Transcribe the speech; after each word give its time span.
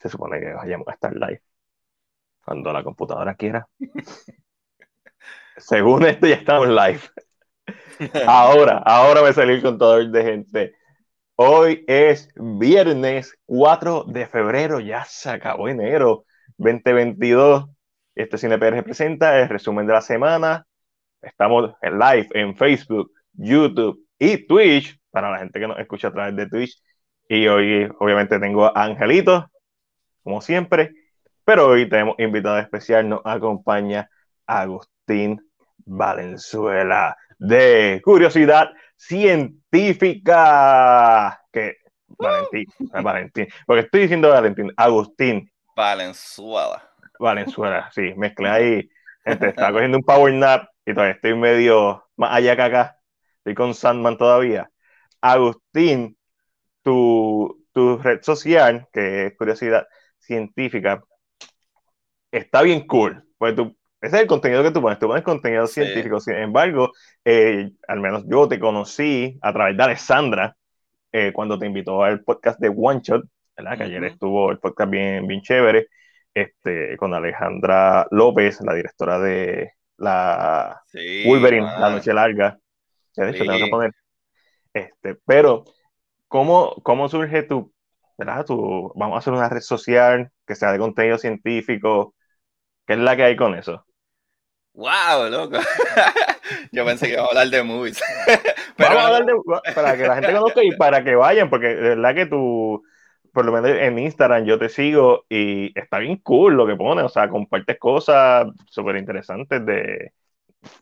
se 0.00 0.08
supone 0.08 0.40
que 0.40 0.52
vayamos 0.52 0.88
a 0.88 0.92
estar 0.92 1.12
live 1.14 1.42
cuando 2.44 2.72
la 2.72 2.82
computadora 2.82 3.34
quiera. 3.34 3.68
Según 5.56 6.06
esto, 6.06 6.26
ya 6.26 6.36
estamos 6.36 6.68
live. 6.68 7.00
Ahora, 8.26 8.78
ahora 8.86 9.20
voy 9.20 9.30
a 9.30 9.34
salir 9.34 9.60
con 9.60 9.76
todo 9.76 9.98
el 9.98 10.12
de 10.12 10.22
gente. 10.22 10.74
Hoy 11.34 11.84
es 11.86 12.28
viernes 12.36 13.36
4 13.46 14.04
de 14.04 14.26
febrero, 14.26 14.80
ya 14.80 15.04
se 15.04 15.30
acabó 15.30 15.68
enero 15.68 16.24
2022. 16.56 17.66
Este 18.14 18.38
Cine 18.38 18.58
PR 18.58 18.82
presenta 18.82 19.38
el 19.40 19.48
resumen 19.48 19.86
de 19.86 19.92
la 19.92 20.00
semana. 20.00 20.66
Estamos 21.20 21.74
en 21.82 21.98
live 21.98 22.28
en 22.34 22.56
Facebook, 22.56 23.12
YouTube 23.32 24.04
y 24.18 24.46
Twitch, 24.46 24.98
para 25.10 25.30
la 25.30 25.38
gente 25.38 25.60
que 25.60 25.68
nos 25.68 25.78
escucha 25.78 26.08
a 26.08 26.12
través 26.12 26.36
de 26.36 26.48
Twitch. 26.48 26.80
Y 27.28 27.46
hoy, 27.46 27.88
obviamente, 27.98 28.40
tengo 28.40 28.66
a 28.66 28.84
Angelito, 28.84 29.50
como 30.28 30.42
siempre, 30.42 30.92
pero 31.42 31.68
hoy 31.68 31.88
tenemos 31.88 32.14
invitado 32.18 32.58
especial, 32.58 33.08
nos 33.08 33.22
acompaña 33.24 34.10
Agustín 34.46 35.40
Valenzuela 35.86 37.16
de 37.38 38.02
Curiosidad 38.04 38.70
Científica. 38.94 40.20
Que 41.50 41.78
Valentín, 42.08 42.66
Valentín, 43.02 43.48
porque 43.66 43.84
estoy 43.86 44.02
diciendo 44.02 44.28
Valentín, 44.28 44.70
Agustín. 44.76 45.50
Valenzuela. 45.74 46.90
Valenzuela, 47.18 47.90
sí, 47.90 48.12
mezclé 48.14 48.50
ahí. 48.50 48.90
Gente, 49.24 49.48
está 49.48 49.72
cogiendo 49.72 49.96
un 49.96 50.04
power 50.04 50.34
nap 50.34 50.68
y 50.84 50.92
todavía 50.92 51.14
estoy 51.14 51.34
medio 51.36 52.04
más 52.16 52.34
allá 52.34 52.54
que 52.54 52.62
acá. 52.62 52.98
Estoy 53.38 53.54
con 53.54 53.72
Sandman 53.72 54.18
todavía. 54.18 54.70
Agustín, 55.22 56.18
tu, 56.82 57.64
tu 57.72 57.96
red 57.96 58.20
social, 58.20 58.86
que 58.92 59.28
es 59.28 59.34
Curiosidad 59.34 59.88
Científica, 60.28 61.02
está 62.30 62.60
bien 62.60 62.86
cool. 62.86 63.24
Pues 63.38 63.56
tú, 63.56 63.74
ese 63.98 64.16
es 64.16 64.22
el 64.22 64.28
contenido 64.28 64.62
que 64.62 64.70
tú 64.70 64.82
pones, 64.82 64.98
tú 64.98 65.06
pones 65.06 65.24
contenido 65.24 65.66
científico. 65.66 66.20
Sin 66.20 66.34
embargo, 66.34 66.92
eh, 67.24 67.70
al 67.88 68.00
menos 68.00 68.24
yo 68.28 68.46
te 68.46 68.60
conocí 68.60 69.38
a 69.40 69.54
través 69.54 69.76
de 69.76 69.82
Alessandra 69.82 70.54
eh, 71.12 71.32
cuando 71.32 71.58
te 71.58 71.64
invitó 71.64 72.02
al 72.04 72.22
podcast 72.22 72.60
de 72.60 72.68
One 72.68 73.00
Shot, 73.02 73.24
¿verdad? 73.56 73.78
Que 73.78 73.84
ayer 73.84 74.04
estuvo 74.04 74.50
el 74.50 74.58
podcast 74.58 74.90
bien, 74.90 75.26
bien 75.26 75.40
chévere, 75.40 75.88
este, 76.34 76.98
con 76.98 77.14
Alejandra 77.14 78.06
López, 78.10 78.60
la 78.60 78.74
directora 78.74 79.18
de 79.18 79.72
la 79.96 80.82
Wolverine, 81.24 81.66
La 81.66 81.88
Noche 81.88 82.12
Larga. 82.12 82.58
De 83.16 83.30
hecho 83.30 83.44
tengo 83.44 83.64
que 83.64 83.70
poner. 83.70 83.92
Este, 84.74 85.16
pero, 85.24 85.64
¿cómo, 86.28 86.74
cómo 86.82 87.08
surge 87.08 87.44
tu, 87.44 87.72
¿verdad? 88.18 88.44
Tu, 88.44 88.92
vamos 88.96 89.16
a 89.16 89.18
hacer 89.20 89.32
una 89.32 89.48
red 89.48 89.60
social 89.62 90.30
que 90.46 90.54
sea 90.54 90.72
de 90.72 90.78
contenido 90.78 91.18
científico, 91.18 92.14
¿Qué 92.88 92.94
es 92.94 93.00
la 93.00 93.14
que 93.16 93.22
hay 93.22 93.36
con 93.36 93.54
eso? 93.54 93.84
¡Wow, 94.72 95.28
loco! 95.30 95.58
Yo 96.72 96.86
pensé 96.86 97.06
que 97.06 97.12
iba 97.12 97.22
a 97.22 97.26
hablar 97.26 97.48
de 97.48 97.62
movies. 97.62 98.00
Pero... 98.78 98.88
Vamos 98.88 99.02
a 99.02 99.06
hablar 99.08 99.26
de, 99.26 99.74
para 99.74 99.94
que 99.94 100.06
la 100.06 100.14
gente 100.14 100.32
conozca 100.32 100.64
y 100.64 100.70
para 100.74 101.04
que 101.04 101.14
vayan, 101.14 101.50
porque 101.50 101.66
de 101.66 101.88
verdad 101.90 102.14
que 102.14 102.24
tú, 102.24 102.82
por 103.34 103.44
lo 103.44 103.52
menos 103.52 103.70
en 103.72 103.98
Instagram, 103.98 104.46
yo 104.46 104.58
te 104.58 104.70
sigo 104.70 105.26
y 105.28 105.78
está 105.78 105.98
bien 105.98 106.16
cool 106.16 106.54
lo 106.54 106.66
que 106.66 106.76
pones, 106.76 107.04
o 107.04 107.10
sea, 107.10 107.28
compartes 107.28 107.78
cosas 107.78 108.46
súper 108.70 108.96
interesantes 108.96 109.66
de, 109.66 110.14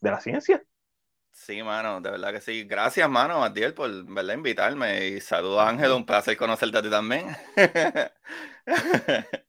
de, 0.01 0.11
la 0.11 0.21
ciencia. 0.21 0.63
Sí, 1.39 1.63
mano, 1.63 2.01
de 2.01 2.11
verdad 2.11 2.33
que 2.33 2.41
sí. 2.41 2.65
Gracias, 2.65 3.09
mano, 3.11 3.41
Matiel, 3.41 3.75
por 3.75 3.91
verla 4.07 4.33
invitarme. 4.35 5.07
Y 5.07 5.21
saludo 5.21 5.61
a 5.61 5.69
Ángel, 5.69 5.93
un 5.93 6.07
placer 6.07 6.35
conocerte 6.37 6.79
a 6.79 6.83
ti 6.83 6.91
también. 6.91 7.27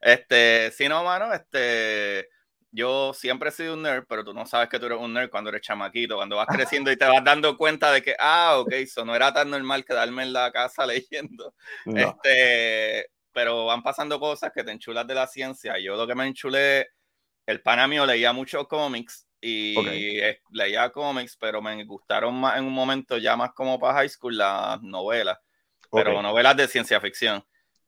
Este, 0.00 0.70
sí, 0.72 0.88
no, 0.88 1.02
mano, 1.04 1.32
este, 1.32 2.28
yo 2.70 3.12
siempre 3.14 3.48
he 3.48 3.52
sido 3.52 3.74
un 3.74 3.82
nerd, 3.82 4.04
pero 4.08 4.24
tú 4.24 4.32
no 4.34 4.46
sabes 4.46 4.68
que 4.68 4.78
tú 4.78 4.86
eres 4.86 4.98
un 4.98 5.12
nerd 5.12 5.30
cuando 5.30 5.50
eres 5.50 5.62
chamaquito, 5.62 6.16
cuando 6.16 6.36
vas 6.36 6.46
creciendo 6.46 6.92
y 6.92 6.96
te 6.96 7.06
vas 7.06 7.24
dando 7.24 7.56
cuenta 7.56 7.90
de 7.90 8.02
que, 8.02 8.14
ah, 8.18 8.58
ok, 8.58 8.72
eso 8.72 9.04
no 9.04 9.16
era 9.16 9.32
tan 9.32 9.50
normal 9.50 9.84
quedarme 9.84 10.22
en 10.22 10.32
la 10.32 10.52
casa 10.52 10.86
leyendo. 10.86 11.54
Este, 11.86 13.06
pero 13.32 13.66
van 13.66 13.82
pasando 13.82 14.20
cosas 14.20 14.52
que 14.54 14.64
te 14.64 14.70
enchulas 14.72 15.06
de 15.06 15.14
la 15.14 15.26
ciencia. 15.26 15.78
Yo 15.78 15.96
lo 15.96 16.06
que 16.06 16.14
me 16.14 16.26
enchulé, 16.26 16.88
el 17.46 17.62
pana 17.62 17.88
mío 17.88 18.06
leía 18.06 18.32
muchos 18.32 18.68
cómics 18.68 19.25
y 19.46 20.20
leía 20.50 20.90
cómics, 20.90 21.36
pero 21.38 21.62
me 21.62 21.84
gustaron 21.84 22.34
más 22.34 22.58
en 22.58 22.64
un 22.64 22.72
momento 22.72 23.16
ya 23.16 23.36
más 23.36 23.52
como 23.52 23.78
para 23.78 23.94
high 23.94 24.08
school 24.08 24.36
las 24.36 24.82
novelas, 24.82 25.38
pero 25.90 26.20
novelas 26.20 26.56
de 26.56 26.66
ciencia 26.66 27.00
ficción. 27.00 27.44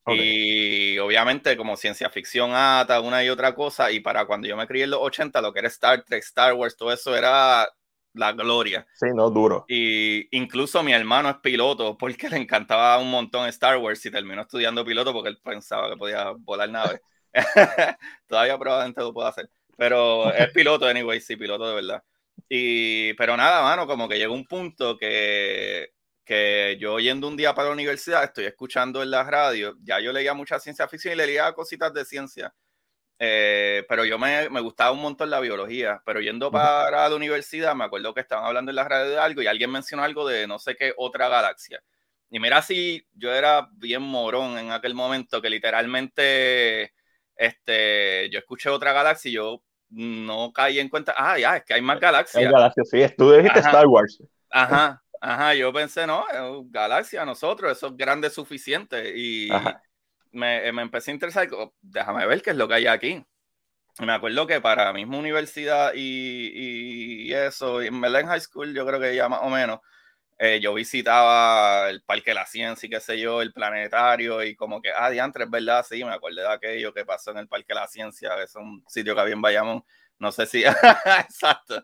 Y 0.07 0.97
obviamente 0.99 1.57
como 1.57 1.77
ciencia 1.77 2.09
ficción 2.09 2.53
ata 2.55 3.01
una 3.01 3.23
y 3.25 3.29
otra 3.29 3.55
cosa, 3.55 3.91
y 3.91 4.01
para 4.01 4.25
cuando 4.25 4.47
yo 4.47 4.57
me 4.57 4.67
crié 4.67 4.85
en 4.85 4.91
los 4.91 5.01
80, 5.01 5.41
lo 5.43 5.53
que 5.53 5.59
era 5.59 5.69
Star 5.69 6.03
Trek, 6.05 6.23
Star 6.23 6.55
Wars, 6.55 6.77
todo 6.77 6.93
eso 6.93 7.15
era 7.15 7.69
la 8.15 8.33
gloria. 8.33 8.87
Sí, 8.95 9.07
no, 9.15 9.29
duro. 9.29 9.65
Y 9.69 10.35
incluso 10.37 10.83
mi 10.83 10.93
hermano 10.93 11.29
es 11.29 11.37
piloto 11.37 11.99
porque 11.99 12.31
le 12.31 12.39
encantaba 12.39 12.99
un 12.99 13.11
montón 13.11 13.49
Star 13.49 13.77
Wars 13.79 14.05
y 14.07 14.11
terminó 14.11 14.43
estudiando 14.43 14.85
piloto 14.85 15.13
porque 15.13 15.29
él 15.29 15.39
pensaba 15.43 15.91
que 15.91 15.97
podía 15.97 16.31
volar 16.39 16.71
naves. 16.71 17.01
Todavía 18.27 18.57
probablemente 18.57 19.01
lo 19.03 19.13
puedo 19.13 19.27
hacer. 19.27 19.51
Pero 19.79 20.35
es 20.35 20.51
piloto, 20.51 20.87
anyway, 20.87 21.21
sí, 21.21 21.37
piloto 21.37 21.67
de 21.67 21.75
verdad. 21.75 22.03
Y, 22.49 23.15
pero 23.15 23.37
nada, 23.37 23.63
mano, 23.63 23.87
como 23.87 24.09
que 24.09 24.19
llegó 24.19 24.35
un 24.35 24.47
punto 24.47 24.99
que 24.99 25.93
que 26.29 26.77
yo 26.79 26.99
yendo 27.01 27.27
un 27.27 27.39
día 27.39 27.55
para 27.55 27.69
la 27.69 27.75
universidad, 27.75 28.23
estoy 28.23 28.45
escuchando 28.45 29.03
en 29.03 29.11
la 29.11 29.25
radio, 29.25 29.77
ya 29.83 29.99
yo 29.99 30.13
leía 30.13 30.35
mucha 30.35 30.61
ciencia 30.61 30.87
ficción 30.87 31.15
y 31.15 31.17
leía 31.17 31.55
cositas 31.55 31.95
de 31.95 32.05
ciencia, 32.05 32.55
eh, 33.19 33.83
pero 33.89 34.05
yo 34.05 34.19
me, 34.19 34.51
me, 34.51 34.61
gustaba 34.61 34.93
un 34.93 35.01
montón 35.01 35.31
la 35.31 35.41
biología, 35.41 36.03
pero 36.05 36.21
yendo 36.21 36.51
para 36.51 37.09
la 37.09 37.17
universidad 37.17 37.75
me 37.75 37.85
acuerdo 37.85 38.13
que 38.13 38.21
estaban 38.21 38.45
hablando 38.45 38.71
en 38.71 38.77
la 38.77 38.87
radio 38.87 39.09
de 39.11 39.19
algo 39.19 39.41
y 39.41 39.47
alguien 39.47 39.71
mencionó 39.71 40.05
algo 40.05 40.29
de 40.29 40.47
no 40.47 40.59
sé 40.59 40.77
qué 40.77 40.93
otra 40.99 41.29
galaxia. 41.29 41.83
Y 42.31 42.41
mira 42.41 42.61
si 42.61 43.07
yo 43.15 43.33
era 43.35 43.69
bien 43.73 44.03
morón 44.03 44.59
en 44.59 44.71
aquel 44.71 44.95
momento 44.95 45.41
que 45.41 45.49
literalmente 45.49 46.93
este, 47.37 48.29
yo 48.31 48.39
escuché 48.39 48.69
otra 48.69 48.93
galaxia 48.93 49.31
y 49.31 49.33
yo 49.33 49.63
no 49.91 50.53
caí 50.53 50.79
en 50.79 50.89
cuenta, 50.89 51.15
ah, 51.17 51.39
ya, 51.39 51.57
es 51.57 51.65
que 51.65 51.75
hay 51.75 51.83
más 51.83 51.99
galaxias. 51.99 52.45
Hay 52.45 52.51
galaxias, 52.51 52.89
sí, 52.91 53.05
tú 53.17 53.33
dijiste 53.33 53.61
Star 53.61 53.87
Wars. 53.87 54.23
Ajá, 54.51 55.03
Ajá, 55.21 55.55
yo 55.55 55.73
pensé, 55.73 56.07
no, 56.07 56.25
galaxia, 56.67 57.25
nosotros, 57.25 57.77
eso 57.77 57.89
es 57.89 57.97
grande 57.97 58.31
suficiente. 58.31 59.15
Y 59.17 59.49
me, 60.33 60.71
me, 60.73 60.83
empecé 60.83 61.11
a 61.11 61.15
interesar, 61.15 61.49
déjame 61.81 62.27
ver 62.27 62.43
qué 62.43 62.51
es 62.51 62.57
lo 62.57 62.69
que 62.69 62.75
hay 62.75 62.87
aquí. 62.87 63.25
Me 64.01 64.13
acuerdo 64.13 64.47
que 64.47 64.61
para 64.61 64.85
la 64.85 64.93
misma 64.93 65.19
universidad 65.19 65.93
y, 65.95 67.27
y 67.27 67.33
eso, 67.33 67.83
en 67.83 68.01
Belén 68.01 68.29
High 68.29 68.41
School, 68.41 68.73
yo 68.73 68.87
creo 68.87 69.01
que 69.01 69.17
ya 69.17 69.29
más 69.29 69.41
o 69.43 69.51
menos, 69.51 69.81
eh, 70.39 70.61
yo 70.61 70.73
visitaba 70.73 71.91
el 71.91 72.03
Parque 72.03 72.31
de 72.31 72.37
la 72.37 72.47
Ciencia 72.47 72.87
y 72.87 72.91
qué 72.91 73.01
sé 73.01 73.19
yo, 73.19 73.43
el 73.43 73.53
planetario, 73.53 74.43
y 74.45 74.55
como 74.55 74.81
que, 74.81 74.91
ah, 74.97 75.11
diantre, 75.11 75.45
es 75.45 75.51
verdad, 75.51 75.85
sí, 75.89 76.05
me 76.05 76.13
acordé 76.13 76.43
de 76.43 76.53
aquello 76.53 76.95
que 76.95 77.05
pasó 77.05 77.33
en 77.33 77.39
el 77.39 77.49
Parque 77.49 77.67
de 77.69 77.75
la 77.75 77.89
Ciencia, 77.89 78.31
es 78.43 78.55
un 78.55 78.85
sitio 78.87 79.15
que 79.15 79.21
había 79.21 79.35
en 79.35 79.43
Bayamón. 79.43 79.85
No 80.21 80.33
sé 80.33 80.47
si. 80.47 80.65
Exacto. 81.21 81.83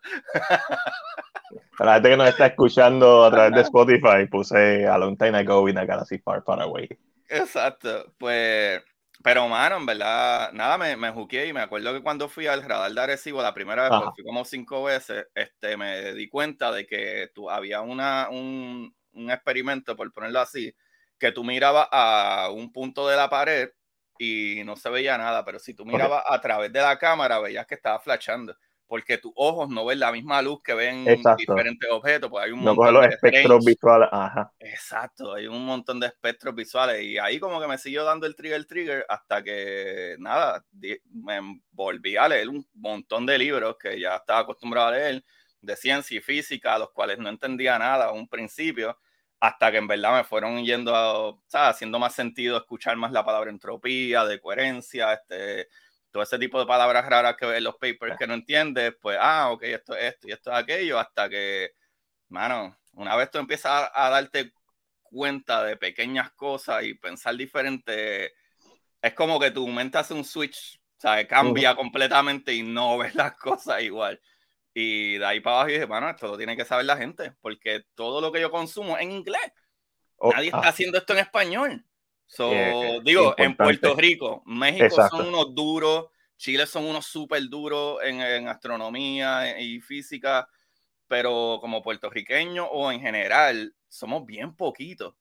Para 1.79 1.91
la 1.91 1.95
gente 1.95 2.11
que 2.11 2.17
nos 2.17 2.29
está 2.29 2.47
escuchando 2.47 3.25
a 3.25 3.31
través 3.31 3.55
de 3.55 3.61
Spotify, 3.61 4.27
puse 4.29 4.87
A 4.87 4.99
Long 4.99 5.17
Time 5.17 5.39
Ago 5.39 5.69
in 5.69 5.79
a 5.79 5.85
Galaxy 5.85 6.19
Far, 6.19 6.43
Far 6.43 6.61
Away. 6.61 6.89
Exacto. 7.29 8.13
Pues. 8.19 8.83
Pero, 9.23 9.49
mano, 9.49 9.77
en 9.77 9.87
verdad, 9.87 10.53
nada, 10.53 10.77
me, 10.77 10.97
me 10.97 11.11
juqué 11.11 11.47
y 11.47 11.53
me 11.53 11.61
acuerdo 11.61 11.95
que 11.95 12.03
cuando 12.03 12.29
fui 12.29 12.47
al 12.47 12.63
radar 12.63 12.93
de 12.93 13.01
Arecibo 13.01 13.41
la 13.43 13.55
primera 13.55 13.85
vez, 13.85 13.93
porque 13.95 14.11
fui 14.13 14.25
como 14.25 14.45
cinco 14.45 14.83
veces, 14.85 15.27
este, 15.35 15.77
me 15.77 16.13
di 16.13 16.29
cuenta 16.29 16.71
de 16.73 16.87
que 16.87 17.31
tú, 17.35 17.49
había 17.49 17.81
una, 17.81 18.29
un, 18.31 18.95
un 19.13 19.31
experimento, 19.31 19.97
por 19.97 20.13
ponerlo 20.13 20.41
así, 20.41 20.75
que 21.19 21.33
tú 21.33 21.43
mirabas 21.45 21.89
a 21.91 22.51
un 22.53 22.71
punto 22.73 23.09
de 23.09 23.17
la 23.17 23.31
pared 23.31 23.71
y 24.19 24.63
no 24.65 24.77
se 24.77 24.91
veía 24.91 25.17
nada, 25.17 25.45
pero 25.45 25.59
si 25.59 25.75
tú 25.75 25.87
mirabas 25.87 26.23
a 26.29 26.41
través 26.41 26.73
de 26.73 26.81
la 26.83 26.99
cámara, 26.99 27.39
veías 27.41 27.67
que 27.67 27.77
estaba 27.77 28.01
flashando, 28.01 28.57
porque 28.87 29.19
tus 29.19 29.33
ojos 29.37 29.69
no 29.69 29.85
ven 29.85 29.99
la 29.99 30.13
misma 30.13 30.43
luz 30.43 30.63
que 30.63 30.75
ven 30.75 31.05
diferentes 31.37 31.91
objetos, 31.91 32.31
pues 32.31 32.45
hay 32.45 32.53
un 32.53 32.61
montón 32.61 33.01
de 33.01 33.09
espectros 33.09 33.65
visuales, 33.65 34.09
Exacto, 34.61 35.35
hay 35.35 35.47
un 35.47 35.65
montón 35.65 36.01
de 36.01 36.07
espectros 36.07 36.55
visuales 36.55 37.03
y 37.03 37.19
ahí 37.19 37.39
como 37.41 37.61
que 37.61 37.67
me 37.67 37.79
siguió 37.79 38.05
dando 38.05 38.27
el 38.27 38.37
trigger, 38.37 38.57
el 38.57 38.67
trigger, 38.67 39.07
hasta 39.09 39.43
que 39.43 40.17
nada, 40.19 40.65
me 41.11 41.63
volví 41.73 42.17
a 42.17 42.29
leer 42.29 42.49
un 42.49 42.67
montón 42.75 43.27
de 43.27 43.39
libros 43.39 43.77
que 43.79 43.99
ya 43.99 44.17
estaba 44.17 44.41
acostumbrado 44.41 44.89
a 44.89 44.93
leer 44.93 45.25
de 45.61 45.77
ciencia 45.77 46.19
y 46.19 46.21
física, 46.21 46.75
a 46.75 46.79
los 46.79 46.91
cuales 46.91 47.19
no 47.19 47.29
entendía 47.29 47.79
nada 47.79 48.07
a 48.07 48.13
un 48.13 48.29
principio 48.29 48.99
hasta 49.41 49.71
que 49.71 49.77
en 49.77 49.87
verdad 49.87 50.17
me 50.17 50.25
fueron 50.25 50.65
yendo 50.65 50.95
a, 50.97 51.69
haciendo 51.69 51.99
más 51.99 52.15
sentido 52.15 52.57
escuchar 52.57 52.97
más 52.97 53.13
la 53.13 53.25
palabra 53.27 53.51
entropía, 53.51 54.25
de 54.25 54.41
coherencia, 54.41 55.13
este, 55.13 55.69
todo 56.15 56.23
ese 56.23 56.39
tipo 56.39 56.61
de 56.61 56.67
palabras 56.67 57.05
raras 57.07 57.37
que 57.37 57.45
ves 57.45 57.59
en 57.59 57.65
los 57.65 57.75
papers 57.75 58.17
que 58.17 58.29
no 58.29 58.35
entiendes, 58.35 58.95
pues, 59.03 59.19
ah, 59.21 59.51
ok, 59.51 59.65
esto 59.65 59.97
es 59.97 60.15
esto 60.15 60.29
y 60.29 60.31
esto 60.31 60.53
es 60.53 60.57
aquello, 60.57 60.97
hasta 60.97 61.29
que, 61.29 61.73
mano, 62.29 62.79
una 62.93 63.17
vez 63.17 63.33
tú 63.33 63.39
empiezas 63.39 63.91
a, 63.93 64.11
darte 64.11 64.53
cuenta 65.03 65.65
de 65.65 65.77
pequeñas 65.77 66.31
cosas 66.31 66.85
y 66.85 66.95
pensar 66.95 67.35
diferente, 67.35 68.33
es 69.03 69.13
como 69.13 69.41
que 69.41 69.51
tu 69.51 69.67
mente 69.67 69.99
hace 69.99 70.15
un 70.15 70.25
switch, 70.25 70.81
¿sabes? 70.99 71.27
Cambia 71.27 71.75
completamente 71.75 72.55
y 72.55 72.63
no 72.63 72.97
ves 72.99 73.17
las 73.17 73.35
cosas 73.35 73.83
igual. 73.83 74.21
Y 74.73 75.19
de 75.19 75.27
ahí 75.27 75.41
para 75.41 75.57
abajo 75.57 75.71
dije, 75.71 75.85
bueno, 75.85 76.09
esto 76.09 76.29
lo 76.29 76.37
tiene 76.37 76.57
que 76.57 76.65
saber 76.65 76.85
la 76.85 76.97
gente, 76.97 77.33
porque 77.41 77.87
todo 77.97 78.21
lo 78.21 78.31
que 78.31 78.41
yo 78.41 78.53
consumo 78.53 78.97
es 78.97 79.03
en 79.03 79.11
inglés. 79.11 79.53
Oh, 80.19 80.31
Nadie 80.31 80.47
está 80.47 80.59
ah. 80.59 80.69
haciendo 80.69 80.97
esto 80.97 81.13
en 81.13 81.19
español. 81.19 81.85
So, 82.27 82.51
digo, 83.03 83.35
en 83.37 83.57
Puerto 83.57 83.95
Rico, 83.95 84.43
México 84.47 84.97
son 85.09 85.29
unos 85.29 85.55
duros, 85.55 86.07
Chile 86.37 86.67
son 86.67 86.85
unos 86.85 87.07
súper 87.07 87.49
duros 87.49 87.99
en, 88.03 88.21
en, 88.21 88.49
astronomía 88.49 89.59
y 89.61 89.81
física, 89.81 90.49
pero 91.07 91.59
como 91.61 91.83
puertorriqueño 91.83 92.65
o 92.65 92.91
en 92.91 93.01
general, 93.01 93.75
somos 93.89 94.27
bien 94.27 94.57
poquitos, 94.57 95.15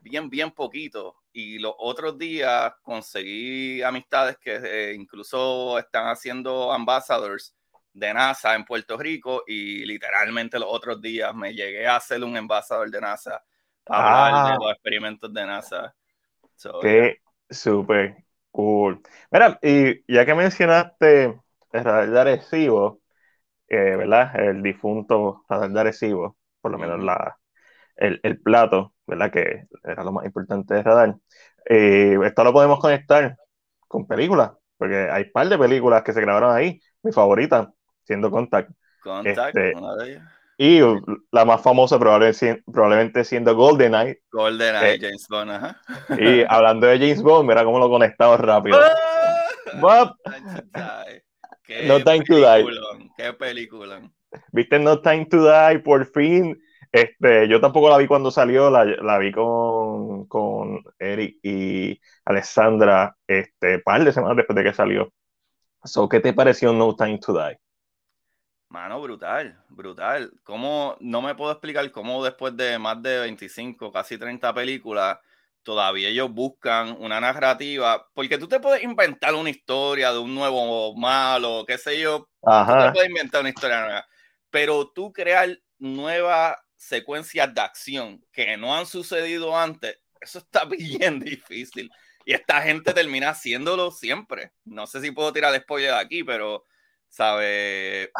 bien, 0.00 0.30
bien 0.30 0.50
poquitos. 0.52 1.14
Y 1.32 1.58
los 1.58 1.74
otros 1.78 2.18
días 2.18 2.72
conseguí 2.82 3.82
amistades 3.82 4.36
que 4.38 4.60
eh, 4.62 4.94
incluso 4.94 5.78
están 5.78 6.08
haciendo 6.08 6.72
ambassadors 6.72 7.54
de 7.92 8.14
NASA 8.14 8.54
en 8.54 8.64
Puerto 8.64 8.96
Rico 8.96 9.44
y 9.46 9.84
literalmente 9.84 10.58
los 10.58 10.68
otros 10.70 11.00
días 11.00 11.34
me 11.34 11.52
llegué 11.52 11.86
a 11.86 11.98
ser 12.00 12.22
un 12.22 12.36
embajador 12.36 12.90
de 12.90 13.00
NASA 13.00 13.42
para 13.84 14.26
hablar 14.26 14.46
de 14.46 14.52
ah. 14.52 14.58
los 14.60 14.72
experimentos 14.72 15.32
de 15.32 15.46
NASA. 15.46 15.94
Qué 16.80 17.18
súper 17.48 18.24
cool. 18.50 19.00
Mira, 19.30 19.58
y 19.62 20.12
ya 20.12 20.26
que 20.26 20.34
mencionaste 20.34 21.24
el 21.72 21.84
radar 21.84 22.10
de 22.10 22.20
Arecibo, 22.20 23.00
eh, 23.68 23.96
¿verdad? 23.96 24.38
El 24.40 24.62
difunto 24.62 25.44
radar 25.48 25.70
de 25.70 25.80
Arecibo, 25.80 26.36
por 26.60 26.72
lo 26.72 26.78
menos 26.78 27.02
la, 27.02 27.38
el, 27.96 28.20
el, 28.22 28.40
plato, 28.40 28.94
¿verdad? 29.06 29.30
Que 29.30 29.66
era 29.84 30.04
lo 30.04 30.12
más 30.12 30.24
importante 30.24 30.74
de 30.74 30.82
radar. 30.82 31.16
Eh, 31.68 32.18
esto 32.24 32.44
lo 32.44 32.52
podemos 32.52 32.80
conectar 32.80 33.36
con 33.86 34.06
películas, 34.06 34.52
porque 34.76 35.08
hay 35.10 35.24
un 35.24 35.32
par 35.32 35.48
de 35.48 35.58
películas 35.58 36.02
que 36.02 36.12
se 36.12 36.20
grabaron 36.20 36.54
ahí. 36.54 36.80
Mi 37.02 37.12
favorita, 37.12 37.72
siendo 38.02 38.30
Contact. 38.30 38.70
Contact, 39.02 39.56
este, 39.56 39.72
Y 40.62 40.78
la 41.32 41.46
más 41.46 41.62
famosa 41.62 41.98
probablemente, 41.98 42.62
probablemente 42.70 43.24
siendo 43.24 43.56
GoldenEye. 43.56 44.20
GoldenEye, 44.30 44.96
eh, 44.96 44.98
James 45.00 45.26
Bond, 45.26 45.50
ajá. 45.52 45.80
Y 46.18 46.44
hablando 46.50 46.86
de 46.86 46.98
James 46.98 47.22
Bond, 47.22 47.48
mira 47.48 47.64
cómo 47.64 47.78
lo 47.78 47.88
conectamos 47.88 48.38
rápido. 48.40 48.78
¡Ah! 50.74 50.94
no 51.86 52.04
Time 52.04 52.24
to 52.24 52.36
Die. 52.36 52.66
Qué 53.16 53.32
película. 53.32 54.02
¿Viste 54.52 54.78
No 54.78 55.00
Time 55.00 55.24
to 55.30 55.50
Die? 55.50 55.78
Por 55.78 56.04
fin. 56.04 56.62
Este, 56.92 57.48
yo 57.48 57.58
tampoco 57.58 57.88
la 57.88 57.96
vi 57.96 58.06
cuando 58.06 58.30
salió, 58.30 58.68
la, 58.68 58.84
la 58.84 59.16
vi 59.16 59.32
con, 59.32 60.26
con, 60.26 60.82
Eric 60.98 61.38
y 61.42 61.98
Alessandra 62.26 63.16
este 63.26 63.78
par 63.78 64.04
de 64.04 64.12
semanas 64.12 64.36
después 64.36 64.54
de 64.56 64.64
que 64.64 64.74
salió. 64.74 65.10
So, 65.84 66.06
¿Qué 66.06 66.20
te 66.20 66.34
pareció 66.34 66.74
No 66.74 66.94
Time 66.94 67.18
to 67.18 67.32
Die? 67.32 67.58
Mano, 68.70 69.00
brutal, 69.02 69.60
brutal. 69.68 70.32
¿Cómo, 70.44 70.96
no 71.00 71.20
me 71.20 71.34
puedo 71.34 71.50
explicar 71.50 71.90
cómo 71.90 72.24
después 72.24 72.56
de 72.56 72.78
más 72.78 73.02
de 73.02 73.18
25, 73.18 73.90
casi 73.90 74.16
30 74.16 74.54
películas, 74.54 75.18
todavía 75.64 76.08
ellos 76.08 76.30
buscan 76.30 76.96
una 77.00 77.20
narrativa, 77.20 78.08
porque 78.14 78.38
tú 78.38 78.46
te 78.46 78.60
puedes 78.60 78.84
inventar 78.84 79.34
una 79.34 79.50
historia 79.50 80.12
de 80.12 80.20
un 80.20 80.32
nuevo 80.36 80.94
malo, 80.94 81.64
qué 81.66 81.78
sé 81.78 81.98
yo, 81.98 82.28
tú 82.40 82.78
te 82.78 82.92
puedes 82.92 83.08
inventar 83.08 83.40
una 83.40 83.50
historia 83.50 83.80
nueva, 83.80 84.06
pero 84.50 84.88
tú 84.88 85.12
crear 85.12 85.48
nuevas 85.78 86.56
secuencias 86.76 87.52
de 87.52 87.60
acción 87.60 88.24
que 88.32 88.56
no 88.56 88.76
han 88.76 88.86
sucedido 88.86 89.58
antes, 89.58 89.98
eso 90.20 90.38
está 90.38 90.64
bien 90.64 91.18
difícil. 91.18 91.90
Y 92.24 92.34
esta 92.34 92.62
gente 92.62 92.92
termina 92.92 93.30
haciéndolo 93.30 93.90
siempre. 93.90 94.52
No 94.64 94.86
sé 94.86 95.00
si 95.00 95.10
puedo 95.10 95.32
tirar 95.32 95.58
spoiler 95.60 95.94
aquí, 95.94 96.22
pero, 96.22 96.64
¿sabe? 97.10 98.10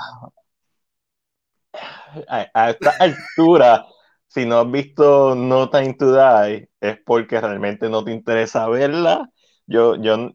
a, 2.29 2.71
esta 2.71 2.91
altura, 2.99 3.87
si 4.27 4.47
no 4.47 4.61
has 4.61 4.71
visto 4.71 5.35
No 5.35 5.71
Time 5.71 5.95
to 5.95 6.13
Die, 6.13 6.69
es 6.81 6.99
porque 7.05 7.41
realmente 7.41 7.89
no 7.89 8.05
te 8.05 8.13
interesa 8.13 8.69
verla. 8.69 9.29
Yo, 9.67 9.97
yo, 9.97 10.31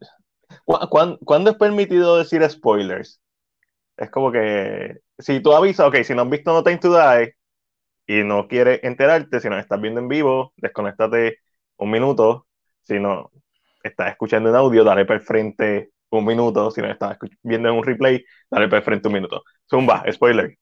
¿cuándo, 0.66 1.50
es 1.52 1.58
permitido 1.58 2.18
decir 2.18 2.48
spoilers? 2.50 3.22
Es 3.98 4.10
como 4.12 4.32
que, 4.32 4.98
si 5.20 5.42
tú 5.42 5.54
avisas, 5.54 5.88
ok, 5.88 5.98
si 6.04 6.16
no 6.16 6.24
has 6.24 6.30
visto 6.30 6.54
No 6.54 6.64
Time 6.64 6.80
to 6.80 6.94
Die 6.96 7.36
y 8.08 8.24
no 8.24 8.48
quieres 8.48 8.82
enterarte, 8.84 9.40
si 9.40 9.50
no 9.50 9.58
estás 9.58 9.82
viendo 9.82 10.00
en 10.02 10.08
vivo, 10.08 10.54
desconéctate 10.58 11.40
un 11.78 11.92
minuto. 11.92 12.48
Si 12.84 13.00
no 13.00 13.32
estás 13.84 14.12
escuchando 14.12 14.50
en 14.50 14.56
audio, 14.56 14.84
dale 14.84 15.06
para 15.06 15.20
el 15.20 15.26
frente 15.26 15.92
un 16.20 16.26
minuto. 16.26 16.72
Si 16.72 16.82
no 16.82 16.90
estás 16.90 17.18
viendo 17.44 17.70
en 17.70 17.76
un 17.76 17.84
replay, 17.84 18.24
dale 18.50 18.68
para 18.68 18.82
frente 18.82 19.08
un 19.08 19.14
minuto. 19.14 19.44
Zumba, 19.70 20.04
spoiler. 20.12 20.58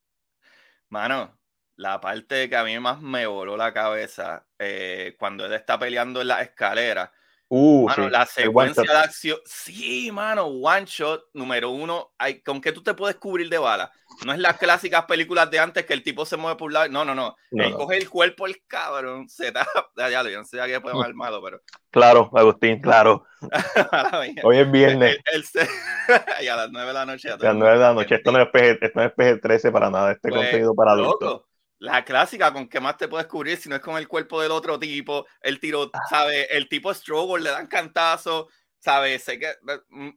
Mano, 0.89 1.39
la 1.75 1.99
parte 1.99 2.49
que 2.49 2.55
a 2.55 2.63
mí 2.63 2.77
más 2.79 3.01
me 3.01 3.25
voló 3.25 3.57
la 3.57 3.73
cabeza 3.73 4.45
eh, 4.59 5.15
cuando 5.17 5.45
él 5.45 5.53
está 5.53 5.79
peleando 5.79 6.21
en 6.21 6.27
la 6.27 6.41
escalera. 6.41 7.11
Uh, 7.55 7.87
la 8.09 8.25
secuencia 8.25 8.81
de 8.81 8.97
acción. 8.97 9.37
Sí, 9.45 10.11
mano, 10.11 10.47
one 10.47 10.85
shot 10.87 11.25
número 11.35 11.69
uno. 11.69 12.11
Hay, 12.17 12.41
¿Con 12.41 12.59
qué 12.59 12.71
tú 12.71 12.81
te 12.81 12.95
puedes 12.95 13.17
cubrir 13.17 13.47
de 13.47 13.59
bala? 13.59 13.91
No 14.25 14.33
es 14.33 14.39
las 14.39 14.57
clásicas 14.57 15.05
películas 15.05 15.51
de 15.51 15.59
antes 15.59 15.85
que 15.85 15.93
el 15.93 16.01
tipo 16.01 16.25
se 16.25 16.35
mueve 16.35 16.57
por 16.57 16.69
un 16.69 16.73
lado. 16.73 16.89
No, 16.89 17.05
no, 17.05 17.13
no. 17.13 17.35
él 17.51 17.73
coge 17.73 17.97
el 17.97 18.09
cuerpo, 18.09 18.47
el 18.47 18.63
cabrón. 18.65 19.29
Se 19.29 19.51
da. 19.51 19.67
Ya, 19.95 20.23
lo 20.23 20.31
no 20.31 20.43
sé 20.43 20.57
ya 20.57 20.65
que 20.65 20.81
puede 20.81 20.95
mal 20.95 21.13
malo, 21.13 21.43
pero. 21.43 21.61
Claro, 21.91 22.31
Agustín, 22.33 22.81
claro. 22.81 23.27
Hoy 24.43 24.57
es 24.57 24.71
viernes. 24.71 25.19
y 26.41 26.47
a 26.47 26.55
las 26.55 26.71
nueve 26.71 26.87
de 26.87 26.93
la 26.93 27.05
noche. 27.05 27.29
A 27.29 27.37
las 27.37 27.55
nueve 27.55 27.77
de 27.77 27.83
la 27.83 27.93
noche. 27.93 28.15
Esto 28.15 28.31
no 28.31 28.41
es 28.41 28.47
PG, 28.47 28.83
esto 28.83 28.99
no 28.99 29.05
es 29.05 29.11
PG 29.11 29.41
13 29.41 29.71
para 29.71 29.91
nada. 29.91 30.11
Este 30.13 30.29
pues, 30.29 30.41
contenido 30.41 30.73
para 30.73 30.93
adultos. 30.93 31.43
La 31.83 32.05
clásica, 32.05 32.53
¿con 32.53 32.69
qué 32.69 32.79
más 32.79 32.95
te 32.95 33.09
puedes 33.09 33.27
cubrir 33.27 33.57
si 33.57 33.67
no 33.67 33.75
es 33.75 33.81
con 33.81 33.97
el 33.97 34.07
cuerpo 34.07 34.41
del 34.41 34.51
otro 34.51 34.79
tipo? 34.79 35.25
El 35.41 35.59
tiro, 35.59 35.91
ah. 35.91 35.99
¿sabes? 36.09 36.47
El 36.49 36.69
tipo 36.69 36.93
struggle, 36.93 37.43
le 37.43 37.49
dan 37.49 37.67
cantazo, 37.67 38.47
¿sabes? 38.79 39.21
Sé 39.21 39.37
que. 39.37 39.47
Mm. 39.89 40.11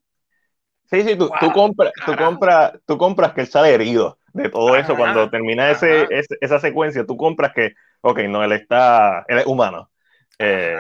Sí, 0.85 1.03
sí, 1.03 1.17
tú, 1.17 1.29
tú, 1.41 1.51
compras, 1.51 1.93
tú, 2.05 2.15
compras, 2.15 2.73
tú 2.87 2.97
compras 2.97 3.33
que 3.33 3.41
él 3.41 3.49
sale 3.49 3.75
herido 3.75 4.21
de 4.33 4.49
todo 4.49 4.77
eso. 4.77 4.97
Cuando 4.97 5.29
termina 5.29 5.69
ese, 5.69 6.07
esa 6.41 6.61
secuencia, 6.61 7.05
tú 7.05 7.17
compras 7.17 7.53
que, 7.53 7.75
ok, 8.01 8.21
no, 8.29 8.45
él 8.45 8.53
está, 8.53 9.25
él 9.27 9.39
es 9.39 9.47
humano. 9.47 9.91
Eh, 10.39 10.79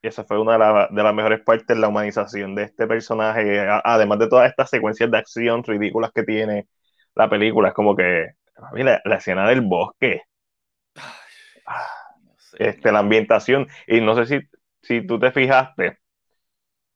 y 0.00 0.08
esa 0.08 0.24
fue 0.24 0.40
una 0.40 0.56
de, 0.56 0.86
de, 0.88 1.02
las 1.02 1.14
mejores 1.14 1.42
partes 1.42 1.66
de 1.66 1.76
la 1.76 1.88
humanización 1.88 2.54
de 2.54 2.62
este 2.62 2.86
personaje, 2.86 3.60
además 3.84 4.20
de 4.20 4.28
todas 4.28 4.48
estas 4.48 4.70
secuencias 4.70 5.10
de 5.10 5.18
acción 5.18 5.62
ridículas 5.64 6.12
que 6.14 6.22
tiene 6.22 6.66
la 7.14 7.28
película. 7.28 7.68
Es 7.68 7.74
como 7.74 7.94
que 7.94 8.37
la, 8.72 9.00
la 9.04 9.16
escena 9.16 9.48
del 9.48 9.60
bosque. 9.62 10.22
este, 12.58 12.92
la 12.92 13.00
ambientación. 13.00 13.68
Y 13.86 14.00
no 14.00 14.14
sé 14.16 14.26
si, 14.26 14.48
si 14.82 15.06
tú 15.06 15.18
te 15.18 15.32
fijaste, 15.32 15.98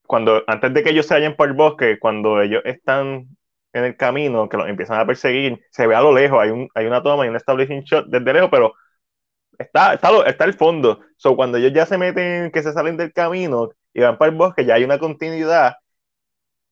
cuando 0.07 0.43
antes 0.47 0.73
de 0.73 0.83
que 0.83 0.89
ellos 0.91 1.07
se 1.07 1.13
vayan 1.15 1.35
por 1.35 1.47
el 1.47 1.55
bosque, 1.55 1.99
cuando 1.99 2.41
ellos 2.41 2.61
están 2.65 3.27
en 3.73 3.83
el 3.85 3.97
camino, 3.97 4.49
que 4.49 4.57
los 4.57 4.67
empiezan 4.69 4.99
a 4.99 5.05
perseguir, 5.05 5.59
se 5.71 5.87
ve 5.87 5.95
a 5.95 6.01
lo 6.01 6.13
lejos, 6.13 6.39
hay, 6.41 6.51
un, 6.51 6.69
hay 6.75 6.85
una 6.85 7.01
toma 7.01 7.25
y 7.25 7.29
un 7.29 7.35
establishing 7.35 7.83
shot 7.83 8.07
desde 8.07 8.33
lejos, 8.33 8.49
pero 8.51 8.73
está, 9.59 9.95
está, 9.95 10.09
está 10.27 10.45
el 10.45 10.53
fondo. 10.55 11.01
So, 11.17 11.35
cuando 11.35 11.57
ellos 11.57 11.73
ya 11.73 11.85
se 11.85 11.97
meten, 11.97 12.51
que 12.51 12.63
se 12.63 12.73
salen 12.73 12.97
del 12.97 13.13
camino 13.13 13.71
y 13.93 14.01
van 14.01 14.17
para 14.17 14.31
el 14.31 14.37
bosque, 14.37 14.65
ya 14.65 14.75
hay 14.75 14.83
una 14.83 14.99
continuidad 14.99 15.75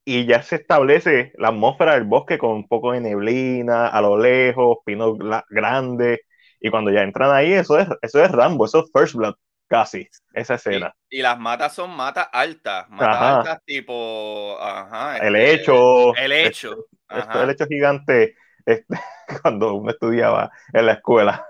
y 0.04 0.26
ya 0.26 0.42
se 0.42 0.56
establece 0.56 1.32
la 1.36 1.50
atmósfera 1.50 1.94
del 1.94 2.06
bosque 2.06 2.38
con 2.38 2.52
un 2.52 2.68
poco 2.68 2.92
de 2.92 3.02
neblina 3.02 3.88
a 3.88 4.02
lo 4.02 4.18
lejos, 4.18 4.80
pinos 4.86 5.18
grandes, 5.50 6.20
y 6.60 6.70
cuando 6.70 6.92
ya 6.92 7.02
entran 7.02 7.32
ahí, 7.32 7.54
eso 7.54 7.78
es, 7.80 7.88
eso 8.02 8.24
es 8.24 8.32
Rambo, 8.32 8.66
eso 8.66 8.80
es 8.80 8.92
First 8.94 9.16
Blood, 9.16 9.36
casi, 9.68 10.08
esa 10.34 10.56
escena. 10.56 10.94
Y, 11.10 11.22
las 11.22 11.40
matas 11.40 11.74
son 11.74 11.90
matas 11.96 12.28
altas, 12.32 12.88
matas 12.90 13.22
altas 13.22 13.66
tipo, 13.66 14.58
ajá, 14.60 15.18
el 15.18 15.36
este, 15.36 15.54
hecho. 15.54 16.16
El 16.16 16.32
hecho. 16.32 16.86
el 17.10 17.50
hecho 17.50 17.66
gigante, 17.66 18.36
este, 18.66 18.86
cuando 19.42 19.76
uno 19.76 19.92
estudiaba 19.92 20.52
en 20.72 20.86
la 20.86 20.94
escuela, 20.94 21.46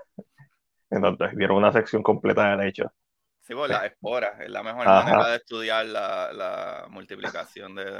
entonces 0.90 1.34
vieron 1.36 1.58
una 1.58 1.72
sección 1.72 2.02
completa 2.02 2.56
del 2.56 2.68
hecho. 2.68 2.92
Sí, 3.42 3.54
pues 3.54 3.70
la 3.70 3.86
esporas 3.86 4.40
es 4.40 4.48
la 4.50 4.62
mejor 4.62 4.86
manera 4.86 5.30
de 5.30 5.36
estudiar 5.36 5.84
la, 5.86 6.32
la 6.32 6.86
multiplicación 6.88 7.74
de. 7.74 7.92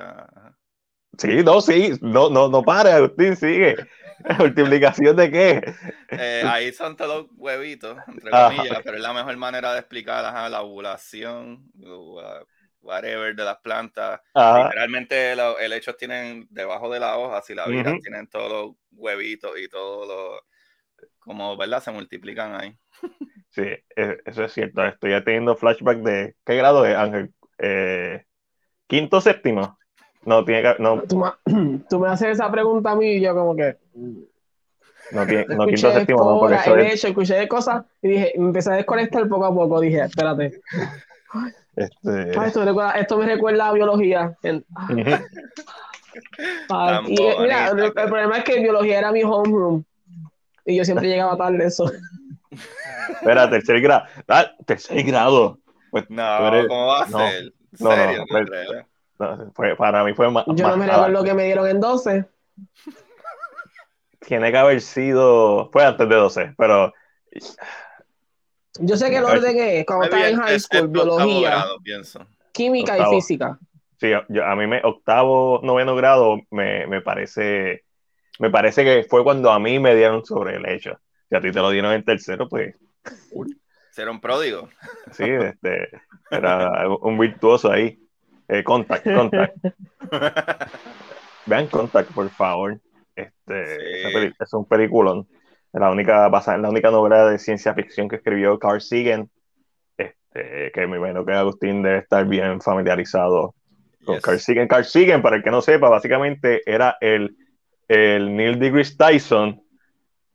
Sí, 1.18 1.42
no, 1.42 1.60
sí, 1.60 1.92
no, 2.00 2.30
no, 2.30 2.48
no 2.48 2.62
para, 2.62 2.96
Agustín, 2.96 3.36
sigue. 3.36 3.76
¿Multiplicación 4.38 5.16
de 5.16 5.30
qué? 5.30 5.74
Eh, 6.10 6.42
ahí 6.46 6.72
son 6.72 6.96
todos 6.96 7.26
huevitos, 7.36 7.98
entre 8.06 8.30
comillas, 8.30 8.80
pero 8.84 8.96
es 8.96 9.02
la 9.02 9.12
mejor 9.12 9.36
manera 9.36 9.72
de 9.72 9.80
explicar 9.80 10.22
la 10.50 10.62
ovulación, 10.62 11.70
whatever, 12.80 13.34
de 13.34 13.44
las 13.44 13.58
plantas. 13.58 14.20
Literalmente 14.34 15.34
los 15.34 15.60
helechos 15.60 15.96
tienen 15.96 16.46
debajo 16.50 16.88
de 16.88 17.00
la 17.00 17.16
hoja, 17.18 17.42
si 17.42 17.54
la 17.54 17.66
vida 17.66 17.94
tienen 18.00 18.28
todos 18.28 18.50
los 18.50 18.76
huevitos 18.92 19.58
y 19.58 19.68
todos 19.68 20.06
los, 20.06 20.40
como, 21.18 21.56
¿verdad? 21.56 21.82
Se 21.82 21.90
multiplican 21.90 22.54
ahí. 22.54 22.78
Sí, 23.52 23.62
e, 23.62 24.18
eso 24.24 24.44
es 24.44 24.52
cierto. 24.52 24.82
Estoy 24.84 25.22
teniendo 25.24 25.54
flashback 25.54 25.98
de. 25.98 26.34
¿Qué 26.44 26.56
grado 26.56 26.86
es, 26.86 26.96
Ángel? 26.96 27.32
Eh, 27.58 28.24
quinto, 28.86 29.20
séptimo. 29.20 29.78
No, 30.24 30.42
tiene 30.44 30.62
que. 30.62 30.82
No, 30.82 31.02
Tú, 31.02 31.18
me, 31.18 31.30
tú 31.90 31.98
me 31.98 32.08
haces 32.08 32.30
esa 32.30 32.50
pregunta 32.50 32.92
a 32.92 32.96
mí 32.96 33.12
y 33.12 33.20
yo, 33.20 33.34
como 33.34 33.54
que. 33.54 33.76
no, 35.10 35.26
tiene, 35.26 35.46
no 35.54 35.66
quinto, 35.66 35.92
séptimo, 35.92 36.24
no, 36.24 36.38
porque 36.38 36.54
eso 36.56 36.76
es. 36.78 36.94
hecho, 36.94 37.08
escuché 37.08 37.46
cosas 37.46 37.84
y 38.00 38.08
dije, 38.08 38.32
me 38.38 38.46
empecé 38.46 38.72
a 38.72 38.76
desconectar 38.76 39.28
poco 39.28 39.44
a 39.44 39.54
poco. 39.54 39.80
Dije, 39.80 40.00
espérate. 40.00 40.60
Este, 41.76 42.32
Ah, 42.36 42.46
esto, 42.46 42.60
me 42.60 42.66
recuerda, 42.66 42.92
esto 42.92 43.18
me 43.18 43.26
recuerda 43.26 43.68
a 43.68 43.72
biología. 43.72 44.36
En- 44.42 44.64
ah, 46.70 47.02
y, 47.06 47.20
mira, 47.40 47.68
el, 47.68 47.80
el 47.84 47.92
problema 47.92 48.38
es 48.38 48.44
que 48.44 48.60
biología 48.60 48.98
era 48.98 49.12
mi 49.12 49.22
homeroom. 49.22 49.84
Y 50.64 50.76
yo 50.76 50.84
siempre 50.84 51.08
llegaba 51.08 51.36
tarde 51.36 51.66
eso. 51.66 51.90
Espera, 53.10 53.48
tercer 53.50 53.80
grado. 53.80 54.04
Ah, 54.28 54.50
tercer 54.66 55.02
grado. 55.04 55.58
Pues, 55.90 56.06
tú 56.06 56.14
No, 56.14 56.48
eres- 56.48 56.66
¿cómo 56.68 56.86
va 56.86 57.02
a 57.02 57.06
no, 57.08 57.18
ser? 57.18 57.42
¿En 57.44 57.52
no, 57.80 57.88
no, 57.90 57.96
serio? 57.96 58.24
pues, 58.28 58.48
no, 59.18 59.52
fue- 59.54 59.76
para 59.76 60.04
mí 60.04 60.14
fue 60.14 60.30
más. 60.30 60.44
Yo 60.48 60.68
no 60.68 60.76
me 60.76 60.86
recuerdo 60.86 61.24
que 61.24 61.34
me 61.34 61.44
dieron 61.44 61.68
en 61.68 61.80
12. 61.80 62.24
Tiene 64.20 64.50
que 64.52 64.58
haber 64.58 64.80
sido. 64.80 65.70
Fue 65.72 65.84
antes 65.84 66.08
de 66.08 66.14
12, 66.14 66.54
pero. 66.56 66.92
Yo 68.78 68.96
sé 68.96 69.10
que 69.10 69.16
el 69.18 69.24
orden 69.24 69.58
es, 69.58 69.84
cuando 69.84 70.04
estaba 70.04 70.28
en 70.28 70.36
high 70.40 70.58
school, 70.60 70.88
biología, 70.88 71.50
grado, 71.50 71.78
pienso. 71.82 72.26
química 72.52 72.92
Octavo. 72.92 73.12
y 73.12 73.16
física. 73.16 73.58
Sí, 74.00 74.10
yo, 74.28 74.44
a 74.44 74.56
mí 74.56 74.66
me 74.66 74.80
octavo, 74.82 75.60
noveno 75.62 75.94
grado 75.94 76.38
me, 76.50 76.86
me 76.86 77.00
parece. 77.00 77.84
Me 78.38 78.50
parece 78.50 78.82
que 78.82 79.04
fue 79.08 79.22
cuando 79.22 79.52
a 79.52 79.58
mí 79.60 79.78
me 79.78 79.94
dieron 79.94 80.24
sobre 80.24 80.56
el 80.56 80.66
hecho. 80.68 80.98
Si 81.32 81.36
a 81.36 81.40
ti 81.40 81.50
te 81.50 81.60
lo 81.60 81.70
dieron 81.70 81.94
en 81.94 82.04
tercero, 82.04 82.46
pues 82.46 82.76
Ser 83.90 84.10
un 84.10 84.20
pródigo. 84.20 84.68
sí, 85.12 85.24
este, 85.24 85.88
era 86.30 86.86
un 87.00 87.18
virtuoso 87.18 87.72
ahí. 87.72 87.98
Eh, 88.48 88.62
contact, 88.62 89.04
contact. 89.10 89.56
Vean 91.46 91.66
Contact, 91.68 92.12
por 92.12 92.28
favor. 92.28 92.78
Este, 93.16 94.10
Sí. 94.28 94.34
es 94.38 94.52
un 94.52 94.66
peliculón. 94.66 95.26
La 95.72 95.90
única, 95.90 96.28
basada 96.28 96.58
la 96.58 96.68
única 96.68 96.90
novela 96.90 97.30
de 97.30 97.38
ciencia 97.38 97.72
ficción 97.72 98.08
que 98.10 98.16
escribió 98.16 98.58
Carl 98.58 98.82
Sagan. 98.82 99.30
Este, 99.96 100.70
que 100.72 100.86
me 100.86 100.98
imagino 100.98 101.24
que 101.24 101.32
Agustín 101.32 101.82
debe 101.82 101.98
estar 101.98 102.26
bien 102.26 102.60
familiarizado 102.60 103.54
con 104.04 104.16
Yes. 104.16 104.22
Carl 104.22 104.38
Sagan. 104.38 104.68
Carl 104.68 104.84
Sagan, 104.84 105.22
para 105.22 105.36
el 105.36 105.42
que 105.42 105.50
no 105.50 105.62
sepa, 105.62 105.88
básicamente 105.88 106.60
era 106.66 106.98
el, 107.00 107.36
el 107.88 108.36
Neil 108.36 108.58
deGrasse 108.58 108.96
Tyson 108.98 109.62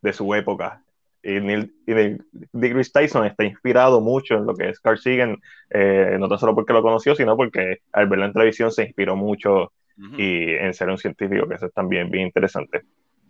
de 0.02 0.12
su 0.12 0.34
época. 0.34 0.82
Y 1.28 1.40
Neil, 1.40 1.74
y 1.86 2.90
Tyson 2.92 3.26
está 3.26 3.44
inspirado 3.44 4.00
mucho 4.00 4.34
en 4.34 4.46
lo 4.46 4.54
que 4.54 4.70
es 4.70 4.80
Carl 4.80 4.98
Sagan, 4.98 5.36
eh, 5.70 6.16
no 6.18 6.28
tan 6.28 6.38
solo 6.38 6.54
porque 6.54 6.72
lo 6.72 6.82
conoció, 6.82 7.14
sino 7.14 7.36
porque 7.36 7.78
al 7.92 8.08
verlo 8.08 8.24
en 8.24 8.32
televisión 8.32 8.72
se 8.72 8.84
inspiró 8.84 9.14
mucho 9.14 9.72
Ujú. 9.98 10.16
y 10.16 10.54
en 10.54 10.72
ser 10.72 10.88
un 10.88 10.96
científico, 10.98 11.46
que 11.46 11.56
eso 11.56 11.66
es 11.66 11.72
también 11.74 12.10
bien 12.10 12.26
interesante. 12.26 12.82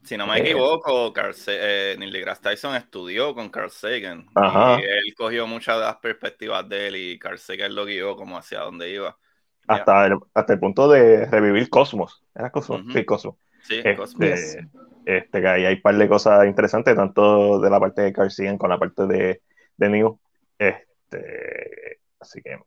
Si 0.05 0.17
no 0.17 0.26
me 0.26 0.38
Eh. 0.38 0.43
equivoco, 0.43 1.12
Carl 1.12 1.35
eh, 1.49 1.97
Neil 1.99 2.12
deGrasse 2.12 2.40
Tyson 2.43 2.75
estudió 2.76 3.35
con 3.35 3.50
Carl 3.50 3.71
Sagan. 3.71 4.26
Ajá. 4.35 4.81
Y 4.81 4.85
él 4.85 5.14
cogió 5.17 5.47
muchas 5.47 5.76
de 5.76 5.83
las 5.85 5.97
perspectivas 5.97 6.69
de 6.69 6.87
él 6.88 6.97
y 6.97 7.19
Carl 7.19 7.38
Sagan 7.38 7.75
lo 7.75 7.85
guió 7.85 8.17
como 8.17 8.38
hacia 8.38 8.61
dónde 8.61 8.90
iba. 8.90 9.19
Hasta, 9.67 10.07
el, 10.07 10.14
hasta 10.33 10.55
el 10.55 10.61
punto 10.61 10.88
de 10.88 11.26
revivir 11.26 11.69
Cosmos. 11.69 12.23
¿Era 12.35 12.50
Cosmos? 12.50 12.81
Ujú. 12.83 12.93
Sí, 12.93 13.05
Cosmos. 13.05 13.35
Sí, 13.69 13.81
Este. 13.85 14.27
Yes. 14.27 14.59
este, 15.05 15.41
que 15.41 15.49
ahí 15.49 15.65
hay 15.67 15.75
un 15.75 15.83
par 15.83 15.97
de 15.97 16.09
cosas 16.09 16.47
interesantes, 16.47 16.97
tanto 16.97 17.61
de 17.61 17.71
la 17.71 17.79
parte 17.79 18.03
de 18.03 18.13
Carl 18.13 18.31
Sagan 18.31 18.59
con 18.59 18.71
la 18.71 18.79
parte 18.79 19.07
de, 19.07 19.43
de 19.77 19.89
New. 19.89 20.19
Este, 20.59 22.01
así 22.19 22.41
que 22.43 22.59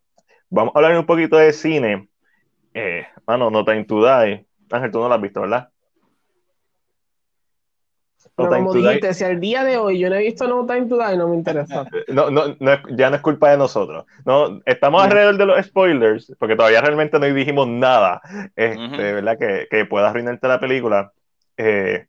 vamos 0.50 0.74
a 0.76 0.80
hablar 0.80 0.98
un 0.98 1.06
poquito 1.06 1.38
de 1.38 1.52
cine. 1.54 2.08
Eh, 2.74 3.06
mano, 3.28 3.50
No 3.50 3.66
Time 3.66 3.86
to 3.86 4.06
Die. 4.06 4.46
Ángel, 4.72 4.92
tú 4.92 5.00
no 5.00 5.10
la 5.10 5.16
has 5.16 5.22
visto, 5.22 5.42
¿verdad? 5.42 5.70
No 8.44 8.50
Pero 8.50 8.64
como 8.66 8.74
dijiste, 8.74 9.14
si 9.14 9.24
al 9.24 9.40
día 9.40 9.64
de 9.64 9.78
hoy 9.78 10.00
yo 10.00 10.10
no 10.10 10.16
he 10.16 10.20
visto 10.24 10.48
No 10.48 10.66
Time 10.66 10.88
to 10.88 10.98
Die, 10.98 11.18
no 11.18 11.28
me 11.30 11.36
interesa. 11.36 11.86
No, 12.08 12.30
no, 12.30 12.56
no 12.60 12.74
es- 12.74 12.80
ya 12.92 13.10
no 13.10 13.16
es 13.16 13.22
culpa 13.22 13.52
de 13.52 13.58
nosotros. 13.58 14.06
No, 14.26 14.60
estamos 14.66 15.02
No. 15.02 15.06
alrededor 15.06 15.38
de 15.38 15.46
los 15.46 15.66
spoilers, 15.66 16.34
porque 16.40 16.56
todavía 16.56 16.82
realmente 16.82 17.20
no 17.20 17.26
dijimos 17.26 17.68
nada, 17.68 18.22
este, 18.56 18.78
Ujú. 18.86 18.98
¿verdad? 18.98 19.38
Que, 19.38 19.68
que 19.70 19.86
pueda 19.86 20.10
arruinarte 20.10 20.48
la 20.48 20.60
película. 20.60 21.12
Eh, 21.58 22.06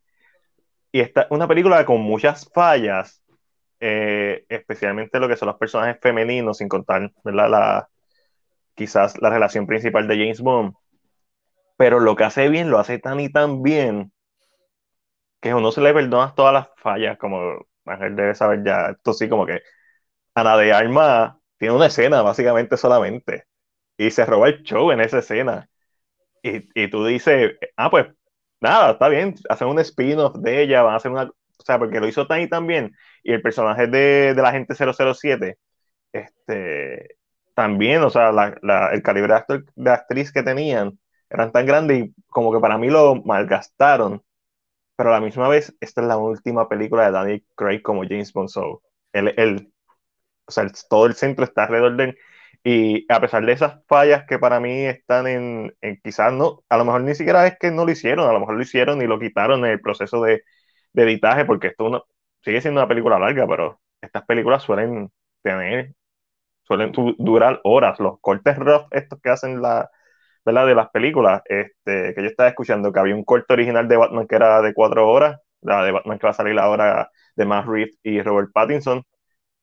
y 0.91 0.99
esta 0.99 1.27
una 1.29 1.47
película 1.47 1.85
con 1.85 2.01
muchas 2.01 2.49
fallas, 2.53 3.21
eh, 3.79 4.45
especialmente 4.47 5.19
lo 5.19 5.27
que 5.27 5.35
son 5.35 5.47
los 5.47 5.57
personajes 5.57 5.97
femeninos, 6.01 6.57
sin 6.59 6.67
contar, 6.69 7.11
¿verdad? 7.23 7.49
La, 7.49 7.87
quizás 8.75 9.19
la 9.21 9.29
relación 9.29 9.65
principal 9.67 10.07
de 10.07 10.15
James 10.17 10.41
Bond. 10.41 10.73
Pero 11.77 11.99
lo 11.99 12.15
que 12.15 12.23
hace 12.23 12.49
bien, 12.49 12.69
lo 12.69 12.77
hace 12.79 12.99
tan 12.99 13.19
y 13.19 13.29
tan 13.29 13.61
bien 13.63 14.11
que 15.43 15.53
uno 15.55 15.71
se 15.73 15.81
le 15.81 15.93
perdona 15.93 16.35
todas 16.35 16.53
las 16.55 16.69
fallas, 16.77 17.19
como 17.19 17.67
Ángel 17.85 18.15
debe 18.17 18.35
saber 18.35 18.63
ya, 18.65 18.91
esto 18.91 19.13
sí, 19.13 19.29
como 19.29 19.45
que 19.47 19.61
Ana 20.35 20.57
de 20.57 20.73
Armas 20.73 21.35
tiene 21.57 21.75
una 21.75 21.87
escena 21.87 22.21
básicamente 22.23 22.77
solamente 22.77 23.45
y 23.97 24.11
se 24.11 24.25
roba 24.25 24.49
el 24.49 24.63
show 24.63 24.91
en 24.91 25.01
esa 25.01 25.19
escena. 25.19 25.69
Y, 26.43 26.69
y 26.81 26.89
tú 26.89 27.05
dices, 27.05 27.53
ah, 27.77 27.89
pues 27.91 28.07
nada, 28.61 28.91
está 28.93 29.09
bien, 29.09 29.35
hacen 29.49 29.67
un 29.69 29.79
spin-off 29.79 30.35
de 30.37 30.61
ella, 30.63 30.81
van 30.83 30.93
a 30.95 30.97
hacer 30.97 31.11
una, 31.11 31.23
o 31.25 31.63
sea, 31.65 31.79
porque 31.79 31.99
lo 31.99 32.07
hizo 32.07 32.27
tan 32.27 32.41
y 32.41 32.49
tan 32.49 32.67
bien. 32.67 32.93
Y 33.23 33.33
el 33.33 33.41
personaje 33.41 33.87
de, 33.87 34.33
de 34.35 34.41
la 34.41 34.51
gente 34.51 34.75
007, 34.75 35.57
este, 36.13 37.17
también, 37.55 38.03
o 38.03 38.09
sea, 38.09 38.31
la- 38.31 38.57
la- 38.61 38.89
el 38.93 39.03
calibre 39.03 39.33
de, 39.49 39.63
de 39.75 39.91
actriz 39.91 40.31
que 40.33 40.43
tenían 40.43 40.99
eran 41.29 41.51
tan 41.51 41.65
grandes 41.65 42.05
y 42.07 42.15
como 42.27 42.51
que 42.53 42.59
para 42.59 42.77
mí 42.77 42.89
lo 42.89 43.15
malgastaron. 43.23 44.23
Pero 44.95 45.09
a 45.09 45.13
la 45.13 45.21
misma 45.21 45.47
vez, 45.49 45.75
esta 45.81 46.01
es 46.01 46.07
la 46.07 46.17
última 46.17 46.69
película 46.69 47.05
de 47.05 47.11
Daniel 47.11 47.45
Craig 47.55 47.81
como 47.81 48.03
James 48.03 48.33
Bond. 48.33 48.49
So, 48.49 48.81
él, 49.13 49.33
él- 49.37 49.73
o 50.47 50.51
sea, 50.51 50.67
todo 50.89 51.05
el 51.05 51.15
centro 51.15 51.45
está 51.45 51.63
alrededor 51.63 51.95
de 51.97 52.03
él. 52.05 52.17
Y 52.63 53.05
a 53.13 53.19
pesar 53.21 53.45
de 53.45 53.51
esas 53.53 53.81
fallas 53.87 54.25
que 54.27 54.39
para 54.39 54.59
mí 54.59 54.85
están 54.85 55.27
en, 55.27 55.75
en 55.81 55.99
quizás 56.03 56.31
no, 56.33 56.63
a 56.69 56.77
lo 56.77 56.85
mejor 56.85 57.01
ni 57.03 57.15
siquiera 57.15 57.45
es 57.47 57.57
que 57.59 57.71
no 57.71 57.85
lo 57.85 57.91
hicieron, 57.91 58.29
a 58.29 58.33
lo 58.33 58.39
mejor 58.39 58.55
lo 58.55 58.61
hicieron 58.63 59.01
y 59.01 59.07
lo 59.07 59.19
quitaron 59.19 59.65
en 59.65 59.71
el 59.71 59.81
proceso 59.81 60.21
de, 60.23 60.43
de 60.93 61.03
editaje, 61.03 61.45
porque 61.45 61.67
esto 61.67 61.85
uno, 61.85 62.05
sigue 62.41 62.61
siendo 62.61 62.79
una 62.81 62.87
película 62.87 63.19
larga, 63.19 63.47
pero 63.47 63.81
estas 64.01 64.25
películas 64.25 64.63
suelen 64.63 65.11
tener, 65.41 65.93
suelen 66.63 66.91
du- 66.91 67.15
durar 67.19 67.61
horas. 67.63 67.99
Los 67.99 68.19
cortes 68.21 68.57
rough, 68.57 68.87
estos 68.91 69.19
que 69.21 69.29
hacen 69.29 69.61
la, 69.61 69.89
¿verdad? 70.45 70.67
de 70.67 70.75
las 70.75 70.89
películas, 70.89 71.41
este, 71.45 72.13
que 72.13 72.21
yo 72.21 72.27
estaba 72.27 72.49
escuchando 72.49 72.91
que 72.91 72.99
había 72.99 73.15
un 73.15 73.23
corte 73.23 73.53
original 73.53 73.87
de 73.87 73.97
Batman 73.97 74.27
que 74.27 74.35
era 74.35 74.61
de 74.61 74.73
cuatro 74.73 75.09
horas, 75.09 75.39
la 75.61 75.83
de 75.83 75.91
Batman 75.91 76.19
que 76.19 76.27
va 76.27 76.31
a 76.31 76.33
salir 76.33 76.57
ahora 76.59 77.09
de 77.35 77.45
Matt 77.45 77.65
Reeves 77.67 77.97
y 78.03 78.21
Robert 78.21 78.51
Pattinson. 78.53 79.03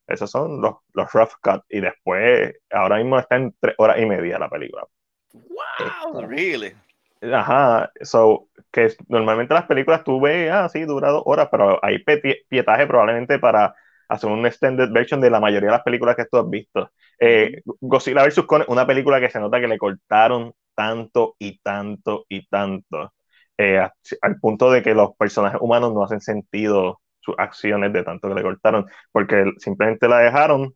Esos 0.07 0.31
son 0.31 0.61
los, 0.61 0.75
los 0.95 1.13
rough 1.13 1.33
cut. 1.43 1.63
Y 1.69 1.81
después, 1.81 2.55
ahora 2.71 2.97
mismo 2.97 3.19
está 3.19 3.37
en 3.37 3.55
tres 3.61 3.75
horas 3.79 3.99
y 4.01 4.07
media 4.07 4.39
la 4.39 4.49
película. 4.51 4.85
Wow, 5.33 6.27
really? 6.27 6.75
Ajá, 7.23 7.91
so, 8.01 8.49
que 8.73 8.89
normalmente 9.09 9.53
las 9.53 9.67
películas 9.67 10.03
tú 10.05 10.21
ves, 10.21 10.51
ah, 10.51 10.69
sí, 10.71 10.85
dura 10.85 11.11
dos 11.11 11.23
horas, 11.27 11.49
pero 11.51 11.79
hay 11.85 11.99
peti- 12.03 12.39
pietaje 12.49 12.87
probablemente 12.87 13.39
para 13.39 13.75
hacer 14.09 14.31
un 14.31 14.47
extended 14.47 14.91
version 14.91 15.21
de 15.21 15.31
la 15.31 15.39
mayoría 15.39 15.69
de 15.69 15.77
las 15.77 15.83
películas 15.83 16.17
que 16.17 16.25
tú 16.25 16.39
has 16.39 16.49
visto. 16.49 16.91
Eh, 17.19 17.61
Godzilla 17.81 18.25
vs. 18.25 18.43
Kong, 18.47 18.65
una 18.69 18.87
película 18.87 19.21
que 19.21 19.31
se 19.31 19.39
nota 19.39 19.61
que 19.61 19.69
le 19.69 19.79
cortaron 19.79 20.53
tanto 20.81 21.37
y 21.39 21.59
tanto 21.61 22.25
y 22.31 22.47
tanto, 22.49 23.13
eh, 23.59 23.87
al 24.23 24.41
punto 24.41 24.71
de 24.71 24.83
que 24.83 24.95
los 24.95 25.15
personajes 25.17 25.61
humanos 25.61 25.93
no 25.93 26.03
hacen 26.05 26.23
sentido 26.23 27.01
sus 27.21 27.35
acciones 27.39 27.93
de 27.93 28.03
tanto 28.03 28.29
que 28.29 28.35
le 28.35 28.43
cortaron, 28.43 28.87
porque 29.13 29.53
simplemente 29.59 30.09
la 30.09 30.21
dejaron. 30.21 30.75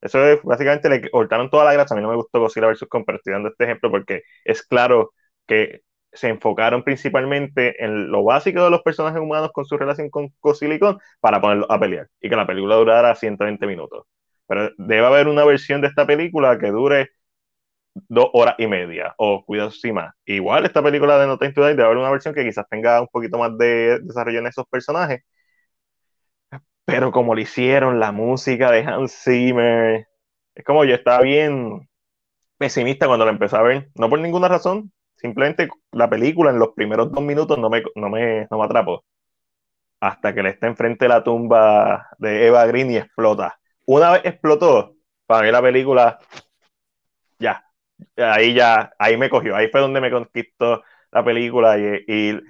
Eso 0.00 0.24
es, 0.26 0.42
básicamente 0.42 0.88
le 0.90 1.10
cortaron 1.10 1.50
toda 1.50 1.64
la 1.66 1.74
grasa. 1.74 1.94
A 1.94 1.98
mí 1.98 2.02
no 2.02 2.10
me 2.10 2.16
gustó 2.16 2.40
Godzilla 2.40 2.68
vs. 2.68 2.86
Kong, 2.88 3.04
estoy 3.08 3.34
dando 3.34 3.50
este 3.50 3.64
ejemplo 3.64 3.90
porque 3.90 4.22
es 4.44 4.62
claro 4.62 5.12
que 5.46 5.82
se 6.12 6.28
enfocaron 6.28 6.82
principalmente 6.84 7.84
en 7.84 8.10
lo 8.10 8.24
básico 8.24 8.64
de 8.64 8.70
los 8.70 8.82
personajes 8.82 9.20
humanos 9.20 9.50
con 9.52 9.66
su 9.66 9.76
relación 9.76 10.10
con 10.10 10.32
Godzilla 10.40 10.78
para 11.20 11.40
ponerlos 11.42 11.68
a 11.70 11.78
pelear 11.80 12.08
y 12.20 12.30
que 12.30 12.36
la 12.36 12.46
película 12.46 12.76
durara 12.76 13.14
120 13.14 13.66
minutos. 13.66 14.06
Pero 14.46 14.70
debe 14.78 15.06
haber 15.06 15.28
una 15.28 15.44
versión 15.44 15.80
de 15.82 15.88
esta 15.88 16.06
película 16.06 16.58
que 16.58 16.68
dure 16.70 17.10
dos 18.08 18.28
horas 18.32 18.54
y 18.58 18.66
media, 18.66 19.14
o 19.18 19.44
cuidado 19.44 19.70
si 19.70 19.92
más. 19.92 20.14
Igual 20.26 20.64
esta 20.66 20.82
película 20.82 21.18
de 21.18 21.26
No 21.26 21.38
Time 21.38 21.52
to 21.52 21.64
debe 21.64 21.84
haber 21.84 21.96
una 21.96 22.10
versión 22.10 22.34
que 22.34 22.44
quizás 22.44 22.66
tenga 22.68 23.00
un 23.00 23.08
poquito 23.08 23.38
más 23.38 23.56
de 23.58 24.00
desarrollo 24.00 24.38
en 24.40 24.46
esos 24.48 24.66
personajes, 24.68 25.22
pero 26.84 27.10
como 27.12 27.34
lo 27.34 27.40
hicieron, 27.40 28.00
la 28.00 28.12
música 28.12 28.70
de 28.70 28.80
Hans 28.82 29.12
Zimmer, 29.24 30.06
es 30.54 30.64
como 30.64 30.84
yo 30.84 30.94
estaba 30.94 31.22
bien 31.22 31.88
pesimista 32.58 33.06
cuando 33.06 33.24
la 33.24 33.32
empecé 33.32 33.56
a 33.56 33.62
ver, 33.62 33.90
no 33.96 34.08
por 34.10 34.20
ninguna 34.20 34.48
razón, 34.48 34.92
simplemente 35.16 35.68
la 35.92 36.08
película 36.10 36.50
en 36.50 36.58
los 36.58 36.70
primeros 36.70 37.12
dos 37.12 37.22
minutos 37.24 37.58
no 37.58 37.70
me, 37.70 37.82
no 37.96 38.08
me, 38.10 38.46
no 38.50 38.58
me 38.58 38.64
atrapó. 38.64 39.04
Hasta 40.00 40.34
que 40.34 40.42
le 40.42 40.50
está 40.50 40.66
enfrente 40.68 41.06
de 41.06 41.08
la 41.10 41.24
tumba 41.24 42.08
de 42.18 42.46
Eva 42.46 42.66
Green 42.66 42.90
y 42.92 42.98
explota. 42.98 43.58
Una 43.86 44.12
vez 44.12 44.22
explotó, 44.24 44.94
para 45.26 45.46
mí 45.46 45.52
la 45.52 45.62
película, 45.62 46.18
ya, 47.38 47.65
ahí 48.16 48.54
ya, 48.54 48.92
ahí 48.98 49.16
me 49.16 49.30
cogió, 49.30 49.56
ahí 49.56 49.68
fue 49.68 49.80
donde 49.80 50.00
me 50.00 50.10
conquistó 50.10 50.82
la 51.12 51.24
película 51.24 51.78
y, 51.78 52.04
y, 52.06 52.40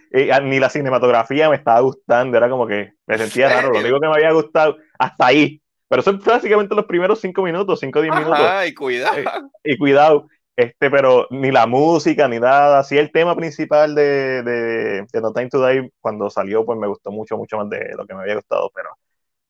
ni 0.43 0.59
la 0.59 0.71
cinematografía 0.71 1.49
me 1.49 1.57
estaba 1.57 1.81
gustando, 1.81 2.37
era 2.37 2.49
como 2.49 2.67
que 2.67 2.93
me 3.07 3.19
sentía 3.19 3.49
raro, 3.62 3.73
lo 3.73 3.79
único 3.79 4.00
que 4.00 4.09
me 4.09 4.15
había 4.15 4.33
gustado 4.33 4.76
hasta 4.99 5.26
ahí, 5.26 5.61
pero 5.88 6.03
son 6.03 6.19
básicamente 6.19 6.75
los 6.75 6.87
primeros 6.87 7.21
cinco 7.21 7.43
minutos, 7.43 7.81
cinco 7.81 8.00
o 8.00 8.03
diez 8.03 8.15
minutos. 8.15 8.38
y 8.67 8.75
cuidado. 8.75 9.19
Eh, 9.19 9.25
y 9.65 9.79
cuidado, 9.79 10.29
este, 10.57 10.91
pero 10.91 11.26
ni 11.31 11.53
la 11.53 11.67
música 11.67 12.26
ni 12.29 12.41
nada, 12.41 12.83
sí 12.83 12.99
el 12.99 13.12
tema 13.12 13.37
principal 13.37 13.95
de, 13.95 14.43
de, 14.43 15.07
de 15.12 15.21
No 15.21 15.33
Time 15.33 15.49
to 15.49 15.65
Die 15.65 15.93
cuando 16.00 16.31
salió, 16.31 16.65
pues 16.65 16.79
me 16.79 16.88
gustó 16.88 17.11
mucho, 17.12 17.37
mucho 17.37 17.59
más 17.59 17.69
de 17.69 17.95
lo 17.97 18.07
que 18.07 18.15
me 18.15 18.23
había 18.23 18.35
gustado, 18.35 18.71
pero 18.75 18.91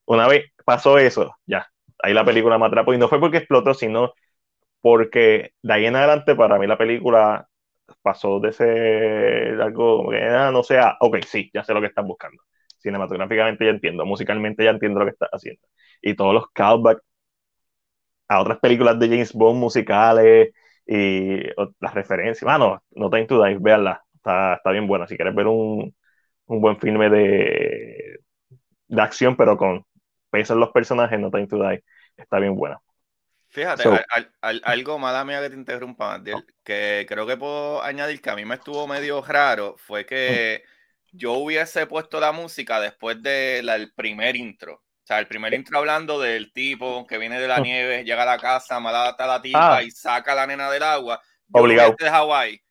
una 0.05 0.27
vez 0.27 0.45
pasó 0.63 0.99
eso, 0.99 1.35
ya, 1.45 1.67
ahí 2.03 2.13
la 2.13 2.25
película 2.25 2.57
me 2.57 2.65
atrapó 2.65 2.93
y 2.93 2.97
no 2.97 3.07
fue 3.07 3.19
porque 3.19 3.37
explotó, 3.37 3.73
sino 3.73 4.13
porque 4.87 5.51
de 5.61 5.73
ahí 5.73 5.85
en 5.85 5.95
adelante 5.95 6.35
para 6.35 6.57
mí 6.59 6.67
la 6.67 6.77
película 6.77 7.47
pasó 8.01 8.39
de 8.39 8.53
ser 8.53 9.61
algo 9.61 10.09
que 10.11 10.17
ah, 10.23 10.51
no 10.51 10.63
sea, 10.63 10.95
ok, 11.01 11.17
sí, 11.27 11.49
ya 11.53 11.63
sé 11.63 11.73
lo 11.73 11.81
que 11.81 11.87
estás 11.87 12.05
buscando. 12.05 12.41
Cinematográficamente 12.77 13.65
ya 13.65 13.71
entiendo, 13.71 14.05
musicalmente 14.05 14.63
ya 14.63 14.71
entiendo 14.71 14.99
lo 14.99 15.05
que 15.05 15.11
estás 15.11 15.29
haciendo. 15.31 15.61
Y 16.01 16.15
todos 16.15 16.33
los 16.33 16.49
callbacks 16.51 17.01
a 18.27 18.41
otras 18.41 18.59
películas 18.59 18.99
de 18.99 19.07
James 19.07 19.33
Bond 19.33 19.59
musicales 19.59 20.51
y 20.85 21.39
las 21.79 21.93
referencias. 21.93 22.43
Mano, 22.45 22.83
no 22.91 23.09
Time 23.09 23.25
to 23.27 23.43
Die, 23.43 23.57
véanla, 23.59 24.03
está, 24.15 24.55
está 24.55 24.71
bien 24.71 24.87
buena. 24.87 25.07
Si 25.07 25.15
quieres 25.15 25.35
ver 25.35 25.47
un, 25.47 25.95
un 26.47 26.61
buen 26.61 26.79
filme 26.79 27.09
de, 27.09 28.19
de 28.87 29.01
acción, 29.01 29.35
pero 29.37 29.57
con 29.57 29.85
peso 30.31 30.53
en 30.55 30.59
los 30.61 30.71
personajes, 30.71 31.19
No 31.19 31.31
Time 31.31 31.47
to 31.47 31.57
Die, 31.57 31.83
está 32.17 32.39
bien 32.39 32.55
buena. 32.55 32.81
Fíjate, 33.49 33.83
algo, 34.41 34.99
mala 34.99 35.23
mía 35.23 35.41
que 35.41 35.49
te 35.49 35.55
interrumpa, 35.55 36.21
que 36.63 37.05
creo 37.07 37.25
que 37.25 37.37
puedo 37.37 37.81
añadir 37.81 38.21
que 38.21 38.29
a 38.29 38.35
mí 38.35 38.45
me 38.45 38.55
estuvo 38.55 38.87
medio 38.87 39.21
raro, 39.21 39.75
fue 39.77 40.05
que 40.05 40.63
yo 41.11 41.33
hubiese 41.33 41.87
puesto 41.87 42.19
la 42.19 42.31
música 42.31 42.79
después 42.79 43.21
del 43.21 43.93
primer 43.95 44.35
intro. 44.35 44.73
O 44.75 45.07
sea, 45.07 45.19
el 45.19 45.27
primer 45.27 45.53
intro 45.53 45.77
hablando 45.77 46.19
del 46.19 46.51
tipo 46.51 47.07
que 47.07 47.17
viene 47.17 47.39
de 47.39 47.47
la 47.47 47.59
nieve, 47.59 48.03
llega 48.03 48.23
a 48.23 48.25
la 48.25 48.37
casa, 48.37 48.79
malata 48.81 49.23
a 49.23 49.27
la 49.27 49.41
tipa 49.41 49.77
ah. 49.77 49.83
y 49.83 49.89
saca 49.89 50.33
a 50.33 50.35
la 50.35 50.47
nena 50.47 50.69
del 50.69 50.83
agua. 50.83 51.21
Obligado. 51.53 51.95
De 51.97 52.09
Hawái. 52.09 52.61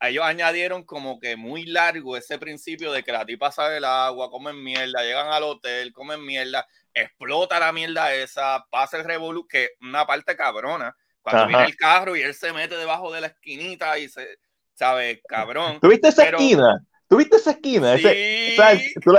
Ellos 0.00 0.24
añadieron 0.24 0.84
como 0.84 1.18
que 1.18 1.34
muy 1.34 1.66
largo 1.66 2.16
ese 2.16 2.38
principio 2.38 2.92
de 2.92 3.02
que 3.02 3.10
la 3.10 3.26
tipa 3.26 3.50
sale 3.50 3.74
del 3.74 3.84
agua, 3.84 4.30
comen 4.30 4.62
mierda, 4.62 5.02
llegan 5.02 5.32
al 5.32 5.42
hotel, 5.42 5.92
comen 5.92 6.24
mierda 6.24 6.64
explota 6.94 7.58
la 7.58 7.72
mierda 7.72 8.14
esa, 8.14 8.64
pasa 8.70 8.96
el 8.96 9.04
revolu, 9.04 9.46
que 9.46 9.70
una 9.80 10.06
parte 10.06 10.36
cabrona. 10.36 10.96
Cuando 11.22 11.46
viene 11.46 11.64
el 11.64 11.76
carro 11.76 12.16
y 12.16 12.22
él 12.22 12.34
se 12.34 12.52
mete 12.52 12.76
debajo 12.76 13.10
de 13.12 13.22
la 13.22 13.28
esquinita 13.28 13.98
y 13.98 14.08
se, 14.08 14.38
¿sabes? 14.74 15.20
Cabrón. 15.26 15.80
¿Tuviste 15.80 16.08
esa 16.08 16.24
esquina? 16.24 16.84
¿Tuviste 17.08 17.36
esa 17.36 17.52
esquina? 17.52 17.96
Sí. 17.96 18.56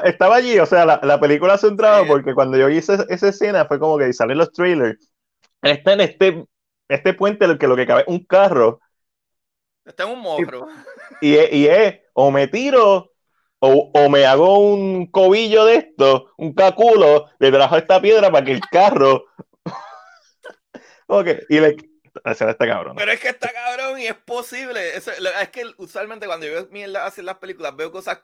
estaba 0.04 0.36
allí, 0.36 0.60
o 0.60 0.66
sea, 0.66 0.86
la, 0.86 1.00
la 1.04 1.20
película 1.20 1.58
se 1.58 1.68
entraba 1.68 2.06
porque 2.06 2.34
cuando 2.34 2.58
yo 2.58 2.70
hice 2.70 2.98
esa 3.10 3.30
escena 3.30 3.66
fue 3.66 3.80
como 3.80 3.98
que 3.98 4.12
salen 4.14 4.38
los 4.38 4.52
trailers. 4.52 5.12
Está 5.62 5.94
en 5.94 6.02
este, 6.02 6.46
este 6.88 7.14
puente 7.14 7.46
el 7.46 7.58
que 7.58 7.68
lo 7.68 7.76
que 7.76 7.88
cabe 7.88 8.04
un 8.08 8.24
carro. 8.26 8.80
Está 9.84 10.04
en 10.04 10.10
un 10.10 10.20
morro. 10.20 10.68
Y, 11.22 11.36
y, 11.36 11.68
es, 11.68 12.02
o 12.14 12.32
me 12.32 12.48
tiro 12.48 13.15
o, 13.60 14.10
me 14.10 14.26
hago 14.26 14.60
un 14.60 15.08
cobillo 15.08 15.66
de 15.66 15.76
esto, 15.78 16.32
un 16.38 16.54
caculo 16.54 17.30
detrás 17.40 17.72
de 17.72 17.78
esta 17.80 18.02
piedra 18.02 18.32
para 18.32 18.46
que 18.46 18.52
el 18.52 18.62
carro. 18.62 19.26
ok, 21.08 21.28
y 21.50 21.60
le. 21.60 21.76
Está 22.24 22.56
cabrón. 22.58 22.96
Pero 22.96 23.12
es 23.12 23.20
que 23.20 23.28
está 23.30 23.52
cabrón 23.52 24.00
y 24.00 24.08
es 24.08 24.16
posible. 24.16 24.96
Es, 24.96 25.08
es 25.08 25.50
que 25.50 25.66
usualmente 25.78 26.26
cuando 26.28 26.46
yo 26.46 26.54
veo 26.54 26.68
mierda 26.72 27.12
en 27.16 27.26
las 27.26 27.38
películas, 27.38 27.76
veo 27.76 27.92
cosas. 27.92 28.24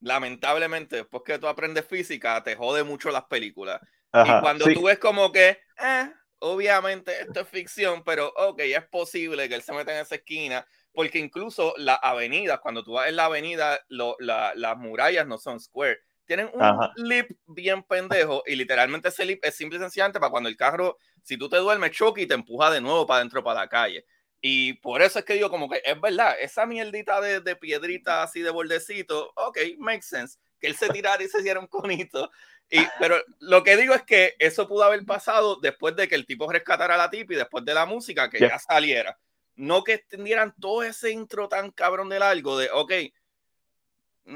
Lamentablemente, 0.00 0.96
después 0.96 1.22
que 1.24 1.38
tú 1.38 1.48
aprendes 1.48 1.86
física, 1.86 2.42
te 2.42 2.54
jode 2.54 2.84
mucho 2.84 3.10
las 3.10 3.24
películas. 3.24 3.80
y 4.12 4.40
cuando 4.40 4.66
tú 4.66 4.84
ves 4.84 4.98
como 4.98 5.32
que, 5.32 5.58
eh, 5.82 6.12
obviamente 6.38 7.22
esto 7.22 7.40
es 7.40 7.48
ficción, 7.48 8.04
pero 8.04 8.32
ok, 8.36 8.60
es 8.60 8.86
posible 8.86 9.48
que 9.48 9.54
él 9.54 9.62
se 9.62 9.72
meta 9.72 9.94
en 9.94 10.02
esa 10.02 10.16
esquina 10.16 10.66
porque 10.96 11.18
incluso 11.18 11.74
las 11.76 11.98
avenidas, 12.00 12.58
cuando 12.60 12.82
tú 12.82 12.92
vas 12.92 13.10
en 13.10 13.16
la 13.16 13.26
avenida, 13.26 13.78
las 13.90 14.78
murallas 14.78 15.26
no 15.26 15.36
son 15.36 15.60
square. 15.60 15.98
Tienen 16.24 16.50
un 16.54 17.06
lip 17.06 17.32
bien 17.44 17.82
pendejo 17.82 18.42
y 18.46 18.56
literalmente 18.56 19.08
ese 19.08 19.26
lip 19.26 19.44
es 19.44 19.54
simple 19.54 19.76
y 19.76 19.82
sencillamente 19.82 20.18
para 20.18 20.30
cuando 20.30 20.48
el 20.48 20.56
carro, 20.56 20.96
si 21.22 21.36
tú 21.36 21.50
te 21.50 21.58
duermes, 21.58 21.90
choque 21.90 22.22
y 22.22 22.26
te 22.26 22.32
empuja 22.32 22.70
de 22.70 22.80
nuevo 22.80 23.06
para 23.06 23.18
adentro, 23.18 23.44
para 23.44 23.60
la 23.60 23.68
calle. 23.68 24.06
Y 24.40 24.72
por 24.80 25.02
eso 25.02 25.18
es 25.18 25.26
que 25.26 25.34
digo, 25.34 25.50
como 25.50 25.68
que 25.68 25.82
es 25.84 26.00
verdad, 26.00 26.34
esa 26.40 26.64
mierdita 26.64 27.20
de, 27.20 27.42
de 27.42 27.56
piedrita 27.56 28.22
así 28.22 28.40
de 28.40 28.48
bordecito, 28.48 29.34
ok, 29.36 29.58
makes 29.76 30.06
sense. 30.06 30.38
Que 30.58 30.66
él 30.66 30.76
se 30.76 30.88
tirara 30.88 31.22
y 31.22 31.28
se 31.28 31.40
hiciera 31.40 31.60
un 31.60 31.66
conito. 31.66 32.30
Y, 32.70 32.78
pero 32.98 33.16
lo 33.40 33.62
que 33.62 33.76
digo 33.76 33.92
es 33.92 34.02
que 34.02 34.34
eso 34.38 34.66
pudo 34.66 34.84
haber 34.84 35.04
pasado 35.04 35.56
después 35.60 35.94
de 35.94 36.08
que 36.08 36.14
el 36.14 36.24
tipo 36.24 36.50
rescatara 36.50 36.94
a 36.94 36.98
la 36.98 37.10
tip 37.10 37.30
y 37.32 37.34
después 37.34 37.66
de 37.66 37.74
la 37.74 37.84
música 37.84 38.30
que 38.30 38.40
ya 38.40 38.58
saliera 38.58 39.18
no 39.56 39.84
que 39.84 39.94
extendieran 39.94 40.54
todo 40.60 40.82
ese 40.82 41.10
intro 41.10 41.48
tan 41.48 41.70
cabrón 41.70 42.08
de 42.08 42.18
largo, 42.18 42.58
de, 42.58 42.68
ok, 42.72 42.92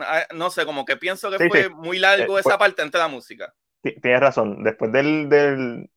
ah, 0.01 0.27
no 0.35 0.51
sé, 0.51 0.65
como 0.65 0.85
que 0.85 0.97
pienso 0.97 1.31
que 1.31 1.49
fue 1.49 1.69
muy 1.69 1.99
largo 1.99 2.39
eh, 2.39 2.41
esa 2.41 2.59
parte 2.59 2.83
entre 2.83 3.01
la 3.01 3.09
música. 3.09 3.55
Tienes 3.83 4.21
razón, 4.21 4.63
después 4.63 4.93
del, 4.93 5.29
del, 5.29 5.91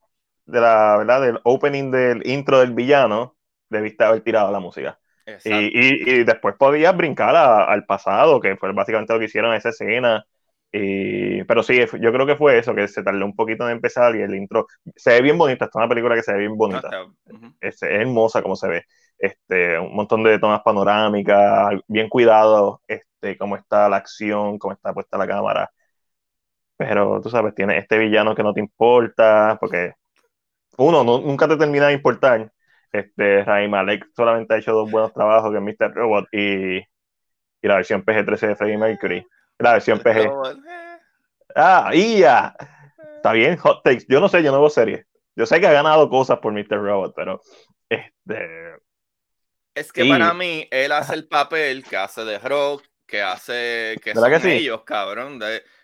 de 0.45 0.61
la, 0.61 0.97
¿verdad? 0.97 1.21
del 1.21 1.39
opening 1.43 1.91
del 1.91 2.27
intro 2.27 2.59
del 2.59 2.73
villano, 2.73 3.37
debiste 3.69 4.03
haber 4.03 4.21
tirado 4.21 4.51
la 4.51 4.59
música. 4.59 4.99
Y, 5.45 5.51
y, 5.51 6.09
y, 6.09 6.23
después 6.25 6.55
podías 6.59 6.95
brincar 6.95 7.33
al 7.35 7.85
pasado, 7.85 8.41
que 8.41 8.57
fue 8.57 8.73
básicamente 8.73 9.13
lo 9.13 9.19
que 9.19 9.25
hicieron 9.25 9.51
en 9.51 9.57
esa 9.57 9.69
escena. 9.69 10.25
Y, 10.69 11.43
pero 11.45 11.63
sí, 11.63 11.77
yo 11.77 12.11
creo 12.11 12.25
que 12.25 12.35
fue 12.35 12.57
eso, 12.57 12.75
que 12.75 12.87
se 12.89 13.03
tardó 13.03 13.23
un 13.23 13.35
poquito 13.35 13.63
en 13.63 13.71
empezar 13.75 14.15
y 14.15 14.21
el 14.21 14.35
intro 14.35 14.67
se 14.95 15.11
ve 15.11 15.21
bien 15.21 15.37
bonita. 15.37 15.65
Esta 15.65 15.79
es 15.79 15.81
una 15.81 15.87
película 15.87 16.15
que 16.15 16.23
se 16.23 16.33
ve 16.33 16.39
bien 16.39 16.57
bonita. 16.57 16.89
es, 17.61 17.81
hermosa 17.83 18.41
como 18.41 18.57
se 18.57 18.67
ve 18.67 18.85
este, 19.17 19.79
un 19.79 19.95
montón 19.95 20.23
de 20.23 20.39
tomas 20.39 20.61
panorámicas, 20.61 21.73
bien 21.87 22.09
cuidado, 22.09 22.81
este, 22.87 23.37
cómo 23.37 23.55
está 23.55 23.89
la 23.89 23.97
acción, 23.97 24.57
cómo 24.59 24.73
está 24.73 24.93
puesta 24.93 25.17
la 25.17 25.27
cámara. 25.27 25.71
Pero 26.77 27.21
tú 27.21 27.29
sabes, 27.29 27.55
tiene 27.55 27.77
este 27.77 27.97
villano 27.97 28.35
que 28.35 28.43
no 28.43 28.53
te 28.53 28.59
importa, 28.59 29.57
porque 29.59 29.93
uno, 30.77 31.03
nunca 31.03 31.47
te 31.47 31.57
termina 31.57 31.87
de 31.87 31.93
importar. 31.93 32.51
Este, 32.91 33.43
Ray 33.43 33.67
Malek 33.69 34.07
solamente 34.15 34.53
ha 34.53 34.57
hecho 34.57 34.73
dos 34.73 34.91
buenos 34.91 35.13
trabajos, 35.13 35.51
que 35.51 35.57
es 35.57 35.63
Mr. 35.63 35.93
Robot 35.93 36.27
y, 36.31 36.77
y 36.77 36.87
la 37.61 37.75
versión 37.75 38.03
PG-13 38.03 38.47
de 38.47 38.55
Freddie 38.55 38.77
Mercury. 38.77 39.27
La 39.59 39.73
versión 39.73 39.99
PG. 39.99 40.31
Ah, 41.55 41.91
y 41.93 42.19
ya. 42.19 42.55
Está 43.15 43.31
bien, 43.31 43.57
hot 43.57 43.83
takes. 43.83 44.05
Yo 44.09 44.19
no 44.19 44.27
sé, 44.27 44.43
yo 44.43 44.51
no 44.51 44.59
veo 44.59 44.69
serie. 44.69 45.05
Yo 45.35 45.45
sé 45.45 45.59
que 45.59 45.67
ha 45.67 45.71
ganado 45.71 46.09
cosas 46.09 46.39
por 46.39 46.53
Mr. 46.53 46.77
Robot, 46.77 47.13
pero 47.15 47.41
este, 47.89 48.75
es 49.75 49.91
que 49.91 50.05
para 50.05 50.33
mí, 50.33 50.67
él 50.71 50.91
hace 50.91 51.15
el 51.15 51.27
papel 51.27 51.83
que 51.83 51.97
hace 51.97 52.23
de 52.25 52.39
rock, 52.39 52.83
que 53.05 53.21
hace 53.21 53.97
que 54.03 54.13
son 54.13 54.47
ellos, 54.47 54.83
cabrón. 54.83 55.39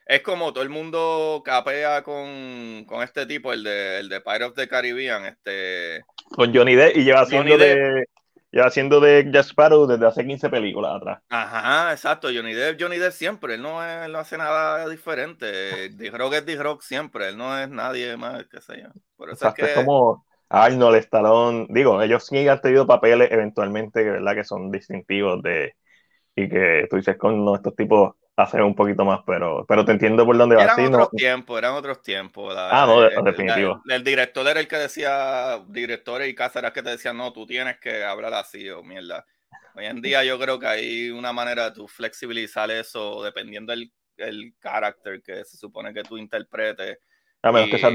es 0.05 0.21
como 0.21 0.53
todo 0.53 0.63
el 0.63 0.69
mundo 0.69 1.41
capea 1.43 2.03
con, 2.03 2.85
con 2.85 3.01
este 3.03 3.25
tipo, 3.25 3.51
el 3.53 3.63
de, 3.63 3.99
el 3.99 4.09
de 4.09 4.21
Pirate 4.21 4.43
of 4.45 4.55
the 4.55 4.67
Caribbean, 4.67 5.25
este... 5.25 6.03
Con 6.31 6.53
Johnny 6.53 6.75
Depp 6.75 6.97
y 6.97 7.03
lleva 7.03 7.21
haciendo 7.21 7.57
de... 7.57 8.05
Lleva 8.51 8.65
haciendo 8.65 8.99
de 8.99 9.29
Jack 9.31 9.45
Sparrow 9.45 9.85
desde 9.85 10.07
hace 10.07 10.25
15 10.25 10.49
películas 10.49 10.95
atrás. 10.95 11.21
Ajá, 11.29 11.91
exacto. 11.91 12.29
Johnny 12.33 12.53
Depp, 12.53 12.81
Johnny 12.81 12.97
Depp 12.97 13.13
siempre. 13.13 13.53
Él 13.53 13.61
no, 13.61 13.85
es, 13.85 14.09
no 14.09 14.17
hace 14.17 14.39
nada 14.39 14.89
diferente. 14.89 15.89
D-Rock 15.89 16.33
es 16.33 16.45
D-Rock 16.47 16.81
siempre. 16.81 17.29
Él 17.29 17.37
no 17.37 17.55
es 17.59 17.69
nadie 17.69 18.17
más, 18.17 18.47
qué 18.47 18.59
sé 18.59 18.81
yo. 18.81 18.89
Por 19.15 19.29
eso 19.29 19.49
es 19.49 19.53
que... 19.53 19.73
como 19.75 20.25
Arnold, 20.49 20.97
Stallone, 20.97 21.67
digo, 21.69 22.01
ellos 22.01 22.25
sí 22.25 22.47
han 22.47 22.61
tenido 22.61 22.87
papeles 22.87 23.31
eventualmente, 23.31 24.03
¿verdad? 24.03 24.35
Que 24.35 24.43
son 24.43 24.71
distintivos 24.71 25.41
de, 25.43 25.75
y 26.35 26.49
que 26.49 26.87
tú 26.89 26.95
dices 26.95 27.17
con 27.17 27.55
estos 27.55 27.75
tipos 27.75 28.15
hacen 28.35 28.63
un 28.63 28.73
poquito 28.73 29.03
más, 29.03 29.19
pero, 29.27 29.65
pero 29.67 29.83
te 29.83 29.91
entiendo 29.91 30.25
por 30.25 30.37
dónde 30.37 30.55
vas. 30.55 30.77
Eran 30.77 30.93
otros 30.93 31.11
tiempos, 31.11 31.57
eran 31.57 31.73
otros 31.73 32.01
tiempos. 32.01 32.55
ah, 32.57 32.85
no, 32.87 33.23
definitivo. 33.23 33.81
el 33.87 34.03
director 34.03 34.47
era 34.47 34.59
el 34.59 34.67
que 34.67 34.77
decía, 34.77 35.63
directores 35.67 36.29
y 36.29 36.35
cáceres 36.35 36.71
que 36.71 36.81
te 36.81 36.91
decían, 36.91 37.17
no, 37.17 37.33
tú 37.33 37.45
tienes 37.45 37.79
que 37.79 38.03
hablar 38.03 38.33
así 38.33 38.69
o 38.69 38.81
mierda. 38.81 39.25
Hoy 39.75 39.85
en 39.85 40.01
día 40.01 40.23
yo 40.23 40.39
creo 40.39 40.57
que 40.57 40.67
hay 40.67 41.09
una 41.09 41.33
manera 41.33 41.65
de 41.65 41.71
tú 41.71 41.87
flexibilizar 41.87 42.71
eso 42.71 43.23
dependiendo 43.23 43.71
del 43.71 43.91
el 44.19 44.53
carácter 44.59 45.21
que 45.21 45.43
se 45.45 45.57
supone 45.57 45.93
que 45.93 46.03
tú 46.03 46.17
interpretes. 46.17 46.99
A 47.41 47.51
menos 47.51 47.69
que 47.69 47.77
sea 47.77 47.89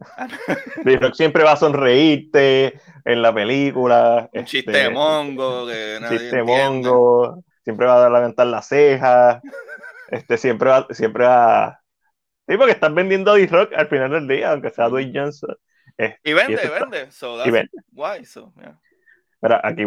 rock 1.00 1.14
siempre 1.14 1.44
va 1.44 1.52
a 1.52 1.56
sonreírte 1.56 2.80
en 3.04 3.22
la 3.22 3.34
película. 3.34 4.28
Un 4.32 4.44
chiste 4.44 4.70
este, 4.70 4.90
mongo. 4.90 5.66
Que 5.66 5.98
chiste 6.08 6.42
mongo. 6.42 7.44
Siempre 7.62 7.86
va 7.86 8.06
a 8.06 8.10
levantar 8.10 8.46
las 8.46 8.68
cejas. 8.68 9.40
Este, 10.08 10.38
siempre 10.38 10.70
va, 10.70 10.86
siempre 10.90 11.24
va. 11.24 11.80
Sí, 12.48 12.56
porque 12.56 12.72
estás 12.72 12.92
vendiendo 12.92 13.30
a 13.30 13.36
D-Rock 13.36 13.72
al 13.74 13.88
final 13.88 14.10
del 14.10 14.26
día, 14.26 14.50
aunque 14.50 14.70
sea 14.70 14.88
Dwayne 14.88 15.12
Johnson. 15.14 15.56
y 16.24 16.32
vende, 16.32 16.56
vende. 16.56 17.08
y 17.46 17.50
vende. 17.50 17.70
Guay, 17.92 18.24
so, 18.24 18.52
Mira, 19.42 19.60
aquí, 19.62 19.84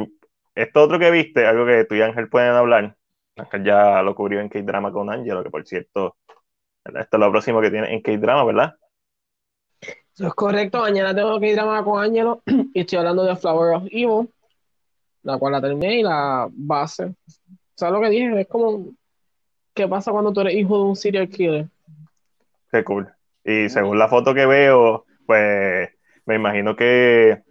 esto 0.56 0.84
otro 0.84 0.98
que 0.98 1.12
viste, 1.12 1.46
algo 1.46 1.66
que 1.66 1.86
tú 1.86 1.96
y 1.96 2.02
Ángel 2.02 2.30
pueden 2.30 2.54
hablar. 2.54 2.96
Ángel 3.36 3.64
ya 3.64 4.02
lo 4.02 4.16
cubrió 4.16 4.40
en 4.40 4.50
K-Drama 4.50 4.92
con 4.92 5.12
Ángelo, 5.12 5.44
que 5.44 5.50
por 5.50 5.66
cierto, 5.66 6.18
esto 6.86 7.18
es 7.18 7.20
lo 7.20 7.32
próximo 7.32 7.60
que 7.62 7.72
tiene 7.72 7.94
en 7.94 8.02
K-Drama, 8.02 8.46
¿verdad? 8.46 8.76
Eso 10.14 10.28
es 10.28 10.34
correcto. 10.36 10.80
Mañana 10.80 11.16
tengo 11.16 11.40
que 11.40 11.52
ir 11.52 11.60
a 11.60 11.84
con 11.84 12.04
Ángelo 12.04 12.42
y 12.74 12.82
estoy 12.82 13.00
hablando 13.00 13.24
de 13.24 13.36
Flower 13.36 13.76
of 13.76 13.84
Evil, 13.90 14.30
la 15.24 15.38
cual 15.38 15.54
la 15.54 15.62
terminé 15.62 16.00
y 16.00 16.04
la 16.04 16.48
base. 16.52 17.16
¿Sabes 17.76 17.94
lo 17.94 18.02
que 18.02 18.10
dije? 18.10 18.42
Es 18.42 18.48
como, 18.48 18.94
¿qué 19.74 19.88
pasa 19.88 20.12
cuando 20.12 20.32
tú 20.32 20.42
eres 20.42 20.56
hijo 20.56 20.78
de 20.78 20.84
un 20.84 20.96
serial 20.96 21.30
killer? 21.30 21.68
Qué 22.72 22.84
cool. 22.84 23.12
Y 23.44 23.70
según 23.70 23.98
la 23.98 24.08
foto 24.08 24.34
que 24.34 24.46
veo, 24.46 25.06
pues 25.26 25.90
me 26.26 26.36
imagino 26.36 26.76
que, 26.76 27.42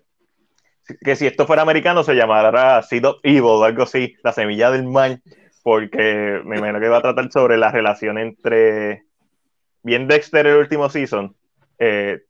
que 1.05 1.17
si 1.17 1.27
esto 1.27 1.47
fuera 1.47 1.63
americano 1.63 2.05
se 2.05 2.15
llamara 2.15 2.81
Seed 2.83 3.05
of 3.05 3.17
Evil 3.25 3.43
o 3.43 3.65
algo 3.65 3.83
así, 3.83 4.15
la 4.23 4.33
semilla 4.33 4.71
del 4.71 4.87
mal, 4.87 5.21
porque 5.63 6.41
me 6.45 6.59
imagino 6.59 6.81
que 6.81 6.89
va 6.89 6.99
a 6.99 7.03
tratar 7.03 7.31
sobre 7.33 7.57
la 7.57 7.73
relación 7.73 8.19
entre 8.19 9.05
bien 9.83 10.07
Dexter 10.07 10.47
el 10.47 10.59
último 10.59 10.89
season, 10.89 11.35
eh, 11.79 12.23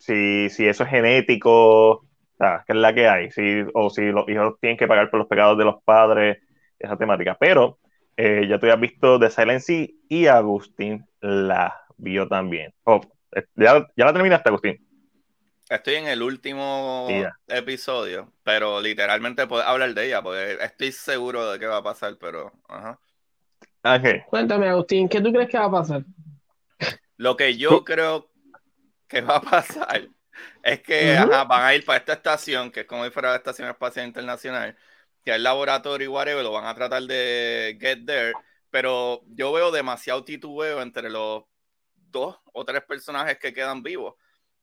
si, 0.00 0.48
si 0.48 0.66
eso 0.66 0.84
es 0.84 0.90
genético, 0.90 1.90
o 1.90 2.06
sea, 2.38 2.64
que 2.66 2.72
es 2.72 2.78
la 2.78 2.94
que 2.94 3.06
hay, 3.06 3.30
si, 3.30 3.64
o 3.74 3.90
si 3.90 4.06
los 4.06 4.28
hijos 4.28 4.54
tienen 4.60 4.78
que 4.78 4.88
pagar 4.88 5.10
por 5.10 5.18
los 5.20 5.28
pecados 5.28 5.58
de 5.58 5.64
los 5.64 5.82
padres, 5.84 6.38
esa 6.78 6.96
temática. 6.96 7.36
Pero 7.38 7.78
eh, 8.16 8.46
ya 8.48 8.58
tú 8.58 8.70
has 8.70 8.80
visto 8.80 9.20
The 9.20 9.30
Silence 9.30 9.94
y 10.08 10.26
Agustín 10.26 11.06
la 11.20 11.82
vio 11.98 12.26
también. 12.26 12.72
Oh, 12.84 13.02
eh, 13.32 13.44
¿ya, 13.54 13.86
¿Ya 13.94 14.04
la 14.06 14.12
terminaste, 14.14 14.48
Agustín? 14.48 14.86
Estoy 15.68 15.96
en 15.96 16.08
el 16.08 16.22
último 16.22 17.06
episodio, 17.46 18.32
pero 18.42 18.80
literalmente 18.80 19.46
puedo 19.46 19.62
hablar 19.62 19.94
de 19.94 20.06
ella, 20.06 20.20
porque 20.20 20.54
estoy 20.60 20.90
seguro 20.90 21.52
de 21.52 21.60
qué 21.60 21.66
va 21.66 21.76
a 21.76 21.82
pasar, 21.82 22.16
pero... 22.18 22.50
Ajá. 22.68 22.98
Cuéntame, 24.26 24.68
Agustín, 24.68 25.08
¿qué 25.08 25.20
tú 25.20 25.32
crees 25.32 25.48
que 25.48 25.58
va 25.58 25.66
a 25.66 25.70
pasar? 25.70 26.02
Lo 27.16 27.36
que 27.36 27.56
yo 27.56 27.84
creo 27.84 28.29
que 29.10 29.20
va 29.20 29.36
a 29.36 29.42
pasar 29.42 30.08
es 30.62 30.80
que 30.82 31.18
van 31.48 31.64
a 31.64 31.74
ir 31.74 31.84
para 31.84 31.98
esta 31.98 32.14
estación, 32.14 32.70
que 32.70 32.80
es 32.80 32.86
como 32.86 33.04
si 33.04 33.10
fuera 33.10 33.30
la 33.30 33.36
Estación 33.36 33.68
Espacial 33.68 34.06
Internacional, 34.06 34.76
que 35.24 35.32
es 35.32 35.36
el 35.36 35.42
laboratorio 35.42 36.06
y 36.06 36.08
whatever, 36.08 36.42
lo 36.42 36.52
van 36.52 36.66
a 36.66 36.74
tratar 36.74 37.02
de 37.02 37.76
get 37.80 38.06
there, 38.06 38.32
pero 38.70 39.22
yo 39.28 39.52
veo 39.52 39.70
demasiado 39.70 40.24
titubeo 40.24 40.80
entre 40.82 41.10
los 41.10 41.44
dos 41.94 42.38
o 42.52 42.64
tres 42.64 42.82
personajes 42.84 43.38
que 43.38 43.52
quedan 43.52 43.82
vivos. 43.82 44.14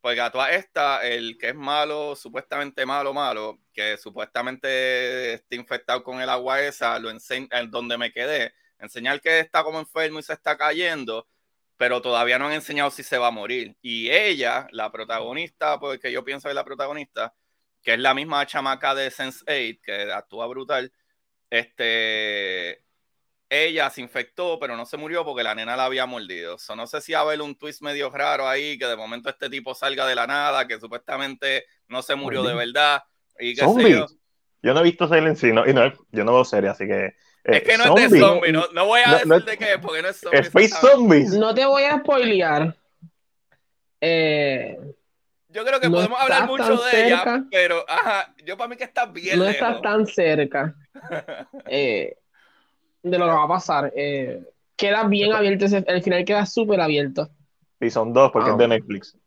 Porque 0.02 0.22
a 0.22 0.32
toda 0.32 0.52
esta, 0.52 1.06
el 1.06 1.38
que 1.38 1.50
es 1.50 1.56
malo, 1.56 2.16
supuestamente 2.16 2.86
malo, 2.86 3.14
malo, 3.14 3.60
que 3.74 3.98
supuestamente 3.98 5.34
está 5.34 5.56
infectado 5.56 6.04
con 6.04 6.22
el 6.22 6.30
agua 6.30 6.62
esa, 6.62 7.00
lo 7.00 7.10
enseña, 7.10 7.50
donde 7.68 7.98
me 7.98 8.12
quedé, 8.12 8.54
enseñar 8.80 9.20
que 9.22 9.40
está 9.40 9.64
como 9.64 9.80
enfermo 9.80 10.20
y 10.20 10.24
se 10.24 10.34
está 10.34 10.56
cayendo, 10.58 11.28
pero 11.78 12.02
todavía 12.02 12.40
no 12.40 12.48
han 12.48 12.54
enseñado 12.54 12.90
si 12.92 13.04
se 13.04 13.18
va 13.18 13.28
a 13.28 13.32
morir. 13.32 13.78
Y 13.82 14.10
ella, 14.10 14.68
la 14.72 14.92
protagonista, 14.92 15.80
porque 15.80 16.12
yo 16.12 16.24
pienso 16.24 16.48
que 16.48 16.52
es 16.52 16.56
la 16.56 16.66
protagonista, 16.66 17.34
que 17.84 17.94
es 17.94 18.00
la 18.00 18.14
misma 18.14 18.46
chamaca 18.46 18.96
de 18.96 19.10
Sense8, 19.12 19.80
que 19.82 20.12
actúa 20.12 20.48
brutal, 20.48 20.92
este, 21.50 22.84
ella 23.50 23.90
se 23.90 24.02
infectó, 24.02 24.60
pero 24.60 24.76
no 24.76 24.86
se 24.86 24.98
murió 24.98 25.24
porque 25.24 25.44
la 25.44 25.56
nena 25.56 25.78
la 25.78 25.86
había 25.86 26.06
mordido. 26.06 26.58
So, 26.58 26.76
no 26.76 26.88
sé 26.88 27.00
si 27.00 27.14
va 27.14 27.20
a 27.20 27.22
haber 27.22 27.42
un 27.42 27.56
twist 27.56 27.82
medio 27.82 28.10
raro 28.10 28.48
ahí, 28.48 28.78
que 28.78 28.88
de 28.88 28.98
momento 28.98 29.30
este 29.30 29.50
tipo 29.50 29.74
salga 29.76 30.06
de 30.06 30.16
la 30.16 30.28
nada, 30.28 30.68
que 30.68 30.80
supuestamente 30.80 31.66
no 31.88 32.02
se 32.02 32.16
murió 32.16 32.44
de 32.44 32.56
verdad. 32.56 33.04
Y 33.40 33.56
qué 33.56 33.68
sé 33.68 33.92
yo. 33.92 34.08
yo. 34.64 34.74
no 34.74 34.80
he 34.80 34.84
visto 34.84 35.08
Silent 35.08 35.42
Hill, 35.42 35.62
y 35.68 35.74
no, 35.74 35.94
yo 36.12 36.24
no 36.24 36.34
veo 36.34 36.44
serie, 36.44 36.70
así 36.70 36.88
que 36.88 37.16
es 37.48 37.64
que 37.64 37.78
no 37.78 37.98
es 37.98 38.12
de 38.12 38.20
zombie, 38.20 38.52
no, 38.52 38.66
no 38.74 38.86
voy 38.86 39.02
a 39.06 39.14
decir 39.14 39.46
de 39.46 39.58
qué, 39.58 39.80
porque 39.82 40.02
no 40.02 40.10
es 40.10 40.18
zombie. 40.18 40.40
Space 40.40 40.70
Zombies. 40.70 41.34
No 41.34 41.54
te 41.54 41.66
voy 41.66 41.84
a 41.84 42.00
spoilear. 42.00 42.76
Eh, 44.02 44.78
yo 45.50 45.64
creo 45.66 45.80
que 45.80 45.90
podemos 45.90 46.20
hablar 46.20 46.48
mucho 46.48 46.78
de 46.78 47.08
ella, 47.08 47.46
pero 47.50 47.86
ajá, 47.88 48.34
yo 48.46 48.58
para 48.58 48.68
mí 48.68 48.76
que 48.76 48.84
está 48.84 49.06
bien. 49.06 49.40
No 49.40 49.46
está 49.46 49.82
tan 49.82 50.06
cerca 50.06 50.76
eh, 51.68 52.18
de 53.02 53.18
lo 53.18 53.26
que 53.26 53.32
va 53.32 53.44
a 53.44 53.48
pasar. 53.48 53.94
Eh, 53.96 54.44
queda 54.76 55.06
bien 55.06 55.34
abierto, 55.34 55.66
el 55.66 56.04
final 56.04 56.26
queda 56.26 56.46
súper 56.46 56.82
abierto. 56.82 57.30
Season 57.80 58.12
2, 58.12 58.32
porque 58.32 58.52
es 58.52 58.58
de 58.58 58.66
ah. 58.66 58.68
Netflix. 58.68 59.18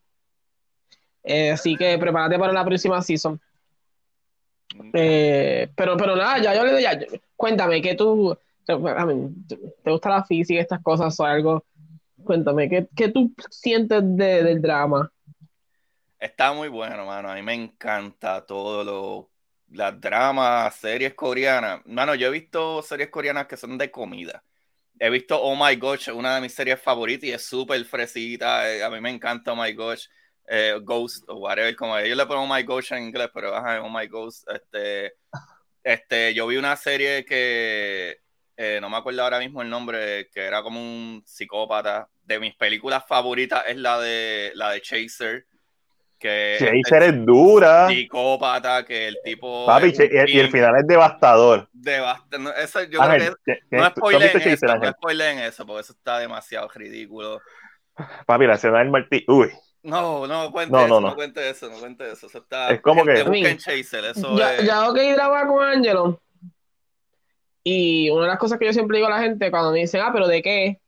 así 1.52 1.74
que 1.76 1.96
prepárate 1.98 2.38
para 2.38 2.52
la 2.52 2.64
próxima 2.64 3.00
season. 3.00 3.40
Eh, 4.92 5.68
pero, 5.74 5.96
pero 5.96 6.16
nada, 6.16 6.38
ya 6.38 6.54
yo 6.54 6.64
le 6.64 6.82
ya, 6.82 6.98
cuéntame, 7.36 7.82
que 7.82 7.94
tú, 7.94 8.36
te 8.64 8.74
gusta 9.90 10.10
la 10.10 10.24
física, 10.24 10.60
estas 10.60 10.82
cosas 10.82 11.18
o 11.18 11.24
algo? 11.24 11.64
Cuéntame, 12.24 12.68
¿qué, 12.68 12.86
qué 12.94 13.08
tú 13.08 13.32
sientes 13.50 14.02
de, 14.04 14.42
del 14.42 14.60
drama? 14.60 15.10
Está 16.18 16.52
muy 16.52 16.68
bueno, 16.68 17.06
mano. 17.06 17.30
A 17.30 17.34
mí 17.34 17.42
me 17.42 17.54
encanta 17.54 18.44
todo 18.44 18.84
lo, 18.84 19.30
las 19.70 19.98
dramas, 20.00 20.74
series 20.76 21.14
coreanas. 21.14 21.80
Mano, 21.86 22.14
yo 22.14 22.28
he 22.28 22.30
visto 22.30 22.82
series 22.82 23.08
coreanas 23.08 23.46
que 23.46 23.56
son 23.56 23.78
de 23.78 23.90
comida. 23.90 24.44
He 24.98 25.08
visto 25.08 25.40
Oh 25.40 25.56
My 25.56 25.76
Gosh, 25.76 26.10
una 26.10 26.34
de 26.34 26.42
mis 26.42 26.52
series 26.52 26.80
favoritas 26.80 27.24
y 27.24 27.32
es 27.32 27.42
súper 27.42 27.82
fresita. 27.86 28.70
Eh, 28.70 28.84
a 28.84 28.90
mí 28.90 29.00
me 29.00 29.10
encanta 29.10 29.52
Oh 29.52 29.56
My 29.56 29.72
Gosh. 29.72 30.08
Eh, 30.52 30.80
Ghost 30.82 31.28
o 31.28 31.36
whatever, 31.36 31.76
como 31.76 31.96
ellos 31.96 32.16
le 32.16 32.26
ponen 32.26 32.42
Oh 32.42 32.52
My 32.52 32.64
Ghost 32.64 32.90
en 32.90 33.04
inglés, 33.04 33.30
pero 33.32 33.54
ajá, 33.54 33.80
Oh 33.82 33.88
My 33.88 34.08
Ghost, 34.08 34.48
este, 34.50 35.12
este, 35.84 36.34
yo 36.34 36.48
vi 36.48 36.56
una 36.56 36.74
serie 36.74 37.24
que 37.24 38.18
eh, 38.56 38.78
no 38.80 38.90
me 38.90 38.96
acuerdo 38.96 39.22
ahora 39.22 39.38
mismo 39.38 39.62
el 39.62 39.70
nombre, 39.70 40.28
que 40.34 40.40
era 40.40 40.60
como 40.62 40.80
un 40.80 41.22
psicópata. 41.24 42.08
De 42.24 42.38
mis 42.38 42.54
películas 42.56 43.04
favoritas 43.08 43.62
es 43.68 43.76
la 43.76 43.98
de 44.00 44.50
la 44.54 44.72
de 44.72 44.80
Chaser. 44.82 45.46
Que 46.18 46.56
Chaser 46.58 47.04
es, 47.04 47.24
dura. 47.24 47.88
Psicópata, 47.88 48.84
que 48.84 49.08
el 49.08 49.18
tipo. 49.24 49.64
Papi, 49.66 49.94
y, 49.96 50.38
el 50.38 50.50
final 50.50 50.76
es 50.78 50.86
devastador. 50.86 51.68
Devastador. 51.72 52.54
Eso, 52.58 52.82
yo 52.82 53.00
creo 53.00 53.36
que, 53.46 53.60
no 53.70 53.88
spoilen 53.88 54.30
eso, 54.42 54.66
no 54.66 54.90
spoilen 54.90 55.38
eso, 55.38 55.64
porque 55.64 55.80
eso 55.80 55.92
está 55.92 56.18
demasiado 56.18 56.68
ridículo. 56.74 57.40
Papi, 58.26 58.46
la 58.46 58.54
escena 58.54 58.80
del 58.80 58.90
martillo. 58.90 59.24
Uy. 59.28 59.50
No, 59.82 60.26
no 60.26 60.52
cuente 60.52 60.76
eso, 60.76 60.88
no. 60.88 61.00
no. 61.00 61.14
cuente 61.14 61.48
eso, 61.48 61.70
no 61.70 61.78
cuente 61.78 62.12
eso. 62.12 62.26
eso 62.26 62.38
está, 62.38 62.70
es 62.70 62.80
como 62.80 63.04
que. 63.04 63.56
Chaser, 63.56 64.04
eso 64.04 64.36
ya, 64.36 64.56
es... 64.56 64.66
ya 64.66 64.88
ok, 64.88 64.96
graba 65.14 65.46
con 65.46 65.64
Angelo. 65.64 66.20
Y 67.64 68.10
una 68.10 68.22
de 68.22 68.28
las 68.28 68.38
cosas 68.38 68.58
que 68.58 68.66
yo 68.66 68.72
siempre 68.72 68.98
digo 68.98 69.08
a 69.08 69.10
la 69.10 69.22
gente 69.22 69.50
cuando 69.50 69.72
me 69.72 69.80
dicen, 69.80 70.00
ah, 70.02 70.10
pero 70.12 70.28
¿de 70.28 70.42
qué? 70.42 70.80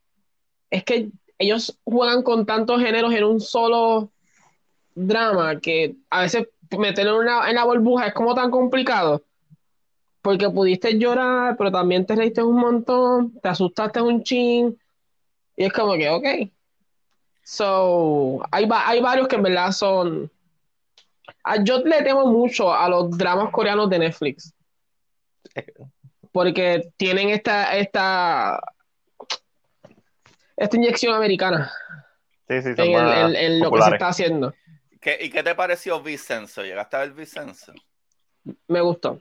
Es 0.69 0.83
que 0.83 1.09
ellos 1.37 1.77
juegan 1.83 2.23
con 2.23 2.45
tantos 2.45 2.81
géneros 2.81 3.13
en 3.13 3.23
un 3.23 3.41
solo 3.41 4.11
drama 4.95 5.59
que 5.59 5.95
a 6.09 6.21
veces 6.21 6.47
meterlo 6.77 7.21
en, 7.21 7.27
en 7.49 7.55
la 7.55 7.65
burbuja 7.65 8.07
es 8.07 8.13
como 8.13 8.35
tan 8.35 8.51
complicado. 8.51 9.23
Porque 10.21 10.49
pudiste 10.49 10.97
llorar, 10.97 11.57
pero 11.57 11.71
también 11.71 12.05
te 12.05 12.15
reíste 12.15 12.41
un 12.41 12.55
montón, 12.55 13.39
te 13.39 13.49
asustaste 13.49 14.01
un 14.01 14.23
chin. 14.23 14.79
Y 15.55 15.65
es 15.65 15.73
como 15.73 15.93
que, 15.95 16.09
ok, 16.09 16.25
So, 17.43 18.41
hay, 18.51 18.67
hay 18.71 19.01
varios 19.01 19.27
que 19.27 19.35
en 19.35 19.43
verdad 19.43 19.71
son. 19.71 20.31
Ah, 21.43 21.57
yo 21.61 21.79
le 21.79 22.01
temo 22.01 22.25
mucho 22.27 22.73
a 22.73 22.87
los 22.87 23.17
dramas 23.17 23.51
coreanos 23.51 23.89
de 23.89 23.99
Netflix. 23.99 24.53
Porque 26.31 26.89
tienen 26.97 27.29
esta, 27.29 27.75
esta, 27.75 28.59
esta 30.55 30.77
inyección 30.77 31.13
americana. 31.13 31.71
Sí, 32.47 32.61
sí, 32.61 32.69
en, 32.77 33.59
lo 33.59 33.71
que 33.71 33.81
se 33.81 33.89
está 33.89 34.07
haciendo. 34.07 34.53
¿Y 35.19 35.29
qué 35.29 35.43
te 35.43 35.53
pareció 35.53 36.01
Vicenzo? 36.01 36.63
¿Llegaste 36.63 36.95
a 36.95 36.99
ver 37.01 37.11
Vicenzo? 37.11 37.73
Me 38.67 38.81
gustó. 38.81 39.19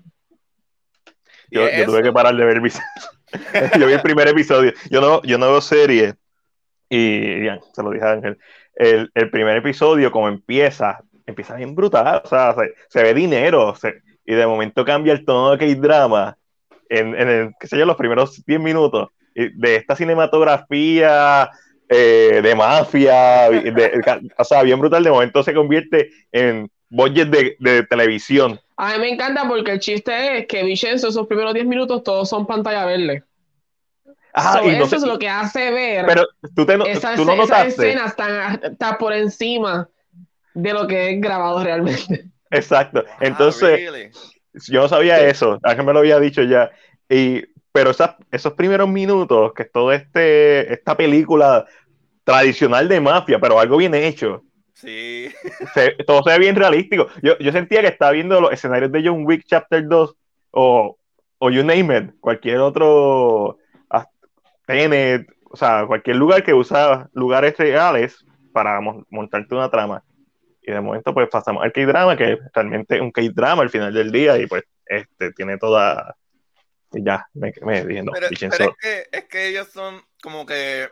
Yo, 1.51 1.67
tuve 1.85 2.03
que 2.03 2.13
parar 2.13 2.35
de 2.35 2.45
ver 2.45 2.61
Vicenzo. 2.61 3.11
yo 3.79 3.87
vi 3.87 3.93
el 3.93 4.01
primer 4.01 4.29
episodio. 4.29 4.73
Yo 4.91 5.01
no, 5.01 5.23
yo 5.23 5.39
no 5.39 5.51
veo 5.51 5.61
series 5.61 6.15
y 6.94 7.40
bien, 7.40 7.59
se 7.72 7.83
lo 7.83 7.90
dije 7.90 8.05
a 8.05 8.12
Ángel. 8.12 8.38
El, 8.74 9.11
primer 9.31 9.57
episodio, 9.57 10.12
como 10.12 10.28
empieza, 10.28 11.00
empieza 11.24 11.57
bien 11.57 11.74
brutal. 11.74 12.20
O 12.22 12.28
sea, 12.28 12.55
se, 12.88 13.02
ve 13.02 13.14
dinero. 13.14 13.74
y 14.26 14.35
de 14.35 14.46
momento 14.46 14.85
cambia 14.85 15.14
el 15.14 15.24
tono 15.24 15.52
de 15.52 15.59
K-drama 15.74 16.37
en, 16.90 17.14
en 17.14 17.28
el, 17.31 17.50
qué 17.59 17.66
sé 17.66 17.78
yo, 17.78 17.87
los 17.87 17.96
primeros 17.96 18.44
10 18.44 18.61
minutos. 18.61 19.09
de 19.35 19.76
esta 19.76 19.96
cinematografía 19.96 21.48
eh, 21.88 22.40
de 22.42 22.55
mafia, 22.55 23.48
o 24.37 24.44
sea, 24.44 24.62
bien 24.62 24.78
brutal. 24.78 25.02
De 25.02 25.11
momento 25.11 25.42
se 25.42 25.55
convierte 25.55 26.11
en 26.31 26.70
budget 26.90 27.28
de, 27.28 27.57
de, 27.59 27.85
televisión. 27.85 28.61
A 28.76 28.92
mí 28.92 28.98
me 28.98 29.09
encanta 29.09 29.48
porque 29.48 29.72
el 29.72 29.81
chiste 29.81 30.40
es 30.40 30.46
que 30.46 30.62
Vicenzo, 30.62 31.09
esos 31.09 31.26
primeros 31.26 31.55
10 31.55 31.64
minutos, 31.64 32.02
todos 32.02 32.28
son 32.28 32.46
pantalla 32.46 32.85
verde. 32.85 33.24
Ah, 34.35 34.61
eso 34.64 34.97
es 34.97 35.03
lo 35.03 35.18
que 35.18 35.29
hace 35.29 35.71
ver. 35.71 36.07
Pero 36.07 36.27
tú, 36.55 36.64
te, 36.64 36.79
esa, 36.90 37.14
tú 37.14 37.25
no 37.25 37.37
notaste. 37.37 37.90
escena 37.90 38.07
está, 38.62 38.99
por 38.99 39.12
encima 39.12 39.88
de 40.55 40.73
lo 40.73 40.87
que 40.87 41.11
es 41.11 41.21
grabado 41.21 41.62
realmente. 41.62 42.27
Exacto. 42.51 43.05
Ah, 43.07 43.18
Entonces, 43.21 44.12
Yo 44.68 44.83
no 44.83 44.88
sabía 44.88 45.21
eso, 45.29 45.59
Ángel 45.62 45.85
me 45.85 45.92
lo 45.92 45.99
había 46.01 46.18
dicho 46.18 46.42
ya. 46.42 46.71
Y, 47.09 47.42
pero 47.73 47.90
esos 48.31 48.53
primeros 48.55 48.88
minutos, 48.88 49.53
que 49.55 49.64
es 49.64 49.73
todo 49.73 49.92
este, 49.92 50.73
esta 50.73 50.97
película 50.97 51.66
tradicional 52.25 52.88
de 52.88 53.01
mafia, 53.01 53.38
pero 53.38 53.59
algo 53.59 53.77
bien 53.77 53.95
hecho. 53.95 54.42
Sí. 54.75 55.29
todo 56.07 56.23
se 56.23 56.31
ve 56.31 56.38
bien 56.38 56.57
realístico. 56.57 57.07
Yo, 57.23 57.38
yo 57.38 57.53
sentía 57.53 57.83
que 57.83 57.88
estaba 57.88 58.12
viendo 58.12 58.40
los 58.40 58.53
escenarios 58.53 58.90
de 58.92 59.03
John 59.07 59.25
Wick 59.27 59.45
Chapter 59.47 59.87
2 59.87 60.14
o, 60.53 60.99
o 61.38 61.51
You 61.51 61.62
Name 61.64 61.99
It, 61.99 62.11
cualquier 62.21 62.59
otro 62.59 63.59
Tenet, 64.66 65.27
o 65.51 65.57
sea, 65.57 65.85
cualquier 65.87 66.16
lugar 66.16 66.42
que 66.42 66.55
usa 66.55 67.09
lugares 67.12 67.57
reales 67.59 68.25
para 68.53 68.81
montarte 68.81 69.55
una 69.55 69.70
trama. 69.70 70.03
Y 70.62 70.70
de 70.70 70.81
momento, 70.81 71.12
pues 71.12 71.29
pasamos 71.29 71.62
al 71.62 71.72
K-drama, 71.72 72.16
que 72.16 72.38
realmente 72.55 72.96
es 72.96 73.01
un 73.01 73.11
K-drama 73.11 73.62
al 73.62 73.70
final 73.70 73.92
del 73.92 74.12
día, 74.12 74.38
y 74.38 74.46
pues 74.46 74.64
este 74.87 75.33
tiene 75.33 75.59
toda. 75.59 76.16
Y 76.92 77.05
ya, 77.05 77.27
me, 77.35 77.53
me 77.62 77.85
dije, 77.85 78.05
pero, 78.12 78.27
es, 78.29 78.77
que, 78.81 79.07
es 79.11 79.25
que 79.25 79.48
ellos 79.48 79.68
son 79.68 80.01
como 80.22 80.46
que. 80.46 80.88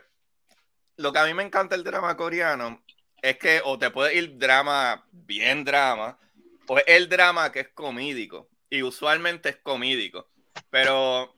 Lo 0.97 1.13
que 1.13 1.19
a 1.19 1.25
mí 1.25 1.33
me 1.33 1.43
encanta 1.43 1.75
el 1.75 1.83
drama 1.83 2.15
coreano 2.17 2.83
es 3.21 3.37
que 3.37 3.61
o 3.63 3.79
te 3.79 3.89
puede 3.91 4.15
ir 4.15 4.37
drama, 4.37 5.07
bien 5.11 5.63
drama, 5.63 6.19
o 6.67 6.77
el 6.85 7.07
drama 7.07 7.51
que 7.51 7.61
es 7.61 7.69
comídico. 7.69 8.49
Y 8.69 8.83
usualmente 8.83 9.49
es 9.49 9.55
comídico. 9.57 10.27
Pero 10.69 11.33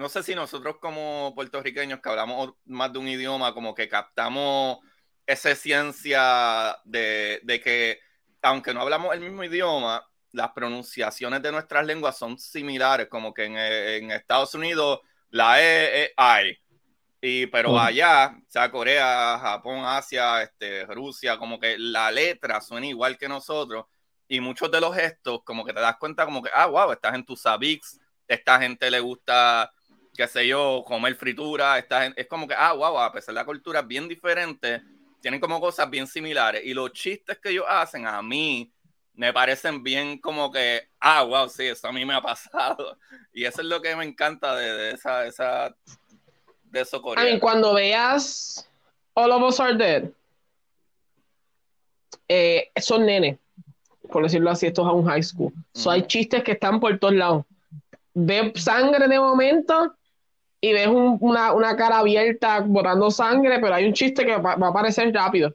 no 0.00 0.08
sé 0.08 0.22
si 0.22 0.34
nosotros 0.34 0.76
como 0.80 1.32
puertorriqueños 1.34 2.00
que 2.00 2.08
hablamos 2.08 2.54
más 2.64 2.92
de 2.92 2.98
un 2.98 3.08
idioma, 3.08 3.54
como 3.54 3.74
que 3.74 3.88
captamos 3.88 4.78
esa 5.26 5.54
ciencia 5.54 6.78
de, 6.84 7.40
que, 7.62 8.00
aunque 8.42 8.74
no 8.74 8.82
hablamos 8.82 9.14
el 9.14 9.20
mismo 9.20 9.44
idioma, 9.44 10.06
las 10.32 10.50
pronunciaciones 10.52 11.42
de 11.42 11.52
nuestras 11.52 11.86
lenguas 11.86 12.18
son 12.18 12.38
similares, 12.38 13.08
como 13.08 13.32
que 13.32 13.44
en, 13.44 14.10
Estados 14.10 14.54
Unidos 14.54 15.00
la 15.30 15.62
E 15.62 16.04
es 16.04 16.10
I, 16.18 16.58
y, 17.20 17.46
pero 17.46 17.78
allá, 17.78 18.36
o 18.36 18.50
sea, 18.50 18.70
Corea, 18.70 19.38
Japón, 19.40 19.82
Asia, 19.84 20.42
este, 20.42 20.84
Rusia, 20.86 21.38
como 21.38 21.58
que 21.58 21.78
la 21.78 22.10
letra 22.10 22.60
suena 22.60 22.86
igual 22.86 23.16
que 23.16 23.28
nosotros, 23.28 23.86
y 24.28 24.40
muchos 24.40 24.70
de 24.70 24.80
los 24.80 24.94
gestos, 24.94 25.40
como 25.44 25.64
que 25.64 25.72
te 25.72 25.80
das 25.80 25.96
cuenta, 25.96 26.26
como 26.26 26.42
que, 26.42 26.50
ah, 26.52 26.66
wow, 26.66 26.92
estás 26.92 27.14
en 27.14 27.24
tu 27.24 27.36
Sabix, 27.36 27.98
esta 28.28 28.60
gente 28.60 28.90
le 28.90 29.00
gusta 29.00 29.72
qué 30.16 30.28
sé 30.28 30.46
yo, 30.46 30.84
comer 30.86 31.14
fritura, 31.16 31.78
esta, 31.78 32.06
es 32.06 32.26
como 32.26 32.46
que, 32.46 32.54
ah, 32.56 32.72
wow, 32.72 32.98
a 32.98 33.12
pesar 33.12 33.34
de 33.34 33.40
la 33.40 33.44
cultura 33.44 33.82
bien 33.82 34.08
diferente, 34.08 34.82
tienen 35.20 35.40
como 35.40 35.60
cosas 35.60 35.90
bien 35.90 36.06
similares. 36.06 36.62
Y 36.64 36.72
los 36.72 36.92
chistes 36.92 37.38
que 37.38 37.50
ellos 37.50 37.66
hacen 37.68 38.06
a 38.06 38.22
mí 38.22 38.70
me 39.14 39.32
parecen 39.32 39.82
bien 39.82 40.18
como 40.18 40.50
que, 40.50 40.88
ah, 41.00 41.22
wow, 41.22 41.48
sí, 41.48 41.64
eso 41.64 41.88
a 41.88 41.92
mí 41.92 42.04
me 42.04 42.14
ha 42.14 42.20
pasado. 42.20 42.96
Y 43.36 43.44
eso 43.44 43.62
es 43.62 43.66
lo 43.66 43.82
que 43.82 43.96
me 43.96 44.04
encanta 44.04 44.54
de, 44.54 44.92
esa, 44.92 45.26
esa, 45.26 45.74
de 46.62 46.80
eso 46.80 47.02
coreano. 47.02 47.36
I 47.36 47.40
cuando 47.40 47.74
veas 47.74 48.68
All 49.14 49.32
of 49.32 49.42
Us 49.42 49.58
Are 49.58 49.74
Dead, 49.74 50.08
eh, 52.28 52.70
son 52.80 53.04
nenes, 53.04 53.36
por 54.12 54.22
decirlo 54.22 54.50
así, 54.50 54.66
esto 54.66 54.82
es 54.82 54.88
a 54.88 54.92
un 54.92 55.04
high 55.06 55.22
school. 55.22 55.52
hay 55.90 56.02
chistes 56.06 56.44
que 56.44 56.52
están 56.52 56.78
por 56.78 56.96
todos 57.00 57.14
lados. 57.14 57.44
Ve 58.14 58.52
sangre 58.54 59.08
de 59.08 59.18
momento 59.18 59.96
y 60.64 60.72
ves 60.72 60.88
una, 60.88 61.76
cara 61.76 61.98
abierta 61.98 62.60
botando 62.60 63.10
sangre, 63.10 63.58
pero 63.60 63.74
hay 63.74 63.84
un 63.86 63.92
chiste 63.92 64.24
que 64.24 64.38
va, 64.38 64.52
a 64.52 64.68
aparecer 64.68 65.12
rápido. 65.12 65.54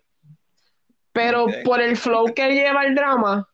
Pero 1.11 1.47
por 1.65 1.81
el 1.81 1.97
flow 1.97 2.31
que 2.35 2.51
lleva 2.51 2.83
el 2.83 2.93
drama, 2.93 3.49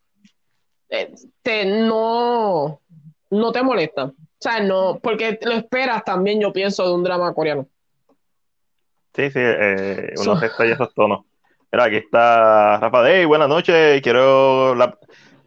eh, 0.90 1.14
te, 1.42 1.66
no, 1.66 2.82
no 3.30 3.52
te 3.54 3.64
molesta. 3.64 4.04
O 4.04 4.14
sea, 4.38 4.60
no, 4.60 5.00
porque 5.02 5.40
lo 5.44 5.54
esperas 5.54 6.04
también, 6.04 6.42
yo 6.42 6.52
pienso, 6.52 6.86
de 6.86 6.94
un 6.94 7.06
drama 7.06 7.34
coreano. 7.34 7.66
Sí, 9.14 9.32
sí, 9.32 9.40
eh, 9.40 10.14
uno 10.18 10.38
so... 10.38 10.64
esos 10.64 10.94
tonos. 10.94 11.22
Mira, 11.72 11.86
aquí 11.86 11.96
está 11.96 12.80
Rafa 12.82 13.10
Hey, 13.10 13.24
buenas 13.24 13.48
noches. 13.48 14.02
Quiero 14.02 14.76
la, 14.76 14.98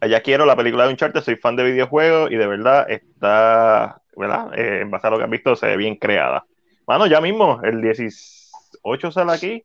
allá 0.01 0.21
quiero 0.21 0.47
la 0.47 0.55
película 0.55 0.85
de 0.85 0.89
Uncharted, 0.89 1.21
soy 1.21 1.35
fan 1.35 1.55
de 1.55 1.65
videojuegos 1.65 2.31
y 2.31 2.35
de 2.35 2.47
verdad 2.47 2.89
está 2.89 4.01
¿verdad? 4.19 4.51
Eh, 4.57 4.81
en 4.81 4.91
base 4.91 5.07
a 5.07 5.09
lo 5.09 5.17
que 5.17 5.23
han 5.23 5.29
visto, 5.29 5.55
se 5.55 5.65
ve 5.67 5.77
bien 5.77 5.95
creada. 5.95 6.45
Bueno, 6.85 7.07
ya 7.07 7.21
mismo, 7.21 7.61
el 7.63 7.81
18 7.81 9.11
sale 9.11 9.31
aquí, 9.31 9.63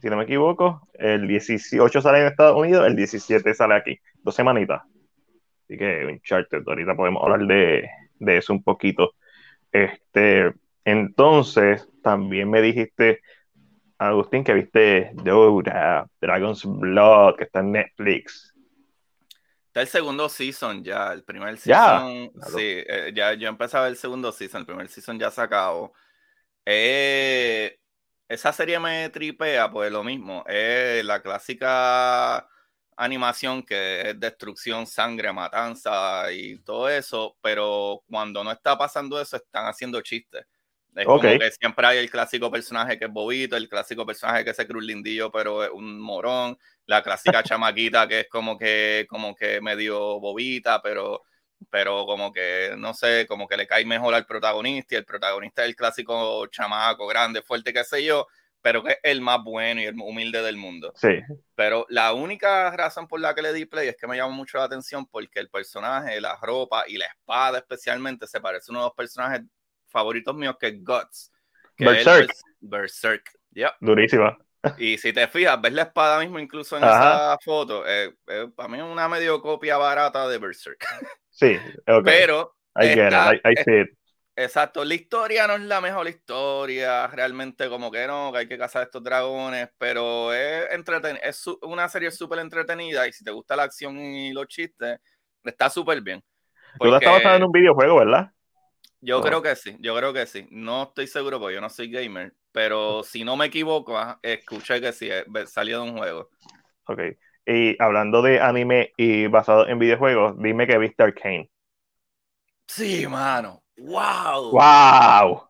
si 0.00 0.10
no 0.10 0.16
me 0.16 0.24
equivoco, 0.24 0.88
el 0.94 1.28
18 1.28 2.00
sale 2.02 2.20
en 2.20 2.26
Estados 2.26 2.58
Unidos, 2.58 2.86
el 2.86 2.96
17 2.96 3.54
sale 3.54 3.74
aquí, 3.74 3.98
dos 4.22 4.34
semanitas. 4.34 4.82
Así 5.64 5.78
que 5.78 6.04
Uncharted, 6.06 6.62
ahorita 6.66 6.96
podemos 6.96 7.22
hablar 7.22 7.46
de, 7.46 7.88
de 8.18 8.36
eso 8.36 8.52
un 8.52 8.62
poquito. 8.62 9.12
Este, 9.70 10.52
entonces, 10.84 11.88
también 12.02 12.50
me 12.50 12.60
dijiste, 12.60 13.20
Agustín, 13.98 14.42
que 14.42 14.54
viste 14.54 15.12
Dora, 15.14 16.06
Dragon's 16.20 16.64
Blood, 16.64 17.36
que 17.36 17.44
está 17.44 17.60
en 17.60 17.72
Netflix. 17.72 18.51
Está 19.72 19.80
el 19.80 19.88
segundo 19.88 20.28
season 20.28 20.84
ya, 20.84 21.14
el 21.14 21.24
primer 21.24 21.56
season. 21.56 22.30
Sí, 22.54 22.60
eh, 22.60 23.10
ya 23.14 23.32
yo 23.32 23.48
empezaba 23.48 23.88
el 23.88 23.96
segundo 23.96 24.30
season, 24.30 24.60
el 24.60 24.66
primer 24.66 24.86
season 24.88 25.18
ya 25.18 25.30
se 25.30 25.40
acabó. 25.40 25.94
Eh, 26.66 27.78
esa 28.28 28.52
serie 28.52 28.78
me 28.78 29.08
tripea, 29.08 29.70
pues 29.70 29.90
lo 29.90 30.04
mismo. 30.04 30.44
Es 30.46 31.02
la 31.06 31.22
clásica 31.22 32.46
animación 32.98 33.62
que 33.62 34.10
es 34.10 34.20
destrucción, 34.20 34.86
sangre, 34.86 35.32
matanza 35.32 36.30
y 36.30 36.58
todo 36.58 36.90
eso, 36.90 37.38
pero 37.40 38.02
cuando 38.10 38.44
no 38.44 38.52
está 38.52 38.76
pasando 38.76 39.18
eso, 39.18 39.38
están 39.38 39.64
haciendo 39.64 40.02
chistes. 40.02 40.44
Es 40.94 41.06
como 41.06 41.20
que 41.20 41.50
siempre 41.52 41.86
hay 41.86 41.98
el 41.98 42.10
clásico 42.10 42.50
personaje 42.50 42.98
que 42.98 43.06
es 43.06 43.10
bobito, 43.10 43.56
el 43.56 43.68
clásico 43.68 44.04
personaje 44.04 44.44
que 44.44 44.52
se 44.52 44.66
cree 44.66 44.78
un 44.78 44.86
lindillo, 44.86 45.30
pero 45.30 45.64
es 45.64 45.70
un 45.70 45.98
morón, 45.98 46.58
la 46.86 47.02
clásica 47.02 47.42
chamaquita 47.44 48.06
que 48.06 48.20
es 48.20 48.28
como 48.28 48.58
que, 48.58 49.06
como 49.08 49.34
que 49.34 49.60
medio 49.60 50.20
bobita, 50.20 50.82
pero, 50.82 51.22
pero 51.70 52.04
como 52.04 52.30
que, 52.30 52.74
no 52.76 52.92
sé, 52.92 53.26
como 53.26 53.48
que 53.48 53.56
le 53.56 53.66
cae 53.66 53.86
mejor 53.86 54.14
al 54.14 54.26
protagonista, 54.26 54.94
y 54.94 54.98
el 54.98 55.06
protagonista 55.06 55.62
es 55.62 55.68
el 55.68 55.76
clásico 55.76 56.46
chamaco, 56.48 57.06
grande, 57.06 57.40
fuerte, 57.40 57.72
qué 57.72 57.84
sé 57.84 58.04
yo, 58.04 58.26
pero 58.60 58.84
que 58.84 58.92
es 58.92 58.98
el 59.02 59.22
más 59.22 59.42
bueno 59.42 59.80
y 59.80 59.86
el 59.86 59.98
humilde 59.98 60.42
del 60.42 60.56
mundo. 60.56 60.92
Sí. 60.94 61.20
Pero 61.54 61.86
la 61.88 62.12
única 62.12 62.70
razón 62.76 63.08
por 63.08 63.18
la 63.18 63.34
que 63.34 63.42
le 63.42 63.52
di 63.52 63.64
play 63.64 63.88
es 63.88 63.96
que 63.96 64.06
me 64.06 64.16
llama 64.16 64.34
mucho 64.34 64.58
la 64.58 64.64
atención 64.64 65.06
porque 65.06 65.40
el 65.40 65.48
personaje, 65.48 66.20
la 66.20 66.36
ropa 66.40 66.84
y 66.86 66.98
la 66.98 67.06
espada 67.06 67.58
especialmente 67.58 68.26
se 68.26 68.40
parece 68.40 68.66
a 68.68 68.72
uno 68.72 68.80
de 68.80 68.86
los 68.86 68.94
personajes 68.94 69.42
favoritos 69.92 70.34
míos 70.34 70.56
que 70.58 70.68
es 70.68 70.82
Guts. 70.82 71.30
Berserk. 71.78 72.32
Berserk. 72.60 73.30
Yeah. 73.52 73.76
Durísima. 73.80 74.38
Y 74.78 74.96
si 74.98 75.12
te 75.12 75.26
fijas, 75.26 75.60
ves 75.60 75.72
la 75.72 75.82
espada 75.82 76.20
mismo 76.20 76.38
incluso 76.38 76.76
en 76.76 76.84
esa 76.84 77.36
foto. 77.44 77.84
Eh, 77.86 78.14
eh, 78.28 78.48
para 78.54 78.68
mí 78.68 78.78
es 78.78 78.84
una 78.84 79.08
medio 79.08 79.40
copia 79.40 79.76
barata 79.76 80.28
de 80.28 80.38
Berserk. 80.38 80.84
Sí, 81.34 81.56
okay. 81.86 82.02
Pero. 82.04 82.56
I 82.76 82.88
get 82.88 83.10
it. 83.10 83.40
I, 83.42 83.56
see 83.64 83.80
it. 83.80 83.88
Exacto, 84.36 84.84
la 84.84 84.94
historia 84.94 85.46
no 85.46 85.54
es 85.54 85.62
la 85.62 85.80
mejor 85.80 86.06
historia, 86.08 87.06
realmente 87.06 87.68
como 87.70 87.90
que 87.90 88.06
no, 88.06 88.30
que 88.32 88.38
hay 88.38 88.48
que 88.48 88.58
cazar 88.58 88.82
estos 88.82 89.02
dragones, 89.02 89.70
pero 89.78 90.32
es, 90.32 90.70
entreten 90.72 91.18
es 91.22 91.46
una 91.62 91.88
serie 91.88 92.10
súper 92.10 92.38
entretenida 92.38 93.06
y 93.06 93.12
si 93.12 93.24
te 93.24 93.30
gusta 93.30 93.56
la 93.56 93.64
acción 93.64 93.98
y 93.98 94.32
los 94.32 94.46
chistes, 94.46 95.00
está 95.44 95.68
súper 95.68 96.00
bien. 96.00 96.22
Tú 96.78 96.86
la 96.86 96.98
estabas 96.98 97.24
en 97.24 97.44
un 97.44 97.52
videojuego, 97.52 97.96
¿verdad? 97.98 98.30
Yo 99.04 99.20
creo 99.20 99.42
que 99.42 99.56
sí, 99.56 99.76
yo 99.80 99.96
creo 99.96 100.12
que 100.12 100.26
sí. 100.26 100.46
No 100.52 100.84
estoy 100.84 101.08
seguro 101.08 101.40
porque 101.40 101.56
yo 101.56 101.60
no 101.60 101.68
soy 101.68 101.90
gamer, 101.90 102.34
pero 102.52 103.02
si 103.02 103.24
no 103.24 103.36
me 103.36 103.46
equivoco, 103.46 103.98
ah, 103.98 104.20
escuché 104.22 104.80
que 104.80 104.92
sí, 104.92 105.08
eh, 105.10 105.24
salió 105.46 105.82
de 105.82 105.90
un 105.90 105.98
juego. 105.98 106.30
Ok. 106.86 107.00
Y 107.44 107.82
hablando 107.82 108.22
de 108.22 108.40
anime 108.40 108.92
y 108.96 109.26
basado 109.26 109.66
en 109.66 109.80
videojuegos, 109.80 110.40
dime 110.40 110.68
que 110.68 110.78
viste 110.78 111.02
Arcane. 111.02 111.50
Sí, 112.68 113.04
mano. 113.08 113.64
¡Wow! 113.76 114.52
¡Wow! 114.52 115.48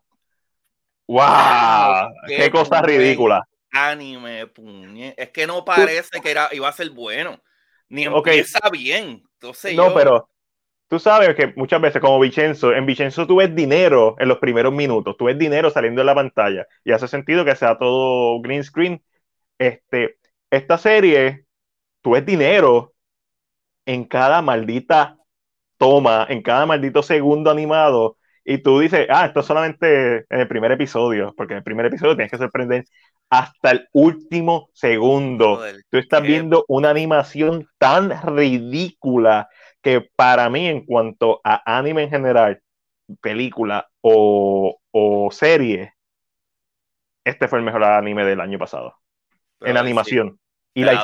¡Wow! 1.07 2.11
¡Qué, 2.25 2.49
cosa 2.49 2.81
ridícula! 2.81 3.47
Anime, 3.71 4.47
puñe. 4.47 5.13
Es 5.15 5.29
que 5.29 5.45
no 5.45 5.63
parece 5.63 6.19
que 6.21 6.31
era, 6.31 6.49
iba 6.53 6.67
a 6.67 6.73
ser 6.73 6.89
bueno. 6.89 7.39
Ni 7.89 8.05
empieza 8.05 8.67
bien. 8.71 9.23
Entonces 9.33 9.75
no, 9.75 9.93
pero 9.93 10.27
tú 10.93 10.99
sabes 10.99 11.33
que 11.33 11.51
muchas 11.55 11.81
veces, 11.81 11.99
como 11.99 12.19
Vicenzo, 12.19 12.71
en 12.71 12.85
Vicenzo 12.85 13.25
tú 13.25 13.37
ves 13.37 13.55
dinero 13.55 14.15
en 14.19 14.27
los 14.27 14.37
primeros 14.37 14.71
minutos, 14.71 15.17
tú 15.17 15.25
ves 15.25 15.39
dinero 15.39 15.71
saliendo 15.71 16.01
de 16.01 16.05
la 16.05 16.13
pantalla 16.13 16.67
y 16.83 16.91
hace 16.91 17.07
sentido 17.07 17.43
que 17.43 17.55
sea 17.55 17.79
todo 17.79 18.39
green 18.43 18.63
screen. 18.63 19.01
Este, 19.57 20.19
esta 20.51 20.77
serie, 20.77 21.45
tú 22.03 22.11
ves 22.11 22.23
dinero 22.27 22.93
en 23.87 24.05
cada 24.05 24.43
maldita 24.43 25.17
toma, 25.79 26.27
en 26.29 26.43
cada 26.43 26.67
maldito 26.67 27.01
segundo 27.01 27.49
animado 27.49 28.17
y 28.45 28.59
tú 28.59 28.79
dices, 28.79 29.07
ah, 29.09 29.25
esto 29.25 29.39
es 29.39 29.47
solamente 29.47 30.27
en 30.29 30.39
el 30.41 30.47
primer 30.47 30.73
episodio, 30.73 31.33
porque 31.35 31.53
en 31.53 31.57
el 31.57 31.63
primer 31.63 31.87
episodio 31.87 32.15
tienes 32.15 32.29
que 32.29 32.37
sorprender 32.37 32.85
hasta 33.31 33.71
el 33.71 33.87
último 33.93 34.69
segundo. 34.73 35.59
tú 35.89 35.97
estás 35.97 36.21
viendo 36.21 36.65
una 36.67 36.91
animación 36.91 37.67
tan 37.79 38.11
ridícula 38.35 39.49
que 39.83 40.01
para 40.17 40.49
mí, 40.49 40.67
en 40.67 40.85
cuanto 40.85 41.41
a 41.45 41.77
anime 41.77 42.03
en 42.05 42.11
general, 42.11 42.63
película 43.21 43.89
o, 44.01 44.79
o 44.91 45.31
serie, 45.31 45.93
este 47.23 47.47
fue 47.47 47.59
el 47.59 47.65
mejor 47.65 47.83
anime 47.83 48.25
del 48.25 48.41
año 48.41 48.59
pasado. 48.59 48.95
en 49.63 49.77
animación. 49.77 50.39
Y, 50.73 50.85
la, 50.85 50.99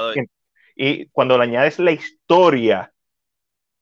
y 0.75 1.07
cuando 1.09 1.37
le 1.37 1.43
añades 1.45 1.79
la 1.79 1.91
historia, 1.91 2.93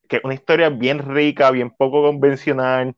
que 0.09 0.17
es 0.17 0.23
una 0.23 0.33
historia 0.33 0.69
bien 0.69 0.99
rica, 0.99 1.51
bien 1.51 1.71
poco 1.71 2.01
convencional, 2.03 2.95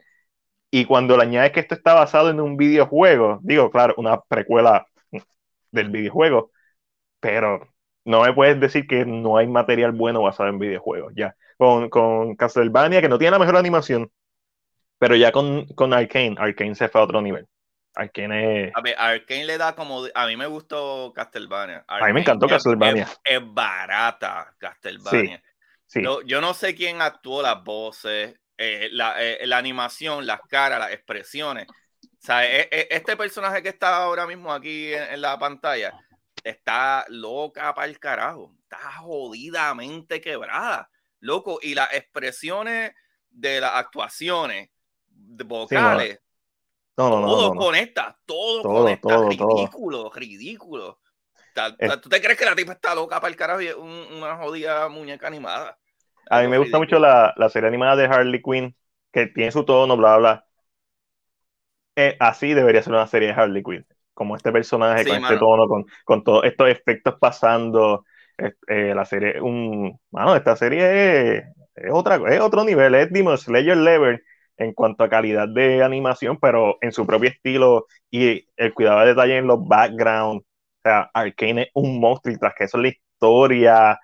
y 0.72 0.86
cuando 0.86 1.18
le 1.18 1.24
añades 1.24 1.52
que 1.54 1.62
esto 1.62 1.76
está 1.76 1.96
basado 1.96 2.30
en 2.32 2.42
un 2.42 2.58
videojuego, 2.58 3.40
digo, 3.44 3.72
claro, 3.72 3.96
una 3.98 4.22
precuela 4.22 4.88
del 5.72 5.90
videojuego, 5.90 6.52
pero 7.20 7.68
no 8.06 8.22
me 8.22 8.34
puedes 8.34 8.60
decir 8.60 8.88
que 8.88 9.06
no 9.06 9.38
hay 9.38 9.48
material 9.48 9.92
bueno 9.92 10.22
basado 10.22 10.50
en 10.50 10.60
videojuegos, 10.60 11.14
ya. 11.16 11.36
Con, 11.58 11.90
con 11.90 12.36
Castlevania, 12.36 13.02
que 13.02 13.10
no 13.10 13.18
tiene 13.18 13.32
la 13.32 13.40
mejor 13.40 13.58
animación, 13.58 14.10
pero 14.98 15.16
ya 15.16 15.32
con, 15.32 15.66
con 15.68 15.94
Arkane, 15.94 16.36
Arkane 16.38 16.76
se 16.76 16.90
fue 16.90 17.02
a 17.02 17.04
otro 17.04 17.22
nivel. 17.22 17.48
Arkane 17.96 18.68
es... 18.68 18.72
A 18.76 18.82
ver, 18.82 18.96
Arkane 18.98 19.46
le 19.46 19.58
da 19.58 19.76
como... 19.76 20.06
A 20.14 20.28
mí 20.28 20.38
me 20.38 20.48
gustó 20.48 21.12
Castlevania. 21.14 21.84
a 21.88 22.06
mí 22.06 22.14
me 22.14 22.22
encantó 22.22 22.48
Castlevania. 22.48 23.08
Es, 23.24 23.40
barata 23.44 24.54
Castlevania. 24.58 25.42
Sí, 25.86 26.02
Yo, 26.04 26.42
no 26.42 26.54
sé 26.54 26.76
quién 26.76 27.02
actuó 27.02 27.42
las 27.42 27.64
voces, 27.64 28.40
eh, 28.58 28.90
la, 28.92 29.16
eh, 29.22 29.40
la, 29.48 29.58
animación, 29.58 30.28
las 30.28 30.42
caras, 30.42 30.80
las 30.80 30.92
expresiones. 30.92 31.68
O 31.68 32.22
sea, 32.22 32.46
e, 32.46 32.70
e, 32.72 32.88
este 32.92 33.18
personaje 33.18 33.64
que 33.64 33.70
está 33.70 34.04
ahora 34.04 34.28
mismo 34.28 34.54
aquí 34.54 34.94
en, 34.94 35.22
la 35.22 35.40
pantalla 35.40 35.94
está 36.44 37.06
loca 37.10 37.74
para 37.74 37.88
el 37.88 38.00
carajo. 38.00 38.56
Está 38.64 38.94
jodidamente 39.00 40.22
quebrada. 40.22 40.90
Loco. 41.20 41.60
Y 41.62 41.76
las 41.76 41.94
expresiones 41.94 42.94
de 43.30 43.62
las 43.62 43.76
actuaciones 43.76 44.70
vocales. 45.46 46.20
todo 46.96 47.56
conecta, 47.56 48.18
todo, 48.26 48.64
conecta. 48.64 49.18
ridículo, 49.28 50.12
ridículo. 50.14 51.00
¿Tú 52.02 52.10
te 52.10 52.22
crees 52.22 52.38
que 52.38 52.46
la 52.46 52.56
tipa 52.56 52.74
está 52.74 52.96
loca 52.96 53.20
para 53.20 53.30
el 53.30 53.36
carajo 53.36 53.62
y 53.62 53.70
una 53.70 54.38
jodida 54.38 54.88
muñeca 54.88 55.28
animada? 55.28 55.78
A 56.30 56.42
mí 56.42 56.48
me 56.48 56.58
gusta 56.58 56.78
mucho 56.78 57.00
la, 57.00 57.34
la, 57.38 57.50
serie 57.50 57.68
animada 57.68 57.96
de 57.96 58.06
Harley 58.06 58.42
Quinn, 58.42 58.76
que 59.12 59.26
tiene 59.28 59.52
su 59.52 59.66
tono, 59.66 59.98
bla, 59.98 60.18
bla. 60.18 60.46
Eh, 61.96 62.16
así 62.20 62.54
debería 62.54 62.84
ser 62.84 62.94
una 62.94 63.08
serie 63.08 63.30
de 63.30 63.34
Harley 63.34 63.64
Quinn. 63.64 63.86
Como 64.20 64.36
este 64.36 64.52
personaje, 64.52 65.06
con 65.06 65.24
este 65.24 65.38
tono, 65.38 65.66
con, 65.66 65.86
con 66.04 66.26
todos 66.26 66.44
estos 66.44 66.68
efectos 66.68 67.16
pasando. 67.22 68.04
Eh, 68.68 68.94
la 68.94 69.06
serie, 69.06 69.40
un. 69.40 69.98
Mano, 70.12 70.36
esta 70.36 70.58
serie 70.58 71.38
es, 71.38 71.44
es, 71.76 71.92
otra, 71.92 72.20
es 72.28 72.42
otro 72.42 72.66
nivel, 72.66 72.96
es 72.96 73.10
Demon 73.12 73.38
Slayer 73.38 73.78
Level 73.78 74.22
en 74.58 74.74
cuanto 74.74 75.06
a 75.06 75.10
calidad 75.10 75.48
de 75.48 75.82
animación, 75.84 76.38
pero 76.38 76.78
en 76.82 76.92
su 76.92 77.08
propio 77.08 77.30
estilo 77.30 77.86
y 78.12 78.46
el 78.58 78.74
cuidado 78.74 79.00
de 79.00 79.06
detalle 79.08 79.38
en 79.38 79.48
los 79.48 79.66
backgrounds. 79.66 80.46
O 80.46 80.82
sea, 80.84 81.10
Arkane 81.14 81.64
es 81.64 81.70
un 81.76 82.00
monstruo 82.02 82.36
y 82.36 82.38
tras 82.38 82.54
que 82.56 82.66
eso 82.66 82.78
es 82.78 82.84
la 82.84 82.90
historia, 82.90 84.00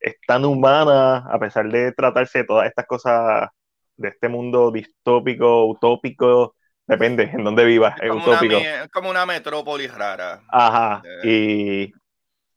es 0.00 0.16
tan 0.26 0.46
humana, 0.46 1.18
a 1.30 1.38
pesar 1.38 1.70
de 1.70 1.92
tratarse 1.92 2.38
de 2.40 2.44
todas 2.44 2.66
estas 2.66 2.86
cosas 2.86 3.48
de 3.96 4.08
este 4.08 4.28
mundo 4.30 4.70
distópico, 4.70 5.66
utópico, 5.66 6.56
depende 6.90 7.22
en 7.32 7.44
dónde 7.44 7.64
vivas, 7.64 7.94
es, 8.00 8.08
como 8.08 8.22
utópico. 8.22 8.58
Una, 8.58 8.88
como 8.88 9.10
una 9.10 9.26
metrópolis 9.26 9.94
rara. 9.94 10.42
Ajá, 10.48 11.02
y, 11.22 11.92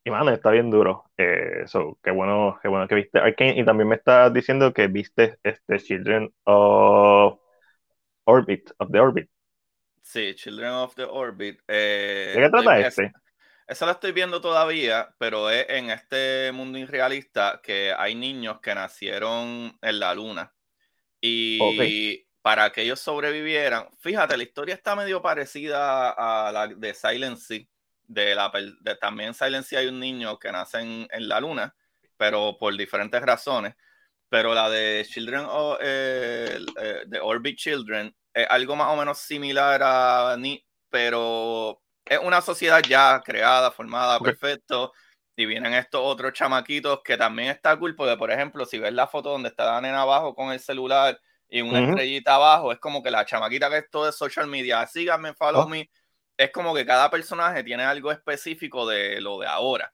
y 0.04 0.10
mano, 0.10 0.32
está 0.32 0.50
bien 0.50 0.69
duro. 0.72 1.06
Eh, 1.17 1.65
qué 2.02 2.12
bueno, 2.12 2.60
qué 2.62 2.67
bueno 2.67 2.88
que 2.88 2.96
viste 2.96 3.19
Arkane. 3.19 3.60
Y 3.60 3.63
también 3.63 3.88
me 3.88 3.96
estás 3.96 4.34
diciendo 4.34 4.74
que 4.74 4.88
viste 4.88 5.38
este 5.43 5.78
Children 5.78 6.34
of 6.43 7.39
Orbit, 8.26 8.72
of 8.80 8.91
the 8.91 9.00
Orbit. 9.00 9.30
Sí, 10.02 10.34
Children 10.36 10.72
of 10.72 10.96
the 10.96 11.04
Orbit. 11.04 11.62
Eh, 11.67 12.34
¿De 12.36 12.41
qué 12.41 12.50
trata 12.50 12.80
este? 12.80 13.13
Esa 13.65 13.86
la 13.86 13.93
estoy 13.93 14.12
viendo 14.12 14.41
todavía, 14.41 15.15
pero 15.17 15.50
es 15.50 15.65
en 15.69 15.89
este 15.89 16.52
mundo 16.52 16.78
irrealista 16.78 17.62
que 17.63 17.93
hay 17.98 18.13
niños 18.13 18.60
que 18.60 18.76
nacieron 18.76 19.78
en 19.82 20.00
la 20.00 20.13
luna. 20.13 20.54
Y 21.22 22.26
para 22.44 22.72
que 22.72 22.84
ellos 22.84 23.00
sobrevivieran, 23.00 23.88
fíjate, 24.00 24.38
la 24.38 24.44
historia 24.44 24.76
está 24.76 24.96
medio 24.96 25.24
parecida 25.24 26.12
a 26.12 26.52
la 26.52 26.68
de 26.68 26.94
Silent 26.94 27.38
Sea 27.38 27.66
de 28.08 28.36
la 28.36 28.52
de, 28.82 28.96
también 28.96 29.34
Silence 29.34 29.78
hay 29.78 29.88
un 29.88 30.00
niño 30.00 30.38
que 30.40 30.52
nace 30.52 30.80
en, 30.80 31.08
la 31.28 31.40
luna, 31.40 31.76
pero 32.18 32.58
por 32.60 32.76
diferentes 32.78 33.22
razones. 33.22 33.76
Pero 34.30 34.54
la 34.54 34.70
de 34.70 35.06
Children 35.10 35.46
of, 35.48 35.78
eh, 35.82 36.60
eh, 36.80 37.04
de 37.06 37.20
Orbit 37.20 37.58
Children 37.58 38.16
es 38.34 38.48
algo 38.50 38.76
más 38.76 38.88
o 38.90 38.96
menos 38.96 39.20
similar 39.20 39.82
a 39.84 40.36
Ni, 40.38 40.66
pero 40.90 41.82
es 42.06 42.20
una 42.20 42.42
sociedad 42.42 42.82
ya 42.88 43.22
creada, 43.24 43.72
formada, 43.72 44.20
perfecto. 44.20 44.94
Y 45.36 45.46
vienen 45.46 45.74
estos 45.74 46.02
otros 46.04 46.34
chamaquitos 46.34 47.02
que 47.04 47.18
también 47.18 47.50
está 47.50 47.78
cool, 47.78 47.96
porque 47.96 48.18
por 48.18 48.32
ejemplo, 48.32 48.66
si 48.66 48.80
ves 48.80 48.94
la 48.94 49.08
foto 49.08 49.32
donde 49.32 49.50
está 49.50 49.66
la 49.66 49.82
nena 49.82 50.02
abajo 50.02 50.36
con 50.36 50.52
el 50.52 50.60
celular 50.60 51.20
y 51.54 51.62
una 51.62 51.88
estrellita 51.88 52.34
abajo, 52.34 52.72
es 52.72 52.80
como 52.80 53.04
que 53.04 53.12
la 53.12 53.26
chamaquita 53.26 53.70
que 53.70 53.78
es 53.78 53.89
todo 53.92 54.08
de 54.08 54.12
social 54.12 54.48
media, 54.48 54.86
síganme, 54.88 55.36
follow 55.36 55.62
oh. 55.62 55.70
me 55.70 55.88
es 56.36 56.52
como 56.52 56.74
que 56.74 56.84
cada 56.84 57.12
personaje 57.12 57.63
tiene 57.63 57.84
algo 57.84 58.12
específico 58.12 58.88
de 58.88 59.22
lo 59.22 59.38
de 59.38 59.46
ahora. 59.46 59.94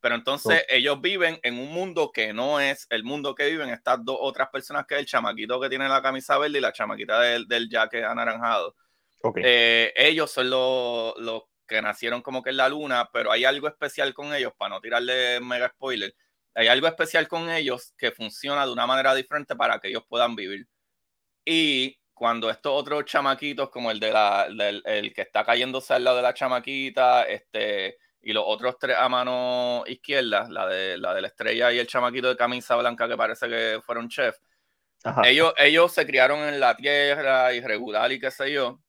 Pero 0.00 0.16
entonces 0.16 0.64
ellos 0.68 1.00
viven 1.00 1.38
en 1.44 1.56
un 1.56 1.72
mundo 1.72 2.10
que 2.12 2.32
no 2.32 2.58
es 2.58 2.88
el 2.90 3.04
mundo 3.04 3.36
que 3.36 3.46
viven 3.46 3.68
estas 3.68 4.04
dos 4.04 4.16
otras 4.20 4.48
personas 4.48 4.86
que 4.86 4.96
es 4.96 5.00
el 5.00 5.06
chamaquito 5.06 5.60
que 5.60 5.68
tiene 5.68 5.88
la 5.88 6.02
camisa 6.02 6.36
verde 6.36 6.58
y 6.58 6.60
la 6.60 6.72
chamaquita 6.72 7.20
del, 7.20 7.46
del 7.46 7.68
jacket 7.68 8.04
anaranjado. 8.04 8.74
Eh, 9.36 9.92
ellos 9.94 10.32
son 10.32 10.50
los, 10.50 11.42
que 11.66 11.80
nacieron 11.80 12.22
como 12.22 12.42
que 12.42 12.50
en 12.50 12.56
la 12.56 12.68
luna, 12.68 13.08
pero 13.12 13.30
hay 13.30 13.44
algo 13.44 13.68
especial 13.68 14.14
con 14.14 14.34
ellos, 14.34 14.52
para 14.56 14.70
no 14.70 14.80
tirarle 14.80 15.38
mega 15.40 15.68
spoiler, 15.68 16.12
hay 16.54 16.66
algo 16.66 16.88
especial 16.88 17.28
con 17.28 17.50
ellos 17.50 17.94
que 17.96 18.10
funciona 18.10 18.66
de 18.66 18.72
una 18.72 18.86
manera 18.86 19.14
diferente 19.14 19.54
para 19.54 19.78
que 19.78 19.88
ellos 19.88 20.02
puedan 20.08 20.34
vivir. 20.34 20.66
Y 21.50 21.98
cuando 22.12 22.50
estos 22.50 22.72
otros 22.74 23.06
chamaquitos, 23.06 23.70
como 23.70 23.90
el 23.90 23.98
de 23.98 24.12
la, 24.12 24.48
del, 24.50 24.82
el 24.84 25.14
que 25.14 25.22
está 25.22 25.46
cayéndose 25.46 25.94
al 25.94 26.04
lado 26.04 26.18
de 26.18 26.22
la 26.22 26.34
chamaquita, 26.34 27.22
este, 27.22 27.96
y 28.20 28.34
los 28.34 28.44
otros 28.46 28.76
tres 28.78 28.98
a 28.98 29.08
mano 29.08 29.82
izquierda, 29.86 30.46
la 30.50 30.66
de 30.66 30.98
la, 30.98 31.14
de 31.14 31.22
la 31.22 31.28
estrella 31.28 31.72
y 31.72 31.78
el 31.78 31.86
chamaquito 31.86 32.28
de 32.28 32.36
camisa 32.36 32.76
blanca 32.76 33.08
que 33.08 33.16
parece 33.16 33.48
que 33.48 33.80
fueron 33.82 34.10
chef, 34.10 34.36
ellos, 35.24 35.54
ellos 35.56 35.90
se 35.90 36.04
criaron 36.06 36.40
en 36.40 36.60
la 36.60 36.76
Tierra 36.76 37.54
irregular 37.54 38.12
y 38.12 38.20
qué 38.20 38.30
sé 38.30 38.52
yo, 38.52 38.82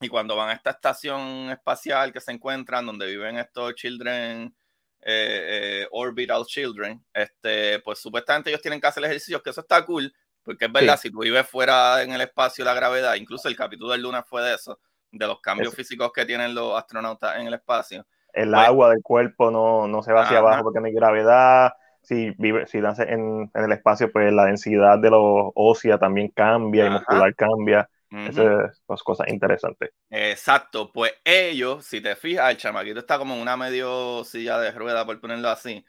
y 0.00 0.08
cuando 0.08 0.36
van 0.36 0.48
a 0.48 0.54
esta 0.54 0.70
estación 0.70 1.50
espacial 1.50 2.14
que 2.14 2.20
se 2.22 2.32
encuentran, 2.32 2.86
donde 2.86 3.04
viven 3.04 3.36
estos 3.36 3.74
children, 3.74 4.56
eh, 5.02 5.82
eh, 5.82 5.88
orbital 5.90 6.46
children, 6.46 7.04
este, 7.12 7.80
pues 7.80 7.98
supuestamente 7.98 8.48
ellos 8.48 8.62
tienen 8.62 8.80
que 8.80 8.86
hacer 8.86 9.04
ejercicios, 9.04 9.42
que 9.42 9.50
eso 9.50 9.60
está 9.60 9.84
cool, 9.84 10.10
porque 10.50 10.64
es 10.64 10.72
verdad, 10.72 10.98
si 10.98 11.10
tú 11.10 11.20
vives 11.20 11.46
fuera 11.46 12.02
en 12.02 12.10
el 12.10 12.20
espacio, 12.22 12.64
la 12.64 12.74
gravedad, 12.74 13.14
incluso 13.14 13.46
el 13.46 13.54
capítulo 13.54 13.92
del 13.92 14.02
Luna 14.02 14.24
fue 14.24 14.42
de 14.42 14.54
eso, 14.56 14.80
de 15.12 15.24
los 15.24 15.40
cambios 15.40 15.72
físicos 15.72 16.10
que 16.12 16.26
tienen 16.26 16.56
los 16.56 16.76
astronautas 16.76 17.38
en 17.38 17.46
el 17.46 17.54
espacio. 17.54 18.04
El 18.32 18.50
pues 18.50 18.66
agua 18.66 18.90
del 18.90 19.00
cuerpo 19.00 19.52
no, 19.52 19.86
no 19.86 20.02
se 20.02 20.12
va 20.12 20.22
hacia 20.22 20.38
abajo 20.38 20.64
porque 20.64 20.80
no 20.80 20.86
hay 20.86 20.92
gravedad. 20.92 21.72
Si 22.02 22.32
vive, 22.36 22.66
si 22.66 22.80
nace 22.80 23.04
en, 23.04 23.48
en, 23.54 23.64
el 23.64 23.70
espacio, 23.70 24.10
pues 24.10 24.32
la 24.32 24.46
densidad 24.46 24.98
de 24.98 25.10
los 25.10 25.52
ósea 25.54 25.98
también 25.98 26.32
cambia 26.34 26.86
y 26.86 26.90
muscular 26.90 27.32
cambia. 27.36 27.88
Esas 28.10 28.82
son 28.88 28.96
cosas 29.04 29.28
interesantes. 29.28 29.90
Exacto, 30.10 30.90
pues 30.92 31.12
ellos, 31.24 31.84
si 31.84 32.00
te 32.00 32.16
fijas, 32.16 32.50
el 32.50 32.56
chamaquito 32.56 32.98
está 32.98 33.18
como 33.18 33.36
en 33.36 33.40
una 33.40 33.56
medio 33.56 34.24
silla 34.24 34.58
de 34.58 34.72
rueda, 34.72 35.06
por 35.06 35.20
ponerlo 35.20 35.48
así. 35.48 35.84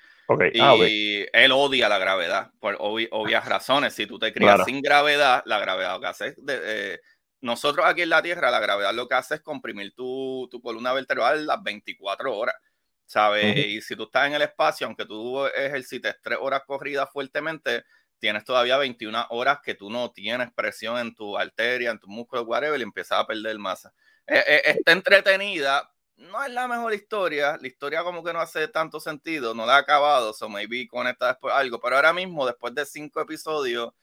Ah, 0.60 0.76
y 0.78 1.26
él 1.34 1.52
odia 1.52 1.90
la 1.90 1.98
gravedad 1.98 2.52
por 2.60 2.78
obvias 2.80 3.46
razones. 3.48 3.94
Si 3.94 4.06
tú 4.06 4.20
te 4.20 4.34
crías 4.34 4.66
sin 4.66 4.82
gravedad, 4.82 5.44
la 5.46 5.60
gravedad 5.60 5.96
lo 5.96 6.02
que 6.02 6.08
hace 6.08 6.28
es 6.28 6.36
eh, 6.48 7.00
nosotros 7.42 7.86
aquí 7.86 8.04
en 8.04 8.10
la 8.10 8.22
Tierra, 8.22 8.52
la 8.52 8.60
gravedad 8.60 8.94
lo 8.94 9.08
que 9.08 9.16
hace 9.16 9.36
es 9.36 9.42
comprimir 9.42 9.94
tu, 9.94 10.48
tu 10.52 10.62
columna 10.62 10.94
vertebral 10.94 11.46
las 11.48 11.62
24 11.62 12.38
horas, 12.38 12.56
¿sabes? 13.06 13.58
Y 13.58 13.82
si 13.82 13.96
tú 13.96 14.04
estás 14.04 14.28
en 14.28 14.36
el 14.36 14.44
espacio, 14.44 14.88
aunque 14.88 15.06
tú 15.06 15.46
ejercites 15.48 16.16
tres 16.22 16.38
horas 16.40 16.62
corridas 16.66 17.10
fuertemente, 17.12 17.84
tienes 18.20 18.46
todavía 18.46 18.78
21 18.78 19.26
horas 19.32 19.60
que 19.64 19.74
tú 19.74 19.90
no 19.90 20.12
tienes 20.12 20.52
presión 20.54 21.00
en 21.00 21.16
tu 21.16 21.36
arteria, 21.38 21.90
en 21.90 22.00
tu 22.00 22.08
músculo, 22.08 22.44
whatever, 22.44 22.80
y 22.80 22.84
empiezas 22.84 23.20
a 23.20 23.26
perder 23.26 23.58
masa. 23.58 23.92
Eh, 24.28 24.44
eh, 24.48 24.62
está 24.66 24.92
entretenida, 24.92 25.91
no 26.22 26.44
es 26.44 26.52
la 26.52 26.68
mejor 26.68 26.94
historia, 26.94 27.58
la 27.60 27.68
historia 27.68 28.04
como 28.04 28.24
que 28.24 28.34
no 28.34 28.40
hace 28.40 28.68
tanto 28.68 29.00
sentido, 29.00 29.54
no 29.54 29.66
la 29.66 29.76
ha 29.76 29.80
acabado, 29.80 30.34
so 30.34 30.50
maybe 30.50 30.88
conecta 30.88 31.28
después 31.28 31.54
algo, 31.54 31.80
pero 31.80 31.96
ahora 31.98 32.14
mismo, 32.14 32.46
después 32.46 32.74
de 32.76 32.86
cinco 32.86 33.22
episodios, 33.22 33.94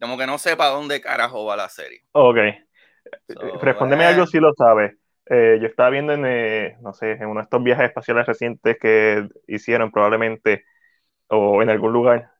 como 0.00 0.18
que 0.18 0.26
no 0.26 0.38
sé 0.38 0.56
para 0.56 0.70
dónde 0.70 1.00
carajo 1.00 1.44
va 1.44 1.56
la 1.56 1.68
serie. 1.68 2.02
Ok, 2.12 2.36
So, 3.28 3.40
Respóndeme 3.60 4.04
eh, 4.04 4.08
algo 4.08 4.26
si 4.26 4.38
lo 4.40 4.52
sabes. 4.54 4.94
Eh, 5.26 5.58
yo 5.60 5.66
estaba 5.66 5.90
viendo 5.90 6.12
en, 6.12 6.24
eh, 6.26 6.76
no 6.82 6.92
sé, 6.92 7.12
en 7.12 7.26
uno 7.26 7.40
de 7.40 7.44
estos 7.44 7.62
viajes 7.62 7.86
espaciales 7.86 8.26
recientes 8.26 8.76
que 8.80 9.26
hicieron 9.46 9.90
probablemente, 9.90 10.64
o 11.28 11.62
en 11.62 11.70
algún 11.70 11.92
lugar, 11.92 12.30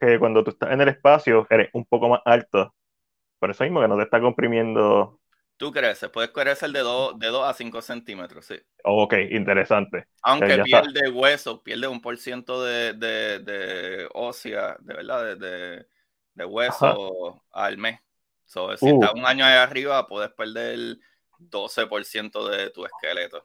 que 0.00 0.18
cuando 0.18 0.44
tú 0.44 0.50
estás 0.50 0.72
en 0.72 0.80
el 0.80 0.88
espacio 0.88 1.46
eres 1.50 1.70
un 1.72 1.84
poco 1.86 2.08
más 2.08 2.20
alto. 2.24 2.74
Por 3.38 3.50
eso 3.50 3.64
mismo 3.64 3.80
que 3.80 3.88
no 3.88 3.96
te 3.96 4.04
está 4.04 4.20
comprimiendo. 4.20 5.20
Tú 5.58 5.72
creces, 5.72 6.08
puedes 6.10 6.30
crecer 6.30 6.70
de 6.70 6.80
2 6.80 7.18
de 7.18 7.28
a 7.44 7.52
5 7.52 7.82
centímetros, 7.82 8.46
sí. 8.46 8.56
Ok, 8.84 9.14
interesante. 9.30 10.06
Aunque 10.22 10.56
ya 10.56 10.64
pierde 10.64 11.08
hueso, 11.10 11.62
pierde 11.62 11.86
un 11.88 12.00
por 12.00 12.18
ciento 12.18 12.62
de, 12.64 12.92
de, 12.94 13.38
de 13.40 14.08
ósea, 14.14 14.76
de 14.80 14.94
verdad, 14.94 15.24
de, 15.24 15.36
de, 15.36 15.86
de 16.34 16.44
hueso 16.44 17.42
al 17.52 17.78
mes. 17.78 18.00
So, 18.46 18.76
si 18.76 18.90
Uh. 18.90 18.90
estás 18.90 19.12
un 19.14 19.24
año 19.26 19.44
ahí 19.44 19.54
arriba, 19.56 20.06
puedes 20.08 20.30
perder 20.32 20.98
12% 21.38 22.48
de 22.48 22.70
tu 22.70 22.84
esqueleto. 22.84 23.44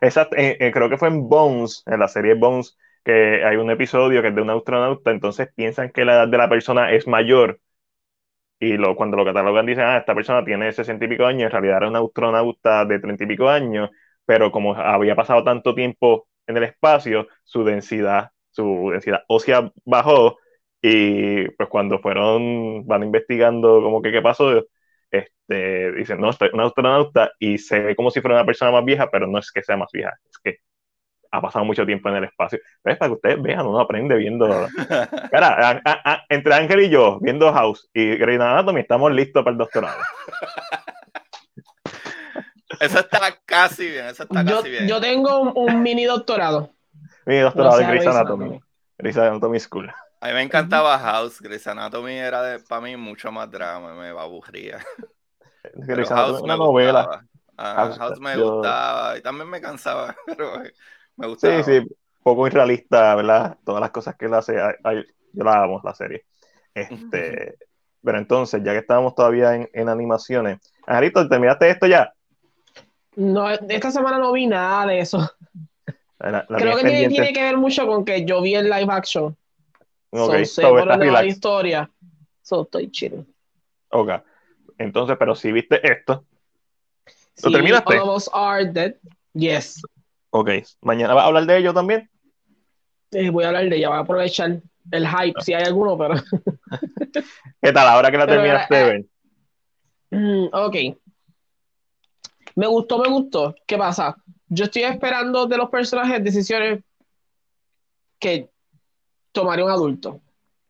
Exacto, 0.00 0.36
eh, 0.36 0.56
eh, 0.60 0.72
creo 0.72 0.88
que 0.90 0.98
fue 0.98 1.08
en 1.08 1.28
Bones, 1.28 1.82
en 1.86 2.00
la 2.00 2.08
serie 2.08 2.34
Bones, 2.34 2.76
que 3.04 3.44
hay 3.44 3.56
un 3.56 3.70
episodio 3.70 4.22
que 4.22 4.28
es 4.28 4.34
de 4.34 4.42
un 4.42 4.50
astronauta, 4.50 5.10
entonces 5.10 5.48
piensan 5.54 5.90
que 5.90 6.04
la 6.04 6.14
edad 6.14 6.28
de 6.28 6.38
la 6.38 6.48
persona 6.48 6.92
es 6.92 7.06
mayor 7.06 7.60
y 8.62 8.76
lo, 8.76 8.94
cuando 8.94 9.16
lo 9.16 9.24
catalogan 9.24 9.66
dicen, 9.66 9.84
ah, 9.84 9.98
esta 9.98 10.14
persona 10.14 10.44
tiene 10.44 10.70
sesenta 10.72 11.04
y 11.04 11.08
pico 11.08 11.26
años, 11.26 11.46
en 11.46 11.50
realidad 11.50 11.78
era 11.78 11.88
un 11.88 11.96
astronauta 11.96 12.84
de 12.84 13.00
treinta 13.00 13.24
y 13.24 13.26
pico 13.26 13.48
años, 13.48 13.90
pero 14.24 14.52
como 14.52 14.74
había 14.76 15.16
pasado 15.16 15.42
tanto 15.42 15.74
tiempo 15.74 16.28
en 16.46 16.56
el 16.58 16.62
espacio, 16.64 17.26
su 17.42 17.64
densidad, 17.64 18.30
su 18.52 18.90
densidad 18.92 19.22
ósea 19.26 19.72
bajó 19.84 20.38
y 20.80 21.48
pues 21.50 21.68
cuando 21.68 21.98
fueron, 21.98 22.86
van 22.86 23.02
investigando 23.02 23.82
como 23.82 24.00
que 24.00 24.12
qué 24.12 24.22
pasó, 24.22 24.64
este, 25.10 25.92
dicen, 25.92 26.20
no, 26.20 26.30
estoy 26.30 26.50
un 26.52 26.60
astronauta 26.60 27.32
y 27.40 27.58
se 27.58 27.80
ve 27.80 27.96
como 27.96 28.10
si 28.12 28.20
fuera 28.20 28.36
una 28.36 28.46
persona 28.46 28.70
más 28.70 28.84
vieja, 28.84 29.10
pero 29.10 29.26
no 29.26 29.38
es 29.40 29.50
que 29.50 29.62
sea 29.64 29.76
más 29.76 29.90
vieja, 29.92 30.12
es 30.30 30.38
que 30.38 30.58
ha 31.32 31.40
pasado 31.40 31.64
mucho 31.64 31.84
tiempo 31.86 32.08
en 32.10 32.16
el 32.16 32.24
espacio. 32.24 32.58
Es 32.84 32.96
para 32.98 33.08
que 33.08 33.14
ustedes 33.14 33.42
vean, 33.42 33.66
uno 33.66 33.80
aprende 33.80 34.14
viendo. 34.16 34.46
Cara, 35.30 35.48
a- 35.70 35.80
a- 35.84 36.12
a- 36.12 36.24
entre 36.28 36.54
Ángel 36.54 36.80
y 36.82 36.90
yo, 36.90 37.18
viendo 37.20 37.52
House 37.52 37.88
y 37.94 38.16
Grey's 38.16 38.40
Anatomy, 38.40 38.80
estamos 38.82 39.10
listos 39.12 39.42
para 39.42 39.52
el 39.52 39.58
doctorado. 39.58 39.98
Eso 42.80 42.98
está 43.00 43.20
casi 43.44 43.88
bien, 43.90 44.06
eso 44.06 44.22
está 44.24 44.42
Yo, 44.42 44.56
casi 44.56 44.70
bien. 44.70 44.88
yo 44.88 45.00
tengo 45.00 45.40
un, 45.40 45.52
un 45.54 45.82
mini 45.82 46.04
doctorado. 46.04 46.70
Mi 47.26 47.38
doctorado 47.38 47.80
en 47.80 47.88
Grey's 47.88 48.06
Anatomy. 48.06 48.44
Anatomy. 48.44 48.64
Grey's 48.98 49.16
Anatomy 49.18 49.60
School. 49.60 49.92
A 50.20 50.28
mí 50.28 50.32
me 50.34 50.42
encantaba 50.42 50.98
House, 50.98 51.40
Grey's 51.40 51.66
Anatomy 51.66 52.14
era 52.14 52.42
de, 52.42 52.58
para 52.60 52.80
mí 52.80 52.96
mucho 52.96 53.30
más 53.30 53.50
drama, 53.50 53.94
me 53.94 54.08
aburría. 54.08 54.78
Grey's 55.74 56.10
Anatomy 56.10 56.32
House 56.34 56.42
una 56.42 56.56
novela. 56.56 57.02
gustaba. 57.02 57.24
Ah, 57.58 57.74
House- 57.76 57.98
House 57.98 58.20
me 58.20 58.34
yo- 58.36 58.54
gustaba 58.54 59.18
y 59.18 59.20
también 59.22 59.48
me 59.48 59.60
cansaba, 59.60 60.16
pero 60.26 60.62
me 61.16 61.26
gustaba. 61.26 61.62
Sí, 61.62 61.80
sí, 61.80 61.88
poco 62.22 62.46
irrealista, 62.46 63.14
¿verdad? 63.14 63.58
Todas 63.64 63.80
las 63.80 63.90
cosas 63.90 64.16
que 64.16 64.26
él 64.26 64.34
hace, 64.34 64.54
yo 65.32 65.44
la 65.44 65.62
amo, 65.62 65.80
la 65.84 65.94
serie. 65.94 66.24
Este, 66.74 67.56
pero 68.02 68.18
entonces, 68.18 68.62
ya 68.64 68.72
que 68.72 68.78
estábamos 68.78 69.14
todavía 69.14 69.54
en, 69.54 69.68
en 69.72 69.88
animaciones, 69.88 70.58
Angelito, 70.86 71.28
¿terminaste 71.28 71.70
esto 71.70 71.86
ya? 71.86 72.12
No, 73.14 73.48
esta 73.50 73.90
semana 73.90 74.18
no 74.18 74.32
vi 74.32 74.46
nada 74.46 74.86
de 74.86 75.00
eso. 75.00 75.18
La, 76.18 76.46
la 76.48 76.58
Creo 76.58 76.76
que 76.76 76.82
tiene, 76.82 77.02
pendiente. 77.02 77.14
tiene 77.14 77.32
que 77.32 77.42
ver 77.42 77.56
mucho 77.56 77.86
con 77.86 78.04
que 78.04 78.24
yo 78.24 78.40
vi 78.40 78.54
el 78.54 78.70
live 78.70 78.86
action. 78.88 79.36
Ok, 80.10 80.30
so, 80.30 80.44
sé 80.44 80.62
so, 80.62 80.74
va 80.74 80.96
la 80.96 81.24
historia. 81.24 81.90
So, 82.42 82.62
estoy 82.62 82.90
chill. 82.90 83.26
Ok. 83.90 84.10
Entonces, 84.78 85.16
pero 85.18 85.34
si 85.34 85.52
viste 85.52 85.80
esto, 85.90 86.24
¿Lo 87.42 87.48
Sí, 87.48 87.52
terminaste? 87.52 87.98
All 87.98 88.08
of 88.08 88.16
Us 88.16 88.30
Are 88.32 88.64
Dead. 88.66 88.94
Yes. 89.34 89.82
Ok, 90.32 90.50
mañana 90.80 91.14
vas 91.14 91.24
a 91.24 91.26
hablar 91.28 91.46
de 91.46 91.58
ello 91.58 91.74
también. 91.74 92.10
Eh, 93.12 93.30
voy 93.30 93.44
a 93.44 93.48
hablar 93.48 93.68
de 93.68 93.76
ella, 93.76 93.88
voy 93.90 93.98
a 93.98 94.00
aprovechar 94.00 94.60
el 94.90 95.06
hype, 95.06 95.40
si 95.42 95.52
hay 95.52 95.64
alguno, 95.64 95.96
pero. 95.96 96.14
¿Qué 97.62 97.72
tal 97.72 97.86
ahora 97.86 98.10
que 98.10 98.18
la 98.18 98.26
terminaste 98.26 98.74
de 98.74 98.84
ver? 98.84 99.04
Mm, 100.10 100.48
ok. 100.52 100.76
Me 102.56 102.66
gustó, 102.66 102.98
me 102.98 103.08
gustó. 103.08 103.54
¿Qué 103.66 103.76
pasa? 103.78 104.16
Yo 104.48 104.64
estoy 104.64 104.82
esperando 104.82 105.46
de 105.46 105.56
los 105.56 105.70
personajes 105.70 106.22
decisiones 106.24 106.82
que 108.18 108.50
tomaría 109.32 109.64
un 109.64 109.70
adulto. 109.70 110.20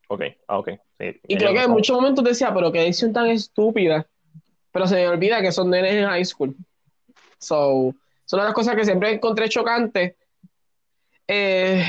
Ok, 0.09 0.23
ah, 0.49 0.59
ok. 0.59 0.71
sí, 0.99 1.21
Y 1.27 1.37
creo 1.37 1.53
que 1.53 1.63
en 1.63 1.71
muchos 1.71 1.97
momentos 1.97 2.25
decía, 2.25 2.53
pero 2.53 2.71
qué 2.71 2.81
decisión 2.81 3.13
tan 3.13 3.29
estúpida. 3.29 4.07
Pero 4.73 4.87
se 4.87 4.97
me 4.97 5.09
olvida 5.09 5.41
que 5.41 5.53
son 5.53 5.71
nenes 5.71 5.95
en 5.95 6.07
high 6.07 6.25
school. 6.25 6.55
So, 7.39 7.95
son 8.33 8.45
las 8.47 8.55
cosas 8.55 8.75
que 8.75 8.85
siempre 8.87 9.13
encontré 9.13 9.47
chocantes. 9.47 10.15
Eh, 11.29 11.85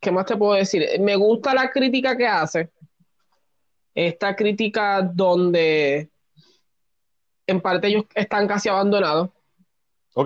¿qué 0.00 0.10
más 0.10 0.26
te 0.26 0.36
puedo 0.36 0.54
decir? 0.54 0.84
Me 0.98 1.14
gusta 1.14 1.54
la 1.54 1.70
crítica 1.70 2.16
que 2.16 2.26
hace. 2.26 2.70
Esta 3.94 4.34
crítica 4.34 5.00
donde 5.02 6.10
en 7.46 7.60
parte 7.60 7.86
ellos 7.86 8.06
están 8.12 8.48
casi 8.48 8.68
abandonados 8.70 9.30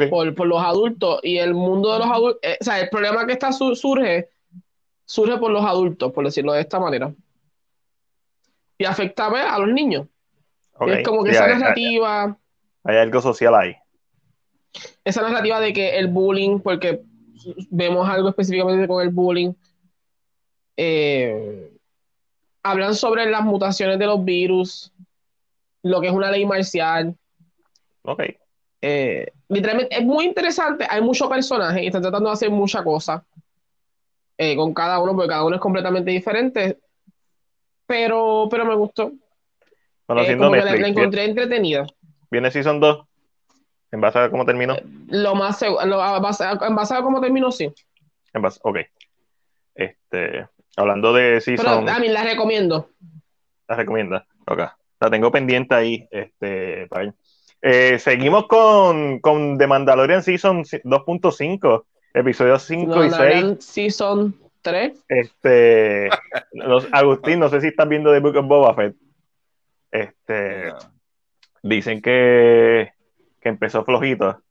por, 0.08 0.34
por 0.34 0.46
los 0.46 0.62
adultos 0.62 1.20
y 1.22 1.36
el 1.36 1.52
mundo 1.52 1.92
de 1.92 1.98
los 1.98 2.08
adultos, 2.08 2.40
o 2.58 2.64
sea, 2.64 2.80
el 2.80 2.88
problema 2.88 3.26
que 3.26 3.32
está 3.34 3.52
su- 3.52 3.76
surge, 3.76 4.30
surge 5.04 5.36
por 5.36 5.50
los 5.50 5.66
adultos, 5.66 6.12
por 6.12 6.24
decirlo 6.24 6.54
de 6.54 6.62
esta 6.62 6.80
manera. 6.80 7.12
Y 8.78 8.86
afecta 8.86 9.28
pues, 9.28 9.44
a 9.44 9.58
los 9.58 9.68
niños. 9.68 10.06
ok. 10.72 10.88
Es 10.88 11.04
como 11.06 11.22
que 11.24 11.32
esa 11.32 11.44
hay, 11.44 11.52
hay- 11.52 11.58
narrativa, 11.58 12.38
hay 12.84 12.96
algo 12.96 13.20
social 13.20 13.54
ahí. 13.54 13.76
Esa 15.04 15.22
narrativa 15.22 15.60
de 15.60 15.72
que 15.72 15.98
el 15.98 16.08
bullying, 16.08 16.60
porque 16.60 17.02
vemos 17.70 18.08
algo 18.08 18.28
específicamente 18.30 18.88
con 18.88 19.02
el 19.02 19.10
bullying, 19.10 19.52
eh, 20.76 21.70
hablan 22.62 22.94
sobre 22.94 23.30
las 23.30 23.42
mutaciones 23.42 23.98
de 23.98 24.06
los 24.06 24.24
virus, 24.24 24.92
lo 25.82 26.00
que 26.00 26.08
es 26.08 26.12
una 26.12 26.30
ley 26.30 26.44
marcial. 26.44 27.14
Ok, 28.02 28.22
Eh, 28.82 29.26
literalmente 29.48 29.96
es 29.96 30.04
muy 30.04 30.26
interesante, 30.26 30.86
hay 30.88 31.00
muchos 31.00 31.28
personajes 31.28 31.82
y 31.82 31.86
están 31.86 32.02
tratando 32.02 32.28
de 32.28 32.34
hacer 32.34 32.50
muchas 32.50 32.82
cosas 32.82 33.22
eh, 34.38 34.54
con 34.54 34.74
cada 34.74 35.00
uno, 35.00 35.14
porque 35.14 35.28
cada 35.28 35.44
uno 35.44 35.56
es 35.56 35.62
completamente 35.62 36.10
diferente, 36.10 36.78
pero, 37.86 38.48
pero 38.50 38.64
me 38.66 38.74
gustó. 38.74 39.12
Eh, 40.08 40.36
como 40.36 40.52
que 40.52 40.58
la, 40.58 40.64
la 40.66 40.72
¿viene, 40.72 40.88
encontré 40.88 41.24
entretenida. 41.24 41.86
viene 42.30 42.50
Season 42.50 42.78
2? 42.78 42.98
¿En 43.96 44.00
base 44.02 44.18
a 44.18 44.30
cómo 44.30 44.44
terminó? 44.44 44.76
Lo 45.08 45.34
más 45.34 45.62
lo, 45.62 46.02
a 46.02 46.20
base- 46.20 46.44
en 46.44 46.74
base 46.76 46.94
a 46.94 47.00
cómo 47.02 47.18
terminó, 47.18 47.50
sí. 47.50 47.72
En 48.34 48.42
base, 48.42 48.60
ok. 48.62 48.76
Este, 49.74 50.46
hablando 50.76 51.14
de 51.14 51.22
Pero 51.30 51.40
Season, 51.40 51.88
a 51.88 51.98
mí 51.98 52.08
la 52.08 52.22
recomiendo. 52.22 52.90
la 53.66 53.76
recomienda. 53.76 54.26
Ok, 54.46 54.58
la 55.00 55.10
tengo 55.10 55.30
pendiente 55.32 55.74
ahí. 55.74 56.06
Este, 56.10 56.86
para. 56.88 57.14
Eh, 57.62 57.98
seguimos 57.98 58.46
con, 58.48 59.18
con 59.20 59.56
The 59.56 59.66
Mandalorian 59.66 60.22
Season 60.22 60.62
2.5, 60.62 61.84
episodios 62.12 62.62
5 62.64 62.82
y 63.04 63.08
6. 63.08 63.10
Mandalorian 63.12 63.60
Season 63.62 64.36
3. 64.60 65.04
Este, 65.08 66.10
los- 66.52 66.86
Agustín, 66.92 67.38
no 67.40 67.48
sé 67.48 67.62
si 67.62 67.68
estás 67.68 67.88
viendo 67.88 68.12
The 68.12 68.20
Book 68.20 68.36
of 68.36 68.46
Boba 68.46 68.74
Fett. 68.74 68.94
Este, 69.90 70.66
No. 70.66 70.76
dicen 71.62 72.02
que, 72.02 72.92
que 73.46 73.50
empezó 73.50 73.84
flojito 73.84 74.42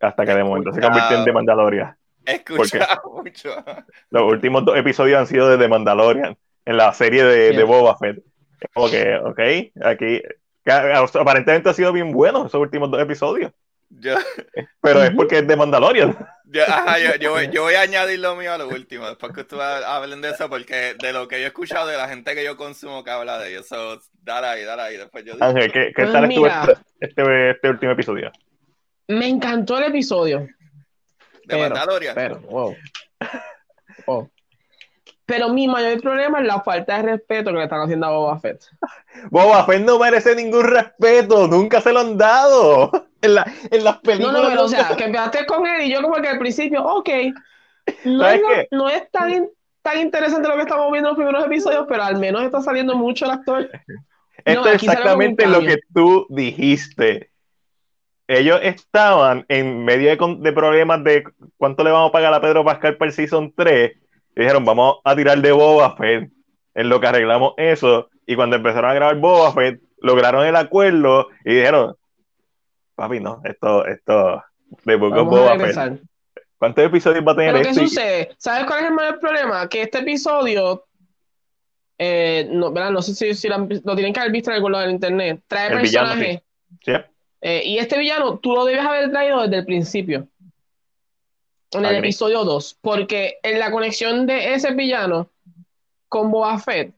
hasta 0.00 0.26
que 0.26 0.34
de 0.34 0.44
momento 0.44 0.70
se 0.70 0.82
convirtió 0.82 1.16
en 1.16 1.24
The 1.24 1.32
Mandalorian. 1.32 1.96
He 2.26 2.34
escuchado 2.34 3.22
mucho. 3.24 3.64
Los 4.10 4.22
últimos 4.24 4.66
dos 4.66 4.76
episodios 4.76 5.18
han 5.18 5.26
sido 5.26 5.48
de 5.48 5.56
The 5.56 5.66
Mandalorian 5.66 6.36
en 6.66 6.76
la 6.76 6.92
serie 6.92 7.24
de, 7.24 7.52
de. 7.52 7.64
Boba 7.64 7.96
Fett. 7.96 8.22
Como 8.74 8.90
que, 8.90 9.16
ok, 9.16 9.40
aquí 9.82 10.22
aparentemente 11.18 11.70
ha 11.70 11.72
sido 11.72 11.90
bien 11.90 12.12
bueno 12.12 12.44
esos 12.44 12.60
últimos 12.60 12.90
dos 12.90 13.00
episodios, 13.00 13.50
Yo, 13.88 14.16
pero 14.82 15.02
es 15.02 15.12
porque 15.12 15.38
es 15.38 15.46
de 15.46 15.56
Mandalorian. 15.56 16.14
Yo, 16.50 16.62
ajá, 16.68 16.98
yo, 16.98 17.14
yo 17.16 17.32
voy, 17.32 17.48
yo 17.50 17.62
voy 17.62 17.74
a 17.74 17.82
añadir 17.82 18.18
lo 18.18 18.36
mío 18.36 18.52
a 18.52 18.58
lo 18.58 18.68
último, 18.68 19.06
después 19.06 19.32
que 19.32 19.40
ustedes 19.42 19.62
hablen 19.62 20.20
de 20.20 20.30
eso, 20.30 20.48
porque 20.48 20.94
de 20.98 21.12
lo 21.12 21.28
que 21.28 21.38
yo 21.38 21.44
he 21.44 21.48
escuchado 21.48 21.86
de 21.88 21.96
la 21.96 22.08
gente 22.08 22.34
que 22.34 22.44
yo 22.44 22.56
consumo 22.56 23.04
que 23.04 23.10
habla 23.10 23.38
de 23.38 23.50
ellos, 23.50 23.66
so, 23.66 24.00
dale 24.22 24.46
ahí, 24.46 24.64
dale 24.64 24.82
ahí, 24.82 24.96
después 24.96 25.24
yo 25.24 25.34
digo. 25.34 25.44
Ángel, 25.44 25.72
¿qué, 25.72 25.92
qué 25.94 26.02
Pues 26.02 26.12
tal 26.12 26.24
estuvo 26.24 26.46
este, 26.46 26.72
este, 27.00 27.50
este 27.50 27.68
último 27.70 27.92
episodio? 27.92 28.32
Me 29.08 29.28
encantó 29.28 29.78
el 29.78 29.84
episodio. 29.84 30.40
de 30.40 30.48
pero, 31.46 31.60
Mandalorian. 31.60 32.14
Pero, 32.14 32.40
wow. 32.40 32.76
Wow. 34.06 34.30
Pero 35.28 35.50
mi 35.50 35.68
mayor 35.68 36.00
problema 36.00 36.40
es 36.40 36.46
la 36.46 36.60
falta 36.62 36.96
de 36.96 37.02
respeto 37.02 37.50
que 37.52 37.58
le 37.58 37.64
están 37.64 37.82
haciendo 37.82 38.06
a 38.06 38.10
Boba 38.10 38.40
Fett. 38.40 38.64
Boba 39.30 39.64
Fett 39.64 39.82
no 39.84 39.98
merece 39.98 40.34
ningún 40.34 40.64
respeto, 40.64 41.46
nunca 41.48 41.80
se 41.80 41.92
lo 41.92 42.00
han 42.00 42.16
dado. 42.18 42.90
En, 43.20 43.34
la- 43.34 43.52
en 43.72 43.82
las 43.82 43.96
No, 43.96 44.02
películas. 44.02 44.42
no, 44.42 44.48
pero 44.48 44.64
o 44.64 44.68
sea, 44.68 44.94
que 44.96 45.04
empezaste 45.06 45.44
con 45.44 45.66
él 45.66 45.82
y 45.82 45.90
yo 45.90 46.00
como 46.02 46.22
que 46.22 46.28
al 46.28 46.38
principio, 46.38 46.84
ok, 46.84 47.08
no 48.04 48.22
¿Sabes 48.22 48.40
es, 48.42 48.46
qué? 48.46 48.68
no 48.70 48.88
es 48.88 49.10
tan, 49.10 49.48
tan 49.82 49.98
interesante 50.00 50.48
lo 50.48 50.54
que 50.54 50.62
estamos 50.62 50.92
viendo 50.92 51.08
en 51.10 51.16
los 51.16 51.16
primeros 51.16 51.46
episodios, 51.46 51.86
pero 51.88 52.04
al 52.04 52.16
menos 52.18 52.42
está 52.44 52.60
saliendo 52.62 52.94
mucho 52.96 53.24
el 53.24 53.32
actor. 53.32 53.70
Esto 54.44 54.60
No, 54.62 54.66
es 54.68 54.74
exactamente 54.76 55.46
lo 55.46 55.60
que 55.60 55.78
tú 55.92 56.26
dijiste. 56.30 57.30
Ellos 58.28 58.60
estaban 58.62 59.46
en 59.48 59.84
medio 59.84 60.10
de, 60.10 60.36
de 60.40 60.52
problemas 60.52 61.02
de 61.04 61.24
cuánto 61.56 61.82
le 61.82 61.90
vamos 61.90 62.10
a 62.10 62.12
pagar 62.12 62.34
a 62.34 62.40
Pedro 62.40 62.64
Pascal 62.64 62.96
para 62.96 63.08
el 63.10 63.14
Season 63.14 63.52
3. 63.56 63.92
Y 64.38 64.42
dijeron, 64.42 64.64
vamos 64.64 64.98
a 65.02 65.16
tirar 65.16 65.38
de 65.42 65.50
Boba 65.50 65.96
Fett. 65.96 66.30
En 66.74 66.88
lo 66.88 67.00
que 67.00 67.08
arreglamos 67.08 67.54
eso. 67.56 68.08
Y 68.24 68.36
cuando 68.36 68.54
empezaron 68.54 68.88
a 68.88 68.94
grabar 68.94 69.16
Boba 69.16 69.52
Fett, 69.52 69.80
lograron 70.00 70.46
el 70.46 70.54
acuerdo 70.54 71.26
y 71.44 71.54
dijeron, 71.56 71.96
papi, 72.94 73.18
no, 73.18 73.40
esto, 73.44 73.84
esto, 73.84 74.44
de 74.84 74.92
a 74.94 74.96
Boba 74.96 75.58
Fett. 75.58 76.00
¿Cuántos 76.56 76.84
episodios 76.84 77.24
va 77.26 77.32
a 77.32 77.36
tener 77.36 77.52
Pero 77.52 77.64
¿qué 77.64 77.70
esto? 77.70 77.82
Y- 77.82 77.88
sucede? 77.88 78.30
¿Sabes 78.38 78.64
cuál 78.66 78.78
es 78.84 78.86
el 78.90 78.94
mayor 78.94 79.18
problema? 79.18 79.68
Que 79.68 79.82
este 79.82 79.98
episodio, 79.98 80.84
eh, 81.98 82.48
no, 82.50 82.72
¿verdad? 82.72 82.90
no 82.92 83.02
sé 83.02 83.14
si, 83.14 83.34
si 83.34 83.48
lo, 83.48 83.56
han- 83.56 83.68
lo 83.84 83.94
tienen 83.96 84.12
que 84.12 84.20
haber 84.20 84.32
visto 84.32 84.50
en 84.50 84.56
algún 84.56 84.70
lado 84.70 84.84
del 84.84 84.94
internet, 84.94 85.40
trae 85.48 85.72
El 85.72 85.80
villano, 85.82 86.08
personajes. 86.10 86.42
Sí. 86.84 86.92
eh, 87.40 87.62
y 87.64 87.78
este 87.78 87.98
villano, 87.98 88.38
tú 88.38 88.54
lo 88.54 88.64
debes 88.64 88.84
haber 88.84 89.10
traído 89.10 89.42
desde 89.42 89.56
el 89.58 89.64
principio. 89.64 90.28
En 91.72 91.84
el 91.84 91.96
episodio 91.96 92.44
2. 92.44 92.78
Porque 92.80 93.38
en 93.42 93.58
la 93.58 93.70
conexión 93.70 94.26
de 94.26 94.54
ese 94.54 94.72
villano 94.72 95.30
con 96.08 96.30
Boba 96.30 96.58
Fett 96.58 96.94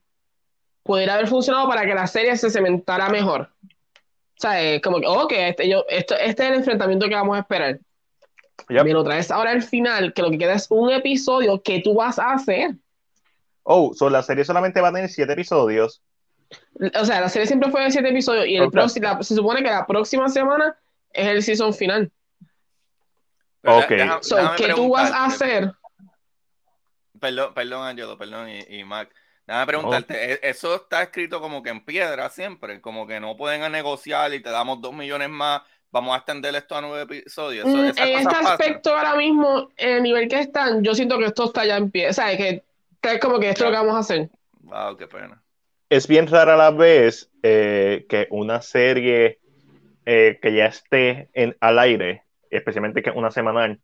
pudiera 0.82 1.14
haber 1.14 1.26
funcionado 1.28 1.68
para 1.68 1.84
que 1.84 1.94
la 1.94 2.06
serie 2.06 2.36
se 2.36 2.50
cementara 2.50 3.08
mejor. 3.08 3.50
O 3.62 4.40
sea, 4.40 4.62
eh, 4.62 4.80
como 4.80 5.00
que, 5.00 5.06
ok, 5.06 5.32
este, 5.32 5.68
yo, 5.68 5.84
esto, 5.88 6.14
este 6.16 6.44
es 6.44 6.50
el 6.50 6.56
enfrentamiento 6.56 7.08
que 7.08 7.14
vamos 7.14 7.36
a 7.36 7.40
esperar. 7.40 7.78
Yep. 8.68 8.86
Lo 8.86 9.04
traes 9.04 9.30
ahora 9.30 9.50
al 9.50 9.62
final, 9.62 10.12
que 10.14 10.22
lo 10.22 10.30
que 10.30 10.38
queda 10.38 10.54
es 10.54 10.66
un 10.70 10.90
episodio 10.92 11.60
que 11.62 11.80
tú 11.80 11.94
vas 11.94 12.18
a 12.18 12.32
hacer. 12.32 12.72
Oh, 13.64 13.92
so 13.94 14.08
la 14.08 14.22
serie 14.22 14.44
solamente 14.44 14.80
va 14.80 14.88
a 14.88 14.92
tener 14.92 15.10
siete 15.10 15.32
episodios. 15.32 16.00
O 16.98 17.04
sea, 17.04 17.20
la 17.20 17.28
serie 17.28 17.46
siempre 17.46 17.70
fue 17.70 17.82
de 17.82 17.90
siete 17.90 18.08
episodios 18.08 18.46
y 18.46 18.56
el 18.56 18.64
Ok. 18.64 18.72
próximo- 18.72 19.06
la- 19.06 19.22
se 19.22 19.34
supone 19.34 19.62
que 19.62 19.70
la 19.70 19.86
próxima 19.86 20.28
semana 20.28 20.76
es 21.12 21.26
el 21.26 21.42
season 21.42 21.74
final. 21.74 22.10
Pero 23.62 23.78
Ok. 23.78 23.88
deja- 23.88 24.18
So, 24.22 24.36
déjame 24.36 24.56
¿qué 24.56 24.68
tú 24.74 24.88
vas 24.90 25.10
a 25.10 25.12
preguntarte. 25.28 25.44
hacer? 25.44 25.72
Perdón, 27.20 27.54
perdón, 27.54 27.86
Angelo, 27.86 28.16
perdón, 28.16 28.48
y, 28.48 28.60
y 28.78 28.84
Mac. 28.84 29.10
Déjame 29.46 29.66
preguntarte, 29.66 30.32
¿e- 30.34 30.40
¿eso 30.42 30.76
está 30.76 31.02
escrito 31.02 31.40
como 31.40 31.62
que 31.62 31.70
en 31.70 31.84
piedra 31.84 32.30
siempre? 32.30 32.80
Como 32.80 33.06
que 33.06 33.18
no 33.20 33.36
pueden 33.36 33.70
negociar 33.72 34.32
y 34.32 34.40
te 34.40 34.48
damos 34.50 34.80
dos 34.80 34.94
millones 34.94 35.28
más, 35.28 35.62
vamos 35.90 36.14
a 36.14 36.18
extender 36.18 36.54
esto 36.54 36.76
a 36.76 36.80
nueve 36.80 37.02
episodios. 37.02 37.66
Eso- 37.68 37.76
Mm, 37.76 37.80
en 37.98 38.18
este 38.18 38.36
aspecto 38.36 38.96
ahora 38.96 39.16
mismo, 39.16 39.68
en 39.76 39.96
el 39.96 40.02
nivel 40.02 40.28
que 40.28 40.38
están, 40.40 40.82
yo 40.84 40.94
siento 40.94 41.18
que 41.18 41.26
esto 41.26 41.44
está 41.46 41.64
ya 41.66 41.76
en 41.76 41.90
pie. 41.90 42.08
O 42.08 42.12
sea, 42.12 42.34
que, 42.36 42.62
que 43.00 43.12
es 43.14 43.20
como 43.20 43.38
que 43.40 43.50
esto 43.50 43.64
es 43.64 43.70
lo 43.70 43.76
que 43.76 43.86
vamos 43.86 43.96
a 43.96 44.00
hacer. 44.00 44.30
Wow, 44.60 44.96
qué 44.96 45.06
pena. 45.08 45.42
Es 45.88 46.06
bien 46.06 46.28
rara 46.28 46.56
la 46.56 46.70
vez 46.70 47.28
eh, 47.42 48.06
que 48.08 48.28
una 48.30 48.62
serie 48.62 49.40
eh, 50.06 50.38
que 50.40 50.54
ya 50.54 50.66
esté 50.66 51.28
en, 51.34 51.56
al 51.60 51.78
aire, 51.80 52.22
especialmente 52.50 53.02
que 53.02 53.10
una 53.10 53.30
semanal, 53.30 53.80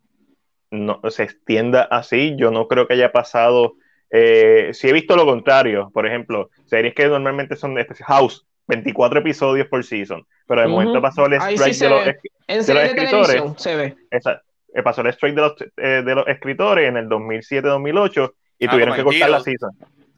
no, 0.71 1.01
se 1.09 1.23
extienda 1.23 1.83
así. 1.83 2.35
Yo 2.37 2.51
no 2.51 2.67
creo 2.69 2.87
que 2.87 2.95
haya 2.95 3.13
pasado. 3.13 3.75
Eh, 4.11 4.71
sí 4.73 4.89
he 4.89 4.93
visto 4.93 5.17
lo 5.17 5.25
contrario. 5.25 5.91
Por 5.93 6.07
ejemplo, 6.07 6.51
series 6.67 6.95
que 6.95 7.07
normalmente 7.09 7.57
son 7.57 7.75
de 7.75 7.87
House, 8.07 8.47
24 8.67 9.21
episodios 9.21 9.69
por 9.69 9.85
season. 9.85 10.25
Pero 10.47 10.61
de 10.63 10.67
Ujú. 10.67 10.77
momento 10.77 11.01
pasó 11.03 11.27
el 11.27 11.35
strike 11.35 11.59
sí 11.73 11.75
se 11.75 11.85
de 11.85 11.91
los, 11.91 12.07
En 12.49 12.57
los 12.59 12.67
de 12.67 12.85
escritores. 12.85 13.27
televisión 13.29 13.59
se 13.59 13.77
ve. 13.77 13.97
esa- 14.11 14.43
eh, 14.75 14.83
pasó 14.83 15.01
el 15.01 15.07
strike 15.09 15.35
de 15.35 15.41
los, 15.41 15.55
eh, 15.77 16.03
de 16.05 16.15
los 16.15 16.27
escritores 16.29 16.89
en 16.89 16.97
el 16.97 17.09
2007-2008 17.09 18.35
y 18.59 18.67
Ah, 18.67 18.71
tuvieron 18.71 18.95
que 18.95 19.03
cortar 19.05 19.31
la 19.31 19.41
season. 19.41 19.71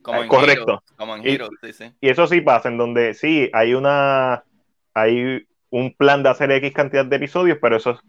Como 0.03 0.20
Eh, 0.20 0.22
en 0.22 0.28
correcto. 0.28 0.82
Como 0.96 1.16
en 1.16 1.26
Y- 1.26 1.38
sí, 1.62 1.72
sí. 1.72 1.92
Y 2.01 2.09
eso 2.09 2.26
sí 2.26 2.40
pasa, 2.40 2.68
en 2.68 2.78
donde 2.78 3.14
sí 3.14 3.51
hay 3.53 3.74
una 3.74 4.42
hay 4.94 5.46
un 5.70 5.94
plan 5.94 6.22
de 6.24 6.30
hacer 6.30 6.51
X 6.51 6.72
cantidad 6.72 7.05
de 7.05 7.16
episodios, 7.16 7.59
pero 7.61 7.76
eso 7.76 8.01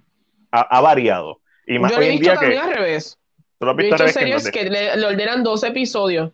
ha, 0.52 0.62
ha 0.62 0.82
variado. 0.82 1.42
Y 1.66 1.80
más 1.80 1.92
Yo 1.92 1.98
lo 1.98 2.04
he 2.04 2.10
visto 2.10 2.34
también 2.34 2.52
que 2.52 2.58
al 2.60 2.74
revés. 2.74 3.18
tú 3.60 3.66
lo 3.66 3.72
has 3.72 3.78
Yo 3.78 3.82
he 3.82 3.86
visto 3.86 4.04
visto 4.04 4.20
que 4.20 4.26
series 4.26 4.52
que 4.52 4.70
le, 4.70 4.98
le 4.98 5.06
ordenan 5.06 5.44
12 5.44 5.68
episodios. 5.68 6.32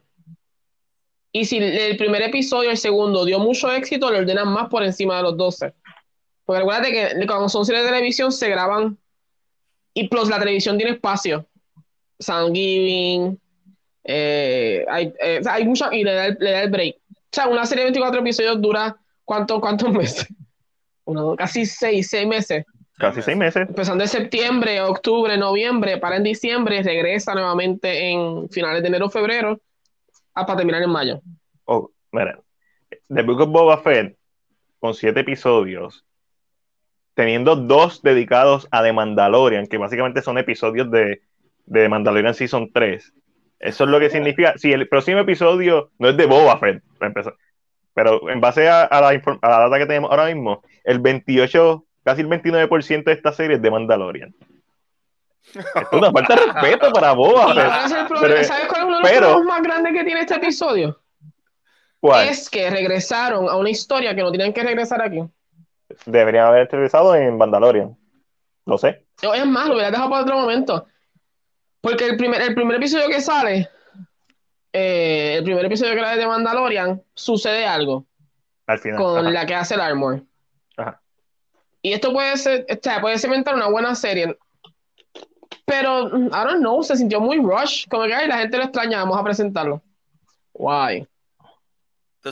Y 1.31 1.45
si 1.45 1.57
el 1.57 1.97
primer 1.97 2.21
episodio, 2.21 2.71
el 2.71 2.77
segundo, 2.77 3.25
dio 3.25 3.39
mucho 3.39 3.69
éxito, 3.69 4.09
le 4.09 4.19
ordenan 4.19 4.47
más 4.47 4.69
por 4.69 4.83
encima 4.83 5.17
de 5.17 5.23
los 5.23 5.35
12. 5.35 5.73
Porque 6.45 6.59
recuérdate 6.59 6.91
que 6.91 7.27
cuando 7.27 7.49
son 7.49 7.65
series 7.65 7.83
de 7.83 7.89
televisión 7.89 8.31
se 8.31 8.49
graban 8.49 8.97
y 9.93 10.07
plus 10.07 10.29
la 10.29 10.39
televisión 10.39 10.77
tiene 10.77 10.93
espacio. 10.93 11.45
Soundgiving, 12.19 13.37
eh, 14.05 14.85
hay, 14.87 15.13
eh, 15.19 15.41
hay 15.45 15.65
mucha, 15.65 15.93
y 15.93 16.03
le 16.03 16.13
da, 16.13 16.25
el, 16.27 16.37
le 16.39 16.51
da 16.51 16.61
el 16.61 16.69
break. 16.69 16.95
O 16.95 17.29
sea, 17.31 17.47
una 17.47 17.65
serie 17.65 17.83
de 17.83 17.91
24 17.91 18.21
episodios 18.21 18.61
dura 18.61 18.95
¿cuánto, 19.25 19.59
cuántos 19.59 19.91
meses? 19.91 20.27
Uno, 21.05 21.35
casi 21.35 21.65
6, 21.65 22.07
6 22.09 22.27
meses. 22.27 22.65
Casi 22.97 23.21
seis 23.21 23.37
meses. 23.37 23.67
Empezando 23.67 24.03
en 24.03 24.09
septiembre, 24.09 24.81
octubre, 24.81 25.37
noviembre, 25.37 25.97
para 25.97 26.17
en 26.17 26.23
diciembre, 26.23 26.81
regresa 26.83 27.33
nuevamente 27.33 28.09
en 28.09 28.49
finales 28.49 28.81
de 28.81 28.87
enero, 28.87 29.09
febrero, 29.09 29.59
hasta 30.33 30.55
terminar 30.55 30.81
en 30.83 30.89
mayo. 30.89 31.21
Oh, 31.65 31.91
mira, 32.11 32.39
The 33.07 33.21
Book 33.21 33.41
of 33.41 33.49
Boba 33.49 33.77
Fett, 33.79 34.17
con 34.79 34.93
siete 34.93 35.21
episodios, 35.21 36.05
teniendo 37.13 37.55
dos 37.55 38.01
dedicados 38.01 38.67
a 38.71 38.83
The 38.83 38.93
Mandalorian, 38.93 39.67
que 39.67 39.77
básicamente 39.77 40.21
son 40.21 40.37
episodios 40.37 40.91
de, 40.91 41.21
de 41.65 41.89
Mandalorian 41.89 42.33
Season 42.33 42.71
3. 42.71 43.13
Eso 43.59 43.83
es 43.85 43.89
lo 43.89 43.99
que 43.99 44.09
significa. 44.09 44.57
Si 44.57 44.71
el 44.71 44.87
próximo 44.87 45.19
episodio 45.19 45.91
no 45.97 46.09
es 46.09 46.17
de 46.17 46.25
Boba 46.25 46.59
Fett, 46.59 46.83
para 46.99 47.07
empezar, 47.07 47.35
pero 47.93 48.29
en 48.29 48.41
base 48.41 48.67
a, 48.67 48.83
a 48.83 49.01
la, 49.01 49.07
a 49.09 49.49
la 49.49 49.59
data 49.59 49.77
que 49.77 49.85
tenemos 49.85 50.11
ahora 50.11 50.25
mismo, 50.25 50.61
el 50.83 50.99
28, 50.99 51.85
casi 52.05 52.21
el 52.21 52.29
29% 52.29 53.03
de 53.03 53.11
esta 53.11 53.33
serie 53.33 53.57
es 53.57 53.61
de 53.61 53.69
Mandalorian. 53.71 54.33
Esto 55.53 55.59
es 55.81 55.87
una 55.91 56.11
falta 56.11 56.35
de 56.35 56.41
respeto 56.53 56.91
para 56.91 57.11
Boba 57.13 57.49
Y 57.49 57.53
cuál 57.53 57.57
es 57.85 57.91
el 57.91 57.97
Fett. 57.97 58.07
problema- 58.07 58.27
Pero- 58.35 58.43
¿Sabes 58.45 58.67
cuál 58.67 58.81
es 58.81 58.87
uno 58.87 58.95
de 58.97 59.01
los 59.03 59.11
pero- 59.11 59.27
problemas 59.33 59.45
más 59.47 59.61
grandes 59.63 59.93
que 59.93 60.03
tiene 60.05 60.21
este 60.21 60.35
episodio? 60.35 61.01
¿Cuál? 61.99 62.27
Es 62.29 62.49
que 62.49 62.69
regresaron 62.69 63.49
a 63.49 63.55
una 63.57 63.69
historia 63.69 64.15
que 64.15 64.21
no 64.21 64.31
tenían 64.31 64.53
que 64.53 64.63
regresar 64.63 65.01
aquí. 65.01 65.21
Deberían 66.05 66.47
haber 66.47 66.67
televisado 66.67 67.15
en 67.15 67.37
Mandalorian. 67.37 67.97
Lo 68.65 68.77
sé. 68.77 69.05
Es 69.21 69.45
más, 69.45 69.67
lo 69.67 69.73
hubiera 69.75 69.91
dejado 69.91 70.09
para 70.09 70.21
otro 70.23 70.37
momento. 70.39 70.85
Porque 71.81 72.05
el 72.05 72.17
primer, 72.17 72.41
el 72.41 72.55
primer 72.55 72.77
episodio 72.77 73.07
que 73.07 73.21
sale, 73.21 73.69
eh, 74.73 75.35
el 75.37 75.43
primer 75.43 75.65
episodio 75.65 75.93
que 75.93 75.99
era 75.99 76.15
de 76.15 76.25
Mandalorian, 76.27 77.01
sucede 77.13 77.65
algo 77.65 78.05
Al 78.67 78.79
final. 78.79 78.97
con 78.99 79.19
Ajá. 79.19 79.29
la 79.31 79.45
que 79.45 79.55
hace 79.55 79.75
el 79.75 79.81
armor. 79.81 80.21
Y 81.85 81.93
esto 81.93 82.11
puede 82.11 82.35
ser, 82.37 82.65
o 82.67 82.79
sea, 82.81 82.99
puede 82.99 83.19
cementar 83.19 83.53
una 83.53 83.67
buena 83.67 83.93
serie. 83.93 84.35
Pero, 85.65 86.05
mm, 86.09 86.27
I 86.29 86.43
don't 86.43 86.59
know, 86.61 86.81
se 86.81 86.97
sintió 86.97 87.21
muy 87.21 87.37
rush. 87.37 87.85
Como 87.87 88.05
que 88.05 88.13
ay, 88.15 88.27
la 88.27 88.39
gente 88.39 88.57
lo 88.57 88.63
extraña, 88.63 88.97
vamos 89.03 89.19
a 89.19 89.23
presentarlo. 89.23 89.83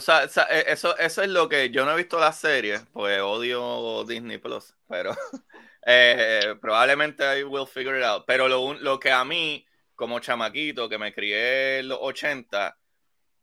Sabes, 0.01 0.32
sa- 0.32 0.47
eh, 0.49 0.64
eso, 0.70 0.97
eso 0.97 1.22
es 1.22 1.30
lo 1.30 1.47
que 1.47 1.70
yo 1.70 1.86
no 1.86 1.91
he 1.91 1.97
visto 1.97 2.20
la 2.20 2.32
serie, 2.32 2.80
pues 2.93 3.22
odio 3.22 4.04
Disney 4.06 4.39
Plus, 4.39 4.74
pero 4.89 5.12
eh, 5.86 6.56
probablemente 6.60 7.24
I 7.39 7.43
will 7.43 7.68
figure 7.68 7.99
it 7.99 8.04
out. 8.04 8.24
Pero 8.26 8.47
lo, 8.47 8.74
lo 8.74 8.99
que 8.99 9.12
a 9.12 9.24
mí, 9.24 9.64
como 9.93 10.20
chamaquito, 10.20 10.89
que 10.89 10.97
me 10.97 11.14
crié 11.14 11.78
en 11.78 11.89
los 11.89 11.99
80, 12.01 12.76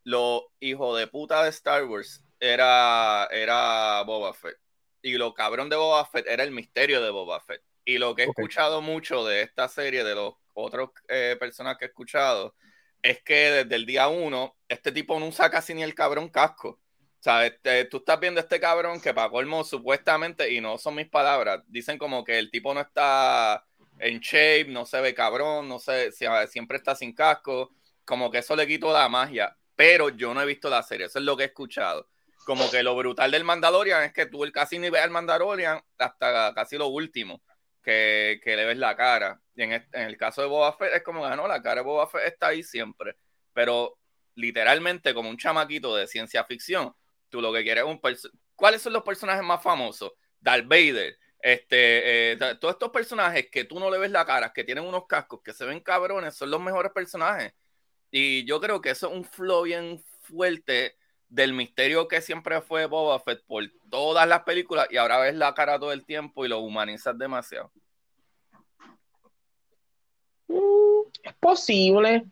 lo 0.02 0.50
hijo 0.58 0.96
de 0.96 1.06
puta 1.06 1.44
de 1.44 1.50
Star 1.50 1.84
Wars 1.84 2.24
era, 2.40 3.28
era 3.30 4.02
Boba 4.04 4.34
Fett. 4.34 4.56
Y 5.02 5.12
lo 5.14 5.32
cabrón 5.34 5.68
de 5.68 5.76
Boba 5.76 6.04
Fett 6.06 6.26
era 6.26 6.44
el 6.44 6.50
misterio 6.50 7.02
de 7.02 7.10
Boba 7.10 7.40
Fett. 7.40 7.62
Y 7.84 7.98
lo 7.98 8.14
que 8.14 8.22
he 8.22 8.26
escuchado 8.26 8.82
mucho 8.82 9.24
de 9.24 9.42
esta 9.42 9.68
serie, 9.68 10.04
de 10.04 10.14
los 10.14 10.34
otros 10.54 10.90
eh, 11.08 11.36
personas 11.40 11.76
que 11.78 11.86
he 11.86 11.88
escuchado, 11.88 12.54
es 13.02 13.22
que 13.22 13.34
desde 13.64 13.74
el 13.76 13.86
día 13.86 14.08
uno, 14.08 14.56
este 14.68 14.92
tipo 14.92 15.18
no 15.18 15.26
usa 15.28 15.50
casi 15.50 15.72
ni 15.74 15.82
el 15.82 15.94
cabrón 15.94 16.28
casco. 16.28 16.68
O 17.18 17.22
sea, 17.22 17.46
este, 17.46 17.84
tú 17.86 17.98
estás 17.98 18.18
viendo 18.20 18.40
este 18.40 18.60
cabrón 18.60 19.00
que 19.00 19.12
para 19.14 19.30
colmo 19.30 19.64
supuestamente, 19.64 20.50
y 20.52 20.60
no 20.60 20.78
son 20.78 20.94
mis 20.94 21.08
palabras, 21.08 21.62
dicen 21.66 21.98
como 21.98 22.24
que 22.24 22.38
el 22.38 22.50
tipo 22.50 22.72
no 22.74 22.80
está 22.80 23.64
en 23.98 24.20
shape, 24.20 24.66
no 24.70 24.86
se 24.86 25.00
ve 25.00 25.14
cabrón, 25.14 25.68
no 25.68 25.78
sé, 25.78 26.12
si- 26.12 26.24
siempre 26.48 26.78
está 26.78 26.94
sin 26.94 27.14
casco, 27.14 27.72
como 28.04 28.30
que 28.30 28.38
eso 28.38 28.56
le 28.56 28.66
quitó 28.66 28.92
la 28.92 29.08
magia. 29.08 29.56
Pero 29.76 30.10
yo 30.10 30.34
no 30.34 30.42
he 30.42 30.46
visto 30.46 30.68
la 30.70 30.82
serie, 30.82 31.06
eso 31.06 31.18
es 31.18 31.24
lo 31.24 31.36
que 31.36 31.44
he 31.44 31.46
escuchado. 31.46 32.06
Como 32.44 32.70
que 32.70 32.82
lo 32.82 32.96
brutal 32.96 33.30
del 33.30 33.44
Mandalorian 33.44 34.02
es 34.02 34.12
que 34.12 34.26
tú 34.26 34.44
casi 34.52 34.78
ni 34.78 34.90
ves 34.90 35.02
al 35.02 35.10
Mandalorian 35.10 35.80
hasta 35.98 36.52
casi 36.54 36.76
lo 36.78 36.88
último 36.88 37.42
que, 37.82 38.40
que 38.42 38.56
le 38.56 38.64
ves 38.64 38.78
la 38.78 38.96
cara. 38.96 39.40
Y 39.54 39.62
en, 39.62 39.72
este- 39.72 39.98
en 40.00 40.08
el 40.08 40.16
caso 40.16 40.42
de 40.42 40.48
Boba 40.48 40.72
Fett 40.76 40.94
es 40.94 41.02
como 41.02 41.28
que 41.28 41.36
no, 41.36 41.46
la 41.46 41.62
cara 41.62 41.76
de 41.82 41.86
Boba 41.86 42.08
Fett 42.08 42.26
está 42.26 42.48
ahí 42.48 42.62
siempre. 42.62 43.16
Pero 43.52 43.98
literalmente 44.34 45.12
como 45.14 45.28
un 45.28 45.36
chamaquito 45.36 45.94
de 45.96 46.06
ciencia 46.06 46.44
ficción, 46.44 46.94
tú 47.28 47.40
lo 47.40 47.52
que 47.52 47.62
quieres 47.62 47.84
es 47.84 47.90
un 47.90 48.00
¿Cuáles 48.54 48.82
son 48.82 48.92
los 48.92 49.02
personajes 49.02 49.42
más 49.44 49.62
famosos? 49.62 50.12
Darth 50.40 50.66
Vader. 50.66 51.18
Este, 51.42 52.32
eh, 52.32 52.36
todos 52.60 52.74
estos 52.74 52.90
personajes 52.90 53.48
que 53.50 53.64
tú 53.64 53.80
no 53.80 53.90
le 53.90 53.98
ves 53.98 54.10
la 54.10 54.26
cara, 54.26 54.52
que 54.52 54.64
tienen 54.64 54.84
unos 54.84 55.06
cascos, 55.06 55.40
que 55.42 55.54
se 55.54 55.64
ven 55.64 55.80
cabrones, 55.80 56.34
son 56.34 56.50
los 56.50 56.60
mejores 56.60 56.92
personajes. 56.92 57.54
Y 58.10 58.44
yo 58.44 58.60
creo 58.60 58.80
que 58.80 58.90
eso 58.90 59.08
es 59.08 59.14
un 59.14 59.24
flow 59.24 59.62
bien 59.62 60.02
fuerte 60.22 60.96
del 61.30 61.52
misterio 61.54 62.08
que 62.08 62.20
siempre 62.20 62.60
fue 62.60 62.86
Boba 62.86 63.18
Fett 63.20 63.42
por 63.46 63.64
todas 63.88 64.28
las 64.28 64.40
películas 64.42 64.88
y 64.90 64.96
ahora 64.98 65.18
ves 65.18 65.34
la 65.36 65.54
cara 65.54 65.78
todo 65.78 65.92
el 65.92 66.04
tiempo 66.04 66.44
y 66.44 66.48
lo 66.48 66.58
humanizas 66.58 67.16
demasiado. 67.16 67.70
Mm, 70.48 71.08
es 71.22 71.34
posible. 71.34 72.24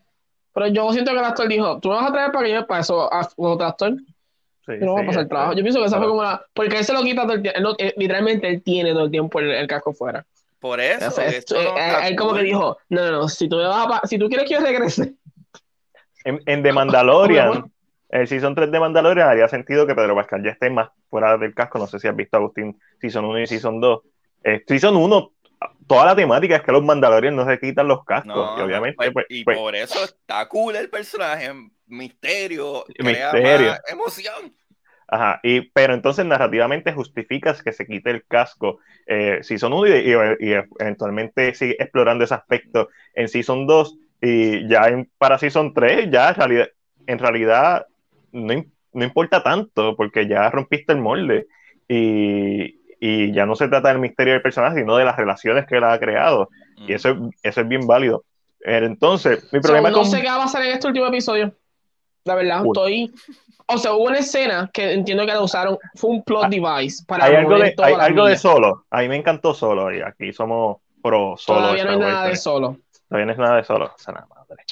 Pero 0.52 0.66
yo 0.68 0.92
siento 0.92 1.12
que 1.12 1.18
el 1.18 1.24
actor 1.24 1.48
dijo, 1.48 1.78
tú 1.80 1.88
me 1.90 1.94
vas 1.94 2.10
a 2.10 2.12
traer 2.12 2.32
para 2.32 2.46
que 2.46 2.52
yo 2.52 2.66
para 2.66 2.80
eso 2.80 3.12
a 3.12 3.28
otro 3.36 3.66
actor. 3.66 3.94
Sí, 4.66 4.72
Y 4.80 4.84
no 4.84 4.94
va 4.94 5.00
a 5.00 5.02
sí, 5.02 5.06
pasar 5.06 5.22
el 5.22 5.28
trabajo. 5.28 5.52
Yo 5.54 5.62
pienso 5.62 5.78
que 5.80 5.86
esa 5.86 5.98
fue 5.98 6.08
como 6.08 6.22
la. 6.22 6.44
Porque 6.52 6.78
él 6.78 6.84
se 6.84 6.92
lo 6.92 7.02
quita 7.02 7.22
todo 7.22 7.34
el 7.34 7.42
tiempo. 7.42 7.56
Él 7.58 7.62
no- 7.62 7.74
él- 7.78 7.94
literalmente 7.96 8.48
él 8.48 8.62
tiene 8.62 8.92
todo 8.92 9.04
el 9.04 9.10
tiempo 9.10 9.38
el, 9.38 9.50
el 9.52 9.66
casco 9.68 9.92
fuera. 9.92 10.26
Por 10.58 10.80
eso, 10.80 11.06
O 11.06 11.10
sea, 11.12 11.30
no 11.30 11.56
eh, 11.78 12.08
él 12.08 12.16
como 12.16 12.34
que 12.34 12.42
dijo: 12.42 12.76
No, 12.88 13.04
no, 13.06 13.12
no. 13.12 13.28
Si 13.28 13.48
tú, 13.48 13.56
me 13.56 13.62
vas 13.62 14.00
a 14.02 14.06
si 14.06 14.18
tú 14.18 14.28
quieres 14.28 14.48
que 14.48 14.54
yo 14.54 14.60
regrese, 14.60 15.14
En, 16.24 16.40
en 16.46 16.62
The 16.64 16.72
Mandalorian. 16.72 17.72
El 18.10 18.26
Season 18.28 18.54
3 18.54 18.70
de 18.70 18.80
Mandalorian 18.80 19.28
haría 19.28 19.48
sentido 19.48 19.86
que 19.86 19.94
Pedro 19.94 20.14
Pascal 20.14 20.42
ya 20.42 20.50
esté 20.50 20.70
más 20.70 20.88
fuera 21.10 21.36
del 21.36 21.54
casco. 21.54 21.78
No 21.78 21.86
sé 21.86 21.98
si 21.98 22.08
has 22.08 22.16
visto 22.16 22.36
Agustín 22.36 22.78
Season 23.00 23.24
1 23.24 23.40
y 23.40 23.46
Season 23.46 23.80
2. 23.80 24.00
Eh, 24.44 24.62
season 24.66 24.96
1, 24.96 25.32
toda 25.86 26.06
la 26.06 26.14
temática 26.16 26.56
es 26.56 26.62
que 26.62 26.72
los 26.72 26.84
Mandalorians 26.84 27.36
no 27.36 27.44
se 27.46 27.58
quitan 27.58 27.88
los 27.88 28.04
cascos. 28.04 28.34
No, 28.34 28.58
y 28.58 28.62
obviamente, 28.62 28.96
pues, 28.96 29.10
pues, 29.12 29.26
y 29.28 29.44
pues, 29.44 29.58
por 29.58 29.74
eso 29.74 30.04
está 30.04 30.46
cool 30.48 30.76
el 30.76 30.88
personaje, 30.88 31.50
misterio, 31.86 32.84
crea 32.96 33.32
Misterio. 33.32 33.68
más 33.70 33.80
emoción. 33.90 34.54
Ajá, 35.10 35.40
y, 35.42 35.62
pero 35.70 35.94
entonces 35.94 36.24
narrativamente 36.26 36.92
justificas 36.92 37.62
que 37.62 37.72
se 37.72 37.86
quite 37.86 38.10
el 38.10 38.26
casco 38.26 38.78
eh, 39.06 39.38
Season 39.42 39.72
1 39.72 39.86
y, 39.86 39.90
y- 40.12 40.50
y 40.50 40.54
eventualmente 40.78 41.54
sigue 41.54 41.76
explorando 41.82 42.24
ese 42.24 42.34
aspecto 42.34 42.90
en 43.14 43.26
Season 43.28 43.66
2 43.66 43.96
y 44.20 44.68
ya 44.68 44.88
en, 44.88 45.10
para 45.16 45.38
Season 45.38 45.72
3 45.72 46.10
ya 46.10 46.28
en 46.28 46.34
realidad, 46.36 46.68
en 47.06 47.18
realidad 47.18 47.86
no, 48.32 48.64
no 48.92 49.04
importa 49.04 49.42
tanto 49.42 49.94
porque 49.96 50.26
ya 50.28 50.48
rompiste 50.50 50.92
el 50.92 51.00
molde 51.00 51.46
y, 51.88 52.80
y 53.00 53.32
ya 53.32 53.46
no 53.46 53.54
se 53.56 53.68
trata 53.68 53.88
del 53.88 53.98
misterio 53.98 54.34
del 54.34 54.42
personaje 54.42 54.80
sino 54.80 54.96
de 54.96 55.04
las 55.04 55.16
relaciones 55.16 55.66
que 55.66 55.76
él 55.76 55.84
ha 55.84 55.98
creado 55.98 56.48
y 56.86 56.92
eso, 56.92 57.10
es- 57.10 57.16
eso 57.42 57.60
es 57.62 57.68
bien 57.68 57.86
válido. 57.86 58.24
Eh, 58.64 58.80
Entonces, 58.82 59.44
mi 59.52 59.58
so, 59.58 59.62
problema 59.62 59.90
no 59.90 59.98
con... 59.98 60.06
sé 60.06 60.20
qué 60.20 60.26
va 60.28 60.36
a 60.36 60.38
pasar 60.44 60.64
en 60.64 60.72
este 60.72 60.86
último 60.88 61.06
episodio. 61.06 61.52
La 62.24 62.34
verdad, 62.34 62.62
Cool. 62.62 62.76
estoy. 62.76 63.14
O 63.66 63.78
sea, 63.78 63.92
hubo 63.94 64.04
una 64.04 64.18
escena 64.18 64.70
que 64.72 64.92
entiendo 64.92 65.24
que 65.26 65.32
la 65.32 65.40
usaron. 65.42 65.78
Fue 65.94 66.10
un 66.10 66.22
plot 66.22 66.48
device 66.48 67.04
para 67.06 67.24
Hay 67.26 67.34
algo, 67.36 67.58
de, 67.58 67.74
hay 67.82 67.94
algo 67.94 68.26
de 68.26 68.36
solo, 68.36 68.84
a 68.90 69.00
mí 69.02 69.08
me 69.08 69.16
encantó 69.16 69.54
solo 69.54 69.92
y 69.94 70.00
aquí 70.02 70.32
somos 70.32 70.78
pro 71.02 71.34
solo. 71.36 71.60
Todavía 71.60 71.84
no 71.84 71.90
hay 71.92 71.98
nada 71.98 72.22
de 72.24 72.28
pero- 72.30 72.40
solo. 72.40 72.76
Todavía 73.08 73.26
no 73.26 73.32
es 73.32 73.38
nada 73.38 73.56
de 73.56 73.64
solo. 73.64 73.84
O 73.86 73.98
sea, 73.98 74.14
nada, 74.14 74.26
madre. 74.34 74.64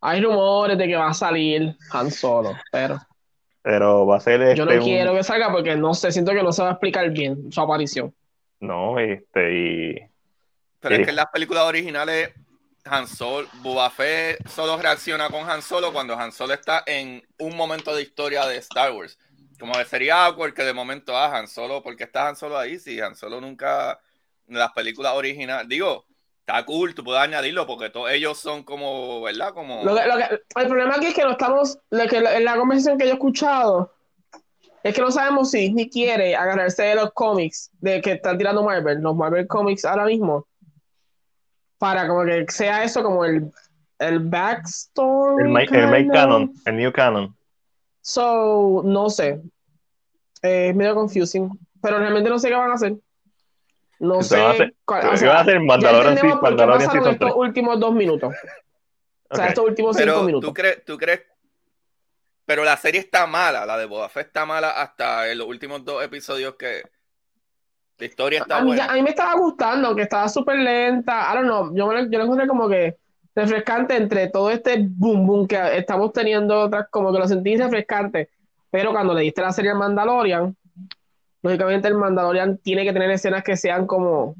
Hay 0.00 0.20
rumores 0.22 0.78
de 0.78 0.86
que 0.86 0.96
va 0.96 1.08
a 1.08 1.14
salir 1.14 1.76
Han 1.92 2.10
Solo, 2.10 2.54
pero 2.70 2.98
Pero 3.62 4.06
va 4.06 4.16
a 4.16 4.20
ser 4.20 4.40
este 4.42 4.56
yo 4.56 4.64
no 4.64 4.72
un- 4.72 4.80
quiero 4.82 5.14
que 5.14 5.22
salga 5.24 5.50
porque 5.52 5.76
no 5.76 5.92
sé, 5.94 6.12
siento 6.12 6.32
que 6.32 6.42
no 6.42 6.52
se 6.52 6.62
va 6.62 6.68
a 6.68 6.72
explicar 6.72 7.10
bien 7.10 7.50
su 7.52 7.60
aparición. 7.60 8.14
No, 8.60 8.98
este, 8.98 9.52
y 9.54 9.94
Pero 10.80 10.94
Sí. 10.94 11.00
es 11.00 11.06
que 11.06 11.10
en 11.10 11.16
las 11.16 11.26
películas 11.26 11.64
originales, 11.64 12.30
Han 12.84 13.06
Solo, 13.08 13.48
Boba 13.54 13.90
Fett 13.90 14.46
solo 14.48 14.80
reacciona 14.80 15.28
con 15.28 15.48
Han 15.50 15.60
Solo 15.60 15.92
cuando 15.92 16.16
Han 16.16 16.30
Solo 16.32 16.54
está 16.54 16.84
en 16.86 17.22
un 17.38 17.56
momento 17.56 17.94
de 17.94 18.02
historia 18.02 18.46
de 18.46 18.56
Star 18.58 18.92
Wars. 18.92 19.18
Como 19.58 19.72
que 19.74 19.84
sería 19.84 20.24
awkward 20.24 20.54
que 20.54 20.62
de 20.62 20.72
momento, 20.72 21.16
ah, 21.16 21.36
Han 21.36 21.48
Solo, 21.48 21.82
¿por 21.82 21.96
qué 21.96 22.04
está 22.04 22.28
Han 22.28 22.36
Solo 22.36 22.56
ahí? 22.56 22.78
Si 22.78 22.98
Han 23.00 23.16
Solo 23.16 23.40
nunca, 23.40 23.98
en 24.46 24.56
las 24.58 24.72
películas 24.72 25.12
originales, 25.14 25.68
digo, 25.68 26.06
está 26.48 26.64
cool, 26.64 26.94
tú 26.94 27.04
puedes 27.04 27.20
añadirlo 27.22 27.66
porque 27.66 27.90
todos 27.90 28.10
ellos 28.10 28.38
son 28.38 28.62
como, 28.62 29.20
¿verdad? 29.22 29.52
Como... 29.52 29.84
Lo 29.84 29.94
que- 29.94 30.06
lo 30.06 30.16
que- 30.16 30.40
el 30.62 30.68
problema 30.68 30.94
aquí 30.96 31.06
es 31.08 31.14
que 31.14 31.22
no 31.24 31.32
estamos, 31.32 31.78
lo 31.90 32.06
que, 32.06 32.16
en 32.16 32.44
la 32.44 32.56
conversación 32.56 32.96
que 32.96 33.04
yo 33.04 33.10
he 33.10 33.14
escuchado, 33.14 33.92
es 34.82 34.94
que 34.94 35.00
no 35.02 35.10
sabemos 35.10 35.50
si 35.50 35.58
Disney 35.60 35.90
quiere 35.90 36.34
agarrarse 36.34 36.84
de 36.84 36.94
los 36.94 37.12
cómics 37.12 37.70
de 37.80 38.00
que 38.00 38.12
están 38.12 38.38
tirando 38.38 38.62
Marvel, 38.62 39.00
los 39.00 39.14
Marvel 39.14 39.46
Comics 39.46 39.84
ahora 39.84 40.06
mismo, 40.06 40.46
para 41.78 42.08
como 42.08 42.24
que 42.24 42.46
sea 42.48 42.82
eso 42.82 43.02
como 43.02 43.24
el, 43.24 43.50
el 43.98 44.18
backstory. 44.20 45.44
el, 45.44 45.48
ma- 45.50 45.62
el 45.62 45.88
main 45.88 46.04
kinda. 46.04 46.14
canon, 46.14 46.52
el 46.64 46.76
new 46.76 46.92
canon. 46.92 47.36
So, 48.00 48.80
no 48.84 49.10
sé. 49.10 49.40
Eh, 50.42 50.68
Es 50.70 50.74
medio 50.76 50.94
confusing. 50.94 51.50
Pero 51.82 51.98
realmente 51.98 52.30
no 52.30 52.38
sé 52.38 52.48
qué 52.48 52.54
van 52.54 52.70
a 52.70 52.74
hacer. 52.74 52.94
No 54.00 54.14
Entonces, 54.20 54.28
sé. 54.38 54.42
van 54.44 54.62
a 54.62 54.72
cuál- 54.84 55.06
o 55.06 55.10
¿Qué 55.10 55.16
sea, 55.16 55.28
van 55.28 55.36
a 55.36 55.40
hacer? 55.40 55.54
ya 55.54 55.60
Mandalorian, 55.60 56.18
sí, 56.18 56.26
Mandalorian 56.40 56.90
Season 56.90 57.12
estos 57.12 57.18
3. 57.18 57.32
últimos 57.36 57.80
dos 57.80 57.92
minutos. 57.94 58.34
O 59.30 59.36
sea, 59.36 59.46
estos 59.48 59.64
últimos 59.64 59.96
cinco 59.96 60.06
Pero 60.12 60.22
minutos. 60.24 60.48
¿tú 60.48 60.54
crees, 60.54 60.84
tú 60.84 60.96
crees, 60.96 61.22
pero 62.46 62.64
la 62.64 62.76
serie 62.76 63.00
está 63.00 63.26
mala, 63.26 63.66
la 63.66 63.76
de 63.76 63.86
Boba 63.86 64.08
Fett 64.08 64.28
está 64.28 64.46
mala 64.46 64.70
hasta 64.70 65.30
en 65.30 65.38
los 65.38 65.46
últimos 65.48 65.84
dos 65.84 66.02
episodios 66.02 66.54
que 66.54 66.82
la 67.98 68.06
historia 68.06 68.40
está 68.40 68.58
a, 68.58 68.62
mí, 68.62 68.78
a 68.78 68.92
mí 68.92 69.02
me 69.02 69.10
estaba 69.10 69.34
gustando, 69.34 69.88
aunque 69.88 70.02
estaba 70.04 70.28
súper 70.28 70.56
lenta. 70.58 71.30
I 71.32 71.36
don't 71.36 71.46
know. 71.46 71.74
Yo, 71.74 71.86
me 71.88 71.94
lo- 72.02 72.08
yo 72.10 72.18
lo 72.18 72.24
encontré 72.24 72.46
como 72.46 72.68
que 72.68 72.96
refrescante 73.34 73.96
entre 73.96 74.28
todo 74.28 74.50
este 74.50 74.76
boom 74.88 75.26
boom 75.26 75.48
que 75.48 75.76
estamos 75.76 76.12
teniendo. 76.12 76.60
otras- 76.62 76.86
Como 76.90 77.12
que 77.12 77.18
lo 77.18 77.26
sentí 77.26 77.56
refrescante. 77.56 78.30
Pero 78.70 78.92
cuando 78.92 79.12
le 79.14 79.22
diste 79.22 79.40
la 79.42 79.50
serie 79.52 79.72
al 79.72 79.78
Mandalorian, 79.78 80.56
lógicamente 81.42 81.88
el 81.88 81.94
Mandalorian 81.94 82.58
tiene 82.58 82.84
que 82.84 82.92
tener 82.92 83.10
escenas 83.10 83.42
que 83.42 83.56
sean 83.56 83.86
como. 83.86 84.34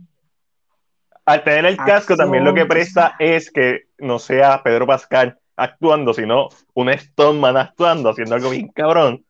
Al 1.24 1.44
tener 1.44 1.66
el 1.66 1.76
casco, 1.76 1.92
Acción. 2.14 2.18
también 2.18 2.44
lo 2.44 2.55
que 2.55 2.64
presta 2.66 3.14
es 3.18 3.51
que 3.51 3.82
no 3.99 4.18
sea 4.18 4.62
Pedro 4.62 4.86
Pascal 4.86 5.38
actuando, 5.57 6.14
sino 6.14 6.49
un 6.74 6.90
Stoneman 6.96 7.57
actuando, 7.57 8.11
haciendo 8.11 8.34
algo 8.34 8.51
bien 8.51 8.68
cabrón. 8.68 9.24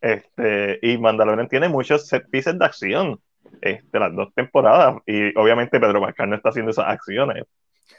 Este, 0.00 0.78
y 0.80 0.96
Mandalorian 0.96 1.48
tiene 1.48 1.68
muchos 1.68 2.06
set 2.06 2.24
pieces 2.30 2.58
de 2.58 2.64
acción, 2.64 3.20
este, 3.60 3.98
las 3.98 4.14
dos 4.14 4.32
temporadas. 4.34 4.96
Y 5.06 5.36
obviamente 5.36 5.80
Pedro 5.80 6.00
Pascal 6.00 6.30
no 6.30 6.36
está 6.36 6.50
haciendo 6.50 6.70
esas 6.70 6.86
acciones. 6.86 7.44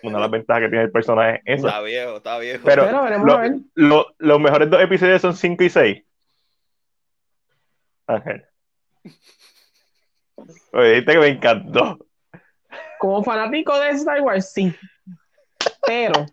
Una 0.03 0.15
de 0.15 0.21
las 0.21 0.31
ventajas 0.31 0.63
que 0.63 0.69
tiene 0.69 0.85
el 0.85 0.91
personaje 0.91 1.41
es 1.43 1.59
eso. 1.59 1.67
Está 1.67 1.81
viejo, 1.81 2.17
está 2.17 2.39
viejo. 2.39 2.61
Pero- 2.63 2.85
Pero 2.85 3.03
veremos 3.03 3.27
lo- 3.27 3.33
a 3.33 3.41
ver. 3.41 3.51
Lo- 3.75 4.07
los 4.17 4.39
mejores 4.39 4.69
dos 4.69 4.81
episodios 4.81 5.21
son 5.21 5.35
5 5.35 5.63
y 5.65 5.69
6. 5.69 6.03
Ángel. 8.07 8.45
Oye, 10.73 10.89
dijiste 10.89 11.13
que 11.13 11.19
me 11.19 11.27
encantó. 11.27 11.97
Como 12.99 13.23
fanático 13.23 13.77
de 13.79 13.89
Star 13.89 14.21
Wars, 14.21 14.51
sí. 14.51 14.73
Pero 15.85 16.25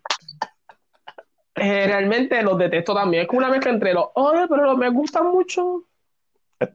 eh, 1.55 1.87
realmente 1.87 2.41
los 2.41 2.57
detesto 2.57 2.93
también. 2.93 3.23
Es 3.23 3.27
como 3.27 3.39
una 3.39 3.49
mezcla 3.49 3.71
entre 3.71 3.93
los 3.93 4.07
odio, 4.15 4.47
pero 4.47 4.65
los 4.65 4.77
me 4.77 4.89
gustan 4.89 5.27
mucho. 5.27 5.83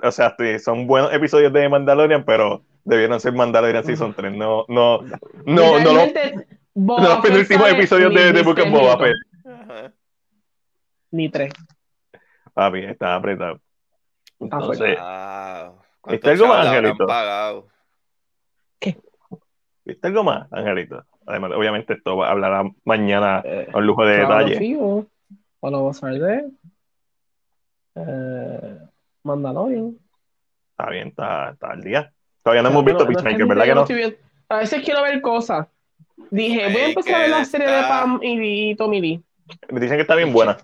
O 0.03 0.11
sea, 0.11 0.34
sí, 0.38 0.59
son 0.59 0.86
buenos 0.86 1.12
episodios 1.12 1.53
de 1.53 1.68
Mandalorian, 1.68 2.24
pero 2.24 2.62
debieron 2.84 3.20
ser 3.20 3.32
Mandalorian 3.32 3.84
Season 3.84 4.14
3. 4.14 4.34
No, 4.34 4.64
no, 4.68 5.01
no, 5.45 5.80
no, 5.80 6.07
Boba 6.74 7.03
no 7.03 7.09
los 7.09 7.18
penúltimos 7.18 7.70
episodios 7.70 8.12
de, 8.12 8.32
de 8.32 8.42
Book 8.42 8.59
of. 8.59 8.70
Boba 8.70 8.99
Fett. 8.99 9.95
Ni 11.12 11.28
tres. 11.28 11.53
Papi, 12.53 12.80
está 12.80 13.14
apretado. 13.14 13.61
Entonces. 14.40 14.99
Wow. 14.99 15.84
¿Viste 16.07 16.30
algo 16.30 16.46
más, 16.48 16.66
Angelito? 16.66 17.07
pagado? 17.07 17.68
¿Viste 19.84 20.07
algo 20.09 20.24
más, 20.24 20.52
Angelito? 20.52 21.05
Además, 21.26 21.52
obviamente 21.57 21.94
esto 21.94 22.16
va- 22.16 22.30
hablará 22.30 22.64
mañana 22.84 23.42
Eh, 23.44 23.68
con 23.72 23.86
lujo 23.86 24.05
de 24.05 24.16
Claro, 24.16 24.38
detalle. 24.46 24.59
fijo. 24.59 25.07
Bueno, 25.61 25.78
vamos 25.78 26.02
a 26.02 26.07
ver 26.11 26.20
de 26.20 26.50
eh, 27.96 28.78
Mandalorian. 29.22 29.98
Está 30.70 30.90
bien, 30.90 31.09
está, 31.09 31.50
está 31.50 31.70
al 31.70 31.82
día. 31.82 32.12
Todavía 32.42 32.62
no 32.62 32.68
O 32.68 32.72
sea, 32.72 32.80
hemos 32.80 32.84
visto 32.84 33.05
no- 33.05 33.11
no 33.11 33.16
Peacemaker, 33.16 33.46
¿verdad 33.46 33.64
que 33.64 33.74
no? 33.74 33.80
estoy 33.82 34.18
A 34.48 34.59
veces 34.59 34.82
quiero 34.84 35.02
ver 35.02 35.20
cosas. 35.22 35.68
Dije, 36.30 36.70
voy 36.72 36.82
a 36.82 36.86
empezar 36.88 37.14
a 37.14 37.18
ver 37.20 37.30
la 37.30 37.44
serie 37.44 37.68
de 37.68 37.82
Pam 37.84 38.20
y, 38.22 38.70
y 38.70 38.74
Tommy 38.76 39.00
Lee. 39.00 39.24
Me 39.70 39.80
dicen 39.80 39.96
que 39.96 40.02
está 40.02 40.14
bien 40.14 40.32
buena. 40.32 40.57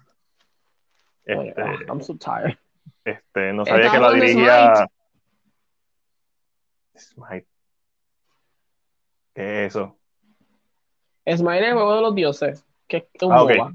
Oye, 1.26 1.48
Este, 1.50 1.62
ah, 1.62 1.76
I'm 1.88 2.00
so 2.00 2.16
tired. 2.16 2.56
este, 3.04 3.52
no 3.52 3.64
sabía 3.64 3.86
Estaba 3.86 4.12
que 4.12 4.18
la 4.18 4.24
dirigía. 4.26 4.88
Smite. 7.00 7.46
¿Qué 9.34 9.64
es 9.66 9.70
eso? 9.76 9.96
Smile 11.26 11.68
el 11.68 11.74
juego 11.74 11.94
de 11.96 12.00
los 12.02 12.14
dioses. 12.14 12.64
Que 12.88 13.08
es 13.12 13.22
un 13.22 13.32
Ah, 13.32 13.42
ok. 13.42 13.52
boba. 13.56 13.72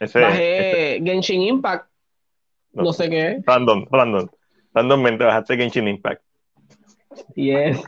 Ese, 0.00 0.04
ese- 0.04 0.20
Bajé 0.20 1.00
Genshin 1.04 1.42
Impact. 1.42 1.88
no, 2.72 2.82
No 2.84 2.92
sé 2.92 3.08
qué 3.08 3.30
es. 3.32 3.44
Random, 3.46 3.86
random. 3.90 4.28
Randommente 4.74 5.24
bajaste 5.24 5.56
Genshin 5.56 5.88
Impact. 5.88 6.22
Yes. 7.34 7.82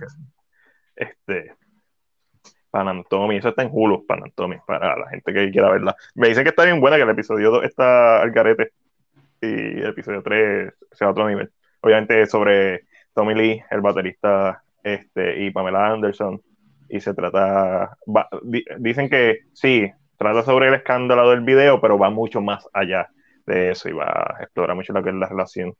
Este. 0.96 1.54
Panantomi, 2.70 3.36
eso 3.36 3.48
está 3.48 3.62
en 3.62 3.70
Hulu, 3.72 4.06
Panantomi, 4.06 4.56
para 4.66 4.96
la 4.96 5.08
gente 5.10 5.32
que 5.32 5.50
quiera 5.50 5.70
verla. 5.70 5.96
Me 6.14 6.28
dicen 6.28 6.44
que 6.44 6.50
está 6.50 6.64
bien 6.64 6.80
buena, 6.80 6.96
que 6.96 7.02
el 7.02 7.10
episodio 7.10 7.50
2 7.50 7.64
está 7.64 8.22
al 8.22 8.30
garete 8.30 8.72
y 9.40 9.46
el 9.80 9.86
episodio 9.88 10.22
3 10.22 10.72
sea 10.92 11.08
a 11.08 11.10
otro 11.10 11.28
nivel. 11.28 11.50
Obviamente 11.80 12.22
es 12.22 12.30
sobre 12.30 12.84
Tommy 13.14 13.34
Lee, 13.34 13.62
el 13.70 13.80
baterista, 13.80 14.62
este, 14.82 15.42
y 15.44 15.50
Pamela 15.50 15.88
Anderson, 15.92 16.40
y 16.88 17.00
se 17.00 17.14
trata, 17.14 17.96
va- 18.06 18.28
di- 18.42 18.64
dicen 18.78 19.08
que 19.08 19.40
sí, 19.52 19.90
trata 20.16 20.42
sobre 20.42 20.68
el 20.68 20.74
escándalo 20.74 21.30
del 21.30 21.40
video, 21.42 21.80
pero 21.80 21.98
va 21.98 22.10
mucho 22.10 22.40
más 22.40 22.66
allá. 22.72 23.08
de 23.46 23.70
eso 23.72 23.88
y 23.88 23.92
va 23.92 24.04
a 24.38 24.42
explorar 24.44 24.76
mucho 24.76 24.92
lo 24.92 25.02
que 25.02 25.08
es 25.10 25.16
la 25.16 25.26
relación. 25.26 25.74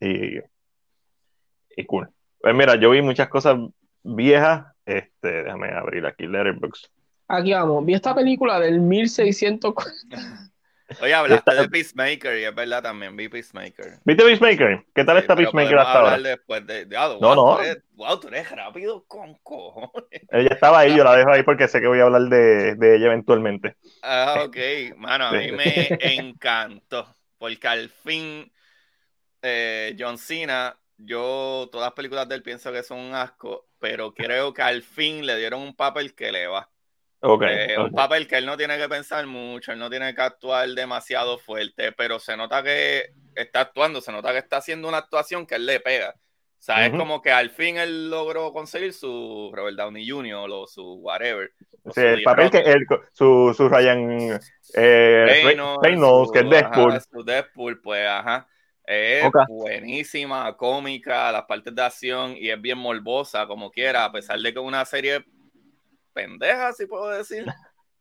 Y, 0.00 0.38
y 1.76 1.84
cool. 1.86 2.08
Pues 2.40 2.54
mira, 2.54 2.74
yo 2.76 2.90
vi 2.90 3.00
muchas 3.02 3.28
cosas 3.28 3.56
viejas. 4.02 4.66
Este, 4.84 5.44
déjame 5.44 5.68
abrir 5.72 6.04
aquí 6.06 6.26
Letterboxd. 6.26 6.86
Aquí 7.28 7.52
vamos. 7.52 7.84
Vi 7.84 7.94
esta 7.94 8.12
película 8.14 8.58
del 8.58 8.80
1600. 8.80 9.74
Oye, 11.00 11.14
hablaste 11.14 11.54
de 11.54 11.68
Peacemaker 11.68 12.38
y 12.38 12.44
es 12.44 12.54
verdad 12.54 12.82
también, 12.82 13.16
vi 13.16 13.28
Peacemaker. 13.28 13.98
¿Viste 14.04 14.24
Peacemaker? 14.24 14.84
¿Qué 14.94 15.04
tal 15.04 15.18
está 15.18 15.34
Peacemaker 15.34 15.78
hasta 15.78 16.00
ahora? 16.00 16.18
Después 16.18 16.66
de, 16.66 16.86
no, 16.86 17.34
no. 17.34 17.56
Tú 17.56 17.62
eres, 17.62 17.82
wow, 17.94 18.20
tú 18.20 18.28
eres 18.28 18.50
rápido 18.50 19.04
con 19.06 19.34
cojones. 19.42 20.22
Ella 20.30 20.50
estaba 20.52 20.80
ahí, 20.80 20.96
yo 20.96 21.02
la 21.02 21.16
dejo 21.16 21.30
ahí 21.32 21.42
porque 21.42 21.66
sé 21.68 21.80
que 21.80 21.88
voy 21.88 21.98
a 22.00 22.04
hablar 22.04 22.22
de, 22.22 22.76
de 22.76 22.96
ella 22.96 23.06
eventualmente. 23.06 23.76
Ah, 24.02 24.44
ok. 24.46 24.96
Mano, 24.96 25.26
a 25.26 25.32
mí 25.32 25.52
me 25.52 25.98
encantó. 26.00 27.06
Porque 27.38 27.68
al 27.68 27.88
fin, 27.90 28.50
eh, 29.42 29.94
John 29.98 30.18
Cena, 30.18 30.78
yo 30.96 31.68
todas 31.70 31.88
las 31.88 31.94
películas 31.94 32.28
de 32.28 32.36
él 32.36 32.42
pienso 32.42 32.72
que 32.72 32.82
son 32.82 32.98
un 32.98 33.14
asco, 33.14 33.68
pero 33.78 34.14
creo 34.14 34.54
que 34.54 34.62
al 34.62 34.82
fin 34.82 35.26
le 35.26 35.36
dieron 35.36 35.60
un 35.60 35.76
papel 35.76 36.14
que 36.14 36.32
le 36.32 36.46
va. 36.46 36.70
Okay, 37.20 37.76
Un 37.76 37.92
papel 37.92 38.26
que 38.26 38.36
él 38.36 38.46
no 38.46 38.56
tiene 38.56 38.76
que 38.76 38.88
pensar 38.88 39.26
mucho, 39.26 39.72
él 39.72 39.78
no 39.78 39.88
tiene 39.88 40.14
que 40.14 40.20
actuar 40.20 40.68
demasiado 40.68 41.38
fuerte, 41.38 41.92
pero 41.92 42.18
se 42.18 42.36
nota 42.36 42.62
que 42.62 43.10
está 43.34 43.60
actuando, 43.60 44.00
se 44.00 44.12
nota 44.12 44.32
que 44.32 44.38
está 44.38 44.58
haciendo 44.58 44.86
una 44.88 44.98
actuación 44.98 45.46
que 45.46 45.54
él 45.54 45.66
le 45.66 45.80
pega. 45.80 46.14
O 46.58 46.62
sea, 46.66 46.86
es 46.86 46.92
como 46.92 47.22
que 47.22 47.30
al 47.30 47.50
fin 47.50 47.76
él 47.76 48.10
logró 48.10 48.52
conseguir 48.52 48.92
su 48.92 49.52
Robert 49.54 49.76
Downey 49.76 50.08
Jr. 50.08 50.48
o 50.50 50.66
su 50.66 50.94
whatever. 50.94 51.52
sí, 51.94 52.00
el 52.00 52.22
papel 52.22 52.50
que 52.50 52.58
él, 52.58 52.86
su, 53.12 53.54
su 53.56 53.68
Ryan 53.68 54.40
eh, 54.74 55.44
Reynolds, 55.80 56.32
que 56.32 56.40
es 56.40 56.50
Deadpool. 56.50 57.00
su 57.00 57.24
Deadpool, 57.24 57.80
pues, 57.80 58.06
ajá. 58.06 58.48
Es 58.84 59.28
buenísima, 59.48 60.56
cómica, 60.56 61.30
las 61.32 61.44
partes 61.44 61.74
de 61.74 61.82
acción 61.82 62.36
y 62.36 62.50
es 62.50 62.60
bien 62.60 62.78
morbosa, 62.78 63.46
como 63.46 63.70
quiera, 63.70 64.04
a 64.04 64.12
pesar 64.12 64.38
de 64.38 64.52
que 64.52 64.60
es 64.60 64.64
una 64.64 64.84
serie 64.84 65.24
pendeja, 66.16 66.72
si 66.72 66.86
puedo 66.86 67.10
decir. 67.10 67.46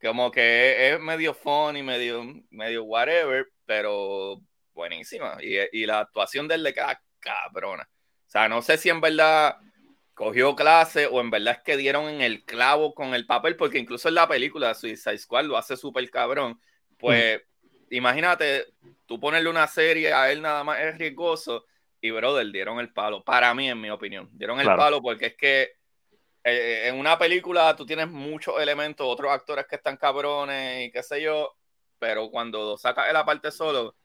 Como 0.01 0.31
que 0.31 0.89
es 0.89 0.99
medio 0.99 1.33
funny, 1.33 1.83
medio, 1.83 2.23
medio 2.49 2.83
whatever, 2.85 3.45
pero 3.65 4.39
buenísima. 4.73 5.37
Y, 5.41 5.57
y 5.71 5.85
la 5.85 5.99
actuación 5.99 6.47
del 6.47 6.63
de 6.63 6.73
queda 6.73 7.01
cabrona. 7.19 7.83
O 7.83 8.29
sea, 8.29 8.47
no 8.47 8.61
sé 8.61 8.77
si 8.77 8.89
en 8.89 9.01
verdad 9.01 9.57
cogió 10.13 10.55
clase 10.55 11.07
o 11.07 11.19
en 11.19 11.29
verdad 11.29 11.55
es 11.57 11.63
que 11.63 11.77
dieron 11.77 12.07
en 12.07 12.21
el 12.21 12.45
clavo 12.45 12.93
con 12.95 13.13
el 13.13 13.25
papel, 13.25 13.55
porque 13.57 13.77
incluso 13.77 14.07
en 14.07 14.15
la 14.15 14.27
película 14.27 14.73
Suicide 14.73 15.17
Squad 15.17 15.45
lo 15.45 15.57
hace 15.57 15.75
súper 15.75 16.09
cabrón. 16.09 16.59
Pues 16.97 17.41
imagínate, 17.89 18.65
tú 19.05 19.19
ponerle 19.19 19.49
una 19.49 19.67
serie 19.67 20.13
a 20.13 20.31
él 20.31 20.41
nada 20.41 20.63
más 20.63 20.79
es 20.79 20.97
riesgoso 20.97 21.65
y 21.99 22.11
brother, 22.11 22.49
dieron 22.51 22.79
el 22.79 22.93
palo. 22.93 23.23
Para 23.23 23.53
mí, 23.53 23.69
en 23.69 23.81
mi 23.81 23.89
opinión, 23.89 24.29
dieron 24.33 24.59
el 24.59 24.67
palo 24.67 25.01
porque 25.01 25.27
es 25.27 25.35
que 25.35 25.71
eh, 26.45 26.87
en 26.89 26.99
una 26.99 27.17
película 27.17 27.75
tú 27.75 27.85
tienes 27.85 28.07
muchos 28.07 28.61
elementos, 28.61 29.07
otros 29.07 29.31
actores 29.31 29.65
que 29.67 29.77
están 29.77 29.97
cabrones 29.97 30.87
y 30.87 30.91
qué 30.91 31.01
sé 31.01 31.21
yo, 31.21 31.55
pero 31.97 32.29
cuando 32.29 32.77
sacas 32.77 33.11
la 33.11 33.25
parte 33.25 33.51
solo 33.51 33.95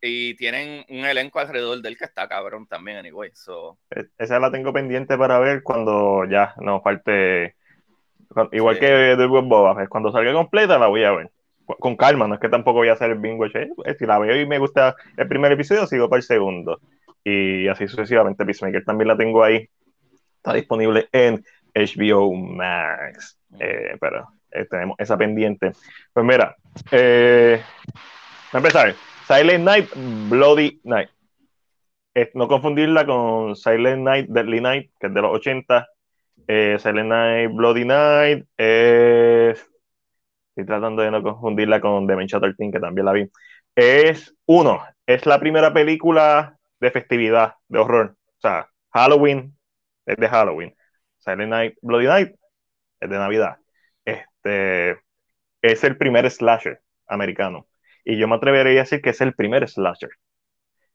y 0.00 0.36
tienen 0.36 0.84
un 0.88 1.04
elenco 1.04 1.40
alrededor 1.40 1.80
del 1.80 1.96
que 1.96 2.04
está 2.04 2.28
cabrón 2.28 2.66
también, 2.68 2.98
anyway. 2.98 3.30
So. 3.34 3.78
E, 3.90 4.04
esa 4.18 4.38
la 4.38 4.52
tengo 4.52 4.72
pendiente 4.72 5.18
para 5.18 5.38
ver 5.40 5.62
cuando 5.62 6.24
ya 6.26 6.54
nos 6.58 6.82
falte. 6.82 7.56
Igual 8.52 8.78
que 8.78 8.86
de 8.86 9.26
Boba, 9.26 9.74
pues, 9.74 9.88
cuando 9.88 10.12
salga 10.12 10.32
completa 10.32 10.78
la 10.78 10.86
voy 10.86 11.04
a 11.04 11.12
ver. 11.12 11.30
Con 11.64 11.96
calma, 11.96 12.28
no 12.28 12.34
es 12.34 12.40
que 12.40 12.50
tampoco 12.50 12.80
voy 12.80 12.88
a 12.88 12.92
hacer 12.92 13.10
el 13.10 13.18
bingo. 13.18 13.46
Pues, 13.76 13.96
si 13.98 14.06
la 14.06 14.18
veo 14.18 14.38
y 14.38 14.46
me 14.46 14.58
gusta 14.58 14.94
el 15.16 15.26
primer 15.26 15.50
episodio, 15.52 15.86
sigo 15.86 16.08
para 16.08 16.18
el 16.18 16.24
segundo. 16.24 16.80
Y 17.24 17.66
así 17.68 17.88
sucesivamente. 17.88 18.44
Peacemaker 18.44 18.84
también 18.84 19.08
la 19.08 19.16
tengo 19.16 19.42
ahí. 19.42 19.68
Está 20.36 20.52
disponible 20.52 21.08
en 21.10 21.42
HBO 21.74 22.32
Max. 22.34 23.38
Eh, 23.58 23.96
pero 24.00 24.28
eh, 24.50 24.66
tenemos 24.70 24.96
esa 24.98 25.16
pendiente. 25.16 25.72
Pues 26.12 26.26
mira, 26.26 26.56
eh, 26.90 27.62
empezar. 28.52 28.94
Silent 29.26 29.64
Night, 29.64 29.88
Bloody 30.28 30.80
Night. 30.84 31.08
no 32.34 32.46
confundirla 32.46 33.06
con 33.06 33.56
Silent 33.56 34.02
Night, 34.02 34.26
Deadly 34.28 34.60
Night, 34.60 34.90
que 35.00 35.06
es 35.06 35.14
de 35.14 35.22
los 35.22 35.34
80. 35.34 35.88
Silent 36.46 37.08
Night, 37.08 37.50
Bloody 37.52 37.86
Night. 37.86 38.46
estoy 38.56 40.66
tratando 40.66 41.02
de 41.02 41.10
no 41.10 41.22
confundirla 41.22 41.80
con 41.80 42.06
Dementia 42.06 42.38
13, 42.38 42.70
que 42.70 42.80
también 42.80 43.06
la 43.06 43.12
vi. 43.12 43.30
Es 43.74 44.34
uno, 44.46 44.82
es 45.06 45.24
la 45.26 45.40
primera 45.40 45.72
película 45.72 46.58
de 46.80 46.90
festividad, 46.90 47.54
de 47.68 47.78
horror. 47.78 48.16
O 48.36 48.40
sea, 48.40 48.68
Halloween, 48.92 49.56
es 50.04 50.16
de 50.16 50.28
Halloween. 50.28 50.74
Silent 51.24 51.50
Night, 51.50 51.74
Bloody 51.82 52.06
Night, 52.06 52.34
es 53.00 53.10
de 53.10 53.18
Navidad. 53.18 53.56
Este, 54.04 54.98
es 55.62 55.84
el 55.84 55.96
primer 55.96 56.30
slasher 56.30 56.80
americano. 57.06 57.66
Y 58.04 58.18
yo 58.18 58.28
me 58.28 58.36
atrevería 58.36 58.80
a 58.80 58.84
decir 58.84 59.00
que 59.00 59.10
es 59.10 59.20
el 59.20 59.34
primer 59.34 59.68
slasher. 59.68 60.10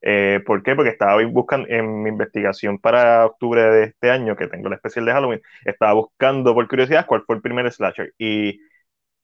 Eh, 0.01 0.41
¿Por 0.45 0.63
qué? 0.63 0.75
Porque 0.75 0.91
estaba 0.91 1.21
buscando 1.25 1.67
en 1.69 2.03
mi 2.03 2.09
investigación 2.09 2.79
para 2.79 3.25
octubre 3.25 3.61
de 3.61 3.83
este 3.85 4.11
año, 4.11 4.35
que 4.35 4.47
tengo 4.47 4.67
el 4.67 4.75
especial 4.75 5.05
de 5.05 5.11
Halloween, 5.11 5.41
estaba 5.65 5.93
buscando 5.93 6.53
por 6.53 6.67
curiosidad 6.67 7.05
cuál 7.05 7.23
fue 7.25 7.35
el 7.35 7.41
primer 7.41 7.71
slasher. 7.71 8.13
Y 8.17 8.59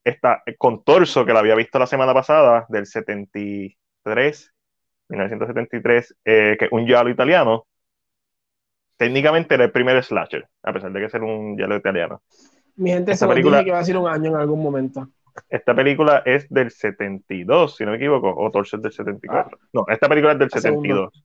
está 0.03 0.43
con 0.57 0.83
Torso, 0.83 1.25
que 1.25 1.33
lo 1.33 1.39
había 1.39 1.55
visto 1.55 1.79
la 1.79 1.87
semana 1.87 2.13
pasada, 2.13 2.65
del 2.69 2.85
73, 2.87 4.53
1973, 5.09 6.15
eh, 6.25 6.57
que 6.59 6.67
un 6.71 6.85
giallo 6.85 7.09
italiano, 7.09 7.67
técnicamente 8.97 9.55
era 9.55 9.65
el 9.65 9.71
primer 9.71 10.03
slasher, 10.03 10.47
a 10.63 10.73
pesar 10.73 10.91
de 10.91 11.01
que 11.01 11.09
ser 11.09 11.23
un 11.23 11.57
giallo 11.57 11.75
italiano. 11.75 12.21
Mi 12.75 12.91
gente 12.91 13.15
se 13.15 13.27
película, 13.27 13.63
que 13.63 13.71
va 13.71 13.79
a 13.79 13.85
ser 13.85 13.97
un 13.97 14.07
año 14.07 14.31
en 14.31 14.35
algún 14.35 14.61
momento. 14.61 15.09
Esta 15.49 15.75
película 15.75 16.23
es 16.25 16.47
del 16.49 16.71
72, 16.71 17.75
si 17.75 17.85
no 17.85 17.91
me 17.91 17.97
equivoco, 17.97 18.33
o 18.35 18.51
Torso 18.51 18.77
es 18.77 18.83
del 18.83 18.91
74. 18.91 19.57
Ah. 19.61 19.67
no, 19.73 19.85
esta 19.87 20.07
película 20.07 20.33
es 20.33 20.39
del 20.39 20.49
72. 20.49 21.23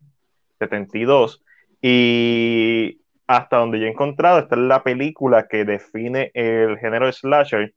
72. 0.59 1.45
Y 1.81 3.01
hasta 3.27 3.59
donde 3.59 3.79
yo 3.79 3.87
he 3.87 3.91
encontrado, 3.91 4.41
esta 4.41 4.57
es 4.57 4.63
la 4.63 4.83
película 4.83 5.47
que 5.49 5.65
define 5.65 6.31
el 6.35 6.79
género 6.79 7.07
de 7.07 7.13
slasher 7.13 7.75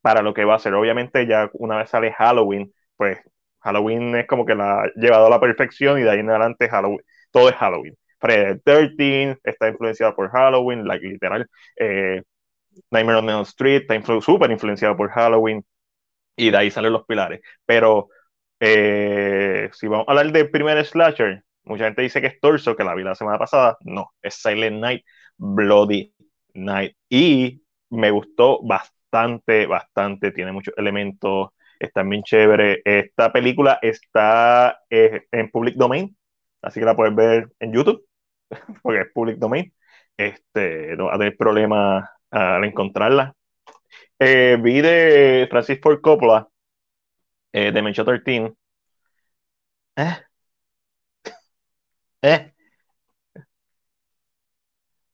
para 0.00 0.22
lo 0.22 0.34
que 0.34 0.44
va 0.44 0.56
a 0.56 0.58
ser. 0.58 0.74
Obviamente, 0.74 1.26
ya 1.26 1.50
una 1.54 1.76
vez 1.76 1.90
sale 1.90 2.12
Halloween, 2.12 2.72
pues 2.96 3.18
Halloween 3.60 4.16
es 4.16 4.26
como 4.26 4.44
que 4.44 4.54
la 4.54 4.82
ha 4.82 4.86
llevado 4.96 5.26
a 5.26 5.30
la 5.30 5.40
perfección 5.40 5.98
y 5.98 6.02
de 6.02 6.10
ahí 6.10 6.20
en 6.20 6.30
adelante 6.30 6.68
Halloween, 6.68 7.02
todo 7.30 7.48
es 7.48 7.54
Halloween. 7.56 7.96
Friday 8.20 8.60
13 8.64 9.38
está 9.44 9.68
influenciado 9.68 10.14
por 10.14 10.30
Halloween, 10.30 10.86
like, 10.86 11.06
literal. 11.06 11.46
Eh, 11.76 12.22
Nightmare 12.90 13.18
on 13.18 13.30
Elm 13.30 13.42
Street 13.42 13.84
está 13.88 14.20
súper 14.20 14.50
influenciado 14.50 14.96
por 14.96 15.10
Halloween 15.10 15.64
y 16.36 16.50
de 16.50 16.56
ahí 16.56 16.70
salen 16.70 16.92
los 16.92 17.04
pilares. 17.06 17.40
Pero 17.66 18.08
eh, 18.60 19.70
si 19.72 19.86
vamos 19.88 20.06
a 20.08 20.12
hablar 20.12 20.32
del 20.32 20.50
primer 20.50 20.84
slasher, 20.84 21.44
mucha 21.64 21.84
gente 21.84 22.02
dice 22.02 22.20
que 22.20 22.28
es 22.28 22.40
Torso, 22.40 22.76
que 22.76 22.84
la 22.84 22.94
vi 22.94 23.02
la 23.04 23.14
semana 23.14 23.38
pasada. 23.38 23.76
No, 23.82 24.12
es 24.22 24.34
Silent 24.34 24.80
Night, 24.80 25.04
Bloody 25.36 26.14
Night. 26.54 26.96
Y 27.08 27.62
me 27.90 28.10
gustó 28.10 28.60
bastante, 28.62 29.66
bastante. 29.66 30.32
Tiene 30.32 30.52
muchos 30.52 30.74
elementos, 30.76 31.50
está 31.78 32.02
bien 32.02 32.22
chévere. 32.22 32.82
Esta 32.84 33.32
película 33.32 33.78
está 33.82 34.80
eh, 34.90 35.24
en 35.32 35.50
public 35.50 35.76
domain, 35.76 36.16
así 36.62 36.80
que 36.80 36.86
la 36.86 36.96
puedes 36.96 37.14
ver 37.14 37.48
en 37.60 37.72
YouTube. 37.72 38.04
porque 38.82 39.02
es 39.02 39.12
public 39.12 39.38
domain, 39.38 39.72
este, 40.16 40.96
no 40.96 41.06
va 41.06 41.14
a 41.14 41.18
tener 41.18 41.36
problema 41.36 42.10
al 42.30 42.64
encontrarla. 42.64 43.34
Eh, 44.18 44.58
vi 44.60 44.80
de 44.82 45.48
Francis 45.50 45.80
Ford 45.82 46.00
Coppola, 46.00 46.48
eh, 47.52 47.72
de 47.72 47.82
Mencho 47.82 48.04
13. 48.04 48.54
¿Eh? 49.96 50.30
¿Eh? 52.22 52.52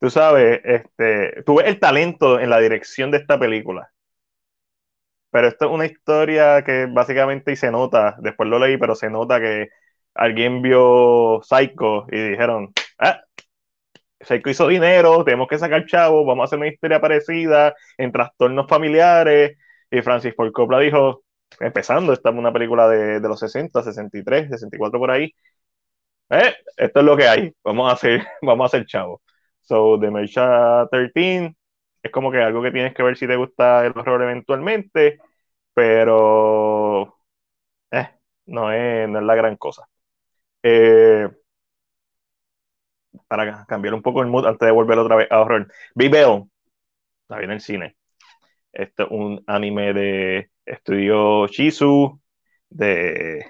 Tú 0.01 0.11
sabes, 0.11 0.61
este, 0.64 1.43
tuve 1.45 1.68
el 1.68 1.78
talento 1.80 2.39
en 2.41 2.51
la 2.51 2.59
dirección 2.61 3.11
de 3.11 3.18
esta 3.18 3.39
película. 3.39 3.91
Pero 5.30 5.49
esto 5.49 5.66
es 5.66 5.70
una 5.72 5.87
historia 5.87 6.62
que 6.64 6.87
básicamente 6.87 7.53
y 7.53 7.57
se 7.57 7.70
nota, 7.70 8.16
después 8.20 8.49
lo 8.49 8.59
leí, 8.59 8.76
pero 8.78 8.95
se 8.95 9.11
nota 9.11 9.41
que 9.41 9.68
alguien 10.14 10.62
vio 10.62 11.41
Psycho 11.43 12.07
y 12.11 12.30
dijeron, 12.30 12.72
ah, 12.99 13.22
Seiko 14.20 14.51
hizo 14.51 14.68
dinero, 14.68 15.24
tenemos 15.24 15.49
que 15.49 15.59
sacar 15.59 15.86
chavo, 15.86 16.24
vamos 16.24 16.44
a 16.44 16.47
hacer 16.47 16.59
una 16.59 16.68
historia 16.68 17.01
parecida 17.01 17.74
en 17.99 18.12
trastornos 18.12 18.66
familiares. 18.68 19.59
Y 19.90 20.03
Francis 20.03 20.34
Ford 20.34 20.53
Coppola 20.53 20.80
dijo, 20.80 21.22
empezando, 21.61 22.12
esta 22.12 22.30
es 22.30 22.36
una 22.36 22.53
película 22.53 22.88
de, 22.88 23.20
los 23.20 23.38
60, 23.40 23.82
63, 23.82 24.49
64 24.51 24.99
por 24.99 25.11
ahí. 25.11 25.32
Eh, 26.30 26.55
esto 26.76 27.01
es 27.01 27.07
lo 27.07 27.16
que 27.16 27.28
hay, 27.28 27.55
vamos 27.64 27.90
a 27.90 27.94
hacer, 27.94 28.26
vamos 28.42 28.64
a 28.64 28.66
hacer 28.76 28.86
chavo. 28.86 29.22
So, 29.62 29.99
The 30.01 30.11
Mecha 30.11 30.86
13 30.90 31.57
es 32.03 32.11
como 32.12 32.30
que 32.32 32.38
algo 32.38 32.62
que 32.62 32.70
tienes 32.72 32.94
que 32.94 33.03
ver 33.03 33.16
si 33.16 33.26
te 33.26 33.36
gusta 33.36 33.86
el 33.86 33.92
horror 33.97 34.22
eventualmente, 34.22 35.18
pero 35.74 37.18
eh, 37.92 38.11
no 38.47 38.72
es, 38.72 39.09
no 39.09 39.18
es 39.20 39.24
la 39.24 39.34
gran 39.36 39.57
cosa. 39.57 39.88
Eh, 40.62 41.28
para 43.28 43.64
cambiar 43.66 43.94
un 43.94 44.02
poco 44.02 44.22
el 44.22 44.28
mood 44.28 44.46
antes 44.46 44.66
de 44.66 44.72
volver 44.72 44.98
otra 44.98 45.16
vez 45.16 45.28
a 45.30 45.40
horror. 45.40 45.68
Vi 45.94 46.08
Bell, 46.08 46.44
la 47.28 47.38
vi 47.38 47.44
en 47.44 47.60
cine. 47.60 47.96
Este 48.72 49.04
es 49.04 49.08
un 49.10 49.42
anime 49.46 49.92
de 49.94 50.50
estudio 50.64 51.46
Shizu, 51.46 52.20
de 52.68 53.44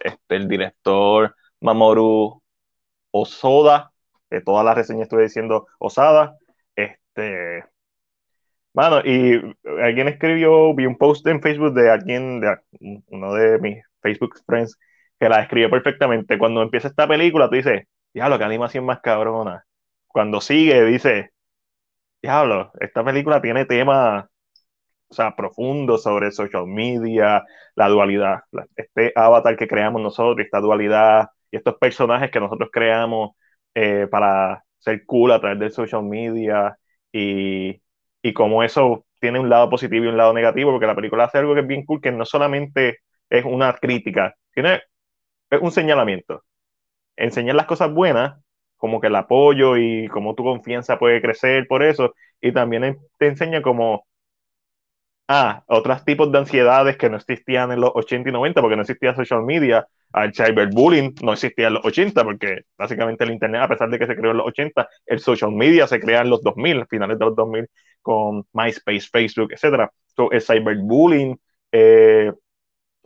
este, 0.00 0.36
el 0.36 0.48
director 0.48 1.34
Mamoru 1.60 2.42
Osoda, 3.10 3.92
todas 4.44 4.64
las 4.64 4.74
reseñas 4.74 5.04
estuve 5.04 5.24
diciendo 5.24 5.66
Osada. 5.78 6.36
Este, 6.74 7.64
bueno, 8.72 9.00
y 9.04 9.40
alguien 9.82 10.08
escribió, 10.08 10.74
vi 10.74 10.86
un 10.86 10.98
post 10.98 11.26
en 11.26 11.40
Facebook 11.40 11.74
de 11.74 11.90
alguien, 11.90 12.40
de 12.40 12.56
uno 13.08 13.34
de 13.34 13.58
mis 13.58 13.82
Facebook 14.02 14.34
friends, 14.46 14.78
que 15.18 15.28
la 15.28 15.40
escribió 15.42 15.70
perfectamente. 15.70 16.38
Cuando 16.38 16.62
empieza 16.62 16.88
esta 16.88 17.08
película, 17.08 17.48
tú 17.48 17.56
dices, 17.56 17.84
diablo, 18.16 18.38
qué 18.38 18.44
animación 18.44 18.84
más 18.86 19.00
cabrona. 19.00 19.66
Cuando 20.08 20.40
sigue, 20.40 20.84
dice, 20.86 21.32
diablo, 22.22 22.72
esta 22.80 23.04
película 23.04 23.42
tiene 23.42 23.66
temas, 23.66 24.26
o 25.08 25.14
sea, 25.14 25.36
profundos 25.36 26.02
sobre 26.04 26.32
social 26.32 26.66
media, 26.66 27.44
la 27.76 27.88
dualidad, 27.88 28.40
este 28.76 29.12
avatar 29.16 29.56
que 29.56 29.68
creamos 29.68 30.02
nosotros, 30.02 30.44
esta 30.46 30.60
dualidad 30.60 31.28
y 31.50 31.56
estos 31.58 31.76
personajes 31.78 32.30
que 32.30 32.40
nosotros 32.40 32.70
creamos 32.72 33.32
eh, 33.74 34.08
para 34.10 34.64
ser 34.78 35.04
cool 35.06 35.32
a 35.32 35.40
través 35.40 35.58
del 35.60 35.72
social 35.72 36.02
media 36.04 36.78
y, 37.12 37.80
y 38.22 38.32
como 38.34 38.62
eso 38.64 39.06
tiene 39.20 39.40
un 39.40 39.50
lado 39.50 39.70
positivo 39.70 40.06
y 40.06 40.08
un 40.08 40.16
lado 40.18 40.32
negativo, 40.34 40.72
porque 40.72 40.86
la 40.86 40.96
película 40.96 41.24
hace 41.24 41.38
algo 41.38 41.54
que 41.54 41.60
es 41.62 41.66
bien 41.66 41.84
cool, 41.86 42.00
que 42.00 42.12
no 42.12 42.24
solamente 42.26 42.98
es 43.30 43.44
una 43.44 43.74
crítica, 43.74 44.34
tiene 44.54 44.82
es 45.50 45.60
un 45.60 45.72
señalamiento. 45.72 46.44
Enseñar 47.16 47.56
las 47.56 47.66
cosas 47.66 47.92
buenas, 47.92 48.40
como 48.76 49.00
que 49.00 49.08
el 49.08 49.16
apoyo 49.16 49.76
y 49.76 50.08
cómo 50.08 50.34
tu 50.34 50.44
confianza 50.44 50.98
puede 50.98 51.20
crecer 51.22 51.66
por 51.68 51.82
eso, 51.82 52.14
y 52.40 52.52
también 52.52 52.98
te 53.18 53.28
enseña 53.28 53.62
como, 53.62 54.06
ah, 55.28 55.62
otros 55.66 56.04
tipos 56.04 56.30
de 56.32 56.38
ansiedades 56.38 56.96
que 56.96 57.10
no 57.10 57.16
existían 57.16 57.72
en 57.72 57.80
los 57.80 57.90
80 57.94 58.28
y 58.28 58.32
90 58.32 58.60
porque 58.60 58.76
no 58.76 58.82
existía 58.82 59.14
social 59.14 59.42
media, 59.42 59.86
el 60.14 60.32
cyberbullying 60.34 61.14
no 61.22 61.32
existía 61.32 61.68
en 61.68 61.74
los 61.74 61.84
80 61.84 62.24
porque 62.24 62.62
básicamente 62.78 63.24
el 63.24 63.32
internet, 63.32 63.62
a 63.62 63.68
pesar 63.68 63.90
de 63.90 63.98
que 63.98 64.06
se 64.06 64.16
creó 64.16 64.30
en 64.30 64.38
los 64.38 64.46
80, 64.46 64.88
el 65.06 65.18
social 65.20 65.52
media 65.52 65.86
se 65.86 66.00
crea 66.00 66.22
en 66.22 66.30
los 66.30 66.42
2000, 66.42 66.86
finales 66.86 67.18
de 67.18 67.24
los 67.24 67.36
2000 67.36 67.68
con 68.02 68.44
MySpace, 68.52 69.08
Facebook, 69.12 69.52
etc. 69.52 69.90
So, 70.06 70.30
el 70.30 70.40
cyberbullying 70.40 71.38
eh, 71.72 72.32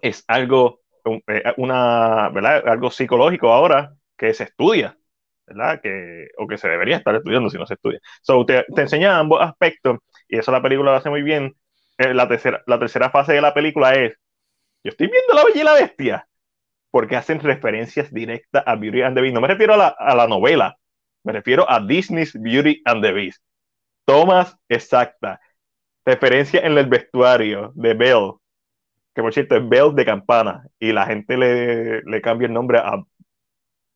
es 0.03 0.25
algo, 0.29 0.81
eh, 1.05 1.43
una, 1.57 2.31
¿verdad? 2.31 2.69
algo 2.69 2.91
psicológico 2.91 3.53
ahora 3.53 3.95
que 4.21 4.35
se 4.35 4.45
estudia, 4.45 4.99
¿verdad? 5.47 5.81
Que, 5.81 6.29
o 6.37 6.47
que 6.47 6.59
se 6.59 6.69
debería 6.69 6.99
estar 6.99 7.15
estudiando 7.15 7.49
si 7.49 7.57
no 7.57 7.67
se 7.67 7.75
estudia. 7.75 7.99
So, 8.21 8.45
te, 8.45 8.67
te 8.75 8.83
enseña 8.83 9.19
ambos 9.19 9.41
aspectos 9.41 9.99
y 10.29 10.39
eso 10.39 10.53
la 10.53 10.61
película 10.61 10.93
lo 10.93 10.99
hace 10.99 11.09
muy 11.09 11.23
bien. 11.23 11.57
Eh, 11.97 12.13
la, 12.13 12.29
tercera, 12.29 12.63
la 12.67 12.79
tercera 12.79 13.11
fase 13.11 13.33
de 13.33 13.41
la 13.41 13.55
película 13.55 13.95
es, 13.95 14.13
yo 14.85 14.91
estoy 14.91 15.09
viendo 15.09 15.33
La 15.35 15.45
Bella 15.45 15.61
y 15.61 15.65
la 15.65 15.73
Bestia, 15.73 16.29
porque 16.91 17.17
hacen 17.17 17.41
referencias 17.41 18.13
directas 18.13 18.63
a 18.67 18.77
Beauty 18.77 19.01
and 19.01 19.17
the 19.17 19.23
Beast. 19.23 19.35
No 19.35 19.41
me 19.41 19.49
refiero 19.49 19.73
a 19.73 19.77
la, 19.79 19.89
a 19.89 20.15
la 20.15 20.27
novela, 20.27 20.77
me 21.25 21.33
refiero 21.33 21.65
a 21.71 21.81
Disney's 21.81 22.35
Beauty 22.35 22.83
and 22.85 23.03
the 23.03 23.13
Beast. 23.13 23.43
Tomas 24.05 24.55
exacta. 24.69 25.41
Referencia 26.05 26.61
en 26.61 26.77
el 26.77 26.87
vestuario 26.87 27.73
de 27.75 27.95
Belle, 27.95 28.33
que 29.15 29.23
por 29.23 29.33
cierto 29.33 29.57
es 29.57 29.67
Belle 29.67 29.95
de 29.95 30.05
campana, 30.05 30.67
y 30.79 30.93
la 30.93 31.07
gente 31.07 31.39
le, 31.39 32.03
le 32.03 32.21
cambia 32.21 32.47
el 32.47 32.53
nombre 32.53 32.79
a, 32.79 33.03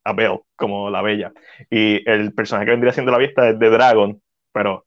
a 0.05 0.13
Belle, 0.13 0.41
como 0.55 0.89
la 0.89 1.01
bella. 1.01 1.33
Y 1.69 2.07
el 2.09 2.33
personaje 2.33 2.65
que 2.65 2.71
vendría 2.71 2.93
siendo 2.93 3.11
la 3.11 3.17
fiesta 3.17 3.49
es 3.49 3.59
de 3.59 3.69
Dragon, 3.69 4.21
pero, 4.53 4.85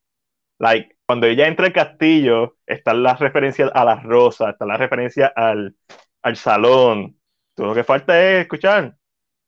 like, 0.59 0.97
cuando 1.07 1.27
ella 1.27 1.49
entra 1.49 1.67
al 1.67 1.73
castillo, 1.73 2.57
están 2.67 3.03
las 3.03 3.19
referencias 3.21 3.71
a 3.75 3.85
las 3.85 4.03
rosas, 4.05 4.53
están 4.53 4.69
las 4.69 4.79
referencias 4.79 5.33
al, 5.37 5.77
al 6.23 6.37
salón, 6.37 7.19
todo 7.59 7.67
lo 7.67 7.75
que 7.75 7.83
falta 7.83 8.23
es 8.23 8.43
escuchar. 8.43 8.95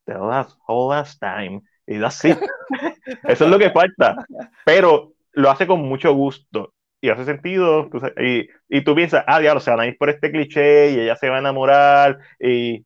The 0.05 0.15
last, 0.15 0.57
whole 0.67 0.93
last 0.93 1.21
time. 1.21 1.61
Y 1.87 1.97
that's 1.97 2.25
it. 2.25 2.37
Eso 3.23 3.45
es 3.45 3.49
lo 3.49 3.57
que 3.57 3.69
falta. 3.69 4.25
Pero 4.65 5.13
lo 5.31 5.49
hace 5.49 5.65
con 5.65 5.81
mucho 5.81 6.13
gusto. 6.13 6.73
Y 6.99 7.09
hace 7.09 7.23
sentido. 7.23 7.89
y, 8.17 8.49
y, 8.67 8.83
tú 8.83 8.95
piensas, 8.95 9.23
ah, 9.27 9.39
diablo, 9.39 9.61
se 9.61 9.71
van 9.71 9.79
a 9.79 9.87
ir 9.87 9.97
por 9.97 10.09
este 10.09 10.29
cliché 10.29 10.91
y 10.91 10.99
ella 10.99 11.15
se 11.15 11.29
va 11.29 11.37
a 11.37 11.39
enamorar. 11.39 12.19
Y, 12.37 12.85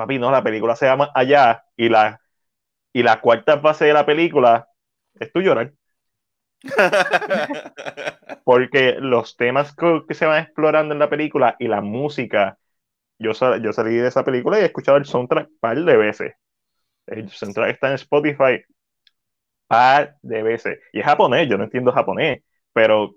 papi, 0.00 0.18
no, 0.18 0.30
la 0.30 0.42
película 0.42 0.76
se 0.76 0.86
llama 0.86 1.10
allá. 1.14 1.64
Y 1.76 1.88
la, 1.88 2.20
y 2.92 3.02
la 3.02 3.20
cuarta 3.20 3.60
fase 3.60 3.86
de 3.86 3.94
la 3.94 4.06
película 4.06 4.68
es 5.14 5.32
tu 5.32 5.40
llorar. 5.40 5.72
Porque 8.44 8.96
los 8.98 9.36
temas 9.36 9.74
que 10.08 10.14
se 10.14 10.26
van 10.26 10.42
explorando 10.44 10.94
en 10.94 11.00
la 11.00 11.10
película 11.10 11.56
y 11.58 11.68
la 11.68 11.80
música 11.80 12.58
yo, 13.18 13.32
yo 13.58 13.72
salí 13.72 13.96
de 13.96 14.08
esa 14.08 14.24
película 14.24 14.58
y 14.58 14.62
he 14.62 14.66
escuchado 14.66 14.98
el 14.98 15.04
soundtrack 15.06 15.48
un 15.48 15.58
par 15.60 15.78
de 15.78 15.96
veces. 15.96 16.34
El 17.06 17.30
soundtrack 17.30 17.70
está 17.74 17.88
en 17.88 17.94
Spotify 17.94 18.64
par 19.66 20.16
de 20.22 20.42
veces. 20.42 20.78
Y 20.92 21.00
es 21.00 21.04
japonés, 21.06 21.48
yo 21.48 21.56
no 21.58 21.64
entiendo 21.64 21.92
japonés, 21.92 22.42
pero 22.72 23.14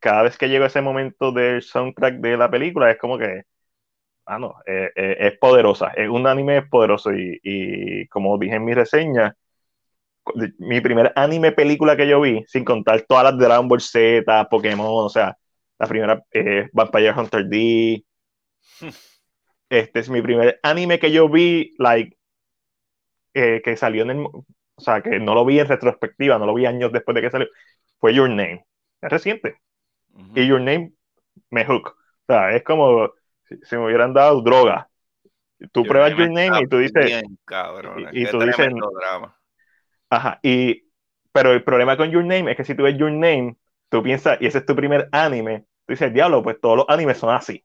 cada 0.00 0.22
vez 0.22 0.36
que 0.38 0.48
llego 0.48 0.64
a 0.64 0.68
ese 0.68 0.82
momento 0.82 1.32
del 1.32 1.62
soundtrack 1.62 2.16
de 2.16 2.36
la 2.36 2.50
película 2.50 2.90
es 2.90 2.98
como 2.98 3.18
que, 3.18 3.42
ah, 4.26 4.38
no, 4.38 4.56
eh, 4.66 4.90
eh, 4.94 5.16
es 5.20 5.38
poderosa. 5.38 5.88
Es 5.96 6.08
un 6.08 6.26
anime 6.26 6.62
poderoso 6.62 7.12
y, 7.12 7.38
y, 7.42 8.06
como 8.08 8.38
dije 8.38 8.56
en 8.56 8.64
mi 8.64 8.74
reseña, 8.74 9.36
mi 10.58 10.80
primer 10.80 11.12
anime 11.16 11.52
película 11.52 11.96
que 11.96 12.08
yo 12.08 12.20
vi, 12.20 12.44
sin 12.48 12.64
contar 12.64 13.02
todas 13.02 13.24
las 13.24 13.38
de 13.38 13.44
Dragon 13.44 13.68
Ball 13.68 13.80
Z, 13.80 14.48
Pokémon, 14.50 15.04
o 15.06 15.08
sea, 15.08 15.36
la 15.78 15.86
primera 15.86 16.24
eh, 16.32 16.68
Vampire 16.72 17.12
Hunter 17.12 17.46
D. 17.46 18.04
Este 19.68 19.98
es 19.98 20.08
mi 20.08 20.22
primer 20.22 20.60
anime 20.62 21.00
que 21.00 21.10
yo 21.10 21.28
vi, 21.28 21.74
like, 21.78 22.16
eh, 23.34 23.60
que 23.64 23.76
salió 23.76 24.02
en 24.02 24.10
el. 24.10 24.18
O 24.24 24.80
sea, 24.80 25.02
que 25.02 25.18
no 25.18 25.34
lo 25.34 25.44
vi 25.44 25.58
en 25.58 25.68
retrospectiva, 25.68 26.38
no 26.38 26.46
lo 26.46 26.54
vi 26.54 26.66
años 26.66 26.92
después 26.92 27.14
de 27.14 27.22
que 27.22 27.30
salió. 27.30 27.48
Fue 27.98 28.14
Your 28.14 28.28
Name. 28.28 28.64
Es 29.00 29.10
reciente. 29.10 29.58
Y 30.34 30.46
Your 30.46 30.60
Name 30.60 30.92
me 31.50 31.64
hook. 31.64 31.88
O 31.88 32.32
sea, 32.32 32.54
es 32.54 32.62
como 32.64 33.10
si, 33.48 33.76
me 33.76 33.84
hubieran 33.86 34.12
dado 34.12 34.40
droga. 34.42 34.88
Tú 35.72 35.84
pruebas 35.84 36.10
Your 36.16 36.30
Name 36.30 36.62
y 36.62 36.66
tú 36.66 36.78
dices. 36.78 37.22
y, 38.12 38.26
tú 38.26 38.40
dices. 38.40 38.68
Drama. 38.68 39.36
Ajá. 40.10 40.38
Y, 40.42 40.84
pero 41.32 41.52
el 41.52 41.64
problema 41.64 41.96
con 41.96 42.10
Your 42.10 42.24
Name 42.24 42.50
es 42.50 42.56
que 42.56 42.64
si 42.64 42.74
tú 42.74 42.82
ves 42.82 42.96
Your 42.98 43.10
Name, 43.10 43.56
tú 43.88 44.02
piensas, 44.02 44.38
y 44.40 44.46
ese 44.46 44.58
es 44.58 44.66
tu 44.66 44.76
primer 44.76 45.08
anime, 45.12 45.60
tú 45.86 45.92
dices, 45.92 46.12
diablo, 46.12 46.42
pues 46.42 46.60
todos 46.60 46.76
los 46.76 46.86
animes 46.88 47.18
son 47.18 47.34
así. 47.34 47.64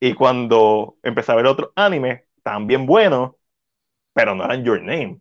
Y 0.00 0.14
cuando 0.14 0.96
empecé 1.02 1.32
a 1.32 1.36
ver 1.36 1.46
otros 1.46 1.72
animes, 1.76 2.22
también 2.42 2.86
buenos, 2.86 3.32
pero 4.14 4.34
no 4.34 4.44
eran 4.44 4.64
Your 4.64 4.80
Name. 4.80 5.20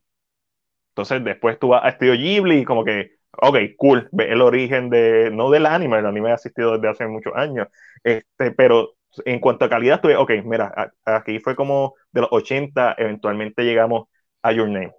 Entonces 0.90 1.24
después 1.24 1.60
tú 1.60 1.70
vas 1.70 1.84
a 1.84 1.90
Estudio 1.90 2.14
Ghibli 2.14 2.60
y 2.60 2.66
como 2.66 2.84
que, 2.84 3.20
ok, 3.42 3.58
cool, 3.78 4.10
ve 4.12 4.32
el 4.32 4.42
origen 4.42 4.90
de, 4.90 5.32
no 5.32 5.50
del 5.50 5.66
anime, 5.66 6.00
el 6.00 6.06
anime 6.06 6.32
ha 6.32 6.36
existido 6.36 6.74
desde 6.74 6.90
hace 6.90 7.08
muchos 7.08 7.34
años, 7.36 7.68
este, 8.04 8.52
pero 8.52 8.96
en 9.26 9.40
cuanto 9.40 9.66
a 9.66 9.70
calidad, 9.70 10.02
tuve, 10.02 10.16
ok, 10.16 10.32
mira, 10.44 10.94
aquí 11.06 11.40
fue 11.40 11.56
como 11.56 11.96
de 12.12 12.22
los 12.22 12.30
80, 12.32 12.96
eventualmente 12.98 13.64
llegamos 13.64 14.08
a 14.42 14.52
Your 14.52 14.70
Name. 14.70 14.94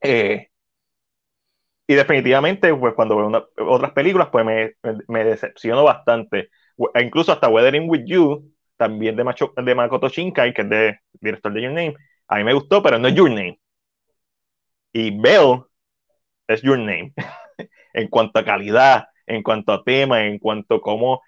Eh, 0.00 0.48
y 1.86 1.94
definitivamente, 1.94 2.74
pues 2.74 2.94
cuando 2.94 3.16
veo 3.16 3.48
otras 3.68 3.92
películas, 3.92 4.28
pues 4.30 4.44
me, 4.44 4.72
me, 5.08 5.24
decepciono 5.24 5.84
bastante. 5.84 6.50
Incluso 7.00 7.32
hasta 7.32 7.48
Weathering 7.48 7.88
with 7.88 8.04
You, 8.06 8.52
también 8.76 9.16
de, 9.16 9.24
Macho, 9.24 9.52
de 9.56 9.74
Makoto 9.74 10.08
Shinkai, 10.08 10.52
que 10.52 10.62
es 10.62 10.68
de 10.68 10.98
director 11.20 11.52
de 11.52 11.62
Your 11.62 11.72
Name. 11.72 11.94
A 12.28 12.36
mí 12.36 12.44
me 12.44 12.54
gustó, 12.54 12.82
pero 12.82 12.98
no 12.98 13.08
es 13.08 13.14
Your 13.14 13.30
Name. 13.30 13.60
Y 14.92 15.16
Bell 15.20 15.62
es 16.48 16.62
Your 16.62 16.78
Name. 16.78 17.12
en 17.94 18.08
cuanto 18.08 18.38
a 18.40 18.44
calidad, 18.44 19.06
en 19.26 19.42
cuanto 19.42 19.72
a 19.72 19.84
tema, 19.84 20.24
en 20.26 20.38
cuanto 20.38 20.76
a 20.76 20.80
cómo 20.80 21.22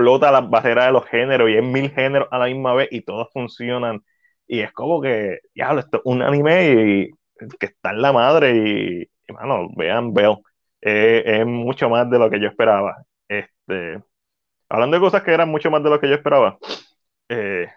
explota 0.00 0.32
la 0.32 0.40
barrera 0.40 0.86
de 0.86 0.92
los 0.92 1.06
géneros 1.06 1.50
y 1.50 1.56
es 1.56 1.62
mil 1.64 1.90
géneros 1.90 2.28
a 2.30 2.38
la 2.38 2.46
misma 2.46 2.74
vez 2.74 2.88
y 2.90 3.02
todos 3.02 3.28
funcionan. 3.32 4.02
Y 4.46 4.60
es 4.60 4.72
como 4.72 5.00
que, 5.00 5.40
diablo, 5.54 5.80
esto 5.80 5.98
es 5.98 6.02
un 6.04 6.22
anime 6.22 7.10
que 7.58 7.66
está 7.66 7.90
en 7.90 8.02
la 8.02 8.12
madre 8.12 8.56
y, 8.56 9.10
hermano, 9.28 9.68
vean 9.76 10.12
Bell. 10.14 10.38
es 10.80 11.46
mucho 11.46 11.88
más 11.90 12.10
de 12.10 12.18
lo 12.18 12.30
que 12.30 12.40
yo 12.40 12.48
esperaba. 12.48 13.04
Este, 13.28 14.02
hablando 14.68 14.96
de 14.96 15.00
cosas 15.02 15.22
que 15.22 15.32
eran 15.32 15.48
mucho 15.50 15.70
más 15.70 15.82
de 15.82 15.90
lo 15.90 16.00
que 16.00 16.08
yo 16.08 16.14
esperaba, 16.14 16.58
eh, 17.28 17.68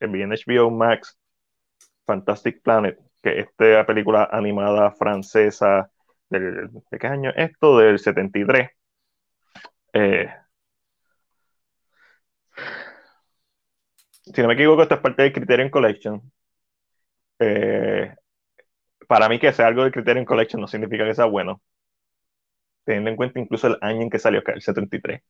en 0.00 0.12
HBO 0.32 0.70
Max 0.70 1.18
Fantastic 2.06 2.62
Planet, 2.62 2.98
que 3.22 3.40
es 3.40 3.46
esta 3.48 3.86
película 3.86 4.28
animada 4.32 4.92
francesa 4.92 5.90
del, 6.30 6.70
¿de 6.90 6.98
qué 6.98 7.06
año 7.06 7.30
esto? 7.36 7.78
Del 7.78 7.98
73. 7.98 8.70
Eh, 9.94 10.28
si 14.22 14.40
no 14.42 14.48
me 14.48 14.54
equivoco, 14.54 14.82
esto 14.82 14.94
es 14.94 15.00
parte 15.00 15.22
del 15.22 15.32
Criterion 15.32 15.70
Collection. 15.70 16.32
Eh, 17.38 18.14
para 19.08 19.28
mí 19.28 19.38
que 19.38 19.52
sea 19.52 19.66
algo 19.66 19.82
del 19.82 19.92
Criterion 19.92 20.24
Collection 20.24 20.60
no 20.60 20.68
significa 20.68 21.04
que 21.04 21.14
sea 21.14 21.26
bueno. 21.26 21.60
Teniendo 22.84 23.10
en 23.10 23.16
cuenta 23.16 23.40
incluso 23.40 23.66
el 23.68 23.78
año 23.80 24.02
en 24.02 24.10
que 24.10 24.18
salió, 24.18 24.42
el 24.46 24.62
73. 24.62 25.22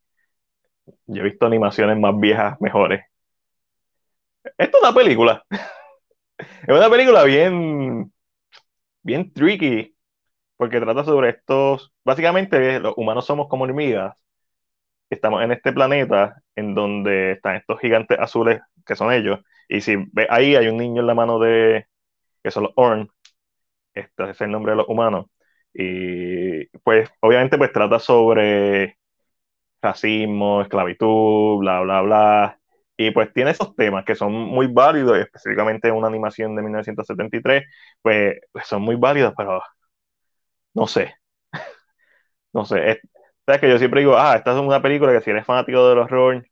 Yo 1.07 1.23
he 1.23 1.25
visto 1.25 1.47
animaciones 1.47 1.99
más 1.99 2.19
viejas, 2.19 2.61
mejores. 2.61 3.05
Esto 4.59 4.79
es 4.79 4.83
una 4.83 4.95
película. 4.95 5.45
es 6.39 6.69
una 6.69 6.91
película 6.91 7.25
bien, 7.25 8.13
bien 9.03 9.33
tricky, 9.33 9.97
porque 10.57 10.81
trata 10.81 11.05
sobre 11.05 11.31
estos, 11.31 11.93
básicamente 12.05 12.81
los 12.81 12.95
humanos 12.97 13.27
somos 13.27 13.49
como 13.49 13.65
hormigas, 13.65 14.17
estamos 15.11 15.43
en 15.43 15.53
este 15.53 15.73
planeta 15.73 16.43
en 16.57 16.75
donde 16.75 17.33
están 17.33 17.57
estos 17.57 17.81
gigantes 17.81 18.19
azules 18.19 18.61
que 18.87 18.97
son 18.97 19.13
ellos, 19.13 19.41
y 19.69 19.81
si 19.81 19.97
ve 20.13 20.27
ahí 20.31 20.57
hay 20.57 20.69
un 20.69 20.77
niño 20.79 21.01
en 21.01 21.07
la 21.07 21.15
mano 21.15 21.39
de, 21.39 21.87
que 22.43 22.51
son 22.51 22.65
los 22.65 22.73
Orn, 22.77 23.11
este 23.95 24.31
es 24.31 24.41
el 24.41 24.51
nombre 24.51 24.73
de 24.73 24.77
los 24.79 24.89
humanos, 24.89 25.27
y 25.75 26.67
pues 26.85 27.11
obviamente 27.21 27.59
pues 27.59 27.73
trata 27.73 27.99
sobre 27.99 28.99
racismo, 29.83 30.63
esclavitud, 30.63 31.59
bla, 31.59 31.81
bla, 31.83 32.03
bla, 32.03 32.61
y 32.97 33.11
pues 33.11 33.33
tiene 33.33 33.51
esos 33.53 33.75
temas 33.77 34.05
que 34.05 34.15
son 34.15 34.33
muy 34.33 34.67
válidos, 34.69 35.19
específicamente 35.19 35.89
en 35.89 35.95
una 35.95 36.09
animación 36.09 36.55
de 36.57 36.63
1973, 36.63 37.65
pues, 38.03 38.37
son 38.65 38.83
muy 38.83 38.97
válidos, 38.97 39.35
pero 39.37 39.61
no 40.75 40.87
sé. 40.87 41.15
no 42.53 42.65
sé. 42.65 42.91
Es, 42.93 42.99
¿Sabes 43.47 43.61
que 43.61 43.69
yo 43.71 43.79
siempre 43.79 44.01
digo, 44.01 44.17
ah, 44.17 44.37
esta 44.37 44.53
es 44.53 44.59
una 44.61 44.83
película 44.83 45.13
que 45.13 45.21
si 45.23 45.31
eres 45.31 45.47
fanático 45.47 45.89
del 45.89 45.99
horror, 45.99 46.47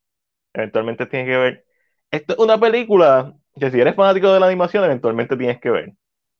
eventualmente 0.54 1.06
tienes 1.06 1.28
que 1.28 1.38
ver. 1.38 1.66
Esta 2.10 2.32
es 2.34 2.38
una 2.38 2.58
película 2.58 3.34
que 3.58 3.70
si 3.70 3.80
eres 3.80 3.94
fanático 3.94 4.32
de 4.32 4.40
la 4.40 4.46
animación, 4.46 4.84
eventualmente 4.84 5.36
tienes 5.36 5.60
que 5.60 5.70
ver. 5.70 5.92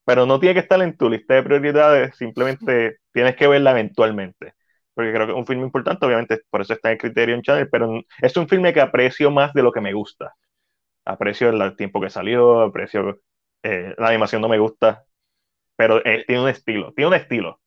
Pero 0.05 0.27
no 0.27 0.41
tiene 0.41 0.55
que 0.55 0.61
estar 0.61 0.81
en 0.83 0.97
tu 0.97 1.09
lista 1.11 1.35
de 1.35 1.43
prioridades, 1.43 2.17
simplemente 2.17 2.99
tienes 3.13 3.37
que 3.37 3.47
verla 3.49 3.73
eventualmente 3.73 4.55
porque 4.95 5.13
creo 5.15 5.25
que 5.27 5.33
es 5.33 5.39
un 5.39 5.47
filme 5.47 5.63
importante, 5.65 6.05
obviamente 6.05 6.41
por 6.51 6.61
eso 6.61 6.75
está 6.75 6.89
en 6.91 6.95
el 6.95 6.99
Criterion 7.01 7.41
Channel, 7.43 7.69
pero 7.71 8.03
es 8.21 8.37
un 8.37 8.49
filme 8.49 8.73
que 8.75 8.81
aprecio 8.83 9.31
más 9.31 9.55
de 9.55 9.63
lo 9.63 9.73
que 9.73 9.81
me 9.81 9.95
gusta. 9.95 10.35
Aprecio 11.05 11.51
el 11.51 11.77
tiempo 11.77 12.01
que 12.01 12.11
salió, 12.11 12.61
aprecio 12.63 13.21
eh, 13.65 13.95
la 13.99 14.09
animación 14.09 14.43
no 14.43 14.49
me 14.49 14.59
gusta, 14.59 15.05
pero 15.77 15.99
eh, 16.07 16.25
tiene 16.27 16.43
un 16.43 16.49
estilo, 16.51 16.93
tiene 16.95 17.09
un 17.09 17.15
estilo. 17.15 17.60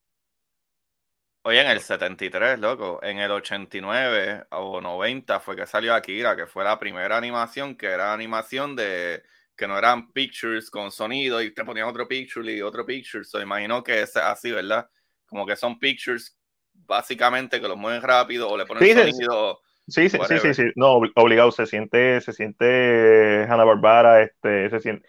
Oye, 1.45 1.59
en 1.59 1.67
el 1.67 1.81
73, 1.81 2.57
loco, 2.57 2.99
en 3.03 3.19
el 3.19 3.29
89 3.29 4.45
o 4.51 4.79
90 4.79 5.41
fue 5.41 5.57
que 5.57 5.65
salió 5.65 5.93
Akira, 5.93 6.37
que 6.37 6.47
fue 6.47 6.63
la 6.63 6.79
primera 6.79 7.17
animación, 7.17 7.75
que 7.75 7.87
era 7.87 8.13
animación 8.13 8.77
de 8.77 9.23
que 9.55 9.67
no 9.67 9.77
eran 9.77 10.13
pictures 10.13 10.69
con 10.69 10.89
sonido 10.89 11.41
y 11.41 11.53
te 11.53 11.65
ponían 11.65 11.87
otro 11.87 12.07
picture 12.07 12.49
y 12.49 12.61
otro 12.61 12.85
picture. 12.85 13.25
So, 13.25 13.41
imagino 13.41 13.83
que 13.83 14.03
es 14.03 14.15
así, 14.15 14.51
¿verdad? 14.51 14.89
Como 15.25 15.45
que 15.45 15.57
son 15.57 15.77
pictures 15.77 16.39
básicamente 16.73 17.59
que 17.59 17.67
los 17.67 17.77
mueven 17.77 18.01
rápido 18.01 18.49
o 18.49 18.57
le 18.57 18.65
ponen 18.65 18.83
sí, 18.83 18.93
sonido. 18.93 19.59
Sí, 19.85 20.09
sí, 20.09 20.17
sí, 20.25 20.39
sí, 20.39 20.53
sí, 20.53 20.63
no, 20.75 21.01
obligado, 21.15 21.51
se 21.51 21.65
siente, 21.65 22.21
se 22.21 22.31
siente 22.31 23.45
Hanna 23.49 23.65
Barbara, 23.65 24.23
este, 24.23 24.69
se 24.69 24.79
siente 24.79 25.07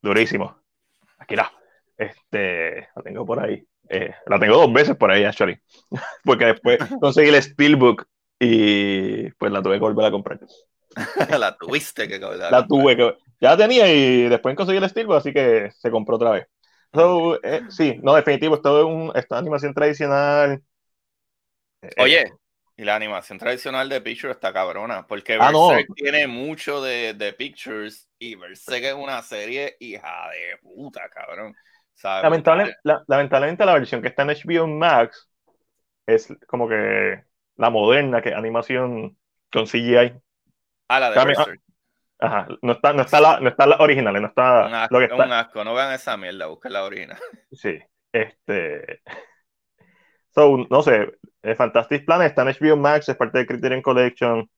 durísimo. 0.00 0.62
No, 1.36 1.50
este, 1.98 2.88
la 2.94 3.02
tengo 3.02 3.26
por 3.26 3.40
ahí. 3.40 3.66
Eh, 3.92 4.14
la 4.26 4.38
tengo 4.38 4.56
dos 4.56 4.72
veces 4.72 4.96
por 4.96 5.10
ahí, 5.10 5.24
actually. 5.24 5.58
Porque 6.24 6.46
después 6.46 6.78
conseguí 7.00 7.28
el 7.28 7.42
Steelbook 7.42 8.06
y 8.40 9.30
pues 9.32 9.52
la 9.52 9.62
tuve 9.62 9.74
que 9.74 9.80
volver 9.80 10.06
a 10.06 10.10
comprar. 10.10 10.40
la 11.38 11.56
tuviste 11.56 12.08
que 12.08 12.20
comprar. 12.20 12.50
La 12.50 12.66
tuve 12.66 12.96
que. 12.96 13.16
Ya 13.40 13.50
la 13.50 13.56
tenía 13.56 13.92
y 13.92 14.28
después 14.28 14.56
conseguí 14.56 14.78
el 14.78 14.88
Steelbook, 14.88 15.16
así 15.16 15.32
que 15.32 15.70
se 15.76 15.90
compró 15.90 16.16
otra 16.16 16.30
vez. 16.30 16.46
So, 16.94 17.42
eh, 17.42 17.62
sí, 17.68 17.98
no, 18.02 18.14
definitivo, 18.14 18.56
esto 18.56 18.80
es 18.80 18.84
un, 18.84 19.12
esta 19.14 19.38
animación 19.38 19.72
tradicional 19.72 20.62
Oye, 21.98 22.32
y 22.76 22.84
la 22.84 22.96
animación 22.96 23.38
tradicional 23.38 23.88
de 23.88 24.00
Pictures 24.00 24.36
está 24.36 24.52
cabrona, 24.52 25.06
porque 25.06 25.36
ah, 25.40 25.50
Berserk 25.50 25.88
tiene 25.94 26.26
mucho 26.26 26.80
de, 26.80 27.14
de, 27.14 27.32
Pictures 27.32 28.08
y 28.18 28.36
Berserk 28.36 28.84
es 28.84 28.94
una 28.94 29.20
serie 29.22 29.76
hija 29.80 30.28
de 30.30 30.58
puta, 30.58 31.08
cabrón. 31.10 31.54
Lamentablemente 32.02 33.64
la 33.64 33.74
versión 33.74 34.02
que 34.02 34.08
está 34.08 34.22
en 34.22 34.30
HBO 34.30 34.66
Max 34.66 35.30
es 36.06 36.28
como 36.46 36.68
que 36.68 37.24
la 37.56 37.70
moderna, 37.70 38.22
que 38.22 38.34
animación 38.34 39.16
con 39.52 39.66
CGI. 39.66 40.12
Ah, 40.88 41.00
la 41.00 41.10
de 41.10 41.24
Berserk. 41.24 41.60
Ajá, 42.18 42.46
no 42.62 42.72
está, 42.72 42.92
no 42.92 43.02
está 43.02 43.20
la, 43.20 43.40
no 43.40 43.48
está 43.48 43.66
la 43.66 43.76
original, 43.78 44.20
no 44.20 44.28
está 44.28 44.66
un 44.66 44.74
asco, 44.74 44.94
lo 44.94 44.98
que 45.00 45.12
está. 45.12 45.24
Un 45.24 45.32
asco, 45.32 45.64
no 45.64 45.74
vean 45.74 45.92
esa 45.92 46.16
mierda, 46.16 46.46
busquen 46.46 46.72
la 46.72 46.84
original. 46.84 47.18
Sí, 47.52 47.78
este. 48.12 49.02
So, 50.34 50.66
no 50.70 50.80
sé, 50.80 51.12
eh, 51.42 51.54
Fantastic 51.54 52.06
Planet 52.06 52.28
está 52.28 52.40
en 52.40 52.48
HBO 52.48 52.78
Max, 52.78 53.06
es 53.06 53.16
parte 53.16 53.36
de 53.36 53.46
Criterion 53.46 53.82
Collection. 53.82 54.48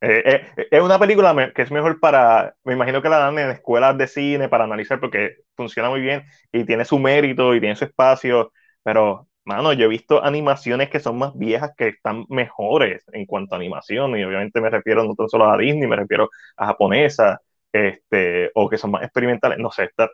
Eh, 0.00 0.42
eh, 0.56 0.68
es 0.70 0.80
una 0.82 0.98
película 0.98 1.52
que 1.54 1.62
es 1.62 1.70
mejor 1.72 1.98
para, 2.00 2.54
me 2.64 2.74
imagino 2.74 3.02
que 3.02 3.08
la 3.08 3.18
dan 3.18 3.38
en 3.38 3.50
escuelas 3.50 3.98
de 3.98 4.06
cine 4.06 4.48
para 4.48 4.64
analizar 4.64 5.00
porque 5.00 5.38
funciona 5.56 5.90
muy 5.90 6.00
bien 6.00 6.24
y 6.52 6.64
tiene 6.64 6.84
su 6.84 6.98
mérito 7.00 7.54
y 7.54 7.60
tiene 7.60 7.74
su 7.76 7.84
espacio, 7.84 8.52
pero, 8.84 9.28
mano, 9.44 9.72
yo 9.72 9.86
he 9.86 9.88
visto 9.88 10.22
animaciones 10.24 10.88
que 10.90 11.00
son 11.00 11.18
más 11.18 11.36
viejas 11.36 11.72
que 11.76 11.88
están 11.88 12.24
mejores 12.28 13.04
en 13.12 13.26
cuanto 13.26 13.54
a 13.54 13.58
animación 13.58 14.16
y 14.16 14.22
obviamente 14.24 14.60
me 14.60 14.70
refiero 14.70 15.02
no 15.04 15.14
tan 15.16 15.28
solo 15.28 15.50
a 15.50 15.58
Disney, 15.58 15.88
me 15.88 15.96
refiero 15.96 16.30
a 16.56 16.66
japonesa, 16.66 17.40
este, 17.72 18.50
o 18.54 18.68
que 18.68 18.78
son 18.78 18.92
más 18.92 19.02
experimentales, 19.02 19.58
no 19.58 19.70
sé, 19.72 19.84
esta, 19.84 20.10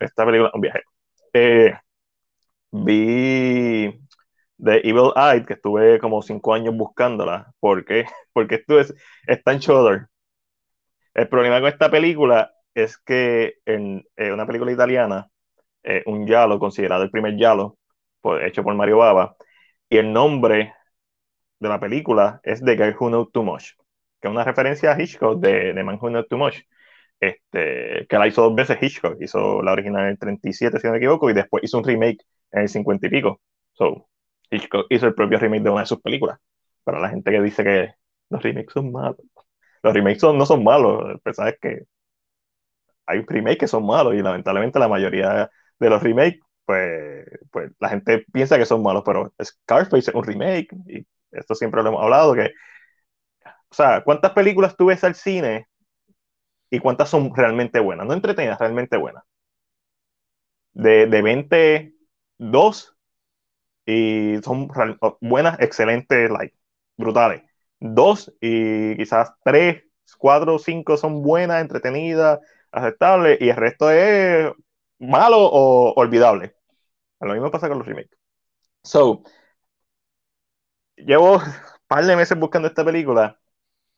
esta 0.00 0.24
película 0.26 0.50
un 0.54 0.60
viaje. 0.60 0.82
vi 2.72 4.03
de 4.64 4.80
Evil 4.84 5.12
Eye, 5.16 5.44
que 5.46 5.54
estuve 5.54 5.98
como 6.00 6.22
cinco 6.22 6.54
años 6.54 6.76
buscándola. 6.76 7.52
¿Por 7.60 7.84
qué? 7.84 8.06
Porque 8.32 8.56
esto 8.56 8.80
es, 8.80 8.94
está 9.26 9.52
en 9.52 9.58
Shudder. 9.60 10.08
El 11.14 11.28
problema 11.28 11.60
con 11.60 11.68
esta 11.68 11.90
película 11.90 12.52
es 12.74 12.98
que 12.98 13.54
en 13.66 14.04
una 14.18 14.46
película 14.46 14.72
italiana, 14.72 15.28
eh, 15.84 16.02
un 16.06 16.26
Yalo, 16.26 16.58
considerado 16.58 17.04
el 17.04 17.10
primer 17.10 17.36
Yalo, 17.36 17.78
hecho 18.42 18.62
por 18.64 18.74
Mario 18.74 18.98
Baba, 18.98 19.36
y 19.88 19.98
el 19.98 20.12
nombre 20.12 20.74
de 21.60 21.68
la 21.68 21.80
película 21.80 22.40
es 22.42 22.62
The 22.64 22.76
Guy 22.76 22.94
Who 22.98 23.08
Knows 23.08 23.32
Too 23.32 23.44
Much, 23.44 23.72
que 24.20 24.28
es 24.28 24.30
una 24.30 24.44
referencia 24.44 24.92
a 24.92 25.00
Hitchcock 25.00 25.40
de 25.40 25.74
The 25.74 25.84
Man 25.84 25.98
Who 26.00 26.08
Knows 26.08 26.28
Too 26.28 26.38
Much, 26.38 26.56
este, 27.20 28.06
que 28.08 28.18
la 28.18 28.26
hizo 28.26 28.42
dos 28.42 28.54
veces 28.54 28.78
Hitchcock, 28.80 29.16
hizo 29.20 29.62
la 29.62 29.72
original 29.72 30.04
en 30.04 30.10
el 30.10 30.18
37, 30.18 30.78
si 30.80 30.86
no 30.86 30.92
me 30.92 30.98
equivoco, 30.98 31.30
y 31.30 31.34
después 31.34 31.64
hizo 31.64 31.78
un 31.78 31.84
remake 31.84 32.24
en 32.52 32.62
el 32.62 32.68
50 32.68 33.06
y 33.06 33.10
pico. 33.10 33.40
So, 33.72 34.08
hizo 34.50 35.06
el 35.06 35.14
propio 35.14 35.38
remake 35.38 35.62
de 35.62 35.70
una 35.70 35.80
de 35.82 35.86
sus 35.86 36.00
películas. 36.00 36.38
Para 36.84 37.00
la 37.00 37.08
gente 37.10 37.30
que 37.30 37.40
dice 37.42 37.64
que 37.64 37.94
los 38.30 38.42
remakes 38.42 38.72
son 38.72 38.92
malos. 38.92 39.18
Los 39.82 39.94
remakes 39.94 40.22
no 40.24 40.46
son 40.46 40.64
malos. 40.64 41.10
El 41.10 41.20
pensar 41.20 41.48
es 41.48 41.58
que 41.60 41.84
hay 43.06 43.22
remakes 43.26 43.58
que 43.58 43.68
son 43.68 43.86
malos 43.86 44.14
y 44.14 44.22
lamentablemente 44.22 44.78
la 44.78 44.88
mayoría 44.88 45.50
de 45.78 45.90
los 45.90 46.02
remakes, 46.02 46.40
pues, 46.64 47.26
pues 47.50 47.70
la 47.78 47.88
gente 47.90 48.24
piensa 48.32 48.58
que 48.58 48.64
son 48.66 48.82
malos, 48.82 49.02
pero 49.04 49.32
Scarface 49.42 50.10
es 50.10 50.14
un 50.14 50.24
remake 50.24 50.68
y 50.86 51.06
esto 51.32 51.54
siempre 51.54 51.82
lo 51.82 51.88
hemos 51.90 52.02
hablado, 52.02 52.34
que, 52.34 52.50
o 53.70 53.74
sea, 53.74 54.02
¿cuántas 54.04 54.32
películas 54.32 54.76
tú 54.76 54.86
ves 54.86 55.04
al 55.04 55.14
cine 55.14 55.68
y 56.70 56.78
cuántas 56.78 57.08
son 57.08 57.34
realmente 57.34 57.80
buenas? 57.80 58.06
No 58.06 58.12
entretenidas, 58.12 58.58
realmente 58.58 58.96
buenas. 58.98 59.24
De, 60.72 61.06
de 61.06 61.22
22, 61.22 62.93
y 63.86 64.38
son 64.42 64.68
buenas, 65.20 65.60
excelentes, 65.60 66.30
like, 66.30 66.56
brutales. 66.96 67.42
Dos 67.80 68.32
y 68.40 68.96
quizás 68.96 69.32
tres, 69.44 69.84
cuatro, 70.18 70.58
cinco 70.58 70.96
son 70.96 71.22
buenas, 71.22 71.60
entretenidas, 71.62 72.40
aceptables 72.72 73.40
y 73.40 73.50
el 73.50 73.56
resto 73.56 73.90
es 73.90 74.52
malo 74.98 75.38
o 75.40 75.92
olvidable. 75.96 76.54
Lo 77.20 77.32
mismo 77.34 77.50
pasa 77.50 77.68
con 77.68 77.78
los 77.78 77.86
remakes. 77.86 78.18
So, 78.84 79.24
llevo 80.96 81.34
un 81.36 81.40
par 81.86 82.04
de 82.04 82.16
meses 82.16 82.38
buscando 82.38 82.68
esta 82.68 82.84
película 82.84 83.40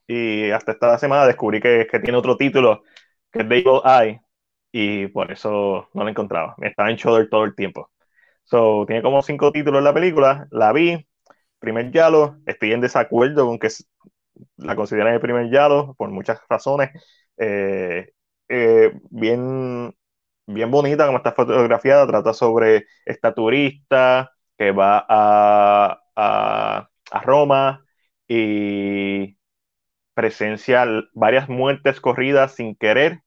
y 0.06 0.50
hasta 0.50 0.72
esta 0.72 0.98
semana 0.98 1.26
descubrí 1.26 1.60
que, 1.60 1.86
que 1.90 2.00
tiene 2.00 2.18
otro 2.18 2.36
título 2.36 2.82
que 3.32 3.40
es 3.42 3.48
The 3.48 3.58
Evil 3.58 3.80
Eye 3.84 4.22
y 4.72 5.08
por 5.08 5.32
eso 5.32 5.88
no 5.94 6.04
la 6.04 6.10
encontraba. 6.10 6.54
Me 6.58 6.68
estaba 6.68 6.90
en 6.90 6.96
Shudder 6.96 7.28
todo 7.30 7.44
el 7.44 7.54
tiempo. 7.54 7.90
So, 8.46 8.86
tiene 8.86 9.02
como 9.02 9.22
cinco 9.22 9.52
títulos 9.52 9.82
la 9.84 9.94
película, 9.94 10.48
la 10.52 10.72
vi, 10.72 11.06
primer 11.60 11.90
Yalo, 11.92 12.38
estoy 12.46 12.72
en 12.72 12.80
desacuerdo 12.82 13.46
con 13.46 13.58
que 13.58 13.68
la 14.56 14.76
consideran 14.76 15.14
el 15.14 15.20
primer 15.20 15.50
Yalo 15.50 15.94
por 15.96 16.10
muchas 16.10 16.40
razones. 16.48 16.90
Eh, 17.38 18.12
eh, 18.48 18.92
bien, 19.10 19.94
bien 20.46 20.70
bonita 20.70 21.06
como 21.06 21.18
está 21.18 21.32
fotografiada, 21.32 22.06
trata 22.06 22.34
sobre 22.34 22.86
esta 23.06 23.34
turista 23.34 24.32
que 24.58 24.72
va 24.72 25.04
a, 25.08 26.00
a, 26.16 26.90
a 27.12 27.20
Roma 27.22 27.84
y 28.28 29.38
presencia 30.14 30.86
varias 31.14 31.48
muertes 31.48 32.00
corridas 32.00 32.54
sin 32.54 32.76
querer 32.76 33.22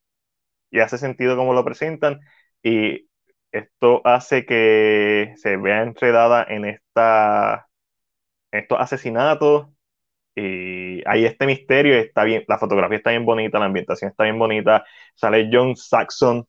y 0.71 0.79
hace 0.81 0.97
sentido 0.97 1.37
como 1.37 1.53
lo 1.53 1.65
presentan 1.65 2.21
y 2.63 3.08
esto 3.51 4.01
hace 4.05 4.45
que 4.45 5.33
se 5.37 5.57
vea 5.57 5.83
enredada 5.83 6.45
en 6.47 6.65
esta 6.65 7.67
estos 8.51 8.79
asesinatos 8.79 9.67
y 10.35 11.03
hay 11.07 11.25
este 11.25 11.45
misterio 11.47 11.95
está 11.97 12.23
bien, 12.23 12.45
la 12.47 12.59
fotografía 12.59 12.97
está 12.97 13.11
bien 13.11 13.25
bonita, 13.25 13.59
la 13.59 13.65
ambientación 13.65 14.11
está 14.11 14.23
bien 14.25 14.39
bonita, 14.39 14.85
sale 15.15 15.49
John 15.51 15.75
Saxon 15.75 16.47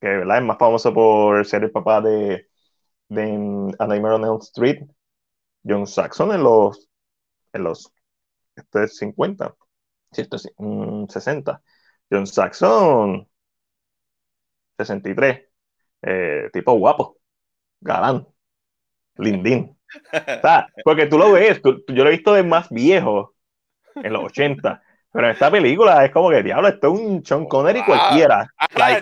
que 0.00 0.08
¿verdad? 0.08 0.38
es 0.38 0.44
más 0.44 0.58
famoso 0.58 0.92
por 0.94 1.44
ser 1.46 1.64
el 1.64 1.70
papá 1.70 2.00
de, 2.00 2.48
de 3.08 3.22
A 3.78 3.86
Nightmare 3.86 4.14
on 4.16 4.40
Street, 4.42 4.82
John 5.66 5.86
Saxon 5.86 6.32
en 6.34 6.42
los 6.44 6.90
en 7.52 7.64
los 7.64 7.92
esto 8.56 8.82
es 8.82 8.96
50, 8.98 9.54
¿cierto? 10.12 10.38
60. 10.38 11.62
John 12.10 12.26
Saxon 12.26 13.28
63. 14.76 15.42
Eh, 16.02 16.50
tipo 16.52 16.72
guapo, 16.72 17.18
galán, 17.80 18.26
lindín. 19.16 19.76
porque 20.84 21.06
tú 21.06 21.18
lo 21.18 21.32
ves, 21.32 21.60
yo 21.62 22.04
lo 22.04 22.08
he 22.08 22.12
visto 22.12 22.34
de 22.34 22.42
más 22.42 22.68
viejo, 22.68 23.34
en 23.96 24.12
los 24.12 24.24
80, 24.24 24.82
pero 25.12 25.26
en 25.26 25.32
esta 25.32 25.50
película 25.50 26.04
es 26.04 26.10
como 26.10 26.30
que, 26.30 26.42
diablo, 26.42 26.68
esto 26.68 26.92
es 26.92 27.00
un 27.00 27.24
Sean 27.24 27.46
Connery 27.46 27.84
cualquiera. 27.84 28.46
Ah, 28.58 29.00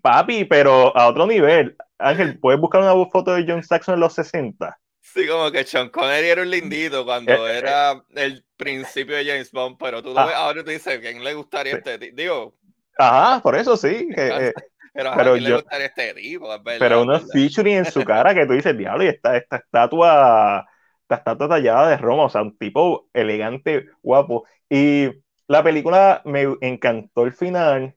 papi, 0.00 0.44
pero 0.44 0.96
a 0.96 1.08
otro 1.08 1.26
nivel. 1.26 1.76
Ángel, 1.98 2.38
¿puedes 2.38 2.60
buscar 2.60 2.80
una 2.82 2.92
foto 3.10 3.34
de 3.34 3.44
John 3.46 3.64
Saxon 3.64 3.94
en 3.94 4.00
los 4.00 4.14
60? 4.14 4.78
Sí, 5.00 5.26
como 5.26 5.50
que 5.50 5.64
Sean 5.64 5.88
Connery 5.88 6.28
era 6.28 6.42
un 6.42 6.50
lindito 6.50 7.04
cuando 7.04 7.48
eh, 7.48 7.58
era 7.58 8.04
el 8.14 8.44
principio 8.56 9.16
de 9.16 9.26
James 9.26 9.50
Bond, 9.50 9.76
pero 9.78 10.02
tú 10.02 10.14
lo 10.14 10.20
ah. 10.20 10.26
ves 10.26 10.34
ahora 10.36 10.60
y 10.60 10.64
tú 10.64 10.70
dices, 10.70 11.00
¿quién 11.00 11.24
le 11.24 11.34
gustaría 11.34 11.74
este? 11.74 11.98
Digo, 12.12 12.54
Ajá, 12.98 13.40
por 13.40 13.56
eso 13.56 13.76
sí. 13.76 14.08
Eh, 14.16 14.52
pero, 14.92 15.12
pero 15.16 15.36
yo, 15.36 15.62
este 15.70 16.12
tipo, 16.14 16.48
pero 16.64 17.02
unos 17.02 17.30
featuring 17.30 17.76
en 17.76 17.84
su 17.84 18.02
cara 18.04 18.34
que 18.34 18.46
tú 18.46 18.54
dices, 18.54 18.76
diablo, 18.76 19.04
y 19.04 19.06
esta, 19.06 19.36
esta 19.36 19.58
estatua, 19.58 20.66
esta 21.02 21.14
estatua 21.14 21.48
tallada 21.48 21.90
de 21.90 21.96
Roma, 21.98 22.24
o 22.24 22.28
sea, 22.28 22.42
un 22.42 22.58
tipo 22.58 23.08
elegante, 23.12 23.86
guapo. 24.02 24.44
Y 24.68 25.08
la 25.46 25.62
película 25.62 26.20
me 26.24 26.48
encantó 26.62 27.24
el 27.26 27.32
final. 27.32 27.94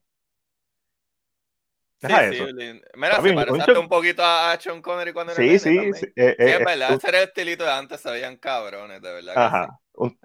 Sí, 2.00 2.08
sí, 2.32 2.80
Mira, 2.94 3.20
se 3.20 3.32
parece 3.32 3.72
un 3.72 3.88
poquito 3.88 4.22
a 4.24 4.56
Sean 4.60 4.80
Connery 4.80 5.12
cuando 5.12 5.32
era 5.32 5.42
Sí, 5.42 5.58
sí, 5.58 5.92
sí, 5.94 6.06
eh, 6.16 6.36
eh, 6.38 6.56
es 6.58 6.64
verdad, 6.64 6.92
ese 6.92 7.08
era 7.08 7.18
el 7.18 7.24
estilito 7.24 7.64
de 7.64 7.70
antes, 7.70 8.00
se 8.00 8.10
veían 8.12 8.36
cabrones, 8.36 9.02
de 9.02 9.12
verdad. 9.12 9.34
Ajá, 9.36 9.80
un, 9.94 10.16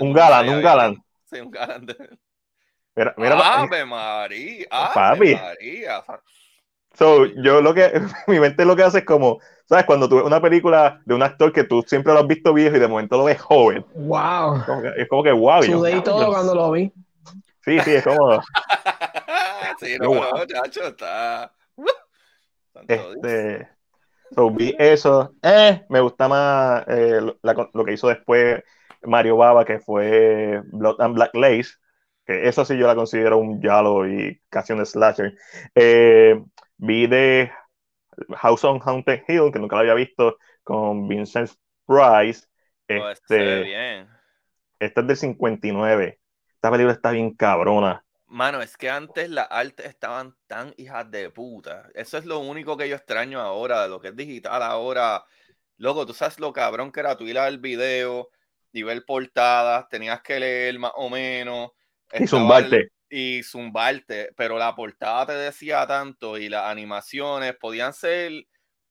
un 0.00 0.12
galán, 0.14 0.48
un 0.48 0.62
galán. 0.62 1.04
Sí, 1.30 1.40
un 1.40 1.50
galán. 1.50 1.84
De... 1.84 1.96
Mira, 2.96 3.14
mira, 3.18 3.60
Ave 3.60 3.84
María, 3.84 4.66
Ave 4.70 5.36
María. 5.36 6.02
So, 6.94 7.26
yo 7.26 7.60
lo 7.60 7.74
que, 7.74 7.92
mi 8.26 8.40
mente 8.40 8.64
lo 8.64 8.74
que 8.74 8.84
hace 8.84 8.98
es 8.98 9.04
como, 9.04 9.38
¿sabes? 9.66 9.84
Cuando 9.84 10.08
tú 10.08 10.16
ves 10.16 10.24
una 10.24 10.40
película 10.40 11.02
de 11.04 11.14
un 11.14 11.22
actor 11.22 11.52
que 11.52 11.64
tú 11.64 11.84
siempre 11.86 12.14
lo 12.14 12.20
has 12.20 12.26
visto 12.26 12.54
viejo 12.54 12.74
y 12.74 12.80
de 12.80 12.88
momento 12.88 13.18
lo 13.18 13.24
ves 13.24 13.38
joven. 13.38 13.84
Wow. 13.94 14.62
es 14.96 15.06
como 15.08 15.22
que 15.22 15.32
wow. 15.32 15.62
Sudé 15.62 15.96
y 15.98 16.00
todo 16.00 16.26
cuando 16.32 16.54
lo 16.54 16.70
vi. 16.70 16.90
Sí, 17.62 17.78
sí, 17.80 17.96
es 17.96 18.04
como. 18.04 18.40
sí, 19.80 19.98
no, 20.00 20.14
no, 20.14 20.46
chacho, 20.46 20.86
está. 20.86 21.52
Este. 22.88 23.68
So, 24.34 24.50
vi 24.50 24.74
eso. 24.78 25.34
Eh, 25.42 25.84
me 25.90 26.00
gusta 26.00 26.28
más 26.28 26.82
eh, 26.88 27.20
lo 27.20 27.84
que 27.84 27.92
hizo 27.92 28.08
después 28.08 28.64
Mario 29.02 29.36
Baba, 29.36 29.66
que 29.66 29.80
fue 29.80 30.62
Blood 30.72 30.98
and 31.00 31.14
Black 31.14 31.34
Lace 31.34 31.74
que 32.26 32.48
eso 32.48 32.64
sí 32.64 32.76
yo 32.76 32.86
la 32.86 32.96
considero 32.96 33.38
un 33.38 33.62
yalo 33.62 34.08
y 34.08 34.42
casi 34.50 34.72
un 34.72 34.84
slasher. 34.84 35.38
Eh, 35.74 36.42
vi 36.76 37.06
de 37.06 37.52
House 38.36 38.64
on 38.64 38.80
Haunted 38.84 39.22
Hill, 39.28 39.52
que 39.52 39.60
nunca 39.60 39.76
lo 39.76 39.80
había 39.80 39.94
visto, 39.94 40.36
con 40.64 41.06
Vincent 41.06 41.50
Price. 41.86 42.46
Oh, 42.88 43.08
este, 43.08 43.62
bien. 43.62 44.08
Esta 44.78 45.00
es 45.00 45.06
del 45.06 45.16
59. 45.16 46.20
Esta 46.54 46.70
película 46.70 46.92
está 46.92 47.12
bien 47.12 47.34
cabrona. 47.34 48.04
Mano, 48.26 48.60
es 48.60 48.76
que 48.76 48.90
antes 48.90 49.30
las 49.30 49.46
artes 49.50 49.86
estaban 49.86 50.34
tan 50.48 50.74
hijas 50.76 51.08
de 51.10 51.30
puta. 51.30 51.88
Eso 51.94 52.18
es 52.18 52.24
lo 52.24 52.40
único 52.40 52.76
que 52.76 52.88
yo 52.88 52.96
extraño 52.96 53.40
ahora, 53.40 53.84
de 53.84 53.88
lo 53.88 54.00
que 54.00 54.08
es 54.08 54.16
digital 54.16 54.62
ahora. 54.62 55.24
Loco, 55.76 56.04
tú 56.06 56.12
sabes 56.12 56.40
lo 56.40 56.52
cabrón 56.52 56.90
que 56.90 57.00
era 57.00 57.16
tú 57.16 57.24
ir 57.24 57.38
al 57.38 57.58
video 57.58 58.30
y 58.72 58.82
ver 58.82 59.04
portadas, 59.06 59.88
tenías 59.88 60.22
que 60.22 60.40
leer 60.40 60.78
más 60.78 60.92
o 60.96 61.08
menos 61.08 61.70
y 62.12 62.26
zumbarte. 62.26 62.88
Y 63.08 63.42
zumbarte, 63.42 64.32
pero 64.36 64.58
la 64.58 64.74
portada 64.74 65.26
te 65.26 65.32
decía 65.32 65.86
tanto 65.86 66.38
y 66.38 66.48
las 66.48 66.64
animaciones 66.64 67.54
podían 67.56 67.92
ser, 67.92 68.32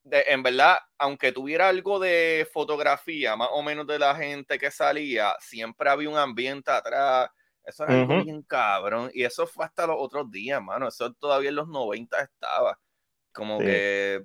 en 0.03 0.43
verdad, 0.43 0.77
aunque 0.97 1.31
tuviera 1.31 1.67
algo 1.67 1.99
de 1.99 2.47
fotografía, 2.51 3.35
más 3.35 3.49
o 3.51 3.61
menos 3.61 3.85
de 3.87 3.99
la 3.99 4.15
gente 4.15 4.57
que 4.57 4.71
salía, 4.71 5.35
siempre 5.39 5.89
había 5.89 6.09
un 6.09 6.17
ambiente 6.17 6.71
atrás. 6.71 7.29
Eso 7.63 7.83
era 7.83 8.01
algo 8.01 8.23
bien 8.23 8.43
cabrón. 8.43 9.09
Y 9.13 9.23
eso 9.23 9.47
fue 9.47 9.65
hasta 9.65 9.87
los 9.87 9.95
otros 9.99 10.29
días, 10.29 10.61
mano. 10.61 10.87
Eso 10.87 11.11
todavía 11.13 11.49
en 11.49 11.55
los 11.55 11.67
90 11.67 12.21
estaba. 12.21 12.79
Como 13.33 13.57
que, 13.57 14.23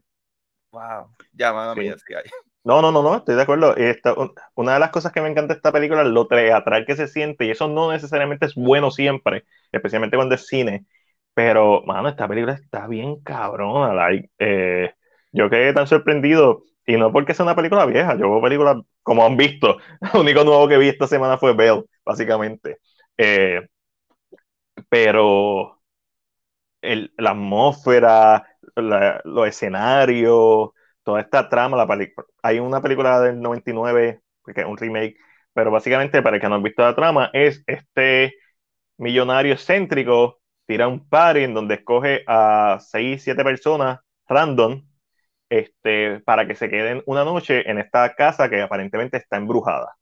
wow, 0.70 1.11
ya, 1.32 1.53
mano, 1.53 1.74
sí. 1.74 1.88
decía. 1.88 2.22
No, 2.63 2.83
no, 2.83 2.93
no, 2.93 3.03
no, 3.03 3.17
estoy 3.17 3.37
de 3.37 3.43
acuerdo. 3.43 3.75
Esta, 3.77 4.15
una 4.55 4.75
de 4.75 4.81
las 4.81 4.91
cosas 4.91 5.13
que 5.13 5.21
me 5.23 5.29
encanta 5.31 5.55
de 5.55 5.59
esta 5.59 5.73
película 5.73 6.03
es 6.03 6.09
lo 6.09 6.27
teatral 6.27 6.85
que 6.85 6.95
se 6.97 7.09
siente, 7.09 7.47
y 7.47 7.51
eso 7.51 7.69
no 7.69 7.91
necesariamente 7.91 8.45
es 8.47 8.55
bueno 8.55 8.91
siempre, 8.91 9.45
especialmente 9.73 10.17
cuando 10.17 10.35
es 10.35 10.47
cine. 10.47 10.85
Pero, 11.33 11.83
mano, 11.87 12.09
esta 12.11 12.29
película 12.29 12.53
está 12.55 12.87
bien 12.87 13.21
cabrona. 13.23 13.95
Like, 13.95 14.31
eh, 14.39 14.93
yo 15.33 15.49
quedé 15.49 15.73
tan 15.73 15.87
sorprendido, 15.87 16.65
y 16.87 16.97
no 16.99 17.13
porque 17.13 17.33
sea 17.35 17.45
una 17.47 17.57
película 17.57 17.87
vieja, 17.87 18.15
yo 18.19 18.31
veo 18.31 18.43
películas 18.43 18.77
como 19.03 19.25
han 19.25 19.37
visto. 19.39 19.79
Lo 20.15 20.21
único 20.21 20.45
nuevo 20.45 20.69
que 20.69 20.77
vi 20.79 20.89
esta 20.89 21.07
semana 21.07 21.39
fue 21.39 21.55
Belle, 21.55 21.85
básicamente. 22.05 22.79
Eh, 23.17 23.63
pero 24.89 25.81
el, 26.83 27.13
la 27.19 27.31
atmósfera, 27.31 28.47
los 28.77 29.49
escenarios 29.49 30.71
toda 31.05 31.21
esta 31.21 31.49
trama, 31.49 31.77
la 31.77 32.09
hay 32.43 32.59
una 32.59 32.81
película 32.81 33.21
del 33.21 33.41
99, 33.41 34.21
que 34.55 34.61
es 34.61 34.67
un 34.67 34.77
remake, 34.77 35.17
pero 35.53 35.71
básicamente 35.71 36.23
para 36.23 36.37
el 36.37 36.43
que 36.43 36.49
no 36.49 36.57
ha 36.57 36.59
visto 36.59 36.83
la 36.83 36.95
trama, 36.95 37.31
es 37.33 37.63
este 37.67 38.35
millonario 38.99 39.55
excéntrico 39.55 40.41
tira 40.67 40.89
un 40.89 41.09
party 41.09 41.41
en 41.45 41.55
donde 41.55 41.75
escoge 41.77 42.23
a 42.27 42.79
6, 42.81 43.23
7 43.25 43.43
personas 43.45 44.01
random 44.29 44.85
este, 45.49 46.21
para 46.21 46.47
que 46.47 46.55
se 46.55 46.71
queden 46.71 47.03
una 47.07 47.25
noche 47.25 47.68
en 47.68 47.79
esta 47.79 48.14
casa 48.14 48.49
que 48.49 48.63
aparentemente 48.63 49.17
está 49.17 49.37
embrujada. 49.37 49.97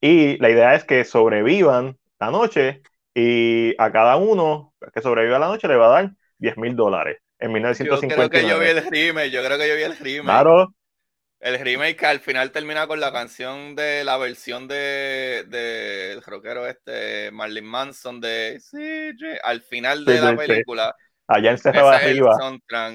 Y 0.00 0.38
la 0.38 0.50
idea 0.50 0.74
es 0.74 0.84
que 0.84 1.04
sobrevivan 1.04 1.98
la 2.18 2.30
noche 2.30 2.82
y 3.14 3.74
a 3.78 3.92
cada 3.92 4.16
uno 4.16 4.74
que 4.92 5.02
sobreviva 5.02 5.38
la 5.38 5.48
noche 5.48 5.68
le 5.68 5.76
va 5.76 5.86
a 5.86 6.02
dar 6.02 6.12
10 6.38 6.56
mil 6.56 6.74
dólares 6.76 7.18
en 7.42 7.52
1950. 7.52 8.16
Yo 8.16 8.28
creo 8.28 8.30
que 8.30 8.48
yo 8.48 8.58
vi 8.58 8.66
el 8.66 8.90
remake, 8.90 9.30
yo 9.30 9.44
creo 9.44 9.58
que 9.58 9.68
yo 9.68 9.74
vi 9.74 9.82
el 9.82 9.96
remake. 9.98 10.24
Claro. 10.24 10.74
El 11.40 11.58
remake 11.58 11.96
que 11.96 12.06
al 12.06 12.20
final 12.20 12.52
termina 12.52 12.86
con 12.86 13.00
la 13.00 13.12
canción 13.12 13.74
de 13.74 14.04
la 14.04 14.16
versión 14.16 14.68
de, 14.68 15.44
de 15.48 16.12
el 16.12 16.22
rockero 16.22 16.68
este 16.68 17.32
Marlon 17.32 17.64
Manson 17.64 18.20
de 18.20 18.60
CJ, 18.60 19.40
al 19.42 19.60
final 19.62 20.04
de 20.04 20.20
la 20.20 20.36
película. 20.36 20.94
Allá 21.26 21.50
en 21.50 21.58
Cerrado 21.58 21.90
Arriba. 21.90 22.38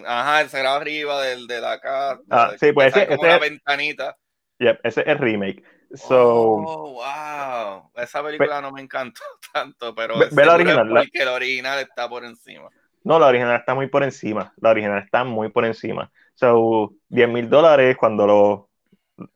Ajá, 0.06 0.42
el 0.42 0.50
Cerrado 0.50 0.78
Arriba 0.78 1.22
del, 1.24 1.46
de 1.46 1.60
la 1.60 1.80
casa. 1.82 2.22
Ah, 2.30 2.54
sí, 2.58 2.72
pues 2.72 2.96
ese, 2.96 3.04
ese 3.04 3.18
una 3.20 3.38
ventanita. 3.38 4.16
Yep, 4.60 4.80
ese 4.84 5.02
es 5.02 5.08
el 5.08 5.18
remake. 5.18 5.64
So, 5.94 6.16
oh, 6.18 6.94
wow. 6.94 7.92
Esa 7.96 8.24
película 8.24 8.62
no 8.62 8.72
me 8.72 8.82
encantó 8.82 9.22
tanto, 9.54 9.94
pero 9.94 10.18
ve, 10.18 10.46
la 10.46 10.56
original, 10.56 10.88
porque 10.90 11.22
el 11.22 11.28
original 11.28 11.80
está 11.80 12.08
por 12.08 12.24
encima. 12.24 12.70
No, 13.08 13.20
la 13.20 13.28
original 13.28 13.56
está 13.56 13.74
muy 13.74 13.88
por 13.88 14.04
encima. 14.04 14.54
La 14.58 14.72
original 14.72 15.02
está 15.02 15.24
muy 15.24 15.48
por 15.48 15.64
encima. 15.64 16.12
So, 16.34 16.94
10 17.08 17.30
mil 17.30 17.50
dólares 17.50 17.96
cuando 17.96 18.28
lo, 18.28 18.70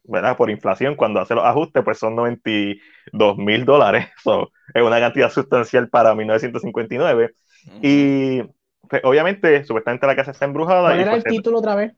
¿verdad? 0.04 0.36
Por 0.36 0.50
inflación, 0.50 0.98
cuando 0.98 1.22
hace 1.22 1.36
los 1.36 1.46
ajustes, 1.46 1.82
pues 1.82 1.98
son 1.98 2.14
92 2.18 3.38
mil 3.38 3.64
dólares. 3.64 4.08
So, 4.22 4.52
es 4.74 4.84
una 4.84 5.00
cantidad 5.00 5.32
sustancial 5.32 5.88
para 5.88 6.14
1959. 6.14 7.34
Y 7.82 8.42
pues, 8.90 9.02
obviamente, 9.06 9.64
supuestamente 9.64 10.06
la 10.06 10.18
casa 10.18 10.32
está 10.32 10.44
embrujada. 10.44 10.90
¿Cuál 10.90 11.00
era 11.00 11.12
pues, 11.12 11.26
el 11.26 11.32
título 11.32 11.60
otra 11.60 11.76
vez? 11.76 11.94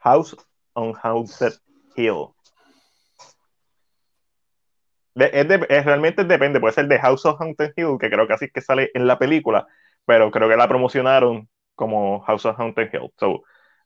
House 0.00 0.36
on 0.74 0.92
Haunted 1.02 1.54
Hill. 1.96 2.26
Es 5.26 5.84
realmente 5.84 6.24
depende, 6.24 6.60
puede 6.60 6.74
ser 6.74 6.88
de 6.88 6.98
House 6.98 7.26
of 7.26 7.40
Haunted 7.40 7.72
Hill, 7.76 7.96
que 8.00 8.10
creo 8.10 8.26
que 8.26 8.34
así 8.34 8.46
es 8.46 8.52
que 8.52 8.60
sale 8.60 8.90
en 8.94 9.06
la 9.06 9.18
película, 9.18 9.66
pero 10.04 10.30
creo 10.30 10.48
que 10.48 10.56
la 10.56 10.68
promocionaron 10.68 11.48
como 11.74 12.20
House 12.22 12.46
of 12.46 12.58
Haunted 12.58 12.90
Hill. 12.92 13.10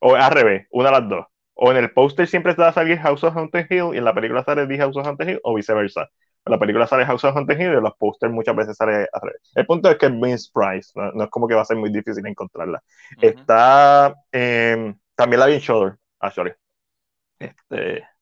o 0.01 0.15
al 0.15 0.31
revés, 0.32 0.66
una 0.70 0.90
de 0.90 1.01
las 1.01 1.09
dos. 1.09 1.27
O 1.55 1.70
en 1.70 1.78
el 1.78 1.93
póster 1.93 2.27
siempre 2.27 2.52
está 2.52 2.69
a 2.69 2.73
salir 2.73 2.98
House 2.98 3.23
of 3.24 3.36
Haunted 3.36 3.66
Hill 3.70 3.94
y 3.94 3.98
en 3.98 4.05
la 4.05 4.15
película 4.15 4.43
sale 4.44 4.66
The 4.66 4.78
House 4.78 4.97
of 4.97 5.06
Haunted 5.06 5.28
Hill 5.28 5.40
o 5.44 5.55
viceversa. 5.55 6.09
en 6.47 6.51
la 6.52 6.59
película 6.59 6.86
sale 6.86 7.06
House 7.06 7.24
of 7.24 7.36
Haunted 7.36 7.59
Hill 7.59 7.73
y 7.73 7.77
en 7.77 7.82
los 7.82 7.94
pósters 7.97 8.32
muchas 8.32 8.56
veces 8.56 8.77
sale 8.77 9.06
El 9.55 9.66
punto 9.66 9.90
es 9.90 9.97
que 9.97 10.06
es 10.06 10.12
Vince 10.12 10.51
Price, 10.52 10.90
no, 10.94 11.24
es 11.24 11.31
como 11.31 11.48
que 11.48 11.55
va 11.55 11.62
a 11.62 11.65
ser 11.65 11.77
muy 11.77 11.90
difícil 11.90 12.27
encontrarla. 12.27 12.82
Está 13.20 14.15
eh, 14.32 14.94
también 15.15 15.40
la 15.40 15.47
vi 15.47 15.55
en 15.55 15.61
Shudder, 15.61 15.97
sorry. 16.32 16.52
Este. 17.39 18.14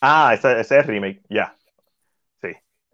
Ah, 0.00 0.32
ese, 0.34 0.60
ese 0.60 0.78
es 0.78 0.86
remake, 0.86 1.22
ya. 1.28 1.54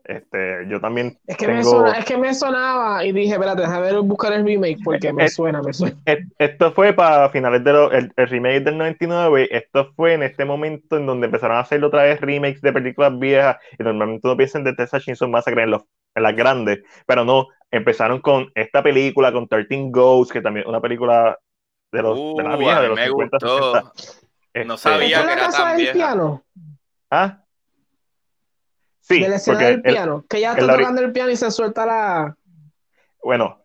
Este, 0.04 0.66
yo 0.68 0.80
también. 0.80 1.18
Es 1.26 1.36
que, 1.38 1.48
me 1.48 1.60
es 1.60 2.04
que 2.04 2.18
me 2.18 2.34
sonaba 2.34 3.02
y 3.06 3.12
dije, 3.12 3.32
espérate, 3.32 3.62
déjame 3.62 3.80
ver 3.80 4.00
buscar 4.02 4.34
el 4.34 4.44
remake 4.44 4.78
porque 4.84 5.12
me 5.14 5.28
suena, 5.30 5.62
me 5.62 5.72
suena. 5.72 5.96
Esto 6.38 6.72
fue 6.72 6.92
para 6.92 7.30
finales 7.30 7.64
de 7.64 7.72
los. 7.72 7.92
El, 7.92 8.12
remake 8.16 8.60
del 8.60 8.76
99. 8.76 9.48
Esto 9.50 9.92
fue 9.96 10.12
en 10.12 10.22
este 10.22 10.44
momento 10.44 10.98
en 10.98 11.06
donde 11.06 11.26
empezaron 11.26 11.56
a 11.56 11.60
hacer 11.60 11.82
otra 11.82 12.02
vez 12.02 12.20
remakes 12.20 12.60
de 12.60 12.72
películas 12.72 13.18
viejas. 13.18 13.56
Y 13.78 13.82
normalmente 13.82 14.26
uno 14.28 14.36
piensa 14.36 14.58
en 14.58 14.64
The 14.64 14.74
Texas 14.74 15.04
Chainsaw 15.04 15.28
Massacre 15.28 15.62
en, 15.62 15.70
los, 15.70 15.82
en 16.14 16.22
las 16.22 16.36
grandes, 16.36 16.82
pero 17.06 17.24
no. 17.24 17.48
Empezaron 17.70 18.20
con 18.20 18.52
esta 18.54 18.82
película, 18.82 19.32
con 19.32 19.48
13 19.48 19.88
Ghosts, 19.90 20.32
que 20.32 20.40
también 20.40 20.62
es 20.64 20.68
una 20.68 20.80
película 20.80 21.36
de, 21.90 22.02
los, 22.02 22.36
de 22.36 22.42
la 22.44 22.54
uh, 22.54 22.58
vieja, 22.58 22.82
de 22.82 22.88
los 22.88 22.96
me 22.96 23.06
50, 23.06 23.38
gustó. 23.40 23.72
no 23.72 24.74
este, 24.74 24.76
sabía 24.76 25.26
que 25.26 25.32
era 25.32 25.48
tan 25.48 25.76
vieja. 25.76 25.92
Piano? 25.92 26.44
¿Ah? 27.14 27.44
Sí, 28.98 29.20
de 29.20 29.28
la 29.28 29.36
escena 29.36 29.58
del 29.58 29.82
piano, 29.82 30.24
que 30.28 30.40
ya 30.40 30.52
está 30.52 30.66
tocando 30.66 31.00
el 31.00 31.12
piano 31.12 31.30
y 31.30 31.36
se 31.36 31.50
suelta 31.52 31.86
la. 31.86 32.36
Bueno, 33.22 33.62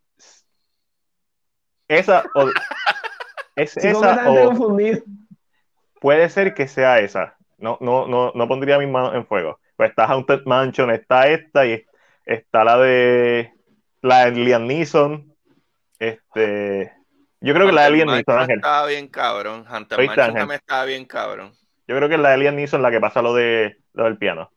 esa 1.88 2.24
o, 2.36 2.48
es 3.56 3.76
esa 3.78 4.30
o 4.30 4.78
puede 6.00 6.30
ser 6.30 6.54
que 6.54 6.68
sea 6.68 7.00
esa. 7.00 7.38
No, 7.58 7.78
no, 7.82 8.06
no, 8.06 8.32
no 8.36 8.48
pondría 8.48 8.78
mis 8.78 8.90
manos 8.90 9.16
en 9.16 9.26
fuego. 9.26 9.60
Pues 9.76 9.90
está 9.90 10.06
Haunted 10.06 10.44
Mansion, 10.46 10.92
está 10.92 11.28
esta 11.28 11.66
y 11.66 11.84
está 12.26 12.64
la 12.64 12.78
de 12.78 13.54
la 14.02 14.26
de 14.26 14.32
Liam 14.32 14.68
Neeson. 14.68 15.34
Este, 15.98 16.94
yo 17.42 17.54
creo 17.56 17.66
que 17.66 17.74
la 17.74 17.86
de 17.86 17.92
Liam 17.92 18.10
Neeson, 18.10 18.40
Ángel. 18.40 18.58
Estaba 18.58 18.86
bien 18.86 19.08
cabrón. 19.08 19.66
Hunter 19.68 20.06
Mansion 20.06 20.34
también 20.36 20.60
estaba 20.60 20.86
bien 20.86 21.06
cabrón. 21.06 21.59
Yo 21.90 21.98
creo 21.98 22.08
que 22.08 22.18
la 22.18 22.30
de 22.30 22.38
Liam 22.38 22.56
Neeson 22.56 22.82
la 22.82 22.92
que 22.92 23.02
pasa 23.02 23.22
lo 23.22 23.34
de 23.34 23.80
lo 23.94 24.06
del 24.06 24.18
piano 24.18 24.52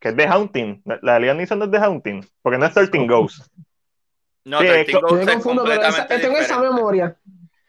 que 0.00 0.08
es 0.08 0.16
The 0.16 0.26
Haunting. 0.26 0.82
La 1.02 1.14
de 1.14 1.20
Liam 1.20 1.36
Neeson 1.36 1.62
es 1.62 1.70
The 1.70 1.76
Haunting, 1.78 2.26
porque 2.42 2.58
no 2.58 2.66
es 2.66 2.74
13 2.74 3.06
Ghosts. 3.06 3.50
No, 4.44 4.60
sí, 4.60 4.66
13 4.66 4.92
Ghosts 4.92 5.28
es 5.28 5.42
completamente 5.42 6.18
Tengo 6.18 6.38
esa 6.38 6.58
memoria. 6.58 7.16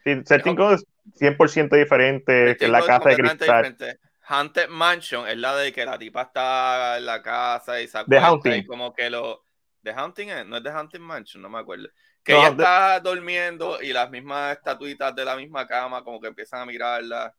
Sí, 0.03 0.23
13 0.23 0.53
Ghosts 0.53 0.87
es 1.13 1.21
100% 1.21 1.77
diferente, 1.77 2.55
que 2.57 2.65
es 2.65 2.71
la 2.71 2.81
casa 2.81 3.09
de 3.09 3.15
cristal. 3.17 3.77
Haunted 4.23 4.69
Mansion 4.69 5.27
es 5.27 5.37
la 5.37 5.55
de 5.57 5.73
que 5.73 5.85
la 5.85 5.99
tipa 5.99 6.21
está 6.21 6.97
en 6.97 7.05
la 7.05 7.21
casa 7.21 7.81
y 7.81 7.87
se 7.87 7.99
The 8.07 8.17
Haunting. 8.17 8.53
y 8.53 8.65
como 8.65 8.93
que 8.93 9.09
lo... 9.09 9.45
The 9.83 9.91
Haunting 9.93 10.29
es, 10.29 10.45
no 10.45 10.57
es 10.57 10.63
The 10.63 10.69
Haunted 10.69 10.99
Mansion, 10.99 11.41
no 11.41 11.49
me 11.49 11.59
acuerdo. 11.59 11.89
Que 12.23 12.33
ella 12.33 12.49
está 12.49 12.99
durmiendo 12.99 13.81
y 13.81 13.91
las 13.91 14.09
mismas 14.09 14.55
estatuitas 14.55 15.13
de 15.15 15.25
la 15.25 15.35
misma 15.35 15.67
cama 15.67 16.03
como 16.03 16.21
que 16.21 16.27
empiezan 16.27 16.61
a 16.61 16.65
mirarla. 16.65 17.35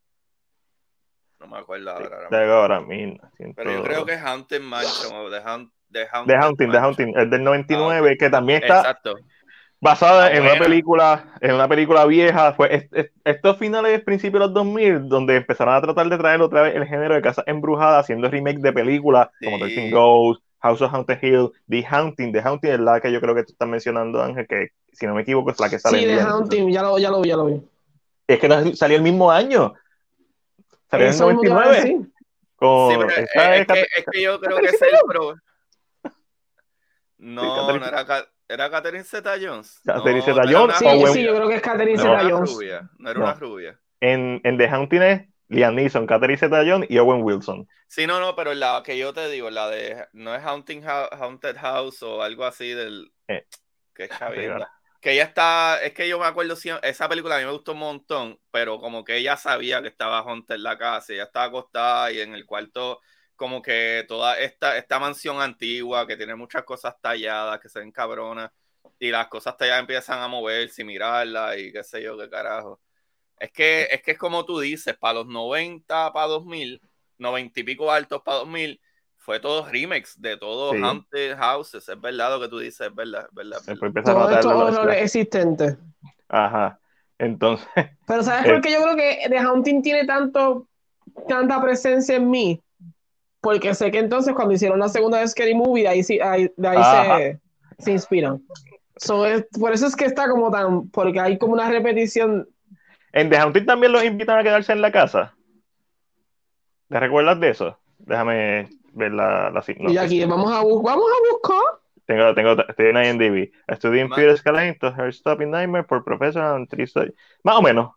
No 1.42 1.48
me 1.48 1.58
acuerdo 1.58 1.90
ahora. 1.90 2.28
ahora 2.30 2.86
Pero 3.56 3.72
yo 3.72 3.82
creo 3.82 4.06
que 4.06 4.14
es 4.14 4.22
Haunted 4.22 4.60
Mansion 4.60 5.12
o 5.16 5.28
The, 5.28 5.40
Haunting. 5.40 5.72
The 6.26 6.36
Haunting, 6.36 6.70
The 6.70 6.78
Haunting, 6.78 7.18
es 7.18 7.30
del 7.30 7.42
99, 7.42 8.10
ah, 8.10 8.16
que 8.16 8.30
también 8.30 8.62
está 8.62 8.96
basada 9.80 10.26
ah, 10.26 10.32
en 10.32 10.44
una 10.44 10.56
película, 10.56 11.34
en 11.40 11.54
una 11.54 11.66
película 11.66 12.06
vieja. 12.06 12.52
Fue 12.52 12.88
estos 13.24 13.58
finales, 13.58 14.02
principios 14.04 14.40
de 14.40 14.46
los 14.46 14.54
2000, 14.54 15.08
donde 15.08 15.36
empezaron 15.36 15.74
a 15.74 15.80
tratar 15.80 16.08
de 16.08 16.16
traer 16.16 16.40
otra 16.40 16.62
vez 16.62 16.76
el 16.76 16.86
género 16.86 17.14
de 17.14 17.22
casa 17.22 17.42
embrujada, 17.46 17.98
haciendo 17.98 18.28
remake 18.28 18.60
de 18.60 18.72
películas 18.72 19.28
como 19.42 19.58
The 19.58 19.90
Ghosts, 19.90 20.44
House 20.60 20.80
of 20.80 20.94
Haunted 20.94 21.18
Hill, 21.20 21.50
The 21.68 21.84
Haunting. 21.84 22.32
The 22.32 22.40
Haunting 22.40 22.70
es 22.70 22.80
la 22.80 23.00
que 23.00 23.12
yo 23.12 23.20
creo 23.20 23.34
que 23.34 23.42
tú 23.42 23.52
estás 23.52 23.68
mencionando, 23.68 24.22
Ángel, 24.22 24.46
que 24.46 24.68
si 24.92 25.06
no 25.06 25.14
me 25.14 25.22
equivoco 25.22 25.50
es 25.50 25.58
la 25.58 25.68
que 25.68 25.80
sale. 25.80 25.98
Sí, 25.98 26.06
The 26.06 26.20
Haunting, 26.20 26.70
ya 26.70 26.82
lo, 26.82 26.98
ya 26.98 27.10
lo 27.10 27.20
vi, 27.20 27.28
ya 27.30 27.36
lo 27.36 27.46
vi. 27.46 27.60
Es 28.28 28.38
que 28.38 28.76
salió 28.76 28.96
el 28.96 29.02
mismo 29.02 29.32
año. 29.32 29.74
Salió 30.92 31.06
en 31.06 31.18
99. 31.18 31.82
Sí, 31.82 32.10
pero 32.60 33.08
es, 33.08 33.30
que, 33.32 33.80
es, 33.80 34.04
que, 34.12 34.22
yo 34.22 34.38
creo 34.38 34.58
que 34.58 34.66
es 34.66 34.82
el 34.82 34.90
pro. 35.08 35.34
No, 37.16 37.78
no 37.78 37.86
era, 37.86 38.26
era 38.46 38.70
Catherine 38.70 39.02
Zeta 39.02 39.36
Jones. 39.40 39.80
Catherine 39.86 40.18
no, 40.18 40.24
Zeta 40.24 40.42
Jones. 40.46 40.76
Sí, 40.76 40.86
sí, 41.14 41.22
yo 41.24 41.34
creo 41.34 41.48
que 41.48 41.54
es 41.54 41.62
Catherine 41.62 41.98
Zeta 41.98 42.28
Jones. 42.28 42.52
Rubia, 42.52 42.90
no 42.98 43.10
era 43.10 43.20
una 43.20 43.34
rubia. 43.34 43.80
En, 44.00 44.40
en 44.44 44.58
The 44.58 44.68
Haunting 44.68 45.02
es 45.02 45.28
Liam 45.48 45.74
Neeson, 45.76 46.06
Catherine 46.06 46.36
Zeta 46.36 46.62
Jones 46.66 46.90
y 46.90 46.98
Owen 46.98 47.22
Wilson. 47.22 47.66
Sí, 47.88 48.06
no, 48.06 48.20
no, 48.20 48.36
pero 48.36 48.52
la 48.52 48.82
que 48.84 48.98
yo 48.98 49.14
te 49.14 49.30
digo, 49.30 49.48
la 49.48 49.70
de 49.70 50.08
no 50.12 50.34
es 50.34 50.42
Haunting 50.44 50.84
Haunted 50.84 51.56
House 51.56 52.02
o 52.02 52.22
algo 52.22 52.44
así 52.44 52.68
del. 52.68 53.12
Eh, 53.28 53.46
que 53.94 54.04
es 54.04 54.10
que 55.02 55.12
ella 55.12 55.24
está, 55.24 55.82
es 55.84 55.94
que 55.94 56.08
yo 56.08 56.18
me 56.20 56.26
acuerdo, 56.26 56.54
esa 56.82 57.08
película 57.08 57.36
a 57.36 57.38
mí 57.40 57.44
me 57.44 57.50
gustó 57.52 57.72
un 57.72 57.80
montón, 57.80 58.40
pero 58.52 58.78
como 58.78 59.04
que 59.04 59.16
ella 59.16 59.36
sabía 59.36 59.82
que 59.82 59.88
estaba 59.88 60.22
Hunter 60.24 60.56
en 60.56 60.62
la 60.62 60.78
casa, 60.78 61.12
ella 61.12 61.24
estaba 61.24 61.46
acostada 61.46 62.12
y 62.12 62.20
en 62.20 62.34
el 62.34 62.46
cuarto, 62.46 63.00
como 63.36 63.62
que 63.62 64.04
toda 64.08 64.38
esta, 64.38 64.78
esta 64.78 65.00
mansión 65.00 65.40
antigua 65.42 66.06
que 66.06 66.16
tiene 66.16 66.36
muchas 66.36 66.62
cosas 66.64 66.94
talladas, 67.00 67.60
que 67.60 67.68
se 67.68 67.80
ven 67.80 67.90
cabronas, 67.92 68.52
y 69.00 69.10
las 69.10 69.26
cosas 69.28 69.56
talladas 69.56 69.80
empiezan 69.80 70.20
a 70.20 70.28
moverse 70.28 70.82
y 70.82 70.84
mirarla 70.84 71.58
y 71.58 71.72
qué 71.72 71.82
sé 71.82 72.02
yo, 72.02 72.16
qué 72.16 72.30
carajo. 72.30 72.80
Es 73.38 73.50
que, 73.52 73.88
es 73.90 74.02
que 74.02 74.12
es 74.12 74.18
como 74.18 74.44
tú 74.46 74.60
dices, 74.60 74.96
para 74.96 75.14
los 75.14 75.26
90, 75.26 76.12
para 76.12 76.26
2000, 76.28 76.80
90 77.18 77.60
y 77.60 77.64
pico 77.64 77.90
altos 77.90 78.22
para 78.24 78.38
2000, 78.38 78.80
fue 79.22 79.38
todo 79.38 79.64
remix 79.66 80.20
de 80.20 80.36
todos 80.36 80.74
Haunted 80.74 81.36
Houses, 81.36 81.88
es 81.88 82.00
verdad 82.00 82.32
lo 82.32 82.40
que 82.40 82.48
tú 82.48 82.58
dices, 82.58 82.88
es 82.88 82.94
verdad, 82.94 83.28
es 83.28 83.34
verdad. 83.34 83.58
Todos 84.04 84.32
estos 84.32 84.52
horrores 84.52 85.02
existentes. 85.02 85.78
Ajá, 86.28 86.80
entonces... 87.18 87.68
Pero 88.06 88.22
¿sabes 88.24 88.44
por 88.46 88.56
eh, 88.56 88.60
qué 88.60 88.72
yo 88.72 88.82
creo 88.82 88.96
que 88.96 89.28
The 89.28 89.38
Haunting 89.38 89.82
tiene 89.82 90.06
tanto, 90.06 90.66
tanta 91.28 91.62
presencia 91.62 92.16
en 92.16 92.30
mí? 92.30 92.60
Porque 93.40 93.74
sé 93.74 93.92
que 93.92 94.00
entonces 94.00 94.34
cuando 94.34 94.54
hicieron 94.54 94.80
la 94.80 94.88
segunda 94.88 95.18
de 95.18 95.28
Scary 95.28 95.54
Movie, 95.54 95.86
ahí, 95.86 96.02
ahí, 96.20 96.52
de 96.56 96.68
ahí 96.68 97.38
se, 97.78 97.84
se, 97.84 97.92
inspiran. 97.92 98.42
por 99.60 99.72
eso 99.72 99.86
es 99.86 99.94
que 99.94 100.04
está 100.04 100.28
como 100.28 100.50
tan, 100.50 100.88
porque 100.90 101.20
hay 101.20 101.38
como 101.38 101.52
una 101.52 101.68
repetición. 101.68 102.48
¿En 103.12 103.30
The 103.30 103.36
Haunting 103.36 103.66
también 103.66 103.92
los 103.92 104.02
invitan 104.02 104.38
a 104.38 104.42
quedarse 104.42 104.72
en 104.72 104.80
la 104.80 104.90
casa? 104.90 105.36
¿Te 106.88 106.98
recuerdas 106.98 107.38
de 107.38 107.50
eso? 107.50 107.78
Déjame 107.98 108.81
ver 108.92 109.12
la, 109.12 109.50
la 109.50 109.64
Y 109.66 109.98
aquí 109.98 110.24
vamos 110.24 110.50
a, 110.50 110.56
vamos 110.56 110.86
a 110.86 111.32
buscar. 111.32 111.60
Tengo, 112.04 112.34
tengo, 112.34 112.56
estoy 112.68 112.86
en 112.86 112.96
IMDb. 112.96 113.52
Estudié 113.66 114.02
en 114.02 114.10
Peter 114.10 114.36
Scalene 114.36 114.74
to 114.74 114.88
Her 114.88 115.12
Stopping 115.12 115.50
Nightmare 115.50 115.84
por 115.84 116.04
Professor 116.04 116.42
and 116.42 116.68
Más 117.42 117.56
o 117.56 117.62
menos. 117.62 117.92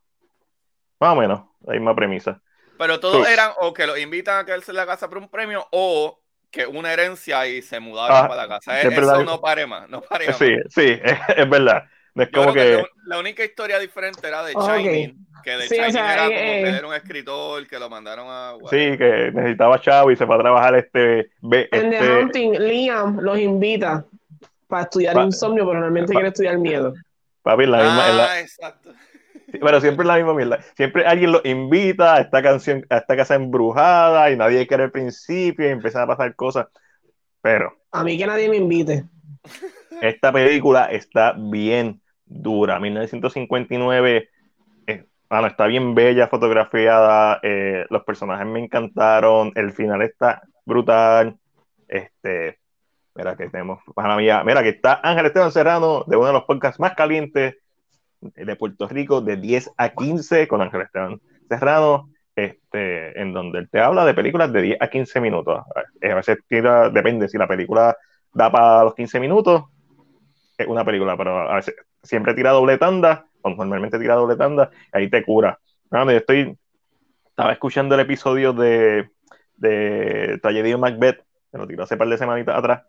Más 1.00 1.14
o 1.14 1.16
menos. 1.16 1.44
La 1.66 1.74
misma 1.74 1.96
premisa. 1.96 2.42
Pero 2.78 3.00
todos 3.00 3.28
eran 3.28 3.52
o 3.62 3.74
que 3.74 3.88
los 3.88 3.98
invitan 4.00 4.40
a 4.40 4.46
quedarse 4.46 4.72
en 4.72 4.78
la 4.78 4.86
casa 4.86 5.10
por 5.10 5.18
un 5.18 5.30
premio 5.30 5.66
o 5.72 6.20
que 6.52 6.66
una 6.66 6.94
herencia 6.94 7.48
y 7.48 7.62
se 7.62 7.80
mudaron 7.80 8.18
ah, 8.18 8.28
para 8.28 8.44
la 8.44 8.48
casa. 8.48 8.80
Eso 8.82 9.24
no 9.24 9.42
pare 9.42 9.66
más. 9.66 9.90
No 9.90 10.02
pare 10.02 10.28
más. 10.28 10.38
Sí, 10.38 10.56
sí, 10.70 11.00
es, 11.36 11.50
verdad. 11.50 11.86
Es 12.16 12.32
como 12.32 12.54
que... 12.54 12.84
la 13.06 13.20
única 13.20 13.44
historia 13.44 13.78
diferente 13.78 14.28
era 14.28 14.44
de 14.44 14.54
Shining 14.54 15.26
que 15.46 15.52
de 15.52 15.68
sí, 15.68 15.76
era 15.76 16.18
como 16.18 16.30
que 16.30 16.36
eh, 16.36 16.70
era 16.70 16.88
un 16.88 16.94
escritor 16.96 17.68
que 17.68 17.78
lo 17.78 17.88
mandaron 17.88 18.26
a. 18.28 18.56
Sí, 18.68 18.98
que 18.98 19.32
necesitaba 19.32 19.80
chavo 19.80 20.12
y 20.12 20.16
se 20.16 20.26
fue 20.26 20.36
a 20.36 20.40
trabajar 20.40 20.76
este. 20.76 21.20
En 21.20 21.50
The 21.52 21.70
este 21.72 22.18
Hunting, 22.18 22.52
Liam 22.54 23.20
los 23.20 23.38
invita 23.38 24.06
para 24.68 24.84
estudiar 24.84 25.16
insomnio, 25.24 25.68
pero 25.68 25.82
realmente 25.82 26.12
quiere 26.12 26.30
estudiar 26.30 26.58
miedo. 26.58 26.96
Papi, 27.44 27.68
la 27.68 27.78
misma. 27.78 28.26
Ah, 28.26 28.40
exacto. 28.40 28.92
Pero 29.52 29.80
siempre 29.80 30.04
es 30.04 30.08
la 30.08 30.16
misma 30.16 30.34
mierda. 30.34 30.60
Siempre 30.76 31.06
alguien 31.06 31.32
lo 31.32 31.42
invita 31.44 32.16
a 32.16 32.22
esta 32.22 32.42
canción, 32.42 32.84
a 32.90 32.98
esta 32.98 33.16
casa 33.16 33.36
embrujada 33.36 34.32
y 34.32 34.36
nadie 34.36 34.66
quiere 34.66 34.86
al 34.86 34.92
principio 34.92 35.68
y 35.68 35.72
empiezan 35.72 36.02
a 36.02 36.08
pasar 36.08 36.36
cosas. 36.36 36.68
Pero. 37.42 37.78
A 37.92 38.04
mí 38.04 38.18
que 38.18 38.26
nadie 38.26 38.50
me 38.50 38.58
invite. 38.58 39.06
Esta 40.02 40.34
película 40.34 40.86
está 40.86 41.36
bien 41.38 42.02
dura. 42.26 42.80
1959 42.80 44.30
Ah, 45.30 45.48
está 45.48 45.66
bien 45.66 45.96
bella, 45.96 46.28
fotografiada, 46.28 47.40
eh, 47.42 47.86
los 47.90 48.04
personajes 48.04 48.46
me 48.46 48.60
encantaron, 48.64 49.52
el 49.56 49.72
final 49.74 50.04
está 50.04 50.44
brutal. 50.66 51.38
Este, 51.88 52.60
mira 53.16 53.36
que 53.36 53.50
tenemos, 53.50 53.80
mira 53.98 54.64
que 54.64 54.70
está 54.70 55.00
Ángel 55.04 55.26
Esteban 55.26 55.52
Serrano 55.52 56.04
de 56.06 56.16
uno 56.16 56.28
de 56.28 56.34
los 56.34 56.44
podcasts 56.44 56.80
más 56.80 56.94
calientes 56.94 57.56
de 58.22 58.56
Puerto 58.56 58.88
Rico, 58.88 59.22
de 59.22 59.38
10 59.38 59.72
a 59.78 59.90
15, 59.90 60.48
con 60.48 60.62
Ángel 60.62 60.82
Esteban 60.82 61.20
Serrano, 61.50 62.10
este, 62.36 63.20
en 63.20 63.34
donde 63.34 63.60
él 63.60 63.70
te 63.70 63.80
habla 63.80 64.06
de 64.06 64.14
películas 64.14 64.54
de 64.54 64.62
10 64.62 64.78
a 64.80 64.88
15 64.90 65.22
minutos. 65.22 65.64
Eh, 66.02 66.12
a 66.12 66.16
veces 66.16 66.38
depende, 66.48 67.30
si 67.30 67.38
la 67.38 67.48
película 67.48 67.98
da 68.32 68.52
para 68.52 68.84
los 68.84 68.94
15 68.94 69.20
minutos, 69.20 69.64
es 70.56 70.68
una 70.68 70.86
película, 70.86 71.18
pero 71.18 71.50
a 71.50 71.56
veces 71.56 71.76
siempre 72.06 72.34
tira 72.34 72.52
doble 72.52 72.78
tanda 72.78 73.28
normalmente 73.54 74.00
tira 74.00 74.16
doble 74.16 74.36
tanda, 74.36 74.72
ahí 74.92 75.10
te 75.10 75.24
cura. 75.24 75.60
yo 75.92 76.10
estoy, 76.12 76.58
estaba 77.28 77.52
escuchando 77.52 77.96
el 77.96 78.02
episodio 78.02 78.54
de, 78.54 79.10
de 79.58 80.40
Tragedy 80.42 80.76
Macbeth, 80.76 81.20
que 81.52 81.58
lo 81.58 81.68
tiró 81.68 81.84
hace 81.84 81.98
par 81.98 82.08
de 82.08 82.18
semanitas 82.18 82.58
atrás, 82.58 82.84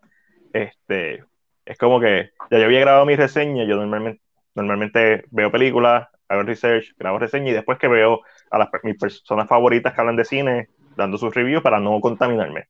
este, 0.53 1.23
es 1.65 1.77
como 1.77 1.99
que 1.99 2.31
ya 2.49 2.57
yo 2.57 2.65
había 2.65 2.79
grabado 2.79 3.05
mi 3.05 3.15
reseña, 3.15 3.65
yo 3.65 3.75
normalmente, 3.75 4.21
normalmente 4.55 5.25
veo 5.29 5.51
películas, 5.51 6.07
hago 6.27 6.43
research, 6.43 6.95
grabo 6.97 7.19
reseña 7.19 7.51
y 7.51 7.53
después 7.53 7.77
que 7.77 7.87
veo 7.87 8.21
a 8.49 8.57
las, 8.57 8.69
mis 8.83 8.97
personas 8.97 9.47
favoritas 9.47 9.93
que 9.93 10.01
hablan 10.01 10.15
de 10.15 10.25
cine 10.25 10.69
dando 10.95 11.17
sus 11.17 11.33
reviews 11.33 11.61
para 11.61 11.79
no 11.79 12.01
contaminarme. 12.01 12.67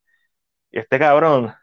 Y 0.71 0.79
este 0.79 0.99
cabrón 0.99 1.53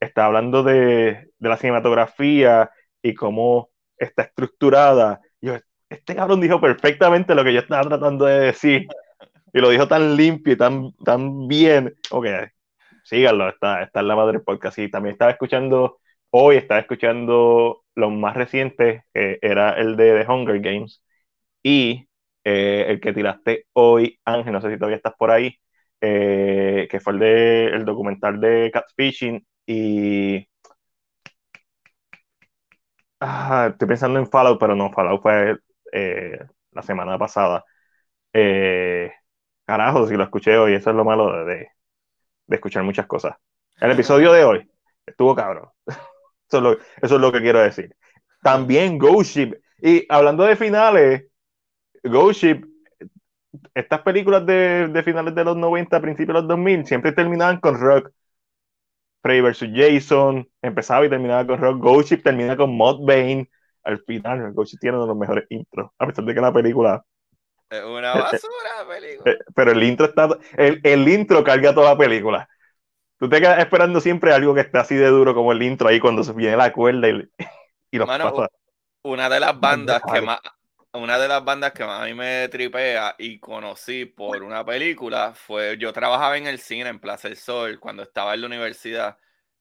está 0.00 0.26
hablando 0.26 0.62
de, 0.62 1.30
de 1.38 1.48
la 1.48 1.56
cinematografía 1.56 2.70
y 3.02 3.14
cómo 3.14 3.70
está 3.98 4.22
estructurada. 4.22 5.20
Yo, 5.40 5.56
este 5.88 6.16
cabrón 6.16 6.40
dijo 6.40 6.60
perfectamente 6.60 7.34
lo 7.34 7.44
que 7.44 7.52
yo 7.52 7.60
estaba 7.60 7.88
tratando 7.88 8.24
de 8.26 8.40
decir. 8.40 8.86
Y 9.52 9.60
lo 9.60 9.70
dijo 9.70 9.88
tan 9.88 10.16
limpio 10.16 10.54
y 10.54 10.56
tan, 10.56 10.92
tan 11.04 11.48
bien. 11.48 11.94
Ok, 12.10 12.26
síganlo, 13.04 13.48
está, 13.48 13.82
está 13.82 14.00
en 14.00 14.08
la 14.08 14.16
madre 14.16 14.40
podcast. 14.40 14.78
Y 14.78 14.90
también 14.90 15.14
estaba 15.14 15.30
escuchando, 15.30 15.98
hoy 16.30 16.56
estaba 16.56 16.80
escuchando 16.80 17.84
los 17.94 18.12
más 18.12 18.36
recientes, 18.36 19.02
que 19.14 19.38
era 19.42 19.70
el 19.72 19.96
de 19.96 20.24
The 20.24 20.30
Hunger 20.30 20.60
Games. 20.60 21.02
Y 21.62 22.08
eh, 22.44 22.86
el 22.88 23.00
que 23.00 23.12
tiraste 23.12 23.66
hoy, 23.74 24.18
Ángel, 24.24 24.52
no 24.52 24.60
sé 24.60 24.70
si 24.70 24.76
todavía 24.78 24.96
estás 24.98 25.14
por 25.18 25.30
ahí, 25.30 25.58
eh, 26.00 26.88
que 26.90 27.00
fue 27.00 27.14
el, 27.14 27.18
de, 27.20 27.64
el 27.66 27.84
documental 27.84 28.40
de 28.40 28.70
Catfishing. 28.72 29.46
Y 29.66 30.46
Ah, 33.20 33.68
estoy 33.70 33.88
pensando 33.88 34.18
en 34.18 34.28
Fallout, 34.28 34.58
pero 34.60 34.74
no, 34.74 34.92
Fallout 34.92 35.22
fue 35.22 35.58
eh, 35.92 36.38
la 36.72 36.82
semana 36.82 37.18
pasada. 37.18 37.64
Eh, 38.32 39.12
carajo, 39.64 40.06
si 40.06 40.16
lo 40.16 40.24
escuché 40.24 40.58
hoy, 40.58 40.74
eso 40.74 40.90
es 40.90 40.96
lo 40.96 41.04
malo 41.04 41.44
de, 41.46 41.68
escuchar 42.48 42.84
muchas 42.84 43.06
cosas. 43.06 43.36
El 43.80 43.92
episodio 43.92 44.32
de 44.32 44.44
hoy 44.44 44.70
estuvo 45.06 45.34
cabrón. 45.34 45.70
Eso 46.48 46.58
es 46.58 46.62
lo, 46.62 46.72
eso 46.74 47.16
es 47.16 47.20
lo 47.20 47.32
que 47.32 47.40
quiero 47.40 47.58
decir. 47.58 47.96
También 48.40 48.98
Ghost 48.98 49.32
Ship. 49.34 49.54
Y 49.82 50.06
hablando 50.08 50.44
de 50.44 50.54
finales, 50.54 51.24
Ghost 52.04 52.40
Ship, 52.40 52.64
estas 53.74 54.02
películas 54.02 54.46
de, 54.46 54.86
de 54.86 55.02
finales 55.02 55.34
de 55.34 55.44
los 55.44 55.56
90, 55.56 56.00
principios 56.00 56.28
de 56.36 56.40
los 56.42 56.48
2000, 56.48 56.86
siempre 56.86 57.10
terminaban 57.10 57.58
con 57.58 57.80
rock. 57.80 58.12
Freddy 59.26 59.40
vs. 59.40 59.70
Jason, 59.74 60.48
empezaba 60.62 61.04
y 61.04 61.10
terminaba 61.10 61.44
con 61.44 61.58
Rock. 61.58 61.80
Ghost 61.80 62.10
Ship 62.10 62.22
termina 62.22 62.56
con 62.56 62.76
Mod 62.76 63.04
Bane. 63.04 63.50
Al 63.82 63.98
final, 64.04 64.52
Ghost 64.52 64.72
Ship 64.72 64.78
tiene 64.78 64.96
uno 64.96 65.06
de 65.06 65.08
los 65.08 65.18
mejores 65.18 65.46
intros, 65.50 65.90
a 65.98 66.06
pesar 66.06 66.24
de 66.24 66.32
que 66.32 66.40
la 66.40 66.52
película. 66.52 67.04
Es 67.68 67.82
una 67.82 68.14
basura 68.14 68.86
película. 68.88 69.32
Eh, 69.32 69.38
pero 69.52 69.72
el 69.72 69.82
intro 69.82 70.06
está. 70.06 70.28
El, 70.56 70.80
el, 70.84 71.08
intro 71.08 71.42
carga 71.42 71.74
toda 71.74 71.90
la 71.90 71.98
película. 71.98 72.48
Tú 73.18 73.28
te 73.28 73.40
quedas 73.40 73.58
esperando 73.58 74.00
siempre 74.00 74.32
algo 74.32 74.54
que 74.54 74.60
esté 74.60 74.78
así 74.78 74.94
de 74.94 75.08
duro 75.08 75.34
como 75.34 75.50
el 75.50 75.60
intro 75.60 75.88
ahí 75.88 75.98
cuando 75.98 76.22
se 76.22 76.32
viene 76.32 76.56
la 76.56 76.72
cuerda 76.72 77.08
y, 77.08 77.28
y 77.90 77.98
los 77.98 78.06
pasa. 78.06 78.48
Una 79.02 79.28
de 79.28 79.40
las 79.40 79.58
bandas 79.58 80.02
que 80.12 80.20
más. 80.20 80.38
Una 80.92 81.18
de 81.18 81.28
las 81.28 81.44
bandas 81.44 81.72
que 81.72 81.84
más 81.84 82.02
a 82.02 82.04
mí 82.06 82.14
me 82.14 82.48
tripea 82.48 83.14
y 83.18 83.38
conocí 83.38 84.06
por 84.06 84.42
una 84.42 84.64
película 84.64 85.34
fue. 85.34 85.76
Yo 85.78 85.92
trabajaba 85.92 86.38
en 86.38 86.46
el 86.46 86.58
cine 86.58 86.88
en 86.88 87.00
Plaza 87.00 87.28
del 87.28 87.36
Sol 87.36 87.78
cuando 87.78 88.02
estaba 88.02 88.34
en 88.34 88.40
la 88.40 88.46
universidad 88.46 89.18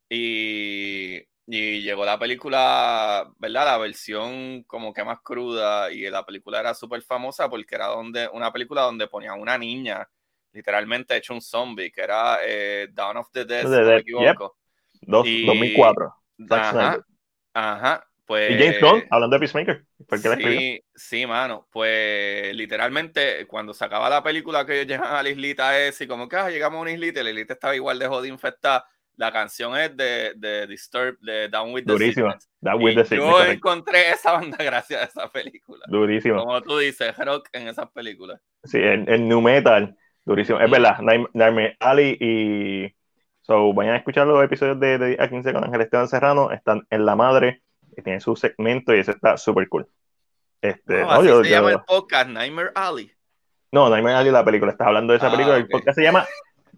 y, 0.09 1.27
llegó 1.47 2.05
la 2.05 2.17
película, 2.17 3.29
¿verdad? 3.37 3.65
La 3.65 3.77
versión 3.77 4.63
como 4.63 4.93
que 4.93 5.03
más 5.03 5.19
cruda 5.21 5.91
y 5.91 6.09
la 6.09 6.25
película 6.25 6.59
era 6.59 6.73
súper 6.73 7.01
famosa 7.01 7.49
porque 7.49 7.75
era 7.75 7.87
donde, 7.87 8.27
una 8.29 8.51
película 8.51 8.81
donde 8.81 9.07
ponían 9.07 9.39
una 9.39 9.57
niña 9.57 10.07
literalmente 10.55 11.17
hecho 11.17 11.33
un 11.33 11.41
zombie, 11.41 11.91
que 11.91 12.01
era 12.01 12.37
eh, 12.43 12.87
Dawn 12.91 13.17
of 13.17 13.29
the 13.31 13.43
Dead, 13.43 13.63
si 13.63 13.69
no 13.69 13.81
me 13.81 13.97
equivoco. 13.97 14.57
2004. 15.01 16.15
Ajá, 16.49 17.05
ajá, 17.53 18.07
pues... 18.25 18.51
Y 18.51 18.57
James 18.57 18.81
Gunn, 18.81 19.03
hablando 19.09 19.35
de 19.35 19.39
Peacemaker. 19.39 19.85
sí, 20.37 20.81
sí, 20.93 21.25
mano. 21.25 21.67
Pues 21.71 22.55
literalmente 22.55 23.45
cuando 23.47 23.73
se 23.73 23.85
acaba 23.85 24.09
la 24.09 24.23
película 24.23 24.65
que 24.65 24.73
ellos 24.73 24.87
llegan 24.87 25.13
a 25.13 25.23
la 25.23 25.29
islita 25.29 25.79
esa 25.79 26.03
y 26.03 26.07
como 26.07 26.27
que 26.27 26.35
ah, 26.35 26.49
llegamos 26.49 26.79
a 26.79 26.81
una 26.81 26.91
islita 26.91 27.21
y 27.21 27.23
la 27.23 27.29
islita 27.29 27.53
estaba 27.53 27.75
igual 27.75 27.99
de 27.99 28.07
jodida 28.07 28.33
infectada 28.33 28.85
la 29.17 29.31
canción 29.31 29.77
es 29.77 29.95
de, 29.95 30.33
de 30.35 30.67
Disturbed, 30.67 31.17
de 31.21 31.47
Down 31.49 31.73
with 31.73 31.85
the 31.85 31.93
Durísima. 31.93 32.37
Down 32.59 32.83
with 32.83 32.95
the 32.95 33.15
Yo 33.15 33.43
encontré 33.43 34.09
esa 34.09 34.33
banda 34.33 34.57
gracias 34.63 35.01
a 35.01 35.05
esa 35.05 35.31
película. 35.31 35.85
Durísima. 35.87 36.39
Como 36.39 36.61
tú 36.61 36.77
dices, 36.77 37.15
rock 37.17 37.49
en 37.53 37.67
esas 37.67 37.89
películas. 37.91 38.41
Sí, 38.63 38.77
el, 38.77 39.07
el 39.07 39.27
new 39.27 39.41
metal, 39.41 39.95
durísimo. 40.25 40.59
Es 40.59 40.69
verdad, 40.69 40.99
Nightmare 40.99 41.77
Ali 41.79 42.17
y. 42.19 42.95
So, 43.41 43.73
vayan 43.73 43.93
a 43.93 43.97
escuchar 43.97 44.25
los 44.25 44.43
episodios 44.43 44.79
de, 44.79 44.97
de 44.97 45.17
A 45.19 45.29
15 45.29 45.53
con 45.53 45.63
Ángel 45.63 45.81
Esteban 45.81 46.07
Serrano. 46.07 46.51
Están 46.51 46.87
en 46.89 47.05
La 47.05 47.15
Madre, 47.15 47.61
que 47.95 48.01
tiene 48.01 48.19
su 48.19 48.35
segmento 48.35 48.93
y 48.93 48.99
ese 48.99 49.11
está 49.11 49.37
súper 49.37 49.67
cool. 49.69 49.87
Este, 50.61 51.01
no, 51.01 51.11
así 51.11 51.27
se 51.27 51.49
llama 51.49 51.71
el 51.71 51.81
podcast, 51.81 52.29
Nightmare 52.29 52.71
Ali. 52.75 53.11
No, 53.71 53.89
Nightmare 53.89 54.15
Ali, 54.15 54.31
la 54.31 54.45
película. 54.45 54.71
Estás 54.71 54.87
hablando 54.87 55.13
de 55.13 55.17
esa 55.17 55.27
ah, 55.27 55.31
película. 55.31 55.57
El 55.57 55.67
podcast 55.67 55.95
se 55.97 56.03
llama 56.03 56.25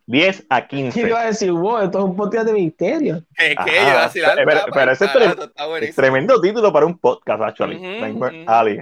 10 0.05 0.47
a 0.49 0.67
15. 0.67 0.99
¿Qué 0.99 1.07
iba 1.07 1.21
a 1.21 1.25
decir? 1.27 1.51
Wow, 1.51 1.79
esto 1.79 1.99
es 1.99 2.05
un 2.05 2.15
podcast 2.15 2.47
de 2.47 2.53
misterio. 2.53 3.23
¿Qué? 3.37 3.55
¿Qué? 3.65 3.71
Iba 3.71 4.01
a 4.01 4.07
decir, 4.07 4.23
pero, 4.25 4.45
pero, 4.45 4.61
pero 4.73 4.91
ese 4.91 5.05
es 5.81 5.95
tremendo 5.95 6.39
título 6.41 6.71
para 6.73 6.85
un 6.85 6.97
podcast, 6.97 7.41
actually. 7.41 7.77
Uh 7.77 8.19
-huh, 8.19 8.43
Ali. 8.47 8.81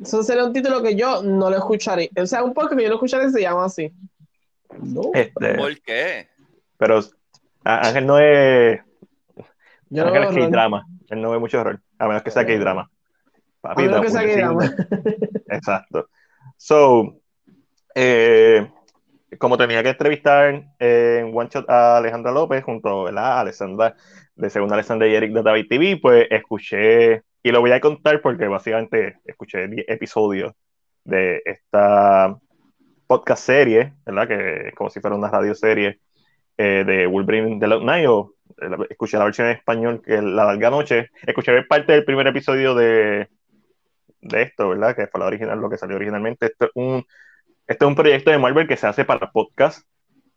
Eso 0.00 0.22
sería 0.22 0.44
un 0.44 0.52
título 0.52 0.82
que 0.82 0.94
yo 0.94 1.22
no 1.22 1.48
lo 1.48 1.56
escucharé. 1.56 2.10
O 2.20 2.26
sea, 2.26 2.42
un 2.42 2.52
podcast 2.52 2.76
que 2.76 2.82
yo 2.82 2.88
no 2.90 2.96
escucharé 2.96 3.30
se 3.30 3.40
llama 3.40 3.64
así. 3.64 3.90
No. 4.82 5.10
Este, 5.14 5.54
¿Por 5.54 5.80
qué? 5.80 6.28
Pero 6.76 7.00
Ángel 7.64 8.06
no 8.06 8.18
es. 8.18 8.80
Yo 9.88 10.06
Ángel 10.06 10.22
no 10.22 10.30
es 10.30 10.36
que 10.36 10.48
drama. 10.48 10.86
Él 11.10 11.20
no 11.20 11.30
ve 11.30 11.38
mucho 11.38 11.60
horror. 11.60 11.80
A 11.98 12.06
menos 12.06 12.22
que 12.22 12.30
sea 12.30 12.46
que 12.46 12.58
drama. 12.58 12.90
Papi, 13.60 13.82
a 13.82 13.86
menos 13.86 14.00
que 14.02 14.10
sea 14.10 14.22
que 14.22 14.36
drama. 14.36 14.64
Exacto. 15.48 16.08
So, 16.56 17.20
eh, 17.94 18.68
como 19.38 19.58
tenía 19.58 19.82
que 19.82 19.90
entrevistar 19.90 20.64
en 20.78 21.36
One 21.36 21.48
Shot 21.52 21.68
a 21.68 21.98
Alejandra 21.98 22.32
López 22.32 22.64
junto 22.64 23.08
a 23.08 23.40
Alessandra, 23.40 23.96
de 24.34 24.50
Segunda 24.50 24.74
Alessandra 24.74 25.08
y 25.08 25.14
Eric 25.14 25.32
de 25.32 25.42
David 25.42 25.66
TV, 25.68 25.98
pues 26.00 26.26
escuché, 26.30 27.22
y 27.42 27.50
lo 27.50 27.60
voy 27.60 27.72
a 27.72 27.80
contar 27.80 28.20
porque 28.20 28.46
básicamente 28.48 29.18
escuché 29.24 29.68
10 29.68 29.86
episodios 29.88 30.52
de 31.04 31.42
esta 31.44 32.36
podcast 33.06 33.44
serie, 33.44 33.94
¿verdad? 34.04 34.28
Que 34.28 34.68
es 34.68 34.74
como 34.74 34.90
si 34.90 35.00
fuera 35.00 35.16
una 35.16 35.30
radio 35.30 35.54
serie 35.54 36.00
eh, 36.56 36.84
de 36.86 37.06
Wolverine 37.06 37.58
de 37.58 37.80
Night, 37.80 38.08
o 38.08 38.32
eh, 38.32 38.35
escuché 38.88 39.18
la 39.18 39.24
versión 39.24 39.48
en 39.48 39.56
español 39.56 40.02
que 40.04 40.16
es 40.16 40.22
La 40.22 40.44
Larga 40.44 40.70
Noche, 40.70 41.10
escuché 41.26 41.62
parte 41.64 41.92
del 41.92 42.04
primer 42.04 42.26
episodio 42.26 42.74
de, 42.74 43.28
de 44.20 44.42
esto, 44.42 44.68
¿verdad? 44.68 44.96
Que 44.96 45.06
fue 45.06 45.20
la 45.20 45.26
original, 45.26 45.60
lo 45.60 45.70
que 45.70 45.78
salió 45.78 45.96
originalmente. 45.96 46.46
Esto 46.46 46.66
es 46.66 46.70
un 46.74 47.04
este 47.66 47.84
es 47.84 47.88
un 47.88 47.96
proyecto 47.96 48.30
de 48.30 48.38
Marvel 48.38 48.68
que 48.68 48.76
se 48.76 48.86
hace 48.86 49.04
para 49.04 49.32
podcast, 49.32 49.86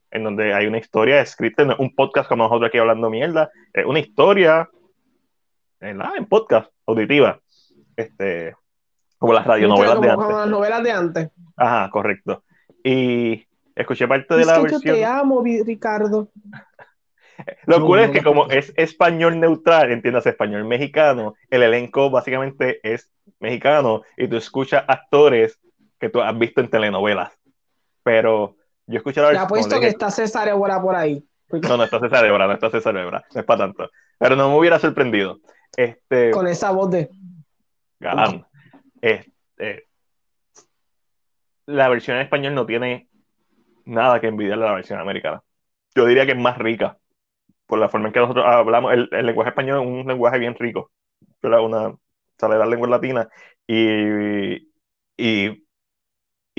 en 0.09 0.23
donde 0.23 0.53
hay 0.53 0.65
una 0.65 0.79
historia 0.79 1.21
escrita, 1.21 1.63
no 1.63 1.75
un 1.77 1.93
podcast 1.93 2.27
como 2.27 2.43
nosotros 2.43 2.69
aquí 2.69 2.79
hablando 2.79 3.09
mierda, 3.09 3.51
es 3.71 3.85
una 3.85 3.99
historia 3.99 4.67
en, 5.79 6.01
en 6.01 6.25
podcast, 6.25 6.71
auditiva, 6.87 7.39
este, 7.95 8.55
como 9.19 9.33
las 9.33 9.45
radionovelas 9.45 10.01
de 10.01 10.09
antes. 10.09 10.25
Como 10.25 10.37
las 10.39 10.49
novelas 10.49 10.83
de 10.83 10.91
antes. 10.91 11.29
Ajá, 11.55 11.89
correcto. 11.91 12.43
Y 12.83 13.45
escuché 13.75 14.07
parte 14.07 14.35
de 14.35 14.45
la 14.45 14.55
que 14.55 14.61
versión. 14.61 14.81
Yo 14.81 14.93
te 14.95 15.05
amo, 15.05 15.43
Ricardo. 15.43 16.29
Lo 17.65 17.85
cool 17.85 17.99
es 17.99 18.11
que 18.11 18.23
como 18.23 18.47
es 18.47 18.73
español 18.75 19.39
neutral, 19.39 19.91
entiendas 19.91 20.25
español 20.25 20.65
mexicano, 20.65 21.35
el 21.49 21.63
elenco 21.63 22.09
básicamente 22.09 22.79
es 22.83 23.11
mexicano 23.39 24.03
y 24.17 24.27
tú 24.27 24.37
escuchas 24.37 24.83
actores 24.87 25.59
que 25.99 26.09
tú 26.09 26.21
has 26.21 26.37
visto 26.37 26.61
en 26.61 26.69
telenovelas. 26.69 27.37
Pero 28.03 28.55
yo 28.87 28.97
escuché 28.97 29.21
la 29.21 29.27
versión. 29.27 29.47
Te 29.47 29.53
apuesto 29.53 29.79
que 29.79 29.87
está 29.87 30.09
César 30.11 30.47
Évora 30.47 30.81
por 30.81 30.95
ahí. 30.95 31.23
No, 31.51 31.77
no 31.77 31.83
está 31.83 31.99
César 31.99 32.25
Évora, 32.25 32.47
no 32.47 32.53
está 32.53 32.69
César 32.69 32.95
Évora, 32.97 33.25
no 33.33 33.39
es 33.39 33.45
para 33.45 33.59
tanto. 33.59 33.89
Pero 34.17 34.35
no 34.35 34.49
me 34.49 34.57
hubiera 34.57 34.79
sorprendido. 34.79 35.39
Este... 35.75 36.31
Con 36.31 36.47
esa 36.47 36.71
voz 36.71 36.91
de. 36.91 37.09
Galán. 37.99 38.45
Este... 39.01 39.87
La 41.65 41.87
versión 41.89 42.17
en 42.17 42.23
español 42.23 42.55
no 42.55 42.65
tiene 42.65 43.07
nada 43.85 44.19
que 44.19 44.27
envidiarle 44.27 44.65
a 44.65 44.69
la 44.69 44.75
versión 44.75 44.99
americana. 44.99 45.41
Yo 45.95 46.05
diría 46.05 46.25
que 46.25 46.31
es 46.31 46.37
más 46.37 46.57
rica 46.57 46.97
por 47.69 47.79
la 47.79 47.87
forma 47.87 48.07
en 48.07 48.13
que 48.13 48.19
nosotros 48.19 48.45
hablamos. 48.45 48.91
El, 48.93 49.07
lenguaje 49.25 49.51
español 49.51 49.81
es 49.81 49.87
un 49.87 50.07
lenguaje 50.07 50.39
bien 50.39 50.55
rico. 50.55 50.91
Una, 51.43 51.95
sale 52.37 52.55
de 52.55 52.59
la 52.59 52.65
lengua 52.65 52.89
latina 52.89 53.29
y, 53.67 54.67
y 55.17 55.63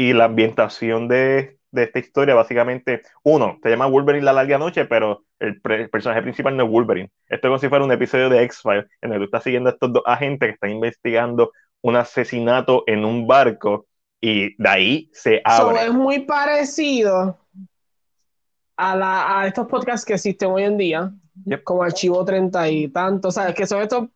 y 0.01 0.15
la 0.15 0.24
ambientación 0.24 1.09
de, 1.09 1.59
de, 1.70 1.82
esta 1.82 1.99
historia, 1.99 2.35
básicamente, 2.35 3.03
uno, 3.23 3.59
se 3.62 3.69
llama 3.69 3.87
Wolverine 3.87 4.24
la 4.24 4.32
larga 4.32 4.57
noche, 4.57 4.87
pero 4.87 5.24
el, 5.39 5.61
personaje 5.61 6.23
principal 6.23 6.57
no 6.57 6.65
es 6.65 6.70
Wolverine. 6.70 7.11
Esto 7.28 7.49
es 7.49 7.51
como 7.51 7.59
si 7.59 7.69
fuera 7.69 7.85
un 7.85 7.93
episodio 7.93 8.31
de 8.31 8.43
X-Files, 8.45 8.87
en 9.03 9.12
el 9.12 9.16
que 9.16 9.19
tú 9.19 9.24
estás 9.27 9.45
siguiendo 9.45 9.69
a 9.69 9.74
estos 9.74 9.93
dos 9.93 10.03
agentes 10.07 10.49
que 10.49 10.55
están 10.55 10.70
investigando 10.70 11.53
un 11.82 11.97
asesinato 11.97 12.85
en 12.87 13.05
un 13.05 13.27
barco 13.27 13.87
y 14.23 14.55
de 14.62 14.69
ahí 14.70 15.11
se 15.12 15.43
abre. 15.45 15.85
es 15.85 15.93
muy 15.93 16.20
parecido 16.20 17.39
a, 18.81 18.97
la, 18.97 19.40
a 19.40 19.47
estos 19.47 19.66
podcasts 19.66 20.05
que 20.07 20.15
existen 20.15 20.51
hoy 20.51 20.65
en 20.65 20.77
día, 20.77 21.11
Yep. 21.44 21.62
como 21.62 21.82
Archivo 21.82 22.24
30 22.24 22.69
y 22.69 22.89
tanto, 22.89 23.31
¿sabes? 23.31 23.55
Que 23.55 23.66
son 23.66 23.81
estos 23.82 24.09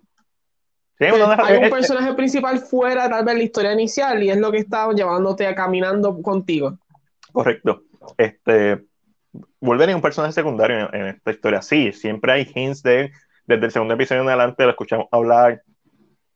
Sí, 0.98 1.06
deja- 1.06 1.44
hay 1.46 1.56
un 1.56 1.64
eh, 1.64 1.66
eh, 1.66 1.70
personaje 1.70 2.14
principal 2.14 2.58
fuera 2.58 3.08
tal 3.08 3.24
vez 3.24 3.34
la 3.36 3.42
historia 3.42 3.72
inicial 3.72 4.22
y 4.22 4.30
es 4.30 4.36
lo 4.36 4.52
que 4.52 4.58
está 4.58 4.90
llevándote 4.92 5.46
a 5.46 5.54
caminando 5.54 6.20
contigo. 6.22 6.78
Correcto. 7.32 7.82
Este, 8.16 8.84
Wolverine 9.60 9.92
es 9.92 9.96
un 9.96 10.02
personaje 10.02 10.32
secundario 10.34 10.88
en, 10.92 11.00
en 11.00 11.06
esta 11.08 11.30
historia. 11.32 11.62
Sí, 11.62 11.92
siempre 11.92 12.32
hay 12.32 12.52
hints 12.54 12.82
de 12.82 13.00
él. 13.00 13.12
Desde 13.46 13.66
el 13.66 13.72
segundo 13.72 13.94
episodio 13.94 14.22
en 14.22 14.28
adelante 14.28 14.62
lo 14.64 14.70
escuchamos 14.70 15.06
hablar 15.10 15.62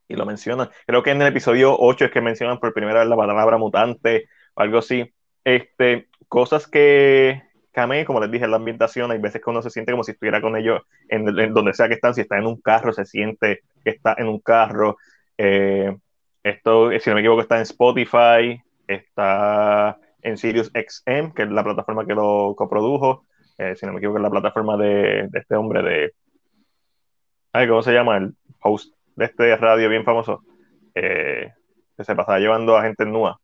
y 0.09 0.15
lo 0.17 0.27
mencionan. 0.27 0.69
Creo 0.87 1.03
que 1.03 1.11
en 1.11 1.23
el 1.23 1.29
episodio 1.29 1.77
8 1.79 2.07
es 2.07 2.11
que 2.11 2.21
mencionan 2.21 2.59
por 2.59 2.73
primera 2.75 3.01
vez 3.01 3.09
la 3.09 3.17
palabra 3.17 3.59
mutante 3.59 4.27
o 4.55 4.61
algo 4.63 4.79
así. 4.79 5.13
Este, 5.45 6.09
cosas 6.29 6.67
que 6.67 7.43
como 8.07 8.21
les 8.21 8.31
dije, 8.31 8.47
la 8.49 8.57
ambientación. 8.57 9.11
Hay 9.11 9.19
veces 9.19 9.43
que 9.43 9.51
uno 9.51 9.63
se 9.63 9.71
siente 9.71 9.93
como 9.93 10.05
si 10.05 10.13
estuviera 10.13 10.41
con 10.41 10.57
ellos 10.57 10.83
en, 11.09 11.29
en 11.39 11.55
donde 11.55 11.75
sea 11.75 11.89
que 11.89 11.95
están. 11.95 12.15
Si 12.15 12.23
está 12.23 12.39
en 12.39 12.47
un 12.47 12.61
carro, 12.61 12.93
se 12.93 13.05
siente 13.05 13.61
que 13.85 13.91
está 13.91 14.15
en 14.19 14.29
un 14.29 14.41
carro. 14.41 14.97
Eh, 15.37 15.97
esto, 16.43 16.91
si 16.99 17.11
no 17.11 17.15
me 17.15 17.21
equivoco, 17.21 17.43
está 17.43 17.57
en 17.57 17.63
Spotify, 17.63 18.63
está 18.87 19.99
en 20.23 20.37
Sirius 20.37 20.71
XM, 20.75 21.33
que 21.35 21.43
es 21.43 21.51
la 21.51 21.65
plataforma 21.65 22.07
que 22.07 22.15
lo 22.15 22.55
coprodujo. 22.57 23.25
Eh, 23.59 23.75
si 23.77 23.87
no 23.87 23.93
me 23.93 23.99
equivoco, 23.99 24.19
es 24.19 24.23
la 24.23 24.31
plataforma 24.31 24.77
de, 24.77 25.29
este 25.33 25.55
hombre 25.55 25.83
de. 25.83 26.13
Ay, 27.53 27.69
¿Cómo 27.69 27.83
se 27.83 27.93
llama? 27.93 28.17
El 28.17 28.35
host 28.61 28.95
de 29.17 29.25
este 29.25 29.57
radio 29.57 29.89
bien 29.89 30.05
famoso. 30.05 30.43
Eh, 30.95 31.53
que 31.97 32.05
se 32.05 32.15
pasaba 32.15 32.39
llevando 32.39 32.77
a 32.77 32.83
gente 32.83 33.05
nua. 33.05 33.41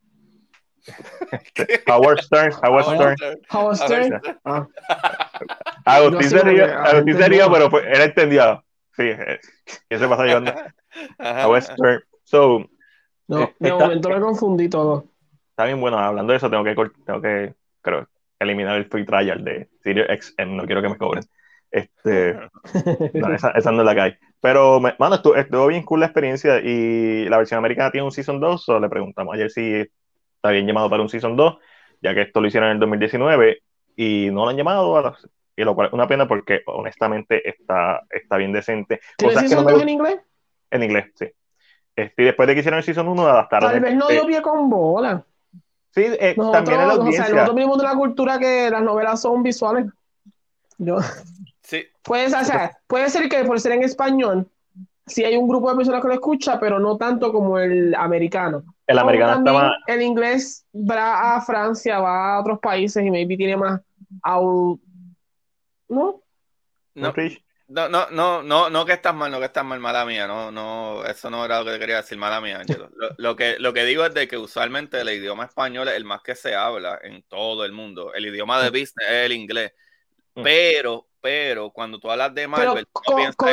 Howard 1.87 2.21
Stern. 2.23 2.53
Howard 2.63 2.85
Stern. 2.85 3.17
Howard 3.51 3.77
Stern. 3.77 4.21
Stern. 4.21 4.39
Ah, 4.45 4.67
Agustín 5.85 6.21
Yo 6.21 6.29
se 6.29 6.39
sé 6.39 6.45
rió, 6.45 6.63
porque 6.67 6.73
a 6.73 6.83
Agustín 6.85 7.07
gente 7.07 7.23
se 7.23 7.29
rió, 7.29 7.45
nua. 7.47 7.53
pero 7.55 7.71
fue- 7.71 7.93
él 7.93 8.01
entendió. 8.03 8.65
Sí, 8.97 9.03
eh, 9.03 9.41
que 9.89 9.99
se 9.99 10.09
pasa 10.09 10.25
llevando. 10.25 10.53
Howard 11.19 11.63
Stern. 11.63 12.03
So, 12.23 12.65
no, 13.29 13.41
Eh, 13.43 13.55
de 13.59 13.69
está- 13.69 13.85
momento 13.85 14.09
me 14.11 14.21
confundí 14.21 14.69
todo. 14.69 15.07
Está 15.51 15.65
bien 15.67 15.81
bueno, 15.81 15.99
hablando 15.99 16.33
de 16.33 16.37
eso, 16.39 16.51
tengo 16.51 16.65
que, 16.65 16.75
tengo 17.07 17.21
que 17.21 17.55
creo, 17.81 18.09
eliminar 18.39 18.77
el 18.77 18.87
free 18.87 19.05
trial 19.05 19.45
de 19.45 19.69
Sirius 19.83 20.09
XM, 20.09 20.57
no 20.57 20.65
quiero 20.67 20.83
que 20.83 20.89
me 20.89 20.97
cobren. 20.99 21.25
Este, 21.71 22.39
no, 23.15 23.33
esa, 23.35 23.51
esa 23.51 23.73
no 23.73 23.81
es 23.81 23.87
la 23.87 23.95
que 23.95 24.01
hay. 24.01 24.15
Pero, 24.41 24.79
me- 24.81 24.95
mano, 24.99 25.17
estuvo, 25.17 25.35
estuvo 25.37 25.67
bien 25.69 25.83
cool 25.85 26.01
la 26.01 26.07
experiencia 26.07 26.59
y 26.61 27.29
la 27.29 27.39
versión 27.39 27.59
americana 27.59 27.91
tiene 27.91 28.05
un 28.05 28.13
Season 28.13 28.39
2, 28.41 28.65
so 28.65 28.79
le 28.79 28.89
preguntamos 28.89 29.35
ayer 29.35 29.51
si 29.51 29.85
está 30.45 30.53
bien 30.53 30.67
llamado 30.67 30.91
para 30.91 31.03
un 31.03 31.09
Season 31.09 31.35
2, 31.37 31.57
ya 32.03 32.13
que 32.15 32.21
esto 32.21 32.39
lo 32.43 32.47
hicieron 32.47 32.69
en 32.69 32.75
el 32.75 32.81
2019 32.81 33.63
y 33.97 34.29
no 34.31 34.45
lo 34.45 34.51
han 34.51 34.57
llamado, 34.59 34.95
a 34.99 35.17
y 35.57 35.63
lo 35.65 35.75
cual 35.75 35.87
es 35.87 35.93
una 35.95 36.07
pena 36.07 36.29
porque 36.29 36.61
honestamente 36.67 37.49
está, 37.49 38.03
está 38.11 38.37
bien 38.37 38.53
decente. 38.53 39.01
¿Tienes 39.17 39.37
Cosas 39.37 39.49
que 39.51 39.55
no 39.57 39.63
Season 39.63 39.65
me 39.67 39.73
2 39.73 39.81
gust- 39.81 39.83
en 39.85 39.89
inglés? 39.89 40.21
en 40.71 40.83
inglés, 40.83 41.07
sí. 41.15 41.27
Este, 41.97 42.23
y 42.23 42.25
después 42.27 42.47
de 42.49 42.55
que 42.55 42.61
hicieron 42.61 42.79
el 42.79 42.85
Season 42.85 43.09
1, 43.09 43.27
adaptaron. 43.27 43.71
Tal 43.71 43.81
vez 43.81 43.95
no 43.95 44.03
este- 44.03 44.15
dio 44.15 44.27
pie 44.27 44.43
con 44.43 44.69
bola. 44.69 45.25
Sí, 45.95 46.03
eh, 46.05 46.35
Nosotros, 46.37 46.53
también 46.53 46.81
en 46.81 46.89
la 46.89 46.93
o 46.95 46.97
sea, 46.97 47.05
audiencia. 47.05 47.35
nosotros 47.35 47.55
venimos 47.55 47.79
de 47.79 47.85
la 47.85 47.95
cultura 47.95 48.39
que 48.39 48.69
las 48.69 48.83
novelas 48.83 49.23
son 49.23 49.43
visuales. 49.43 49.87
Yo, 50.77 50.99
Sí, 51.63 51.85
puede, 52.03 52.29
ser, 52.29 52.41
o 52.43 52.45
sea, 52.45 52.79
puede 52.87 53.09
ser 53.09 53.29
que 53.31 53.45
por 53.45 53.59
ser 53.61 53.73
en 53.73 53.85
español, 53.85 54.47
sí 55.07 55.25
hay 55.25 55.37
un 55.37 55.49
grupo 55.49 55.71
de 55.71 55.77
personas 55.77 56.03
que 56.03 56.09
lo 56.09 56.15
escucha, 56.15 56.59
pero 56.61 56.79
no 56.81 56.99
tanto 56.99 57.33
como 57.33 57.59
el 57.61 57.95
americano. 57.95 58.65
El 58.87 58.99
americano 58.99 59.39
está 59.39 59.53
más. 59.53 59.73
El 59.87 60.03
inglés 60.03 60.67
va 60.75 61.37
a 61.37 61.41
Francia, 61.41 61.99
va 61.99 62.35
a 62.35 62.41
otros 62.41 62.59
países 62.61 63.05
y 63.05 63.11
maybe 63.11 63.37
tiene 63.37 63.57
más. 63.57 63.81
au- 64.23 64.81
¿No? 65.89 66.23
no, 66.95 67.13
no, 67.69 67.89
no, 67.89 68.11
no, 68.11 68.43
no, 68.43 68.71
no 68.71 68.87
que 68.87 68.93
estás 68.93 69.15
mal, 69.15 69.31
no 69.31 69.39
que 69.39 69.47
estás 69.47 69.65
mal, 69.65 69.81
mala 69.81 70.05
mía, 70.05 70.27
no, 70.27 70.51
no, 70.53 71.05
eso 71.05 71.31
no 71.31 71.45
era 71.45 71.61
lo 71.61 71.71
que 71.71 71.79
quería 71.79 71.97
decir, 71.97 72.19
mala 72.19 72.41
mía, 72.41 72.59
Angelo. 72.61 72.91
Lo, 72.97 73.11
lo 73.17 73.37
que, 73.37 73.59
lo 73.59 73.73
que 73.73 73.85
digo 73.85 74.05
es 74.05 74.15
de 74.15 74.29
que 74.29 74.37
usualmente 74.37 75.01
el 75.01 75.09
idioma 75.09 75.45
español 75.45 75.89
es 75.89 75.95
el 75.95 76.05
más 76.05 76.23
que 76.23 76.35
se 76.35 76.55
habla 76.55 76.99
en 77.03 77.23
todo 77.23 77.65
el 77.65 77.73
mundo. 77.73 78.13
El 78.15 78.27
idioma 78.27 78.63
de 78.63 78.69
business 78.71 79.09
es 79.09 79.27
el 79.27 79.33
inglés. 79.33 79.73
Mm. 80.35 80.43
Pero, 80.43 81.07
pero, 81.25 81.71
cuando 81.71 81.99
tú 81.99 82.11
hablas 82.11 82.35
de 82.35 82.47
Marvel, 82.47 82.85
tú 82.85 83.01
no 83.01 83.03
con, 83.03 83.17
piensas 83.17 83.37
con, 83.37 83.49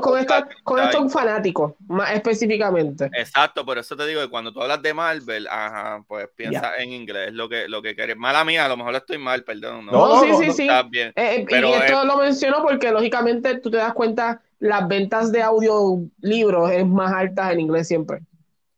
con, 0.00 0.20
estos, 0.20 0.44
con 0.62 1.10
fanáticos, 1.10 1.74
más 1.88 2.12
específicamente. 2.12 3.10
Exacto, 3.14 3.66
por 3.66 3.78
eso 3.78 3.96
te 3.96 4.06
digo 4.06 4.20
que 4.20 4.28
cuando 4.28 4.52
tú 4.52 4.62
hablas 4.62 4.80
de 4.80 4.94
Marvel, 4.94 5.48
ajá, 5.48 6.04
pues 6.06 6.28
piensa 6.36 6.76
en 6.76 6.92
inglés, 6.92 7.32
lo 7.32 7.48
que, 7.48 7.66
lo 7.66 7.82
que 7.82 7.96
quieres. 7.96 8.16
Mala 8.16 8.44
mía, 8.44 8.66
a 8.66 8.68
lo 8.68 8.76
mejor 8.76 8.94
estoy 8.94 9.18
mal, 9.18 9.42
perdón. 9.42 9.86
No, 9.86 9.92
No, 9.92 10.08
No, 10.08 10.20
sí, 10.20 10.28
no, 10.28 10.38
sí, 10.38 10.46
no, 10.46 10.52
sí. 10.52 10.68
Bien. 10.88 11.08
Eh, 11.16 11.40
eh, 11.40 11.46
Pero, 11.50 11.70
y 11.70 11.72
esto 11.72 12.02
eh, 12.04 12.06
lo 12.06 12.16
menciono 12.18 12.62
porque 12.62 12.92
lógicamente 12.92 13.58
tú 13.58 13.72
te 13.72 13.78
das 13.78 13.92
cuenta, 13.92 14.40
las 14.60 14.86
ventas 14.86 15.32
de 15.32 15.42
audiolibros 15.42 16.70
es 16.70 16.86
más 16.86 17.12
altas 17.12 17.50
en 17.50 17.58
inglés 17.58 17.88
siempre. 17.88 18.20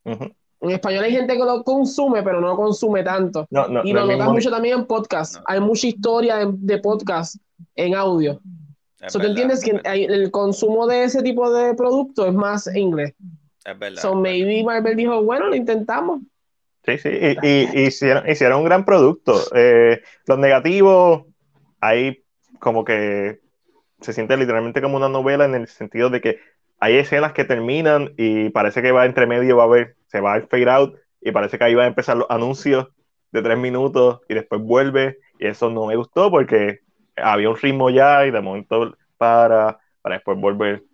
Ujú. 0.04 0.34
En 0.60 0.70
español 0.70 1.04
hay 1.04 1.12
gente 1.12 1.34
que 1.34 1.44
lo 1.44 1.62
consume, 1.62 2.22
pero 2.22 2.40
no 2.40 2.48
lo 2.48 2.56
consume 2.56 3.04
tanto. 3.04 3.46
No, 3.50 3.68
no, 3.68 3.82
Y 3.84 3.92
lo 3.92 4.04
notas 4.06 4.28
mucho 4.28 4.50
también 4.50 4.80
en 4.80 4.86
podcast. 4.86 5.36
No. 5.36 5.42
Hay 5.46 5.60
mucha 5.60 5.86
historia 5.86 6.36
de, 6.36 6.46
de 6.52 6.78
podcast 6.78 7.36
en 7.76 7.94
audio. 7.94 8.40
Es 9.00 9.12
So, 9.12 9.20
¿Tú 9.20 9.26
entiendes 9.26 9.60
es 9.60 9.64
que 9.64 9.72
verdad, 9.74 9.94
el 9.94 10.30
consumo 10.32 10.86
de 10.88 11.04
ese 11.04 11.22
tipo 11.22 11.50
de 11.52 11.74
productos 11.74 12.26
es 12.26 12.34
más 12.34 12.66
en 12.66 12.78
inglés? 12.78 13.14
es 13.64 13.78
verdad. 13.78 14.02
So, 14.02 14.14
maybe 14.16 14.64
Marvel 14.64 14.96
dijo, 14.96 15.22
bueno, 15.22 15.46
lo 15.48 15.54
intentamos. 15.54 16.20
Sí, 16.84 16.98
sí, 16.98 17.08
y, 17.10 17.46
y- 17.46 17.68
y 17.74 17.86
hicieron, 17.86 18.28
hicieron 18.28 18.58
un 18.60 18.64
gran 18.64 18.84
producto. 18.84 19.34
Eh, 19.54 20.00
los 20.26 20.38
negativos, 20.38 21.24
hay 21.80 22.24
como 22.58 22.84
que 22.84 23.40
se 24.00 24.12
siente 24.12 24.36
literalmente 24.36 24.80
como 24.82 24.96
una 24.96 25.08
novela 25.08 25.44
en 25.44 25.54
el 25.54 25.68
sentido 25.68 26.08
de 26.10 26.20
que 26.20 26.38
hay 26.80 26.96
escenas 26.96 27.32
que 27.32 27.44
terminan 27.44 28.14
y 28.16 28.50
parece 28.50 28.82
que 28.82 28.92
va 28.92 29.06
entre 29.06 29.26
medio, 29.26 29.56
va 29.56 29.64
a 29.64 29.66
haber, 29.66 29.96
se 30.06 30.20
va 30.20 30.34
a 30.34 30.40
fade 30.46 30.70
out 30.70 30.96
y 31.20 31.32
parece 31.32 31.58
que 31.58 31.64
ahí 31.64 31.74
van 31.74 31.86
a 31.86 31.88
empezar 31.88 32.16
los 32.16 32.30
anuncios 32.30 32.88
de 33.32 33.42
tres 33.42 33.58
minutos 33.58 34.20
y 34.28 34.34
después 34.34 34.60
vuelve 34.62 35.18
y 35.38 35.46
eso 35.46 35.70
no 35.70 35.86
me 35.86 35.96
gustó 35.96 36.30
porque 36.30 36.80
había 37.16 37.50
un 37.50 37.56
ritmo 37.56 37.90
ya 37.90 38.26
y 38.26 38.30
de 38.30 38.40
momento 38.40 38.96
para, 39.16 39.78
para 40.02 40.16
después 40.16 40.38
volver 40.38 40.84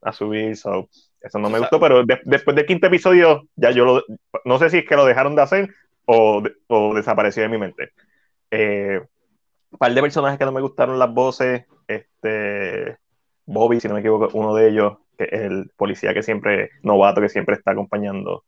a 0.00 0.12
subir. 0.12 0.56
so, 0.56 0.88
eso 1.20 1.38
no 1.38 1.48
me 1.48 1.56
O 1.56 1.58
sea- 1.58 1.68
gustó, 1.68 1.78
pero 1.80 2.04
de- 2.04 2.20
después 2.24 2.56
del 2.56 2.66
quinto 2.66 2.86
episodio 2.88 3.42
ya 3.54 3.70
yo 3.70 3.84
lo, 3.84 4.02
no 4.44 4.58
sé 4.58 4.70
si 4.70 4.78
es 4.78 4.88
que 4.88 4.96
lo 4.96 5.04
dejaron 5.04 5.36
de 5.36 5.42
hacer 5.42 5.74
o, 6.06 6.42
o 6.68 6.94
desapareció 6.94 7.42
de 7.42 7.48
mi 7.50 7.58
mente. 7.58 7.90
Eh, 8.50 9.00
un 9.70 9.78
par 9.78 9.94
de 9.94 10.00
personajes 10.02 10.38
que 10.38 10.44
no 10.44 10.52
me 10.52 10.60
gustaron 10.60 10.98
las 10.98 11.12
voces, 11.12 11.64
este 11.86 12.98
Bobby, 13.46 13.80
si 13.80 13.88
no 13.88 13.94
me 13.94 14.00
equivoco, 14.00 14.28
uno 14.34 14.54
de 14.54 14.68
ellos, 14.68 14.94
que 15.16 15.24
es 15.24 15.40
el 15.42 15.70
policía 15.76 16.14
que 16.14 16.22
siempre, 16.22 16.70
novato, 16.82 17.20
que 17.20 17.28
siempre 17.28 17.54
está 17.54 17.72
acompañando 17.72 18.44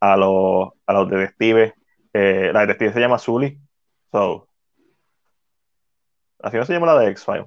a 0.00 0.16
los, 0.16 0.70
a 0.86 0.92
los 0.92 1.10
detectives. 1.10 1.74
Eh, 2.12 2.50
la 2.52 2.60
detective 2.60 2.92
se 2.92 3.00
llama 3.00 3.18
Zully. 3.18 3.58
So, 4.12 4.48
así 6.40 6.56
no 6.56 6.64
se 6.64 6.72
llama 6.72 6.86
la 6.86 6.98
de 7.00 7.10
X-Files. 7.10 7.46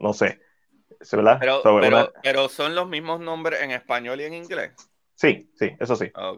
No 0.00 0.12
sé. 0.12 0.40
¿Sí, 1.00 1.16
¿Verdad? 1.16 1.38
Pero, 1.40 1.62
So, 1.62 1.80
pero, 1.80 1.96
una- 1.96 2.10
pero 2.22 2.48
son 2.48 2.74
los 2.74 2.88
mismos 2.88 3.20
nombres 3.20 3.62
en 3.62 3.72
español 3.72 4.20
y 4.20 4.24
en 4.24 4.34
inglés. 4.34 4.72
Sí, 5.14 5.50
sí, 5.54 5.72
eso 5.80 5.96
sí. 5.96 6.10
Ah. 6.14 6.32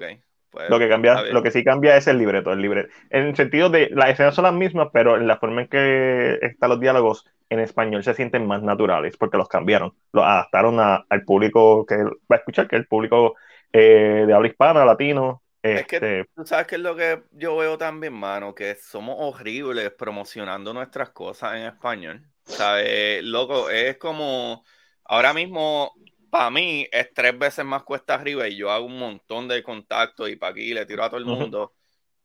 Pues, 0.50 0.70
Lo 0.70 0.78
que 0.78 0.88
cambia, 0.88 1.20
lo 1.32 1.42
que 1.42 1.50
sí 1.50 1.64
cambia 1.64 1.96
es 1.96 2.06
el 2.06 2.16
libreto, 2.16 2.52
el 2.52 2.62
libreto. 2.62 2.88
En 3.10 3.24
el 3.26 3.36
sentido 3.36 3.70
de 3.70 3.90
las 3.90 4.10
escenas 4.10 4.36
son 4.36 4.44
las 4.44 4.54
mismas, 4.54 4.88
pero 4.92 5.16
en 5.16 5.26
la 5.26 5.36
forma 5.38 5.62
en 5.62 5.68
que 5.68 6.38
están 6.42 6.70
los 6.70 6.78
diálogos 6.78 7.26
en 7.48 7.60
español 7.60 8.02
se 8.02 8.14
sienten 8.14 8.46
más 8.46 8.62
naturales, 8.62 9.16
porque 9.16 9.36
los 9.38 9.48
cambiaron, 9.48 9.94
los 10.12 10.24
adaptaron 10.24 10.80
a- 10.80 11.04
al 11.08 11.24
público 11.24 11.84
que 11.86 11.96
va 11.96 12.10
a 12.30 12.36
escuchar, 12.36 12.66
que 12.68 12.76
es 12.76 12.80
el 12.80 12.88
público 12.88 13.34
eh, 13.72 14.24
de 14.26 14.32
habla 14.32 14.48
hispana, 14.48 14.84
latino. 14.84 15.42
Es 15.62 15.86
que- 15.86 15.96
Este, 15.96 16.26
Tú 16.34 16.46
sabes 16.46 16.66
qué 16.66 16.76
es 16.76 16.80
lo 16.80 16.94
que 16.94 17.22
yo 17.32 17.56
veo 17.56 17.76
también, 17.78 18.12
mano, 18.12 18.54
que 18.54 18.74
somos 18.76 19.16
horribles 19.18 19.90
promocionando 19.92 20.72
nuestras 20.72 21.10
cosas 21.10 21.56
en 21.56 21.62
español. 21.64 22.22
¿Sabes? 22.44 23.22
Loco, 23.24 23.70
es 23.70 23.96
como 23.96 24.64
ahora 25.04 25.32
mismo, 25.32 25.92
para 26.30 26.50
mí, 26.50 26.86
es 26.92 27.12
tres 27.14 27.38
veces 27.38 27.64
más 27.64 27.82
cuesta 27.84 28.14
arriba 28.14 28.46
y 28.46 28.56
yo 28.56 28.70
hago 28.70 28.84
un 28.86 28.98
montón 28.98 29.48
de 29.48 29.62
contactos 29.62 30.28
y 30.28 30.36
para 30.36 30.52
aquí 30.52 30.74
le 30.74 30.84
tiro 30.86 31.02
a 31.02 31.08
todo 31.08 31.18
el 31.18 31.24
mundo 31.26 31.72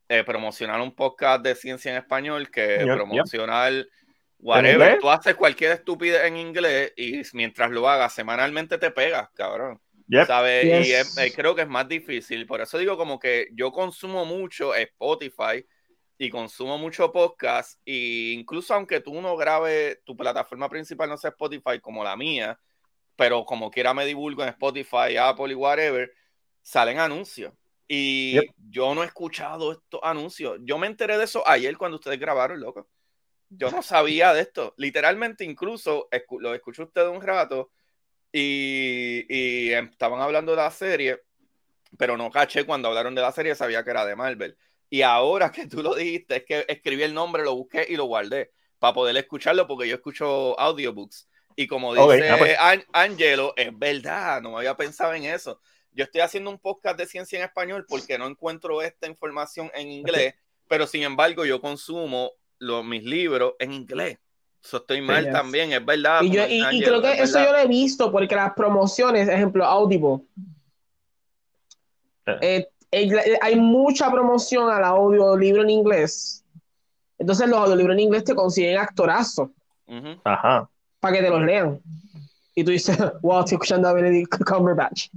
eh, 0.10 0.24
promocionar 0.24 0.82
un 0.82 0.94
podcast 0.94 1.42
de 1.44 1.56
ciencia 1.56 1.92
en 1.92 1.98
español 1.98 2.50
que 2.52 2.80
yep. 2.80 2.96
promocionar? 2.96 3.72
Whatever. 4.40 5.00
Tú 5.00 5.10
haces 5.10 5.36
cualquier 5.36 5.72
estupidez 5.74 6.26
en 6.26 6.38
inglés 6.38 6.94
y 6.98 7.22
mientras 7.34 7.72
lo 7.72 7.88
hagas 7.88 8.14
semanalmente 8.14 8.78
te 8.78 8.92
pegas, 8.92 9.30
cabrón. 9.34 9.80
yep, 10.08 10.26
¿Sabes? 10.28 10.64
Yes. 10.66 10.88
Y 10.88 10.94
es- 10.94 11.18
eh, 11.18 11.32
creo 11.36 11.54
que 11.56 11.62
es 11.64 11.68
más 11.68 11.88
difícil. 11.88 12.46
Por 12.48 12.62
eso 12.62 12.78
digo 12.78 12.98
como 12.98 13.20
que 13.20 13.48
yo 13.54 13.72
consumo 13.72 14.26
mucho 14.26 14.74
Spotify 14.76 15.66
y 16.18 16.30
consumo 16.30 16.78
mucho 16.78 17.12
podcast. 17.12 17.80
Y 17.86 18.34
incluso 18.34 18.74
aunque 18.74 19.00
tú 19.02 19.22
no 19.22 19.36
grabes, 19.38 20.00
tu 20.04 20.18
plataforma 20.18 20.68
principal 20.70 21.10
no 21.10 21.18
sea 21.18 21.30
Spotify 21.30 21.80
como 21.82 22.04
la 22.04 22.16
mía, 22.18 22.60
pero 23.16 23.46
como 23.46 23.70
quiera 23.70 23.94
me 23.94 24.06
divulgo 24.06 24.44
en 24.44 24.50
Spotify, 24.50 25.16
Apple 25.20 25.52
y 25.52 25.56
whatever, 25.56 26.12
salen 26.62 27.00
anuncios. 27.00 27.54
Y 27.88 28.34
Yep. 28.34 28.46
yo 28.70 28.94
no 28.96 29.04
he 29.04 29.06
escuchado 29.08 29.72
estos 29.74 30.00
anuncios. 30.04 30.58
Yo 30.62 30.78
me 30.78 30.88
enteré 30.88 31.18
de 31.18 31.24
eso 31.26 31.48
ayer 31.48 31.78
cuando 31.78 31.96
ustedes 31.98 32.20
grabaron, 32.20 32.60
loco. 32.60 32.88
Yo 33.50 33.72
no 33.72 33.82
sabía 33.82 34.34
de 34.34 34.42
esto. 34.42 34.74
Literalmente, 34.78 35.44
incluso 35.44 36.08
lo 36.40 36.54
escuché 36.54 36.84
usted 36.84 37.08
un 37.08 37.22
rato 37.22 37.72
y, 38.32 39.26
y 39.30 39.74
estaban 39.74 40.22
hablando 40.22 40.52
de 40.52 40.58
la 40.58 40.72
serie, 40.72 41.22
pero 41.98 42.18
no 42.18 42.30
caché 42.30 42.66
cuando 42.66 42.88
hablaron 42.88 43.16
de 43.16 43.22
la 43.22 43.32
serie, 43.32 43.56
sabía 43.56 43.84
que 43.84 43.90
era 43.90 44.06
de 44.06 44.16
Marvel. 44.16 44.58
Y 44.90 45.02
ahora 45.02 45.52
que 45.52 45.68
tú 45.68 45.84
lo 45.84 45.96
dijiste, 45.96 46.38
es 46.38 46.46
que 46.46 46.66
escribí 46.68 47.04
el 47.04 47.14
nombre, 47.14 47.44
lo 47.44 47.56
busqué 47.56 47.86
y 47.90 47.96
lo 47.96 48.06
guardé 48.06 48.52
para 48.80 48.94
poder 48.94 49.16
escucharlo 49.18 49.68
porque 49.68 49.88
yo 49.88 49.96
escucho 49.96 50.60
audiobooks. 50.60 51.28
Y 51.56 51.68
como 51.68 51.94
dice 51.94 52.30
ah, 52.30 52.38
pues. 52.38 52.58
Angelo, 52.94 53.54
es 53.58 53.78
verdad, 53.78 54.42
no 54.42 54.52
me 54.52 54.58
había 54.58 54.78
pensado 54.78 55.14
en 55.14 55.26
eso. 55.26 55.60
Yo 55.92 56.06
estoy 56.06 56.22
haciendo 56.22 56.50
un 56.50 56.60
podcast 56.60 56.98
de 56.98 57.06
ciencia 57.06 57.38
en 57.38 57.46
español 57.46 57.86
porque 57.88 58.18
no 58.18 58.28
encuentro 58.28 58.82
esta 58.82 59.08
información 59.08 59.70
en 59.74 59.92
inglés, 59.92 60.36
pero 60.68 60.88
sin 60.88 61.04
embargo 61.04 61.46
yo 61.46 61.60
consumo 61.60 62.32
los, 62.60 62.86
mis 62.86 63.04
libros 63.04 63.54
en 63.60 63.74
inglés. 63.74 64.18
Eso 64.64 64.78
estoy 64.78 65.02
mal 65.02 65.32
también, 65.32 65.72
es 65.72 65.86
verdad. 65.86 66.22
Y, 66.22 66.32
yo, 66.32 66.44
y, 66.48 66.82
creo 66.82 67.02
que 67.02 67.14
eso 67.14 67.40
yo 67.40 67.52
lo 67.52 67.58
he 67.58 67.68
visto 67.68 68.12
porque 68.12 68.36
las 68.36 68.54
promociones, 68.54 69.28
ejemplo, 69.30 69.66
Audible, 69.66 70.20
eh, 72.42 72.68
hay 73.42 73.56
mucha 73.56 74.12
promoción 74.12 74.70
al 74.70 74.84
audiolibro 74.84 75.62
en 75.64 75.70
inglés. 75.70 76.44
Entonces 77.18 77.48
los 77.48 77.60
audiolibros 77.60 77.96
en 77.96 78.02
inglés 78.02 78.24
te 78.24 78.36
consiguen 78.36 78.78
actorazo. 78.78 79.52
Ajá. 80.24 80.70
Para 81.00 81.16
que 81.16 81.22
te 81.22 81.30
los 81.30 81.42
lean. 81.42 81.80
Y 82.56 82.64
tú 82.64 82.72
dices, 82.72 82.98
wow, 83.22 83.40
estoy 83.40 83.56
escuchando 83.56 83.88
a 83.88 83.94
Benedict 83.94 84.44
Cumberbatch. 84.44 85.08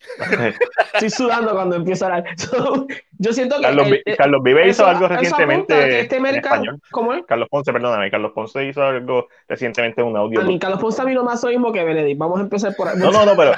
Estoy 0.94 1.10
sudando 1.10 1.52
cuando 1.52 1.76
empiezo 1.76 2.06
a 2.06 2.16
hablar. 2.16 2.36
yo 3.18 3.32
siento 3.32 3.56
que. 3.56 3.62
Carlos, 3.62 3.88
Carlos 4.16 4.42
Vive 4.42 4.68
hizo 4.68 4.86
algo 4.86 5.08
recientemente. 5.08 6.00
Este 6.00 6.20
mercado, 6.20 6.64
¿Cómo 6.90 7.12
es? 7.12 7.24
Carlos 7.26 7.48
Ponce, 7.50 7.72
perdóname. 7.72 8.10
Carlos 8.10 8.32
Ponce 8.32 8.66
hizo 8.66 8.82
algo 8.82 9.28
recientemente 9.48 10.02
un 10.02 10.16
audio. 10.16 10.40
A 10.40 10.44
mí, 10.44 10.58
Carlos 10.58 10.80
Ponce 10.80 11.02
a 11.02 11.04
mí 11.04 11.14
no 11.14 11.22
más 11.22 11.42
lo 11.42 11.50
mismo 11.50 11.72
que 11.72 11.84
Benedict. 11.84 12.18
Vamos 12.18 12.38
a 12.38 12.42
empezar 12.42 12.74
por. 12.76 12.96
No, 12.96 13.10
no, 13.10 13.24
no, 13.26 13.36
pero 13.36 13.52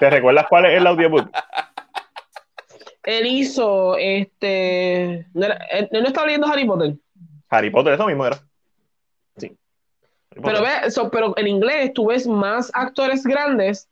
¿te, 0.00 0.10
recuerdas 0.10 0.46
cuál 0.48 0.66
es 0.66 0.78
el 0.78 0.86
audiobook? 0.86 1.30
Él 3.04 3.26
hizo 3.26 3.96
este. 3.96 5.26
¿No, 5.32 5.46
él, 5.70 5.88
no 5.92 6.06
estaba 6.08 6.26
leyendo 6.26 6.48
Harry 6.48 6.64
Potter? 6.64 6.94
Harry 7.50 7.70
Potter, 7.70 7.94
eso 7.94 8.06
mismo 8.06 8.26
era. 8.26 8.38
Sí. 9.36 9.56
Pero, 10.30 10.60
ve, 10.60 10.68
pero 11.12 11.34
en 11.36 11.46
inglés 11.46 11.92
tú 11.94 12.08
ves 12.08 12.26
más 12.26 12.70
actores 12.74 13.24
grandes 13.24 13.88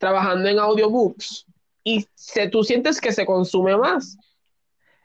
trabajando 0.00 0.48
en 0.48 0.58
audiobooks 0.58 1.46
y 1.84 2.06
se, 2.14 2.48
tú 2.48 2.64
sientes 2.64 3.00
que 3.00 3.12
se 3.12 3.26
consume 3.26 3.76
más. 3.76 4.16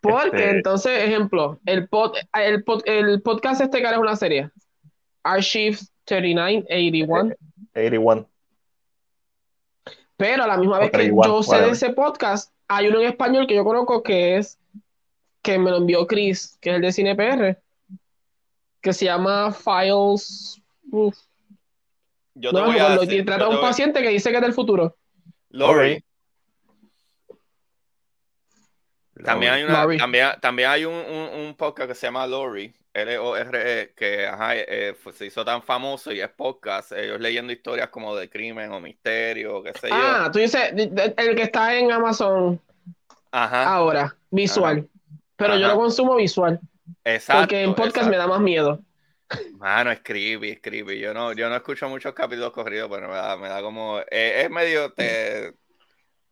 Porque 0.02 0.38
este 0.38 0.50
entonces, 0.52 1.04
ejemplo, 1.04 1.60
el, 1.66 1.90
pod, 1.90 2.16
el, 2.34 2.64
el 2.86 3.22
podcast 3.22 3.62
este 3.62 3.82
que 3.82 3.88
es 3.90 3.98
una 3.98 4.16
serie, 4.16 4.50
Archive 5.24 5.78
3981. 6.06 7.36
81. 7.74 8.30
Pero 10.16 10.44
a 10.44 10.48
la 10.48 10.58
misma 10.58 10.80
vez 10.80 10.92
que 10.92 11.08
yo 11.08 11.44
sé 11.44 11.58
de 11.58 11.72
ese 11.72 11.90
podcast, 11.90 12.54
hay 12.68 12.88
uno 12.88 13.02
en 13.02 13.08
español 13.08 13.48
que 13.48 13.56
yo 13.56 13.66
conozco 13.66 14.02
que 14.02 14.38
es 14.38 14.58
que 15.42 15.60
me 15.60 15.72
lo 15.72 15.78
envió 15.78 16.08
Chris, 16.08 16.58
que 16.62 16.70
es 16.70 16.76
el 16.78 16.82
de 16.82 16.94
CinePR, 16.94 17.62
que 18.80 18.94
se 18.94 19.06
llama 19.06 19.52
Files. 19.52 20.62
Yo 22.36 22.52
te 22.52 22.62
voy 22.62 22.78
a 22.78 22.98
decir, 22.98 23.26
trata 23.26 23.46
a 23.46 23.50
un 23.50 23.62
paciente 23.62 24.02
que 24.02 24.10
dice 24.10 24.30
que 24.30 24.36
es 24.36 24.42
del 24.42 24.54
futuro. 24.54 24.96
Lori. 25.50 26.04
También 29.24 29.54
hay, 29.54 29.64
una, 29.64 29.98
también, 29.98 30.28
también, 30.42 30.70
hay 30.70 30.86
un, 30.86 30.94
un, 30.94 31.56
podcast 31.56 31.90
que 31.90 31.96
se 31.96 32.08
llama 32.08 32.28
Lori, 32.28 32.74
L-O-R-E, 32.94 33.94
que 33.96 34.28
ajá, 34.28 34.58
eh, 34.58 34.94
se 35.14 35.26
hizo 35.26 35.46
tan 35.46 35.64
famoso 35.64 36.12
y 36.12 36.20
es 36.20 36.30
podcast, 36.30 36.92
ellos 36.92 37.22
leyendo 37.22 37.54
historias 37.54 37.88
como 37.88 38.14
de 38.14 38.30
crimen 38.30 38.74
o 38.74 38.82
misterio, 38.82 39.64
qué 39.64 39.72
sé 39.74 39.88
yo. 39.88 39.96
Ah, 39.96 40.30
tú 40.32 40.40
dices, 40.40 40.74
el 40.74 41.36
que 41.36 41.44
está 41.44 41.76
en 41.76 41.94
Amazon 41.94 42.60
ajá. 43.32 43.74
ahora, 43.74 44.16
visual. 44.30 44.88
Pero 45.38 45.58
yo 45.58 45.68
lo 45.68 45.76
consumo 45.76 46.16
visual. 46.16 46.60
Exacto. 47.04 47.42
Porque 47.42 47.64
en 47.64 47.74
podcast 47.74 48.10
me 48.10 48.18
da 48.18 48.28
más 48.28 48.42
miedo. 48.42 48.80
Mano, 49.58 49.92
escribe, 49.92 50.52
escribe. 50.52 51.00
Yo 51.00 51.14
no, 51.14 51.34
yo 51.34 51.50
no 51.50 51.56
escucho 51.56 51.90
muchos 51.90 52.14
capítulos 52.14 52.52
corridos, 52.52 52.90
pero 52.92 53.08
me 53.08 53.16
da, 53.16 53.38
me 53.38 53.50
da 53.50 53.62
como. 53.62 54.00
Eh, 54.00 54.44
es 54.44 54.50
medio. 54.50 54.92
Te... 54.94 55.54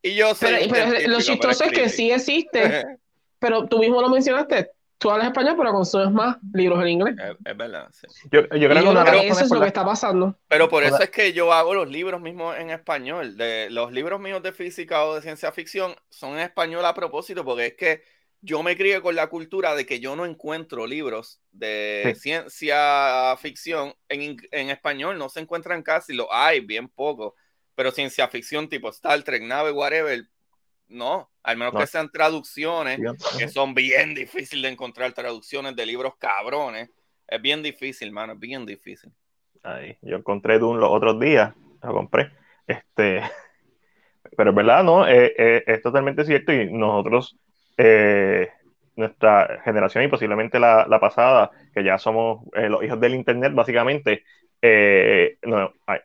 Y 0.01 0.15
yo 0.15 0.35
sé. 0.35 0.67
Pero, 0.69 1.07
lo 1.09 1.21
chistoso 1.21 1.63
es 1.63 1.71
que 1.71 1.89
sí 1.89 2.11
existe. 2.11 2.99
pero 3.39 3.67
tú 3.67 3.79
mismo 3.79 4.01
lo 4.01 4.09
mencionaste. 4.09 4.71
Tú 4.97 5.11
hablas 5.11 5.27
español, 5.27 5.55
pero 5.57 5.73
consumes 5.73 6.11
más 6.11 6.37
libros 6.53 6.81
en 6.81 6.87
inglés. 6.87 7.15
Es, 7.43 7.57
verdad, 7.57 7.89
sí. 7.91 8.07
Yo, 8.31 8.41
yo 8.43 8.69
creo 8.69 9.03
que, 9.03 9.27
eso 9.27 9.43
es 9.43 9.51
lo 9.51 9.59
que 9.59 9.67
está 9.67 9.83
pasando. 9.83 10.37
Pero 10.47 10.69
por 10.69 10.83
eso 10.83 11.01
es 11.01 11.09
que 11.09 11.33
yo 11.33 11.51
hago 11.51 11.73
los 11.73 11.89
libros 11.89 12.21
mismos 12.21 12.55
en 12.57 12.69
español. 12.69 13.35
De, 13.35 13.69
los 13.69 13.91
libros 13.91 14.21
míos 14.21 14.41
de 14.41 14.53
física 14.53 15.03
o 15.03 15.15
de 15.15 15.21
ciencia 15.21 15.51
ficción 15.51 15.93
son 16.09 16.35
en 16.35 16.39
español 16.39 16.85
a 16.85 16.93
propósito, 16.93 17.43
porque 17.43 17.65
es 17.65 17.73
que 17.73 18.03
yo 18.43 18.61
me 18.61 18.75
crié 18.75 19.01
con 19.01 19.15
la 19.15 19.27
cultura 19.27 19.73
de 19.73 19.85
que 19.85 20.01
yo 20.01 20.17
no 20.17 20.25
encuentro 20.25 20.85
libros 20.85 21.41
de 21.53 22.13
ciencia 22.19 23.35
ficción 23.37 23.93
en, 24.09 24.35
en, 24.51 24.69
español, 24.69 25.17
no 25.17 25.29
se 25.29 25.39
encuentran 25.39 25.81
casi, 25.81 26.13
lo 26.13 26.31
hay, 26.31 26.59
bien 26.59 26.89
poco, 26.89 27.35
pero 27.73 27.89
ciencia 27.91 28.27
ficción 28.27 28.67
tipo 28.67 28.89
Star 28.89 29.23
Trek, 29.23 29.43
nave, 29.43 29.71
whatever, 29.71 30.25
no, 30.89 31.31
al 31.41 31.55
menos 31.55 31.73
que 31.73 31.87
sean 31.87 32.11
traducciones, 32.11 32.99
que 33.37 33.47
son 33.47 33.73
bien 33.73 34.13
difíciles 34.13 34.63
de 34.63 34.69
encontrar 34.69 35.13
traducciones 35.13 35.73
de 35.77 35.85
libros 35.85 36.15
cabrones, 36.17 36.89
es 37.25 37.41
bien 37.41 37.63
difícil, 37.63 38.11
mano, 38.11 38.33
es 38.33 38.39
bien 38.39 38.65
difícil. 38.65 39.09
Ahí, 39.63 39.97
yo 40.01 40.17
encontré 40.17 40.59
de 40.59 40.65
un 40.65 40.81
los 40.81 40.89
otros 40.91 41.17
días, 41.17 41.53
lo 41.81 41.93
compré, 41.93 42.33
este, 42.67 43.21
pero 44.35 44.49
es 44.49 44.55
verdad, 44.55 44.83
¿no? 44.83 45.07
Eh, 45.07 45.33
eh, 45.37 45.63
es 45.65 45.81
totalmente 45.81 46.25
cierto 46.25 46.51
y 46.51 46.69
nosotros 46.69 47.37
eh, 47.77 48.49
nuestra 48.95 49.61
generación 49.63 50.03
y 50.03 50.07
posiblemente 50.07 50.59
la, 50.59 50.99
pasada, 50.99 51.51
que 51.73 51.83
ya 51.83 51.97
somos 51.97 52.45
eh, 52.53 52.69
los 52.69 52.83
hijos 52.83 52.99
del 52.99 53.15
Internet, 53.15 53.53
básicamente, 53.53 54.23
eh, 54.61 55.37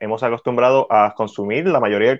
hemos 0.00 0.22
acostumbrado 0.22 0.86
a 0.90 1.14
consumir 1.14 1.66
la 1.66 1.80
mayoría, 1.80 2.18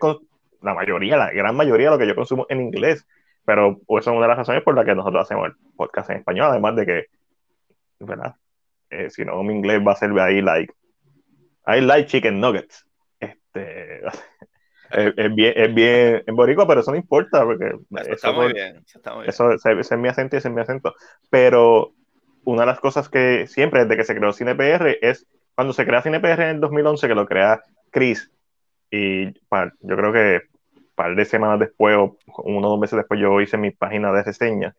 la 0.62 0.75
mayoría, 0.75 1.16
la 1.16 1.31
gran 1.31 1.57
mayoría 1.57 1.87
de 1.87 1.97
lo 1.97 1.99
que 1.99 2.07
yo 2.07 2.15
consumo 2.15 2.47
en 2.49 2.61
inglés. 2.61 3.07
Pero 3.45 3.81
esa 3.89 4.11
es 4.11 4.16
una 4.16 4.23
de 4.23 4.29
las 4.29 4.39
razones 4.39 4.62
por 4.62 4.75
las 4.75 4.85
que 4.85 4.95
nosotros 4.95 5.23
hacemos 5.23 5.49
el 5.49 5.55
podcast 5.75 6.11
en 6.11 6.19
español, 6.19 6.49
además 6.51 6.77
de 6.77 6.87
que, 6.87 7.07
¿verdad? 8.01 8.35
si 9.09 9.25
no, 9.25 9.43
mi 9.43 9.55
inglés 9.55 9.81
va 9.87 9.93
a 9.93 9.97
ser 9.97 10.19
ahí 10.19 10.41
like, 10.43 10.73
I 11.66 11.81
like 11.81 12.09
chicken 12.09 12.41
nuggets. 12.41 12.87
Este, 13.20 14.03
es, 14.90 15.35
bien, 15.35 15.52
es 15.56 15.74
bien 15.74 16.23
en 16.27 16.36
boricua, 16.36 16.66
pero 16.66 16.81
eso 16.81 16.90
no 16.90 16.97
importa, 16.97 17.44
porque 17.44 17.66
eso, 17.66 18.12
está 18.12 18.32
muy 18.32 18.52
bien, 18.52 18.85
eso, 19.27 19.52
es 19.52 19.98
mi 19.98 20.09
acento 20.09 20.36
y 20.36 20.39
ese 20.39 20.48
es 20.48 20.55
mi 20.55 20.60
acento. 20.60 20.94
Pero 21.31 21.93
una 22.44 22.62
de 22.62 22.66
las 22.66 22.81
cosas 22.81 23.09
que 23.09 23.47
siempre, 23.47 23.85
desde 23.85 23.97
que 23.97 24.05
se 24.05 24.16
creó 24.16 24.32
CinePR, 24.32 24.98
es 25.02 25.27
cuando 25.55 25.73
se 25.73 25.85
crea 25.85 26.02
CinePR 26.02 26.43
en 26.43 26.48
el 26.56 26.60
2011, 26.60 27.09
que 27.09 27.15
lo 27.15 27.27
crea 27.27 27.62
Chris, 27.90 28.31
y 28.90 29.27
yo 29.27 29.97
creo 29.97 30.12
que 30.12 30.40
un 30.74 30.86
par 30.94 31.15
de 31.15 31.24
semanas 31.24 31.60
después, 31.60 31.97
o 31.97 32.16
uno 32.44 32.69
o 32.69 32.70
dos 32.70 32.81
meses 32.81 32.97
después, 32.97 33.20
yo 33.20 33.40
hice 33.40 33.59
mi 33.59 33.70
página 33.70 34.12
de 34.12 34.23
reseña. 34.23 34.74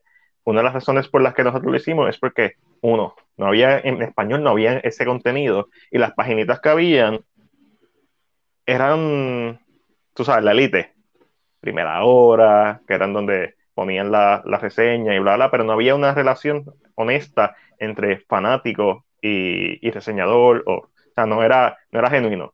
Una 0.45 0.61
de 0.61 0.64
las 0.64 0.73
razones 0.73 1.07
por 1.07 1.22
las 1.22 1.36
que 1.36 1.44
nosotros 1.44 1.72
lo 1.72 1.77
hicimos 1.77 2.10
es 2.10 2.18
porque, 2.18 2.53
uno, 2.81 3.14
no 3.38 3.48
había 3.48 3.80
en 3.80 4.02
español, 4.02 4.41
no 4.41 4.52
había 4.52 4.80
ese 4.80 5.06
contenido, 5.06 5.69
y 5.91 5.99
las 5.99 6.14
paginitas 6.14 6.60
que 6.60 6.69
habían 6.69 7.19
eran 8.65 9.60
tú 10.20 10.26
sabes, 10.26 10.44
la 10.44 10.52
elite, 10.52 10.91
primera 11.62 12.04
hora, 12.04 12.82
que 12.86 12.94
eran 12.94 13.14
donde 13.14 13.56
ponían 13.74 14.12
la, 14.12 14.44
la 14.44 14.58
reseña 14.58 15.16
y 15.16 15.20
bla, 15.20 15.38
bla, 15.38 15.50
pero 15.50 15.64
no 15.64 15.72
había 15.72 15.96
una 15.96 16.14
relación 16.14 16.66
honesta 16.96 17.56
entre 17.78 18.18
fanático 18.18 19.06
y, 19.22 19.88
y 19.88 19.91
reseñador, 19.91 20.64
o, 20.66 20.74
o, 20.74 20.90
sea, 21.16 21.26
no 21.26 21.41
era, 21.41 21.78
no 21.94 22.00
era 22.00 22.10
genuino. 22.10 22.54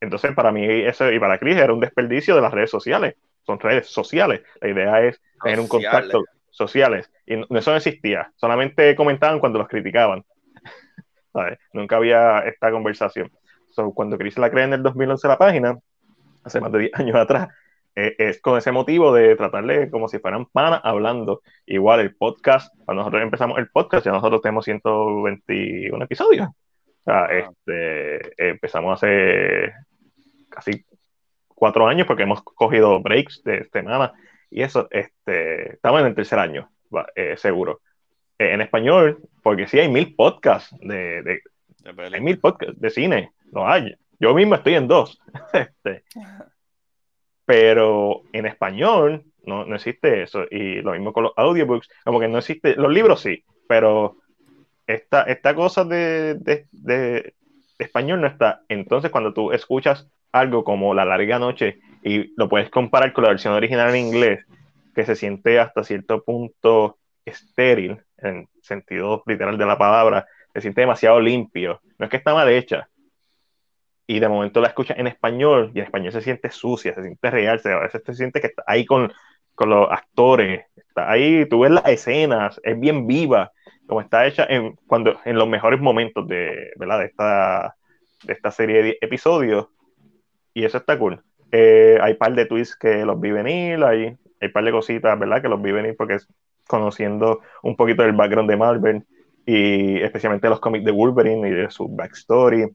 Entonces, 0.00 0.34
para 0.34 0.50
mí 0.50 0.66
eso, 0.66 1.12
y 1.12 1.20
para 1.20 1.38
Chris 1.38 1.58
era 1.58 1.72
un 1.72 1.78
desperdicio 1.78 2.34
de 2.34 2.40
las 2.40 2.52
redes 2.52 2.72
sociales, 2.72 3.14
son 3.44 3.60
redes 3.60 3.86
sociales. 3.86 4.42
La 4.60 4.68
idea 4.68 5.00
es 5.02 5.22
tener 5.40 5.60
un 5.60 5.68
contacto 5.68 6.24
sociales, 6.50 7.08
y 7.24 7.34
eso 7.34 7.70
no 7.70 7.76
existía, 7.76 8.32
solamente 8.34 8.96
comentaban 8.96 9.38
cuando 9.38 9.60
los 9.60 9.68
criticaban. 9.68 10.24
¿sabes? 11.32 11.60
Nunca 11.72 11.98
había 11.98 12.40
esta 12.40 12.72
conversación. 12.72 13.30
cuando 13.94 14.18
Chris 14.18 14.38
la 14.38 14.50
crea 14.50 14.64
en 14.64 14.72
el 14.72 14.82
2011 14.82 15.28
la 15.28 15.38
página, 15.38 15.78
hace 16.46 16.60
más 16.60 16.72
de 16.72 16.78
10 16.80 16.94
años 16.94 17.16
atrás, 17.16 17.48
eh, 17.94 18.14
es 18.18 18.40
con 18.40 18.58
ese 18.58 18.72
motivo 18.72 19.12
de 19.12 19.36
tratarle 19.36 19.90
como 19.90 20.08
si 20.08 20.18
fueran 20.18 20.46
panas 20.46 20.80
hablando. 20.84 21.42
Igual 21.66 22.00
el 22.00 22.14
podcast, 22.14 22.74
cuando 22.84 23.02
nosotros 23.02 23.22
empezamos 23.22 23.58
el 23.58 23.68
podcast, 23.68 24.04
ya 24.06 24.12
nosotros 24.12 24.42
tenemos 24.42 24.64
121 24.64 26.04
episodios. 26.04 26.48
O 26.48 27.04
sea, 27.04 27.24
ah. 27.24 27.28
este, 27.32 28.50
empezamos 28.50 29.02
hace 29.02 29.72
casi 30.50 30.84
cuatro 31.48 31.86
años 31.86 32.06
porque 32.06 32.24
hemos 32.24 32.42
cogido 32.42 33.00
breaks 33.00 33.42
de 33.44 33.64
semana 33.70 34.12
y 34.50 34.62
eso, 34.62 34.88
este, 34.90 35.74
estamos 35.74 36.00
en 36.00 36.06
el 36.08 36.14
tercer 36.14 36.38
año, 36.38 36.70
eh, 37.14 37.36
seguro. 37.36 37.80
eh, 38.38 38.52
en 38.52 38.60
español, 38.60 39.18
porque 39.42 39.66
sí 39.66 39.78
hay 39.78 39.88
mil 39.88 40.14
podcasts 40.14 40.74
de, 40.80 41.22
de 41.22 41.40
hay 42.12 42.20
mil 42.20 42.38
podcasts 42.38 42.78
de 42.80 42.90
cine, 42.90 43.32
no 43.52 43.68
hay. 43.68 43.94
Yo 44.18 44.34
mismo 44.34 44.54
estoy 44.54 44.74
en 44.74 44.88
dos. 44.88 45.20
Este, 45.52 46.04
pero 47.44 48.22
en 48.32 48.46
español 48.46 49.24
no, 49.44 49.64
no, 49.64 49.76
existe 49.76 50.22
eso. 50.22 50.44
Y 50.50 50.82
lo 50.82 50.92
mismo 50.92 51.12
con 51.12 51.24
los 51.24 51.32
audiobooks, 51.36 51.88
como 52.04 52.20
que 52.20 52.28
no 52.28 52.38
existe, 52.38 52.74
los 52.74 52.92
libros 52.92 53.20
sí, 53.20 53.44
pero 53.68 54.16
esta, 54.86 55.22
esta 55.22 55.54
cosa 55.54 55.84
de, 55.84 56.34
de, 56.34 57.34
español 57.78 58.20
no 58.20 58.26
está. 58.26 58.62
Entonces, 58.68 59.10
cuando 59.10 59.32
tú 59.32 59.52
escuchas 59.52 60.08
algo 60.32 60.64
como 60.64 60.94
La 60.94 61.04
larga 61.04 61.38
noche 61.38 61.78
y 62.02 62.34
lo 62.36 62.48
puedes 62.48 62.70
comparar 62.70 63.12
con 63.12 63.24
la 63.24 63.30
versión 63.30 63.54
original 63.54 63.90
en 63.90 64.06
inglés, 64.06 64.44
que 64.94 65.04
se 65.04 65.14
siente 65.14 65.58
hasta 65.58 65.84
cierto 65.84 66.22
punto 66.24 66.98
estéril, 67.24 67.98
en 68.18 68.48
sentido 68.62 69.22
literal 69.26 69.58
de 69.58 69.66
la 69.66 69.78
palabra, 69.78 70.26
se 70.54 70.60
siente 70.60 70.80
demasiado 70.80 71.20
limpio. 71.20 71.80
No 71.98 72.06
es 72.06 72.10
que 72.10 72.16
está 72.16 72.34
mal 72.34 72.48
hecha. 72.48 72.88
Y 74.06 74.20
de 74.20 74.28
momento 74.28 74.60
la 74.60 74.68
escuchas 74.68 74.98
en 74.98 75.08
español 75.08 75.72
y 75.74 75.80
en 75.80 75.84
español 75.86 76.12
se 76.12 76.20
siente 76.20 76.50
sucia, 76.50 76.94
se 76.94 77.02
siente 77.02 77.30
real, 77.30 77.60
a 77.64 77.80
veces 77.80 78.02
se 78.04 78.14
siente 78.14 78.40
que 78.40 78.46
está 78.48 78.62
ahí 78.66 78.84
con, 78.84 79.12
con 79.54 79.70
los 79.70 79.90
actores, 79.90 80.64
está 80.76 81.10
ahí, 81.10 81.46
tú 81.48 81.60
ves 81.60 81.72
las 81.72 81.86
escenas, 81.86 82.60
es 82.62 82.78
bien 82.78 83.06
viva, 83.06 83.50
como 83.86 84.00
está 84.00 84.26
hecha 84.26 84.46
en, 84.48 84.76
cuando, 84.86 85.18
en 85.24 85.36
los 85.36 85.48
mejores 85.48 85.80
momentos 85.80 86.26
de, 86.28 86.70
¿verdad? 86.76 87.00
de, 87.00 87.06
esta, 87.06 87.76
de 88.24 88.32
esta 88.32 88.50
serie 88.50 88.82
de 88.82 88.98
episodios. 89.00 89.68
Y 90.54 90.64
eso 90.64 90.78
está 90.78 90.98
cool. 90.98 91.22
Eh, 91.52 91.98
hay 92.00 92.14
par 92.14 92.34
de 92.34 92.46
tweets 92.46 92.76
que 92.76 93.04
los 93.04 93.20
vi 93.20 93.30
venir, 93.30 93.82
hay, 93.84 94.16
hay 94.40 94.48
par 94.48 94.64
de 94.64 94.72
cositas, 94.72 95.18
¿verdad? 95.18 95.42
Que 95.42 95.48
los 95.48 95.60
vi 95.60 95.72
venir 95.72 95.94
porque 95.96 96.14
es 96.14 96.28
conociendo 96.66 97.40
un 97.62 97.76
poquito 97.76 98.02
del 98.02 98.12
background 98.12 98.50
de 98.50 98.56
Marvel 98.56 99.04
y 99.46 100.00
especialmente 100.00 100.48
los 100.48 100.60
cómics 100.60 100.84
de 100.84 100.90
Wolverine 100.90 101.48
y 101.48 101.52
de 101.52 101.70
su 101.70 101.88
backstory. 101.88 102.66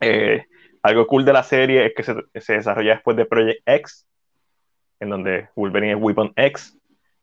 Eh, 0.00 0.44
algo 0.82 1.06
cool 1.06 1.24
de 1.24 1.32
la 1.32 1.42
serie 1.42 1.86
es 1.86 1.94
que 1.94 2.02
se, 2.40 2.52
desarrolla 2.52 2.94
después 2.94 3.16
de 3.16 3.24
Project 3.24 3.62
X, 3.66 4.06
en 5.00 5.10
donde 5.10 5.48
Wolverine 5.54 5.92
es 5.92 5.98
Weapon 6.00 6.32
X, 6.36 6.76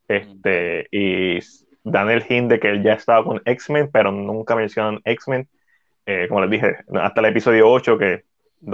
este, 0.08 0.88
y 0.92 1.40
dan 1.84 2.10
el 2.10 2.24
hint 2.28 2.50
de 2.50 2.60
que 2.60 2.70
él 2.70 2.84
ya 2.84 2.94
estaba 2.94 3.24
con 3.24 3.42
X-Men, 3.46 3.90
pero 3.92 4.12
nunca 4.12 4.56
mencionan 4.56 5.02
X-Men. 5.04 5.48
Eh, 6.06 6.28
como 6.28 6.42
les 6.42 6.50
dije, 6.50 6.78
hasta 6.94 7.22
el 7.22 7.28
episodio 7.28 7.70
8, 7.70 7.98
que 7.98 8.24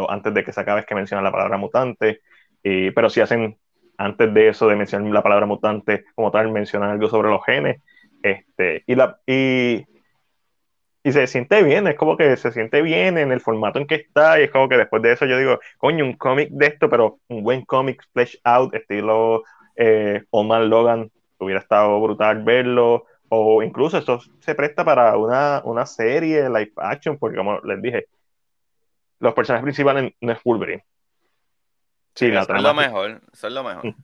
antes 0.10 0.34
de 0.34 0.44
que 0.44 0.54
se 0.54 0.62
acabe 0.62 0.82
es 0.82 0.86
que 0.86 0.96
mencionan 0.96 1.24
la 1.24 1.32
palabra 1.32 1.58
mutante, 1.58 2.22
y, 2.64 2.92
pero 2.92 3.10
si 3.10 3.22
hacen 3.22 3.58
antes 3.98 4.34
de 4.34 4.50
eso 4.50 4.68
de 4.68 4.76
mencionar 4.76 5.12
la 5.12 5.24
palabra 5.24 5.46
mutante 5.46 6.06
como 6.16 6.32
tal, 6.32 6.52
mencionan 6.52 6.92
algo 6.92 7.08
sobre 7.08 7.30
los 7.30 7.44
genes. 7.46 7.82
Este, 8.24 8.84
y, 8.86 8.96
la, 8.96 9.20
y, 9.26 9.86
y 11.04 11.12
se 11.12 11.26
siente 11.28 11.64
bien, 11.64 11.88
es 11.88 11.96
como 11.96 12.16
que 12.16 12.38
se 12.38 12.52
siente 12.52 12.82
bien 12.82 13.18
en 13.18 13.32
el 13.32 13.42
formato 13.42 13.80
en 13.80 13.88
que 13.88 13.96
está, 13.96 14.40
y 14.40 14.44
es 14.44 14.52
como 14.52 14.70
que 14.70 14.78
después 14.78 15.02
de 15.02 15.14
eso 15.14 15.26
yo 15.26 15.38
digo, 15.38 15.60
coño, 15.78 16.06
un 16.06 16.14
cómic 16.14 16.50
de 16.52 16.68
esto, 16.68 16.90
pero 16.90 17.20
un 17.28 17.44
buen 17.44 17.66
cómic 17.66 18.04
flesh 18.14 18.40
out, 18.44 18.74
estilo 18.76 19.44
eh, 19.76 20.24
Oman 20.30 20.70
Logan, 20.70 21.12
hubiera 21.40 21.60
estado 21.60 22.00
brutal 22.00 22.44
verlo, 22.44 23.06
o 23.30 23.64
incluso 23.64 23.98
esto 23.98 24.20
se 24.40 24.54
presta 24.54 24.86
para 24.86 25.18
una, 25.18 25.62
una 25.66 25.86
serie 25.86 26.48
live 26.50 26.74
action, 26.76 27.18
porque 27.18 27.38
como 27.38 27.60
les 27.62 27.82
dije, 27.82 28.06
los 29.20 29.34
personajes 29.34 29.64
principales 29.64 30.14
no 30.22 30.32
es 30.32 30.40
Wolverine, 30.44 30.84
Sí, 32.14 32.28
la 32.30 32.42
es 32.42 32.50
lo 32.50 32.74
mejor, 32.74 33.22
es 33.32 33.44
lo 33.44 33.64
mejor. 33.64 33.96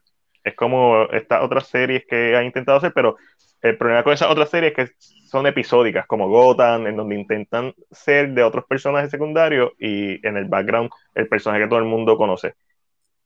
Es 0.44 0.56
como 0.56 1.04
estas 1.12 1.44
otras 1.44 1.68
series 1.68 2.06
que 2.06 2.36
han 2.36 2.46
intentado 2.46 2.78
hacer, 2.78 2.94
pero 2.94 3.18
el 3.62 3.78
problema 3.78 4.04
con 4.04 4.14
esas 4.14 4.30
otras 4.30 4.50
series 4.50 4.74
es 4.78 4.90
que 4.90 4.96
son 5.28 5.46
episódicas, 5.48 6.06
como 6.08 6.30
Gotham, 6.30 6.88
en 6.88 6.96
donde 6.96 7.16
intentan 7.16 7.74
ser 7.92 8.34
de 8.34 8.44
otros 8.44 8.66
personajes 8.66 9.12
secundarios 9.12 9.72
y 9.78 10.26
en 10.26 10.38
el 10.38 10.46
background 10.46 10.90
el 11.16 11.28
personaje 11.28 11.64
que 11.64 11.68
todo 11.68 11.80
el 11.80 11.86
mundo 11.86 12.18
conoce. 12.18 12.56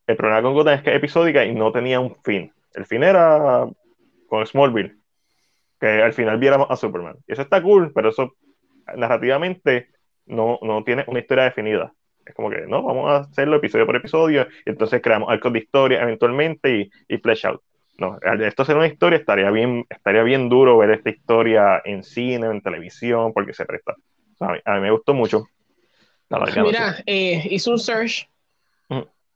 El 0.08 0.16
problema 0.16 0.42
con 0.42 0.54
Gotham 0.54 0.76
es 0.76 0.84
que 0.84 0.90
es 0.92 0.96
episódica 0.98 1.46
y 1.46 1.54
no 1.54 1.72
tenía 1.72 2.00
un 2.00 2.16
fin. 2.24 2.52
El 2.74 2.86
fin 2.86 3.04
era 3.04 3.68
con 4.28 4.46
Smallville, 4.46 4.96
que 5.80 5.88
al 6.02 6.14
final 6.14 6.40
viéramos 6.40 6.68
a 6.70 6.76
Superman. 6.76 7.18
Y 7.28 7.34
eso 7.34 7.42
está 7.42 7.62
cool, 7.62 7.92
pero 7.94 8.10
eso 8.10 8.36
narrativamente 8.96 9.90
no, 10.26 10.58
no 10.62 10.84
tiene 10.84 11.04
una 11.08 11.20
historia 11.20 11.44
definida. 11.46 11.94
Es 12.26 12.34
como 12.34 12.50
que, 12.50 12.66
no, 12.68 12.84
vamos 12.84 13.10
a 13.10 13.18
hacerlo 13.18 13.58
episodio 13.58 13.86
por 13.86 13.96
episodio, 13.96 14.48
y 14.66 14.70
entonces 14.70 15.02
creamos 15.02 15.30
arcos 15.30 15.54
de 15.54 15.60
historia 15.60 16.02
eventualmente 16.02 16.78
y, 16.78 16.92
y 17.08 17.18
flesh 17.18 17.46
out. 17.46 17.62
No, 18.02 18.18
esto 18.44 18.66
ser 18.66 18.78
una 18.78 18.88
historia 18.88 19.20
estaría 19.20 19.52
bien, 19.52 19.86
estaría 19.88 20.24
bien 20.24 20.50
duro 20.50 20.76
ver 20.76 20.90
esta 20.90 21.12
historia 21.12 21.84
en 21.86 22.04
cine, 22.04 22.48
en 22.48 22.60
televisión, 22.60 23.32
porque 23.32 23.54
se 23.54 23.64
presta. 23.64 23.96
a, 24.40 24.74
mí, 24.74 24.82
me 24.82 24.90
gustó 24.90 25.14
mucho. 25.14 25.46
Mira, 26.64 26.98
eh, 27.06 27.48
hice 27.52 27.70
un 27.70 27.78
search. 27.78 28.28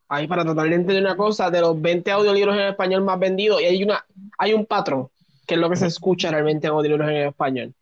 Ahí 0.08 0.28
para 0.28 0.44
tratar 0.44 0.68
de 0.68 0.76
entender 0.76 1.04
una 1.04 1.16
cosa 1.16 1.52
de 1.52 1.62
los 1.62 1.80
20 1.80 2.10
audiolibros 2.10 2.56
en 2.56 2.64
español 2.64 3.04
más 3.04 3.20
vendidos 3.20 3.62
y 3.62 3.66
hay 3.66 3.84
una 3.84 4.04
hay 4.38 4.54
un 4.54 4.66
patrón 4.66 5.10
que 5.46 5.56
es 5.56 5.60
lo 5.60 5.70
que 5.70 5.76
se 5.76 5.86
escucha 5.86 6.32
realmente 6.32 6.66
en 6.66 6.74
audiolibros 6.74 7.10
en 7.10 7.18
español. 7.18 7.74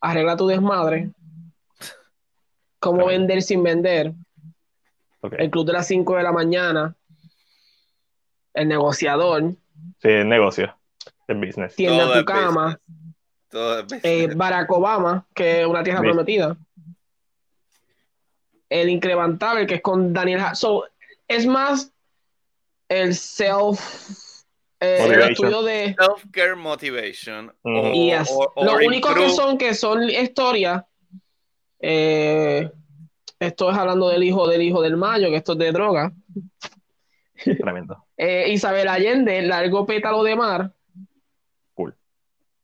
Arregla 0.00 0.36
tu 0.36 0.48
desmadre, 0.48 1.10
cómo 2.80 3.06
vender 3.06 3.42
sin 3.42 3.62
vender, 3.62 4.12
el 5.38 5.50
club 5.50 5.66
de 5.66 5.72
las 5.72 5.86
5 5.86 6.16
de 6.16 6.22
la 6.24 6.32
mañana, 6.32 6.96
el 8.54 8.66
negociador. 8.66 9.54
Sí, 10.00 10.08
el 10.08 10.28
negocio, 10.28 10.76
el 11.28 11.36
business. 11.36 11.76
Tienda 11.76 12.18
tu 12.18 12.24
cama. 12.24 12.78
Eh, 14.02 14.28
Barack 14.34 14.70
Obama, 14.70 15.26
que 15.34 15.62
es 15.62 15.66
una 15.66 15.82
tierra 15.82 16.00
prometida. 16.00 16.56
El 18.68 18.88
incrementable, 18.88 19.66
que 19.66 19.76
es 19.76 19.82
con 19.82 20.12
Daniel. 20.12 20.42
So, 20.54 20.84
es 21.26 21.46
más 21.46 21.92
el 22.88 23.14
self. 23.14 23.80
Eh, 24.82 25.04
el 25.04 25.20
estudio 25.22 25.62
de 25.62 25.94
self-care 25.94 26.56
motivation. 26.56 27.52
Lo 27.64 28.76
único 28.76 29.12
que 29.14 29.28
son 29.30 29.58
que 29.58 29.74
son 29.74 30.08
historias 30.08 30.84
eh, 31.80 32.70
esto 33.38 33.70
es 33.70 33.78
hablando 33.78 34.08
del 34.10 34.22
hijo 34.22 34.46
del 34.46 34.62
hijo 34.62 34.82
del 34.82 34.96
Mayo, 34.96 35.30
que 35.30 35.36
esto 35.36 35.52
es 35.52 35.58
de 35.58 35.72
droga. 35.72 36.12
Tremendo. 37.44 38.04
Eh, 38.16 38.50
Isabel 38.50 38.88
Allende, 38.88 39.40
largo 39.42 39.86
pétalo 39.86 40.22
de 40.22 40.36
mar. 40.36 40.72
Cool. 41.74 41.94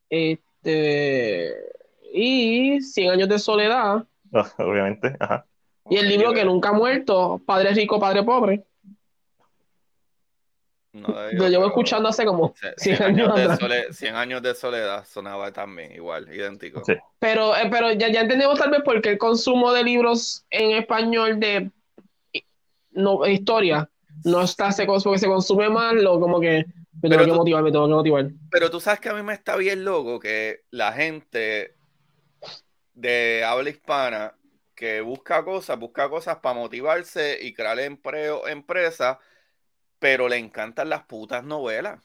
Este, 0.08 1.54
y 2.12 2.80
Cien 2.80 3.10
años 3.10 3.28
de 3.28 3.38
soledad. 3.38 4.04
obviamente, 4.58 5.16
ajá. 5.18 5.46
Y 5.88 5.96
el 5.96 6.08
libro 6.08 6.32
que 6.32 6.44
nunca 6.44 6.70
ha 6.70 6.72
muerto, 6.72 7.40
Padre 7.46 7.72
rico, 7.72 8.00
Padre 8.00 8.24
pobre. 8.24 8.64
lo 10.92 11.48
llevo 11.48 11.66
escuchando 11.66 12.08
hace 12.08 12.24
como 12.24 12.54
100, 12.76 13.02
años, 13.02 13.34
de 13.34 13.56
soledad, 13.56 13.84
100 13.92 14.16
años 14.16 14.42
de 14.42 14.54
soledad 14.54 15.04
sonaba 15.06 15.52
también 15.52 15.92
igual, 15.92 16.28
idéntico. 16.34 16.82
Pero, 17.20 17.56
eh, 17.56 17.68
pero 17.70 17.92
ya, 17.92 18.08
ya 18.08 18.22
entendemos 18.22 18.58
tal 18.58 18.70
vez 18.70 18.82
por 18.82 19.00
qué 19.00 19.10
el 19.10 19.18
consumo 19.18 19.72
de 19.72 19.84
libros 19.84 20.44
en 20.50 20.72
español 20.72 21.38
de 21.38 21.70
no, 22.90 23.24
historia 23.26 23.88
no 24.24 24.42
está 24.42 24.72
se, 24.72 24.86
porque 24.86 25.18
se 25.18 25.26
consume 25.26 25.68
mal 25.68 26.06
o 26.06 26.20
como 26.20 26.40
que 26.40 26.64
me 27.02 27.10
tengo 27.10 27.24
que 27.24 27.32
motivar, 27.32 27.62
me 27.62 27.72
tengo 27.72 27.86
que 27.86 27.94
motivar. 27.94 28.30
Pero 28.50 28.70
tú 28.70 28.80
sabes 28.80 29.00
que 29.00 29.08
a 29.08 29.14
mí 29.14 29.22
me 29.22 29.34
está 29.34 29.56
bien 29.56 29.84
loco 29.84 30.18
que 30.18 30.64
la 30.70 30.92
gente 30.92 31.74
de 32.94 33.44
habla 33.44 33.70
hispana 33.70 34.34
que 34.74 35.00
busca 35.00 35.44
cosas, 35.44 35.78
busca 35.78 36.08
cosas 36.08 36.38
para 36.38 36.54
motivarse 36.54 37.38
y 37.40 37.52
crear 37.54 37.78
empleo, 37.80 38.46
empresas 38.46 39.18
pero 39.98 40.28
le 40.28 40.36
encantan 40.36 40.88
las 40.88 41.04
putas 41.04 41.44
novelas. 41.44 42.00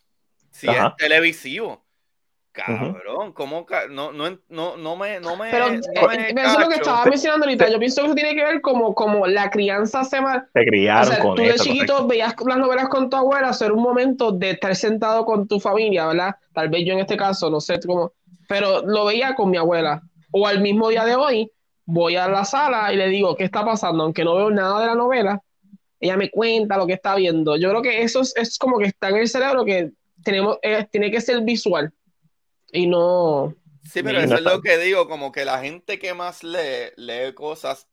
Si 0.52 0.68
es 0.68 0.78
televisivo. 0.98 1.81
Cabrón, 2.54 3.32
¿cómo? 3.32 3.66
No, 3.90 4.12
no, 4.12 4.38
no, 4.50 4.76
no 4.76 4.96
me. 4.98 5.22
No 5.22 5.38
me 5.38 5.50
pero 5.52 5.70
no 5.70 5.76
eh, 5.76 6.34
eso 6.36 6.54
es 6.54 6.60
lo 6.60 6.68
que 6.68 6.76
estaba 6.76 7.06
mencionando 7.06 7.46
ahorita. 7.46 7.70
Yo 7.70 7.80
pienso 7.80 8.02
que 8.02 8.08
eso 8.08 8.16
tiene 8.16 8.36
que 8.36 8.44
ver 8.44 8.62
como, 8.62 8.94
como 8.94 9.26
la 9.26 9.50
crianza 9.50 10.04
se 10.04 10.20
va. 10.20 10.46
Te 10.54 10.66
criaron 10.66 11.16
con 11.22 11.36
Tú 11.38 11.44
de 11.44 11.56
chiquito 11.56 12.06
veías 12.08 12.36
las 12.46 12.58
novelas 12.58 12.90
con 12.90 13.10
tu 13.10 13.16
abuela, 13.16 13.54
ser 13.54 13.72
un 13.72 13.82
momento 13.82 14.34
de 14.34 14.52
estar 14.52 14.76
sentado 14.76 15.24
con 15.24 15.48
tu 15.48 15.62
familia, 15.62 16.08
¿verdad? 16.08 16.36
Tal 16.54 16.68
vez 16.68 16.86
yo 16.86 16.94
en 16.94 17.00
este 17.00 17.16
caso, 17.16 17.50
no 17.50 17.62
sé 17.62 17.80
cómo. 17.86 18.12
Pero 18.50 18.82
lo 18.86 19.06
veía 19.06 19.34
con 19.34 19.50
mi 19.50 19.56
abuela. 19.56 20.02
O 20.32 20.46
al 20.46 20.60
mismo 20.60 20.90
día 20.90 21.06
de 21.06 21.16
hoy, 21.16 21.50
voy 21.86 22.18
a 22.18 22.28
la 22.28 22.44
sala 22.44 22.92
y 22.92 22.98
le 22.98 23.08
digo, 23.08 23.36
¿qué 23.38 23.46
está 23.46 23.64
pasando? 23.64 24.04
Aunque 24.04 24.26
no 24.26 24.36
veo 24.36 24.52
nada 24.52 24.82
de 24.82 24.88
la 24.88 24.96
novela, 24.96 25.42
ella 26.02 26.18
me 26.18 26.30
cuenta 26.30 26.76
lo 26.76 26.86
que 26.86 26.94
está 26.94 27.16
viendo. 27.16 27.56
Yo 27.56 27.70
creo 27.70 27.82
que 27.82 28.02
eso 28.02 28.22
es, 28.22 28.58
como 28.60 28.78
que 28.78 28.88
está 28.88 29.08
en 29.08 29.18
el 29.18 29.30
cerebro 29.30 29.64
que 29.64 29.92
tenemos, 30.22 30.58
eh, 30.64 30.86
tiene 30.92 31.10
que 31.12 31.22
ser 31.22 31.42
visual 31.42 31.94
y 32.72 32.88
no... 32.88 33.56
Sí, 33.84 34.04
pero 34.04 34.20
eso 34.20 34.36
es 34.36 34.42
lo 34.42 34.62
que 34.62 34.78
digo, 34.78 35.08
como 35.08 35.32
que 35.32 35.44
la 35.44 35.60
gente 35.60 35.98
que 35.98 36.14
más 36.14 36.44
lee, 36.44 36.92
lee 36.98 37.34
cosas, 37.34 37.88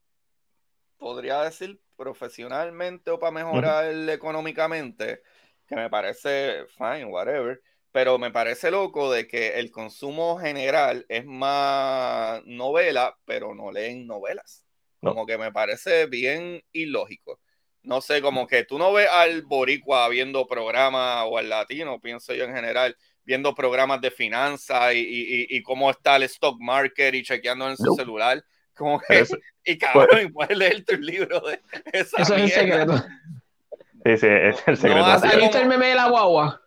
podría 0.99 1.43
decir 1.43 1.81
profesionalmente 1.97 3.11
o 3.11 3.19
para 3.19 3.33
mejorar 3.33 3.91
económicamente, 4.11 5.23
que 5.67 5.75
me 5.77 5.89
parece 5.89 6.67
fine, 6.77 7.07
whatever, 7.07 7.63
pero 7.91 8.19
me 8.19 8.31
parece 8.31 8.71
loco 8.71 9.11
de 9.11 9.27
que 9.27 9.59
el 9.59 9.71
consumo 9.71 10.39
general 10.39 11.07
es 11.09 11.25
más 11.25 12.43
novela, 12.45 13.19
pero 13.25 13.55
no 13.55 13.73
leen 13.73 14.07
novelas. 14.07 14.65
Como 15.01 15.27
que 15.27 15.39
me 15.39 15.53
parece 15.53 16.07
bien 16.07 16.63
ilógico. 16.73 17.41
No 17.83 18.01
sé, 18.01 18.21
como 18.21 18.47
que 18.47 18.65
tú 18.65 18.79
no 18.79 18.93
ves 18.93 19.09
al 19.11 19.43
boricua 19.43 20.09
viendo 20.09 20.47
programas 20.47 21.25
o 21.29 21.39
al 21.39 21.49
latino, 21.49 22.01
pienso 22.01 22.35
yo 22.35 22.45
en 22.45 22.55
general, 22.55 22.97
viendo 23.29 23.55
programas 23.55 24.01
de 24.01 24.11
finanzas 24.11 24.95
y, 24.95 25.63
cómo 25.63 25.91
está 25.91 26.17
el 26.17 26.23
stock 26.23 26.59
market 26.59 27.15
y 27.15 27.23
chequeando 27.23 27.69
en 27.69 27.77
su 27.77 27.95
celular. 27.95 28.43
Como 28.75 28.99
que, 29.01 29.23
y 29.67 29.77
cabrón, 29.77 30.09
pues, 30.11 30.33
puedes 30.33 30.57
leer 30.57 30.83
tu 30.83 30.97
libro 30.97 31.41
de 31.41 31.61
esa 31.93 32.23
Eso 32.23 32.35
es 32.35 32.43
el 32.43 32.51
secreto. 32.51 32.97
Sí, 32.97 34.17
sí, 34.17 34.27
es 34.27 34.63
el 34.67 34.77
secreto. 34.79 34.99
No, 35.01 35.05
¿Has 35.05 35.37
visto 35.37 35.59
el 35.59 35.69
meme 35.69 35.89
de 35.89 35.95
la 35.95 36.09
guagua? 36.09 36.63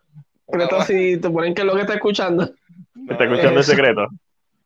Secreto 0.45 0.83
si 0.83 1.17
te 1.17 1.29
ponen 1.31 1.55
que 1.55 1.61
es 1.61 1.67
lo 1.67 1.73
que 1.73 1.81
está 1.81 1.95
escuchando. 1.95 2.53
está 3.09 3.23
escuchando 3.23 3.59
el 3.59 3.65
secreto. 3.65 4.07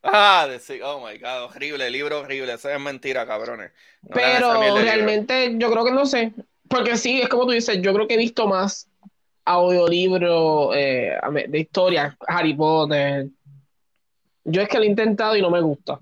Ah, 0.03 0.47
de, 0.49 0.83
oh 0.83 0.99
my 0.99 1.17
god, 1.17 1.43
horrible, 1.45 1.89
libro 1.89 2.19
horrible, 2.19 2.53
eso 2.53 2.69
es 2.69 2.79
mentira, 2.79 3.25
cabrones. 3.25 3.71
Pero 4.13 4.53
realmente 4.81 5.55
yo 5.57 5.71
creo 5.71 5.85
que 5.85 5.91
no 5.91 6.05
sé, 6.05 6.33
porque 6.67 6.97
sí, 6.97 7.21
es 7.21 7.29
como 7.29 7.45
tú 7.45 7.51
dices, 7.51 7.81
yo 7.81 7.93
creo 7.93 8.07
que 8.07 8.15
he 8.15 8.17
visto 8.17 8.47
más 8.47 8.89
audiolibros 9.45 10.75
eh, 10.75 11.17
de 11.47 11.59
historia, 11.59 12.17
Harry 12.27 12.53
Potter. 12.53 13.27
Yo 14.43 14.61
es 14.61 14.67
que 14.67 14.77
lo 14.77 14.83
he 14.83 14.87
intentado 14.87 15.35
y 15.35 15.41
no 15.41 15.49
me 15.49 15.61
gusta. 15.61 15.99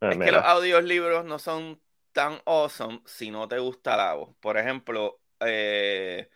Es 0.00 0.16
que 0.16 0.32
los 0.32 0.44
audiolibros 0.44 1.24
no 1.24 1.38
son 1.38 1.80
tan 2.12 2.40
awesome 2.44 3.00
si 3.06 3.30
no 3.30 3.48
te 3.48 3.58
gusta 3.58 3.96
la 3.96 4.14
voz. 4.14 4.30
Por 4.40 4.58
ejemplo, 4.58 5.18
eh, 5.40 6.28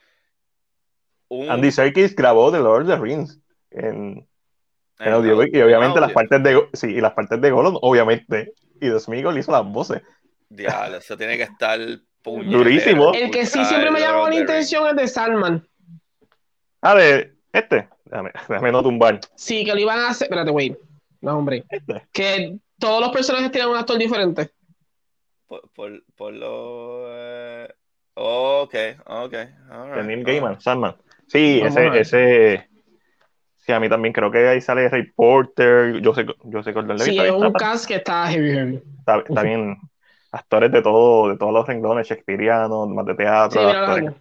Andy 1.31 1.71
Serkis 1.71 2.15
grabó 2.15 2.53
The 2.53 2.59
Lord 2.59 2.83
of 2.83 2.89
the 2.89 2.97
Rings 2.97 3.41
en, 3.71 4.27
en 4.99 5.13
audiobook 5.13 5.49
y 5.53 5.61
obviamente 5.61 6.01
las 6.01 6.13
partes 6.13 6.43
de 6.43 6.69
sí, 6.73 6.89
y 6.89 7.01
las 7.01 7.13
partes 7.13 7.41
de 7.41 7.51
Gollum, 7.51 7.79
obviamente. 7.83 8.53
Y 8.81 8.89
de 8.89 9.01
Smigol 9.01 9.39
hizo 9.39 9.53
las 9.53 9.65
voces. 9.65 10.03
Diablo, 10.49 10.99
eso 10.99 11.17
tiene 11.17 11.37
que 11.37 11.45
estar 11.45 11.79
durísimo. 12.25 13.13
El 13.15 13.31
que 13.31 13.47
sí 13.47 13.65
siempre 13.65 13.91
me 13.91 14.01
llamó 14.01 14.29
la 14.29 14.37
intención 14.37 14.87
es 14.89 14.97
de 14.97 15.09
Salman. 15.09 15.67
Ah, 16.87 16.95
de 16.95 17.33
este. 17.53 17.89
Déjame, 18.05 18.31
déjame 18.49 18.73
no 18.73 18.83
tumbar. 18.83 19.21
Sí, 19.35 19.65
que 19.65 19.75
lo 19.75 19.81
iban 19.81 19.99
a 19.99 20.11
hacer. 20.11 20.27
Espérate, 20.27 20.51
güey. 20.53 20.77
No, 21.21 21.39
hombre. 21.39 21.65
Este. 21.69 22.07
Que 22.13 22.59
todos 22.79 23.01
los 23.01 23.11
personajes 23.11 23.51
tienen 23.51 23.71
un 23.71 23.77
actor 23.77 23.99
diferente. 23.99 24.51
Por, 25.49 25.69
por, 25.75 26.03
por 26.15 26.33
lo. 26.33 27.07
Eh... 27.09 27.69
ok, 28.15 28.75
ok. 29.07 29.33
Right. 29.33 30.05
Neil 30.05 30.25
Gaiman, 30.25 30.61
Salman. 30.61 30.95
Sí, 31.27 31.61
ese, 31.65 31.99
ese 31.99 32.69
Sí, 33.67 33.73
a 33.73 33.81
mí 33.81 33.89
también 33.89 34.13
creo 34.13 34.31
que 34.31 34.47
ahí 34.47 34.61
sale 34.61 34.89
Reporter, 34.89 36.01
yo 36.01 36.15
sé, 36.15 36.25
yo 36.45 36.63
sé 36.63 36.71
Gordon 36.71 37.01
Sí, 37.01 37.19
es 37.19 37.33
un 37.33 37.53
cast 37.53 37.87
que 37.89 37.97
está 37.97 38.29
heavy, 38.29 38.53
heavy. 38.53 38.83
Está, 39.29 39.43
bien, 39.43 39.77
actores 40.31 40.71
de 40.71 40.83
todo, 40.83 41.31
de 41.31 41.37
todos 41.37 41.53
los 41.53 41.67
renglones, 41.67 42.07
shakespearianos, 42.07 42.89
más 42.91 43.05
de 43.07 43.15
teatro. 43.17 43.61
Sí, 43.61 43.77
actores. 43.77 44.15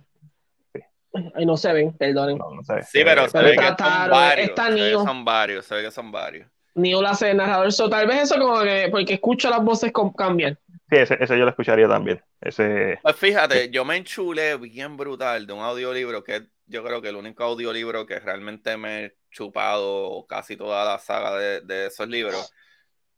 Ahí 1.36 1.46
no 1.46 1.58
se 1.58 1.72
ven, 1.74 1.94
perdonen. 1.94 2.38
No, 2.38 2.52
no 2.52 2.64
se 2.64 2.82
Sí, 2.84 3.02
pero, 3.04 3.28
se 3.30 3.40
ve 3.40 3.56
que 3.56 3.66
son 3.66 4.10
varios. 4.10 4.50
Está 4.50 4.68
se 4.68 4.74
ve 4.74 4.90
que 4.92 4.94
son 4.94 5.26
varios, 5.26 5.66
se 5.66 5.76
ve 5.76 5.82
que 5.84 5.92
son 5.92 6.12
varios. 6.12 6.48
Neo 6.76 7.06
hace 7.06 7.34
narrador, 7.34 7.72
so, 7.72 7.90
tal 7.90 8.06
vez 8.06 8.24
eso 8.24 8.38
como 8.38 8.62
que, 8.62 8.90
porque 8.92 9.14
escucho 9.14 9.50
las 9.50 9.64
voces 9.64 9.94
cambian. 10.18 10.60
Sí, 10.90 10.98
ese, 10.98 11.18
ese, 11.20 11.38
yo 11.38 11.46
lo 11.46 11.50
escucharía 11.50 11.88
también. 11.88 12.22
Ese... 12.42 13.00
Pues 13.02 13.16
fíjate, 13.16 13.70
yo 13.70 13.86
me 13.86 13.96
enchulé 13.96 14.58
bien 14.58 14.98
brutal 14.98 15.48
de 15.48 15.54
un 15.54 15.62
audiolibro 15.62 16.24
que 16.24 16.48
yo 16.68 16.84
creo 16.84 17.02
que 17.02 17.10
el 17.10 17.16
único 17.16 17.44
audiolibro 17.44 18.06
que 18.06 18.20
realmente 18.20 18.78
me 18.78 19.06
he 19.06 19.16
chupado 19.32 20.26
casi 20.28 20.58
toda 20.58 20.86
la 20.86 21.00
saga 21.00 21.38
de, 21.38 21.88
esos 21.88 22.08
libros, 22.08 22.52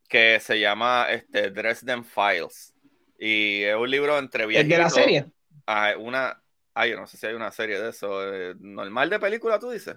que 0.08 0.40
se 0.40 0.60
llama 0.60 1.08
este, 1.10 1.52
Dresden 1.52 2.04
Files. 2.04 2.74
Y 3.20 3.64
es 3.64 3.76
un 3.76 3.90
libro 3.90 4.18
entre. 4.18 4.46
¿Es 4.60 4.68
de 4.68 4.78
la 4.78 4.90
serie? 4.90 5.26
Ah, 5.66 5.94
una, 5.98 6.42
ay, 6.78 6.92
yo 6.92 7.00
no 7.00 7.08
sé 7.08 7.18
si 7.18 7.26
hay 7.26 7.34
una 7.34 7.52
serie 7.52 7.80
de 7.80 7.90
eso. 7.90 8.34
Eh, 8.34 8.56
¿Normal 8.60 9.10
de 9.10 9.20
película, 9.20 9.60
tú 9.60 9.72
dices? 9.72 9.96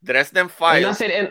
Dresden 0.00 0.50
Files. 0.50 0.84
Una 0.84 0.94
serie... 0.94 1.28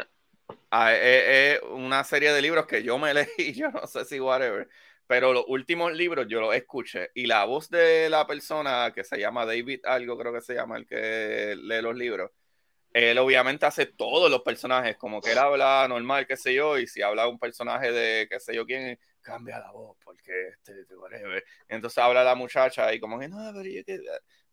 Ah, 0.72 0.94
es, 0.94 1.60
una 1.62 2.04
serie 2.04 2.32
de 2.32 2.42
libros 2.42 2.66
que 2.66 2.82
yo 2.84 2.98
me 2.98 3.14
leí, 3.14 3.54
yo 3.54 3.70
no 3.72 3.86
sé 3.88 4.06
si 4.06 4.20
whatever 4.20 4.68
pero 5.10 5.34
los 5.34 5.46
últimos 5.48 5.92
libros 5.94 6.28
yo 6.30 6.40
los 6.40 6.54
escuché 6.54 7.10
y 7.16 7.26
la 7.26 7.44
voz 7.44 7.68
de 7.72 8.12
la 8.12 8.28
persona 8.28 8.92
que 8.94 9.04
se 9.04 9.18
llama 9.18 9.44
David 9.44 9.80
algo 9.86 10.16
creo 10.16 10.32
que 10.32 10.42
se 10.42 10.54
llama 10.54 10.78
el 10.78 10.86
que 10.86 11.56
lee 11.58 11.82
los 11.82 11.96
libros 11.96 12.30
él 12.94 13.18
obviamente 13.18 13.66
hace 13.66 13.88
todos 13.88 14.30
los 14.30 14.44
personajes 14.44 14.98
como 14.98 15.20
que 15.20 15.32
él 15.32 15.40
habla 15.40 15.88
normal 15.90 16.28
qué 16.28 16.38
sé 16.38 16.54
yo 16.54 16.78
y 16.78 16.86
si 16.86 17.02
habla 17.02 17.28
un 17.28 17.40
personaje 17.40 17.92
de 17.92 18.28
qué 18.30 18.40
sé 18.40 18.54
yo 18.54 18.68
quién 18.68 19.00
cambia 19.20 19.58
la 19.58 19.72
voz 19.72 19.98
porque 20.04 20.50
este 20.50 20.96
whatever 20.96 21.44
entonces 21.68 21.98
habla 21.98 22.24
la 22.24 22.36
muchacha 22.36 22.94
y 22.94 23.00
como 23.00 23.18
que 23.18 23.28
no 23.28 23.52
pero 23.52 23.68
yo 23.68 23.84
que 23.84 24.00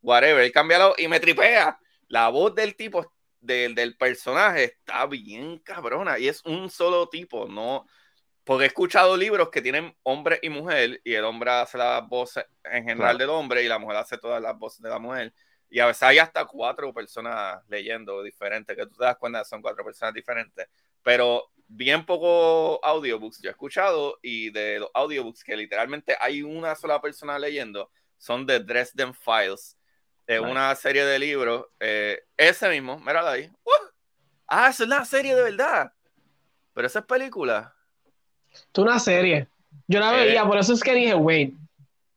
whatever 0.03 0.43
él 0.43 0.53
voz 0.53 0.95
y 0.99 1.09
me 1.09 1.21
tripea 1.21 1.79
la 2.09 2.29
voz 2.29 2.55
del 2.55 2.77
tipo 2.77 3.13
del, 3.41 3.75
del 3.75 3.97
personaje 3.97 4.65
está 4.65 5.07
bien 5.07 5.59
cabrona 5.59 6.19
y 6.19 6.29
es 6.29 6.45
un 6.45 6.71
solo 6.71 7.09
tipo 7.09 7.47
no 7.47 7.87
porque 8.47 8.63
he 8.63 8.67
escuchado 8.69 9.17
libros 9.17 9.51
que 9.51 9.61
tienen 9.61 9.93
hombre 10.05 10.39
y 10.41 10.51
mujer, 10.51 11.01
y 11.03 11.15
el 11.15 11.25
hombre 11.25 11.51
hace 11.51 11.77
las 11.79 12.07
voces 12.07 12.45
en 12.63 12.85
general 12.85 13.19
del 13.19 13.29
hombre 13.29 13.65
y 13.65 13.67
la 13.67 13.81
mujer 13.81 13.97
hace 13.97 14.19
todas 14.19 14.41
las 14.41 14.57
voces 14.57 14.81
de 14.83 14.89
la 14.89 15.01
mujer. 15.01 15.35
Y 15.69 15.81
a 15.81 15.87
veces 15.87 16.05
hay 16.05 16.19
hasta 16.19 16.45
cuatro 16.45 16.95
personas 16.95 17.61
leyendo 17.67 18.23
diferentes, 18.23 18.77
que 18.77 18.87
tú 18.87 18.95
te 18.95 19.05
das 19.05 19.17
cuenta 19.17 19.41
que 19.41 19.47
son 19.47 19.61
cuatro 19.61 19.85
personas 19.85 20.15
diferentes. 20.15 20.69
Pero 21.03 21.51
bien 21.67 22.07
poco 22.07 22.79
audiobooks 22.85 23.43
yo 23.43 23.49
he 23.49 23.51
escuchado, 23.51 24.21
y 24.23 24.51
de 24.51 24.79
los 24.79 24.91
audiobooks 24.95 25.43
que 25.43 25.57
literalmente 25.57 26.17
hay 26.21 26.43
una 26.43 26.77
sola 26.77 27.01
persona 27.01 27.41
leyendo, 27.41 27.91
son 28.17 28.47
de 28.47 28.61
Dresden 28.61 29.13
Files. 29.13 29.77
Es 30.27 30.41
una 30.41 30.75
serie 30.75 31.05
de 31.05 31.19
libros. 31.19 31.67
Eh, 31.81 32.25
ese 32.37 32.69
mismo, 32.69 32.99
míralo 32.99 33.29
ahí. 33.29 33.51
Ah, 34.49 34.69
es 34.71 34.81
una 34.81 35.05
serie 35.05 35.35
de 35.35 35.43
verdad. 35.43 35.93
Pero 36.73 36.87
esa 36.87 37.01
es 37.01 37.05
película. 37.05 37.75
Es 38.53 38.67
una 38.77 38.99
serie. 38.99 39.49
Yo 39.87 40.01
la 40.01 40.13
veía, 40.13 40.43
eh, 40.43 40.47
por 40.47 40.59
eso 40.59 40.73
es 40.73 40.83
que 40.83 40.95
dije, 40.95 41.15
wait. 41.15 41.55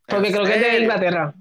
Porque 0.08 0.32
creo 0.32 0.44
que 0.44 0.56
es 0.56 0.62
de 0.62 0.80
Inglaterra. 0.80 1.34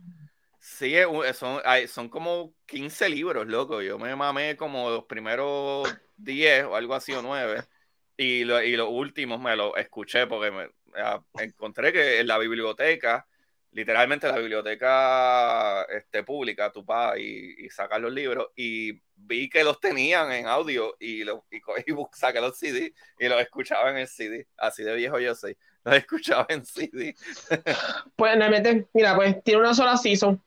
Sí, 0.61 0.95
son, 1.35 1.61
son 1.89 2.09
como 2.09 2.53
15 2.67 3.09
libros, 3.09 3.47
loco. 3.47 3.81
Yo 3.81 3.99
me 3.99 4.15
mamé 4.15 4.57
como 4.57 4.91
los 4.91 5.05
primeros 5.05 5.89
10 6.19 6.65
o 6.65 6.77
algo 6.77 6.95
así 6.95 7.13
o 7.13 7.23
9. 7.23 7.65
Y, 8.17 8.43
y 8.43 8.77
los 8.77 8.89
últimos 8.91 9.41
me 9.41 9.57
los 9.57 9.77
escuché 9.77 10.27
porque 10.27 10.51
me, 10.51 10.69
encontré 11.43 11.93
que 11.93 12.21
en 12.21 12.27
la 12.27 12.39
biblioteca, 12.39 13.27
literalmente 13.79 14.27
la 14.27 14.39
biblioteca 14.39 15.83
este, 15.85 16.25
pública, 16.25 16.73
tú 16.73 16.83
vas 16.83 17.17
y, 17.17 17.55
y 17.65 17.71
sacas 17.71 18.01
los 18.01 18.13
libros. 18.13 18.49
Y 18.57 19.01
vi 19.15 19.49
que 19.49 19.63
los 19.63 19.79
tenían 19.79 20.33
en 20.33 20.49
audio 20.49 20.97
y, 20.99 21.23
lo, 21.23 21.45
y, 21.49 21.59
y 21.87 21.95
saqué 22.13 22.41
los 22.41 22.59
CD 22.59 22.93
y 23.21 23.29
los 23.29 23.41
escuchaba 23.41 23.91
en 23.91 23.99
el 23.99 24.09
CD. 24.09 24.49
Así 24.57 24.83
de 24.83 24.97
viejo 24.97 25.21
yo 25.21 25.35
soy. 25.35 25.57
Los 25.85 25.95
escuchaba 25.95 26.45
en 26.51 26.67
CD. 26.67 27.15
pues 28.17 28.37
realmente, 28.37 28.89
mira, 28.93 29.15
pues 29.15 29.43
tiene 29.45 29.61
una 29.61 29.73
sola 29.73 29.97
season. 29.97 30.43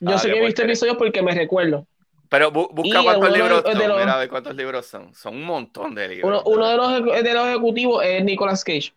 Yo 0.00 0.18
sé 0.18 0.30
que 0.30 0.38
he 0.38 0.44
visto 0.44 0.62
episodios 0.62 0.96
porque 0.96 1.22
me 1.22 1.32
recuerdo. 1.32 1.86
Pero 2.28 2.50
busca 2.50 3.02
cuántos 3.02 3.32
libros 3.32 3.62
son. 3.62 3.78
Mira, 3.78 4.18
de 4.18 4.28
cuántos 4.28 4.56
libros 4.56 4.86
son. 4.86 5.14
Son 5.14 5.36
un 5.36 5.44
montón 5.44 5.94
de 5.94 6.08
libros. 6.08 6.42
Uno, 6.44 6.68
de, 6.68 6.76
los, 6.76 7.22
de 7.22 7.34
los 7.34 7.46
ejecutivos 7.46 8.04
es 8.04 8.24
Nicolas 8.24 8.64
Cage. 8.64 8.92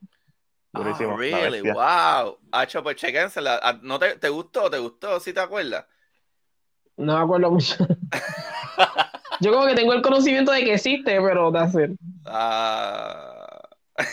Oh, 0.76 1.16
really? 1.16 1.62
Wow. 1.62 2.40
Hacho, 2.52 2.82
pues 2.82 2.96
chequénsela. 2.96 3.60
Ah, 3.62 3.78
¿No 3.82 4.00
te, 4.00 4.16
te 4.16 4.30
gustó? 4.30 4.70
¿Te 4.70 4.80
gustó? 4.80 5.20
¿Sí 5.20 5.32
te 5.32 5.40
acuerdas? 5.40 5.86
No 6.98 7.18
me 7.18 7.24
acuerdo 7.24 7.52
mucho. 7.52 7.76
Yo 9.40 9.52
como 9.52 9.68
que 9.68 9.76
tengo 9.76 9.94
el 9.94 10.02
conocimiento 10.02 10.52
de 10.52 10.64
que 10.64 10.74
existe, 10.74 11.20
pero 11.22 11.52
that's 11.52 11.76
it. 11.76 11.92
Ah. 12.26 13.62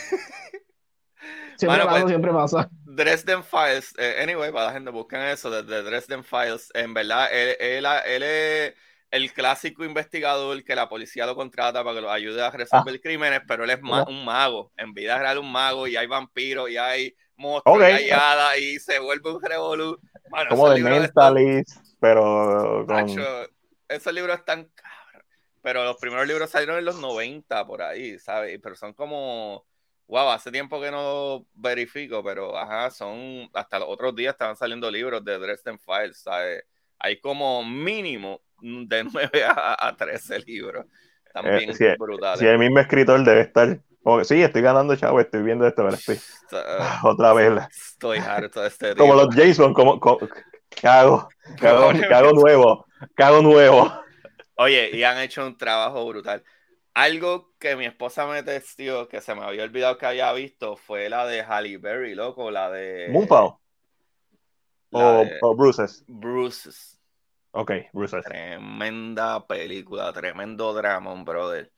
siempre 1.57 1.83
pasa, 1.83 1.89
pues, 1.89 2.07
siempre 2.07 2.31
pasa. 2.31 2.69
Dresden 2.85 3.43
Files, 3.43 3.93
eh, 3.97 4.17
anyway, 4.21 4.51
para 4.51 4.65
la 4.65 4.73
gente 4.73 4.91
busquen 4.91 5.21
eso, 5.21 5.49
de, 5.49 5.63
Dresden 5.63 6.23
Files, 6.23 6.69
en 6.73 6.93
verdad, 6.93 7.29
él, 7.31 7.55
él, 7.59 8.23
es 8.23 8.73
el 9.11 9.33
clásico 9.33 9.83
investigador 9.83 10.63
que 10.63 10.75
la 10.75 10.89
policía 10.89 11.25
lo 11.25 11.35
contrata 11.35 11.83
para 11.83 11.95
que 11.95 12.01
lo 12.01 12.09
ayude 12.09 12.41
a 12.41 12.49
resolver 12.49 12.95
ah. 12.95 12.99
crímenes, 13.03 13.41
pero 13.47 13.65
él 13.65 13.69
es 13.69 13.79
un 13.81 14.25
mago, 14.25 14.71
en 14.77 14.93
vida 14.93 15.19
real 15.19 15.37
un 15.37 15.51
mago, 15.51 15.85
y 15.85 15.97
hay 15.97 16.07
vampiros, 16.07 16.69
y 16.69 16.77
hay 16.77 17.13
monstruos, 17.35 17.79
y 17.81 17.83
hay 17.83 18.09
hadas, 18.09 18.57
y 18.57 18.79
se 18.79 18.99
vuelve 18.99 19.31
un 19.31 19.41
revolú. 19.41 19.99
Como 20.49 20.69
de 20.69 20.81
Mentalist, 20.81 21.77
pero 21.99 22.85
con... 22.87 23.07
esos 23.89 24.13
libros 24.13 24.39
están 24.39 24.71
pero 25.61 25.83
los 25.83 25.97
primeros 25.97 26.27
libros 26.27 26.49
salieron 26.49 26.77
en 26.77 26.85
los 26.85 26.99
90 26.99 27.65
por 27.67 27.81
ahí, 27.81 28.17
¿sabes? 28.17 28.59
Pero 28.61 28.75
son 28.75 28.93
como, 28.93 29.65
wow, 30.07 30.29
hace 30.29 30.51
tiempo 30.51 30.81
que 30.81 30.91
no 30.91 31.45
verifico, 31.53 32.23
pero 32.23 32.57
ajá, 32.57 32.89
son, 32.89 33.49
hasta 33.53 33.79
los 33.79 33.89
otros 33.89 34.15
días 34.15 34.33
estaban 34.33 34.55
saliendo 34.55 34.89
libros 34.89 35.23
de 35.23 35.37
Dresden 35.37 35.79
Files, 35.79 36.21
¿sabes? 36.21 36.63
Hay 36.97 37.19
como 37.19 37.63
mínimo 37.63 38.41
de 38.61 39.03
9 39.03 39.43
a, 39.45 39.87
a 39.87 39.95
13 39.95 40.39
libros. 40.39 40.85
También 41.33 41.69
Eh, 41.69 41.73
si, 41.73 41.85
brutales. 41.97 42.39
si 42.39 42.45
el 42.45 42.59
mismo 42.59 42.79
escritor 42.79 43.23
debe 43.23 43.41
estar. 43.41 43.79
sí, 44.23 44.41
estoy 44.41 44.61
ganando, 44.61 44.95
chavo, 44.95 45.19
estoy 45.19 45.43
viendo 45.43 45.65
esto, 45.67 45.83
pero 45.83 45.95
estoy. 45.95 46.15
Está- 46.15 46.99
Otra 47.03 47.33
vez. 47.33 47.63
Estoy 47.69 48.17
harto 48.19 48.61
de 48.61 48.67
este 48.67 48.95
Como 48.97 49.15
los 49.15 49.33
Jason, 49.35 49.73
como, 49.73 49.99
como- 49.99 50.19
¿qué 50.69 50.87
hago? 50.87 51.29
¿Qué 51.59 51.67
hago, 51.67 51.91
qué 52.07 52.13
hago 52.13 52.31
nuevo? 52.33 52.85
¿Qué 53.15 53.23
hago 53.23 53.41
nuevo? 53.41 53.91
Oye, 54.55 54.89
y 54.93 55.03
han 55.03 55.17
hecho 55.19 55.45
un 55.45 55.57
trabajo 55.57 56.05
brutal. 56.07 56.43
Algo 56.93 57.53
que 57.57 57.77
mi 57.77 57.85
esposa 57.85 58.27
me 58.27 58.43
testió, 58.43 59.07
que 59.07 59.21
se 59.21 59.33
me 59.33 59.43
había 59.43 59.63
olvidado 59.63 59.97
que 59.97 60.05
había 60.05 60.31
visto, 60.33 60.75
fue 60.75 61.07
la 61.09 61.25
de 61.25 61.41
Halle 61.41 61.77
Berry, 61.77 62.13
loco, 62.15 62.51
la 62.51 62.69
de... 62.69 63.07
Moonfall 63.09 63.53
la 64.91 64.99
o, 64.99 65.17
de 65.23 65.37
o 65.41 65.55
Bruces. 65.55 66.03
Bruces. 66.07 66.99
Ok, 67.51 67.71
Bruces. 67.93 68.23
Tremenda 68.23 69.45
película, 69.45 70.11
tremendo 70.13 70.73
drama, 70.73 71.13
brother. 71.23 71.71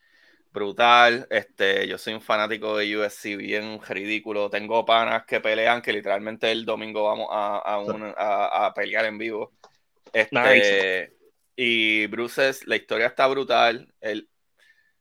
Brutal. 0.52 1.26
Este, 1.32 1.88
yo 1.88 1.98
soy 1.98 2.14
un 2.14 2.22
fanático 2.22 2.78
de 2.78 2.95
USC 2.95 3.36
bien 3.38 3.82
ridículo. 3.82 4.52
Tengo 4.52 4.86
panas 4.86 5.26
que 5.26 5.40
pelean, 5.40 5.82
que 5.82 5.91
literalmente 5.91 6.52
el 6.52 6.64
domingo 6.64 7.06
vamos 7.06 7.28
a, 7.32 7.58
a, 7.58 7.80
un- 7.80 8.14
a- 8.16 8.66
a 8.68 8.74
pelear 8.76 9.06
en 9.06 9.18
vivo. 9.18 9.52
Este, 10.12 10.40
Nice. 10.40 11.18
Y 11.56 12.06
Bruces, 12.08 12.68
la 12.68 12.76
historia 12.76 13.08
está 13.08 13.26
brutal. 13.26 13.91
El, 14.00 14.30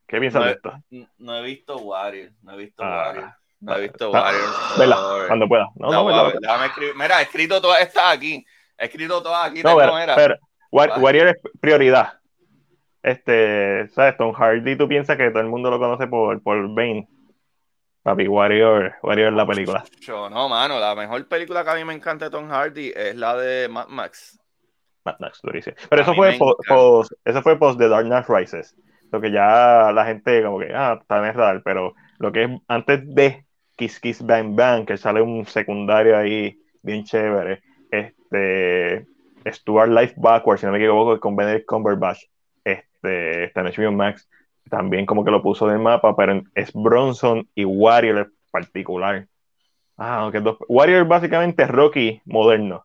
¿Qué 0.06 0.18
piensas 0.20 0.40
No, 0.40 0.46
de 0.46 0.52
esto? 0.52 0.72
no 1.18 1.36
he 1.36 1.42
visto 1.42 1.76
Warrior, 1.76 2.32
no 2.42 2.52
he 2.54 2.56
visto 2.56 2.82
Ah. 2.82 3.06
Warrior. 3.08 3.34
No 3.60 3.76
he 3.76 3.80
visto 3.82 4.10
Ah, 4.14 4.22
Warrior. 4.22 4.48
Vela, 4.78 4.96
cuando 5.26 5.48
pueda. 5.48 5.66
No, 5.76 5.90
no, 5.92 6.04
vela, 6.06 6.22
vela. 6.32 6.66
escribir. 6.66 6.94
Mira, 6.96 7.20
he 7.20 7.24
escrito 7.24 7.60
todas 7.60 7.80
estas 7.82 8.16
aquí. 8.16 8.44
He 8.78 8.86
escrito 8.86 9.22
todas 9.22 9.50
aquí. 9.50 9.62
No, 9.62 9.76
pero 9.76 9.92
War-. 10.72 10.98
Warrior 10.98 11.28
es 11.28 11.36
prioridad. 11.60 12.14
Este, 13.02 13.88
¿sabes? 13.88 14.16
Tom 14.16 14.32
Hardy, 14.32 14.76
tú 14.76 14.88
piensas 14.88 15.16
que 15.16 15.30
todo 15.30 15.42
el 15.42 15.48
mundo 15.48 15.70
lo 15.70 15.78
conoce 15.78 16.06
por, 16.06 16.42
por 16.42 16.74
Bane. 16.74 17.08
Papi, 18.02 18.26
Warrior, 18.26 18.94
Warrior 19.02 19.28
es 19.28 19.34
la 19.34 19.46
película. 19.46 19.84
Yo, 20.00 20.28
no, 20.28 20.48
mano, 20.48 20.80
la 20.80 20.94
mejor 20.94 21.26
película 21.28 21.62
que 21.62 21.70
a 21.70 21.74
mí 21.74 21.84
me 21.84 21.94
encanta 21.94 22.24
de 22.24 22.30
Tom 22.32 22.48
Hardy 22.48 22.92
es 22.94 23.14
la 23.14 23.36
de 23.36 23.68
Mad 23.68 23.88
Max. 23.88 24.40
Mad 25.04 25.16
Max, 25.20 25.40
durísimo. 25.42 25.76
Pero 25.88 26.02
A 26.02 26.04
eso 26.04 26.14
fue, 26.14 26.36
post, 26.66 27.12
eso 27.24 27.42
fue 27.42 27.58
post 27.58 27.78
The 27.78 27.88
Dark 27.88 28.06
Knight 28.06 28.26
Rises. 28.28 28.74
Lo 29.12 29.20
que 29.20 29.30
ya 29.30 29.92
la 29.92 30.04
gente 30.04 30.42
como 30.42 30.58
que, 30.58 30.72
ah, 30.74 30.98
está 31.00 31.18
en 31.18 31.26
el 31.26 31.34
radar, 31.34 31.62
pero 31.64 31.94
lo 32.18 32.32
que 32.32 32.44
es 32.44 32.50
antes 32.66 33.14
de 33.14 33.44
Kiss 33.76 34.00
Kiss 34.00 34.24
Bang 34.24 34.56
Bang, 34.56 34.86
que 34.86 34.96
sale 34.96 35.20
un 35.20 35.44
secundario 35.46 36.16
ahí 36.16 36.58
bien 36.82 37.04
chévere, 37.04 37.62
este, 37.90 39.06
Stuart 39.46 39.90
Life 39.90 40.14
Backwards, 40.16 40.60
si 40.60 40.66
no 40.66 40.72
me 40.72 40.78
equivoco, 40.78 41.18
con 41.20 41.36
Benedict 41.36 41.66
Cumberbatch, 41.66 42.24
este, 42.64 43.44
está 43.44 43.60
en 43.60 43.66
HBO 43.66 43.92
Max, 43.92 44.28
también 44.68 45.06
como 45.06 45.24
que 45.24 45.30
lo 45.30 45.42
puso 45.42 45.68
en 45.68 45.76
el 45.76 45.82
mapa, 45.82 46.16
pero 46.16 46.42
es 46.54 46.72
Bronson 46.72 47.48
y 47.54 47.64
Warrior 47.64 48.18
en 48.18 48.32
particular. 48.50 49.26
Ah, 49.96 50.20
aunque 50.20 50.42
Warrior 50.68 51.06
básicamente 51.06 51.64
es 51.64 51.68
Rocky 51.68 52.20
moderno. 52.24 52.84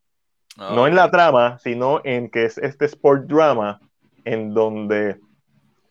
No 0.57 0.87
en 0.87 0.95
la 0.95 1.11
trama, 1.11 1.59
sino 1.59 2.01
en 2.03 2.29
que 2.29 2.45
es 2.45 2.57
este 2.57 2.85
sport 2.85 3.25
drama, 3.27 3.79
en 4.25 4.55
donde 4.55 5.19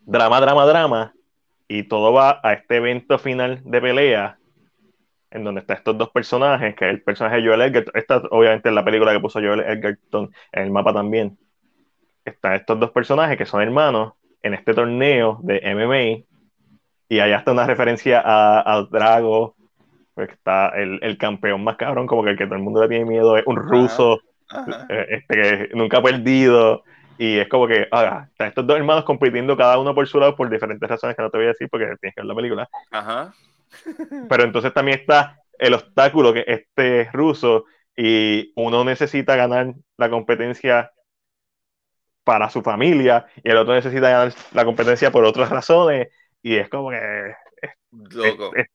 drama, 0.01 0.41
drama, 0.41 0.65
drama, 0.65 1.13
y 1.69 1.83
todo 1.83 2.11
va 2.11 2.39
a 2.43 2.53
este 2.53 2.77
evento 2.77 3.17
final 3.17 3.61
de 3.63 3.81
pelea, 3.81 4.36
en 5.31 5.43
donde 5.43 5.61
están 5.61 5.77
estos 5.77 5.97
dos 5.97 6.09
personajes, 6.09 6.75
que 6.75 6.85
es 6.85 6.91
el 6.91 7.01
personaje 7.01 7.37
de 7.37 7.47
Joel 7.47 7.61
Edgerton, 7.61 7.93
esta 7.95 8.17
obviamente 8.31 8.69
es 8.69 8.75
la 8.75 8.85
película 8.85 9.13
que 9.13 9.19
puso 9.19 9.39
Joel 9.39 9.61
Edgerton 9.61 10.31
en 10.51 10.63
el 10.63 10.71
mapa 10.71 10.93
también. 10.93 11.37
Están 12.23 12.53
estos 12.53 12.79
dos 12.79 12.91
personajes 12.91 13.37
que 13.37 13.45
son 13.45 13.61
hermanos 13.61 14.13
en 14.41 14.53
este 14.53 14.73
torneo 14.73 15.39
de 15.41 15.61
MMA, 15.73 16.25
y 17.09 17.19
allá 17.19 17.37
está 17.37 17.51
una 17.51 17.65
referencia 17.65 18.21
a, 18.23 18.73
a 18.73 18.83
Drago, 18.83 19.55
porque 20.13 20.33
está 20.33 20.69
el, 20.69 20.99
el 21.01 21.17
campeón 21.17 21.63
más 21.63 21.77
cabrón, 21.77 22.07
como 22.07 22.23
que 22.23 22.31
el 22.31 22.37
que 22.37 22.45
todo 22.45 22.55
el 22.55 22.63
mundo 22.63 22.81
le 22.81 22.89
tiene 22.89 23.05
miedo, 23.05 23.37
es 23.37 23.45
un 23.45 23.55
ruso 23.55 24.19
Ajá. 24.49 24.85
eh, 24.89 25.05
este, 25.09 25.41
que 25.41 25.69
nunca 25.73 25.97
ha 25.97 26.03
perdido. 26.03 26.83
Y 27.19 27.39
es 27.39 27.47
como 27.47 27.67
que, 27.67 27.87
ah, 27.91 28.27
están 28.29 28.49
estos 28.49 28.67
dos 28.67 28.77
hermanos 28.77 29.03
compitiendo 29.03 29.57
cada 29.57 29.79
uno 29.79 29.95
por 29.95 30.07
su 30.07 30.19
lado 30.19 30.35
por 30.35 30.49
diferentes 30.49 30.87
razones 30.87 31.15
que 31.15 31.21
no 31.23 31.31
te 31.31 31.37
voy 31.37 31.45
a 31.45 31.49
decir 31.49 31.67
porque 31.69 31.85
tienes 31.99 32.13
que 32.15 32.21
ver 32.21 32.25
la 32.25 32.35
película. 32.35 32.69
Ajá. 32.91 33.33
Pero 34.27 34.43
entonces 34.43 34.73
también 34.73 34.99
está 34.99 35.39
el 35.57 35.73
obstáculo 35.73 36.33
que 36.33 36.43
este 36.47 37.01
es 37.01 37.11
ruso 37.13 37.65
y 37.95 38.51
uno 38.55 38.83
necesita 38.83 39.35
ganar 39.35 39.73
la 39.97 40.09
competencia 40.09 40.91
para 42.23 42.49
su 42.49 42.61
familia 42.61 43.25
y 43.43 43.49
el 43.49 43.57
otro 43.57 43.73
necesita 43.73 44.09
ganar 44.09 44.33
la 44.53 44.65
competencia 44.65 45.11
por 45.11 45.23
otras 45.25 45.49
razones. 45.49 46.09
Y 46.41 46.55
es 46.57 46.69
como 46.69 46.89
que 46.91 46.97
Loco. 47.91 48.49
es- 48.51 48.67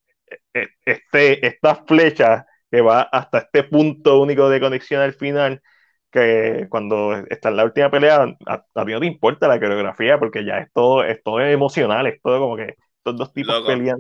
es- 0.55 0.71
este, 0.87 1.47
esta 1.47 1.77
flecha 1.87 2.47
que 2.71 2.81
va 2.83 3.03
hasta 3.03 3.41
este 3.41 3.65
punto 3.65 4.21
único 4.21 4.49
de 4.51 4.61
conexión 4.61 5.03
al 5.03 5.15
final, 5.15 5.63
que 6.11 6.67
cuando 6.71 7.15
está 7.31 7.51
en 7.51 7.57
la 7.57 7.65
última 7.65 7.91
pelea, 7.91 8.25
a, 8.47 8.67
a 8.75 8.85
ti 8.87 8.93
no 8.93 9.01
te 9.01 9.07
importa 9.07 9.49
la 9.49 9.61
coreografía 9.61 10.19
porque 10.19 10.45
ya 10.45 10.59
es 10.61 10.73
todo, 10.73 11.05
es 11.05 11.23
todo 11.23 11.41
emocional, 11.43 12.07
es 12.09 12.21
todo 12.23 12.41
como 12.41 12.57
que 12.57 12.77
estos 12.99 13.17
dos 13.17 13.33
tipos 13.35 13.57
Loco. 13.57 13.67
pelean. 13.67 13.99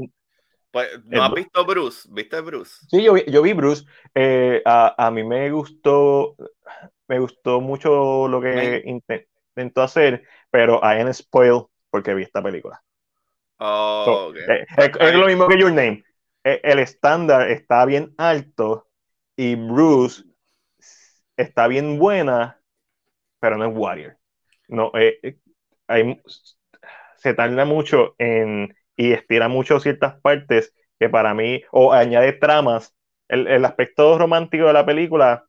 Pues, 0.73 1.05
¿No 1.05 1.23
has 1.23 1.35
visto 1.35 1.65
Bruce? 1.65 2.09
¿Viste 2.11 2.41
Bruce? 2.41 2.87
Sí, 2.89 3.03
yo 3.03 3.13
vi, 3.15 3.25
yo 3.29 3.43
vi 3.43 3.53
Bruce, 3.53 3.85
eh, 4.15 4.63
a, 4.65 5.07
a 5.07 5.11
mí 5.11 5.23
me 5.23 5.51
gustó, 5.51 6.37
me 7.09 7.19
gustó 7.19 7.61
mucho 7.61 8.27
lo 8.29 8.41
que 8.41 8.83
intentó 8.85 9.83
hacer, 9.83 10.25
pero 10.51 10.81
I 10.83 11.01
am 11.01 11.13
spoiled 11.13 11.67
porque 11.91 12.15
vi 12.15 12.23
esta 12.25 12.43
película. 12.43 12.83
Oh, 13.61 14.05
So. 14.07 14.35
Eh, 14.37 14.67
es, 14.77 14.91
es 14.99 15.15
lo 15.15 15.27
mismo 15.27 15.47
que 15.47 15.59
Your 15.59 15.73
Name. 15.73 16.05
Eh, 16.45 16.61
El 16.65 16.81
estándar 16.81 17.51
está 17.51 17.85
bien 17.85 18.15
alto 18.19 18.89
y 19.37 19.55
Bruce 19.55 20.25
está 21.37 21.69
bien 21.69 21.99
buena, 21.99 22.61
pero 23.41 23.57
no 23.57 23.67
es 23.67 23.77
Warrior. 23.77 24.17
No, 24.69 24.91
eh, 24.95 25.19
eh, 25.23 25.37
hay, 25.87 26.21
se 27.17 27.35
tarda 27.35 27.65
mucho 27.65 28.15
en 28.19 28.75
y 28.97 29.13
estira 29.13 29.49
mucho 29.49 29.81
ciertas 29.81 30.21
partes 30.21 30.73
que 30.99 31.09
para 31.09 31.35
mí, 31.35 31.63
o 31.73 31.93
añade 31.93 32.33
tramas. 32.35 32.95
El, 33.29 33.47
el 33.49 33.65
aspecto 33.65 34.19
romántico 34.19 34.67
de 34.67 34.73
la 34.73 34.85
película 34.87 35.45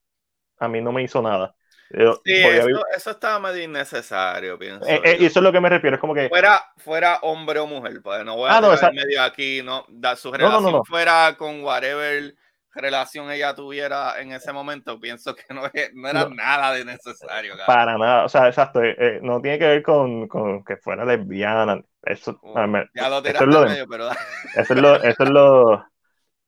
a 0.60 0.68
mí 0.68 0.82
no 0.82 0.92
me 0.92 1.04
hizo 1.04 1.22
nada. 1.22 1.56
Yo 1.92 2.22
Sí, 2.26 2.32
eso, 2.34 2.68
eso 2.96 3.12
estaba 3.12 3.40
medio 3.40 3.64
innecesario, 3.64 4.58
pienso. 4.58 4.88
eh, 4.88 5.02
eh, 5.04 5.18
eso 5.22 5.40
es 5.40 5.44
lo 5.44 5.52
que 5.52 5.60
me 5.60 5.70
refiero, 5.70 5.96
es 5.96 6.02
como 6.02 6.14
que 6.14 6.30
fuera, 6.30 6.64
fuera 6.78 7.20
hombre 7.22 7.60
o 7.60 7.68
mujer, 7.68 8.02
pues 8.02 8.24
no 8.24 8.36
voy 8.38 8.50
a 8.50 8.54
Ah, 8.54 8.62
no, 8.62 8.74
esa- 8.74 8.92
medio 8.92 9.22
aquí, 9.22 9.62
no, 9.64 9.86
da, 9.90 10.16
su 10.16 10.32
relación 10.32 10.72
no, 10.72 10.78
no. 10.80 10.84
fuera 10.86 11.36
con 11.38 11.64
whatever 11.64 12.36
relación 12.74 13.32
ella 13.32 13.56
tuviera 13.56 14.20
en 14.22 14.32
ese 14.34 14.52
momento, 14.54 15.00
pienso 15.00 15.36
que 15.36 15.44
no, 15.54 15.66
es- 15.74 15.94
no 15.94 16.08
era 16.10 16.26
No. 16.26 16.30
nada 16.30 16.74
de 16.74 16.86
necesario. 16.86 17.56
Para 17.66 17.98
nada, 17.98 18.26
o 18.26 18.30
sea, 18.30 18.48
exacto, 18.48 18.82
eh, 18.84 18.96
eh, 19.00 19.20
no 19.24 19.42
tiene 19.42 19.58
que 19.58 19.66
ver 19.68 19.84
con, 19.84 20.28
con 20.28 20.64
que 20.66 20.76
fuera 20.78 21.06
lesbiana, 21.06 21.82
eso, 22.04 22.44
Uh, 22.44 22.50
a 22.54 22.68
ver, 22.68 22.92
ya 22.94 23.10
lo 23.10 23.22
eso 23.24 23.24
tiraste 23.24 23.46
es 23.46 23.50
lo 23.50 23.62
de, 23.62 23.78
medio, 23.78 23.88
pero 23.88 24.10
eso 24.54 24.74
es 24.74 24.80
lo, 24.82 25.04
eso 25.04 25.24
es 25.24 25.30
lo, 25.30 25.86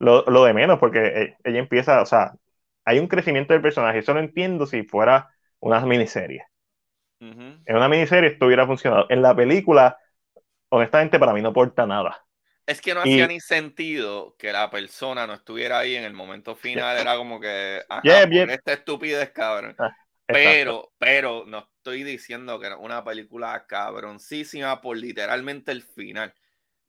lo, 0.00 0.24
lo 0.26 0.44
de 0.44 0.54
menos, 0.54 0.78
porque 0.80 1.00
eh, 1.06 1.38
ella 1.44 1.60
empieza, 1.60 2.02
o 2.02 2.06
sea, 2.06 2.34
hay 2.84 2.98
un 3.00 3.08
crecimiento 3.08 3.54
del 3.54 3.62
personaje, 3.62 4.00
eso 4.00 4.14
lo 4.14 4.20
entiendo 4.20 4.66
si 4.66 4.84
fuera 4.84 5.30
una 5.60 5.80
miniserie, 5.86 6.46
en 7.64 7.76
una 7.76 7.88
miniserie 7.88 8.30
esto 8.30 8.46
hubiera 8.46 8.66
funcionado, 8.66 9.06
en 9.10 9.22
la 9.22 9.34
película, 9.34 9.98
honestamente 10.70 11.18
para 11.18 11.32
mí 11.34 11.42
no 11.42 11.50
aporta 11.50 11.86
nada, 11.86 12.26
Es 12.66 12.80
que 12.80 12.94
no 12.94 13.00
Y- 13.04 13.14
hacía 13.14 13.28
ni 13.28 13.40
sentido 13.40 14.34
que 14.38 14.52
la 14.52 14.70
persona 14.70 15.26
no 15.26 15.34
estuviera 15.34 15.78
ahí 15.78 15.94
en 15.94 16.04
el 16.04 16.12
momento 16.12 16.56
final, 16.94 16.96
era 16.98 17.16
como 17.16 17.40
que, 17.40 17.82
ajá, 17.88 18.02
Yeah, 18.02 18.52
esta 18.52 18.72
estupidez, 18.72 19.30
cabrón. 19.30 19.70
Exacto. 19.70 19.96
Pero, 20.28 20.92
pero 20.98 21.44
no 21.46 21.58
estoy 21.76 22.02
diciendo 22.02 22.58
que 22.58 22.66
era 22.66 22.76
una 22.78 23.04
película 23.04 23.64
cabroncísima 23.68 24.80
por 24.80 24.96
literalmente 24.96 25.70
el 25.70 25.82
final. 25.82 26.34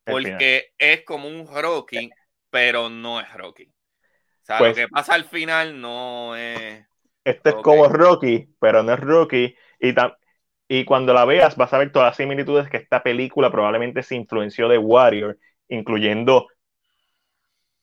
El 0.05 0.13
Porque 0.13 0.73
es 0.77 1.03
como 1.03 1.27
un 1.27 1.45
Rocky, 1.47 2.09
pero 2.49 2.89
no 2.89 3.19
es 3.19 3.31
Rocky. 3.33 3.65
O 3.65 4.45
sea, 4.45 4.57
Pues- 4.57 4.69
lo 4.71 4.75
que 4.75 4.87
pasa 4.87 5.13
al 5.13 5.25
final 5.25 5.79
no 5.79 6.35
es. 6.35 6.83
Este 7.23 7.49
es 7.49 7.55
como 7.55 7.87
Rocky, 7.89 8.47
pero 8.59 8.81
no 8.81 8.93
es 8.93 8.99
Rocky. 9.01 9.55
Y, 9.79 9.93
y 10.69 10.85
cuando 10.85 11.13
la 11.13 11.25
veas 11.25 11.55
vas 11.57 11.73
a 11.73 11.77
ver 11.77 11.91
todas 11.91 12.07
las 12.07 12.17
similitudes 12.17 12.69
que 12.69 12.77
esta 12.77 13.03
película 13.03 13.51
probablemente 13.51 14.01
se 14.01 14.15
influenció 14.15 14.67
de 14.69 14.77
Warrior, 14.77 15.37
incluyendo 15.69 16.47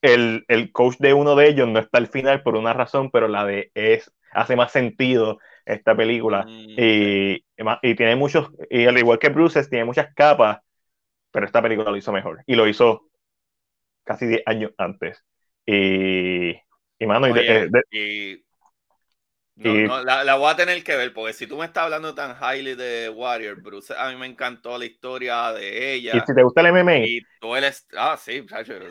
el, 0.01 0.45
el 0.47 0.71
coach 0.71 0.97
de 0.99 1.13
uno 1.13 1.35
de 1.35 1.47
ellos 1.49 1.67
no 1.67 1.79
está 1.79 1.97
al 1.97 2.07
final 2.07 2.43
por 2.43 2.55
una 2.55 2.73
razón, 2.73 3.09
pero 3.11 3.27
la 3.27 3.45
de 3.45 3.71
es 3.73 4.11
hace 4.31 4.55
más 4.55 4.71
sentido 4.71 5.39
esta 5.65 5.95
película. 5.95 6.47
Mm, 6.47 6.75
Y, 6.75 7.43
y 7.81 7.95
tiene 7.95 8.15
muchos, 8.15 8.49
y 8.69 8.85
al 8.85 8.97
igual 8.97 9.19
que 9.19 9.29
Bruces, 9.29 9.69
tiene 9.69 9.85
muchas 9.85 10.13
capas, 10.13 10.59
pero 11.31 11.45
esta 11.47 11.61
película 11.61 11.91
lo 11.91 11.97
hizo 11.97 12.13
mejor. 12.13 12.43
Y 12.47 12.55
lo 12.55 12.67
hizo 12.67 13.03
casi 14.03 14.27
10 14.27 14.43
años 14.45 14.73
antes. 14.77 15.23
Y, 15.65 16.51
y 16.99 17.05
mano, 17.07 17.27
y 17.29 17.33
de- 17.33 17.43
Oye, 17.43 17.67
de- 17.69 17.83
y 17.91 18.44
No, 19.57 19.71
Y- 19.73 19.87
no, 19.87 20.03
la, 20.03 20.23
la 20.25 20.35
voy 20.35 20.51
a 20.51 20.55
tener 20.55 20.83
que 20.83 20.95
ver, 20.97 21.13
porque 21.13 21.31
si 21.33 21.47
tú 21.47 21.57
me 21.57 21.65
estás 21.65 21.85
hablando 21.85 22.13
tan 22.13 22.35
highly 22.41 22.75
de 22.75 23.09
Warrior, 23.09 23.61
Bruce, 23.61 23.93
a 23.97 24.09
mí 24.09 24.17
me 24.17 24.25
encantó 24.25 24.77
la 24.77 24.85
historia 24.85 25.53
de 25.53 25.93
ella. 25.93 26.17
Y 26.17 26.19
si 26.19 26.35
te 26.35 26.43
gusta 26.43 26.61
el 26.61 26.67
MMA, 26.67 26.97
Y 27.05 27.21
tú 27.39 27.55
eres. 27.55 27.87
Ah, 27.97 28.17
sí, 28.17 28.45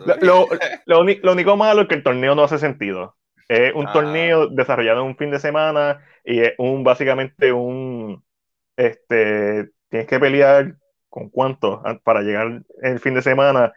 lo, 0.06 0.16
lo- 0.20 0.48
lo 1.22 1.32
único 1.32 1.56
malo 1.56 1.82
es 1.82 1.88
que 1.88 1.94
el 1.96 2.02
torneo 2.02 2.34
no 2.34 2.44
hace 2.44 2.58
sentido. 2.58 3.16
Es 3.48 3.74
un 3.74 3.86
Ah. 3.86 3.92
torneo 3.92 4.48
desarrollado 4.48 5.00
en 5.02 5.06
un 5.08 5.16
fin 5.16 5.30
de 5.30 5.38
semana 5.38 6.00
y 6.24 6.40
es 6.40 6.54
un 6.58 6.82
básicamente 6.82 7.52
un 7.52 8.24
este 8.76 9.70
tienes 9.90 10.08
que 10.08 10.20
pelear 10.20 10.76
con 11.10 11.30
cuánto 11.30 11.82
Ah, 11.84 11.98
para 12.02 12.22
llegar 12.22 12.62
el 12.82 13.00
fin 13.00 13.14
de 13.14 13.22
semana. 13.22 13.72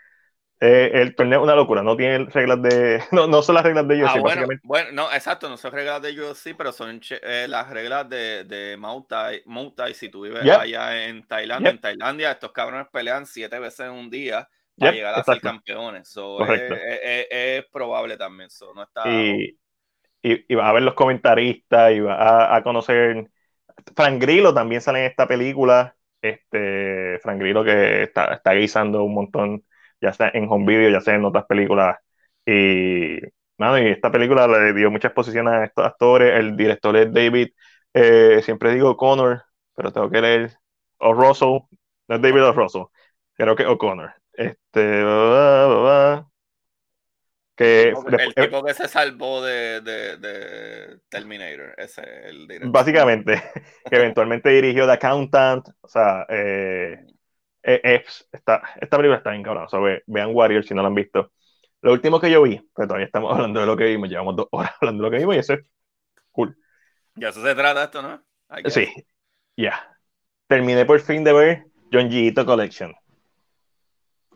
Eh, 0.60 0.92
el 0.96 1.16
torneo 1.16 1.40
es 1.40 1.44
una 1.44 1.56
locura, 1.56 1.84
no 1.84 1.96
tiene 1.98 2.26
reglas 2.26 2.62
de 2.64 3.02
no, 3.12 3.28
no 3.28 3.42
son 3.44 3.56
las 3.56 3.64
reglas 3.64 3.88
de 3.88 3.96
ellos, 3.96 4.10
Ah, 4.10 4.16
bueno, 4.20 4.46
básicamente. 4.46 4.64
bueno, 4.64 4.92
no, 4.92 5.12
exacto, 5.12 5.50
no 5.50 5.58
son 5.58 5.72
reglas 5.72 6.02
de 6.04 6.12
UFC, 6.20 6.54
pero 6.54 6.72
son 6.72 7.02
eh, 7.10 7.48
las 7.50 7.68
reglas 7.70 8.08
de, 8.08 8.44
de 8.44 8.78
Thai, 9.76 9.94
si 9.96 10.10
tú 10.10 10.22
vives 10.22 10.44
Yep. 10.46 10.62
allá 10.62 11.06
en 11.08 11.28
Tailandia. 11.28 11.72
Yep. 11.72 11.74
En 11.74 11.82
Tailandia, 11.82 12.32
estos 12.32 12.52
cabrones 12.52 12.88
pelean 12.92 13.26
siete 13.26 13.58
veces 13.60 13.82
en 13.88 13.92
un 13.94 14.10
día 14.12 14.48
para 14.78 14.92
Yep, 14.92 14.96
llegar 14.96 15.16
a 15.16 15.24
ser 15.24 15.42
exacto. 15.42 15.42
campeones. 15.42 16.08
So, 16.10 16.46
Correcto. 16.46 16.86
es, 16.86 17.00
es- 17.02 17.28
es- 17.32 17.64
es 17.64 17.66
probable 17.72 18.18
también. 18.18 18.50
So, 18.52 18.72
no 18.76 18.84
está. 18.84 19.04
y, 19.04 19.60
y, 20.24 20.54
y 20.54 20.56
vas 20.56 20.68
a 20.70 20.74
ver 20.74 20.84
los 20.84 20.96
comentaristas 20.96 21.94
y 21.94 22.02
vas 22.02 22.20
a, 22.20 22.56
a 22.58 22.64
conocer 22.64 23.32
Frank 23.96 24.22
Grillo 24.22 24.54
también 24.56 24.82
sale 24.82 25.02
en 25.02 25.12
esta 25.12 25.28
película 25.28 25.98
este 26.22 27.20
Frank 27.24 27.40
Grillo 27.42 27.66
que 27.66 28.04
está, 28.06 28.36
está 28.36 28.54
guisando 28.54 29.04
un 29.06 29.16
montón 29.16 29.66
ya 30.02 30.14
sea 30.14 30.32
en 30.34 30.48
home 30.50 30.66
video 30.68 30.90
ya 30.90 31.02
sea 31.02 31.16
en 31.16 31.26
otras 31.26 31.46
películas. 31.46 31.98
Y 32.46 33.20
mano, 33.58 33.80
y 33.80 33.88
esta 33.88 34.12
película 34.12 34.48
le 34.48 34.74
dio 34.74 34.92
mucha 34.92 35.10
exposición 35.10 35.48
a 35.48 35.66
estos 35.66 35.86
actores. 35.86 36.34
El 36.40 36.56
director 36.58 36.96
es 36.98 37.12
David 37.14 37.50
eh, 37.94 38.42
siempre 38.44 38.74
digo 38.74 38.96
Connor 38.98 39.44
pero 39.76 39.92
tengo 39.92 40.10
que 40.10 40.22
leer 40.22 40.52
o 41.00 41.14
Russell 41.14 41.60
no 42.08 42.16
es 42.16 42.22
David 42.22 42.44
o 42.44 42.52
Russell 42.54 42.84
creo 43.38 43.56
que 43.56 43.66
O'Connor. 43.66 44.14
Este 44.34 45.04
bla, 45.04 45.68
bla, 45.68 45.78
bla, 45.82 46.28
que 47.56 47.90
el, 47.90 47.96
tipo, 47.96 48.10
después- 48.10 48.34
el 48.36 48.46
tipo 48.46 48.64
que 48.64 48.74
se 48.74 48.88
salvó 48.88 49.42
de, 49.42 49.82
de, 49.82 50.18
de 50.18 51.00
Terminator, 51.10 51.74
ese 51.78 52.02
es 52.02 52.26
el 52.26 52.48
director. 52.48 52.72
Básicamente, 52.72 53.42
que 53.90 53.96
eventualmente 53.96 54.50
dirigió 54.50 54.86
The 54.86 54.94
Accountant, 54.94 55.68
o 55.82 55.88
sea, 55.88 56.26
eh, 56.30 57.04
eh, 57.68 57.82
es- 57.84 58.28
está, 58.32 58.64
esta 58.82 58.98
película 58.98 59.18
está 59.18 59.30
bien 59.32 59.44
cabrón, 59.44 59.70
so, 59.70 59.82
ve- 59.82 60.02
vean 60.08 60.32
Warrior 60.34 60.64
si 60.64 60.74
no 60.74 60.82
la 60.82 60.88
han 60.88 60.96
visto. 60.96 61.32
Lo 61.82 61.92
último 61.94 62.20
que 62.20 62.32
yo 62.32 62.42
vi, 62.42 62.58
pero 62.76 62.88
todavía 62.88 63.06
estamos 63.06 63.32
hablando 63.36 63.60
de 63.60 63.66
lo 63.68 63.78
que 63.78 63.84
vimos, 63.86 64.10
llevamos 64.10 64.36
dos 64.36 64.48
horas 64.52 64.72
hablando 64.82 65.04
de 65.04 65.10
lo 65.10 65.12
que 65.12 65.20
vimos 65.20 65.36
y 65.36 65.40
eso 65.40 65.54
es 65.54 65.60
cool. 66.32 66.58
Ya 67.16 67.30
eso 67.30 67.42
se 67.44 67.54
trata 67.56 67.84
esto, 67.84 68.02
¿no? 68.02 68.24
Sí, 68.68 68.88
ya. 69.56 69.96
Terminé 70.48 70.86
por 70.86 71.00
fin 71.00 71.24
de 71.24 71.34
ver 71.34 71.66
John 71.92 72.10
Gito 72.10 72.46
Collection. 72.46 72.94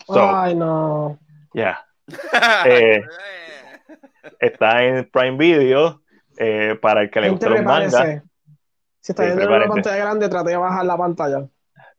So, 0.06 0.20
Ay, 0.36 0.56
no. 0.56 1.18
ya. 1.53 1.86
Eh, 2.66 3.02
Está 4.40 4.84
en 4.84 5.10
Prime 5.10 5.38
Video 5.38 6.02
eh, 6.38 6.78
para 6.82 7.02
el 7.03 7.10
que 7.12 7.22
le 7.22 7.30
guste 7.30 7.49
los 7.49 7.64
mangas. 7.64 8.22
Si 8.99 9.12
está 9.12 9.24
viendo 9.24 9.44
en 9.44 9.49
una 9.49 9.68
pantalla 9.68 9.95
grande, 9.98 10.30
trate 10.30 10.49
de 10.52 10.58
bajar 10.58 10.86
la 10.86 10.98
pantalla. 10.98 11.48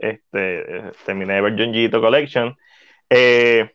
Este, 0.03 0.93
terminé 1.07 1.35
de 1.35 1.41
ver 1.41 1.57
Junjito 1.57 2.01
Collection. 2.01 2.57
Eh, 3.09 3.71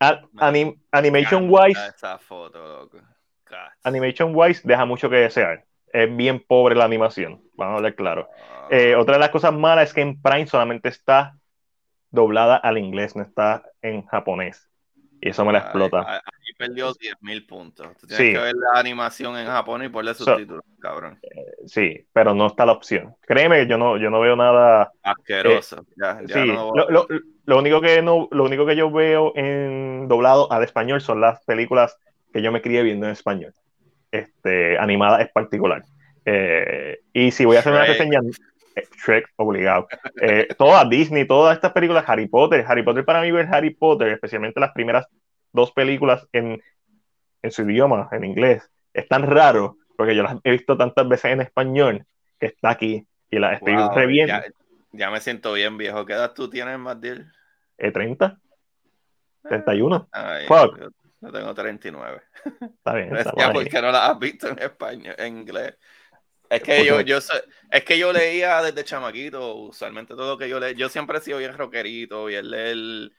anim- 0.00 0.78
animation 0.92 1.46
wise, 1.48 1.80
Esa 1.88 2.18
foto, 2.18 2.58
loco. 2.58 2.98
God. 3.48 3.56
animation 3.84 4.32
wise 4.34 4.60
deja 4.64 4.84
mucho 4.84 5.08
que 5.08 5.16
desear. 5.16 5.64
Es 5.92 6.14
bien 6.14 6.44
pobre 6.46 6.74
la 6.74 6.84
animación, 6.84 7.42
vamos 7.54 7.74
a 7.74 7.76
hablar 7.78 7.94
claro. 7.94 8.28
Ah, 8.30 8.68
Eh, 8.70 8.94
otra 8.94 9.14
de 9.14 9.20
las 9.20 9.30
cosas 9.30 9.54
malas 9.54 9.88
es 9.88 9.94
que 9.94 10.02
en 10.02 10.20
Prime 10.20 10.46
solamente 10.46 10.90
está 10.90 11.34
doblada 12.10 12.56
al 12.56 12.76
inglés, 12.76 13.16
no 13.16 13.22
está 13.22 13.62
en 13.80 14.04
japonés. 14.06 14.68
Y 15.20 15.30
eso 15.30 15.44
me 15.44 15.52
la 15.52 15.60
explota. 15.60 16.22
Perdió 16.58 16.92
10 16.92 17.14
mil 17.22 17.46
puntos. 17.46 17.86
Tú 17.98 18.06
tienes 18.08 18.26
Sí. 18.26 18.32
que 18.34 18.38
ver 18.38 18.54
la 18.56 18.80
animación 18.80 19.38
en 19.38 19.46
Japón 19.46 19.84
y 19.84 19.88
So- 20.14 20.24
subtítulos, 20.24 20.64
cabrón. 20.80 21.18
Sí, 21.66 22.04
pero 22.12 22.34
no 22.34 22.48
está 22.48 22.66
la 22.66 22.72
opción. 22.72 23.14
Créeme, 23.26 23.66
yo 23.68 23.78
no, 23.78 23.96
yo 23.96 24.10
no 24.10 24.20
veo 24.20 24.34
nada 24.36 24.90
Asqueroso. 25.02 25.86
ya, 25.96 26.20
ya 26.26 26.42
Sí, 26.42 26.48
no 26.52 26.72
lo, 26.74 26.90
lo- 26.90 27.06
lo 27.44 27.58
único 27.58 27.80
que 27.80 28.02
no, 28.02 28.28
lo 28.32 28.44
único 28.44 28.66
que 28.66 28.74
yo 28.76 28.90
veo 28.90 29.32
en 29.36 30.08
doblado 30.08 30.50
al 30.52 30.64
español 30.64 31.00
son 31.00 31.20
las 31.20 31.42
películas 31.44 31.96
que 32.32 32.42
yo 32.42 32.50
me 32.52 32.60
crié 32.60 32.82
viendo 32.82 33.06
en 33.06 33.12
español. 33.12 33.54
Este, 34.10 34.76
animadas 34.78 35.20
es 35.20 35.28
particular. 35.30 35.82
Eh, 36.24 36.98
y 37.12 37.30
si 37.30 37.44
voy 37.44 37.56
a 37.56 37.60
hacer 37.60 37.72
una 37.72 37.84
reseña, 37.84 38.20
eh, 38.74 38.82
Shrek, 39.04 39.28
obligado. 39.36 39.86
Eh, 40.20 40.48
todas 40.58 40.88
Disney, 40.90 41.26
todas 41.26 41.54
estas 41.54 41.72
películas, 41.72 42.04
Harry 42.06 42.26
Potter, 42.26 42.64
Harry 42.66 42.82
Potter 42.82 43.04
para 43.04 43.22
mí 43.22 43.30
ver 43.30 43.46
Harry 43.50 43.70
Potter, 43.70 44.08
especialmente 44.08 44.60
las 44.60 44.72
primeras 44.72 45.06
dos 45.52 45.72
películas 45.72 46.26
en, 46.32 46.62
en 47.42 47.50
su 47.50 47.62
idioma, 47.62 48.08
en 48.12 48.24
inglés, 48.24 48.68
es 48.92 49.08
tan 49.08 49.22
raro, 49.22 49.76
porque 49.96 50.14
yo 50.14 50.22
las 50.22 50.36
he 50.44 50.50
visto 50.52 50.76
tantas 50.76 51.08
veces 51.08 51.32
en 51.32 51.40
español, 51.40 52.06
que 52.38 52.46
está 52.46 52.70
aquí 52.70 53.06
y 53.30 53.38
las 53.38 53.54
estoy 53.58 53.74
Wow, 53.74 53.94
reviendo. 53.94 54.34
ya, 54.34 54.44
ya 54.92 55.10
me 55.10 55.20
siento 55.20 55.52
bien 55.52 55.76
viejo. 55.76 56.06
¿Qué 56.06 56.12
edad 56.14 56.32
tú 56.34 56.48
tienes, 56.48 56.78
Matil? 56.78 57.26
Eh, 57.76 57.90
30, 57.92 58.38
31. 59.42 60.08
Ay, 60.12 60.46
Fuck. 60.46 60.78
yo, 60.78 60.88
yo 61.20 61.32
tengo 61.32 61.54
39. 61.54 62.22
Está 62.60 62.94
bien, 62.94 63.10
Decía, 63.10 63.30
estamos 63.30 63.44
ahí. 63.44 63.52
¿por 63.52 63.68
qué 63.68 63.82
no 63.82 63.90
la 63.92 64.06
has 64.06 64.18
visto 64.18 64.48
en 64.48 64.58
español, 64.58 65.14
en 65.18 65.38
inglés? 65.38 65.74
Es 66.50 66.62
que 66.62 66.84
yo, 66.84 67.02
yo 67.02 67.18
es 67.18 67.84
que 67.84 67.98
yo 67.98 68.10
leía 68.12 68.62
desde 68.62 68.82
chamaquito, 68.82 69.54
usualmente 69.56 70.14
todo 70.14 70.32
lo 70.32 70.38
que 70.38 70.48
yo 70.48 70.58
leía, 70.58 70.72
yo 70.74 70.88
siempre 70.88 71.18
he 71.18 71.20
sido 71.20 71.38
bien 71.38 71.52
rockerito, 71.56 72.24
bien 72.24 72.50
leer, 72.50 73.12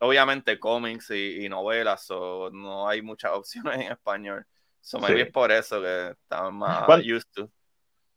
obviamente 0.00 0.58
cómics 0.58 1.10
y, 1.10 1.44
y 1.44 1.48
novelas, 1.48 2.06
o 2.10 2.50
no 2.50 2.88
hay 2.88 3.02
muchas 3.02 3.32
opciones 3.34 3.76
en 3.76 3.92
español. 3.92 4.46
So 4.80 4.98
maybe 5.00 5.16
Sí. 5.16 5.22
es 5.22 5.32
por 5.32 5.50
eso 5.52 5.80
que 5.80 6.10
estaba 6.10 6.50
más 6.50 6.86
¿Cuál- 6.86 7.00
used 7.00 7.28
to. 7.34 7.50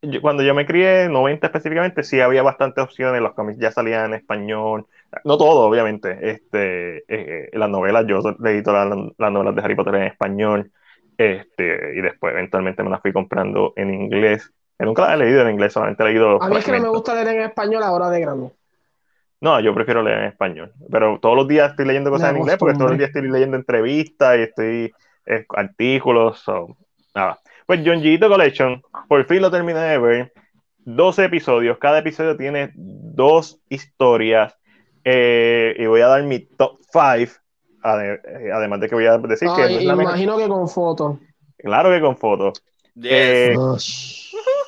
Yo- 0.02 0.22
cuando 0.22 0.42
yo 0.42 0.54
me 0.54 0.64
crié, 0.64 1.08
90 1.10 1.48
específicamente, 1.48 2.02
sí 2.04 2.20
había 2.20 2.42
bastantes 2.42 2.82
opciones, 2.82 3.20
los 3.20 3.34
cómics 3.34 3.58
ya 3.60 3.70
salían 3.70 4.06
en 4.06 4.14
español, 4.14 4.86
no 5.24 5.36
todo, 5.36 5.60
obviamente, 5.68 6.16
este, 6.30 7.04
eh, 7.08 7.50
las 7.52 7.68
novelas, 7.68 8.06
yo 8.08 8.20
leí 8.40 8.62
todas 8.62 8.88
las, 8.88 8.98
las 9.18 9.30
novelas 9.32 9.54
de 9.56 9.62
Harry 9.62 9.74
Potter 9.74 9.94
en 9.96 10.02
español, 10.04 10.72
este, 11.18 11.98
y 11.98 12.00
después 12.00 12.32
eventualmente 12.32 12.82
me 12.82 12.88
las 12.88 13.02
fui 13.02 13.12
comprando 13.12 13.74
en 13.76 13.92
inglés, 13.92 14.50
yo 14.78 14.86
nunca 14.86 15.02
las 15.02 15.14
he 15.16 15.24
leído 15.24 15.42
en 15.42 15.50
inglés, 15.50 15.74
solamente 15.74 16.02
he 16.02 16.06
leído 16.06 16.42
A 16.42 16.48
mí 16.48 16.56
es 16.56 16.64
que 16.64 16.72
no 16.72 16.80
me 16.80 16.88
gusta 16.88 17.14
leer 17.14 17.28
en 17.36 17.42
español 17.42 17.82
ahora 17.82 18.08
de 18.08 18.20
grande. 18.20 18.50
No, 19.40 19.58
yo 19.60 19.74
prefiero 19.74 20.02
leer 20.02 20.18
en 20.18 20.24
español, 20.26 20.72
pero 20.90 21.18
todos 21.18 21.34
los 21.34 21.48
días 21.48 21.70
estoy 21.70 21.86
leyendo 21.86 22.10
cosas 22.10 22.28
La 22.28 22.30
en 22.30 22.38
inglés 22.38 22.56
porque 22.58 22.74
todos 22.74 22.90
los 22.90 22.98
días 22.98 23.08
estoy 23.08 23.30
leyendo 23.30 23.56
entrevistas 23.56 24.38
y 24.38 24.42
estoy 24.42 24.92
eh, 25.26 25.46
artículos, 25.56 26.40
so, 26.40 26.76
nada. 27.14 27.38
Pues 27.66 27.80
John 27.84 28.02
Gito 28.02 28.28
Collection, 28.28 28.82
por 29.08 29.24
fin 29.24 29.40
lo 29.40 29.50
terminé 29.50 29.80
de 29.80 29.98
ver, 29.98 30.32
12 30.84 31.24
episodios, 31.24 31.78
cada 31.78 32.00
episodio 32.00 32.36
tiene 32.36 32.70
dos 32.74 33.60
historias 33.68 34.56
eh, 35.04 35.74
y 35.78 35.86
voy 35.86 36.02
a 36.02 36.08
dar 36.08 36.22
mi 36.24 36.40
top 36.40 36.78
5, 36.92 37.40
además 37.82 38.80
de 38.80 38.88
que 38.88 38.94
voy 38.94 39.06
a 39.06 39.16
decir 39.18 39.48
que 39.56 39.62
no 39.62 39.68
Ay, 39.68 39.76
es 39.76 39.84
la 39.84 39.96
mejor, 39.96 40.12
imagino 40.12 40.36
que 40.36 40.48
con 40.48 40.68
fotos. 40.68 41.18
claro 41.56 41.90
que 41.90 42.00
con 42.00 42.16
fotos. 42.16 42.62
Yes. 42.94 43.08
Eh, 43.08 43.54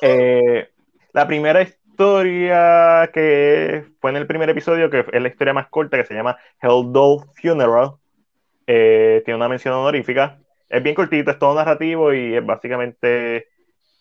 eh, 0.01 0.69
la 1.11 1.27
primera 1.27 1.61
historia 1.61 1.82
que 1.95 3.85
fue 3.99 4.11
en 4.11 4.17
el 4.17 4.27
primer 4.27 4.49
episodio, 4.49 4.89
que 4.89 5.05
es 5.11 5.21
la 5.21 5.27
historia 5.27 5.53
más 5.53 5.67
corta, 5.69 5.97
que 5.97 6.05
se 6.05 6.13
llama 6.13 6.37
Helldoll 6.61 7.25
Funeral, 7.35 7.93
eh, 8.67 9.21
tiene 9.25 9.35
una 9.37 9.49
mención 9.49 9.73
honorífica. 9.73 10.39
Es 10.69 10.81
bien 10.81 10.95
cortito, 10.95 11.31
es 11.31 11.39
todo 11.39 11.55
narrativo 11.55 12.13
y 12.13 12.35
es 12.35 12.45
básicamente 12.45 13.47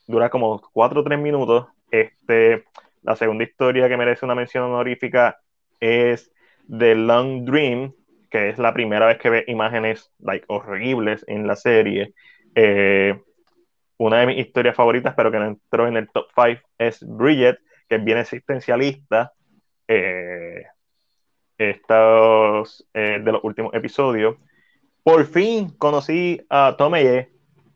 dura 0.06 0.30
como 0.30 0.60
4 0.72 1.00
o 1.00 1.04
3 1.04 1.18
minutos. 1.18 1.66
Este, 1.90 2.64
la 3.02 3.16
segunda 3.16 3.44
historia 3.44 3.88
que 3.88 3.96
merece 3.96 4.24
una 4.24 4.34
mención 4.34 4.64
honorífica 4.64 5.40
es 5.80 6.32
The 6.68 6.94
Long 6.94 7.44
Dream, 7.44 7.92
que 8.30 8.48
es 8.48 8.58
la 8.58 8.72
primera 8.72 9.06
vez 9.06 9.18
que 9.18 9.30
ve 9.30 9.44
imágenes 9.48 10.10
like, 10.20 10.46
horribles 10.48 11.24
en 11.28 11.46
la 11.46 11.56
serie. 11.56 12.14
Eh, 12.54 13.20
una 13.98 14.20
de 14.20 14.26
mis 14.26 14.38
historias 14.38 14.74
favoritas, 14.74 15.14
pero 15.16 15.30
que 15.30 15.38
no 15.38 15.46
entró 15.46 15.86
en 15.86 15.96
el 15.96 16.08
top 16.10 16.26
5, 16.34 16.60
es 16.78 17.04
Bridget, 17.06 17.58
que 17.92 17.96
es 17.96 18.04
bien 18.04 18.16
existencialista. 18.16 19.34
Eh, 19.86 20.64
estos 21.58 22.88
eh, 22.94 23.20
de 23.22 23.32
los 23.32 23.44
últimos 23.44 23.74
episodios. 23.74 24.36
Por 25.02 25.26
fin 25.26 25.68
conocí 25.76 26.40
a 26.48 26.74
Tomeye 26.78 27.28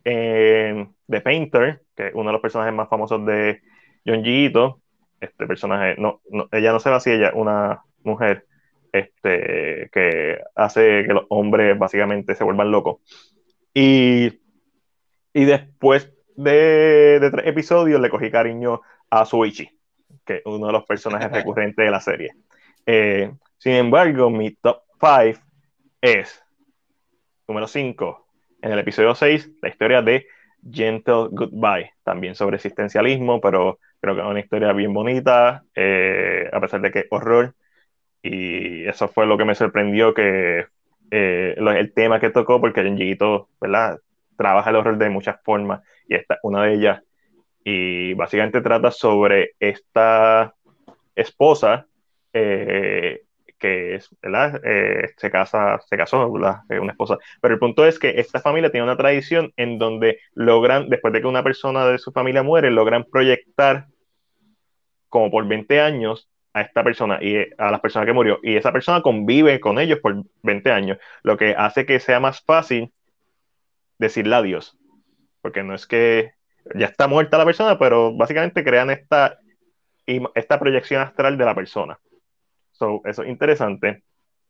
en 0.05 0.95
The 1.07 1.21
Painter, 1.21 1.83
que 1.95 2.07
es 2.09 2.15
uno 2.15 2.31
de 2.31 2.33
los 2.33 2.41
personajes 2.41 2.73
más 2.73 2.89
famosos 2.89 3.27
de 3.27 3.61
John 4.07 4.25
Ito. 4.25 4.81
Este 5.21 5.47
personaje, 5.47 5.97
no, 5.99 6.23
no, 6.31 6.49
ella 6.51 6.73
no 6.73 6.81
se 6.81 6.89
va 6.89 6.97
así, 6.97 7.11
ella 7.11 7.33
una 7.35 7.83
mujer 8.03 8.47
este, 8.93 9.91
que 9.93 10.39
hace 10.55 11.05
que 11.07 11.13
los 11.13 11.27
hombres 11.29 11.79
básicamente 11.79 12.35
se 12.35 12.45
vuelvan 12.45 12.71
locos. 12.71 13.01
Y, 13.75 14.41
y 15.35 15.45
después 15.45 16.11
de, 16.37 17.21
de 17.21 17.31
tres 17.31 17.47
episodios 17.47 18.01
le 18.01 18.09
cogí 18.09 18.31
cariño 18.31 18.81
a 19.11 19.27
Suichi, 19.27 19.76
que 20.27 20.43
uno 20.45 20.67
de 20.67 20.73
los 20.73 20.85
personajes 20.85 21.31
recurrentes 21.33 21.85
de 21.85 21.91
la 21.91 22.01
serie. 22.01 22.33
Eh, 22.85 23.33
sin 23.57 23.73
embargo, 23.73 24.29
mi 24.31 24.55
top 24.57 24.83
5 25.01 25.41
es 26.01 26.43
número 27.49 27.67
5, 27.67 28.27
en 28.63 28.73
el 28.73 28.79
episodio 28.79 29.15
6, 29.15 29.51
la 29.63 29.69
historia 29.69 30.03
de 30.03 30.27
Gentle 30.71 31.29
Goodbye, 31.31 31.93
también 32.03 32.35
sobre 32.35 32.57
existencialismo, 32.57 33.41
pero 33.41 33.79
creo 34.01 34.15
que 34.15 34.21
es 34.21 34.27
una 34.27 34.41
historia 34.41 34.73
bien 34.73 34.93
bonita, 34.93 35.65
eh, 35.75 36.49
a 36.53 36.61
pesar 36.61 36.81
de 36.81 36.91
que 36.91 36.99
es 37.01 37.07
horror. 37.11 37.55
Y 38.23 38.85
eso 38.87 39.09
fue 39.09 39.27
lo 39.27 39.39
que 39.39 39.45
me 39.45 39.55
sorprendió, 39.55 40.13
que 40.15 40.67
eh, 41.11 41.55
el 41.57 41.93
tema 41.95 42.19
que 42.19 42.31
tocó, 42.31 42.61
porque 42.61 42.83
Genjito, 42.83 43.49
¿verdad? 43.61 44.01
Trabaja 44.37 44.71
el 44.71 44.77
horror 44.77 44.99
de 44.99 45.11
muchas 45.11 45.41
formas, 45.45 45.83
y 46.09 46.17
esta 46.17 46.35
es 46.35 46.41
una 46.43 46.65
de 46.65 46.75
ellas. 46.75 47.03
Y 47.69 48.15
básicamente 48.15 48.61
trata 48.61 48.93
sobre 48.93 49.57
esta 49.59 50.55
esposa 51.17 51.89
eh, 52.33 53.23
que 53.59 53.97
es. 53.97 54.09
Eh, 54.23 55.09
se 55.17 55.31
casa, 55.33 55.81
se 55.85 55.97
casó, 55.97 56.31
¿verdad? 56.31 56.61
una 56.81 56.93
esposa. 56.93 57.19
Pero 57.41 57.55
el 57.55 57.59
punto 57.59 57.85
es 57.85 57.99
que 57.99 58.21
esta 58.21 58.39
familia 58.39 58.71
tiene 58.71 58.85
una 58.85 58.97
tradición 58.97 59.53
en 59.57 59.81
donde 59.81 60.21
logran, 60.35 60.89
después 60.89 61.13
de 61.13 61.21
que 61.21 61.27
una 61.27 61.43
persona 61.43 61.85
de 61.89 61.99
su 61.99 62.13
familia 62.13 62.45
muere, 62.45 62.71
logran 62.71 63.03
proyectar 63.03 63.87
como 65.09 65.33
por 65.33 65.49
20 65.49 65.81
años 65.81 66.31
a 66.53 66.61
esta 66.61 66.85
persona 66.85 67.19
y 67.21 67.49
a 67.59 67.73
la 67.73 67.81
persona 67.83 68.07
que 68.07 68.13
murió. 68.13 68.39
Y 68.45 68.55
esa 68.55 68.73
persona 68.73 69.03
convive 69.03 69.59
con 69.59 69.81
ellos 69.81 69.99
por 69.99 70.23
20 70.45 70.71
años, 70.71 70.99
lo 71.25 71.37
que 71.37 71.57
hace 71.57 71.85
que 71.85 71.99
sea 71.99 72.21
más 72.21 72.45
fácil 72.45 72.93
decirle 73.99 74.37
adiós. 74.37 74.79
Porque 75.43 75.65
no 75.65 75.75
es 75.75 75.89
que 75.89 76.36
ya 76.75 76.87
está 76.87 77.07
muerta 77.07 77.39
la 77.39 77.45
persona, 77.45 77.79
pero 77.79 78.15
básicamente 78.15 78.65
crean 78.65 78.91
esta, 78.91 79.39
esta 80.07 80.59
proyección 80.59 81.03
astral 81.03 81.39
de 81.39 81.45
la 81.45 81.55
persona. 81.55 81.99
So, 82.73 83.01
eso 83.05 83.23
es 83.23 83.29
interesante. 83.29 84.03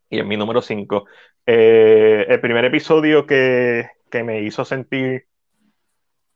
Y 0.09 0.19
en 0.19 0.27
mi 0.27 0.37
número 0.37 0.61
5, 0.61 1.05
eh, 1.45 2.25
el 2.27 2.39
primer 2.39 2.65
episodio 2.65 3.25
que, 3.25 3.89
me 4.23 4.41
hizo 4.41 4.65
sentir 4.65 5.27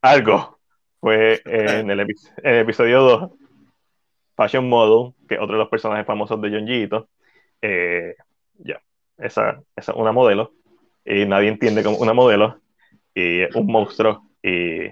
algo 0.01 0.59
fue 0.99 1.41
en 1.45 1.89
el, 1.89 2.05
episodio 2.43 3.01
2, 3.01 3.31
Fashion 4.35 4.69
Model, 4.69 5.13
que 5.27 5.35
es 5.35 5.41
otro 5.41 5.55
de 5.55 5.59
los 5.59 5.69
personajes 5.69 6.05
famosos 6.05 6.39
de 6.41 6.49
John 6.49 7.07
eh, 7.63 8.15
ya, 8.59 8.81
esa, 9.17 9.61
es 9.75 9.87
una 9.89 10.11
modelo, 10.11 10.53
y 11.03 11.25
nadie 11.25 11.49
entiende 11.49 11.83
como 11.83 11.97
una 11.97 12.13
modelo, 12.13 12.59
y 13.15 13.41
es 13.41 13.55
un 13.55 13.65
monstruo, 13.67 14.29
y 14.43 14.91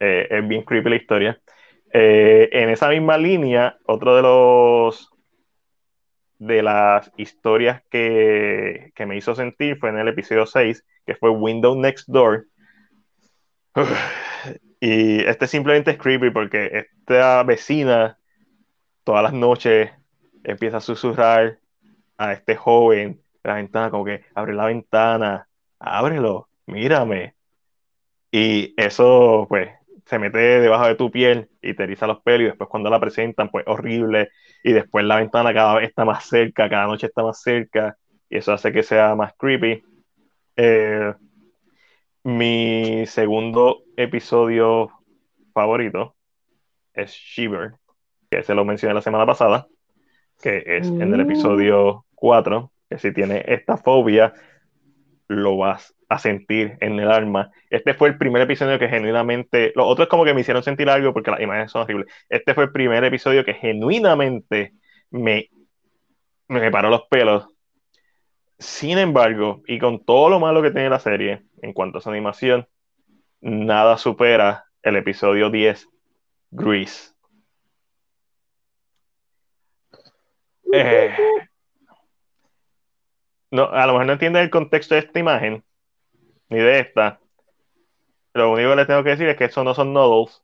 eh, 0.00 0.28
es 0.30 0.48
bien 0.48 0.62
creepy 0.62 0.90
la 0.90 0.96
historia. 0.96 1.40
en 1.92 2.68
esa 2.70 2.88
misma 2.90 3.16
línea, 3.16 3.78
otro 3.86 4.16
de 4.16 4.22
los 4.22 5.10
de 6.38 6.62
las 6.62 7.10
historias 7.16 7.82
que, 7.90 8.92
me 9.06 9.16
hizo 9.16 9.34
sentir 9.34 9.78
fue 9.78 9.90
en 9.90 9.98
el 9.98 10.08
episodio 10.08 10.46
6, 10.46 10.84
que 11.06 11.14
fue 11.14 11.30
Window 11.30 11.76
Next 11.76 12.08
Door. 12.08 12.46
Y 14.78 15.24
este 15.24 15.46
simplemente 15.46 15.92
es 15.92 15.96
creepy 15.96 16.28
porque 16.30 16.86
esta 17.00 17.42
vecina 17.44 18.18
todas 19.04 19.22
las 19.22 19.32
noches 19.32 19.90
empieza 20.44 20.76
a 20.76 20.80
susurrar 20.82 21.58
a 22.18 22.34
este 22.34 22.56
joven 22.56 23.22
la 23.42 23.54
ventana, 23.54 23.90
como 23.90 24.04
que 24.04 24.22
abre 24.34 24.52
la 24.52 24.66
ventana, 24.66 25.48
ábrelo, 25.78 26.50
mírame. 26.66 27.34
Y 28.30 28.74
eso, 28.76 29.46
pues, 29.48 29.70
se 30.06 30.20
mete 30.20 30.38
debajo 30.38 30.86
de 30.86 30.94
tu 30.94 31.10
piel 31.10 31.50
y 31.60 31.74
te 31.74 31.82
eriza 31.82 32.06
los 32.06 32.22
pelos 32.22 32.42
y 32.42 32.44
después 32.46 32.70
cuando 32.70 32.88
la 32.88 33.00
presentan, 33.00 33.50
pues 33.50 33.64
horrible. 33.66 34.30
Y 34.62 34.72
después 34.72 35.04
la 35.04 35.16
ventana 35.16 35.52
cada 35.52 35.74
vez 35.74 35.88
está 35.88 36.04
más 36.04 36.24
cerca, 36.24 36.68
cada 36.70 36.86
noche 36.86 37.08
está 37.08 37.24
más 37.24 37.42
cerca. 37.42 37.98
Y 38.30 38.38
eso 38.38 38.52
hace 38.52 38.72
que 38.72 38.84
sea 38.84 39.16
más 39.16 39.34
creepy. 39.36 39.82
Eh, 40.56 41.12
mi 42.22 43.04
segundo 43.06 43.82
episodio 43.96 44.92
favorito 45.52 46.14
es 46.94 47.10
Shiver, 47.10 47.74
que 48.30 48.44
se 48.44 48.54
lo 48.54 48.64
mencioné 48.64 48.94
la 48.94 49.02
semana 49.02 49.26
pasada, 49.26 49.66
que 50.40 50.62
es 50.66 50.86
en 50.86 51.12
el 51.12 51.20
episodio 51.20 52.04
4, 52.14 52.70
que 52.88 52.98
si 52.98 53.12
tiene 53.12 53.44
esta 53.46 53.76
fobia, 53.76 54.34
lo 55.26 55.56
vas 55.56 55.95
a 56.08 56.18
sentir 56.18 56.78
en 56.80 56.98
el 57.00 57.10
alma. 57.10 57.50
Este 57.70 57.94
fue 57.94 58.08
el 58.08 58.18
primer 58.18 58.42
episodio 58.42 58.78
que 58.78 58.88
genuinamente, 58.88 59.72
los 59.74 59.86
otros 59.86 60.08
como 60.08 60.24
que 60.24 60.34
me 60.34 60.40
hicieron 60.40 60.62
sentir 60.62 60.88
algo 60.88 61.12
porque 61.12 61.30
las 61.30 61.40
imágenes 61.40 61.72
son 61.72 61.82
horribles. 61.82 62.12
Este 62.28 62.54
fue 62.54 62.64
el 62.64 62.72
primer 62.72 63.02
episodio 63.04 63.44
que 63.44 63.54
genuinamente 63.54 64.74
me, 65.10 65.50
me 66.48 66.70
paró 66.70 66.90
los 66.90 67.06
pelos. 67.08 67.46
Sin 68.58 68.98
embargo, 68.98 69.62
y 69.66 69.78
con 69.78 70.04
todo 70.04 70.30
lo 70.30 70.40
malo 70.40 70.62
que 70.62 70.70
tiene 70.70 70.88
la 70.88 70.98
serie 70.98 71.42
en 71.60 71.72
cuanto 71.72 71.98
a 71.98 72.00
su 72.00 72.10
animación, 72.10 72.66
nada 73.40 73.98
supera 73.98 74.64
el 74.82 74.96
episodio 74.96 75.50
10, 75.50 75.88
Grease. 76.50 77.12
Eh, 80.72 81.14
no, 83.50 83.64
a 83.70 83.86
lo 83.86 83.92
mejor 83.92 84.06
no 84.06 84.12
entiendes 84.12 84.42
el 84.42 84.50
contexto 84.50 84.94
de 84.94 85.00
esta 85.00 85.18
imagen, 85.18 85.64
ni 86.48 86.58
de 86.58 86.80
esta. 86.80 87.20
Lo 88.34 88.52
único 88.52 88.70
que 88.70 88.76
les 88.76 88.86
tengo 88.86 89.02
que 89.02 89.10
decir 89.10 89.28
es 89.28 89.36
que 89.36 89.44
esos 89.46 89.64
no 89.64 89.74
son 89.74 89.92
noodles 89.92 90.42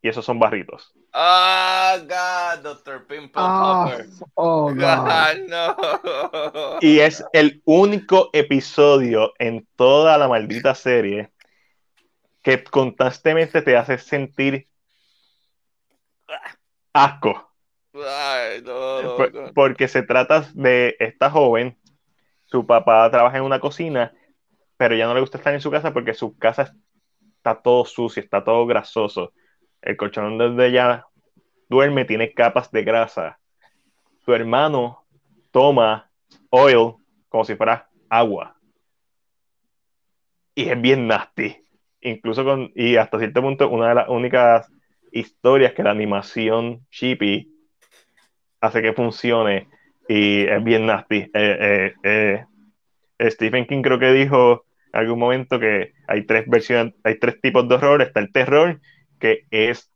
y 0.00 0.08
esos 0.08 0.24
son 0.24 0.38
barritos. 0.38 0.92
Ah, 1.12 1.96
God, 2.00 2.62
Dr. 2.62 3.06
Pimple 3.06 3.32
ah, 3.36 3.98
Oh, 4.34 4.66
God. 4.74 5.38
no. 5.48 6.78
Y 6.80 7.00
es 7.00 7.24
el 7.32 7.62
único 7.64 8.30
episodio 8.32 9.32
en 9.38 9.66
toda 9.76 10.18
la 10.18 10.28
maldita 10.28 10.74
serie 10.74 11.30
que 12.42 12.62
constantemente 12.62 13.62
te 13.62 13.76
hace 13.76 13.96
sentir 13.98 14.68
asco. 16.92 17.50
Ay, 17.94 18.62
no, 18.62 19.16
Porque 19.54 19.88
se 19.88 20.02
trata 20.02 20.48
de 20.54 20.96
esta 20.98 21.30
joven, 21.30 21.78
su 22.46 22.66
papá 22.66 23.10
trabaja 23.10 23.38
en 23.38 23.44
una 23.44 23.60
cocina 23.60 24.12
pero 24.84 24.96
ya 24.96 25.06
no 25.06 25.14
le 25.14 25.20
gusta 25.20 25.38
estar 25.38 25.54
en 25.54 25.62
su 25.62 25.70
casa 25.70 25.94
porque 25.94 26.12
su 26.12 26.36
casa 26.36 26.74
está 27.38 27.62
todo 27.62 27.86
sucio, 27.86 28.22
está 28.22 28.44
todo 28.44 28.66
grasoso. 28.66 29.32
El 29.80 29.96
colchón 29.96 30.36
donde 30.36 30.66
ella 30.66 31.06
duerme 31.70 32.04
tiene 32.04 32.34
capas 32.34 32.70
de 32.70 32.84
grasa. 32.84 33.38
Su 34.26 34.34
hermano 34.34 35.06
toma 35.50 36.10
oil 36.50 36.96
como 37.30 37.46
si 37.46 37.54
fuera 37.54 37.88
agua. 38.10 38.58
Y 40.54 40.68
es 40.68 40.78
bien 40.78 41.06
nasty. 41.08 41.56
Incluso 42.02 42.44
con, 42.44 42.70
y 42.74 42.96
hasta 42.96 43.18
cierto 43.18 43.40
punto, 43.40 43.70
una 43.70 43.88
de 43.88 43.94
las 43.94 44.08
únicas 44.10 44.70
historias 45.12 45.72
que 45.72 45.82
la 45.82 45.92
animación 45.92 46.86
Chippy 46.90 47.50
hace 48.60 48.82
que 48.82 48.92
funcione 48.92 49.66
y 50.10 50.42
es 50.42 50.62
bien 50.62 50.84
nasty. 50.84 51.20
Eh, 51.20 51.30
eh, 51.32 52.44
eh, 53.18 53.30
Stephen 53.30 53.64
King 53.64 53.80
creo 53.80 53.98
que 53.98 54.12
dijo 54.12 54.66
algún 54.94 55.18
momento 55.18 55.58
que 55.58 55.92
hay 56.06 56.24
tres 56.24 56.48
versiones, 56.48 56.94
hay 57.04 57.18
tres 57.18 57.40
tipos 57.40 57.68
de 57.68 57.74
horror. 57.74 58.02
Está 58.02 58.20
el 58.20 58.32
terror, 58.32 58.80
que 59.18 59.46
es 59.50 59.90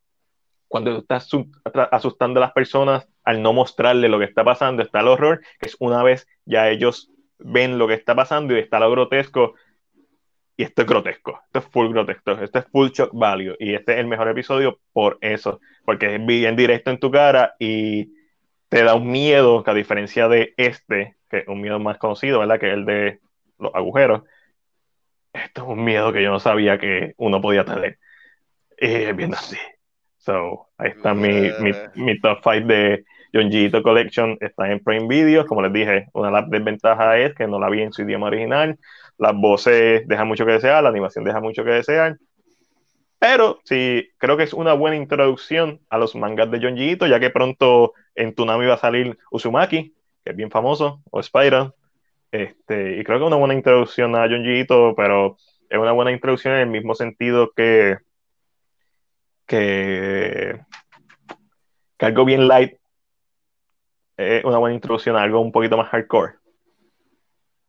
cuando 0.69 0.99
estás 0.99 1.29
asustando 1.91 2.41
a 2.41 2.43
las 2.43 2.53
personas 2.53 3.09
al 3.25 3.43
no 3.43 3.53
mostrarle 3.53 4.09
lo 4.09 4.19
que 4.19 4.27
está 4.27 4.45
pasando. 4.45 4.83
Está 4.83 5.01
el 5.01 5.09
horror, 5.09 5.41
que 5.59 5.69
es 5.69 5.77
una 5.79 6.03
vez 6.03 6.27
ya 6.45 6.69
ellos 6.69 7.11
ven 7.39 7.79
lo 7.79 7.87
que 7.89 7.95
está 7.95 8.15
pasando 8.15 8.57
y 8.57 8.61
está 8.61 8.81
lo 8.81 8.91
grotesco. 8.91 9.55
Y 10.57 10.65
esto 10.65 10.83
es 10.83 10.89
grotesco, 10.89 11.41
esto 11.47 11.61
es 11.61 11.65
full 11.67 11.89
grotesco, 11.93 12.33
esto 12.33 12.59
es 12.59 12.67
full 12.73 12.89
shock 12.89 13.11
value. 13.13 13.55
Y 13.61 13.75
este 13.75 13.93
es 13.93 13.99
el 13.99 14.09
mejor 14.09 14.29
episodio 14.29 14.81
por 14.93 15.17
eso, 15.21 15.61
porque 15.85 16.17
es 16.17 16.27
bien 16.27 16.57
directo 16.57 16.91
en 16.91 16.99
tu 16.99 17.13
cara 17.13 17.55
y 17.61 18.13
te 18.69 18.83
da 18.83 18.97
un 18.97 19.09
miedo 19.09 19.63
que 19.63 19.71
a 19.71 19.75
diferencia 19.75 20.29
de 20.29 20.55
este, 20.57 21.17
que 21.31 21.39
es 21.39 21.49
un 21.49 21.61
miedo 21.61 21.79
más 21.79 21.99
conocido, 21.99 22.41
¿verdad? 22.41 22.59
Que 22.59 22.69
es 22.69 22.75
el 22.75 22.85
de 22.85 23.21
los 23.59 23.73
agujeros, 23.75 24.23
esto 25.45 25.63
es 25.63 25.69
un 25.69 25.85
miedo 25.85 26.13
que 26.13 26.23
yo 26.23 26.31
no 26.31 26.41
sabía 26.41 26.79
que 26.79 27.15
uno 27.17 27.41
podía 27.41 27.65
tener. 27.65 27.99
Y 28.79 29.13
viendo 29.13 29.37
así. 29.37 29.57
So, 30.19 30.69
ahí 30.77 30.91
está 30.91 31.15
mi, 31.15 31.51
mi, 31.95 32.21
top 32.21 32.39
5 32.43 32.67
de 32.67 33.05
John 33.33 33.51
Gito 33.51 33.83
Collection. 33.83 34.37
Está 34.41 34.71
en 34.71 34.81
Prime 34.81 35.09
Video. 35.09 35.47
Como 35.47 35.63
les 35.63 35.73
dije, 35.73 36.09
una 36.13 36.29
de 36.29 36.33
las 36.35 36.51
desventajas 36.51 37.19
es 37.19 37.35
que 37.35 37.47
no 37.47 37.59
la 37.59 37.71
vi 37.71 37.83
en 37.83 37.93
su 37.93 38.03
idioma 38.03 38.27
original. 38.27 38.79
Las 39.17 39.35
voces 39.35 40.07
dejan 40.07 40.29
mucho 40.29 40.45
que 40.45 40.53
desear, 40.53 40.83
la 40.83 40.91
animación 40.91 41.25
deja 41.25 41.41
mucho 41.41 41.65
que 41.65 41.71
desear. 41.71 42.19
Pero 43.19 43.59
sí, 43.65 44.11
creo 44.19 44.37
que 44.37 44.45
es 44.45 44.53
una 44.53 44.75
buena 44.75 44.97
introducción 44.97 45.81
a 45.89 45.99
los 45.99 46.15
mangas 46.15 46.51
de 46.51 46.61
John 46.63 46.77
Gito, 46.77 47.07
ya 47.07 47.19
que 47.19 47.31
pronto 47.31 47.95
en 48.15 48.35
Tunami 48.35 48.67
va 48.67 48.75
a 48.75 48.79
salir 48.79 49.19
Uzumaki, 49.31 49.95
que 50.25 50.31
es 50.31 50.37
bien 50.37 50.51
famoso, 50.51 51.03
o 51.11 51.21
Spider. 51.21 51.73
Este, 52.31 52.99
y 52.99 53.05
creo 53.05 53.19
que 53.19 53.25
es 53.25 53.29
una 53.29 53.37
buena 53.37 53.55
introducción 53.55 54.15
a 54.15 54.29
John 54.29 54.45
pero 54.97 55.37
es 55.69 55.79
una 55.79 55.93
buena 55.93 56.13
introducción 56.13 56.55
en 56.55 56.61
el 56.61 56.69
mismo 56.69 56.95
sentido 56.95 57.53
que, 57.53 57.99
que, 59.47 60.61
que 61.97 62.07
algo 62.07 62.25
bien 62.25 62.49
light 62.49 62.79
es 64.19 64.45
una 64.45 64.59
buena 64.59 64.75
introducción 64.75 65.17
a 65.17 65.23
algo 65.23 65.41
un 65.41 65.53
poquito 65.53 65.77
más 65.77 65.89
hardcore. 65.89 66.35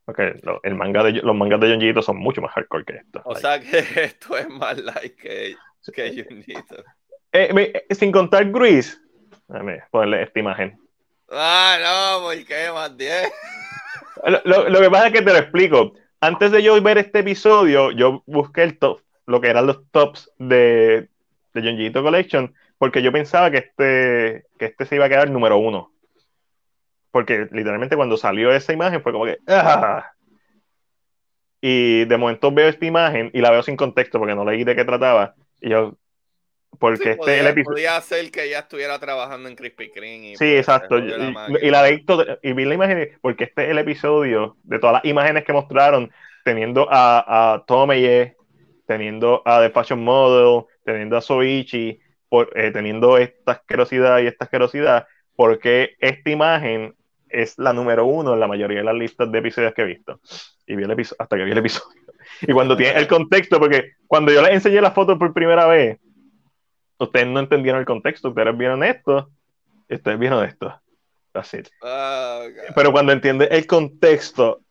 Porque 0.04 0.42
el 0.64 0.76
manga 0.76 1.04
de, 1.04 1.14
los 1.14 1.36
mangas 1.36 1.60
de 1.60 1.72
Junjito 1.72 2.02
son 2.02 2.18
mucho 2.18 2.42
más 2.42 2.52
hardcore 2.54 2.84
que 2.84 2.96
esto. 2.96 3.22
O 3.26 3.36
sea 3.36 3.60
que 3.60 3.78
esto 4.04 4.36
es 4.36 4.50
más 4.50 4.78
light 4.80 5.16
que, 5.16 5.56
que 5.94 6.26
Junjito. 6.28 6.84
Eh, 7.32 7.86
sin 7.92 8.12
contar 8.12 8.50
Grease, 8.50 8.98
déjame 9.48 9.84
ponerle 9.92 10.24
esta 10.24 10.40
imagen. 10.40 10.80
Ah, 11.30 11.78
no, 11.80 12.24
¿por 12.26 12.44
qué 12.44 12.72
más 12.74 12.98
10? 12.98 13.32
Lo, 14.24 14.82
que 14.82 14.90
pasa 14.90 15.08
es 15.08 15.14
que 15.14 15.22
te 15.22 15.32
lo 15.32 15.40
explico. 15.40 15.94
Antes 16.22 16.52
de 16.52 16.62
yo 16.62 16.82
ver 16.82 16.98
este 16.98 17.20
episodio, 17.20 17.92
yo 17.92 18.24
busqué 18.26 18.64
el 18.64 18.78
top, 18.78 19.02
lo 19.26 19.40
que 19.40 19.50
eran 19.50 19.68
los 19.68 19.90
tops 19.92 20.32
de, 20.38 21.10
de 21.54 21.62
Junjito 21.62 22.04
Collection, 22.04 22.54
porque 22.78 23.02
yo 23.02 23.12
pensaba 23.12 23.50
que 23.52 23.58
este, 23.58 24.46
que 24.58 24.66
este 24.66 24.86
se 24.86 24.96
iba 24.96 25.06
a 25.06 25.10
quedar 25.10 25.30
número 25.30 25.58
uno 25.58 25.92
porque 27.12 27.48
literalmente 27.52 27.96
cuando 27.96 28.18
salió 28.18 28.52
esa 28.52 28.74
imagen 28.74 29.02
fue 29.02 29.12
como 29.12 29.26
que... 29.26 29.40
¡ah! 29.48 30.12
Y 31.62 32.06
de 32.06 32.18
momento 32.18 32.52
veo 32.52 32.70
esta 32.70 32.86
imagen 32.86 33.32
y 33.34 33.42
la 33.42 33.52
veo 33.52 33.64
sin 33.64 33.76
contexto 33.76 34.18
porque 34.20 34.36
no 34.36 34.46
leí 34.46 34.64
de 34.64 34.76
qué 34.76 34.86
trataba. 34.86 35.36
Y 35.60 35.70
yo, 35.70 35.98
porque 36.80 37.12
este 37.12 37.40
el 37.40 37.48
episodio. 37.48 37.76
Podía 37.76 38.02
ser 38.02 38.32
que 38.32 38.46
ella 38.46 38.60
estuviera 38.60 38.98
trabajando 39.00 39.50
en 39.50 39.56
Krispy 39.56 39.92
Kreme. 39.92 40.32
Y 40.32 40.36
sí, 40.38 40.56
exacto. 40.56 40.98
Y, 40.98 41.70
la 41.70 41.84
leí 41.84 42.06
y 42.42 42.54
vi 42.54 42.66
la 42.66 42.74
imagen 42.74 43.18
porque 43.22 43.44
este 43.44 43.66
es 43.66 43.70
el 43.70 43.78
episodio 43.78 44.56
de 44.64 44.80
todas 44.80 44.96
las 44.96 45.06
imágenes 45.06 45.44
que 45.44 45.54
mostraron, 45.54 46.12
teniendo 46.46 46.88
a, 46.90 47.54
a 47.54 47.66
Tomeye, 47.66 48.36
teniendo 48.88 49.44
a 49.46 49.62
The 49.62 49.70
Fashion 49.70 50.04
Model, 50.04 50.66
teniendo 50.84 51.18
a 51.18 51.22
Soichi, 51.22 52.00
por, 52.30 52.50
eh, 52.56 52.72
teniendo 52.72 53.18
esta 53.18 53.54
asquerosidad 53.54 54.20
y 54.20 54.28
esta 54.28 54.46
asquerosidad, 54.46 55.08
porque 55.36 55.96
esta 56.00 56.30
imagen 56.30 56.96
es 57.28 57.58
la 57.60 57.74
número 57.74 58.06
uno 58.06 58.34
en 58.34 58.40
la 58.40 58.48
mayoría 58.48 58.80
de 58.80 58.86
las 58.86 58.96
listas 58.96 59.32
de 59.32 59.40
episodios 59.40 59.74
que 59.74 59.82
he 59.82 59.86
visto. 59.86 60.20
Y 60.66 60.76
vi 60.76 60.84
el 60.84 60.92
episodio, 60.92 61.18
hasta 61.20 61.38
que 61.38 61.44
vi 61.44 61.52
el 61.52 61.58
episodio. 61.58 62.00
Y 62.42 62.54
cuando 62.54 62.78
tiene 62.78 62.98
el 63.00 63.08
contexto, 63.08 63.60
porque 63.60 63.94
cuando 64.08 64.32
yo 64.32 64.42
les 64.42 64.54
enseñé 64.54 64.82
la 64.82 64.92
foto 64.92 65.18
por 65.18 65.34
primera 65.34 65.66
vez, 65.66 65.98
ustedes 67.00 67.28
no 67.28 67.40
entendieron 67.40 67.80
el 67.80 67.86
contexto, 67.86 68.30
ustedes 68.30 68.58
vieron 68.58 68.84
esto, 68.84 69.30
ustedes 69.90 70.20
vieron 70.20 70.46
esto. 70.46 70.80
Así. 71.34 71.62
Oh, 71.82 72.44
Pero 72.76 72.92
cuando 72.92 73.14
entiende 73.14 73.48
el 73.52 73.66
contexto, 73.66 74.62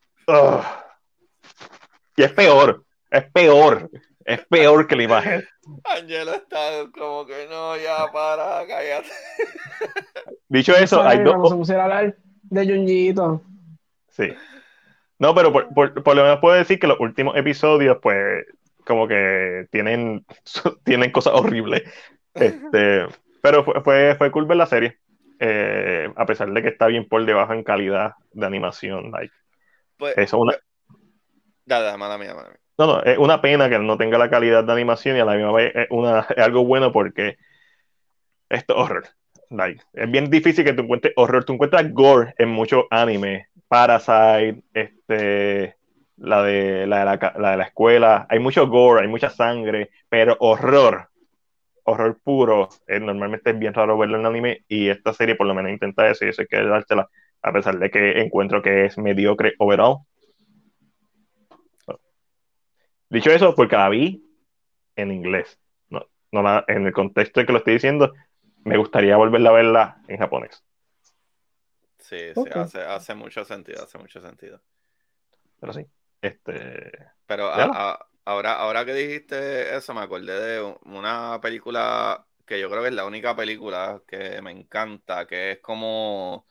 y 2.16 2.22
es 2.22 2.32
peor, 2.32 2.84
es 3.10 3.24
peor, 3.30 3.90
es 4.24 4.44
peor 4.46 4.86
que 4.86 4.96
la 4.96 5.02
imagen. 5.02 5.48
Angelo 5.84 6.34
está 6.34 6.86
como 6.92 7.26
que 7.26 7.46
no, 7.48 7.76
ya 7.76 8.10
para, 8.12 8.66
cállate. 8.66 9.08
Dicho 10.48 10.74
eso, 10.74 11.02
hay 11.02 11.22
dos 11.22 11.68
de 12.50 12.66
Junjito. 12.66 13.42
Sí. 14.10 14.34
No, 15.18 15.34
pero 15.34 15.52
por, 15.52 16.02
por, 16.02 16.16
lo 16.16 16.22
menos 16.22 16.40
puedo 16.40 16.56
decir 16.56 16.78
que 16.78 16.86
los 16.86 17.00
últimos 17.00 17.36
episodios, 17.36 17.98
pues, 18.00 18.46
como 18.84 19.06
que 19.06 19.66
tienen, 19.70 20.24
tienen 20.84 21.10
cosas 21.10 21.34
horribles. 21.34 21.82
Este, 22.40 23.06
pero 23.42 23.64
fue, 23.64 24.14
fue, 24.16 24.30
cool 24.30 24.46
ver 24.46 24.56
la 24.56 24.66
serie. 24.66 24.98
Eh, 25.40 26.10
a 26.16 26.26
pesar 26.26 26.50
de 26.50 26.62
que 26.62 26.68
está 26.68 26.86
bien 26.86 27.08
por 27.08 27.24
debajo 27.24 27.52
en 27.52 27.62
calidad 27.62 28.14
de 28.32 28.46
animación. 28.46 29.10
Like. 29.10 29.34
Pues, 29.96 30.12
Eso 30.16 30.36
es 30.36 30.42
una. 30.42 30.56
Dale, 31.64 31.96
mala 31.96 32.18
mía, 32.18 32.34
mala 32.34 32.48
mía. 32.48 32.58
No, 32.78 32.86
no, 32.86 33.02
es 33.02 33.18
una 33.18 33.40
pena 33.40 33.68
que 33.68 33.78
no 33.78 33.96
tenga 33.96 34.18
la 34.18 34.30
calidad 34.30 34.64
de 34.64 34.72
animación 34.72 35.16
y 35.16 35.20
a 35.20 35.24
la 35.24 35.34
misma 35.34 35.52
vez 35.52 35.72
es, 35.74 35.86
una, 35.90 36.20
es 36.36 36.38
algo 36.38 36.64
bueno 36.64 36.92
porque 36.92 37.36
esto 38.48 38.74
es 38.74 38.80
horror 38.80 39.04
es 39.92 40.10
bien 40.10 40.30
difícil 40.30 40.64
que 40.64 40.72
tú 40.72 40.82
encuentres 40.82 41.14
horror. 41.16 41.44
Tú 41.44 41.54
encuentras 41.54 41.92
gore 41.92 42.34
en 42.38 42.48
muchos 42.50 42.84
animes. 42.90 43.46
Parasite, 43.68 44.62
este, 44.72 45.76
la 46.16 46.42
de 46.42 46.86
la, 46.86 47.16
de 47.16 47.56
la, 47.56 47.64
escuela. 47.64 48.26
Hay 48.28 48.38
mucho 48.38 48.66
gore, 48.66 49.02
hay 49.02 49.08
mucha 49.08 49.30
sangre, 49.30 49.90
pero 50.08 50.36
horror, 50.40 51.08
horror 51.88 52.20
puro, 52.22 52.68
eh, 52.86 53.00
normalmente 53.00 53.50
es 53.50 53.58
bien 53.58 53.72
raro 53.72 53.96
verlo 53.96 54.18
en 54.18 54.26
anime 54.26 54.64
y 54.68 54.88
esta 54.88 55.12
serie 55.14 55.36
por 55.36 55.46
lo 55.46 55.54
menos 55.54 55.72
intenta 55.72 56.08
eso 56.08 56.24
y 56.24 56.28
eso 56.28 56.42
hay 56.42 56.48
que 56.48 56.62
dártela, 56.62 57.08
a 57.42 57.52
pesar 57.52 57.78
de 57.78 57.90
que 57.90 58.20
encuentro 58.20 58.62
que 58.62 58.84
es 58.84 58.98
mediocre 58.98 59.54
overall. 59.58 59.98
Dicho 63.08 63.30
eso, 63.30 63.54
porque 63.54 63.76
la 63.76 63.88
vi 63.88 64.22
en 64.96 65.12
inglés, 65.12 65.58
no, 65.88 66.06
no 66.30 66.64
en 66.68 66.86
el 66.86 66.92
contexto 66.92 67.40
en 67.40 67.46
que 67.46 67.52
lo 67.52 67.58
estoy 67.58 67.74
diciendo, 67.74 68.12
me 68.64 68.76
gustaría 68.76 69.16
volverla 69.16 69.48
a 69.48 69.54
verla 69.54 70.02
en 70.08 70.18
japonés. 70.18 70.62
Sí, 71.98 72.34
sí, 72.34 72.44
hace, 72.54 72.80
hace, 72.82 73.14
mucho 73.14 73.44
sentido, 73.44 73.82
hace 73.82 73.96
mucho 73.98 74.20
sentido. 74.20 74.60
Pero 75.58 75.72
sí, 75.72 75.86
este... 76.20 76.92
Pero 77.26 77.50
ahora, 78.28 78.54
ahora 78.54 78.84
que 78.84 78.94
dijiste 78.94 79.76
eso, 79.76 79.94
me 79.94 80.00
acordé 80.02 80.32
de 80.40 80.76
una 80.84 81.40
película 81.40 82.26
que 82.46 82.60
yo 82.60 82.70
creo 82.70 82.82
que 82.82 82.88
es 82.88 82.94
la 82.94 83.04
única 83.06 83.36
película 83.36 84.02
que 84.06 84.40
me 84.42 84.50
encanta, 84.52 85.26
que 85.26 85.52
es 85.52 85.60
como, 85.60 86.46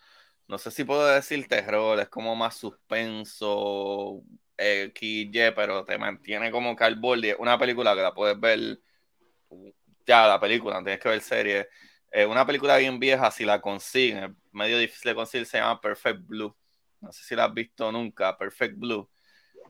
no 0.48 0.58
sé 0.58 0.72
si 0.72 0.84
puedo 0.84 1.06
decir 1.08 1.48
terror, 1.48 2.00
es 2.00 2.10
como 2.10 2.36
más 2.36 2.56
suspenso, 2.58 4.24
XY, 4.58 5.52
pero 5.56 5.86
te 5.86 5.98
mantiene 5.98 6.52
como 6.52 6.76
que 6.76 7.36
Una 7.40 7.58
película 7.60 7.96
que 7.96 8.02
la 8.02 8.14
puedes 8.14 8.40
ver, 8.40 8.80
ya 10.06 10.28
la 10.28 10.40
película, 10.40 10.78
tienes 10.84 11.00
que 11.00 11.10
ver 11.10 11.22
serie 11.22 11.68
eh, 12.12 12.26
una 12.26 12.46
película 12.46 12.78
bien 12.78 13.00
vieja, 13.00 13.30
si 13.32 13.44
la 13.46 13.60
consiguen, 13.62 14.38
medio 14.52 14.78
difícil 14.78 15.10
de 15.12 15.16
conseguir, 15.16 15.46
se 15.46 15.58
llama 15.58 15.80
Perfect 15.82 16.22
Blue. 16.26 16.56
No 17.02 17.12
sé 17.12 17.24
si 17.26 17.36
la 17.36 17.46
has 17.46 17.54
visto 17.54 17.92
nunca, 17.92 18.38
Perfect 18.38 18.78
Blue. 18.78 19.10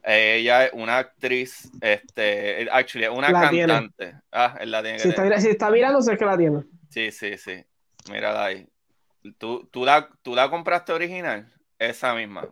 Ella 0.02 0.66
es 0.66 0.72
una 0.72 0.98
actriz, 0.98 1.70
este, 1.80 2.68
actually, 2.70 3.06
una 3.06 3.32
cantante. 3.32 4.14
Ah, 4.32 4.56
él 4.60 4.70
la 4.70 4.82
tiene 4.82 4.98
si, 4.98 5.08
está, 5.08 5.40
si 5.40 5.48
está 5.48 5.70
mirando, 5.70 6.00
sé 6.02 6.16
que 6.16 6.24
la 6.24 6.36
tiene. 6.36 6.64
Sí, 6.88 7.10
sí, 7.10 7.36
sí. 7.36 7.64
Mírala 8.10 8.44
ahí. 8.44 8.66
¿Tú, 9.38 9.68
tú, 9.70 9.84
la, 9.84 10.08
¿Tú 10.22 10.34
la 10.34 10.48
compraste 10.48 10.92
original? 10.92 11.52
Esa 11.78 12.14
misma. 12.14 12.48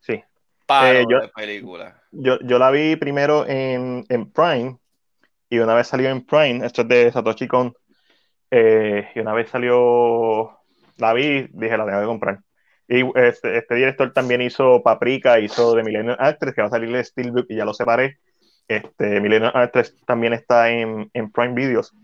Sí. 0.00 0.22
Para 0.66 1.00
eh, 1.00 1.06
de 1.06 1.28
película. 1.34 2.02
Yo, 2.10 2.38
yo 2.40 2.58
la 2.58 2.70
vi 2.70 2.96
primero 2.96 3.46
en, 3.46 4.04
en 4.08 4.30
Prime 4.30 4.78
y 5.50 5.58
una 5.58 5.74
vez 5.74 5.88
salió 5.88 6.10
en 6.10 6.24
Prime, 6.24 6.64
esto 6.64 6.82
es 6.82 6.88
de 6.88 7.12
Satoshi 7.12 7.46
Kon, 7.46 7.74
eh, 8.50 9.08
y 9.14 9.20
una 9.20 9.32
vez 9.32 9.48
salió, 9.48 10.58
la 10.96 11.12
vi, 11.12 11.48
dije, 11.52 11.76
la 11.76 11.86
tengo 11.86 12.00
que 12.00 12.06
comprar. 12.06 12.40
Y 12.88 13.04
este, 13.18 13.58
este, 13.58 13.74
director 13.74 14.12
también 14.12 14.40
hizo 14.40 14.82
Paprika, 14.82 15.38
hizo 15.38 15.74
de 15.74 15.82
Millennium 15.82 16.16
Actress, 16.18 16.54
que 16.54 16.62
va 16.62 16.68
a 16.68 16.70
salir 16.70 16.90
de 16.90 17.04
Steelbook 17.04 17.46
y 17.50 17.56
ya 17.56 17.64
lo 17.64 17.74
separé. 17.74 18.18
Este, 18.66 19.20
Millennium 19.20 19.52
Actress 19.54 19.94
también 20.06 20.32
está 20.32 20.70
en, 20.70 21.10
en 21.12 21.30
Prime 21.30 21.54
Videos. 21.54 21.94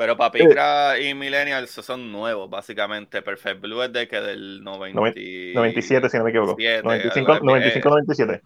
Pero 0.00 0.16
Paprika 0.16 0.98
y 0.98 1.12
Millennials 1.12 1.72
son 1.72 2.10
nuevos, 2.10 2.48
básicamente. 2.48 3.20
Perfect 3.20 3.60
Blue 3.60 3.82
es 3.82 3.92
de 3.92 4.08
que 4.08 4.18
del 4.18 4.64
97, 4.64 6.08
si 6.08 6.16
no 6.16 6.24
me 6.24 6.30
equivoco. 6.30 6.56
95, 6.58 7.40
95 7.40 7.88
97. 7.90 8.40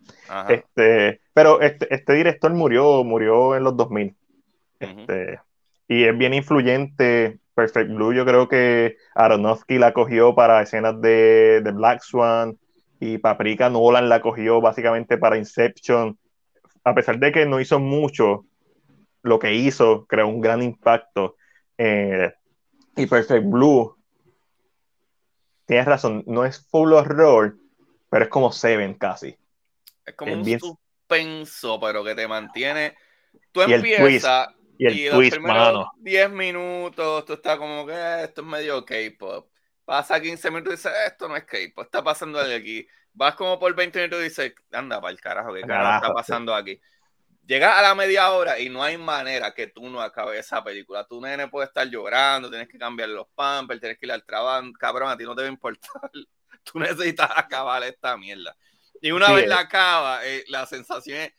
Este, 0.48 1.20
pero 1.32 1.60
este, 1.60 1.94
este 1.94 2.12
director 2.14 2.52
murió, 2.52 3.04
murió 3.04 3.54
en 3.54 3.62
los 3.62 3.76
2000. 3.76 4.16
Este, 4.80 5.38
y 5.86 6.02
es 6.02 6.18
bien 6.18 6.34
influyente. 6.34 7.38
Perfect 7.54 7.90
Blue, 7.90 8.12
yo 8.12 8.24
creo 8.24 8.48
que 8.48 8.96
Aronofsky 9.14 9.78
la 9.78 9.92
cogió 9.92 10.34
para 10.34 10.62
escenas 10.62 11.00
de, 11.00 11.60
de 11.62 11.72
Black 11.72 12.02
Swan 12.02 12.58
y 13.00 13.18
Paprika 13.18 13.70
Nolan 13.70 14.08
la 14.08 14.20
cogió 14.20 14.60
básicamente 14.60 15.18
para 15.18 15.36
Inception. 15.36 16.18
A 16.82 16.94
pesar 16.94 17.18
de 17.18 17.32
que 17.32 17.46
no 17.46 17.60
hizo 17.60 17.78
mucho, 17.78 18.44
lo 19.22 19.38
que 19.38 19.54
hizo 19.54 20.06
creó 20.06 20.28
un 20.28 20.40
gran 20.40 20.62
impacto. 20.62 21.36
Eh, 21.78 22.32
y 22.96 23.06
Perfect 23.06 23.46
Blue, 23.46 23.96
tienes 25.66 25.86
razón, 25.86 26.22
no 26.26 26.44
es 26.44 26.66
full 26.68 26.92
horror, 26.92 27.56
pero 28.10 28.24
es 28.24 28.30
como 28.30 28.52
Seven 28.52 28.94
casi. 28.94 29.36
Es 30.04 30.14
como 30.14 30.34
un 30.34 30.44
suspenso, 30.44 31.80
pero 31.80 32.04
que 32.04 32.14
te 32.14 32.28
mantiene. 32.28 32.96
Tú 33.50 33.62
empiezas 33.62 34.48
y 34.78 35.06
el 35.06 35.12
twist, 35.12 35.38
mano. 35.38 35.92
10 35.98 36.30
minutos, 36.30 37.24
tú 37.24 37.34
estás 37.34 37.56
como 37.58 37.86
que 37.86 38.24
esto 38.24 38.40
es 38.40 38.46
medio 38.46 38.84
K-pop. 38.84 39.48
Pasa 39.84 40.20
15 40.20 40.50
minutos 40.50 40.72
y 40.72 40.76
dices, 40.76 40.92
esto 41.06 41.28
no 41.28 41.36
es 41.36 41.44
K-pop, 41.44 41.84
está 41.84 42.02
pasando 42.02 42.40
aquí. 42.40 42.86
Vas 43.12 43.34
como 43.34 43.58
por 43.58 43.74
20 43.74 43.98
minutos 43.98 44.20
y 44.20 44.24
dices, 44.24 44.54
anda 44.72 45.00
para 45.00 45.12
el 45.12 45.20
carajo, 45.20 45.54
¿qué 45.54 45.62
carajo 45.62 46.02
está 46.02 46.14
pasando 46.14 46.54
aquí? 46.54 46.80
Llegas 47.46 47.78
a 47.78 47.82
la 47.82 47.94
media 47.94 48.30
hora 48.30 48.58
y 48.58 48.70
no 48.70 48.82
hay 48.82 48.96
manera 48.96 49.52
que 49.52 49.66
tú 49.66 49.88
no 49.90 50.00
acabes 50.00 50.40
esa 50.40 50.64
película. 50.64 51.06
Tu 51.06 51.20
nene 51.20 51.48
puede 51.48 51.66
estar 51.66 51.86
llorando, 51.86 52.48
tienes 52.48 52.68
que 52.68 52.78
cambiar 52.78 53.10
los 53.10 53.28
pampers, 53.34 53.80
tienes 53.80 53.98
que 53.98 54.06
ir 54.06 54.12
al 54.12 54.24
trabajo. 54.24 54.66
Cabrón, 54.78 55.10
a 55.10 55.16
ti 55.16 55.24
no 55.24 55.34
te 55.34 55.42
va 55.42 55.48
a 55.48 55.52
importar. 55.52 56.10
Tú 56.64 56.78
necesitas 56.78 57.30
acabar 57.36 57.82
esta 57.82 58.16
mierda. 58.16 58.56
Y 59.02 59.10
una 59.12 59.30
vez 59.32 59.46
la 59.46 59.58
acaba, 59.58 60.24
eh, 60.24 60.44
la 60.48 60.64
sensación 60.64 61.18
es 61.18 61.32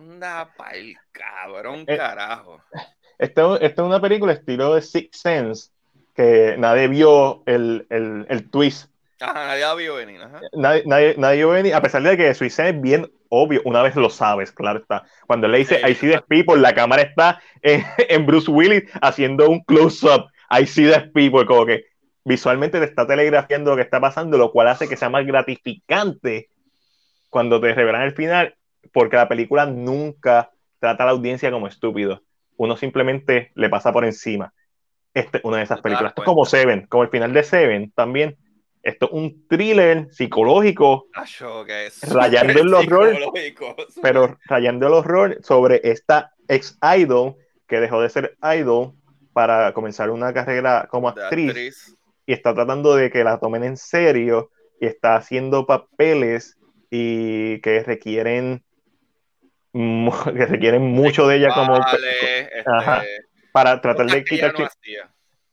Anda 0.00 0.50
pa'l 0.56 0.96
cabrón, 1.12 1.84
Eh, 1.86 1.96
carajo. 1.96 2.62
Esta 3.18 3.56
esta 3.56 3.82
es 3.82 3.86
una 3.86 4.00
película 4.00 4.32
estilo 4.32 4.74
de 4.74 4.80
Six 4.80 5.10
Sense, 5.12 5.70
que 6.14 6.54
nadie 6.58 6.88
vio 6.88 7.42
el, 7.44 7.86
el, 7.90 8.26
el 8.30 8.50
twist. 8.50 8.90
Ajá, 9.20 9.48
nadie 9.48 9.60
la 9.60 9.74
vio 9.74 9.96
venir, 9.96 10.22
ajá. 10.22 10.40
Nadie, 10.54 10.84
nadie, 10.86 11.14
nadie 11.18 11.36
vio 11.36 11.50
venir, 11.50 11.74
a 11.74 11.82
pesar 11.82 12.02
de 12.02 12.16
que 12.16 12.32
Six 12.32 12.54
Sense 12.54 12.70
es 12.70 12.80
bien 12.80 13.12
obvio, 13.28 13.60
una 13.66 13.82
vez 13.82 13.94
lo 13.94 14.08
sabes, 14.08 14.52
claro 14.52 14.78
está. 14.78 15.04
Cuando 15.26 15.48
le 15.48 15.58
dice. 15.58 15.80
I 15.86 15.94
see 15.94 16.10
the 16.10 16.22
people, 16.22 16.56
la 16.56 16.74
cámara 16.74 17.02
está 17.02 17.42
en, 17.60 17.84
en 17.98 18.24
Bruce 18.24 18.50
Willis 18.50 18.84
haciendo 19.02 19.50
un 19.50 19.62
close-up. 19.64 20.30
I 20.50 20.66
see 20.66 20.90
the 20.90 21.02
people, 21.12 21.44
como 21.44 21.66
que 21.66 21.84
visualmente 22.24 22.78
te 22.78 22.86
está 22.86 23.06
telegrafiando 23.06 23.70
lo 23.70 23.76
que 23.76 23.82
está 23.82 24.00
pasando, 24.00 24.38
lo 24.38 24.50
cual 24.50 24.68
hace 24.68 24.88
que 24.88 24.96
sea 24.96 25.10
más 25.10 25.26
gratificante 25.26 26.48
cuando 27.28 27.60
te 27.60 27.74
revelan 27.74 28.02
el 28.02 28.12
final, 28.12 28.56
porque 28.92 29.16
la 29.16 29.28
película 29.28 29.66
nunca 29.66 30.50
trata 30.78 31.04
a 31.04 31.06
la 31.06 31.12
audiencia 31.12 31.50
como 31.50 31.66
estúpido. 31.66 32.22
Uno 32.56 32.76
simplemente 32.76 33.52
le 33.54 33.68
pasa 33.68 33.92
por 33.92 34.04
encima. 34.04 34.52
Este 35.14 35.38
es 35.38 35.44
una 35.44 35.58
de 35.58 35.64
esas 35.64 35.80
películas. 35.80 36.10
Esto 36.10 36.22
es 36.22 36.26
como 36.26 36.44
Seven, 36.44 36.86
como 36.86 37.02
el 37.02 37.10
final 37.10 37.32
de 37.32 37.42
Seven 37.42 37.92
también. 37.92 38.36
Esto 38.82 39.06
es 39.06 39.12
un 39.12 39.46
thriller 39.46 40.08
psicológico, 40.10 41.06
Acho, 41.14 41.64
que 41.66 41.86
es 41.86 42.02
Rayando 42.12 42.60
el 42.60 42.72
horror, 42.72 43.16
pero 44.00 44.38
rayando 44.46 44.86
el 44.86 44.94
horror 44.94 45.38
sobre 45.42 45.80
esta 45.84 46.32
ex 46.48 46.78
idol 46.98 47.36
que 47.66 47.78
dejó 47.78 48.00
de 48.00 48.08
ser 48.08 48.38
idol 48.42 48.94
para 49.34 49.72
comenzar 49.74 50.10
una 50.10 50.32
carrera 50.32 50.88
como 50.90 51.08
actriz 51.08 51.50
actriz. 51.50 51.96
y 52.26 52.32
está 52.32 52.54
tratando 52.54 52.96
de 52.96 53.10
que 53.10 53.22
la 53.22 53.38
tomen 53.38 53.64
en 53.64 53.76
serio 53.76 54.50
y 54.80 54.86
está 54.86 55.16
haciendo 55.16 55.66
papeles 55.66 56.58
y 56.90 57.60
que 57.60 57.82
requieren 57.82 58.64
que 59.72 60.46
requieren 60.46 60.82
mucho 60.82 61.26
de 61.26 61.36
ella 61.36 61.54
como 61.54 61.78
Vale, 61.78 62.40
este, 62.40 62.64
Ajá. 62.66 63.02
para 63.52 63.80
tratar 63.80 64.06
de 64.06 64.24
quitar 64.24 64.52
no 64.58 64.68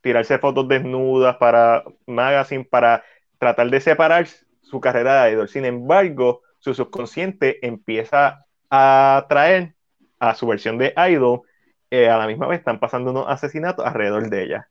tirarse 0.02 0.40
fotos 0.40 0.68
desnudas 0.68 1.36
para 1.38 1.84
magazine 2.06 2.64
para 2.64 3.04
tratar 3.38 3.70
de 3.70 3.82
separar 3.82 4.26
su 4.62 4.80
carrera 4.80 5.26
de 5.26 5.34
idol. 5.34 5.50
Sin 5.50 5.66
embargo, 5.66 6.42
su 6.60 6.74
subconsciente 6.74 7.66
empieza 7.66 8.46
a 8.70 9.26
traer 9.30 9.74
a 10.20 10.34
su 10.34 10.48
versión 10.48 10.78
de 10.78 10.94
idol. 11.10 11.42
eh, 11.90 12.10
a 12.10 12.18
la 12.18 12.28
misma 12.28 12.48
vez 12.48 12.60
están 12.60 12.80
pasando 12.80 13.12
unos 13.12 13.26
asesinatos 13.28 13.86
alrededor 13.86 14.30
de 14.30 14.44
ella. 14.44 14.70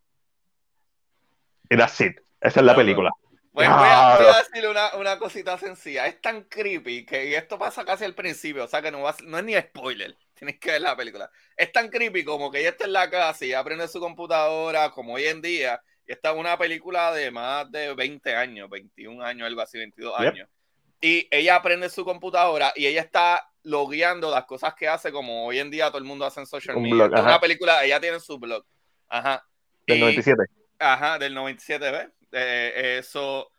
Y 1.71 1.77
that's 1.77 2.01
it. 2.01 2.19
Esa 2.41 2.61
es 2.61 2.67
la 2.67 2.75
película. 2.75 3.11
Bueno, 3.57 3.77
voy, 3.79 3.89
a, 3.91 4.17
voy 4.19 4.27
a 4.27 4.39
decirle 4.43 4.69
una, 4.69 4.95
una 4.97 5.19
cosita 5.19 5.57
sencilla. 5.57 6.07
Es 6.07 6.21
tan 6.21 6.43
creepy 6.45 7.07
que 7.07 7.25
y 7.31 7.35
esto 7.35 7.59
pasa 7.59 7.87
casi 7.87 8.05
al 8.05 8.15
principio, 8.15 8.65
o 8.65 8.69
sea 8.69 8.83
que 8.83 8.91
no, 8.91 9.01
va 9.01 9.17
no 9.25 9.39
es 9.39 9.45
ni 9.45 9.55
spoiler. 9.57 10.15
Tienes 10.35 10.59
que 10.61 10.73
ver 10.73 10.83
la 10.83 10.95
película. 10.95 11.31
Es 11.57 11.73
tan 11.73 11.89
creepy 11.89 12.23
como 12.23 12.51
que 12.51 12.61
ella 12.61 12.69
está 12.69 12.85
en 12.85 12.93
la 12.93 13.09
casa 13.09 13.45
y 13.47 13.49
ella 13.49 13.65
prende 13.65 13.89
su 13.89 13.99
computadora, 13.99 14.91
como 14.91 15.15
hoy 15.15 15.25
en 15.25 15.41
día, 15.41 15.81
y 16.07 16.13
está 16.13 16.33
en 16.33 16.39
una 16.39 16.59
película 16.59 17.13
de 17.13 17.31
más 17.31 17.71
de 17.73 17.95
20 17.95 18.35
años, 18.37 18.69
21 18.69 19.25
años, 19.25 19.47
algo 19.47 19.63
así, 19.63 19.79
22 19.79 20.15
Yep. 20.19 20.29
años. 20.35 20.49
Y 21.01 21.27
ella 21.31 21.63
prende 21.63 21.89
su 21.89 22.05
computadora 22.05 22.75
y 22.77 22.87
ella 22.87 23.01
está 23.01 23.51
logueando 23.63 24.31
las 24.31 24.45
cosas 24.45 24.75
que 24.75 24.87
hace, 24.87 25.11
como 25.13 25.47
hoy 25.47 25.59
en 25.61 25.71
día 25.71 25.87
todo 25.89 25.99
el 25.99 26.05
mundo 26.05 26.27
hace 26.27 26.41
en 26.41 26.47
social 26.47 26.77
Un 26.77 26.83
media. 26.83 26.95
blog, 26.97 27.07
Esta 27.07 27.17
es 27.17 27.23
ajá. 27.23 27.31
una 27.31 27.41
película, 27.41 27.85
ella 27.85 28.01
tiene 28.01 28.21
su 28.21 28.39
blog. 28.39 28.65
Ajá. 29.09 29.47
Del 29.87 29.97
Y- 29.97 30.01
97. 30.01 30.43
Ajá, 30.79 31.19
del 31.19 31.33
97, 31.33 31.91
¿ves? 31.91 32.09
Eh, 32.33 32.99
eso, 32.99 33.51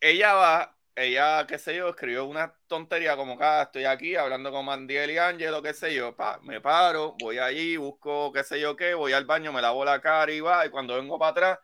ella 0.00 0.34
va, 0.34 0.76
ella, 0.94 1.46
qué 1.46 1.58
sé 1.58 1.76
yo, 1.76 1.88
escribió 1.88 2.24
una 2.24 2.54
tontería 2.66 3.16
como 3.16 3.36
que 3.36 3.44
ah, 3.44 3.62
estoy 3.62 3.84
aquí 3.84 4.16
hablando 4.16 4.50
con 4.50 4.64
Mandiel 4.64 5.10
y 5.10 5.18
Angelo, 5.18 5.62
qué 5.62 5.72
sé 5.72 5.94
yo, 5.94 6.14
pa, 6.14 6.38
me 6.42 6.60
paro, 6.60 7.16
voy 7.20 7.38
allí, 7.38 7.76
busco 7.76 8.32
qué 8.32 8.44
sé 8.44 8.60
yo 8.60 8.76
qué, 8.76 8.94
voy 8.94 9.12
al 9.12 9.24
baño, 9.24 9.52
me 9.52 9.62
lavo 9.62 9.84
la 9.84 10.00
cara 10.00 10.32
y 10.32 10.40
va, 10.40 10.66
y 10.66 10.70
cuando 10.70 10.96
vengo 10.96 11.18
para 11.18 11.30
atrás, 11.30 11.58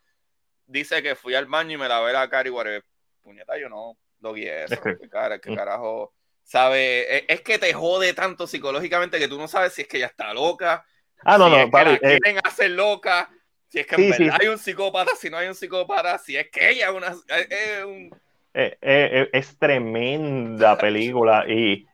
dice 0.66 1.02
que 1.02 1.14
fui 1.14 1.34
al 1.34 1.46
baño 1.46 1.74
y 1.74 1.80
me 1.80 1.88
lavé 1.88 2.12
la 2.12 2.28
cara 2.28 2.48
y 2.48 2.52
whatever. 2.52 2.84
Puñeta, 3.22 3.58
yo 3.58 3.68
no 3.68 3.96
lo 4.20 4.32
guié 4.32 4.64
eso, 4.64 4.80
qué 5.00 5.08
cara, 5.08 5.38
qué 5.38 5.54
carajo, 5.54 6.14
sabe, 6.42 7.18
es, 7.18 7.24
es 7.28 7.40
que 7.42 7.58
te 7.58 7.72
jode 7.72 8.12
tanto 8.14 8.46
psicológicamente 8.46 9.18
que 9.18 9.28
tú 9.28 9.38
no 9.38 9.48
sabes 9.48 9.72
si 9.72 9.82
es 9.82 9.88
que 9.88 9.98
ella 9.98 10.06
está 10.06 10.32
loca, 10.32 10.84
Ah, 11.24 11.38
no, 11.38 11.48
si 11.48 11.54
es 11.54 11.64
no, 11.66 11.70
que 11.70 11.84
la 11.84 11.92
eh, 11.94 11.98
quieren 11.98 12.40
hacer 12.44 12.70
loca, 12.70 13.30
si 13.76 13.80
es 13.80 13.86
que 13.86 13.96
Sí, 13.96 14.02
en 14.04 14.08
sí, 14.08 14.24
verdad 14.24 14.36
sí. 14.40 14.40
hay 14.40 14.48
un 14.48 14.58
psicópata, 14.58 15.10
si 15.16 15.28
no 15.28 15.36
hay 15.36 15.48
un 15.48 15.54
psicópata, 15.54 16.16
si 16.16 16.34
es 16.34 16.48
que 16.50 16.70
ella 16.70 16.88
es 16.88 16.94
una 16.94 17.08
es- 17.08 17.50
es 17.50 17.84
un 17.84 18.10
eh, 18.54 18.78
eh, 18.80 19.28
es 19.34 19.58
tremenda 19.58 20.78
película 20.80 21.44
y 21.46 21.86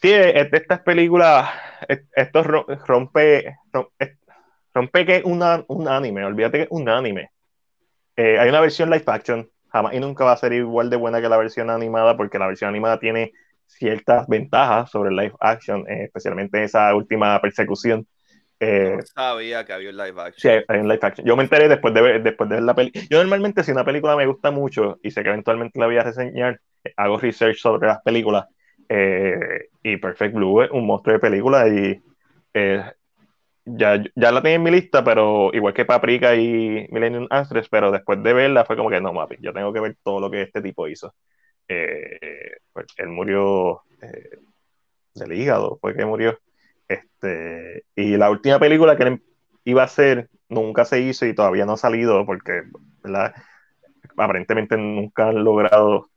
sí, 0.00 0.08
eh, 0.10 0.40
es 0.40 0.50
de 0.50 0.58
estas 0.58 0.80
películas, 0.80 1.50
eh, 1.88 2.04
esto 2.14 2.42
ro- 2.42 2.66
rompe, 2.86 3.56
rom- 3.72 3.88
eh, 3.98 4.16
rompe 4.74 5.06
que 5.06 5.16
es 5.16 5.24
una, 5.24 5.64
un 5.68 5.88
anime, 5.88 6.24
olvídate 6.24 6.58
que 6.58 6.64
es 6.64 6.70
un 6.70 6.88
anime. 6.88 7.30
Eh, 8.16 8.38
hay 8.38 8.48
una 8.50 8.60
versión 8.60 8.90
live 8.90 9.04
action, 9.06 9.50
jamás 9.72 9.94
y 9.94 10.00
nunca 10.00 10.24
va 10.24 10.32
a 10.32 10.36
ser 10.36 10.52
igual 10.52 10.90
de 10.90 10.96
buena 10.96 11.20
que 11.20 11.28
la 11.28 11.38
versión 11.38 11.70
animada 11.70 12.16
porque 12.16 12.38
la 12.38 12.48
versión 12.48 12.70
animada 12.70 12.98
tiene 13.00 13.32
ciertas 13.66 14.26
ventajas 14.28 14.90
sobre 14.90 15.10
el 15.10 15.16
live 15.16 15.34
action, 15.40 15.84
eh, 15.88 16.04
especialmente 16.04 16.62
esa 16.64 16.94
última 16.94 17.40
persecución. 17.40 18.06
Eh, 18.60 18.96
no 18.96 19.02
sabía 19.02 19.64
que 19.64 19.72
había 19.72 19.90
un 19.90 19.96
live 19.96 20.20
Sí, 20.36 20.48
action. 20.48 20.48
hay, 20.48 20.62
hay 20.68 20.78
un 20.80 20.88
live 20.88 21.00
action. 21.02 21.26
Yo 21.26 21.36
me 21.36 21.42
enteré 21.42 21.68
después 21.68 21.92
de 21.92 22.00
ver, 22.00 22.22
después 22.22 22.48
de 22.48 22.56
ver 22.56 22.64
la 22.64 22.74
película. 22.74 23.04
Yo 23.10 23.18
normalmente 23.18 23.62
si 23.62 23.72
una 23.72 23.84
película 23.84 24.16
me 24.16 24.26
gusta 24.26 24.50
mucho 24.50 24.98
y 25.02 25.10
sé 25.10 25.22
que 25.22 25.28
eventualmente 25.28 25.78
la 25.78 25.86
voy 25.86 25.98
a 25.98 26.02
reseñar, 26.02 26.60
eh, 26.84 26.92
hago 26.96 27.18
research 27.18 27.56
sobre 27.58 27.88
las 27.88 28.00
películas. 28.02 28.46
eh, 28.88 29.68
y 29.82 29.96
Perfect 29.98 30.34
Blue 30.34 30.62
es 30.62 30.70
un 30.70 30.86
monstruo 30.86 31.14
de 31.14 31.20
película 31.20 31.68
y 31.68 32.00
eh, 32.54 32.84
ya, 33.66 34.02
ya 34.16 34.32
la 34.32 34.42
tenía 34.42 34.56
en 34.56 34.62
mi 34.64 34.70
lista, 34.72 35.04
pero 35.04 35.50
igual 35.54 35.74
que 35.74 35.84
Paprika 35.86 36.34
y 36.36 36.86
Millennium 36.90 37.26
Actress, 37.30 37.68
pero 37.70 37.90
después 37.92 38.22
de 38.22 38.32
verla 38.34 38.64
fue 38.66 38.76
como 38.76 38.90
que 38.90 39.00
no, 39.00 39.12
mapi, 39.12 39.36
yo 39.40 39.52
tengo 39.54 39.72
que 39.72 39.80
ver 39.80 39.96
todo 40.04 40.20
lo 40.20 40.30
que 40.30 40.42
este 40.42 40.62
tipo 40.62 40.88
hizo. 40.88 41.14
Eh, 41.68 42.18
pues, 42.72 42.86
él 42.98 43.08
murió 43.08 43.82
del 45.14 45.32
hígado, 45.32 45.78
fue 45.80 45.94
que 45.94 46.04
murió. 46.04 46.38
Este, 46.90 47.84
y 47.94 48.16
la 48.16 48.30
última 48.30 48.58
película 48.58 48.96
que 48.96 49.20
iba 49.62 49.82
a 49.82 49.84
hacer 49.84 50.28
nunca 50.48 50.84
se 50.84 51.00
hizo 51.00 51.24
y 51.24 51.36
todavía 51.36 51.64
no 51.64 51.74
ha 51.74 51.76
salido 51.76 52.26
porque 52.26 52.64
¿verdad? 53.00 53.32
aparentemente 54.16 54.76
nunca 54.76 55.28
han 55.28 55.44
logrado 55.44 56.10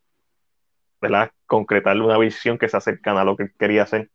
¿verdad? 1.00 1.32
concretar 1.46 1.96
una 2.02 2.18
visión 2.18 2.58
que 2.58 2.70
se 2.70 2.78
acercana 2.78 3.22
a 3.22 3.24
lo 3.24 3.38
que 3.38 3.52
quería 3.60 3.84
hacer. 3.84 4.10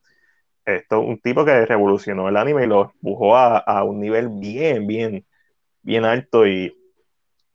Esto 0.65 0.99
un 1.01 1.21
tipo 1.21 1.45
que 1.45 1.65
revolucionó 1.65 2.29
el 2.29 2.37
anime 2.37 2.65
y 2.65 2.67
lo 2.67 2.91
empujó 2.93 3.37
a, 3.37 3.85
un 3.85 4.01
nivel 4.01 4.29
bien, 4.29 4.89
bien, 4.89 5.25
bien 5.83 6.05
alto 6.05 6.45
y 6.45 6.77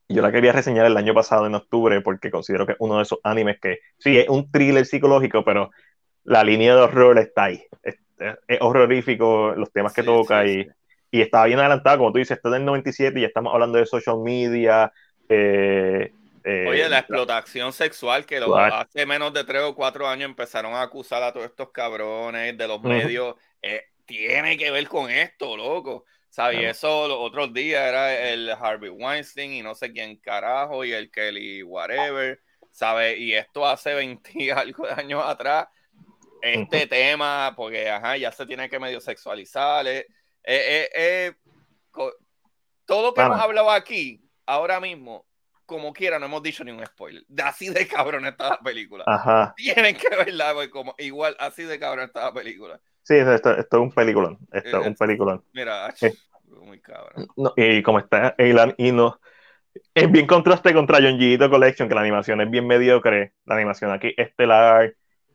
yo 0.07 0.21
la 0.21 0.31
quería 0.31 0.53
reseñar 0.53 0.85
el 0.85 0.95
año 0.95 1.13
pasado 1.13 1.45
en 1.45 1.55
octubre 1.55 1.99
porque 1.99 2.31
considero 2.31 2.65
que 2.65 2.77
uno 2.79 2.97
de 2.97 3.03
esos 3.03 3.19
animes 3.23 3.59
que 3.59 3.79
sí 3.97 4.17
es 4.17 4.29
un 4.29 4.49
thriller 4.49 4.85
psicológico, 4.85 5.43
pero 5.43 5.71
la 6.23 6.43
línea 6.45 6.73
de 6.73 6.81
horror 6.81 7.19
está 7.19 7.45
ahí. 7.45 7.65
Es- 8.47 8.57
horrorífico 8.61 9.53
los 9.55 9.71
temas 9.71 9.93
que 9.93 10.03
Sí, 10.03 10.03
toca 10.03 10.45
sí, 10.45 10.47
y, 10.47 10.67
sí. 10.67 10.75
y 11.11 11.21
estaba 11.21 11.45
bien 11.45 11.59
adelantado, 11.59 11.99
como 11.99 12.11
tú 12.11 12.19
dices, 12.19 12.37
está 12.37 12.49
del 12.49 12.65
97 12.65 13.19
y 13.19 13.21
ya 13.23 13.27
estamos 13.27 13.53
hablando 13.53 13.77
de 13.77 13.85
social 13.85 14.17
media. 14.23 14.91
eh, 15.29 16.11
eh, 16.43 16.65
Oye, 16.69 16.87
la 16.89 16.99
explotación 16.99 17.73
sexual 17.73 18.25
que 18.25 18.37
hace 18.37 19.05
menos 19.05 19.33
de 19.33 19.43
tres 19.43 19.61
o 19.63 19.75
cuatro 19.75 20.07
años 20.07 20.29
empezaron 20.29 20.73
a 20.73 20.81
acusar 20.81 21.21
a 21.23 21.33
todos 21.33 21.45
estos 21.47 21.71
cabrones 21.71 22.57
de 22.57 22.67
los 22.67 22.81
medios. 22.81 23.35
eh, 23.61 23.83
tiene 24.05 24.57
que 24.57 24.69
ver 24.71 24.87
con 24.87 25.09
esto, 25.09 25.55
loco. 25.57 26.05
¿Sabes? 26.29 26.57
Claro. 26.57 26.71
eso 26.71 27.07
los 27.07 27.17
otros 27.19 27.53
días 27.53 27.81
era 27.87 28.29
el 28.31 28.49
Harvey 28.51 28.89
Weinstein 28.89 29.51
y 29.53 29.61
no 29.61 29.75
sé 29.75 29.91
quién 29.93 30.17
carajo 30.17 30.83
y 30.83 30.91
el 30.91 31.11
Kelly 31.11 31.61
whatever, 31.63 32.41
¿sabes? 32.71 33.17
Y 33.19 33.33
esto 33.35 33.65
hace 33.67 33.93
20 33.93 34.31
y 34.35 34.49
algo 34.49 34.85
de 34.87 34.93
años 34.93 35.23
atrás, 35.25 35.67
este 36.43 36.87
tema, 36.87 37.53
porque 37.55 37.89
ajá, 37.89 38.17
ya 38.17 38.31
se 38.31 38.45
tiene 38.45 38.69
que 38.69 38.79
medio 38.79 38.99
sexualizar. 38.99 39.87
eh, 39.87 40.05
eh, 40.43 40.89
eh, 40.93 41.33
todo 42.85 43.01
lo 43.01 43.13
que 43.13 43.21
hemos 43.21 43.39
hablado 43.39 43.71
aquí, 43.71 44.21
ahora 44.45 44.79
mismo, 44.81 45.25
como 45.65 45.93
quiera, 45.93 46.19
no 46.19 46.25
hemos 46.25 46.43
dicho 46.43 46.63
ni 46.63 46.71
un 46.71 46.85
spoiler. 46.85 47.23
Así 47.43 47.69
de 47.69 47.87
cabrón 47.87 48.25
está 48.25 48.49
la 48.49 48.59
película. 48.59 49.05
Ajá. 49.07 49.53
Tienen 49.55 49.95
que 49.95 50.09
verla, 50.09 50.51
güey, 50.51 50.69
como 50.69 50.93
igual 50.97 51.35
así 51.39 51.63
de 51.63 51.79
cabrón 51.79 52.05
está 52.05 52.25
la 52.25 52.33
película. 52.33 52.79
Sí, 53.03 53.15
esto, 53.15 53.51
esto 53.57 53.77
es 53.77 53.81
un 53.81 53.91
peliculón. 53.91 54.37
Esto 54.51 54.81
es 54.81 54.87
un 54.87 54.95
peliculón. 54.95 55.43
Mira, 55.53 55.93
muy 56.61 56.79
cabrón. 56.79 57.27
No, 57.35 57.53
y 57.55 57.81
como 57.83 57.99
está 57.99 58.35
Eilan 58.37 58.75
y 58.77 58.91
no. 58.91 59.19
Es 59.93 60.11
bien 60.11 60.27
contraste 60.27 60.73
contra 60.73 61.01
Jonjito 61.01 61.49
Collection, 61.49 61.89
que 61.89 61.95
la 61.95 62.01
animación 62.01 62.41
es 62.41 62.49
bien 62.49 62.67
mediocre. 62.67 63.33
La 63.45 63.55
animación 63.55 63.91
aquí 63.91 64.13
es 64.15 64.27
estelar 64.27 64.93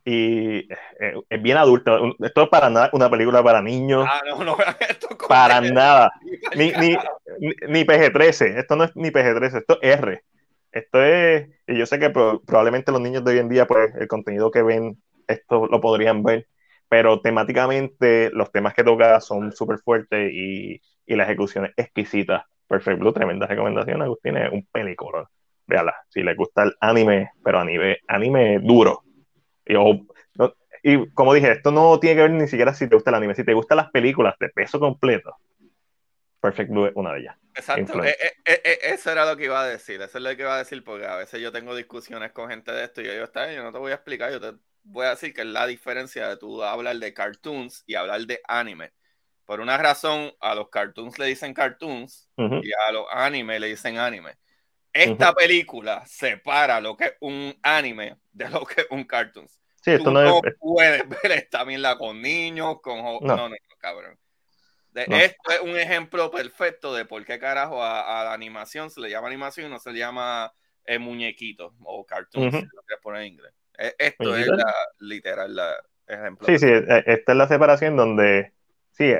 y 0.08 0.58
eh, 1.00 1.14
es 1.28 1.42
bien 1.42 1.56
adulta. 1.58 1.98
Esto 2.20 2.42
es 2.44 2.48
para 2.48 2.70
nada 2.70 2.90
una 2.92 3.10
película 3.10 3.42
para 3.42 3.62
niños. 3.62 4.06
Ah, 4.08 4.20
no, 4.26 4.44
no 4.44 4.56
esto 4.88 5.08
para 5.28 5.58
él. 5.58 5.74
nada. 5.74 6.10
Ni 6.54 6.72
Ni, 6.72 6.72
ni, 6.72 6.96
carajo. 6.96 7.18
ni, 7.38 7.48
ni 7.68 7.84
PG-13. 7.84 8.58
Esto 8.58 8.76
no 8.76 8.84
es 8.84 8.96
ni 8.96 9.10
PG-13, 9.10 9.58
esto 9.58 9.78
es 9.82 9.98
R. 9.98 10.22
Esto 10.72 11.02
es. 11.02 11.48
Y 11.66 11.78
yo 11.78 11.86
sé 11.86 11.98
que 11.98 12.10
pro- 12.10 12.42
probablemente 12.46 12.92
los 12.92 13.00
niños 13.00 13.24
de 13.24 13.32
hoy 13.32 13.38
en 13.38 13.48
día, 13.48 13.66
pues 13.66 13.94
el 13.96 14.08
contenido 14.08 14.50
que 14.50 14.62
ven 14.62 15.02
esto 15.26 15.66
lo 15.66 15.80
podrían 15.80 16.22
ver, 16.22 16.46
pero 16.88 17.20
temáticamente 17.20 18.30
los 18.32 18.50
temas 18.52 18.74
que 18.74 18.84
toca 18.84 19.20
son 19.20 19.52
súper 19.52 19.78
fuertes 19.78 20.30
y, 20.32 20.80
y, 21.06 21.16
la 21.16 21.24
ejecución 21.24 21.66
es 21.66 21.72
exquisita. 21.76 22.46
Perfect 22.66 22.98
Blue, 23.00 23.12
tremenda 23.12 23.46
recomendación, 23.46 24.02
Agustín, 24.02 24.36
es 24.36 24.52
un 24.52 24.66
película. 24.72 25.28
Véala, 25.66 25.94
si 26.08 26.22
le 26.22 26.34
gusta 26.34 26.62
el 26.64 26.74
anime, 26.80 27.30
pero 27.44 27.58
anime, 27.60 27.98
anime 28.08 28.58
duro. 28.60 29.02
Y, 29.68 30.92
y 30.92 31.10
como 31.10 31.34
dije, 31.34 31.52
esto 31.52 31.70
no 31.70 31.98
tiene 32.00 32.16
que 32.16 32.22
ver 32.22 32.30
ni 32.30 32.48
siquiera 32.48 32.74
si 32.74 32.88
te 32.88 32.94
gusta 32.94 33.10
el 33.10 33.16
anime, 33.16 33.34
si 33.34 33.44
te 33.44 33.54
gustan 33.54 33.76
las 33.76 33.90
películas 33.90 34.34
de 34.38 34.48
peso 34.48 34.80
completo, 34.80 35.36
Perfect 36.40 36.70
Blue 36.70 36.86
es 36.86 36.92
una 36.94 37.12
de 37.12 37.20
ellas. 37.20 37.36
Exacto, 37.54 38.04
eh, 38.04 38.16
eh, 38.44 38.60
eh, 38.64 38.78
eso 38.82 39.10
era 39.10 39.26
lo 39.26 39.36
que 39.36 39.44
iba 39.44 39.60
a 39.60 39.66
decir, 39.66 40.00
eso 40.00 40.18
es 40.18 40.24
lo 40.24 40.36
que 40.36 40.42
iba 40.42 40.54
a 40.54 40.58
decir, 40.58 40.84
porque 40.84 41.06
a 41.06 41.16
veces 41.16 41.40
yo 41.40 41.50
tengo 41.50 41.74
discusiones 41.74 42.30
con 42.32 42.48
gente 42.48 42.70
de 42.70 42.84
esto 42.84 43.00
y 43.00 43.06
yo 43.06 43.12
digo, 43.12 43.24
está 43.24 43.52
yo 43.52 43.64
no 43.64 43.72
te 43.72 43.78
voy 43.78 43.90
a 43.90 43.96
explicar, 43.96 44.30
yo 44.30 44.40
te 44.40 44.56
voy 44.84 45.06
a 45.06 45.10
decir 45.10 45.34
que 45.34 45.40
es 45.40 45.46
la 45.48 45.66
diferencia 45.66 46.28
de 46.28 46.36
tú 46.36 46.62
hablar 46.62 46.96
de 46.96 47.12
cartoons 47.12 47.82
y 47.86 47.96
hablar 47.96 48.20
de 48.26 48.40
anime. 48.46 48.92
Por 49.44 49.60
una 49.60 49.76
razón, 49.78 50.32
a 50.40 50.54
los 50.54 50.68
cartoons 50.68 51.18
le 51.18 51.26
dicen 51.26 51.54
cartoons 51.54 52.30
y 52.36 52.70
a 52.86 52.92
los 52.92 53.06
anime 53.10 53.58
le 53.58 53.68
dicen 53.68 53.98
anime. 53.98 54.36
Esta 54.92 55.32
película 55.32 56.04
separa 56.06 56.80
lo 56.80 56.96
que 56.96 57.04
es 57.04 57.14
un 57.20 57.56
anime 57.62 58.16
de 58.32 58.48
lo 58.48 58.64
que 58.64 58.82
es 58.82 58.86
un 58.90 59.04
cartoon. 59.04 59.46
Sí, 59.80 59.92
esto 59.92 60.10
no, 60.10 60.22
no 60.22 60.40
puedes 60.58 61.08
ver 61.08 61.32
esta 61.32 61.64
la 61.64 61.96
con 61.96 62.20
niños, 62.20 62.80
con... 62.80 62.98
No, 62.98 63.20
no, 63.20 63.48
no 63.48 63.56
cabrón. 63.78 64.18
Esto 64.94 65.50
es 65.52 65.60
un 65.60 65.76
ejemplo 65.76 66.30
perfecto 66.30 66.94
de 66.94 67.04
por 67.04 67.24
qué 67.24 67.38
carajo 67.38 67.82
a, 67.82 68.24
la 68.24 68.32
animación 68.32 68.90
se 68.90 69.00
le 69.00 69.10
llama 69.10 69.28
animación 69.28 69.66
y 69.66 69.70
no 69.70 69.78
se 69.78 69.92
le 69.92 69.98
llama 69.98 70.52
eh, 70.84 70.98
muñequito 70.98 71.74
o 71.84 72.04
cartoon, 72.04 72.50
si 72.50 72.62
lo 72.62 72.82
quieres 72.82 73.02
poner 73.02 73.22
en 73.22 73.28
inglés. 73.28 73.52
E, 73.78 73.94
esto 73.98 74.36
es 74.36 74.48
la, 74.48 74.74
literal 74.98 75.54
la 75.54 75.76
ejemplo. 76.06 76.46
Sí, 76.46 76.58
sí, 76.58 76.66
e, 76.66 77.04
esta 77.06 77.32
es 77.32 77.38
la 77.38 77.46
separación 77.46 77.96
donde, 77.96 78.52
sí, 78.90 79.12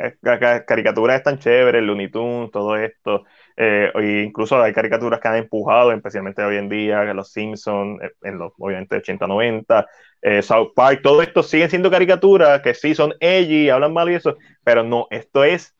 caricaturas 0.66 1.18
están 1.18 1.38
chéveres, 1.38 1.82
Looney 1.82 2.10
Tunes, 2.10 2.50
todo 2.50 2.76
esto. 2.76 3.24
Eh, 3.60 3.90
incluso 4.24 4.62
hay 4.62 4.72
caricaturas 4.72 5.18
que 5.18 5.26
han 5.26 5.34
empujado, 5.34 5.90
especialmente 5.90 6.44
hoy 6.44 6.58
en 6.58 6.68
día, 6.68 7.02
los 7.12 7.32
Simpsons, 7.32 8.00
eh, 8.00 8.12
en 8.22 8.38
los, 8.38 8.52
obviamente, 8.56 8.94
80, 8.94 9.26
90, 9.26 9.84
eh, 10.22 10.42
South 10.42 10.74
Park, 10.76 11.00
todo 11.02 11.20
esto 11.22 11.42
siguen 11.42 11.68
siendo 11.68 11.90
caricaturas 11.90 12.62
que 12.62 12.72
sí 12.72 12.94
son 12.94 13.14
edgy, 13.18 13.68
hablan 13.68 13.92
mal 13.92 14.08
y 14.08 14.14
eso, 14.14 14.36
pero 14.62 14.84
no, 14.84 15.08
esto 15.10 15.42
es 15.42 15.74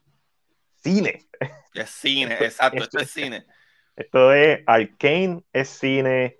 cine. 0.83 1.25
Es 1.73 1.89
cine, 1.89 2.33
exacto, 2.41 2.83
esto, 2.83 2.99
es 2.99 3.11
cine. 3.11 3.45
Esto 3.95 4.33
es 4.33 4.61
Arcane, 4.65 5.43
es 5.51 5.69
cine, 5.69 6.37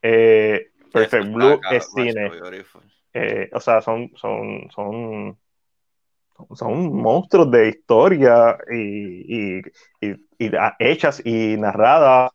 eh, 0.00 0.70
Perfect 0.92 1.26
Blue 1.26 1.60
es 1.70 1.90
cine. 1.94 2.30
O 3.52 3.60
sea, 3.60 3.82
son, 3.82 4.10
son, 4.16 4.70
son, 4.74 5.38
son 6.54 6.94
monstruos 6.94 7.50
de 7.50 7.68
historia 7.68 8.58
y, 8.70 9.58
y, 9.58 9.62
y 10.00 10.50
hechas 10.78 11.24
y 11.24 11.56
narradas. 11.56 12.32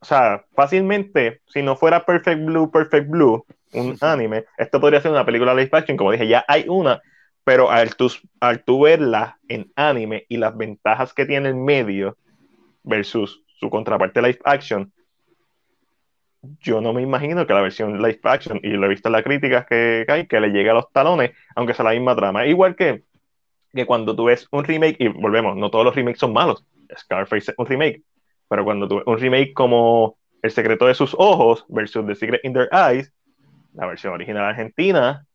O 0.00 0.04
sea, 0.04 0.44
fácilmente, 0.54 1.40
si 1.46 1.62
no 1.62 1.76
fuera 1.76 2.04
Perfect 2.04 2.44
Blue, 2.44 2.70
Perfect 2.70 3.10
Blue, 3.10 3.44
un 3.72 3.96
anime, 4.00 4.44
esto 4.56 4.80
podría 4.80 5.00
ser 5.00 5.10
una 5.10 5.26
película 5.26 5.54
live 5.54 5.70
action, 5.72 5.96
como 5.96 6.12
dije, 6.12 6.28
ya 6.28 6.44
hay 6.48 6.64
una, 6.68 7.02
pero 7.44 7.70
al 7.70 7.96
tú, 7.96 8.10
al 8.40 8.62
verla 8.66 9.38
en 9.48 9.70
anime 9.74 10.24
y 10.28 10.36
las 10.36 10.56
ventajas 10.56 11.12
que 11.12 11.26
tiene 11.26 11.48
el 11.48 11.56
medio 11.56 12.16
versus 12.84 13.42
su 13.58 13.70
contraparte 13.70 14.22
live 14.22 14.38
action, 14.44 14.92
yo 16.42 16.80
no 16.80 16.92
me 16.92 17.02
imagino 17.02 17.46
que 17.46 17.54
la 17.54 17.62
versión 17.62 18.00
live 18.00 18.20
action, 18.22 18.60
y 18.62 18.70
lo 18.70 18.86
he 18.86 18.88
visto 18.88 19.08
en 19.08 19.12
las 19.12 19.22
críticas 19.22 19.66
que, 19.66 20.04
hay, 20.08 20.26
que 20.26 20.40
le 20.40 20.48
llegue 20.48 20.70
a 20.70 20.74
los 20.74 20.90
talones, 20.92 21.32
aunque 21.54 21.74
sea 21.74 21.84
la 21.84 21.92
misma 21.92 22.14
trama. 22.16 22.46
Igual 22.46 22.76
que, 22.76 23.02
que 23.72 23.86
cuando 23.86 24.14
tú 24.14 24.24
ves 24.24 24.46
un 24.50 24.64
remake, 24.64 24.96
y 24.98 25.08
volvemos, 25.08 25.56
no 25.56 25.70
todos 25.70 25.84
los 25.84 25.94
remakes 25.94 26.20
son 26.20 26.32
malos, 26.32 26.64
Scarface 26.96 27.50
es 27.50 27.58
un 27.58 27.66
remake, 27.66 28.02
pero 28.48 28.64
cuando 28.64 28.88
tú 28.88 28.96
ves 28.96 29.04
un 29.06 29.18
remake 29.18 29.52
como 29.52 30.16
El 30.40 30.50
secreto 30.50 30.86
de 30.86 30.94
sus 30.94 31.14
ojos 31.18 31.64
versus 31.68 32.06
The 32.06 32.14
Secret 32.14 32.44
in 32.44 32.52
Their 32.52 32.68
Eyes, 32.72 33.12
la 33.74 33.86
versión 33.86 34.12
original 34.12 34.44
argentina 34.44 35.26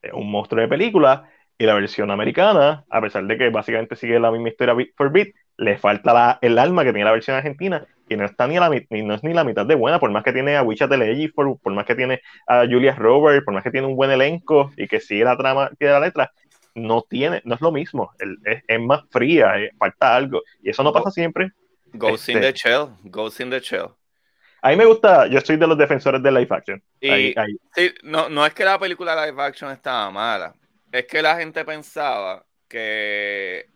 es 0.00 0.12
un 0.12 0.30
monstruo 0.30 0.60
de 0.60 0.68
película 0.68 1.28
y 1.58 1.64
la 1.64 1.74
versión 1.74 2.10
americana, 2.10 2.84
a 2.88 3.00
pesar 3.00 3.24
de 3.26 3.36
que 3.36 3.50
básicamente 3.50 3.96
sigue 3.96 4.18
la 4.18 4.30
misma 4.30 4.48
historia 4.48 4.74
bit 4.74 4.94
for 4.96 5.10
bit, 5.10 5.34
le 5.56 5.78
falta 5.78 6.38
el 6.40 6.58
alma 6.58 6.82
que 6.84 6.92
tiene 6.92 7.04
la 7.04 7.12
versión 7.12 7.36
argentina 7.36 7.86
y 8.12 8.16
no 8.16 8.24
está 8.24 8.46
ni, 8.46 8.58
la, 8.58 8.68
ni, 8.68 9.02
no 9.02 9.14
es 9.14 9.24
ni 9.24 9.32
la 9.32 9.44
mitad 9.44 9.66
de 9.66 9.74
buena, 9.74 9.98
por 9.98 10.10
más 10.10 10.22
que 10.22 10.32
tiene 10.32 10.56
a 10.56 10.62
Wichat 10.62 10.90
por, 11.34 11.58
por 11.58 11.72
más 11.72 11.86
que 11.86 11.94
tiene 11.94 12.20
a 12.46 12.60
Julia 12.60 12.94
Roberts, 12.94 13.44
por 13.44 13.54
más 13.54 13.62
que 13.62 13.70
tiene 13.70 13.86
un 13.86 13.96
buen 13.96 14.10
elenco 14.10 14.72
y 14.76 14.86
que 14.86 15.00
sigue 15.00 15.24
la 15.24 15.36
trama, 15.36 15.70
tiene 15.78 15.94
la 15.94 16.00
letra, 16.00 16.32
no 16.74 17.02
tiene, 17.02 17.42
no 17.44 17.54
es 17.54 17.60
lo 17.60 17.72
mismo, 17.72 18.12
es, 18.18 18.62
es, 18.66 18.80
más 18.80 19.02
fría, 19.10 19.58
eh, 19.58 19.72
falta 19.78 20.14
algo, 20.14 20.42
y 20.62 20.70
eso 20.70 20.82
no 20.82 20.92
pasa 20.92 21.10
siempre. 21.10 21.50
Ghost 21.92 22.28
in 22.28 22.40
the 22.40 22.52
Shell, 22.52 22.88
Ghost 23.04 23.40
in 23.40 23.50
the 23.50 23.60
Shell. 23.60 23.88
A 24.62 24.70
mí 24.70 24.76
me 24.76 24.84
gusta, 24.84 25.26
yo 25.26 25.40
soy 25.40 25.56
de 25.56 25.66
los 25.66 25.76
defensores 25.76 26.22
de 26.22 26.30
live 26.30 26.48
action. 26.50 26.82
Sí, 27.00 27.34
no, 28.04 28.28
no 28.28 28.46
es 28.46 28.54
que 28.54 28.64
la 28.64 28.78
película 28.78 29.26
live 29.26 29.42
action 29.42 29.70
estaba 29.72 30.10
mala, 30.10 30.54
es 30.90 31.06
que 31.06 31.20
la 31.20 31.36
gente 31.36 31.64
pensaba 31.64 32.44
que 32.68 33.71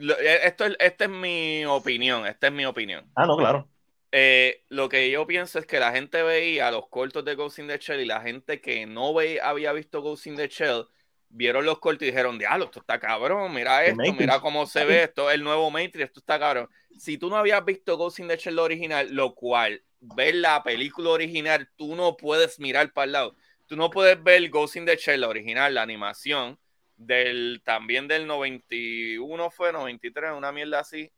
e, 0.00 0.40
esto, 0.44 0.64
esta 0.78 1.04
es 1.04 1.10
mi 1.10 1.64
opinión, 1.64 2.26
esta 2.26 2.48
es 2.48 2.52
mi 2.52 2.66
opinión. 2.66 3.10
Ah, 3.14 3.26
no, 3.26 3.36
claro. 3.36 3.68
Eh, 4.12 4.64
lo 4.68 4.88
que 4.88 5.10
yo 5.10 5.26
pienso 5.26 5.58
es 5.58 5.66
que 5.66 5.78
la 5.78 5.92
gente 5.92 6.22
veía 6.22 6.70
los 6.70 6.88
cortos 6.88 7.24
de 7.24 7.34
Ghost 7.36 7.60
in 7.60 7.68
the 7.68 7.78
Shell 7.78 8.00
y 8.00 8.06
la 8.06 8.20
gente 8.20 8.60
que 8.60 8.86
no 8.86 9.14
veía, 9.14 9.48
había 9.48 9.72
visto 9.72 10.02
Ghost 10.02 10.26
in 10.26 10.36
the 10.36 10.48
Shell 10.48 10.86
vieron 11.30 11.64
los 11.64 11.78
cortos 11.78 12.02
y 12.02 12.06
dijeron, 12.06 12.38
diablo, 12.38 12.66
esto 12.66 12.80
está 12.80 12.98
cabrón, 12.98 13.54
mira 13.54 13.84
esto, 13.84 14.12
mira 14.12 14.40
cómo 14.40 14.66
se 14.66 14.84
ve 14.84 15.04
esto, 15.04 15.30
el 15.30 15.42
nuevo 15.42 15.70
Matrix, 15.70 16.06
esto 16.06 16.20
está 16.20 16.38
cabrón. 16.38 16.68
Si 16.98 17.16
tú 17.16 17.30
no 17.30 17.36
habías 17.36 17.64
visto 17.64 17.96
Ghost 17.96 18.18
in 18.18 18.28
the 18.28 18.36
Shell 18.36 18.58
original, 18.58 19.08
lo 19.12 19.34
cual, 19.34 19.82
ver 20.00 20.34
la 20.34 20.62
película 20.62 21.10
original, 21.10 21.68
tú 21.76 21.94
no 21.94 22.16
puedes 22.16 22.58
mirar 22.58 22.92
para 22.92 23.04
el 23.04 23.12
lado. 23.12 23.36
Tú 23.66 23.76
no 23.76 23.90
puedes 23.90 24.20
ver 24.22 24.48
Ghost 24.50 24.76
in 24.76 24.86
the 24.86 24.96
Shell 24.96 25.22
original, 25.22 25.72
la 25.72 25.82
animación, 25.82 26.58
del 27.00 27.62
también 27.64 28.08
del 28.08 28.26
91 28.26 29.50
fue, 29.50 29.72
93, 29.72 30.32
una 30.36 30.52
mierda 30.52 30.80
así, 30.80 31.10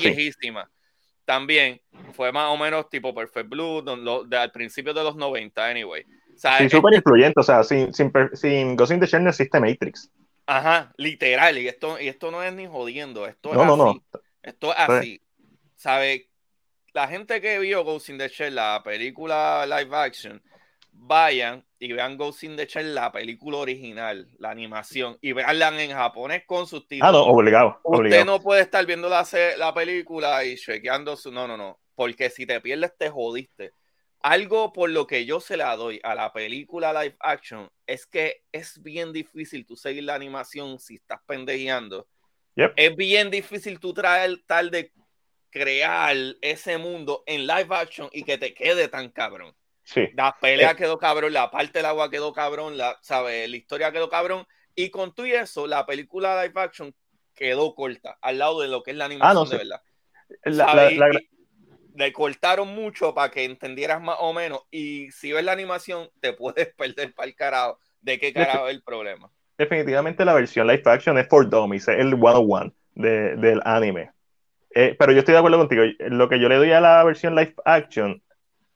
viejísima. 0.00 0.70
También 1.24 1.80
fue 2.12 2.32
más 2.32 2.48
o 2.50 2.56
menos 2.56 2.88
tipo 2.88 3.14
Perfect 3.14 3.48
Blue, 3.48 3.82
de, 4.26 4.36
al 4.36 4.50
principio 4.50 4.92
de 4.92 5.04
los 5.04 5.16
90, 5.16 5.66
anyway 5.66 6.04
sí, 6.58 6.68
súper 6.68 6.94
influyente, 6.94 7.40
o 7.40 7.42
sea, 7.42 7.62
sin, 7.62 7.92
sin, 7.92 8.12
sin 8.34 8.76
Ghost 8.76 8.92
in 8.92 9.00
the 9.00 9.06
Shell 9.06 9.22
no 9.22 9.30
existe 9.30 9.60
Matrix. 9.60 10.10
Ajá, 10.46 10.92
literal, 10.96 11.58
y 11.58 11.68
esto, 11.68 12.00
y 12.00 12.08
esto 12.08 12.30
no 12.30 12.42
es 12.42 12.52
ni 12.52 12.66
jodiendo, 12.66 13.26
esto 13.26 13.50
es 13.50 13.56
no, 13.56 13.62
así. 13.62 13.68
No, 13.68 13.76
no. 13.76 14.02
Esto 14.42 14.72
es 14.72 14.78
así. 14.78 15.22
¿Sabe? 15.76 16.28
La 16.92 17.08
gente 17.08 17.40
que 17.40 17.58
vio 17.58 17.84
Ghost 17.84 18.08
in 18.08 18.18
the 18.18 18.28
Shell, 18.28 18.54
la 18.54 18.82
película 18.82 19.64
live 19.66 19.96
action, 19.96 20.42
vayan 20.92 21.64
y 21.80 21.92
vean 21.92 22.16
Ghost 22.16 22.44
in 22.44 22.56
the 22.56 22.66
Shell, 22.66 22.94
la 22.94 23.10
película 23.10 23.58
original, 23.58 24.28
la 24.38 24.50
animación, 24.50 25.18
y 25.20 25.32
veanla 25.32 25.82
en 25.82 25.90
japonés 25.90 26.44
con 26.46 26.68
sus 26.68 26.86
títulos. 26.86 27.08
Ah, 27.08 27.12
no, 27.12 27.24
obligado. 27.24 27.80
Usted 27.82 28.24
no 28.24 28.40
puede 28.40 28.62
estar 28.62 28.86
viendo 28.86 29.08
la, 29.08 29.26
la 29.56 29.74
película 29.74 30.44
y 30.44 30.56
chequeando 30.56 31.16
su. 31.16 31.32
No, 31.32 31.48
no, 31.48 31.56
no. 31.56 31.80
Porque 31.96 32.30
si 32.30 32.46
te 32.46 32.60
pierdes, 32.60 32.96
te 32.96 33.10
jodiste 33.10 33.72
algo 34.22 34.72
por 34.72 34.90
lo 34.90 35.06
que 35.06 35.24
yo 35.24 35.40
se 35.40 35.56
la 35.56 35.74
doy 35.76 36.00
a 36.02 36.14
la 36.14 36.32
película 36.32 36.92
live 36.92 37.16
action 37.20 37.70
es 37.86 38.06
que 38.06 38.42
es 38.52 38.82
bien 38.82 39.12
difícil 39.12 39.64
tú 39.64 39.76
seguir 39.76 40.04
la 40.04 40.14
animación 40.14 40.78
si 40.78 40.96
estás 40.96 41.20
pendejeando. 41.26 42.06
Es 42.76 42.94
bien 42.94 43.30
difícil 43.30 43.80
tú 43.80 43.94
traer 43.94 44.42
tal 44.46 44.70
de 44.70 44.92
crear 45.48 46.14
ese 46.42 46.76
mundo 46.76 47.24
en 47.26 47.46
live 47.46 47.68
action 47.70 48.10
y 48.12 48.22
que 48.22 48.36
te 48.36 48.52
quede 48.52 48.88
tan 48.88 49.08
cabrón. 49.08 49.54
Sí. 49.90 50.08
La 50.14 50.36
pelea 50.40 50.76
quedó 50.76 50.98
cabrón, 50.98 51.32
la 51.32 51.50
parte 51.50 51.80
del 51.80 51.86
agua 51.86 52.10
quedó 52.10 52.32
cabrón, 52.32 52.76
la, 52.76 52.96
¿sabe? 53.02 53.48
la 53.48 53.56
historia 53.56 53.90
quedó 53.90 54.08
cabrón. 54.08 54.46
Y 54.76 54.90
con 54.90 55.12
tú 55.12 55.26
y 55.26 55.32
eso, 55.32 55.66
la 55.66 55.84
película 55.84 56.40
live 56.42 56.60
action 56.60 56.94
quedó 57.34 57.74
corta 57.74 58.16
al 58.22 58.38
lado 58.38 58.60
de 58.60 58.68
lo 58.68 58.84
que 58.84 58.92
es 58.92 58.96
la 58.96 59.04
ah, 59.04 59.06
animación 59.06 59.48
de 59.48 59.56
verdad. 59.56 59.82
La, 60.44 61.10
le 61.96 62.12
cortaron 62.12 62.68
mucho 62.68 63.12
para 63.12 63.32
que 63.32 63.44
entendieras 63.44 64.00
más 64.00 64.16
o 64.20 64.32
menos. 64.32 64.60
Y 64.70 65.10
si 65.10 65.32
ves 65.32 65.44
la 65.44 65.52
animación, 65.52 66.08
te 66.20 66.32
puedes 66.34 66.72
perder 66.74 67.12
para 67.12 67.28
el 67.28 67.34
carajo 67.34 67.78
de 68.00 68.18
qué 68.20 68.32
carajo 68.32 68.68
es 68.68 68.74
el 68.74 68.82
problema. 68.82 69.28
Definitivamente 69.58 70.24
la 70.24 70.34
versión 70.34 70.68
live 70.68 70.82
action 70.84 71.18
es 71.18 71.26
for 71.28 71.48
dummies, 71.48 71.88
es 71.88 71.98
el 71.98 72.10
101 72.14 72.72
de, 72.94 73.36
del 73.36 73.60
anime. 73.64 74.12
Eh, 74.72 74.94
pero 74.96 75.12
yo 75.12 75.18
estoy 75.18 75.32
de 75.32 75.38
acuerdo 75.38 75.58
contigo. 75.58 75.82
Lo 75.98 76.28
que 76.28 76.38
yo 76.38 76.48
le 76.48 76.56
doy 76.56 76.70
a 76.70 76.80
la 76.80 77.02
versión 77.02 77.34
live 77.34 77.54
action, 77.64 78.22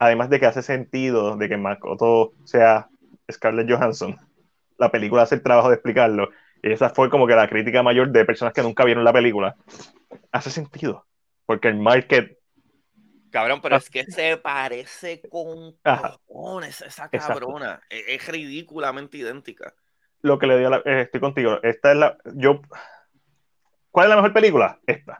además 0.04 0.30
de 0.30 0.40
que 0.40 0.46
hace 0.46 0.62
sentido 0.62 1.36
de 1.36 1.48
que 1.48 1.56
Makoto 1.56 2.32
sea 2.44 2.88
Scarlett 3.30 3.70
Johansson, 3.70 4.16
la 4.78 4.90
película 4.90 5.22
hace 5.22 5.36
el 5.36 5.42
trabajo 5.42 5.68
de 5.68 5.74
explicarlo. 5.74 6.30
Y 6.62 6.72
esa 6.72 6.90
fue 6.90 7.10
como 7.10 7.26
que 7.26 7.34
la 7.34 7.48
crítica 7.48 7.82
mayor 7.82 8.10
de 8.10 8.24
personas 8.24 8.54
que 8.54 8.62
nunca 8.62 8.84
vieron 8.84 9.04
la 9.04 9.12
película. 9.12 9.56
Hace 10.32 10.50
sentido. 10.50 11.06
Porque 11.46 11.68
el 11.68 11.76
market 11.76 12.38
Cabrón, 13.34 13.60
pero 13.60 13.76
es 13.76 13.90
que 13.90 14.04
se 14.04 14.36
parece 14.36 15.20
con 15.28 15.76
cojones 15.82 16.80
esa 16.82 17.08
cabrona. 17.08 17.80
Es, 17.90 18.04
es 18.06 18.28
ridículamente 18.28 19.18
idéntica. 19.18 19.74
Lo 20.22 20.38
que 20.38 20.46
le 20.46 20.56
dio 20.56 20.68
a 20.68 20.70
la, 20.70 20.76
eh, 20.84 21.00
estoy 21.00 21.20
contigo. 21.20 21.58
Esta 21.64 21.90
es 21.90 21.98
la. 21.98 22.16
Yo. 22.34 22.62
¿Cuál 23.90 24.06
es 24.06 24.10
la 24.10 24.16
mejor 24.16 24.32
película? 24.32 24.78
Esta. 24.86 25.18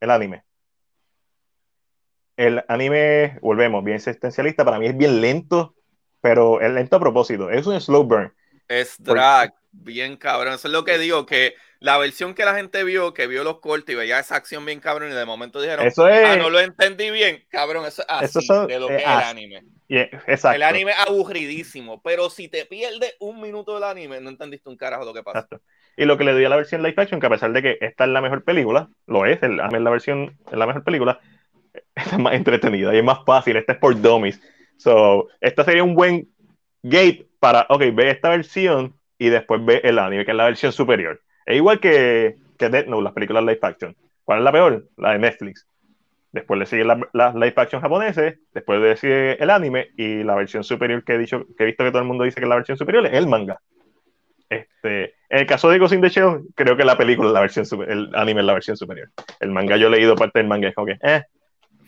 El 0.00 0.10
anime. 0.10 0.45
El 2.36 2.62
anime, 2.68 3.38
volvemos, 3.40 3.82
bien 3.82 3.96
existencialista, 3.96 4.64
para 4.64 4.78
mí 4.78 4.86
es 4.86 4.96
bien 4.96 5.20
lento, 5.20 5.74
pero 6.20 6.60
es 6.60 6.70
lento 6.70 6.96
a 6.96 7.00
propósito. 7.00 7.50
Es 7.50 7.66
un 7.66 7.80
slow 7.80 8.04
burn. 8.04 8.32
Es 8.68 8.96
drag, 8.98 9.54
bien 9.72 10.16
cabrón. 10.16 10.54
Eso 10.54 10.68
es 10.68 10.72
lo 10.72 10.84
que 10.84 10.98
digo, 10.98 11.24
que 11.24 11.54
la 11.80 11.98
versión 11.98 12.34
que 12.34 12.44
la 12.44 12.54
gente 12.54 12.84
vio, 12.84 13.14
que 13.14 13.26
vio 13.26 13.44
los 13.44 13.60
cortes 13.60 13.94
y 13.94 13.96
veía 13.96 14.18
esa 14.18 14.36
acción 14.36 14.64
bien 14.66 14.80
cabrón 14.80 15.10
y 15.10 15.14
de 15.14 15.24
momento 15.24 15.60
dijeron, 15.60 15.86
Eso 15.86 16.08
es. 16.08 16.24
ah, 16.26 16.36
no 16.36 16.50
lo 16.50 16.60
entendí 16.60 17.10
bien, 17.10 17.44
cabrón, 17.48 17.86
eso 17.86 18.02
es 18.02 18.08
así 18.10 18.24
Eso 18.26 18.40
son- 18.40 18.66
de 18.66 18.80
lo 18.80 18.86
eh, 18.90 18.96
que 18.96 19.02
es 19.02 19.02
el 19.02 19.08
anime. 19.08 19.62
exacto. 19.88 20.56
El 20.56 20.62
anime 20.62 20.90
es 20.92 20.98
aburridísimo, 20.98 22.02
pero 22.02 22.28
si 22.28 22.48
te 22.48 22.66
pierdes 22.66 23.14
un 23.20 23.40
minuto 23.40 23.74
del 23.74 23.84
anime, 23.84 24.20
no 24.20 24.30
entendiste 24.30 24.68
un 24.68 24.76
carajo 24.76 25.04
lo 25.04 25.14
que 25.14 25.22
pasa. 25.22 25.40
Exacto. 25.40 25.62
Y 25.96 26.04
lo 26.04 26.18
que 26.18 26.24
le 26.24 26.36
dio 26.36 26.48
a 26.48 26.50
la 26.50 26.56
versión 26.56 26.82
live 26.82 26.94
action, 26.98 27.20
que 27.20 27.26
a 27.26 27.30
pesar 27.30 27.52
de 27.52 27.62
que 27.62 27.78
esta 27.80 28.04
es 28.04 28.10
la 28.10 28.20
mejor 28.20 28.44
película, 28.44 28.88
lo 29.06 29.24
es, 29.24 29.42
el 29.42 29.60
anime 29.60 29.78
es 29.78 29.84
la 29.84 29.90
versión, 29.90 30.38
es 30.50 30.58
la 30.58 30.66
mejor 30.66 30.84
película, 30.84 31.20
esta 32.06 32.16
es 32.16 32.22
más 32.22 32.34
entretenida 32.34 32.94
y 32.94 32.98
es 32.98 33.04
más 33.04 33.24
fácil, 33.24 33.56
esta 33.56 33.72
es 33.72 33.78
por 33.78 34.00
dummies. 34.00 34.40
So, 34.76 35.28
esta 35.40 35.64
sería 35.64 35.82
un 35.82 35.94
buen 35.94 36.28
gate 36.82 37.26
para, 37.40 37.66
ok, 37.68 37.82
ve 37.94 38.10
esta 38.10 38.28
versión 38.28 38.94
y 39.18 39.30
después 39.30 39.64
ve 39.64 39.80
el 39.82 39.98
anime, 39.98 40.24
que 40.24 40.30
es 40.30 40.36
la 40.36 40.44
versión 40.44 40.72
superior. 40.72 41.20
Es 41.46 41.56
igual 41.56 41.80
que, 41.80 42.36
que 42.58 42.68
Death 42.68 42.86
Note, 42.86 43.02
las 43.02 43.12
películas 43.14 43.44
live 43.44 43.58
action. 43.62 43.96
¿Cuál 44.24 44.38
es 44.40 44.44
la 44.44 44.52
peor? 44.52 44.88
La 44.98 45.12
de 45.12 45.18
Netflix. 45.18 45.66
Después 46.32 46.58
le 46.58 46.66
siguen 46.66 46.88
las 46.88 46.98
las 47.14 47.34
live 47.34 47.54
action 47.56 47.80
japoneses, 47.80 48.38
después 48.52 48.78
le 48.78 48.96
sigue 48.96 49.42
el 49.42 49.48
anime 49.48 49.88
y 49.96 50.22
la 50.22 50.34
versión 50.34 50.64
superior 50.64 51.02
que 51.02 51.14
he 51.14 51.18
dicho, 51.18 51.46
que 51.56 51.62
he 51.62 51.66
visto 51.66 51.82
que 51.82 51.90
todo 51.90 52.02
el 52.02 52.08
mundo 52.08 52.24
dice 52.24 52.36
que 52.36 52.44
es 52.44 52.48
la 52.48 52.56
versión 52.56 52.76
superior 52.76 53.06
es 53.06 53.14
el 53.14 53.26
manga. 53.26 53.58
Este, 54.50 55.14
en 55.30 55.38
el 55.38 55.46
caso 55.46 55.70
de 55.70 55.78
Ghost 55.78 55.94
in 55.94 56.02
the 56.02 56.10
Shell, 56.10 56.42
creo 56.54 56.76
que 56.76 56.84
la 56.84 56.98
película 56.98 57.28
es 57.28 57.34
la 57.34 57.40
versión 57.40 57.66
el 57.88 58.14
anime 58.14 58.40
es 58.40 58.46
la 58.46 58.52
versión 58.52 58.76
superior. 58.76 59.08
El 59.40 59.50
manga 59.50 59.78
yo 59.78 59.86
he 59.86 59.90
leído 59.90 60.14
parte 60.14 60.38
del 60.38 60.48
manga, 60.48 60.68
es 60.68 60.74
como 60.74 60.88
que, 60.88 60.98
eh, 61.02 61.22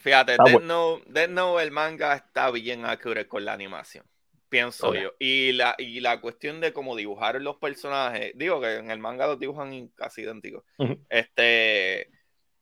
Fíjate, 0.09 0.32
Death 0.32 0.52
bueno. 0.52 0.60
Note, 0.60 1.05
Death 1.09 1.30
Note, 1.30 1.62
el 1.62 1.70
manga 1.70 2.14
está 2.14 2.51
bien 2.51 2.85
accurate 2.86 3.28
con 3.28 3.44
la 3.44 3.52
animación, 3.52 4.06
pienso 4.48 4.94
yo. 4.94 5.12
Y 5.18 5.52
la, 5.52 5.74
y 5.76 6.01
la 6.01 6.20
cuestión 6.20 6.60
de 6.60 6.72
cómo 6.72 6.97
dibujaron 6.97 7.44
los 7.44 7.56
personajes, 7.56 8.32
digo 8.35 8.60
que 8.60 8.76
en 8.76 8.90
el 8.90 8.98
manga 8.98 9.26
los 9.26 9.39
dibujan 9.39 9.89
casi 9.89 10.22
idénticos. 10.22 10.64
Ujú. 10.78 10.98
Este, 11.10 12.10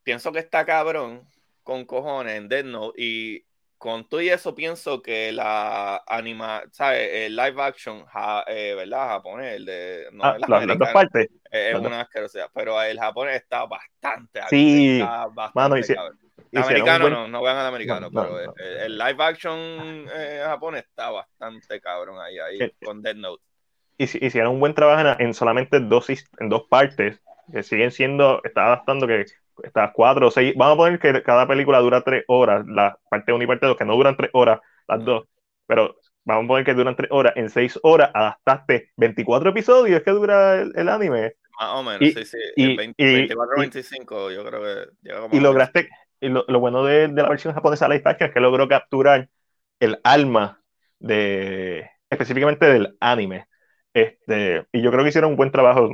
pienso 0.03 0.33
que 0.33 0.41
está 0.41 0.65
cabrón 0.67 1.29
con 1.63 1.85
cojones 1.85 2.35
en 2.37 2.49
Death 2.49 2.65
Note 2.67 3.01
y 3.03 3.45
con 3.79 4.09
todo 4.09 4.21
y 4.23 4.29
eso 4.31 4.55
pienso 4.55 5.03
que 5.03 5.31
la 5.33 6.03
anima, 6.07 6.65
¿sabes? 6.73 7.09
El 7.13 7.37
live 7.37 7.63
action, 7.63 8.07
ja- 8.07 8.45
eh, 8.49 8.75
¿verdad? 8.75 9.09
Japonés, 9.09 9.55
el 9.57 9.67
de... 9.67 10.09
No, 10.13 10.25
ah, 10.25 10.39
las, 10.39 10.67
las 10.67 10.79
dos 10.79 10.89
partes. 10.89 11.29
es 11.51 11.73
las 11.75 11.83
dos. 11.83 11.91
una 11.91 12.01
asquerosidad, 12.01 12.51
pero 12.55 12.83
el 12.83 12.99
japonés 12.99 13.37
está 13.37 13.67
bastante 13.67 14.41
Sí, 14.49 14.99
está 15.01 15.27
bastante 15.27 15.53
mano, 15.61 15.77
hici- 15.77 15.95
cabrón. 15.95 16.19
Americano 16.55 17.05
buen- 17.05 17.13
no, 17.15 17.29
no 17.29 17.43
vean 17.43 17.57
al 17.57 17.67
americano, 17.67 18.09
No, 18.11 18.23
pero 18.23 18.47
no. 18.47 18.55
El, 18.57 18.77
el 18.79 18.99
live 18.99 19.25
action 19.25 20.07
eh, 20.15 20.43
japonés 20.45 20.85
está 20.85 21.11
bastante 21.11 21.81
cabrón 21.81 22.19
ahí, 22.21 22.39
ahí 22.39 22.63
Eh, 22.63 22.73
con 22.85 23.03
Dead 23.03 23.17
Note. 23.17 23.43
hici- 23.99 24.19
hicieron 24.25 24.53
un 24.55 24.61
buen 24.61 24.75
trabajo 24.75 25.01
en, 25.19 25.27
en 25.29 25.35
solamente 25.35 25.81
dos, 25.81 26.09
en 26.11 26.49
dos 26.49 26.65
partes, 26.69 27.21
que 27.53 27.63
siguen 27.63 27.91
siendo, 27.93 28.41
está 28.45 28.67
adaptando 28.67 29.07
que 29.07 29.25
está 29.63 29.93
cuatro 29.93 30.29
o 30.29 30.31
seis, 30.31 30.55
vamos 30.57 30.75
a 30.75 30.77
poner 30.77 30.99
que 30.99 31.23
cada 31.23 31.47
película 31.47 31.79
dura 31.81 32.03
tres 32.03 32.25
horas, 32.29 32.67
la 32.67 32.99
parte 33.09 33.33
1 33.33 33.43
y 33.45 33.47
parte 33.47 33.67
2, 33.67 33.77
que 33.77 33.85
no 33.85 33.95
duran 33.97 34.17
tres 34.17 34.31
horas, 34.35 34.61
las 34.89 35.05
dos, 35.05 35.25
pero 35.67 35.97
vamos 36.25 36.45
a 36.45 36.49
poner 36.49 36.65
que 36.65 36.75
duran 36.75 36.97
tres 36.97 37.09
horas, 37.11 37.33
en 37.37 37.49
seis 37.49 37.79
horas 37.83 38.11
adaptaste 38.13 38.91
24 38.97 39.51
episodios 39.51 40.03
que 40.03 40.11
dura 40.11 40.57
el, 40.61 40.73
el 40.77 40.89
anime, 40.89 41.35
Más 41.59 41.71
o 41.75 41.83
menos, 41.83 42.03
y- 42.03 42.13
sí, 42.13 42.25
sí. 42.25 42.39
y- 42.57 42.71
el 42.73 42.77
20, 42.77 43.03
y- 43.03 43.15
24 43.15 43.57
y- 43.57 43.61
25, 43.61 44.31
yo 44.31 44.45
creo 44.45 44.63
que 44.63 44.91
llega 45.03 45.21
como 45.21 45.35
y 45.35 45.41
lograste, 45.41 45.89
y 46.21 46.29
lo, 46.29 46.45
lo 46.49 46.61
bueno 46.61 46.85
de, 46.85 47.09
de 47.09 47.23
la 47.23 47.29
versión 47.29 47.55
japonesa 47.55 47.89
live 47.89 48.03
action 48.05 48.29
es 48.29 48.35
que 48.35 48.41
logró 48.41 48.69
capturar 48.69 49.29
el 49.81 50.01
alma 50.05 50.63
de, 50.99 51.91
específicamente 52.11 52.67
del 52.67 52.97
anime, 53.01 53.47
este, 53.95 54.67
y 54.73 54.83
yo 54.83 54.91
creo 54.91 55.03
que 55.05 55.11
hicieron 55.11 55.33
un 55.33 55.37
buen 55.37 55.53
trabajo, 55.53 55.91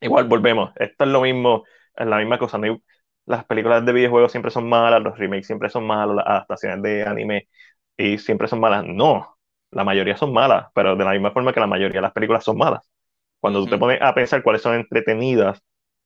igual 0.00 0.24
volvemos, 0.28 0.72
esto 0.76 1.04
es 1.04 1.10
lo 1.10 1.22
mismo, 1.22 1.64
es 1.96 2.06
la 2.06 2.18
misma 2.18 2.38
cosa, 2.38 2.58
no 2.58 2.80
las 3.26 3.44
películas 3.44 3.84
de 3.84 3.92
videojuegos 3.92 4.32
siempre 4.32 4.50
son 4.50 4.68
malas, 4.68 5.02
los 5.02 5.18
remakes 5.18 5.46
siempre 5.46 5.68
son 5.70 5.86
malos, 5.86 6.16
las 6.16 6.26
adaptaciones 6.26 6.82
de 6.82 7.02
anime 7.04 7.48
y 7.96 8.18
siempre 8.18 8.48
son 8.48 8.60
malas, 8.60 8.84
no, 8.86 9.38
la 9.70 9.84
mayoría 9.84 10.16
son 10.16 10.32
malas, 10.32 10.68
pero 10.74 10.96
de 10.96 11.04
la 11.04 11.12
misma 11.12 11.30
forma 11.32 11.52
que 11.52 11.60
la 11.60 11.66
mayoría 11.66 11.96
de 11.98 12.02
las 12.02 12.12
películas 12.12 12.44
son 12.44 12.56
malas. 12.58 12.88
Cuando 13.40 13.60
tú 13.64 13.68
te 13.70 13.78
pones 13.78 14.00
a 14.02 14.14
pensar 14.14 14.42
cuáles 14.42 14.62
son 14.62 14.74
entretenidas, 14.76 15.62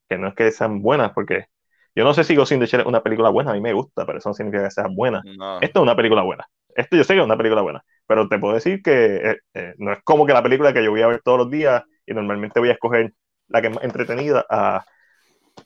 que 0.09 0.19
no 0.19 0.29
es 0.29 0.35
que 0.35 0.51
sean 0.53 0.83
buenas, 0.83 1.13
porque 1.15 1.47
yo 1.95 2.05
no 2.05 2.15
sé 2.15 2.25
si 2.25 2.35
Ghost 2.35 2.53
in 2.53 2.61
the 2.61 2.67
Shell 2.67 2.81
es 2.81 2.87
una 2.87 3.03
película 3.03 3.31
buena, 3.31 3.51
a 3.51 3.55
mí 3.55 3.61
me 3.61 3.73
gusta, 3.73 4.07
pero 4.07 4.19
eso 4.19 4.31
no 4.31 4.35
significa 4.35 4.65
que 4.65 4.71
sea 4.71 4.87
buena. 4.89 5.23
No. 5.25 5.61
Esto 5.61 5.81
es 5.81 5.83
una 5.83 5.97
película 5.97 6.23
buena. 6.23 6.47
Esto 6.75 6.97
yo 6.97 7.05
sé 7.05 7.15
que 7.15 7.21
es 7.21 7.27
una 7.27 7.37
película 7.37 7.61
buena, 7.63 7.85
pero 8.07 8.29
te 8.29 8.39
puedo 8.39 8.55
decir 8.55 8.83
que 8.83 9.17
eh, 9.17 9.37
eh, 9.55 9.75
no 9.79 9.93
es 9.93 10.03
como 10.03 10.25
que 10.27 10.33
la 10.33 10.43
película 10.43 10.73
que 10.73 10.83
yo 10.83 10.91
voy 10.91 11.03
a 11.03 11.09
ver 11.09 11.21
todos 11.23 11.39
los 11.39 11.51
días 11.51 11.83
y 12.07 12.15
normalmente 12.15 12.61
voy 12.61 12.71
a 12.71 12.73
escoger 12.73 13.13
la 13.49 13.61
que 13.61 13.69
es 13.69 13.75
más 13.75 13.85
entretenida 13.85 14.47
a, 14.49 14.85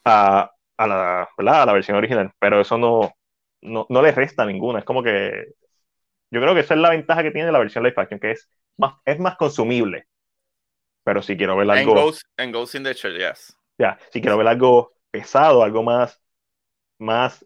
a, 0.04 0.50
a 0.76 0.86
la, 0.86 1.28
¿verdad? 1.38 1.62
a 1.62 1.66
la 1.66 1.72
versión 1.72 1.96
original, 1.96 2.32
pero 2.40 2.60
eso 2.60 2.76
no, 2.76 3.12
no, 3.62 3.86
no 3.88 4.02
le 4.02 4.10
resta 4.10 4.44
ninguna. 4.44 4.80
Es 4.80 4.84
como 4.84 5.02
que 5.02 5.46
yo 6.30 6.40
creo 6.40 6.54
que 6.54 6.60
esa 6.60 6.74
es 6.74 6.80
la 6.80 6.90
ventaja 6.90 7.22
que 7.22 7.30
tiene 7.30 7.52
la 7.52 7.58
versión 7.60 7.84
live 7.84 7.94
action, 7.96 8.18
que 8.18 8.32
es 8.32 8.50
más, 8.76 8.94
es 9.04 9.18
más 9.20 9.36
consumible. 9.36 10.06
Pero 11.04 11.22
si 11.22 11.36
quiero 11.36 11.56
ver 11.56 11.70
algo, 11.70 12.12
en 12.36 12.50
Ghost 12.50 12.74
in 12.74 12.82
the 12.82 12.92
Shell, 12.92 13.16
yes. 13.16 13.56
ya, 13.78 13.96
si 14.10 14.20
quiero 14.20 14.36
ver 14.36 14.48
algo 14.48 14.95
pesado, 15.20 15.62
algo 15.62 15.82
más, 15.82 16.22
más 16.98 17.44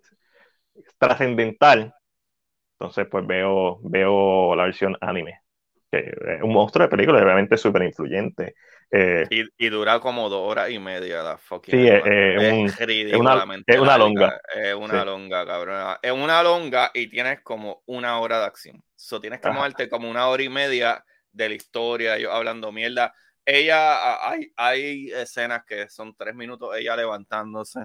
trascendental, 0.99 1.95
entonces 2.79 3.07
pues 3.11 3.27
veo, 3.27 3.81
veo 3.85 4.55
la 4.57 4.65
versión 4.65 4.97
anime. 5.01 5.41
Que 5.93 6.01
es 6.39 6.43
un 6.43 6.53
monstruo 6.53 6.85
de 6.87 6.91
película, 6.91 7.23
obviamente 7.23 7.57
súper 7.59 7.85
influyente. 7.85 8.55
Eh, 8.93 9.29
Y, 9.29 9.45
y 9.59 9.69
dura 9.69 10.01
como 10.01 10.29
dos 10.29 10.51
horas 10.51 10.71
y 10.71 10.79
media 10.79 11.23
la 11.23 11.39
fucking 11.39 11.77
Sí, 11.77 11.87
eh, 11.87 12.03
eh, 12.05 12.39
un- 12.41 12.67
es 12.69 12.79
ridículamente 12.87 13.65
es 13.67 13.79
una 13.81 13.97
longa. 13.99 14.41
Es 14.55 14.75
una 14.75 15.01
Sí. 15.01 15.05
longa, 15.05 15.47
cabrón. 15.47 15.97
Es 16.03 16.13
una 16.13 16.43
longa 16.43 16.91
y 16.95 17.09
tienes 17.09 17.41
como 17.43 17.83
una 17.87 18.19
hora 18.21 18.41
de 18.41 18.47
acción. 18.47 18.85
So, 18.97 19.21
tienes 19.21 19.41
que 19.41 19.51
moverte 19.51 19.89
como 19.89 20.11
una 20.11 20.29
hora 20.29 20.43
y 20.43 20.49
media 20.49 21.05
de 21.33 21.49
la 21.49 21.55
historia, 21.55 22.17
ellos 22.17 22.33
hablando 22.33 22.73
mierda. 22.73 23.15
Ella, 23.45 24.29
hay, 24.29 24.53
hay 24.57 25.11
escenas 25.13 25.65
que 25.65 25.89
son 25.89 26.15
tres 26.15 26.35
minutos, 26.35 26.75
ella 26.77 26.97
levantándose, 26.97 27.81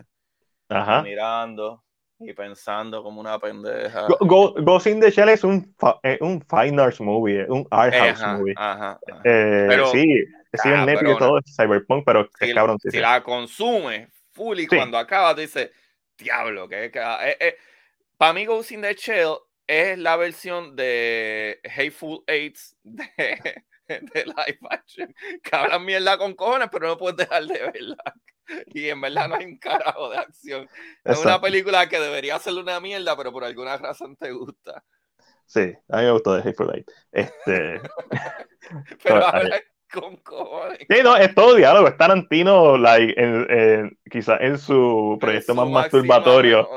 ajá. 0.70 1.02
mirando 1.02 1.84
y 2.20 2.34
pensando 2.34 3.02
como 3.04 3.20
una 3.22 3.40
pendeja. 3.40 4.08
Go- 4.08 4.18
Go- 4.22 4.54
Ghost 4.64 4.88
in 4.88 5.00
the 5.00 5.10
Shell 5.12 5.30
es 5.30 5.44
un, 5.44 5.76
es 6.04 6.22
un 6.22 6.42
fine 6.42 6.82
arts 6.82 7.02
movie, 7.02 7.46
un 7.50 7.68
art 7.72 7.94
house 7.94 8.22
Ajá, 8.22 8.38
movie. 8.38 8.54
ajá, 8.58 9.00
ajá. 9.08 9.22
Eh, 9.24 9.66
Pero, 9.68 9.88
sí, 9.88 10.06
sí, 10.54 10.70
en 10.70 10.86
Netflix 10.86 11.12
y 11.16 11.18
todo 11.18 11.40
es 11.40 11.56
cyberpunk, 11.56 12.06
pero 12.06 12.30
si, 12.40 12.46
es 12.46 12.54
cabrón. 12.54 12.80
si 12.80 12.92
sí. 12.92 12.98
la 13.00 13.24
consumes 13.24 14.10
full 14.34 14.60
y 14.60 14.68
Sí. 14.68 14.76
cuando 14.76 14.98
acaba 14.98 15.34
te 15.36 15.42
dice, 15.42 15.72
diablo, 16.18 16.68
que, 16.70 16.92
para 18.18 18.34
mí 18.34 18.46
Ghost 18.46 18.72
in 18.72 18.82
the 18.82 18.94
Shell 18.94 19.36
es 19.68 19.98
la 19.98 20.16
versión 20.16 20.76
de 20.76 21.60
Hateful 21.64 22.24
Eights 22.28 22.78
de, 22.84 23.64
de 24.14 24.26
live 24.26 24.60
action, 24.70 25.14
que 25.44 25.56
hablan 25.56 25.86
mierda 25.86 26.18
con 26.18 26.34
cojones, 26.36 26.70
pero 26.72 26.88
no 26.88 26.98
puedes 26.98 27.18
dejar 27.18 27.46
de 27.46 27.60
verla. 27.60 27.98
Y 28.68 28.90
en 28.90 29.02
verdad 29.02 29.28
no 29.28 29.36
hay 29.38 29.46
un 29.46 29.58
carajo 29.58 30.10
de 30.12 30.18
acción. 30.20 30.70
Es 31.04 31.18
una 31.18 31.42
película 31.42 31.90
que 31.90 32.00
debería 32.00 32.38
ser 32.38 32.54
una 32.54 32.80
mierda, 32.80 33.18
pero 33.18 33.32
por 33.32 33.44
alguna 33.44 33.76
razón 33.78 34.16
te 34.18 34.32
gusta. 34.32 34.84
Sí, 35.46 35.74
a 35.90 35.98
mí 35.98 36.04
me 36.06 36.12
gustó 36.12 36.34
de 36.34 36.42
Hateful 36.42 36.72
Eight. 36.74 36.88
Este, 37.12 37.82
Pero 39.04 39.24
Pero, 39.24 39.26
habla 39.26 39.62
con 39.92 40.18
cojones. 40.18 40.88
sí, 40.90 40.96
no, 41.04 41.16
es 41.18 41.34
todo 41.36 41.56
diálogo, 41.56 41.88
es 41.88 41.98
Tarantino, 41.98 42.78
like, 42.78 43.14
en, 43.22 43.48
en- 43.52 44.00
quizás 44.10 44.40
en 44.42 44.58
su 44.58 45.18
proyecto 45.20 45.54
En 45.54 45.56
más 45.56 45.68
su 45.68 45.70
masturbatorio, 46.04 46.70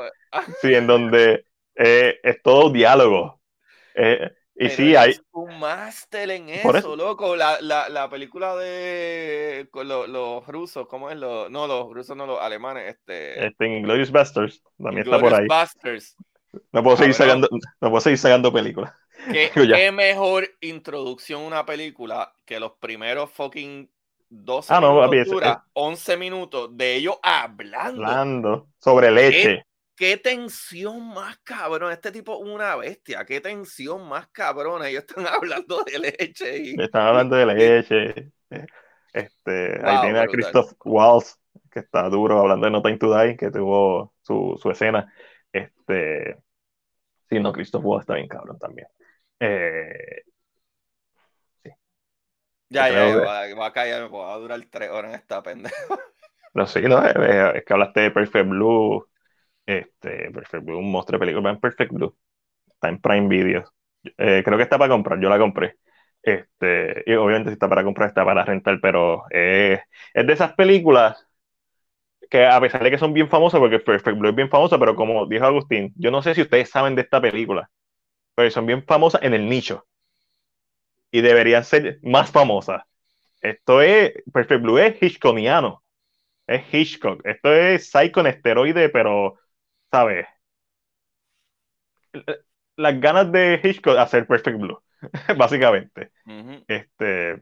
sí, 0.61 0.73
en 0.73 0.87
donde 0.87 1.45
eh, 1.75 2.19
es 2.23 2.41
todo 2.41 2.71
diálogo. 2.71 3.41
Eh, 3.95 4.31
y 4.59 4.67
Pero 4.67 4.75
sí, 4.75 4.95
hay, 4.95 5.11
es 5.11 5.21
un 5.31 5.59
máster 5.59 6.29
en 6.31 6.49
eso, 6.49 6.75
eso. 6.75 6.95
loco. 6.95 7.35
La, 7.35 7.59
la, 7.61 7.89
la 7.89 8.09
película 8.09 8.55
de 8.55 9.67
lo- 9.73 10.07
los 10.07 10.45
rusos, 10.47 10.87
¿cómo 10.87 11.09
es? 11.09 11.17
Los, 11.17 11.49
no, 11.49 11.65
los 11.67 11.93
rusos, 11.93 12.15
no, 12.17 12.25
los 12.25 12.39
alemanes. 12.41 12.95
Este, 12.95 13.47
este, 13.47 13.65
en 13.65 13.83
Glorious 13.83 14.11
Bastards, 14.11 14.61
también 14.77 15.03
está 15.05 15.19
por 15.19 15.33
ahí. 15.33 15.47
Basterds. 15.47 16.15
No 16.71 16.83
puedo 16.83 16.97
seguir 16.97 17.13
sacando, 17.13 17.47
no 17.51 17.89
puedo 17.89 18.01
seguir 18.01 18.17
sacando 18.17 18.51
películas. 18.51 18.93
¿Qué, 19.31 19.49
qué 19.53 19.91
mejor 19.91 20.49
introducción 20.61 21.43
a 21.43 21.47
una 21.47 21.65
película 21.65 22.33
que 22.45 22.59
los 22.59 22.73
primeros 22.79 23.31
fucking 23.31 23.89
12 24.29 24.73
Ah, 24.73 24.79
no, 24.81 24.89
minutos 24.89 25.05
papi, 25.07 25.17
es- 25.19 25.29
dura, 25.29 25.65
11 25.73 26.17
minutos 26.17 26.69
de 26.77 26.95
ellos 26.95 27.15
hablando. 27.23 28.03
Hablando 28.05 28.67
sobre 28.79 29.11
leche. 29.11 29.63
Qué 29.99 30.15
tensión 30.15 31.09
más 31.09 31.37
cabrón. 31.39 31.91
Este 31.91 32.09
tipo 32.13 32.41
es 32.41 32.49
una 32.49 32.77
bestia. 32.77 33.25
Qué 33.25 33.41
tensión 33.41 34.07
más 34.07 34.29
cabrón. 34.29 34.85
Ellos 34.85 35.03
están 35.05 35.27
hablando 35.27 35.83
de 35.83 35.99
leche. 35.99 36.57
Y... 36.57 36.81
Están 36.81 37.07
hablando 37.07 37.35
de 37.35 37.45
leche. 37.45 38.31
Este, 39.11 39.83
ahí 39.83 40.01
tiene 40.01 40.19
a 40.19 40.27
Christoph 40.27 40.73
Waltz, 40.85 41.39
que 41.71 41.79
está 41.79 42.07
duro, 42.09 42.41
hablando 42.41 42.67
de 42.67 42.71
No 42.71 42.83
Time 42.83 42.99
to 42.99 43.17
Die, 43.17 43.35
que 43.35 43.49
tuvo 43.49 44.13
su, 44.21 44.55
su 44.61 44.69
escena. 44.69 45.11
Este, 45.51 46.37
sí, 47.27 47.39
no, 47.39 47.51
Christoph 47.51 47.83
Waltz 47.83 48.03
está 48.03 48.13
bien 48.13 48.27
cabrón 48.27 48.59
también. 48.59 48.87
Eh, 49.39 50.21
sí. 51.63 51.71
Ya, 52.69 52.89
ya, 52.89 53.09
ya, 53.09 53.15
va, 53.17 53.55
va, 53.55 53.65
a 53.65 53.73
caer, 53.73 54.13
va 54.13 54.31
a 54.31 54.37
durar 54.37 54.61
tres 54.69 54.91
horas 54.91 55.11
en 55.11 55.19
esta 55.19 55.41
pendeja. 55.41 55.75
No, 56.53 56.65
sí, 56.65 56.81
no, 56.81 57.03
es, 57.05 57.15
es 57.55 57.63
que 57.63 57.73
hablaste 57.73 57.99
de 58.01 58.11
Perfect 58.11 58.49
Blue, 58.49 59.08
este, 59.69 60.31
Perfect 60.31 60.65
Blue, 60.65 60.79
un 60.79 60.91
monstruo 60.91 61.19
de 61.19 61.25
película 61.25 61.51
en 61.51 61.59
Perfect 61.59 61.91
Blue. 61.91 62.15
Está 62.67 62.89
en 62.89 62.99
Prime 63.01 63.27
Video. 63.27 63.71
Eh, 64.17 64.41
creo 64.43 64.57
que 64.57 64.63
está 64.63 64.77
para 64.77 64.93
comprar, 64.93 65.19
yo 65.19 65.29
la 65.29 65.39
compré. 65.39 65.77
Este, 66.21 67.03
obviamente 67.17 67.49
si 67.49 67.53
está 67.53 67.69
para 67.69 67.83
comprar, 67.83 68.09
está 68.09 68.25
para 68.25 68.43
rentar, 68.43 68.79
pero 68.81 69.23
eh, 69.31 69.81
es 70.13 70.27
de 70.27 70.33
esas 70.33 70.53
películas 70.53 71.25
que 72.29 72.45
a 72.45 72.59
pesar 72.61 72.83
de 72.83 72.91
que 72.91 72.97
son 72.97 73.13
bien 73.13 73.29
famosas, 73.29 73.59
porque 73.59 73.79
Perfect 73.79 74.17
Blue 74.17 74.29
es 74.29 74.35
bien 74.35 74.49
famosa, 74.49 74.77
pero 74.77 74.95
como 74.95 75.25
dijo 75.25 75.45
Agustín, 75.45 75.93
yo 75.95 76.11
no 76.11 76.21
sé 76.21 76.35
si 76.35 76.41
ustedes 76.41 76.69
saben 76.69 76.95
de 76.95 77.01
esta 77.01 77.21
película, 77.21 77.69
pero 78.35 78.51
son 78.51 78.65
bien 78.65 78.83
famosas 78.85 79.23
en 79.23 79.33
el 79.33 79.49
nicho. 79.49 79.85
Y 81.11 81.21
deberían 81.21 81.63
ser 81.63 81.99
más 82.03 82.31
famosas. 82.31 82.83
Esto 83.41 83.81
es, 83.81 84.13
Perfect 84.31 84.61
Blue 84.61 84.77
es 84.77 85.01
Hitchcockiano. 85.01 85.83
Es 86.47 86.63
Hitchcock. 86.73 87.25
Esto 87.25 87.53
es 87.53 87.89
Psycho 87.89 88.21
en 88.21 88.27
esteroide, 88.27 88.89
pero, 88.89 89.39
¿sabes? 89.91 90.25
Las 92.75 92.99
ganas 92.99 93.31
de 93.31 93.59
Hitchcock 93.63 93.97
hacer 93.97 94.25
Perfect 94.27 94.57
Blue. 94.59 94.79
básicamente. 95.37 96.11
Uh 96.25 96.31
-huh. 96.31 96.65
Este, 96.67 97.31
eh, 97.31 97.41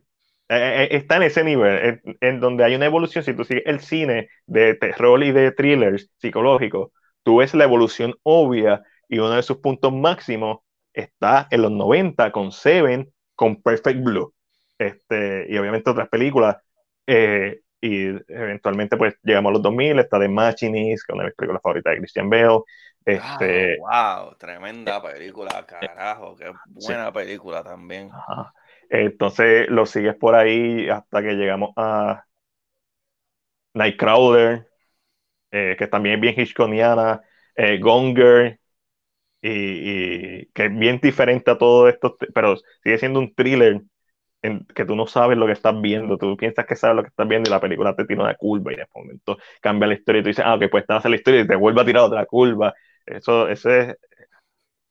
eh, 0.50 0.88
está 0.92 1.18
en 1.18 1.24
ese 1.24 1.44
nivel, 1.44 2.02
en, 2.04 2.18
en, 2.22 2.40
donde 2.40 2.64
hay 2.64 2.76
una 2.76 2.86
evolución. 2.86 3.24
Si 3.24 3.34
tú 3.34 3.44
sigues 3.44 3.64
el 3.66 3.80
cine 3.80 4.30
de 4.46 4.76
terror 4.76 5.24
y 5.24 5.32
de 5.32 5.52
thrillers 5.52 6.10
psicológicos, 6.18 6.92
tú 7.24 7.38
ves 7.38 7.54
la 7.54 7.64
evolución 7.66 8.16
obvia 8.24 8.84
y 9.10 9.20
uno 9.20 9.32
de 9.32 9.44
sus 9.44 9.58
puntos 9.58 9.94
máximos 9.94 10.60
está 10.94 11.48
en 11.52 11.62
los 11.64 11.72
90 11.72 12.32
con 12.32 12.52
Seven, 12.52 13.12
con 13.36 13.62
Perfect 13.62 14.04
Blue. 14.04 14.34
Este, 14.78 15.48
y 15.50 15.58
obviamente 15.58 15.90
otras 15.90 16.10
películas. 16.10 16.58
Eh, 17.08 17.62
y 17.82 18.08
eventualmente 18.28 18.98
pues 18.98 19.16
llegamos 19.24 19.52
a 19.52 19.54
los 19.54 19.62
2000, 19.62 20.00
está 20.00 20.20
The 20.20 20.28
Machinist, 20.28 21.06
que 21.06 21.12
es 21.12 21.14
una 21.14 21.24
de 21.24 21.30
mis 21.30 21.36
películas 21.36 21.62
favoritas 21.62 21.94
de 21.94 22.00
Christian 22.00 22.30
Bale. 22.30 22.60
Este, 23.06 23.78
wow, 23.80 24.26
wow, 24.26 24.36
tremenda 24.38 25.02
película, 25.02 25.66
carajo, 25.66 26.36
qué 26.36 26.52
buena 26.66 27.08
sí. 27.08 27.14
película 27.14 27.64
también. 27.64 28.10
Ajá. 28.12 28.54
Entonces 28.90 29.70
lo 29.70 29.86
sigues 29.86 30.16
por 30.16 30.36
ahí 30.36 30.90
hasta 30.90 31.22
que 31.22 31.34
llegamos 31.34 31.72
a 31.76 32.26
Nightcrawler, 33.74 34.68
eh, 35.52 35.76
que 35.78 35.88
también 35.88 36.16
es 36.16 36.22
bien 36.22 36.36
Hitchcockiana, 36.38 37.22
eh, 37.56 37.80
Gonger, 37.80 38.60
y, 39.42 39.50
y, 39.50 40.46
que 40.48 40.66
es 40.66 40.78
bien 40.78 41.00
diferente 41.02 41.52
a 41.52 41.58
todo 41.58 41.88
esto, 41.88 42.18
pero 42.34 42.58
sigue 42.84 42.98
siendo 42.98 43.20
un 43.20 43.34
thriller 43.34 43.82
en, 44.42 44.66
que 44.68 44.86
tú 44.86 44.96
no 44.96 45.08
sabes 45.08 45.38
lo 45.38 45.46
que 45.48 45.54
estás 45.54 45.80
viendo, 45.82 46.18
tú 46.18 46.38
piensas 46.38 46.66
que 46.66 46.76
sabes 46.76 46.96
lo 46.98 47.04
que 47.04 47.10
estás 47.10 47.28
viendo 47.28 47.50
y 47.50 47.52
la 47.52 47.60
película 47.62 47.96
te 47.96 48.06
tira 48.06 48.24
una 48.24 48.36
curva 48.36 48.72
y 48.72 48.76
ese 48.76 48.86
momento 48.96 49.38
cambia 49.62 49.88
la 49.88 49.96
historia 49.96 50.20
y 50.22 50.24
tú 50.24 50.28
dices, 50.30 50.46
ah, 50.46 50.56
ok, 50.56 50.64
pues 50.72 50.86
te 50.86 51.10
la 51.10 51.16
historia 51.16 51.42
y 51.42 51.48
te 51.48 51.56
vuelve 51.56 51.82
a 51.82 51.86
tirar 51.86 52.04
otra 52.04 52.26
curva. 52.26 52.74
Eso, 53.06 53.48
ese, 53.48 53.96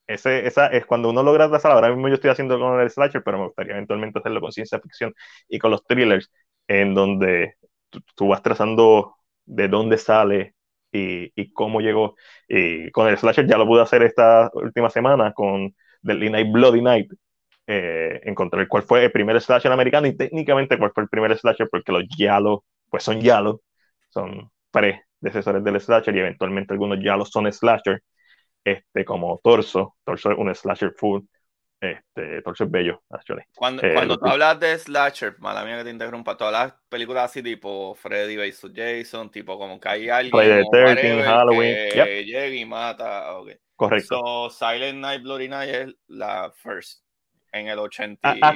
ese, 0.06 0.46
esa 0.46 0.66
es 0.68 0.86
cuando 0.86 1.10
uno 1.10 1.22
logra 1.22 1.48
trazar, 1.48 1.72
ahora 1.72 1.88
mismo 1.90 2.08
yo 2.08 2.14
estoy 2.14 2.30
haciendo 2.30 2.58
con 2.58 2.80
el 2.80 2.90
slasher, 2.90 3.22
pero 3.24 3.38
me 3.38 3.46
gustaría 3.46 3.72
eventualmente 3.74 4.18
hacerlo 4.20 4.40
con 4.40 4.52
ciencia 4.52 4.80
ficción 4.80 5.14
y 5.48 5.58
con 5.58 5.70
los 5.72 5.84
thrillers, 5.84 6.30
en 6.68 6.94
donde 6.94 7.54
tú, 7.90 8.00
tú 8.14 8.28
vas 8.28 8.42
trazando 8.42 9.16
de 9.44 9.68
dónde 9.68 9.98
sale 9.98 10.54
y, 10.92 11.32
y, 11.40 11.52
cómo 11.52 11.80
llegó. 11.80 12.14
Y 12.48 12.90
con 12.92 13.08
el 13.08 13.18
slasher 13.18 13.46
ya 13.48 13.58
lo 13.58 13.66
pude 13.66 13.82
hacer 13.82 14.02
esta 14.02 14.50
última 14.54 14.90
semana 14.90 15.32
con 15.32 15.74
The 16.02 16.14
Night 16.14 16.52
Bloody 16.52 16.82
Night. 16.82 17.10
Eh, 17.68 18.20
encontrar 18.22 18.68
cuál 18.68 18.84
fue 18.84 19.04
el 19.04 19.12
primer 19.12 19.40
slasher 19.40 19.72
americano 19.72 20.06
y 20.06 20.16
técnicamente 20.16 20.78
cuál 20.78 20.92
fue 20.92 21.02
el 21.02 21.08
primer 21.08 21.36
slasher, 21.36 21.68
porque 21.68 21.90
los 21.90 22.04
Yalo, 22.16 22.64
pues 22.88 23.02
son 23.02 23.20
Yalo, 23.20 23.62
son 24.08 24.50
predecesores 24.70 25.64
del 25.64 25.80
slasher 25.80 26.14
y 26.14 26.20
eventualmente 26.20 26.72
algunos 26.72 26.98
Yalo 27.02 27.24
son 27.24 27.52
slasher 27.52 28.02
este, 28.64 29.04
como 29.04 29.40
Torso. 29.42 29.96
Torso 30.04 30.32
es 30.32 30.38
un 30.38 30.54
slasher 30.54 30.92
full. 30.92 31.22
Este, 31.80 32.40
Torso 32.42 32.64
es 32.64 32.70
bello, 32.70 33.02
actually. 33.10 33.42
Cuando, 33.54 33.82
eh, 33.82 33.92
cuando 33.94 34.16
tú 34.16 34.26
hablas 34.26 34.58
de 34.58 34.78
slasher, 34.78 35.38
mala 35.40 35.64
mía 35.64 35.78
que 35.78 35.84
te 35.84 35.90
interrumpa, 35.90 36.36
todas 36.36 36.52
las 36.52 36.74
películas 36.88 37.24
así 37.26 37.42
tipo 37.42 37.94
Freddy 37.94 38.36
vs. 38.36 38.72
Jason, 38.74 39.30
tipo 39.30 39.58
como 39.58 39.78
que 39.78 39.88
hay 39.88 40.08
alguien 40.08 40.32
the 40.32 40.64
13, 40.70 41.22
Halloween, 41.22 41.74
que 41.92 41.96
yep. 41.96 42.24
llega 42.24 42.56
y 42.56 42.64
mata. 42.64 43.36
Okay. 43.38 43.56
Correcto. 43.76 44.20
So, 44.24 44.50
Silent 44.50 44.98
Night, 44.98 45.22
Bloody 45.22 45.48
Night 45.48 45.68
es 45.68 45.94
la 46.08 46.50
first, 46.50 47.02
en 47.56 47.68
el 47.68 47.78
81. 47.78 48.18
Ah, 48.22 48.50
ah, 48.50 48.54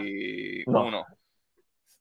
no. 0.67 1.07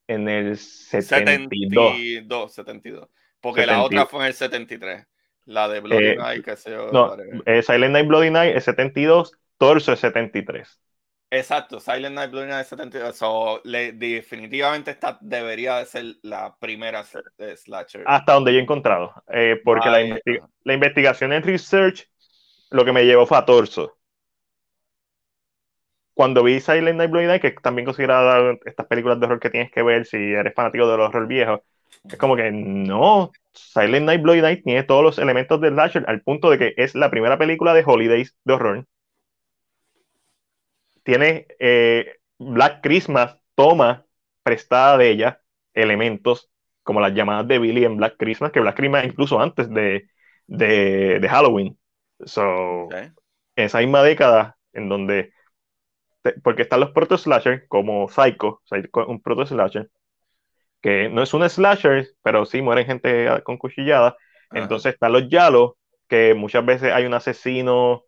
En 0.06 0.28
el 0.28 0.56
72. 0.56 1.92
72, 1.92 2.52
72. 2.54 3.08
Porque 3.40 3.62
70. 3.62 3.78
la 3.78 3.84
otra 3.84 4.06
fue 4.06 4.20
en 4.20 4.26
el 4.26 4.34
73. 4.34 5.06
La 5.46 5.68
de 5.68 5.80
Bloody 5.80 6.06
eh, 6.06 6.16
Night, 6.16 6.44
que 6.44 6.56
se 6.56 6.70
No, 6.70 7.16
eh, 7.46 7.62
Silent 7.62 7.92
Night 7.92 8.06
Bloody 8.06 8.30
Night 8.30 8.56
es 8.56 8.64
72, 8.64 9.32
Torso 9.58 9.92
es 9.92 10.00
73. 10.00 10.80
Exacto, 11.32 11.80
Silent 11.80 12.14
Night 12.14 12.30
Bloody 12.30 12.48
Night 12.48 12.62
es 12.62 12.68
72. 12.68 13.16
So, 13.16 13.60
le, 13.64 13.92
definitivamente 13.92 14.90
esta 14.90 15.18
debería 15.20 15.78
de 15.78 15.86
ser 15.86 16.04
la 16.22 16.56
primera 16.58 17.04
de 17.38 17.56
slasher. 17.56 18.04
Hasta 18.06 18.32
donde 18.34 18.52
yo 18.52 18.58
he 18.58 18.62
encontrado. 18.62 19.12
Eh, 19.28 19.60
porque 19.64 19.88
la, 19.88 20.02
investi 20.02 20.38
la, 20.64 20.74
investigación 20.74 21.32
en 21.32 21.42
research 21.42 22.08
lo 22.70 22.84
que 22.84 22.92
me 22.92 23.04
llevó 23.04 23.26
fue 23.26 23.38
a 23.38 23.44
Torso. 23.44 23.96
Cuando 26.20 26.42
vi 26.42 26.60
Silent 26.60 26.98
Night 26.98 27.10
Bloody 27.10 27.26
Night, 27.28 27.40
que 27.40 27.50
también 27.52 27.86
considerada 27.86 28.54
estas 28.66 28.84
películas 28.84 29.18
de 29.18 29.24
horror 29.24 29.40
que 29.40 29.48
tienes 29.48 29.72
que 29.72 29.82
ver 29.82 30.04
si 30.04 30.18
eres 30.18 30.52
fanático 30.52 30.86
del 30.86 31.00
horror 31.00 31.26
viejo, 31.26 31.62
es 32.04 32.16
como 32.18 32.36
que 32.36 32.50
no, 32.52 33.32
Silent 33.54 34.04
Night 34.04 34.20
Bloody 34.20 34.42
Night 34.42 34.62
tiene 34.62 34.82
todos 34.82 35.02
los 35.02 35.18
elementos 35.18 35.58
del 35.62 35.72
slasher 35.72 36.04
al 36.06 36.20
punto 36.20 36.50
de 36.50 36.58
que 36.58 36.74
es 36.76 36.94
la 36.94 37.10
primera 37.10 37.38
película 37.38 37.72
de 37.72 37.84
Holidays 37.86 38.36
de 38.44 38.52
horror. 38.52 38.86
Tiene 41.04 41.46
eh, 41.58 42.16
Black 42.38 42.82
Christmas, 42.82 43.38
toma 43.54 44.04
prestada 44.42 44.98
de 44.98 45.08
ella 45.08 45.40
elementos 45.72 46.50
como 46.82 47.00
las 47.00 47.14
llamadas 47.14 47.48
de 47.48 47.58
Billy 47.58 47.86
en 47.86 47.96
Black 47.96 48.16
Christmas, 48.18 48.52
que 48.52 48.60
Black 48.60 48.76
Christmas 48.76 49.06
incluso 49.06 49.40
antes 49.40 49.70
de, 49.70 50.10
de, 50.46 51.18
de 51.18 51.28
Halloween. 51.30 51.78
So, 52.26 52.82
okay. 52.82 53.08
En 53.56 53.64
esa 53.64 53.78
misma 53.78 54.02
década, 54.02 54.58
en 54.74 54.90
donde, 54.90 55.32
porque 56.42 56.62
están 56.62 56.80
los 56.80 56.90
proto 56.90 57.16
slasher 57.16 57.66
como 57.68 58.08
Psycho, 58.08 58.62
un 59.06 59.20
proto 59.22 59.46
slasher, 59.46 59.90
que 60.80 61.08
no 61.08 61.22
es 61.22 61.34
un 61.34 61.48
slasher, 61.48 62.08
pero 62.22 62.46
sí 62.46 62.62
mueren 62.62 62.86
gente 62.86 63.28
con 63.44 63.58
cuchillada. 63.58 64.16
Ajá. 64.50 64.62
Entonces 64.62 64.94
están 64.94 65.12
los 65.12 65.28
yalos, 65.28 65.72
que 66.08 66.34
muchas 66.34 66.64
veces 66.64 66.92
hay 66.92 67.06
un 67.06 67.14
asesino 67.14 68.04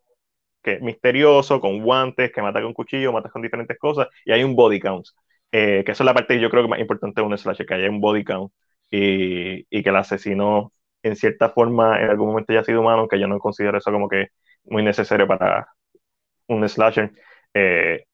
que 0.62 0.78
misterioso, 0.80 1.60
con 1.60 1.82
guantes, 1.82 2.32
que 2.32 2.42
mata 2.42 2.62
con 2.62 2.72
cuchillo, 2.72 3.12
mata 3.12 3.30
con 3.30 3.42
diferentes 3.42 3.78
cosas, 3.78 4.08
y 4.24 4.32
hay 4.32 4.44
un 4.44 4.54
body 4.56 4.80
count. 4.80 5.06
Eh, 5.52 5.82
que 5.84 5.92
esa 5.92 6.02
es 6.02 6.06
la 6.06 6.14
parte 6.14 6.34
que 6.34 6.40
yo 6.40 6.50
creo 6.50 6.62
que 6.62 6.68
más 6.68 6.80
importante 6.80 7.20
de 7.20 7.26
un 7.26 7.36
slasher, 7.36 7.66
que 7.66 7.74
haya 7.74 7.90
un 7.90 8.00
body 8.00 8.24
count 8.24 8.52
y, 8.90 9.66
y, 9.70 9.82
que 9.82 9.90
el 9.90 9.96
asesino 9.96 10.72
en 11.02 11.16
cierta 11.16 11.50
forma 11.50 12.00
en 12.00 12.10
algún 12.10 12.28
momento 12.28 12.52
haya 12.52 12.64
sido 12.64 12.80
humano, 12.80 13.08
que 13.08 13.18
yo 13.20 13.26
no 13.28 13.38
considero 13.38 13.78
eso 13.78 13.92
como 13.92 14.08
que 14.08 14.28
muy 14.64 14.82
necesario 14.82 15.26
para 15.26 15.68
un 16.48 16.66
slasher. 16.68 17.12
Eh, 17.54 18.04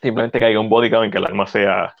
simplemente 0.00 0.38
que 0.38 0.44
haya 0.44 0.60
un 0.60 0.68
body 0.68 0.90
count 0.90 1.04
en 1.04 1.10
que 1.10 1.18
el 1.18 1.26
alma 1.26 1.46
sea, 1.46 1.94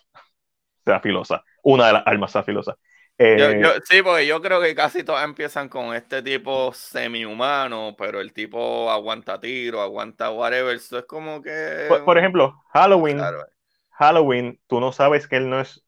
sea 0.84 1.00
filosa 1.00 1.44
una 1.64 1.88
de 1.88 1.92
las 1.94 2.06
armas 2.06 2.36
afilosas. 2.36 2.76
Eh, 3.16 3.36
yo, 3.38 3.52
yo, 3.52 3.80
sí, 3.84 4.02
porque 4.02 4.26
yo 4.26 4.40
creo 4.40 4.60
que 4.60 4.74
casi 4.74 5.04
todas 5.04 5.24
empiezan 5.24 5.68
con 5.68 5.94
este 5.94 6.22
tipo 6.22 6.72
semi-humano, 6.72 7.94
pero 7.96 8.20
el 8.20 8.32
tipo 8.32 8.90
aguanta 8.90 9.40
tiro, 9.40 9.80
aguanta 9.80 10.30
whatever. 10.30 10.74
Eso 10.76 10.98
es 10.98 11.04
como 11.06 11.40
que. 11.40 11.86
Por, 11.88 12.04
por 12.04 12.18
ejemplo, 12.18 12.62
Halloween. 12.72 13.18
Claro. 13.18 13.46
Halloween, 13.90 14.60
tú 14.66 14.80
no 14.80 14.92
sabes 14.92 15.28
que 15.28 15.36
él 15.36 15.48
no 15.48 15.60
es 15.60 15.84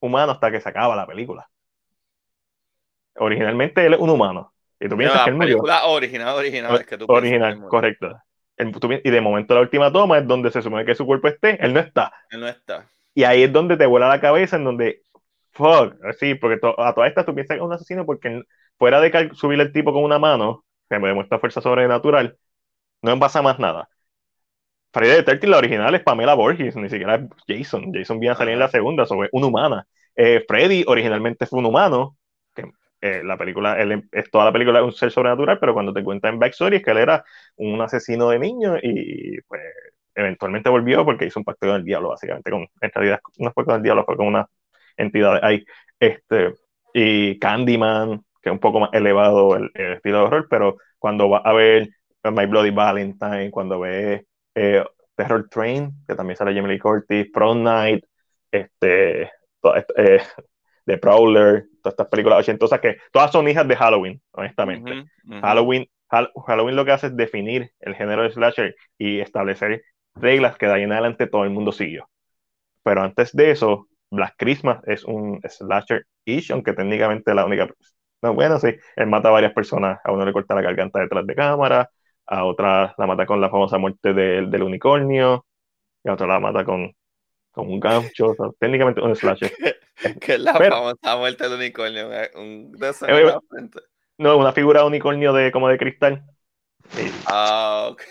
humano 0.00 0.32
hasta 0.32 0.50
que 0.50 0.60
se 0.60 0.68
acaba 0.68 0.94
la 0.94 1.06
película. 1.06 1.48
Originalmente 3.16 3.84
él 3.84 3.94
es 3.94 4.00
un 4.00 4.10
humano. 4.10 4.52
Y 4.78 4.88
tú 4.88 4.96
piensas 4.96 5.20
no, 5.20 5.24
que 5.24 5.30
él 5.30 5.36
murió. 5.36 5.56
película 5.56 5.84
original, 5.86 6.34
original. 6.36 6.76
Es 6.76 6.86
que 6.86 6.98
tú 6.98 7.06
original, 7.08 7.62
correcto. 7.68 8.20
El, 8.56 8.72
tú, 8.72 8.88
y 8.92 9.10
de 9.10 9.20
momento 9.20 9.54
la 9.54 9.60
última 9.60 9.92
toma 9.92 10.18
es 10.18 10.26
donde 10.26 10.50
se 10.50 10.62
supone 10.62 10.84
que 10.84 10.94
su 10.94 11.06
cuerpo 11.06 11.28
esté, 11.28 11.64
él 11.64 11.72
no 11.72 11.80
está. 11.80 12.12
Él 12.30 12.40
no 12.40 12.48
está. 12.48 12.86
Y 13.14 13.24
ahí 13.24 13.42
es 13.42 13.52
donde 13.52 13.76
te 13.76 13.86
vuela 13.86 14.08
la 14.08 14.20
cabeza, 14.20 14.56
en 14.56 14.64
donde, 14.64 15.02
fuck, 15.52 15.94
así, 16.04 16.34
porque 16.34 16.58
to, 16.58 16.78
a 16.80 16.94
todas 16.94 17.08
estas 17.08 17.26
tú 17.26 17.34
piensas 17.34 17.56
que 17.56 17.60
es 17.60 17.66
un 17.66 17.72
asesino 17.72 18.06
porque 18.06 18.42
fuera 18.78 19.00
de 19.00 19.30
subir 19.34 19.60
el 19.60 19.72
tipo 19.72 19.92
con 19.92 20.04
una 20.04 20.18
mano, 20.18 20.64
que 20.88 20.98
me 20.98 21.08
demuestra 21.08 21.38
fuerza 21.38 21.60
sobrenatural, 21.60 22.38
no 23.02 23.18
pasa 23.18 23.42
más 23.42 23.58
nada. 23.58 23.88
Friday 24.92 25.16
the 25.18 25.22
13, 25.24 25.46
la 25.46 25.58
original 25.58 25.94
es 25.94 26.02
Pamela 26.02 26.34
Borges, 26.34 26.76
ni 26.76 26.88
siquiera 26.90 27.16
es 27.16 27.22
Jason. 27.48 27.92
Jason 27.94 28.20
viene 28.20 28.34
a 28.34 28.36
salir 28.36 28.52
en 28.52 28.58
la 28.58 28.68
segunda, 28.68 29.06
sobre 29.06 29.28
una 29.32 29.46
humana. 29.46 29.86
Eh, 30.14 30.44
Freddy 30.46 30.84
originalmente 30.86 31.46
fue 31.46 31.60
un 31.60 31.66
humano, 31.66 32.16
eh, 33.02 33.20
la 33.24 33.36
película, 33.36 33.80
él, 33.80 34.08
es 34.12 34.30
toda 34.30 34.44
la 34.44 34.52
película 34.52 34.78
es 34.78 34.84
un 34.84 34.92
ser 34.92 35.10
sobrenatural, 35.10 35.58
pero 35.58 35.74
cuando 35.74 35.92
te 35.92 36.04
cuentan 36.04 36.34
en 36.34 36.38
backstory 36.38 36.76
es 36.76 36.84
que 36.84 36.92
él 36.92 36.98
era 36.98 37.24
un 37.56 37.80
asesino 37.80 38.28
de 38.28 38.38
niños 38.38 38.78
y 38.80 39.40
pues 39.42 39.60
eventualmente 40.14 40.70
volvió 40.70 41.04
porque 41.04 41.26
hizo 41.26 41.40
un 41.40 41.44
pacto 41.44 41.66
con 41.66 41.76
el 41.76 41.84
diablo, 41.84 42.10
básicamente, 42.10 42.50
en 42.52 42.90
realidad 42.94 43.20
no 43.38 43.50
fue 43.52 43.64
con 43.64 43.74
el 43.74 43.82
diablo, 43.82 44.04
fue 44.04 44.16
con 44.16 44.28
una 44.28 44.46
entidad 44.96 45.44
ahí. 45.44 45.64
Este, 45.98 46.54
y 46.94 47.40
Candyman, 47.40 48.18
que 48.40 48.50
es 48.50 48.52
un 48.52 48.60
poco 48.60 48.78
más 48.78 48.90
elevado 48.92 49.56
el, 49.56 49.70
estilo 49.74 50.18
de 50.18 50.24
horror, 50.24 50.46
pero 50.48 50.76
cuando 51.00 51.28
va 51.28 51.38
a 51.38 51.52
ver 51.52 51.88
My 52.22 52.46
Bloody 52.46 52.70
Valentine, 52.70 53.50
cuando 53.50 53.80
ve 53.80 54.26
eh, 54.54 54.84
Terror 55.16 55.48
Train, 55.48 55.90
que 56.06 56.14
también 56.14 56.36
sale 56.36 56.54
Jamie 56.54 56.72
Lee 56.74 56.78
Curtis, 56.78 57.26
Prom 57.32 57.64
Night, 57.64 58.04
este, 58.52 59.22
eh, 59.96 60.22
The 60.86 60.98
Prowler, 60.98 61.66
todas 61.82 61.94
estas 61.94 62.08
películas 62.08 62.38
ochentosas 62.38 62.80
que 62.80 62.96
todas 63.12 63.30
son 63.30 63.48
hijas 63.48 63.66
de 63.66 63.76
Halloween, 63.76 64.22
honestamente. 64.32 65.04
Halloween, 65.42 65.86
Halloween 66.08 66.76
lo 66.76 66.84
que 66.84 66.92
hace 66.92 67.08
es 67.08 67.16
definir 67.16 67.70
el 67.80 67.94
género 67.94 68.22
de 68.22 68.30
slasher 68.30 68.76
y 68.98 69.20
establecer 69.20 69.82
reglas 70.14 70.56
que 70.56 70.66
de 70.66 70.72
ahí 70.72 70.82
en 70.82 70.92
adelante 70.92 71.26
todo 71.26 71.44
el 71.44 71.50
mundo 71.50 71.72
siguió. 71.72 72.08
Pero 72.82 73.02
antes 73.02 73.34
de 73.34 73.50
eso, 73.50 73.88
Black 74.10 74.34
Christmas 74.36 74.80
es 74.86 75.04
un 75.04 75.40
slasher-ish, 75.42 76.52
aunque 76.52 76.74
técnicamente 76.74 77.34
la 77.34 77.46
única... 77.46 77.68
No, 78.20 78.34
bueno, 78.34 78.58
sí, 78.58 78.76
él 78.96 79.06
mata 79.06 79.28
a 79.28 79.32
varias 79.32 79.52
personas, 79.52 79.98
a 80.04 80.12
uno 80.12 80.24
le 80.24 80.32
corta 80.32 80.54
la 80.54 80.62
garganta 80.62 81.00
detrás 81.00 81.26
de 81.26 81.34
cámara, 81.34 81.90
a 82.26 82.44
otra 82.44 82.94
la 82.96 83.06
mata 83.06 83.26
con 83.26 83.40
la 83.40 83.50
famosa 83.50 83.78
muerte 83.78 84.12
del, 84.14 84.62
unicornio, 84.62 85.46
y 86.04 86.08
a 86.08 86.14
otra 86.14 86.26
la 86.26 86.40
mata 86.40 86.64
con, 86.64 86.92
con 87.52 87.70
un 87.70 87.78
gancho, 87.78 88.34
técnicamente 88.58 89.00
un 89.00 89.14
slasher. 89.14 89.52
que 90.20 90.34
es 90.34 90.40
la 90.40 90.54
famosa 90.54 91.16
muerte 91.16 91.44
del 91.44 91.54
unicornio? 91.54 92.08
Un 92.34 92.76
eh, 93.06 93.34
no, 94.18 94.36
una 94.36 94.52
figura 94.52 94.80
de 94.80 94.86
unicornio 94.86 95.32
de, 95.32 95.52
como 95.52 95.68
de 95.68 95.78
cristal. 95.78 96.24
Ah, 97.26 97.88
ok. 97.90 98.02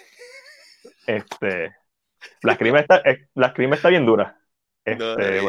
Este, 1.08 1.76
la 2.44 2.58
crimen 2.58 2.82
está, 2.82 2.98
eh, 3.06 3.28
la 3.36 3.54
crimen 3.54 3.74
está 3.74 3.90
bien 3.90 4.06
dura. 4.06 4.38
Este, 4.84 5.42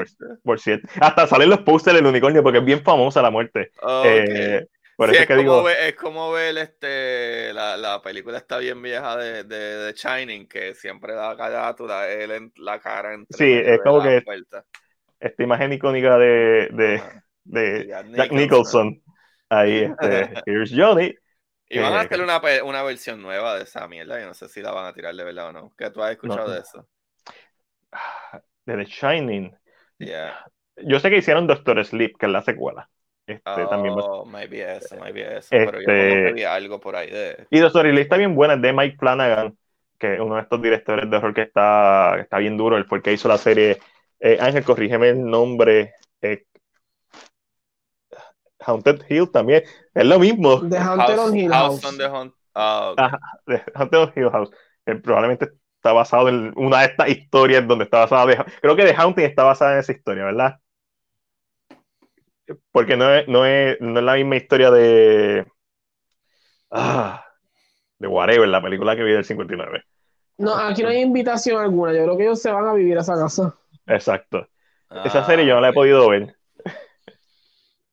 por, 0.42 0.60
cierto. 0.60 0.88
Hasta 1.00 1.26
salen 1.26 1.48
los 1.48 1.60
posters 1.60 1.96
del 1.96 2.06
unicornio 2.06 2.42
porque 2.42 2.58
es 2.58 2.64
bien 2.64 2.82
famosa 2.82 3.22
la 3.22 3.30
muerte. 3.30 3.70
Eh, 4.04 4.66
es, 4.98 5.26
como 5.26 5.62
ver, 5.62 5.76
es, 5.88 5.94
como 5.96 6.32
ver, 6.32 6.58
este, 6.58 7.52
la, 7.52 7.76
la, 7.76 8.02
película 8.02 8.38
está 8.38 8.58
bien 8.58 8.80
vieja 8.82 9.16
de, 9.16 9.44
de, 9.44 9.56
de 9.56 9.92
Shining, 9.92 10.46
que 10.46 10.74
siempre 10.74 11.14
da 11.14 11.36
carátula, 11.36 12.08
él 12.10 12.30
en 12.30 12.52
la 12.56 12.78
cara 12.78 13.14
entre 13.14 13.36
Sí, 13.36 13.52
es 13.52 13.80
como 13.82 14.02
que 14.02 14.22
esta 15.20 15.42
imagen 15.42 15.72
icónica 15.72 16.18
de, 16.18 16.68
de, 16.72 17.02
de 17.44 17.86
Jack 17.86 18.32
Nicholson. 18.32 19.00
Ahí, 19.48 19.84
este, 19.84 20.32
here's 20.46 20.72
Johnny. 20.74 21.14
Y 21.68 21.78
van 21.78 21.94
a 21.94 22.00
hacer 22.00 22.20
una, 22.20 22.40
una, 22.64 22.82
versión 22.82 23.22
nueva 23.22 23.56
de 23.56 23.62
esa 23.62 23.88
mierda, 23.88 24.20
yo 24.20 24.26
no 24.26 24.34
sé 24.34 24.48
si 24.48 24.60
la 24.60 24.72
van 24.72 24.86
a 24.86 24.92
tirar 24.92 25.14
de 25.14 25.24
verdad 25.24 25.48
o 25.48 25.52
no. 25.52 25.72
¿Qué 25.76 25.90
tú 25.90 26.02
has 26.02 26.12
escuchado 26.12 26.50
de 26.50 26.60
eso? 26.60 26.86
De 28.66 28.76
The 28.76 28.84
Shining. 28.84 29.56
Yo 30.76 31.00
sé 31.00 31.08
que 31.08 31.18
hicieron 31.18 31.46
Doctor 31.46 31.82
Sleep, 31.84 32.16
que 32.18 32.26
es 32.26 32.32
la 32.32 32.42
secuela. 32.42 32.90
Este, 33.32 33.66
también 33.66 33.94
maybe 34.26 34.76
eso, 34.76 34.96
maybe 34.96 35.38
eso. 35.38 35.48
pero 35.50 35.80
yo 35.80 36.34
vi 36.34 36.44
algo 36.44 36.80
por 36.80 36.96
ahí 36.96 37.10
de. 37.10 37.46
Y 37.50 37.58
Doctor 37.58 37.86
Sleep 37.86 38.02
está 38.02 38.16
bien 38.16 38.34
buena, 38.34 38.54
es 38.54 38.62
de 38.62 38.72
Mike 38.72 38.96
Flanagan, 38.98 39.56
que 39.98 40.14
es 40.14 40.20
uno 40.20 40.36
de 40.36 40.42
estos 40.42 40.60
directores 40.60 41.10
de 41.10 41.16
horror 41.16 41.34
que 41.34 41.42
está, 41.42 42.18
está 42.18 42.38
bien 42.38 42.56
duro. 42.56 42.76
Él 42.76 42.84
fue 42.84 42.98
el 42.98 43.04
que 43.04 43.12
hizo 43.12 43.28
la 43.28 43.38
serie. 43.38 43.78
Eh, 44.20 44.38
Ángel, 44.40 44.64
corrígeme 44.64 45.08
el 45.10 45.24
nombre. 45.24 45.94
Eh, 46.20 46.44
Haunted 48.60 49.02
Hill 49.08 49.30
también. 49.30 49.62
Es 49.94 50.04
lo 50.04 50.18
mismo. 50.18 50.68
The 50.68 50.78
Haunted 50.78 51.18
on 51.18 51.36
Hill 51.36 51.52
House. 51.52 51.82
Ah, 52.54 53.18
Haunted 53.74 53.98
on 53.98 54.12
Hill 54.14 54.30
House. 54.30 54.50
probablemente 55.02 55.48
está 55.76 55.92
basado 55.92 56.28
en 56.28 56.52
una 56.56 56.80
de 56.80 56.86
estas 56.86 57.08
historias 57.08 57.66
donde 57.66 57.84
está 57.84 58.00
basada. 58.00 58.46
creo 58.60 58.76
que 58.76 58.84
The 58.84 58.94
Haunting 58.94 59.24
está 59.24 59.42
basada 59.42 59.72
en 59.74 59.78
esa 59.80 59.92
historia, 59.92 60.24
¿verdad? 60.24 60.58
Porque 62.70 62.96
no 62.96 63.12
es, 63.12 63.28
no 63.28 63.46
es, 63.46 63.80
no 63.80 63.98
es 63.98 64.04
la 64.04 64.14
misma 64.14 64.36
historia 64.36 64.70
de. 64.70 65.46
Ah, 66.70 67.24
de 67.98 68.08
Whatever, 68.08 68.48
la 68.48 68.62
película 68.62 68.96
que 68.96 69.04
vi 69.04 69.12
del 69.12 69.24
59. 69.24 69.84
No, 70.38 70.54
aquí 70.56 70.82
no 70.82 70.88
hay 70.88 71.00
invitación 71.00 71.62
alguna. 71.62 71.92
Yo 71.92 72.02
creo 72.02 72.16
que 72.16 72.24
ellos 72.24 72.42
se 72.42 72.50
van 72.50 72.66
a 72.66 72.74
vivir 72.74 72.96
a 72.98 73.02
esa 73.02 73.14
casa. 73.14 73.56
Exacto. 73.86 74.48
esa 75.04 75.24
serie 75.24 75.46
yo 75.46 75.54
no 75.54 75.60
la 75.60 75.68
he 75.68 75.72
podido 75.72 76.08
ver. 76.08 76.36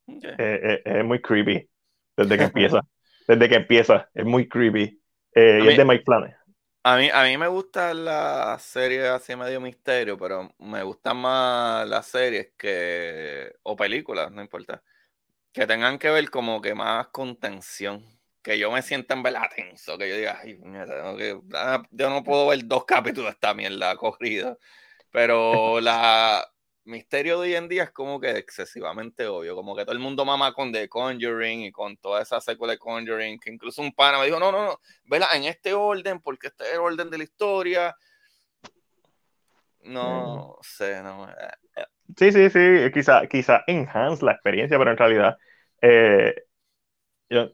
Eh, 0.07 0.23
eh, 0.39 0.81
es 0.83 1.05
muy 1.05 1.21
creepy 1.21 1.69
desde 2.17 2.37
que 2.37 2.43
empieza. 2.45 2.81
desde 3.27 3.47
que 3.47 3.55
empieza, 3.55 4.09
es 4.13 4.25
muy 4.25 4.47
creepy. 4.47 4.99
Eh, 5.35 5.61
y 5.63 5.67
es 5.67 5.77
de 5.77 5.85
Mike 5.85 6.03
Flanagan. 6.03 6.38
A 6.83 6.95
mí, 6.97 7.09
a 7.13 7.23
mí 7.23 7.37
me 7.37 7.47
gusta 7.47 7.93
la 7.93 8.57
serie 8.59 9.07
así 9.09 9.35
medio 9.35 9.59
misterio, 9.59 10.17
pero 10.17 10.53
me 10.59 10.81
gustan 10.83 11.17
más 11.17 11.87
las 11.87 12.07
series 12.07 12.51
que. 12.57 13.53
o 13.63 13.75
películas, 13.75 14.31
no 14.31 14.41
importa. 14.41 14.81
Que 15.53 15.67
tengan 15.67 15.99
que 15.99 16.09
ver 16.11 16.29
como 16.31 16.61
que 16.61 16.75
más 16.75 17.09
con 17.09 17.37
tensión. 17.39 18.05
Que 18.43 18.59
yo 18.59 18.71
me 18.71 18.81
sienta 18.83 19.15
en 19.15 19.23
verdad 19.23 19.49
tenso. 19.55 19.97
Que 19.97 20.09
yo 20.09 20.17
diga, 20.17 20.39
ay, 20.43 20.59
ah, 21.55 21.83
yo 21.91 22.09
no 22.09 22.23
puedo 22.23 22.47
ver 22.47 22.65
dos 22.65 22.85
capítulos 22.85 23.27
de 23.31 23.33
esta 23.33 23.53
mierda 23.53 23.95
corrida. 23.97 24.57
Pero 25.11 25.81
la, 25.81 26.47
misterio 26.85 27.39
de 27.39 27.49
hoy 27.49 27.55
en 27.55 27.67
día 27.67 27.83
es 27.83 27.91
como 27.91 28.19
que 28.19 28.31
excesivamente 28.31 29.27
obvio, 29.27 29.55
como 29.55 29.75
que 29.75 29.83
todo 29.83 29.93
el 29.93 29.99
mundo 29.99 30.25
mama 30.25 30.53
con 30.53 30.71
The 30.71 30.89
Conjuring 30.89 31.61
y 31.61 31.71
con 31.71 31.97
toda 31.97 32.21
esa 32.21 32.41
secuela 32.41 32.73
de 32.73 32.79
Conjuring, 32.79 33.39
que 33.39 33.51
incluso 33.51 33.81
un 33.81 33.93
pana 33.93 34.19
me 34.19 34.25
dijo, 34.25 34.39
no, 34.39 34.51
no, 34.51 34.65
no, 34.65 34.79
vela 35.05 35.27
en 35.33 35.45
este 35.45 35.73
orden, 35.73 36.19
porque 36.19 36.47
este 36.47 36.63
es 36.65 36.73
el 36.73 36.79
orden 36.79 37.09
de 37.09 37.17
la 37.17 37.23
historia. 37.23 37.95
No 39.83 40.57
sé, 40.61 41.01
no. 41.01 41.29
Eh, 41.29 41.33
eh. 41.77 41.85
Sí, 42.17 42.31
sí, 42.31 42.49
sí, 42.49 42.91
quizá, 42.93 43.27
quizá 43.27 43.63
enhance 43.67 44.25
la 44.25 44.33
experiencia, 44.33 44.77
pero 44.77 44.91
en 44.91 44.97
realidad 44.97 45.37
eh, 45.81 46.35
yo, 47.29 47.51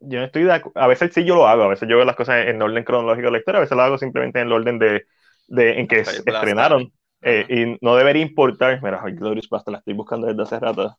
yo 0.00 0.22
estoy 0.22 0.44
de 0.44 0.62
a 0.74 0.86
veces 0.86 1.12
sí 1.12 1.24
yo 1.24 1.34
lo 1.34 1.48
hago, 1.48 1.64
a 1.64 1.68
veces 1.68 1.88
yo 1.88 1.96
veo 1.96 2.04
las 2.04 2.16
cosas 2.16 2.46
en 2.46 2.60
orden 2.60 2.84
cronológico 2.84 3.26
de 3.26 3.32
la 3.32 3.38
historia, 3.38 3.58
a 3.58 3.62
veces 3.62 3.76
lo 3.76 3.82
hago 3.82 3.98
simplemente 3.98 4.40
en 4.40 4.46
el 4.46 4.52
orden 4.52 4.78
de, 4.78 5.06
de 5.48 5.80
en 5.80 5.88
que 5.88 6.00
estrenaron. 6.00 6.92
Eh, 7.22 7.46
y 7.48 7.84
no 7.84 7.96
debería 7.96 8.22
importar. 8.22 8.80
Mira, 8.82 9.02
Glorious 9.04 9.48
Bastard 9.48 9.72
la 9.72 9.78
estoy 9.78 9.94
buscando 9.94 10.26
desde 10.26 10.42
hace 10.42 10.60
rato. 10.60 10.96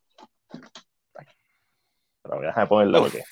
Pero 2.22 2.36
voy 2.36 2.44
a 2.44 2.48
dejar 2.48 2.64
de 2.64 2.68
ponerla 2.68 3.00
porque. 3.00 3.22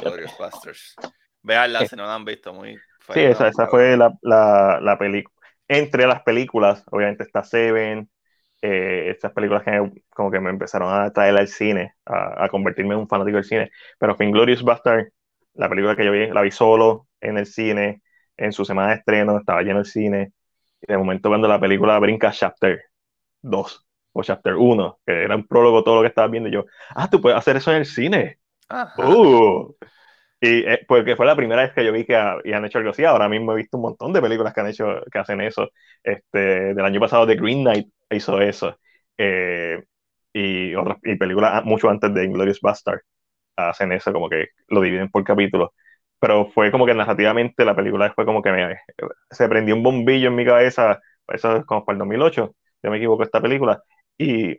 Glorious 0.00 0.36
Bastards. 0.38 0.94
Veanla 1.42 1.86
si 1.86 1.96
no 1.96 2.04
la 2.04 2.14
han 2.14 2.24
visto, 2.24 2.52
muy. 2.52 2.76
Sí, 3.12 3.20
esa, 3.20 3.48
esa 3.48 3.66
fue 3.68 3.96
la, 3.96 4.12
la, 4.22 4.80
la 4.82 4.98
película. 4.98 5.34
Entre 5.66 6.06
las 6.06 6.22
películas, 6.22 6.84
obviamente 6.90 7.22
está 7.24 7.42
Seven, 7.42 8.08
eh, 8.60 9.10
estas 9.10 9.32
películas 9.32 9.62
que 9.62 10.02
como 10.10 10.30
que 10.30 10.40
me 10.40 10.50
empezaron 10.50 10.92
a 10.92 11.10
traer 11.12 11.36
al 11.36 11.48
cine, 11.48 11.94
a, 12.04 12.44
a, 12.44 12.48
convertirme 12.48 12.94
en 12.94 13.00
un 13.00 13.08
fanático 13.08 13.36
del 13.36 13.44
cine. 13.44 13.70
Pero 13.98 14.16
Glorious 14.16 14.62
Bastard, 14.62 15.08
la 15.54 15.68
película 15.68 15.96
que 15.96 16.04
yo 16.04 16.12
vi, 16.12 16.26
la 16.28 16.42
vi 16.42 16.50
solo 16.50 17.06
en 17.20 17.38
el 17.38 17.46
cine, 17.46 18.02
en 18.36 18.52
su 18.52 18.64
semana 18.64 18.90
de 18.90 18.96
estreno, 18.96 19.38
estaba 19.38 19.62
lleno 19.62 19.80
el 19.80 19.86
cine. 19.86 20.32
Y 20.80 20.92
de 20.92 20.98
momento 20.98 21.28
cuando 21.28 21.48
la 21.48 21.60
película 21.60 21.98
brinca 21.98 22.30
Chapter 22.30 22.82
2 23.42 23.86
o 24.12 24.22
Chapter 24.22 24.54
1, 24.54 25.00
que 25.06 25.24
era 25.24 25.36
un 25.36 25.46
prólogo 25.46 25.82
todo 25.84 25.96
lo 25.96 26.00
que 26.02 26.08
estaba 26.08 26.28
viendo, 26.28 26.48
yo, 26.48 26.66
ah, 26.94 27.08
tú 27.10 27.20
puedes 27.20 27.38
hacer 27.38 27.56
eso 27.56 27.70
en 27.70 27.78
el 27.78 27.86
cine. 27.86 28.38
Uh. 28.98 29.74
Y 30.40 30.60
eh, 30.68 30.84
porque 30.86 31.16
fue 31.16 31.26
la 31.26 31.34
primera 31.34 31.62
vez 31.62 31.72
que 31.72 31.84
yo 31.84 31.92
vi 31.92 32.04
que 32.04 32.14
han 32.16 32.64
hecho 32.64 32.78
algo 32.78 32.90
así. 32.90 33.04
Ahora 33.04 33.28
mismo 33.28 33.52
he 33.52 33.56
visto 33.56 33.76
un 33.76 33.84
montón 33.84 34.12
de 34.12 34.22
películas 34.22 34.54
que 34.54 34.60
han 34.60 34.68
hecho, 34.68 35.02
que 35.10 35.18
hacen 35.18 35.40
eso. 35.40 35.70
Este, 36.02 36.74
del 36.74 36.84
año 36.84 37.00
pasado, 37.00 37.26
The 37.26 37.36
Green 37.36 37.62
Knight 37.62 37.88
hizo 38.10 38.40
eso. 38.40 38.78
Eh, 39.16 39.82
y 40.32 40.74
otras 40.74 40.98
y 41.02 41.16
películas 41.16 41.64
mucho 41.64 41.88
antes 41.90 42.12
de 42.14 42.24
Inglorious 42.24 42.60
Bastard 42.60 43.00
hacen 43.56 43.92
eso, 43.92 44.12
como 44.12 44.28
que 44.28 44.48
lo 44.68 44.80
dividen 44.80 45.10
por 45.10 45.24
capítulos 45.24 45.70
pero 46.20 46.50
fue 46.50 46.70
como 46.70 46.86
que 46.86 46.94
narrativamente 46.94 47.64
la 47.64 47.76
película 47.76 48.12
fue 48.14 48.24
como 48.26 48.42
que 48.42 48.52
me, 48.52 48.76
se 49.30 49.48
prendió 49.48 49.74
un 49.76 49.82
bombillo 49.82 50.28
en 50.28 50.34
mi 50.36 50.44
cabeza, 50.44 51.00
eso 51.28 51.56
es 51.56 51.64
como 51.66 51.84
para 51.84 51.94
el 51.94 51.98
2008, 52.00 52.54
yo 52.82 52.90
me 52.90 52.96
equivoco 52.98 53.22
esta 53.22 53.40
película, 53.40 53.82
y, 54.18 54.58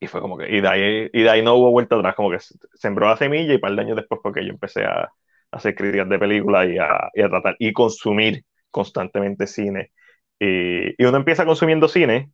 y 0.00 0.06
fue 0.06 0.20
como 0.20 0.36
que, 0.36 0.48
y 0.54 0.60
de, 0.60 0.68
ahí, 0.68 1.10
y 1.12 1.22
de 1.22 1.30
ahí 1.30 1.42
no 1.42 1.54
hubo 1.56 1.70
vuelta 1.70 1.96
atrás, 1.96 2.14
como 2.14 2.30
que 2.30 2.38
sembró 2.74 3.08
la 3.08 3.16
semilla 3.16 3.52
y 3.52 3.56
un 3.56 3.60
par 3.60 3.74
de 3.74 3.80
años 3.82 3.96
después 3.96 4.20
porque 4.22 4.44
yo 4.44 4.50
empecé 4.50 4.84
a, 4.84 5.10
hacer 5.50 5.74
críticas 5.76 6.08
de 6.08 6.18
películas 6.18 6.68
y 6.68 6.78
a, 6.78 7.10
y 7.14 7.22
a, 7.22 7.28
tratar 7.28 7.56
y 7.60 7.72
consumir 7.72 8.44
constantemente 8.70 9.46
cine. 9.46 9.92
Y, 10.38 11.00
y, 11.02 11.06
uno 11.06 11.16
empieza 11.18 11.46
consumiendo 11.46 11.88
cine, 11.88 12.32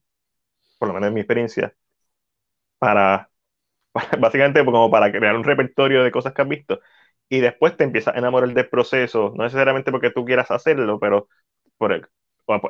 por 0.79 0.89
lo 0.89 0.95
menos 0.95 1.09
en 1.09 1.15
mi 1.15 1.21
experiencia, 1.21 1.75
para, 2.79 3.31
para 3.93 4.19
básicamente 4.19 4.65
como 4.65 4.91
para 4.91 5.13
crear 5.13 5.37
un 5.37 5.45
repertorio 5.45 6.05
de 6.05 6.11
cosas 6.13 6.33
que 6.35 6.43
has 6.43 6.49
visto 6.49 6.81
y 7.31 7.41
después 7.41 7.77
te 7.79 7.85
empiezas 7.85 8.15
a 8.15 8.19
enamorar 8.19 8.53
del 8.53 8.69
proceso, 8.69 9.33
no 9.37 9.45
necesariamente 9.45 9.91
porque 9.93 10.11
tú 10.11 10.25
quieras 10.27 10.51
hacerlo, 10.51 10.99
pero 11.01 11.29
por 11.79 12.11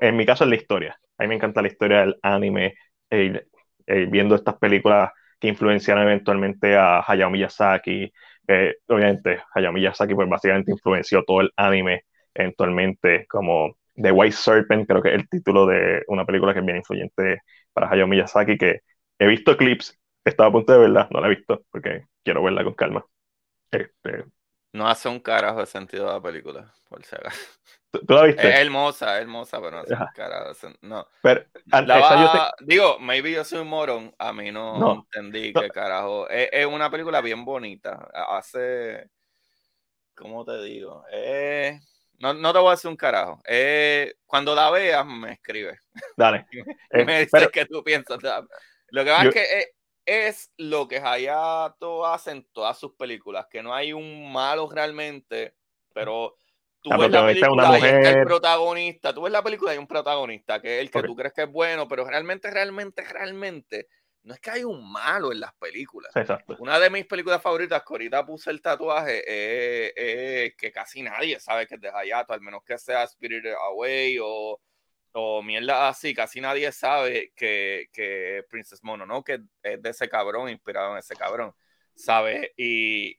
en 0.02 0.16
mi 0.16 0.26
caso 0.26 0.44
es 0.44 0.50
la 0.50 0.56
historia. 0.56 1.00
A 1.18 1.24
mí 1.24 1.28
me 1.28 1.36
encanta 1.36 1.62
la 1.62 1.68
historia 1.68 2.00
del 2.00 2.16
anime, 2.22 2.74
viendo 3.86 4.34
estas 4.34 4.56
películas 4.58 5.10
que 5.38 5.48
influenciaron 5.48 6.04
eventualmente 6.04 6.76
a 6.76 7.02
Hayao 7.06 7.30
Miyazaki. 7.30 8.12
obviamente, 8.88 9.42
Hayao 9.54 9.72
Miyazaki 9.72 10.14
pues 10.14 10.28
básicamente 10.28 10.70
influenció 10.72 11.24
todo 11.24 11.40
el 11.40 11.50
anime 11.56 12.04
eventualmente, 12.34 13.26
como 13.28 13.76
The 13.94 14.12
White 14.12 14.36
Serpent, 14.36 14.86
creo 14.86 15.02
que 15.02 15.08
es 15.10 15.14
el 15.16 15.28
título 15.28 15.66
de 15.66 16.02
una 16.08 16.24
película 16.24 16.52
que 16.52 16.60
es 16.60 16.64
bien 16.64 16.78
influyente 16.78 17.40
para 17.72 17.90
Hayao 17.90 18.06
Miyazaki, 18.06 18.56
que 18.58 18.80
he 19.18 19.26
visto 19.26 19.56
clips, 19.56 19.98
estaba 20.24 20.48
a 20.50 20.52
punto 20.52 20.72
de 20.72 20.78
verla, 20.78 21.08
no 21.10 21.20
la 21.20 21.26
he 21.28 21.30
visto 21.36 21.64
porque 21.70 22.04
quiero 22.22 22.42
verla 22.42 22.64
con 22.64 22.74
calma. 22.74 23.04
Este, 23.70 24.24
no 24.72 24.88
hace 24.88 25.08
un 25.08 25.20
carajo 25.20 25.60
de 25.60 25.66
sentido 25.66 26.06
la 26.06 26.20
película, 26.20 26.72
por 26.88 27.04
si 27.04 27.14
acaso. 27.14 27.40
¿Tú, 27.90 28.14
la 28.14 28.22
viste? 28.22 28.48
Es 28.48 28.60
hermosa, 28.60 29.16
es 29.16 29.22
hermosa, 29.22 29.60
pero 29.60 29.72
no 29.72 29.78
hace 29.82 29.94
un 29.94 30.06
carajo. 30.14 30.52
No. 30.80 31.06
Pero, 31.22 31.44
Digo, 32.60 32.98
maybe 33.00 33.32
yo 33.32 33.44
soy 33.44 33.60
un 33.60 33.68
morón, 33.68 34.14
a 34.18 34.32
mí 34.32 34.52
no, 34.52 35.06
entendí 35.12 35.52
qué 35.52 35.68
carajo. 35.70 36.28
Es, 36.28 36.66
una 36.66 36.90
película 36.90 37.20
bien 37.20 37.44
bonita. 37.44 38.08
Hace. 38.12 39.10
¿Cómo 40.14 40.44
te 40.44 40.62
digo? 40.62 41.04
no, 42.18 42.34
no, 42.34 42.52
te 42.52 42.58
voy 42.58 42.70
a 42.70 42.74
hacer 42.74 42.90
un 42.90 42.96
carajo. 42.96 43.42
cuando 44.24 44.54
la 44.54 44.70
veas, 44.70 45.04
me 45.04 45.32
escribes. 45.32 45.80
Dale. 46.16 46.46
me 46.92 47.20
dices 47.20 47.48
qué 47.52 47.66
tú 47.66 47.82
piensas. 47.82 48.18
Lo 48.88 49.04
que 49.04 49.10
pasa 49.10 49.28
es 49.28 49.34
que 49.34 49.72
es 50.10 50.52
lo 50.56 50.88
que 50.88 50.98
Hayato 50.98 52.04
hace 52.04 52.32
en 52.32 52.44
todas 52.52 52.76
sus 52.76 52.94
películas, 52.94 53.46
que 53.48 53.62
no 53.62 53.72
hay 53.72 53.92
un 53.92 54.32
malo 54.32 54.68
realmente, 54.68 55.54
pero 55.94 56.36
tú 56.82 56.90
ves 56.98 57.10
la 57.10 57.26
película 57.26 57.78
y 57.78 58.06
el 58.06 58.24
protagonista, 58.24 59.14
tú 59.14 59.22
ves 59.22 59.32
la 59.32 59.42
película 59.42 59.70
y 59.70 59.74
hay 59.74 59.78
un 59.78 59.86
protagonista, 59.86 60.60
que 60.60 60.76
es 60.76 60.80
el 60.80 60.90
que 60.90 61.04
tú 61.04 61.14
crees 61.14 61.32
que 61.32 61.42
es 61.42 61.50
bueno, 61.50 61.86
pero 61.86 62.04
realmente, 62.04 62.50
realmente, 62.50 63.04
realmente, 63.04 63.86
no 64.24 64.34
es 64.34 64.40
que 64.40 64.50
hay 64.50 64.64
un 64.64 64.90
malo 64.90 65.30
en 65.30 65.38
las 65.38 65.54
películas. 65.54 66.12
Una 66.58 66.80
de 66.80 66.90
mis 66.90 67.06
películas 67.06 67.40
favoritas, 67.40 67.80
que 67.86 67.94
ahorita 67.94 68.26
puse 68.26 68.50
el 68.50 68.60
tatuaje, 68.60 69.22
es, 69.26 70.54
que 70.56 70.72
casi 70.72 71.02
nadie 71.02 71.38
sabe 71.38 71.68
que 71.68 71.76
es 71.76 71.80
de 71.80 71.88
Hayato, 71.88 72.32
al 72.32 72.40
menos 72.40 72.62
que 72.64 72.76
sea 72.78 73.04
Spirit 73.04 73.46
Away 73.46 74.18
o 74.20 74.60
o 75.12 75.42
mierda 75.42 75.88
así, 75.88 76.14
casi 76.14 76.40
nadie 76.40 76.70
sabe 76.72 77.32
que, 77.34 77.88
que 77.92 78.44
Princess 78.48 78.82
Mono, 78.82 79.06
¿no? 79.06 79.24
Que 79.24 79.40
es 79.62 79.82
de 79.82 79.90
ese 79.90 80.08
cabrón, 80.08 80.48
inspirado 80.48 80.92
en 80.92 80.98
ese 80.98 81.14
cabrón, 81.16 81.52
¿sabes? 81.94 82.50
Y 82.56 83.18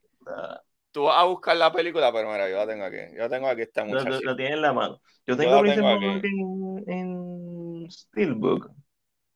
tú 0.92 1.04
vas 1.04 1.18
a 1.18 1.26
buscar 1.26 1.58
la 1.58 1.72
película, 1.72 2.12
pero 2.12 2.32
mira, 2.32 2.50
yo 2.50 2.58
la 2.58 2.68
tengo 2.68 2.86
aquí. 2.86 3.18
Yo 3.18 3.30
tengo 3.30 3.48
aquí 3.48 3.62
esta 3.62 3.84
muchacha. 3.84 4.20
Lo, 4.22 4.36
tiene 4.36 4.54
en 4.54 4.62
la 4.62 4.74
mano. 4.74 5.02
Yo 5.26 5.36
tengo 5.36 5.60
Princess 5.60 5.84
Mono 5.84 6.22
en, 6.24 6.84
en 6.88 7.92
Steelbook. 7.92 8.72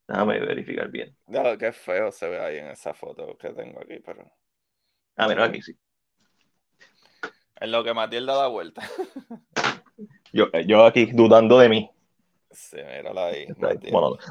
Déjame 0.07 0.39
verificar 0.39 0.89
bien. 0.89 1.17
No, 1.27 1.57
qué 1.57 1.71
feo 1.71 2.11
se 2.11 2.29
ve 2.29 2.39
ahí 2.39 2.57
en 2.57 2.67
esa 2.67 2.93
foto 2.93 3.35
que 3.37 3.49
tengo 3.49 3.79
aquí, 3.81 3.99
pero. 4.05 4.31
Ah, 5.15 5.27
mira, 5.27 5.45
aquí 5.45 5.61
sí. 5.61 5.75
Es 7.55 7.69
lo 7.69 7.83
que 7.83 7.93
Matilda 7.93 8.35
da 8.35 8.47
vuelta. 8.47 8.81
yo, 10.33 10.51
yo 10.67 10.85
aquí 10.85 11.09
dudando 11.13 11.57
de 11.57 11.69
mí. 11.69 11.89
Sí, 12.55 12.77
mírala 12.77 13.27
ahí. 13.27 13.47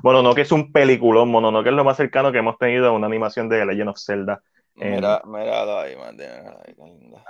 Bueno, 0.02 0.22
no 0.22 0.34
que 0.34 0.40
es 0.40 0.52
un 0.52 0.72
peliculón, 0.72 1.30
no 1.30 1.62
que 1.62 1.68
es 1.68 1.74
lo 1.74 1.84
más 1.84 1.96
cercano 1.96 2.32
que 2.32 2.38
hemos 2.38 2.58
tenido 2.58 2.88
a 2.88 2.92
una 2.92 3.06
animación 3.06 3.48
de 3.48 3.64
Legend 3.64 3.90
of 3.90 3.98
Zelda. 3.98 4.42
Mira, 4.74 5.22
míralo 5.24 5.78
ahí, 5.78 5.94
qué 6.16 6.74
linda. 6.82 7.24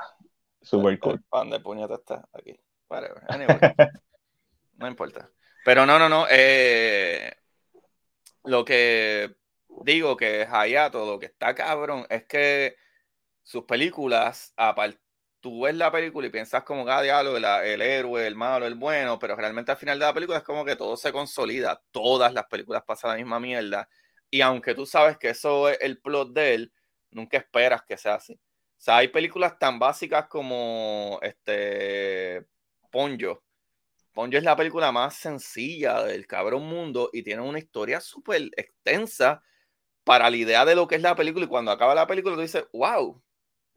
Super 0.63 0.99
cool. 0.99 1.23
pan 1.29 1.51
de 1.51 1.61
puñeta 1.61 1.95
está 1.95 2.27
aquí. 2.33 2.59
no 4.77 4.89
importa. 4.89 5.29
Pero 5.65 5.85
no, 5.85 5.99
no, 5.99 6.09
no. 6.09 6.27
Eh, 6.31 7.33
lo 8.45 8.65
que 8.65 9.35
digo 9.83 10.17
que 10.17 10.47
Hayato, 10.51 11.05
lo 11.05 11.19
que 11.19 11.27
está 11.27 11.55
cabrón, 11.55 12.07
es 12.09 12.25
que 12.25 12.77
sus 13.43 13.65
películas, 13.65 14.55
aparte 14.57 15.04
tú 15.45 15.61
ves 15.61 15.75
la 15.75 15.93
película 15.93 16.27
y 16.27 16.31
piensas 16.31 16.65
como 16.65 16.87
cada 16.87 17.01
ah, 17.01 17.03
diálogo, 17.03 17.37
el, 17.37 17.83
héroe, 17.83 18.27
el 18.27 18.35
malo, 18.35 18.67
el 18.67 18.77
bueno, 18.77 19.19
pero 19.19 19.37
realmente 19.37 19.71
al 19.73 19.77
final 19.77 19.99
de 19.99 20.07
la 20.07 20.15
película 20.15 20.39
es 20.39 20.45
como 20.45 20.65
que 20.65 20.75
todo 20.75 20.97
se 20.97 21.13
consolida, 21.13 21.83
todas 21.91 22.33
las 22.33 22.47
películas 22.47 22.83
pasan 22.87 23.11
la 23.11 23.17
misma 23.19 23.39
mierda, 23.39 23.87
y 24.31 24.41
aunque 24.41 24.75
tú 24.75 24.87
sabes 24.87 25.19
que 25.19 25.29
eso 25.29 25.69
es 25.69 25.77
el 25.83 26.01
plot 26.01 26.33
de 26.33 26.55
él, 26.55 26.73
nunca 27.11 27.37
esperas 27.37 27.83
que 27.87 27.99
sea 27.99 28.15
así. 28.15 28.33
O 28.33 28.39
sea, 28.79 28.97
hay 28.97 29.09
películas 29.09 29.59
tan 29.59 29.79
básicas 29.79 30.29
como 30.29 31.19
este 31.21 32.47
Ponyo. 32.91 33.43
Ponyo 34.15 34.39
es 34.39 34.45
la 34.45 34.57
película 34.57 34.93
más 34.93 35.15
sencilla 35.17 36.05
del 36.05 36.27
cabrón 36.27 36.63
mundo 36.67 37.11
y 37.13 37.23
tiene 37.23 37.43
una 37.43 37.59
historia 37.59 38.01
súper 38.01 38.45
extensa 38.57 39.43
para 40.05 40.31
la 40.31 40.37
idea 40.39 40.65
de 40.65 40.75
lo 40.75 40.89
que 40.89 40.95
es 40.97 41.03
la 41.03 41.17
película 41.17 41.45
y 41.45 41.49
cuando 41.49 41.71
acaba 41.71 41.95
la 41.95 42.07
película 42.07 42.35
tú 42.35 42.41
dices, 42.41 42.65
wow, 42.73 43.23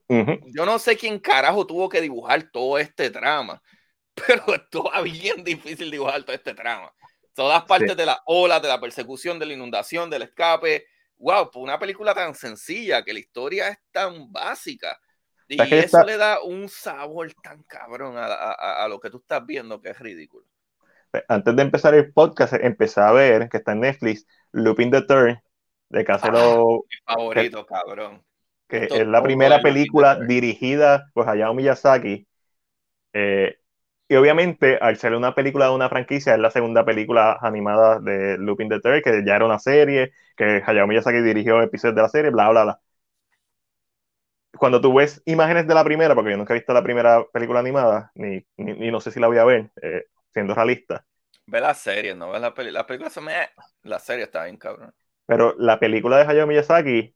yo 0.10 0.66
no 0.66 0.80
sé 0.80 0.96
quién 0.96 1.20
carajo 1.20 1.68
tuvo 1.68 1.90
que 1.90 2.02
dibujar 2.02 2.50
todo 2.52 2.78
este 2.78 3.10
trama, 3.10 3.62
pero 4.28 4.56
estaba 4.56 5.02
bien 5.02 5.44
difícil 5.44 5.92
dibujar 5.92 6.24
todo 6.24 6.36
este 6.36 6.54
trama. 6.54 6.92
Todas 7.34 7.66
partes 7.66 7.96
de 7.96 8.06
la 8.06 8.22
ola, 8.26 8.60
de 8.60 8.68
la 8.68 8.80
persecución, 8.80 9.38
de 9.38 9.46
la 9.46 9.54
inundación, 9.54 10.10
del 10.10 10.24
escape. 10.24 10.88
Wow, 11.18 11.52
pues 11.52 11.64
una 11.64 11.78
película 11.78 12.16
tan 12.16 12.34
sencilla 12.34 13.04
que 13.04 13.14
la 13.14 13.20
historia 13.20 13.68
es 13.70 13.78
tan 13.92 14.32
básica. 14.32 15.00
Y 15.48 15.62
eso 15.76 16.04
le 16.04 16.18
da 16.18 16.42
un 16.42 16.68
sabor 16.68 17.32
tan 17.44 17.64
cabrón 17.64 18.16
a, 18.18 18.88
lo 18.90 19.00
que 19.00 19.10
tú 19.10 19.18
estás 19.18 19.46
viendo 19.46 19.80
que 19.80 19.90
es 19.90 20.00
ridículo. 20.00 20.48
Antes 21.28 21.56
de 21.56 21.62
empezar 21.62 21.94
el 21.94 22.12
podcast, 22.12 22.54
empecé 22.54 23.02
a 23.02 23.12
ver 23.12 23.50
que 23.50 23.58
está 23.58 23.74
en 23.74 23.82
Netflix, 23.82 24.26
Looping 24.52 24.92
the 24.92 25.04
Turn, 25.04 25.40
de 25.90 26.04
Casero. 26.04 26.86
Ah, 27.06 27.16
mi 27.16 27.16
favorito, 27.16 27.66
cabrón 27.66 28.27
que 28.68 28.86
es 28.92 29.08
la 29.08 29.24
primera 29.24 29.62
película 29.62 30.16
dirigida 30.16 31.10
por 31.14 31.30
Hayao 31.30 31.54
Miyazaki. 31.54 32.28
Eh, 33.14 33.58
y 34.10 34.16
obviamente, 34.16 34.78
al 34.80 34.98
ser 34.98 35.14
una 35.16 35.36
película 35.36 35.66
de 35.66 35.76
una 35.76 35.90
franquicia, 35.90 36.34
es 36.34 36.40
la 36.40 36.52
segunda 36.52 36.86
película 36.86 37.38
animada 37.42 38.00
de 38.00 38.38
Lupin 38.38 38.70
the 38.70 38.80
Third, 38.80 39.04
que 39.04 39.24
ya 39.26 39.36
era 39.36 39.46
una 39.46 39.60
serie, 39.60 40.12
que 40.36 40.64
Hayao 40.66 40.88
Miyazaki 40.88 41.22
dirigió 41.22 41.62
episodios 41.62 41.96
de 41.96 42.02
la 42.02 42.10
serie, 42.10 42.32
bla, 42.32 42.50
bla, 42.50 42.64
bla. 42.64 42.82
Cuando 44.58 44.82
tú 44.82 44.94
ves 44.94 45.22
imágenes 45.26 45.68
de 45.68 45.76
la 45.76 45.84
primera, 45.84 46.16
porque 46.16 46.32
yo 46.32 46.38
nunca 46.38 46.54
he 46.54 46.58
visto 46.58 46.74
la 46.74 46.84
primera 46.84 47.24
película 47.32 47.60
animada, 47.60 48.12
ni, 48.16 48.46
ni, 48.58 48.92
no 48.92 49.00
sé 49.02 49.12
si 49.12 49.20
la 49.20 49.28
voy 49.28 49.38
a 49.38 49.44
ver, 49.44 49.72
eh, 49.82 50.06
siendo 50.34 50.56
realista. 50.56 51.06
Ve 51.46 51.62
la 51.62 51.74
serie, 51.74 52.16
no 52.16 52.32
ve 52.32 52.40
la 52.40 52.54
película. 52.54 52.80
La 52.80 52.88
película 52.88 53.10
se 53.10 53.22
me... 53.22 53.34
La 53.84 54.00
serie 54.00 54.24
está 54.26 54.46
bien 54.46 54.58
cabrón. 54.58 54.94
Pero 55.26 55.54
la 55.58 55.80
película 55.80 56.18
de 56.18 56.24
Hayao 56.24 56.48
Miyazaki 56.48 57.14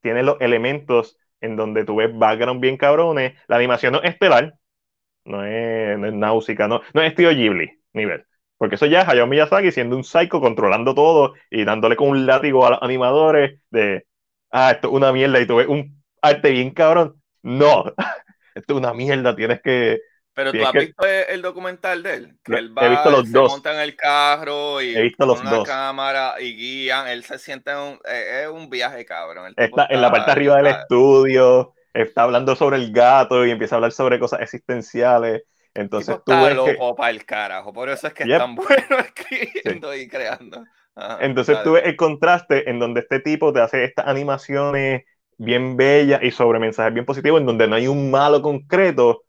tiene 0.00 0.22
los 0.22 0.40
elementos 0.40 1.18
en 1.40 1.56
donde 1.56 1.84
tú 1.84 1.96
ves 1.96 2.10
background 2.16 2.60
bien 2.60 2.76
cabrones. 2.76 3.34
La 3.48 3.56
animación 3.56 3.92
no 3.92 4.02
es 4.02 4.10
estelar, 4.10 4.54
no 5.24 5.44
es, 5.44 5.98
no 5.98 6.10
náusica, 6.12 6.68
no, 6.68 6.82
no 6.94 7.02
es 7.02 7.10
estilo 7.10 7.30
Ghibli 7.30 7.70
nivel. 7.92 8.26
Porque 8.56 8.74
eso 8.76 8.86
ya 8.86 9.02
es 9.02 9.08
Hayao 9.08 9.26
Miyazaki 9.26 9.70
siendo 9.72 9.96
un 9.96 10.04
psycho, 10.04 10.40
controlando 10.40 10.94
todo 10.94 11.34
y 11.50 11.64
dándole 11.64 11.96
con 11.96 12.08
un 12.10 12.26
látigo 12.26 12.66
a 12.66 12.70
los 12.70 12.82
animadores 12.82 13.60
de, 13.70 14.06
ah, 14.50 14.72
esto 14.72 14.88
es 14.88 14.94
una 14.94 15.12
mierda 15.12 15.40
y 15.40 15.46
tú 15.46 15.56
ves 15.56 15.68
un 15.68 16.02
arte 16.22 16.50
bien 16.50 16.70
cabrón. 16.72 17.22
No, 17.42 17.84
esto 18.54 18.74
es 18.74 18.78
una 18.78 18.94
mierda, 18.94 19.36
tienes 19.36 19.60
que 19.62 20.00
pero 20.38 20.52
tú 20.52 20.64
has 20.64 20.72
visto 20.72 21.04
el 21.04 21.42
documental 21.42 22.00
de 22.00 22.14
él, 22.14 22.38
que 22.44 22.54
él 22.54 22.78
va, 22.78 22.86
he 22.86 22.90
visto 22.90 23.10
los 23.10 23.26
se 23.26 23.32
dos. 23.32 23.50
monta 23.50 23.74
en 23.74 23.80
el 23.80 23.96
carro 23.96 24.80
y 24.80 24.96
he 24.96 25.02
visto 25.02 25.26
los 25.26 25.40
una 25.40 25.64
cámara 25.64 26.36
y 26.38 26.54
guían, 26.54 27.08
él 27.08 27.24
se 27.24 27.40
siente 27.40 27.72
en 27.72 27.78
un, 27.78 28.00
eh, 28.08 28.42
es 28.44 28.48
un 28.48 28.70
viaje 28.70 29.04
cabrón. 29.04 29.52
Está, 29.56 29.88
en 29.90 30.00
la 30.00 30.12
parte 30.12 30.30
arriba 30.30 30.58
del 30.58 30.68
estudio, 30.68 31.74
está 31.92 32.22
hablando 32.22 32.54
sobre 32.54 32.76
el 32.76 32.92
gato 32.92 33.44
y 33.44 33.50
empieza 33.50 33.74
a 33.74 33.78
hablar 33.78 33.90
sobre 33.90 34.20
cosas 34.20 34.40
existenciales. 34.40 35.42
Entonces 35.74 36.14
tú 36.24 36.30
está 36.30 36.54
loco 36.54 36.94
para 36.94 37.10
el 37.10 37.24
carajo, 37.24 37.72
por 37.72 37.88
eso 37.88 38.06
es 38.06 38.14
que 38.14 38.22
es 38.22 38.38
tan 38.38 38.54
bueno 38.54 39.00
escribiendo 39.00 39.92
y 39.92 40.06
creando. 40.06 40.62
Entonces 41.18 41.60
tú 41.64 41.72
ves 41.72 41.82
el 41.84 41.96
contraste 41.96 42.70
en 42.70 42.78
donde 42.78 43.00
este 43.00 43.18
tipo 43.18 43.52
te 43.52 43.60
hace 43.60 43.82
estas 43.82 44.06
animaciones 44.06 45.02
bien 45.36 45.76
bellas 45.76 46.22
y 46.22 46.30
sobre 46.30 46.60
mensajes 46.60 46.94
bien 46.94 47.06
positivos, 47.06 47.40
en 47.40 47.46
donde 47.46 47.66
no 47.66 47.74
hay 47.74 47.88
un 47.88 48.08
malo 48.08 48.40
concreto, 48.40 49.24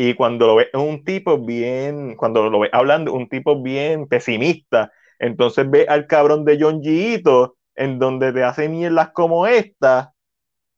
y 0.00 0.14
cuando 0.14 0.46
lo 0.46 0.54
ves 0.54 0.68
un 0.74 1.02
tipo 1.02 1.38
bien, 1.38 2.14
cuando 2.14 2.48
lo 2.48 2.60
ves 2.60 2.70
hablando, 2.72 3.12
un 3.12 3.28
tipo 3.28 3.60
bien 3.60 4.06
pesimista, 4.06 4.92
entonces 5.18 5.68
ve 5.68 5.86
al 5.88 6.06
cabrón 6.06 6.44
de 6.44 6.56
John 6.60 6.80
Gito, 6.80 7.56
en 7.74 7.98
donde 7.98 8.32
te 8.32 8.44
hace 8.44 8.68
mierdas 8.68 9.10
como 9.10 9.48
esta, 9.48 10.14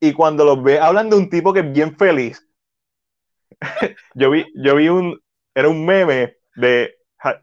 y 0.00 0.14
cuando 0.14 0.46
lo 0.46 0.62
ves 0.62 0.80
hablando 0.80 1.18
un 1.18 1.28
tipo 1.28 1.52
que 1.52 1.60
es 1.60 1.70
bien 1.70 1.98
feliz. 1.98 2.48
yo 4.14 4.30
vi, 4.30 4.46
yo 4.54 4.76
vi 4.76 4.88
un, 4.88 5.20
era 5.54 5.68
un 5.68 5.84
meme 5.84 6.36
de 6.56 6.94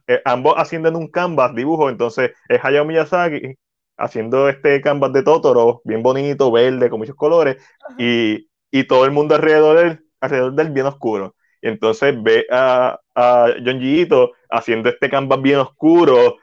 eh, 0.07 0.21
ambos 0.25 0.55
haciendo 0.57 0.89
en 0.89 0.95
un 0.95 1.09
canvas 1.09 1.53
dibujo, 1.53 1.91
entonces 1.91 2.31
es 2.49 2.59
Hayao 2.65 2.85
Miyazaki 2.85 3.53
haciendo 3.97 4.49
este 4.49 4.81
canvas 4.81 5.13
de 5.13 5.21
Totoro, 5.21 5.81
bien 5.83 6.01
bonito, 6.01 6.51
verde, 6.51 6.89
con 6.89 6.97
muchos 6.97 7.15
colores, 7.15 7.63
y, 7.99 8.49
y 8.71 8.85
todo 8.85 9.05
el 9.05 9.11
mundo 9.11 9.35
alrededor 9.35 9.77
de 9.77 9.83
él 9.83 10.03
alrededor 10.21 10.53
del 10.53 10.71
bien 10.71 10.87
oscuro. 10.87 11.35
Y 11.61 11.67
entonces 11.69 12.15
ve 12.21 12.45
a, 12.51 12.99
a 13.15 13.47
John 13.63 13.79
Gito 13.79 14.33
haciendo 14.49 14.89
este 14.89 15.09
canvas 15.09 15.41
bien 15.41 15.59
oscuro 15.59 16.37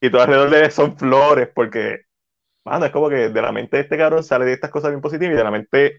y 0.00 0.10
todo 0.10 0.22
alrededor 0.22 0.50
de 0.50 0.64
él 0.64 0.70
son 0.70 0.96
flores, 0.96 1.48
porque, 1.54 2.02
mano, 2.64 2.86
es 2.86 2.92
como 2.92 3.08
que 3.08 3.28
de 3.28 3.42
la 3.42 3.52
mente 3.52 3.76
de 3.76 3.82
este 3.82 3.98
cabrón 3.98 4.22
sale 4.22 4.44
de 4.44 4.52
estas 4.52 4.70
cosas 4.70 4.90
bien 4.90 5.00
positivas 5.00 5.34
y 5.34 5.36
de 5.36 5.44
la 5.44 5.50
mente 5.50 5.98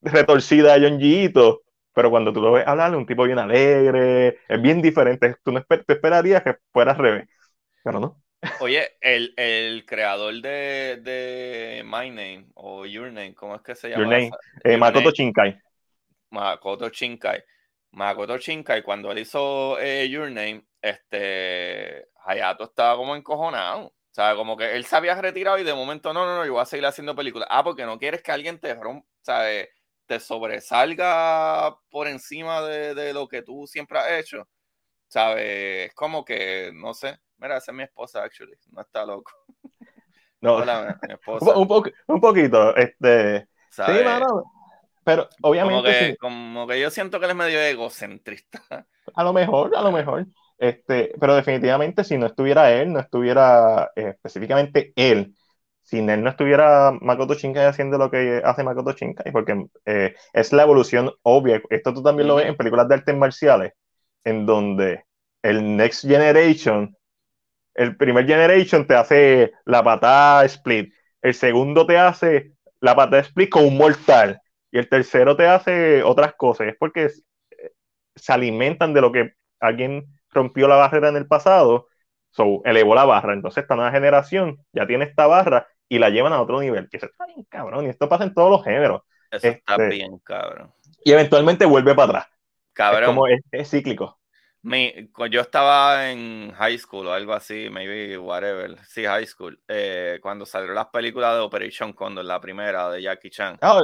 retorcida 0.00 0.78
de 0.78 0.88
John 0.88 1.00
Gito, 1.00 1.62
pero 1.94 2.10
cuando 2.10 2.32
tú 2.32 2.40
lo 2.40 2.52
ves 2.52 2.66
hablar, 2.66 2.94
un 2.96 3.06
tipo 3.06 3.24
bien 3.24 3.38
alegre, 3.38 4.38
es 4.48 4.62
bien 4.62 4.80
diferente, 4.80 5.36
tú 5.42 5.52
no 5.52 5.58
esper 5.58 5.84
tú 5.84 5.92
esperarías 5.92 6.42
que 6.42 6.56
fuera 6.72 6.92
al 6.92 6.98
revés, 6.98 7.28
pero 7.84 8.00
no. 8.00 8.22
Oye, 8.60 8.92
el, 9.00 9.34
el 9.36 9.86
creador 9.86 10.34
de, 10.40 10.98
de, 11.00 11.82
My 11.84 12.10
Name 12.10 12.46
o 12.54 12.86
Your 12.86 13.12
Name, 13.12 13.34
¿cómo 13.34 13.54
es 13.54 13.62
que 13.62 13.74
se 13.74 13.90
llama? 13.90 14.02
Your 14.02 14.12
Name, 14.12 14.30
eh, 14.64 14.76
Makoto 14.76 15.10
Shinkai. 15.10 15.60
Makoto 16.32 16.88
Shinkai. 16.88 17.42
Makoto 17.92 18.36
Shinkai, 18.38 18.82
cuando 18.82 19.12
él 19.12 19.18
hizo 19.18 19.78
eh, 19.78 20.08
Your 20.08 20.30
Name, 20.30 20.66
este, 20.80 22.08
Hayato 22.24 22.64
estaba 22.64 22.96
como 22.96 23.14
encojonado. 23.16 23.86
O 23.86 24.14
sea, 24.14 24.34
como 24.34 24.56
que 24.56 24.74
él 24.76 24.84
se 24.84 24.96
había 24.96 25.14
retirado 25.14 25.58
y 25.58 25.64
de 25.64 25.74
momento, 25.74 26.12
no, 26.12 26.26
no, 26.26 26.36
no, 26.36 26.44
yo 26.44 26.52
voy 26.52 26.62
a 26.62 26.66
seguir 26.66 26.84
haciendo 26.86 27.14
películas. 27.14 27.48
Ah, 27.50 27.64
porque 27.64 27.86
no 27.86 27.98
quieres 27.98 28.22
que 28.22 28.32
alguien 28.32 28.58
te 28.58 28.74
rompa, 28.74 29.06
¿sabes? 29.22 29.68
te 30.06 30.18
sobresalga 30.20 31.78
por 31.88 32.08
encima 32.08 32.60
de, 32.62 32.94
de, 32.94 33.14
lo 33.14 33.28
que 33.28 33.42
tú 33.42 33.66
siempre 33.66 33.98
has 33.98 34.10
hecho. 34.12 34.48
¿Sabes? 35.08 35.88
Es 35.88 35.94
como 35.94 36.24
que, 36.24 36.72
no 36.74 36.92
sé, 36.92 37.18
Mira, 37.42 37.56
esa 37.56 37.72
es 37.72 37.76
mi 37.76 37.82
esposa, 37.82 38.22
actually. 38.22 38.56
No 38.70 38.82
está 38.82 39.04
loco. 39.04 39.32
No. 40.40 40.54
Hola, 40.54 40.96
mi 41.02 41.12
esposa. 41.14 41.56
Un, 41.56 41.66
po 41.66 41.82
un 42.06 42.20
poquito, 42.20 42.76
este. 42.76 43.48
¿Sabes? 43.68 43.98
Sí, 43.98 44.04
mano. 44.04 44.44
Pero 45.04 45.28
obviamente. 45.42 45.74
Como 45.74 45.82
que, 45.82 46.06
sí. 46.06 46.16
como 46.16 46.66
que 46.66 46.80
yo 46.80 46.90
siento 46.90 47.18
que 47.18 47.26
él 47.26 47.32
es 47.32 47.36
medio 47.36 47.60
egocentrista. 47.60 48.62
A 49.14 49.24
lo 49.24 49.32
mejor, 49.32 49.76
a 49.76 49.82
lo 49.82 49.90
mejor. 49.90 50.26
Este, 50.56 51.12
pero 51.18 51.34
definitivamente 51.34 52.04
si 52.04 52.16
no 52.16 52.26
estuviera 52.26 52.70
él, 52.72 52.92
no 52.92 53.00
estuviera 53.00 53.90
eh, 53.96 54.10
específicamente 54.10 54.92
él, 54.94 55.34
sin 55.82 56.08
él 56.08 56.22
no 56.22 56.30
estuviera 56.30 56.92
Makoto 57.00 57.34
Shinkai 57.34 57.66
haciendo 57.66 57.98
lo 57.98 58.10
que 58.10 58.40
hace 58.44 58.62
Makoto 58.62 58.92
Shinkai, 58.92 59.32
porque 59.32 59.66
eh, 59.86 60.14
es 60.32 60.52
la 60.52 60.62
evolución 60.62 61.10
obvia. 61.22 61.60
Esto 61.68 61.92
tú 61.92 62.02
también 62.02 62.28
lo 62.28 62.36
ves 62.36 62.46
en 62.46 62.56
películas 62.56 62.88
de 62.88 62.94
artes 62.94 63.16
marciales, 63.16 63.72
en 64.24 64.46
donde 64.46 65.04
el 65.42 65.76
Next 65.76 66.06
Generation 66.06 66.96
el 67.74 67.96
primer 67.96 68.26
generation 68.26 68.86
te 68.86 68.94
hace 68.94 69.52
la 69.64 69.82
patada 69.82 70.44
split. 70.44 70.92
El 71.20 71.34
segundo 71.34 71.86
te 71.86 71.98
hace 71.98 72.52
la 72.80 72.94
patada 72.94 73.22
split 73.22 73.50
con 73.50 73.64
un 73.64 73.76
mortal. 73.76 74.40
Y 74.72 74.78
el 74.78 74.88
tercero 74.88 75.36
te 75.36 75.46
hace 75.46 76.02
otras 76.02 76.34
cosas. 76.34 76.68
Es 76.68 76.76
porque 76.76 77.10
se 78.16 78.32
alimentan 78.32 78.94
de 78.94 79.02
lo 79.02 79.12
que 79.12 79.34
alguien 79.60 80.06
rompió 80.30 80.66
la 80.66 80.76
barrera 80.76 81.10
en 81.10 81.16
el 81.16 81.26
pasado. 81.26 81.88
So, 82.30 82.62
elevó 82.64 82.94
la 82.94 83.04
barra. 83.04 83.34
Entonces, 83.34 83.62
esta 83.62 83.76
nueva 83.76 83.92
generación 83.92 84.64
ya 84.72 84.86
tiene 84.86 85.04
esta 85.04 85.26
barra 85.26 85.68
y 85.88 85.98
la 85.98 86.08
llevan 86.08 86.32
a 86.32 86.40
otro 86.40 86.58
nivel. 86.60 86.88
Que 86.88 86.96
eso 86.96 87.06
está 87.06 87.26
bien 87.26 87.44
cabrón. 87.50 87.84
Y 87.84 87.90
esto 87.90 88.08
pasa 88.08 88.24
en 88.24 88.32
todos 88.32 88.50
los 88.50 88.64
géneros. 88.64 89.02
Eso 89.30 89.48
está 89.48 89.74
este, 89.74 89.88
bien 89.88 90.18
cabrón. 90.24 90.72
Y 91.04 91.12
eventualmente 91.12 91.66
vuelve 91.66 91.94
para 91.94 92.08
atrás. 92.08 92.26
Cabrón. 92.72 93.02
Es 93.02 93.06
como 93.08 93.26
es, 93.26 93.40
es 93.50 93.70
cíclico. 93.70 94.18
Mi, 94.62 95.10
yo 95.28 95.40
estaba 95.40 96.10
en 96.10 96.52
high 96.52 96.78
school 96.78 97.08
o 97.08 97.12
algo 97.12 97.34
así, 97.34 97.68
maybe 97.68 98.16
whatever, 98.16 98.78
sí, 98.86 99.04
high 99.04 99.26
school, 99.26 99.60
eh, 99.66 100.20
cuando 100.22 100.46
salieron 100.46 100.76
las 100.76 100.86
películas 100.86 101.34
de 101.34 101.40
Operation 101.40 101.92
Condor, 101.92 102.24
la 102.24 102.40
primera 102.40 102.88
de 102.88 103.02
Jackie 103.02 103.30
Chan. 103.30 103.58
Oh. 103.60 103.82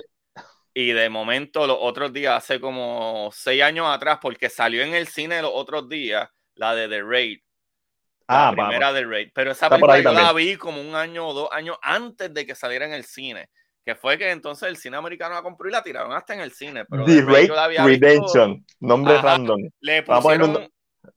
Y 0.81 0.93
de 0.93 1.09
momento, 1.09 1.67
los 1.67 1.77
otros 1.81 2.13
días, 2.13 2.37
hace 2.37 2.61
como 2.61 3.31
seis 3.33 3.63
años 3.63 3.87
atrás, 3.89 4.19
porque 4.23 4.49
salió 4.49 4.83
en 4.83 4.95
el 4.95 5.09
cine 5.09 5.43
los 5.43 5.51
otros 5.53 5.89
días, 5.89 6.29
la 6.55 6.73
de 6.77 6.89
The 6.89 7.03
Raid. 7.03 7.41
La 8.29 8.49
Ah, 8.49 8.53
primera 8.53 8.79
vamos. 8.93 8.95
de 8.95 9.07
Raid. 9.07 9.29
Pero 9.35 9.51
esa 9.51 9.67
Está 9.67 9.77
película 9.85 10.13
la 10.23 10.33
vi 10.33 10.55
como 10.57 10.81
un 10.81 10.95
año 10.95 11.27
o 11.27 11.33
dos 11.35 11.49
años 11.51 11.77
antes 11.83 12.33
de 12.33 12.47
que 12.47 12.55
saliera 12.55 12.85
en 12.87 12.93
el 12.93 13.03
cine. 13.05 13.49
Que 13.85 13.97
fue 13.97 14.19
que 14.19 14.31
entonces 14.31 14.69
el 14.69 14.77
cine 14.77 14.99
americano 14.99 15.35
la 15.35 15.43
compró 15.43 15.69
y 15.69 15.73
la 15.73 15.83
tiraron 15.83 16.13
hasta 16.13 16.35
en 16.35 16.41
el 16.43 16.53
cine. 16.53 16.85
Pero 16.85 17.05
The 17.07 17.23
Raid 17.23 17.51
la 17.51 17.65
había 17.65 17.85
visto- 17.85 18.07
Redemption. 18.07 18.65
Nombre 18.79 19.15
Ajá. 19.15 19.23
random. 19.29 19.61
le 19.81 20.03
pusieron 20.05 20.71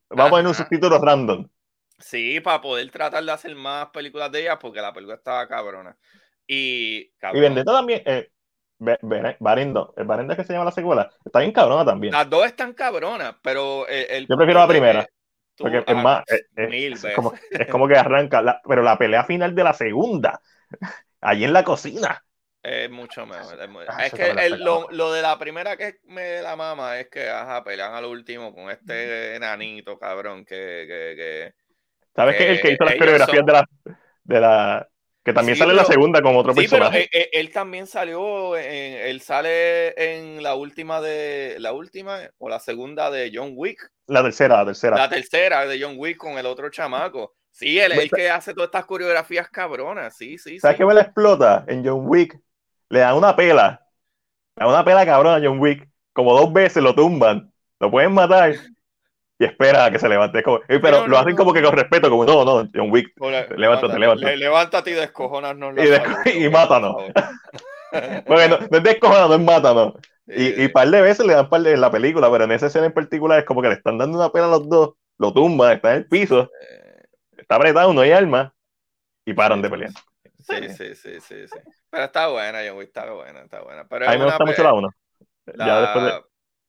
Vamos 0.10 0.26
a 0.26 0.30
poner 0.32 0.48
un 0.48 0.56
subtítulo 0.56 0.98
random. 1.00 1.48
Sí, 2.00 2.40
para 2.40 2.62
poder 2.62 2.90
tratar 2.90 3.24
de 3.24 3.32
hacer 3.32 3.54
más 3.56 3.90
películas 3.90 4.32
de 4.32 4.42
ella, 4.42 4.58
porque 4.58 4.82
la 4.82 4.92
película 4.92 5.18
estaba 5.18 5.48
cabrona. 5.48 5.96
Y, 6.48 6.98
Y 6.98 7.12
cabrón, 7.20 7.42
Vendetta 7.44 7.72
también. 7.74 8.02
Eh, 8.06 8.30
Barendo. 9.40 9.94
El 9.98 10.06
Barendo 10.06 10.34
es 10.34 10.38
que 10.40 10.44
se 10.46 10.54
llama 10.54 10.66
la 10.66 10.72
secuela. 10.72 11.10
Está 11.24 11.40
bien 11.40 11.52
cabrona 11.52 11.86
también. 11.86 12.14
las 12.14 12.30
dos 12.30 12.46
están 12.46 12.74
cabronas, 12.74 13.36
pero 13.42 13.88
el, 13.88 14.06
el 14.10 14.28
Yo 14.28 14.36
prefiero 14.36 14.60
la 14.60 14.66
es 14.66 14.70
primera, 14.70 15.04
que 15.06 15.10
tú- 15.56 15.64
Porque 15.64 15.78
es 15.80 15.84
ah, 15.88 15.94
más. 15.94 16.24
eh, 16.32 16.42
eh, 16.56 16.68
mil 16.68 16.94
es, 16.94 17.06
como, 17.16 17.34
es 17.52 17.68
como 17.68 17.88
que 17.88 17.98
arranca. 17.98 18.42
la- 18.42 18.62
pero 18.68 18.82
la 18.82 18.98
pelea 18.98 19.24
final 19.24 19.54
de 19.56 19.64
la 19.64 19.74
segunda. 19.74 20.40
Allí 21.22 21.44
en 21.44 21.54
la 21.54 21.64
cocina. 21.64 22.24
Es 22.64 22.90
mucho 22.92 23.26
mejor. 23.26 23.60
Es, 23.60 23.70
Ah, 23.88 24.06
es 24.06 24.14
que 24.14 24.30
el- 24.30 24.64
lo, 24.64 24.88
lo 24.92 25.12
de 25.12 25.22
la 25.24 25.38
primera 25.40 25.78
que 25.78 25.96
me 26.06 26.42
la 26.42 26.56
mama 26.56 27.00
es 27.00 27.10
que 27.10 27.28
ajá, 27.30 27.64
pelean 27.64 27.94
al 27.94 28.06
último 28.06 28.54
con 28.54 28.70
este 28.70 29.36
enanito, 29.36 29.98
cabrón, 29.98 30.46
que, 30.46 30.86
que, 30.88 31.16
que- 31.16 31.54
¿Sabes 32.16 32.36
qué? 32.38 32.52
El 32.52 32.62
que 32.62 32.72
hizo 32.74 32.84
las 32.84 32.96
coreografías 32.96 33.38
son- 33.38 33.46
de 33.46 33.54
la, 33.54 33.66
de 34.24 34.40
la. 34.42 34.88
Que 35.32 35.36
también 35.36 35.56
Sí, 35.56 35.60
sale 35.60 35.72
en 35.72 35.78
la 35.78 35.86
segunda 35.86 36.22
como 36.22 36.40
otro 36.40 36.54
Sí, 36.54 36.62
personaje. 36.62 37.04
él, 37.04 37.10
él- 37.12 37.30
él 37.34 37.52
también 37.52 37.88
salió, 37.88 38.58
en- 38.58 38.94
él 39.08 39.22
sale 39.22 39.94
en 39.98 40.44
la 40.44 40.56
última 40.56 41.02
de, 41.02 41.56
la 41.60 41.74
última 41.74 42.20
o 42.38 42.50
la 42.50 42.60
segunda 42.60 43.10
de 43.12 43.32
John 43.34 43.52
Wick. 43.56 43.90
La 44.08 44.22
tercera, 44.24 44.58
la 44.58 44.66
tercera. 44.66 44.98
La 44.98 45.10
tercera 45.10 45.66
de 45.66 45.82
John 45.82 45.96
Wick 45.98 46.18
con 46.18 46.38
el 46.38 46.46
otro 46.46 46.70
chamaco. 46.70 47.34
Sí, 47.50 47.80
él 47.80 47.92
es 47.92 47.98
el 48.00 48.10
que 48.12 48.30
hace 48.30 48.54
todas 48.54 48.68
estas 48.68 48.86
coreografías 48.86 49.50
cabronas. 49.50 50.16
Sí, 50.16 50.38
sí, 50.38 50.60
¿Sabes 50.60 50.76
sí. 50.76 50.80
qué 50.80 50.86
me 50.86 50.94
la 50.94 51.02
explota? 51.02 51.66
En 51.68 51.86
John 51.86 52.04
Wick. 52.06 52.40
Le 52.90 53.00
dan 53.00 53.16
una 53.16 53.36
pela. 53.36 53.86
Le 54.56 54.66
dan 54.66 54.70
una 54.70 54.84
pela 54.86 55.06
cabrona 55.06 55.36
a 55.38 55.42
John 55.42 55.60
Wick. 55.60 55.88
Como 56.14 56.34
dos 56.38 56.52
veces 56.52 56.82
lo 56.84 56.94
tumban. 56.96 57.52
Lo 57.80 57.90
pueden 57.92 58.14
matar. 58.14 58.54
Y 59.42 59.46
espera 59.46 59.86
a 59.86 59.92
que 59.92 59.98
se 59.98 60.08
levante. 60.08 60.44
Como- 60.44 60.60
eh, 60.68 60.78
pero 60.80 61.00
No, 61.02 61.08
lo 61.08 61.18
hacen 61.18 61.32
no. 61.32 61.38
como 61.38 61.52
que 61.54 61.64
con 61.64 61.74
respeto. 61.76 62.12
Como 62.12 62.26
no, 62.26 62.46
no, 62.46 62.70
John 62.76 62.92
Wick. 62.92 63.12
Levántate, 63.20 63.98
levántate. 63.98 64.32
le- 64.32 64.38
levántate 64.38 64.92
y 64.92 64.94
descojonas 64.94 65.56
Y 65.56 65.88
desco- 65.88 66.36
y 66.46 66.50
mátanos. 66.50 66.96
Porque 68.28 68.48
no, 68.48 68.60
no 68.70 68.78
es 68.78 68.84
descojonado, 68.84 69.30
no 69.30 69.36
es 69.36 69.42
mátano. 69.42 69.96
Y, 70.28 70.64
y 70.64 70.68
par 70.70 70.88
de 70.88 71.02
veces 71.02 71.26
le 71.26 71.34
dan 71.34 71.50
par 71.50 71.62
de 71.62 71.74
en 71.74 71.82
la 71.82 71.92
película, 71.92 72.32
pero 72.32 72.46
en 72.46 72.52
esa 72.52 72.68
escena 72.68 72.86
en 72.86 72.94
particular 72.94 73.40
es 73.40 73.44
como 73.46 73.62
que 73.62 73.68
le 73.68 73.74
están 73.74 73.98
dando 73.98 74.18
una 74.18 74.30
pela 74.32 74.46
a 74.46 74.50
los 74.50 74.70
dos. 74.70 74.92
Lo 75.18 75.34
tumban, 75.34 75.74
está 75.74 75.92
en 75.92 75.98
el 75.98 76.08
piso. 76.08 76.50
Está 77.36 77.56
apretado, 77.56 77.92
no 77.92 78.00
hay 78.02 78.12
arma. 78.12 78.54
Y 79.26 79.34
paran 79.34 79.62
de 79.62 79.70
pelear. 79.70 79.90
Sí, 80.40 80.70
sí, 80.70 80.96
sí, 80.96 81.20
sí, 81.20 81.48
sí. 81.48 81.60
Pero 81.90 82.04
está 82.06 82.28
buena, 82.28 82.60
John 82.66 82.78
Wick, 82.78 82.88
está 82.90 83.12
buena, 83.12 83.42
está 83.42 83.62
buena. 83.62 83.86
Pero 83.90 84.08
A 84.08 84.12
mí 84.12 84.18
me 84.20 84.24
gusta 84.26 84.38
pe- 84.38 84.46
mucho 84.46 84.64
la 84.64 84.74
1. 84.74 84.90
La, 85.48 85.66
Ya 85.66 85.82
después 85.82 86.06
de. 86.06 86.12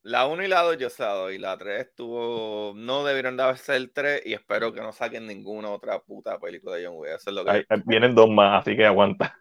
La 0.03 0.27
1 0.27 0.43
y 0.45 0.49
la 0.49 0.63
2 0.63 0.79
yo 0.79 0.91
se 0.91 1.03
la 1.03 1.13
doy. 1.13 1.39
La 1.39 1.57
3 1.57 1.81
estuvo. 1.81 2.73
No 2.75 3.05
debieron 3.05 3.37
de 3.37 3.57
el 3.69 3.93
3 3.93 4.23
y 4.25 4.35
espero 4.35 4.73
que 4.73 4.81
no 4.81 4.93
saquen 4.93 5.27
ninguna 5.27 5.71
otra 5.71 6.01
puta 6.01 6.39
película 6.39 6.77
de 6.77 6.87
John 6.87 6.97
Wick. 6.97 7.13
Eso 7.17 7.31
es 7.31 7.37
lo 7.37 7.45
que 7.45 7.65
vienen 7.87 8.15
dos 8.15 8.29
más, 8.29 8.63
así 8.63 8.77
que 8.77 8.85
aguanta. 8.85 9.37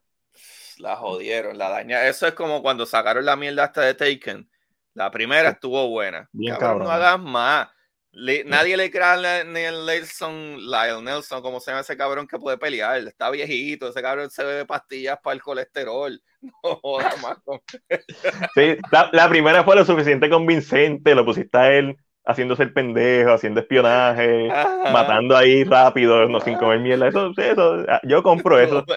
la 0.77 0.95
jodieron, 0.95 1.57
la 1.57 1.69
dañaron. 1.69 2.07
Eso 2.07 2.27
es 2.27 2.33
como 2.33 2.61
cuando 2.61 2.85
sacaron 2.85 3.25
la 3.25 3.35
mierda 3.35 3.65
hasta 3.65 3.81
de 3.81 3.93
Taken. 3.93 4.49
La 4.93 5.09
primera 5.09 5.49
estuvo 5.49 5.87
buena. 5.89 6.29
Bien 6.31 6.55
Cabrón, 6.57 6.79
no 6.79 6.89
cabrón. 6.89 6.91
hagas 6.91 7.19
más. 7.19 7.69
Le- 8.13 8.43
nadie 8.43 8.75
le 8.75 8.91
cree 8.91 9.03
a 9.03 9.15
Lionel 9.15 9.85
Nelson, 9.85 10.57
Lionel 10.57 11.03
Nelson, 11.03 11.41
como 11.41 11.59
se 11.61 11.71
llama 11.71 11.81
ese 11.81 11.95
cabrón 11.95 12.27
que 12.27 12.37
puede 12.37 12.57
pelear. 12.57 12.97
Está 13.07 13.29
viejito, 13.29 13.87
ese 13.87 14.01
cabrón 14.01 14.29
se 14.29 14.43
bebe 14.43 14.65
pastillas 14.65 15.17
para 15.23 15.33
el 15.35 15.41
colesterol. 15.41 16.21
No 16.63 16.75
jodas 16.77 17.21
más. 17.21 17.37
Sí, 18.55 18.75
la, 18.91 19.09
la 19.13 19.29
primera 19.29 19.63
fue 19.63 19.75
lo 19.75 19.85
suficiente 19.85 20.29
convincente, 20.29 21.13
lo 21.15 21.23
pusiste 21.23 21.57
a 21.57 21.71
él 21.71 21.95
haciéndose 22.25 22.63
el 22.63 22.73
pendejo, 22.73 23.31
haciendo 23.33 23.59
espionaje, 23.61 24.49
Ajá. 24.51 24.91
matando 24.91 25.35
ahí 25.37 25.63
rápido, 25.63 26.27
no 26.27 26.39
sin 26.41 26.55
comer 26.57 26.79
mierda. 26.79 27.07
Eso, 27.07 27.31
eso, 27.37 27.85
ah, 27.87 27.99
yo 28.03 28.21
compro 28.23 28.59
eso. 28.59 28.83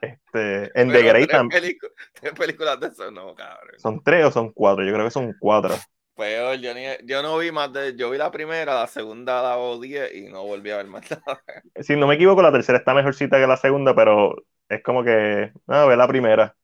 Este, 0.00 0.70
en 0.80 0.88
The 0.88 0.94
Pero 0.94 1.08
Great 1.08 1.28
tres, 1.28 1.40
tam- 1.40 1.50
pelicu- 1.50 1.92
tres 2.14 2.32
películas 2.32 2.80
de 2.80 2.86
eso, 2.86 3.10
no, 3.10 3.34
cabrón. 3.34 3.78
son 3.78 4.02
tres 4.02 4.24
o 4.24 4.30
son 4.30 4.50
cuatro, 4.52 4.82
yo 4.84 4.92
creo 4.94 5.04
que 5.04 5.10
son 5.10 5.34
cuatro. 5.38 5.74
Peor, 6.14 6.58
yo, 6.60 6.74
ni- 6.74 6.84
yo 7.06 7.22
no 7.22 7.38
vi 7.38 7.50
más 7.50 7.72
de. 7.72 7.96
Yo 7.96 8.10
vi 8.10 8.18
la 8.18 8.30
primera, 8.30 8.74
la 8.74 8.86
segunda 8.86 9.42
la 9.42 9.56
odié 9.56 10.16
y 10.18 10.22
no 10.30 10.44
volví 10.44 10.70
a 10.70 10.76
ver 10.78 10.86
más 10.86 11.10
nada. 11.10 11.42
Si 11.80 11.96
no 11.96 12.06
me 12.06 12.14
equivoco, 12.14 12.42
la 12.42 12.52
tercera 12.52 12.78
está 12.78 12.94
mejorcita 12.94 13.38
que 13.38 13.46
la 13.46 13.56
segunda, 13.56 13.94
pero 13.94 14.36
es 14.68 14.82
como 14.82 15.02
que, 15.04 15.52
no, 15.66 15.86
ve 15.86 15.96
la 15.96 16.08
primera. 16.08 16.56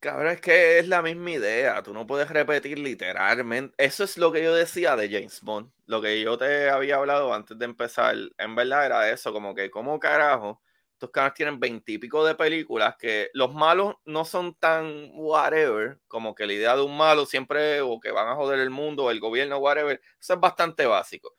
Cabrón, 0.00 0.32
es 0.32 0.40
que 0.42 0.78
es 0.78 0.88
la 0.88 1.00
misma 1.02 1.30
idea. 1.30 1.82
Tú 1.82 1.94
no 1.94 2.06
puedes 2.06 2.28
repetir 2.28 2.78
literalmente. 2.78 3.74
Eso 3.78 4.04
es 4.04 4.18
lo 4.18 4.30
que 4.32 4.42
yo 4.42 4.54
decía 4.54 4.96
de 4.96 5.08
James 5.10 5.40
Bond. 5.40 5.72
Lo 5.86 6.02
que 6.02 6.20
yo 6.20 6.36
te 6.36 6.68
había 6.68 6.96
hablado 6.96 7.32
antes 7.32 7.58
de 7.58 7.64
empezar. 7.64 8.14
En 8.36 8.54
verdad 8.54 8.84
era 8.86 9.10
eso, 9.10 9.32
como 9.32 9.54
que, 9.54 9.70
¿cómo 9.70 9.98
carajo 9.98 10.62
estos 10.94 11.10
cabrones 11.10 11.34
tienen 11.34 11.60
veintipico 11.60 12.24
de 12.24 12.34
películas 12.34 12.96
que 12.98 13.30
los 13.34 13.52
malos 13.52 13.96
no 14.04 14.24
son 14.24 14.54
tan 14.54 15.10
whatever, 15.12 15.98
como 16.08 16.34
que 16.34 16.46
la 16.46 16.52
idea 16.52 16.76
de 16.76 16.82
un 16.82 16.96
malo 16.96 17.26
siempre 17.26 17.80
o 17.80 18.00
que 18.00 18.10
van 18.12 18.28
a 18.28 18.36
joder 18.36 18.60
el 18.60 18.70
mundo 18.70 19.10
el 19.10 19.20
gobierno, 19.20 19.58
whatever, 19.58 20.00
eso 20.20 20.34
es 20.34 20.40
bastante 20.40 20.86
básico 20.86 21.34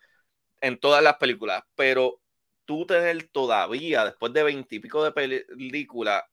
en 0.61 0.79
todas 0.79 1.03
las 1.03 1.15
películas, 1.17 1.63
pero 1.75 2.21
tú 2.65 2.85
tener 2.85 3.29
todavía, 3.29 4.05
después 4.05 4.33
de 4.33 4.43
veintipico 4.43 5.03
de 5.03 5.11
películas, 5.11 6.23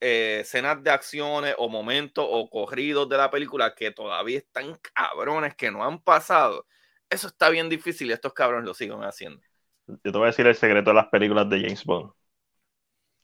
eh, 0.00 0.38
escenas 0.42 0.82
de 0.82 0.90
acciones 0.90 1.54
o 1.58 1.68
momentos 1.68 2.24
o 2.28 2.48
corridos 2.48 3.08
de 3.08 3.16
la 3.16 3.30
película 3.30 3.74
que 3.74 3.90
todavía 3.90 4.38
están 4.38 4.78
cabrones 4.94 5.54
que 5.56 5.70
no 5.70 5.84
han 5.84 6.00
pasado, 6.00 6.66
eso 7.10 7.26
está 7.28 7.50
bien 7.50 7.68
difícil 7.68 8.08
y 8.08 8.12
estos 8.12 8.32
cabrones 8.32 8.66
lo 8.66 8.74
siguen 8.74 9.02
haciendo. 9.02 9.40
Yo 9.86 9.96
te 10.02 10.10
voy 10.10 10.24
a 10.24 10.26
decir 10.26 10.46
el 10.46 10.54
secreto 10.54 10.90
de 10.90 10.94
las 10.94 11.06
películas 11.08 11.48
de 11.48 11.60
James 11.60 11.84
Bond. 11.84 12.15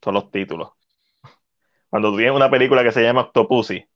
Son 0.02 0.14
los 0.14 0.30
títulos. 0.30 0.72
Cuando 1.88 2.10
tú 2.10 2.16
tienes 2.16 2.34
una 2.34 2.50
película 2.50 2.82
que 2.82 2.92
se 2.92 3.02
llama 3.02 3.22
Octopussy. 3.22 3.86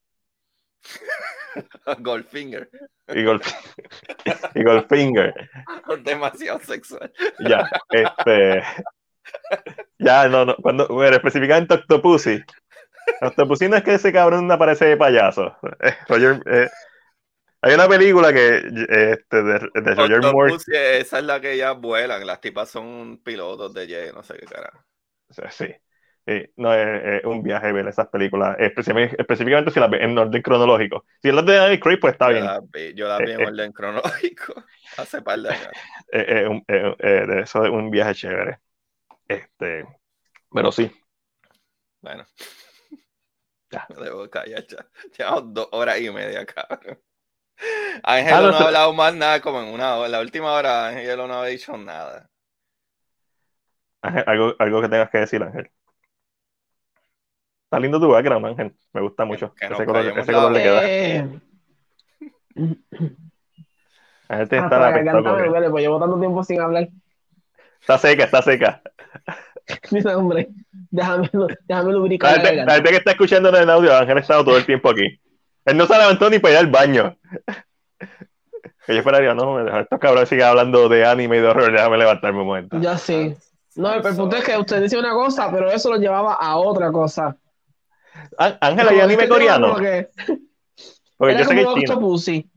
Goldfinger. 1.99 2.68
Y, 3.09 3.20
y 4.60 4.65
Goldfinger. 4.65 5.51
Demasiado 6.05 6.60
sexual. 6.60 7.12
Ya, 7.41 7.68
este. 7.91 8.62
Ya, 9.99 10.28
no, 10.28 10.44
no. 10.44 10.57
Cuando, 10.57 10.86
bueno, 10.89 11.17
específicamente 11.17 11.75
Octopussy. 11.75 12.43
Octopussy 13.23 13.68
no 13.68 13.76
es 13.76 13.83
que 13.83 13.94
ese 13.94 14.12
cabrón 14.12 14.51
aparece 14.51 14.85
de 14.86 14.97
payaso. 14.97 15.57
Eh, 15.81 15.94
Roger, 16.09 16.43
eh, 16.47 16.68
hay 17.62 17.75
una 17.75 17.89
película 17.89 18.33
que 18.33 18.57
este, 18.59 19.43
de, 19.43 19.70
de 19.75 19.94
Roger 19.94 20.20
Moore. 20.33 20.57
Esa 20.99 21.18
es 21.18 21.25
la 21.25 21.41
que 21.41 21.52
ellas 21.52 21.76
vuelan. 21.78 22.26
Las 22.26 22.41
tipas 22.41 22.68
son 22.68 23.18
pilotos 23.25 23.73
de 23.73 23.86
J, 23.86 24.12
no 24.12 24.23
sé 24.23 24.35
qué 24.35 24.47
carajo. 24.47 24.78
Sí. 25.51 25.67
Sí. 26.27 26.45
no, 26.57 26.75
es, 26.75 27.25
un 27.25 27.43
viaje 27.43 27.73
ver 27.73 27.87
esas 27.89 28.09
películas, 28.09 28.57
específicamente, 28.59 29.71
si 29.71 29.81
las 29.81 29.91
ves 29.91 30.03
en 30.03 30.17
orden 30.19 30.43
cronológico. 30.43 31.05
Si 31.23 31.31
las 31.33 31.47
de 31.47 31.55
Danny 31.55 31.79
Craig, 31.79 31.99
pues 32.01 32.13
está 32.13 32.29
bien. 32.29 32.45
yo 32.95 33.09
las 33.09 33.19
vi 33.21 33.33
en 33.33 33.41
eh, 33.41 33.47
orden 33.47 33.73
cronológico 33.73 34.55
hace 34.97 35.23
par 35.23 35.39
de 35.41 35.51
años. 35.51 36.65
eso 37.47 37.65
es 37.65 37.71
un 37.71 37.91
viaje 37.91 38.15
chévere. 38.15 38.59
Este, 39.29 39.87
pero 40.53 40.73
sí. 40.73 40.91
Bueno. 42.01 42.25
Ya. 43.69 43.85
debo 43.89 44.31
callar 44.31 44.65
ya. 44.65 44.87
Llevamos 45.19 45.53
dos 45.53 45.69
horas 45.73 46.01
y 46.01 46.09
media, 46.09 46.47
cabrón. 46.47 47.01
Ángel 48.05 48.33
ah, 48.33 48.41
no, 48.41 48.49
ha 48.49 48.61
hablado 48.61 48.93
más 48.93 49.13
nada 49.15 49.41
como 49.41 49.61
en 49.61 49.75
una 49.75 49.97
hora. 49.97 50.09
La 50.09 50.21
última 50.21 50.53
hora 50.53 50.87
Ángel 50.87 51.17
no 51.17 51.41
ha 51.41 51.47
dicho 51.47 51.77
nada. 51.77 52.31
algo, 54.03 54.55
algo 54.61 54.83
que 54.83 54.89
tengas 54.89 55.11
que 55.11 55.19
decir, 55.19 55.43
Ángel. 55.43 55.69
Está 57.67 57.81
lindo 57.81 57.99
tu 57.99 58.09
background, 58.09 58.47
Ángel. 58.47 58.77
Me 58.93 59.01
gusta 59.01 59.25
mucho. 59.25 59.53
ese 59.61 59.85
color, 59.85 60.07
ese 60.17 60.33
color 60.33 60.53
le 60.53 60.62
queda. 60.62 60.81
Ángel 64.28 64.49
te 64.49 64.57
está 64.57 64.78
la 64.78 64.91
me 64.93 65.70
pues 65.70 65.83
llevo 65.83 65.99
tanto 65.99 66.20
tiempo 66.20 66.45
sin 66.45 66.61
hablar. 66.61 66.89
Está 67.81 67.99
seca, 67.99 68.25
está 68.25 68.41
seca. 68.41 68.83
Mira, 69.91 70.17
hombre, 70.17 70.49
déjame, 70.91 71.28
déjame 71.67 71.93
lubricar. 71.93 72.39
La 72.39 72.75
gente, 72.75 72.91
que 72.91 72.97
está 72.97 73.11
escuchando 73.11 73.49
en 73.49 73.57
el 73.57 73.70
audio, 73.70 73.97
Ángel 73.97 74.19
ha 74.19 74.20
estado 74.20 74.45
todo 74.45 74.57
el 74.59 74.65
tiempo 74.65 74.91
aquí. 74.91 75.20
Él 75.65 75.77
no 75.77 75.86
se 75.86 75.99
levantó 75.99 76.31
ni 76.31 76.39
para 76.39 76.55
ir 76.55 76.59
al 76.61 76.69
baño. 76.69 77.17
Que 78.86 78.93
yo 78.93 79.01
esperaría, 79.01 79.35
no, 79.35 79.59
estos 79.81 79.99
cabrones 79.99 80.28
siguen 80.28 80.47
hablando 80.47 80.89
de 80.89 81.05
anime 81.05 81.39
y 81.39 81.41
de 81.41 81.49
horror, 81.49 81.73
déjame 81.73 81.99
levantarme 81.99 82.43
un 82.43 82.47
momento. 82.47 82.78
Ya 82.81 82.97
sí. 82.97 83.35
No, 83.75 83.93
el, 83.93 84.03
punto 84.03 84.36
es 84.36 84.45
que 84.45 84.57
usted 84.57 84.81
dice 84.81 84.97
una 84.97 85.11
cosa, 85.11 85.51
pero 85.51 85.69
eso 85.69 85.91
lo 85.91 85.97
llevaba 85.97 86.35
a 86.35 86.57
otra 86.57 86.93
cosa. 86.93 87.36
Ángel, 88.39 88.89
¿hay 88.89 89.01
anime 89.01 89.28
coreano? 89.28 89.73
Porque, 89.73 90.11
porque 91.17 91.39
yo 91.39 91.45
sé 91.45 91.55
que 91.55 91.62
es 91.62 91.69
chino. 91.75 92.51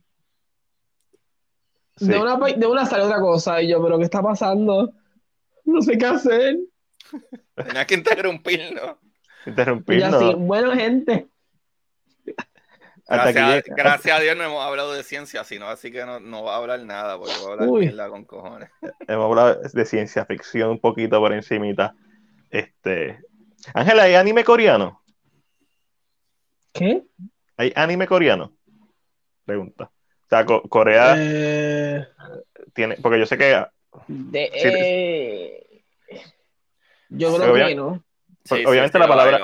De, 1.99 2.17
una, 2.17 2.37
de 2.37 2.65
una 2.65 2.85
sale 2.85 3.03
otra 3.03 3.19
cosa, 3.19 3.61
y 3.61 3.69
yo, 3.69 3.81
pero 3.83 3.97
¿qué 3.97 4.05
está 4.05 4.21
pasando? 4.21 4.93
No 5.65 5.81
sé 5.81 5.97
qué 5.97 6.05
hacer. 6.05 6.57
Tenía 7.55 7.85
que 7.85 7.95
interrumpirlo. 7.95 8.99
Interrumpirlo. 9.45 10.31
Ya 10.31 10.35
bueno, 10.35 10.73
gente. 10.73 11.27
Gracias, 13.09 14.17
a 14.17 14.19
Dios 14.19 14.37
no 14.37 14.43
hemos 14.43 14.63
hablado 14.63 14.93
de 14.93 15.03
ciencia, 15.03 15.43
sino 15.43 15.67
así 15.67 15.91
que 15.91 16.05
no, 16.05 16.19
no 16.19 16.43
va 16.43 16.55
a 16.55 16.57
hablar 16.57 16.79
nada, 16.81 17.17
porque 17.17 17.33
va 17.43 17.49
a 17.49 17.53
hablar 17.53 17.69
mierda 17.69 18.09
con 18.09 18.23
cojones. 18.25 18.69
Hemos 19.07 19.25
hablado 19.25 19.61
de 19.61 19.85
ciencia 19.85 20.25
ficción 20.25 20.69
un 20.69 20.79
poquito 20.79 21.19
por 21.19 21.33
encimita. 21.33 21.95
Este. 22.51 23.19
Ángela, 23.73 24.03
¿hay 24.03 24.15
anime 24.15 24.43
coreano? 24.43 25.01
¿Qué? 26.73 27.03
¿Hay 27.57 27.73
anime 27.75 28.07
coreano? 28.07 28.53
Pregunta. 29.45 29.85
O 29.85 30.29
sea, 30.29 30.45
Corea 30.45 31.15
eh, 31.17 32.07
tiene, 32.73 32.97
porque 33.01 33.19
yo 33.19 33.25
sé 33.25 33.37
que 33.37 33.65
de, 34.07 34.51
eh, 34.53 35.83
yo 37.09 37.35
creo 37.35 37.53
que 37.53 37.75
no. 37.75 38.03
obviamente 38.51 38.99
la 38.99 39.07
palabra. 39.07 39.39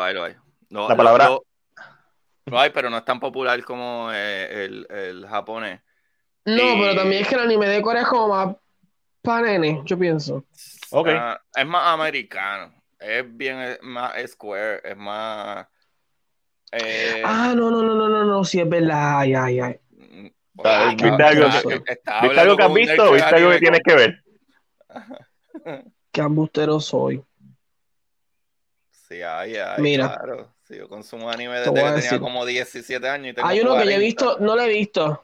la 0.69 0.95
palabra. 0.95 1.29
no 2.45 2.59
hay, 2.59 2.69
pero 2.69 2.89
no 2.89 2.97
es 2.97 3.05
tan 3.05 3.19
popular 3.19 3.63
como 3.63 4.09
eh, 4.13 4.65
el, 4.65 4.87
el, 4.89 5.27
japonés. 5.27 5.81
No, 6.45 6.75
pero 6.79 6.95
también 6.95 7.23
es 7.23 7.27
que 7.27 7.35
el 7.35 7.41
anime 7.41 7.67
de 7.67 7.81
Corea 7.81 8.03
es 8.03 8.07
como 8.07 8.27
más 8.27 8.55
para 9.23 9.57
yo 9.57 9.97
pienso. 9.97 10.45
Okay. 10.91 11.15
Ah, 11.17 11.41
es 11.55 11.65
más 11.65 11.87
americano. 11.87 12.73
Es 12.99 13.25
bien 13.35 13.77
más 13.81 14.13
square, 14.27 14.81
es 14.83 14.95
más. 14.95 15.67
Eh, 16.71 17.21
ah, 17.23 17.53
no, 17.55 17.71
no, 17.71 17.81
no, 17.81 17.95
no, 17.95 18.09
no, 18.09 18.25
no, 18.25 18.43
sí 18.43 18.59
es 18.59 18.67
verdad. 18.67 19.19
Ay, 19.19 19.33
ay, 19.33 19.59
ay. 19.59 19.79
¿Viste 20.55 21.23
algo, 21.23 21.47
¿Viste 21.47 22.39
algo 22.39 22.57
que 22.57 22.63
has 22.63 22.73
visto 22.73 23.09
o 23.09 23.13
viste 23.13 23.35
algo 23.35 23.51
que 23.51 23.59
tienes 23.59 23.81
que 23.83 23.95
ver? 23.95 24.23
Qué 26.11 26.21
ambustero 26.21 26.79
soy. 26.79 27.23
Sí, 28.89 29.21
ay, 29.21 29.55
ay, 29.55 29.81
Mira, 29.81 30.07
claro. 30.07 30.55
Sí, 30.63 30.77
yo 30.77 30.89
consumo 30.89 31.29
anime 31.29 31.59
desde 31.59 31.73
que 31.73 32.01
tenía 32.01 32.19
como 32.19 32.45
17 32.45 33.07
años. 33.07 33.35
Hay 33.43 33.59
uno 33.59 33.77
que 33.77 33.85
yo 33.85 33.91
he 33.91 33.99
visto, 33.99 34.37
no 34.39 34.55
lo 34.55 34.63
he 34.63 34.69
visto, 34.69 35.21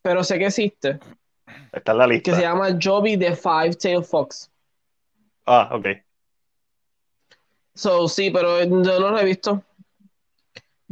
pero 0.00 0.24
sé 0.24 0.38
que 0.38 0.46
existe. 0.46 0.98
Está 1.72 1.92
en 1.92 1.98
la 1.98 2.06
lista. 2.06 2.30
Que 2.30 2.36
se 2.36 2.42
llama 2.42 2.78
Joby 2.80 3.18
the 3.18 3.36
Five 3.36 3.74
Tail 3.74 4.02
Fox. 4.02 4.50
Ah, 5.44 5.70
ok. 5.72 5.86
So, 7.74 8.08
sí, 8.08 8.30
pero 8.30 8.62
yo 8.62 9.00
no 9.00 9.10
lo 9.10 9.18
he 9.18 9.24
visto. 9.24 9.62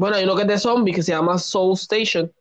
Bueno, 0.00 0.16
hay 0.16 0.24
uno 0.24 0.34
que 0.34 0.42
es 0.42 0.48
de 0.48 0.58
zombies 0.58 0.96
que 0.96 1.02
se 1.02 1.12
llama 1.12 1.36
Soul 1.36 1.74
Station. 1.74 2.32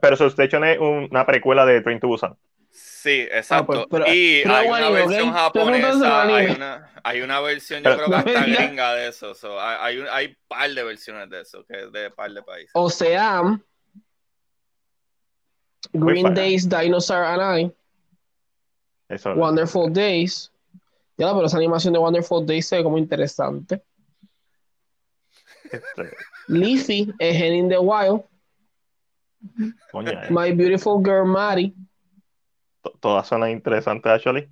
Pero 0.00 0.16
Soul 0.16 0.30
Station 0.30 0.64
es 0.64 0.78
una 0.78 1.26
precuela 1.26 1.66
de 1.66 1.82
Train 1.82 2.00
to 2.00 2.08
Busan. 2.08 2.34
Sí, 2.70 3.28
ah, 3.30 3.36
exacto. 3.36 3.86
Pues, 3.90 4.08
y 4.08 4.42
hay 4.48 4.66
una 4.66 4.88
versión 4.88 5.32
japonesa, 5.34 6.22
hay 6.22 6.46
una, 6.46 6.92
hay 7.04 7.20
una, 7.20 7.40
versión, 7.40 7.82
yo 7.82 7.94
creo 7.94 8.08
que 8.08 8.14
hasta 8.14 8.44
gringa 8.46 8.94
de 8.94 9.08
eso. 9.08 9.34
hay, 9.60 9.98
un, 9.98 10.06
hay 10.10 10.34
par 10.48 10.70
de 10.70 10.82
versiones 10.82 11.28
de 11.28 11.42
eso, 11.42 11.62
que 11.66 11.78
es 11.78 11.92
de 11.92 12.10
par 12.10 12.32
de 12.32 12.42
países. 12.42 12.70
O 12.72 12.88
sea, 12.88 13.42
Green 15.92 16.32
Days, 16.32 16.66
Dinosaur 16.66 17.22
and 17.22 17.70
I. 19.10 19.18
Wonderful 19.36 19.92
Days. 19.92 20.50
Ya, 21.18 21.34
pero 21.34 21.44
esa 21.44 21.58
animación 21.58 21.92
de 21.92 21.98
Wonderful 21.98 22.46
Days 22.46 22.66
se 22.66 22.76
ve 22.78 22.82
como 22.82 22.96
interesante. 22.96 23.82
Este. 25.72 26.16
Leafy 26.48 27.12
es 27.18 27.42
in 27.42 27.68
the 27.68 27.78
Wild. 27.78 28.24
My 30.30 30.52
Beautiful 30.52 31.02
Girl 31.02 31.26
Maddie 31.26 31.74
todas 33.00 33.26
son 33.26 33.48
interesantes, 33.48 34.10
actually. 34.10 34.48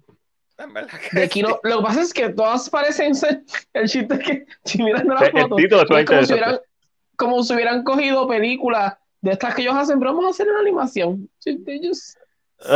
De 1.13 1.31
lo 1.63 1.79
que 1.79 1.83
pasa 1.85 2.03
es 2.03 2.13
que 2.13 2.31
todas 2.31 2.69
parecen 2.69 3.15
ser 3.15 3.43
el 3.75 3.89
chiste 3.89 4.15
es 4.15 4.21
que 4.21 4.47
si 4.65 4.83
miran 4.83 5.07
la 5.07 5.19
foto, 5.31 5.57
es 5.57 6.05
como, 6.05 6.25
si 6.25 6.33
hubieran, 6.33 6.59
como 7.17 7.43
si 7.45 7.55
hubieran 7.55 7.85
cogido 7.85 8.27
películas 8.27 8.97
de 9.21 9.33
estas 9.33 9.55
que 9.55 9.63
ellos 9.63 9.75
hacen, 9.77 10.01
pero 10.01 10.15
vamos 10.15 10.27
a 10.27 10.31
hacer 10.31 10.49
una 10.49 10.61
animación. 10.61 11.31
Ellos, 11.45 12.17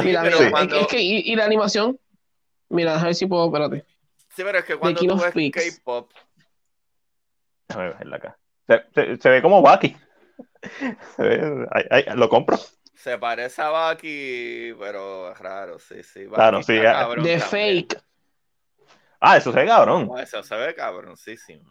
y, 0.04 0.12
la, 0.12 0.28
es, 0.28 0.86
que, 0.86 1.00
y, 1.00 1.34
la 1.34 1.44
animación, 1.44 1.98
mira, 2.68 3.00
a 3.00 3.04
ver 3.04 3.16
si 3.16 3.26
puedo, 3.26 3.46
espérate. 3.46 3.84
Sí, 4.28 4.42
pero 4.44 4.58
es 4.58 4.64
que 4.64 4.76
cuando 4.76 5.00
tú 5.00 5.18
ves 5.34 5.52
K-pop. 5.52 6.08
Déjame 7.72 7.94
verla 7.94 8.16
acá. 8.16 8.38
Se, 8.94 9.16
se, 9.18 9.28
ve 9.28 9.42
como 9.42 9.62
Baki. 9.62 9.96
lo 12.14 12.28
compro. 12.28 12.58
Se 12.94 13.18
parece 13.18 13.62
a 13.62 13.70
Baki, 13.70 14.74
pero 14.78 15.32
es 15.32 15.38
raro, 15.38 15.78
sí, 15.78 16.02
sí. 16.02 16.26
claro, 16.26 16.62
sí. 16.62 16.74
de 16.74 17.40
fake. 17.40 18.00
Ah, 19.20 19.36
eso 19.36 19.52
se 19.52 19.60
ve 19.60 19.66
cabrón. 19.66 20.10
eso 20.18 20.42
se 20.42 20.56
ve 20.56 20.74
sí. 21.16 21.62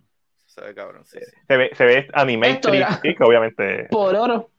Se 0.45 0.61
ve 0.61 0.75
cabrón, 0.75 1.05
sí, 1.05 1.19
sí. 1.19 1.31
Se 1.47 1.57
ve, 1.57 1.71
se 1.73 1.85
ve 1.85 2.07
animatrix, 2.13 2.99
que 3.01 3.15
obviamente. 3.23 3.87
Por 3.89 4.15
oro. 4.15 4.49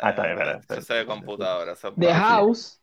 Ah, 0.00 0.10
está 0.10 0.22
bien, 0.24 0.36
verdad. 0.36 0.62
Eso 0.68 0.82
se 0.82 0.94
ve 0.94 1.06
computadora. 1.06 1.74
The 1.74 2.14
House. 2.14 2.80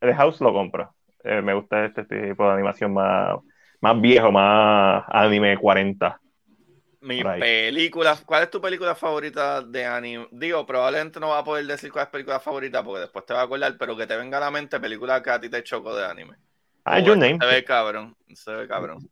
The 0.00 0.14
House 0.14 0.40
lo 0.40 0.52
compro. 0.52 0.94
Eh, 1.24 1.40
me 1.40 1.54
gusta 1.54 1.84
este 1.84 2.04
tipo 2.04 2.46
de 2.46 2.52
animación 2.52 2.92
más, 2.92 3.38
más 3.82 4.00
viejo, 4.00 4.32
más 4.32 5.04
anime 5.08 5.58
40. 5.58 6.20
Mi 7.00 7.24
Por 7.24 7.28
ahí. 7.28 7.46
película, 7.46 8.16
¿cuál 8.24 8.44
es 8.44 8.50
tu 8.50 8.60
película 8.60 8.94
favorita 8.94 9.60
de 9.60 9.84
anime? 9.84 10.28
Digo, 10.30 10.64
probablemente 10.64 11.18
no 11.18 11.30
vas 11.30 11.40
a 11.40 11.44
poder 11.44 11.66
decir 11.66 11.90
cuál 11.90 12.04
es 12.04 12.10
película 12.12 12.38
favorita 12.38 12.84
porque 12.84 13.00
después 13.00 13.26
te 13.26 13.34
va 13.34 13.40
a 13.40 13.44
acordar, 13.44 13.76
pero 13.76 13.96
que 13.96 14.06
te 14.06 14.16
venga 14.16 14.36
a 14.38 14.40
la 14.40 14.50
mente 14.52 14.78
película 14.78 15.20
que 15.20 15.30
a 15.30 15.40
ti 15.40 15.48
te 15.48 15.64
chocó 15.64 15.96
de 15.96 16.06
anime. 16.06 16.36
Ah, 16.84 16.98
Oh, 16.98 17.00
Your 17.00 17.16
Name. 17.16 17.40
Se 17.40 17.46
ve 17.46 17.64
cabrón, 17.64 18.16
se 18.34 18.52
ve 18.52 18.68
cabrón. 18.68 19.02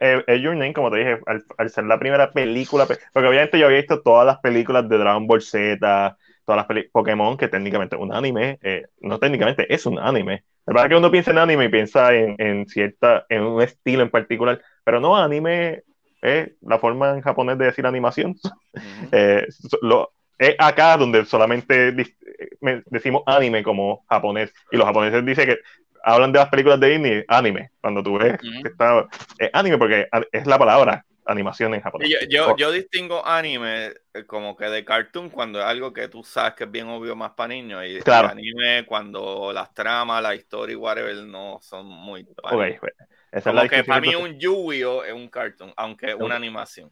Eh, 0.00 0.24
eh, 0.26 0.40
Your 0.40 0.54
Name, 0.56 0.72
como 0.74 0.90
te 0.90 0.98
dije, 0.98 1.18
al, 1.26 1.44
al 1.58 1.70
ser 1.70 1.84
la 1.84 1.98
primera 1.98 2.32
película, 2.32 2.86
pe- 2.86 2.98
porque 3.12 3.28
obviamente 3.28 3.58
yo 3.58 3.66
había 3.66 3.78
visto 3.78 4.02
todas 4.02 4.26
las 4.26 4.38
películas 4.38 4.88
de 4.88 4.98
Dragon 4.98 5.26
Ball 5.26 5.42
Z, 5.42 6.16
todas 6.44 6.58
las 6.58 6.66
películas 6.66 6.92
Pokémon, 6.92 7.36
que 7.36 7.48
técnicamente 7.48 7.96
es 7.96 8.02
un 8.02 8.12
anime, 8.14 8.58
eh, 8.62 8.86
no 9.00 9.18
técnicamente 9.18 9.72
es 9.72 9.86
un 9.86 9.98
anime. 9.98 10.44
La 10.66 10.72
verdad 10.74 10.88
que 10.90 10.96
uno 10.96 11.10
piensa 11.10 11.30
en 11.30 11.38
anime 11.38 11.66
y 11.66 11.68
piensa 11.68 12.14
en, 12.14 12.36
en 12.38 12.66
cierta, 12.68 13.26
en 13.28 13.42
un 13.42 13.62
estilo 13.62 14.02
en 14.02 14.10
particular, 14.10 14.60
pero 14.84 15.00
no 15.00 15.16
anime 15.16 15.82
es 16.22 16.52
la 16.62 16.78
forma 16.78 17.10
en 17.10 17.20
japonés 17.20 17.58
de 17.58 17.66
decir 17.66 17.86
animación. 17.86 18.34
Ujú. 18.74 19.08
Eh, 19.12 19.46
so- 19.50 19.78
lo- 19.82 20.10
es 20.38 20.56
acá 20.58 20.96
donde 20.96 21.24
solamente 21.26 21.88
eh, 21.88 22.82
decimos 22.86 23.22
anime 23.26 23.62
como 23.62 24.04
japonés, 24.08 24.52
y 24.72 24.76
los 24.76 24.86
japoneses 24.86 25.24
dicen 25.24 25.46
que 25.46 25.58
hablan 26.02 26.32
de 26.32 26.38
las 26.40 26.48
películas 26.48 26.80
de 26.80 26.88
Disney, 26.90 27.24
anime, 27.28 27.70
cuando 27.80 28.02
tú 28.02 28.18
ves 28.18 28.34
Ujú. 28.34 28.62
que 28.62 28.68
está, 28.68 29.06
es 29.38 29.50
anime 29.52 29.78
porque 29.78 30.08
es 30.32 30.46
la 30.46 30.58
palabra 30.58 31.04
animación 31.24 31.72
en 31.74 31.80
Y 31.80 31.82
japonés. 31.82 32.10
Yo, 32.10 32.18
yo, 32.28 32.56
yo 32.56 32.70
distingo 32.72 33.24
anime 33.24 33.92
eh, 34.12 34.24
como 34.26 34.56
que 34.56 34.66
de 34.66 34.84
cartoon 34.84 35.30
cuando 35.30 35.60
es 35.60 35.64
algo 35.64 35.92
que 35.92 36.08
tú 36.08 36.22
sabes 36.24 36.54
que 36.54 36.64
es 36.64 36.70
bien 36.70 36.88
obvio 36.88 37.14
más 37.16 37.32
para 37.32 37.48
niños 37.48 37.84
y, 37.86 38.00
Claro. 38.02 38.28
anime 38.28 38.84
cuando 38.86 39.52
las 39.52 39.72
tramas, 39.72 40.22
la 40.22 40.34
historia 40.34 40.72
y 40.74 40.76
whatever 40.76 41.14
no 41.24 41.58
son 41.62 41.86
muy 41.86 42.24
pa' 42.24 42.52
ok, 42.54 42.62
niños. 42.62 42.80
pues, 42.80 42.92
esa 43.32 43.50
es 43.50 43.56
la 43.56 43.68
que 43.68 43.84
para 43.84 44.00
mí 44.00 44.14
un 44.14 44.38
Yu-Gi-Oh 44.38 45.04
es 45.04 45.12
un 45.12 45.28
cartoon, 45.28 45.72
aunque 45.76 46.06
es 46.10 46.14
una 46.14 46.36
animación. 46.36 46.90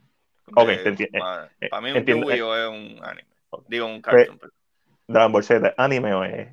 Ok, 0.55 0.69
te 0.69 0.91
enti- 0.93 1.09
eh, 1.61 1.69
para 1.69 1.83
mí 1.83 1.91
un 1.91 1.99
entiendo. 1.99 2.27
Yu-Gi-Oh 2.27 2.57
es 2.57 2.69
un 2.69 3.05
anime. 3.05 3.29
Digo, 3.69 3.87
un 3.87 4.01
cartoon. 4.01 4.39
perdón. 4.39 4.57
Dragon 5.09 5.33
Ball 5.33 5.43
Z, 5.45 5.75
anime 5.77 6.15
o 6.15 6.25
es... 6.25 6.49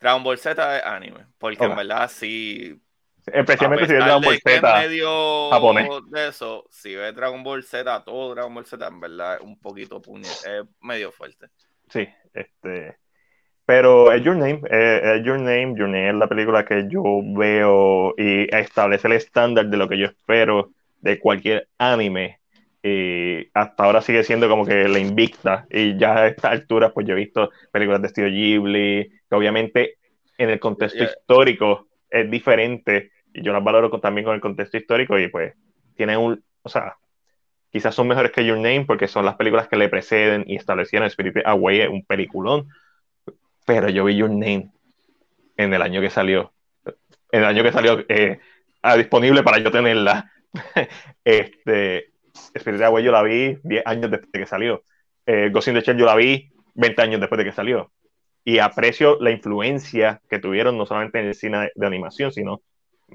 Dragon 0.00 0.22
Ball 0.24 0.38
Z 0.38 0.78
es 0.78 0.84
anime, 0.84 1.26
porque 1.38 1.64
en 1.64 1.76
verdad 1.76 2.10
sí. 2.10 2.80
Especialmente 3.26 3.86
si 3.86 3.92
es 3.92 3.98
pesar 3.98 4.20
Dragon 4.20 4.22
Ball 4.22 4.38
Z. 4.40 4.80
medio 4.80 5.50
japonés. 5.50 5.88
de 6.10 6.28
eso, 6.28 6.66
si 6.70 6.94
ves 6.94 7.14
Dragon 7.14 7.42
Ball 7.42 7.62
Z, 7.62 8.04
todo 8.04 8.34
Dragon 8.34 8.54
Ball 8.54 8.66
Z, 8.66 8.86
en 8.86 9.00
verdad 9.00 9.34
es 9.36 9.40
un 9.42 9.58
poquito 9.60 10.00
puñet, 10.02 10.26
es 10.26 10.64
medio 10.80 11.12
fuerte. 11.12 11.46
Sí, 11.88 12.08
este. 12.34 12.96
Pero 13.64 14.10
es 14.12 14.22
Your 14.24 14.36
Name, 14.36 14.60
eh, 14.68 15.16
es 15.16 15.24
Your 15.24 15.38
Name, 15.38 15.74
Your 15.76 15.88
Name 15.88 16.08
es 16.08 16.14
la 16.16 16.26
película 16.26 16.64
que 16.64 16.86
yo 16.88 17.02
veo 17.36 18.12
y 18.18 18.52
establece 18.54 19.06
el 19.06 19.14
estándar 19.14 19.66
de 19.66 19.76
lo 19.76 19.88
que 19.88 19.98
yo 19.98 20.06
espero 20.06 20.70
de 21.00 21.18
cualquier 21.20 21.68
anime. 21.78 22.40
Y 22.82 23.46
hasta 23.54 23.84
ahora 23.84 24.02
sigue 24.02 24.24
siendo 24.24 24.48
como 24.48 24.66
que 24.66 24.88
la 24.88 24.98
invicta. 24.98 25.66
Y 25.70 25.96
ya 25.96 26.18
a 26.18 26.26
esta 26.26 26.50
altura, 26.50 26.92
pues 26.92 27.06
yo 27.06 27.12
he 27.12 27.16
visto 27.16 27.50
películas 27.70 28.02
de 28.02 28.08
estilo 28.08 28.28
Ghibli, 28.28 29.08
que 29.28 29.34
obviamente 29.36 29.98
en 30.36 30.50
el 30.50 30.58
contexto 30.58 30.98
Yeah. 30.98 31.10
histórico 31.16 31.86
es 32.10 32.28
diferente. 32.28 33.11
Yo 33.34 33.52
las 33.52 33.64
valoro 33.64 33.90
con- 33.90 34.00
también 34.00 34.24
con 34.24 34.34
el 34.34 34.40
contexto 34.40 34.76
histórico. 34.76 35.18
Y 35.18 35.28
pues 35.28 35.54
tienen 35.96 36.18
un. 36.18 36.42
O 36.62 36.68
sea, 36.68 36.96
quizás 37.70 37.94
son 37.94 38.08
mejores 38.08 38.32
que 38.32 38.44
Your 38.44 38.56
Name 38.58 38.84
porque 38.86 39.08
son 39.08 39.24
las 39.24 39.36
películas 39.36 39.68
que 39.68 39.76
le 39.76 39.88
preceden 39.88 40.44
y 40.46 40.56
establecieron 40.56 41.08
Spirited 41.08 41.42
Away, 41.44 41.86
un 41.86 42.04
peliculón. 42.04 42.68
Pero 43.64 43.88
yo 43.88 44.04
vi 44.04 44.16
Your 44.16 44.30
Name 44.30 44.70
en 45.56 45.74
el 45.74 45.82
año 45.82 46.00
que 46.00 46.10
salió. 46.10 46.52
En 47.30 47.40
el 47.40 47.44
año 47.44 47.62
que 47.62 47.72
salió 47.72 48.04
eh, 48.08 48.40
ah, 48.82 48.96
disponible 48.96 49.42
para 49.42 49.58
yo 49.58 49.70
tenerla. 49.70 50.30
este, 51.24 52.12
Spirited 52.58 52.82
Away 52.84 53.04
yo 53.04 53.12
la 53.12 53.22
vi 53.22 53.58
10 53.62 53.86
años 53.86 54.10
después 54.10 54.32
de 54.32 54.38
que 54.40 54.46
salió. 54.46 54.82
Eh, 55.26 55.50
Ghost 55.52 55.68
in 55.68 55.74
the 55.74 55.80
Shell 55.80 55.96
yo 55.96 56.06
la 56.06 56.16
vi 56.16 56.52
20 56.74 57.02
años 57.02 57.20
después 57.20 57.38
de 57.38 57.44
que 57.44 57.52
salió. 57.52 57.90
Y 58.44 58.58
aprecio 58.58 59.18
la 59.20 59.30
influencia 59.30 60.20
que 60.28 60.40
tuvieron 60.40 60.76
no 60.76 60.84
solamente 60.84 61.20
en 61.20 61.26
el 61.26 61.34
cine 61.34 61.58
de, 61.58 61.72
de 61.74 61.86
animación, 61.86 62.32
sino 62.32 62.60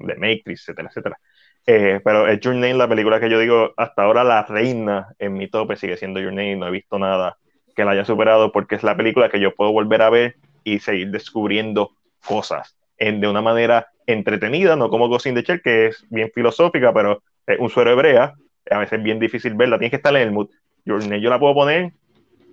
de 0.00 0.14
Matrix, 0.14 0.62
etcétera, 0.62 0.88
etcétera. 0.88 1.18
Eh, 1.66 2.00
pero 2.02 2.26
es 2.26 2.40
Your 2.40 2.54
Name, 2.54 2.74
la 2.74 2.88
película 2.88 3.20
que 3.20 3.28
yo 3.28 3.38
digo 3.38 3.74
hasta 3.76 4.02
ahora 4.02 4.24
la 4.24 4.42
reina 4.44 5.08
en 5.18 5.34
mi 5.34 5.48
tope 5.48 5.76
sigue 5.76 5.96
siendo 5.96 6.20
Your 6.20 6.32
Name. 6.32 6.56
No 6.56 6.68
he 6.68 6.70
visto 6.70 6.98
nada 6.98 7.36
que 7.76 7.84
la 7.84 7.92
haya 7.92 8.04
superado 8.04 8.52
porque 8.52 8.74
es 8.74 8.82
la 8.82 8.96
película 8.96 9.28
que 9.28 9.38
yo 9.38 9.54
puedo 9.54 9.72
volver 9.72 10.02
a 10.02 10.10
ver 10.10 10.36
y 10.64 10.78
seguir 10.80 11.10
descubriendo 11.10 11.92
cosas 12.26 12.76
en, 12.96 13.20
de 13.20 13.28
una 13.28 13.42
manera 13.42 13.88
entretenida, 14.06 14.76
no 14.76 14.88
como 14.88 15.08
Ghost 15.08 15.26
in 15.26 15.34
the 15.34 15.42
Shell, 15.42 15.62
que 15.62 15.86
es 15.86 16.06
bien 16.10 16.30
filosófica, 16.34 16.92
pero 16.92 17.22
es 17.46 17.58
un 17.58 17.68
suero 17.68 17.90
hebrea, 17.90 18.34
a 18.70 18.78
veces 18.78 18.98
es 18.98 19.04
bien 19.04 19.18
difícil 19.18 19.54
verla, 19.54 19.78
tienes 19.78 19.90
que 19.90 19.96
estar 19.96 20.14
en 20.16 20.22
el 20.22 20.32
mood. 20.32 20.48
Your 20.84 21.02
Name 21.02 21.20
yo 21.20 21.30
la 21.30 21.38
puedo 21.38 21.54
poner 21.54 21.92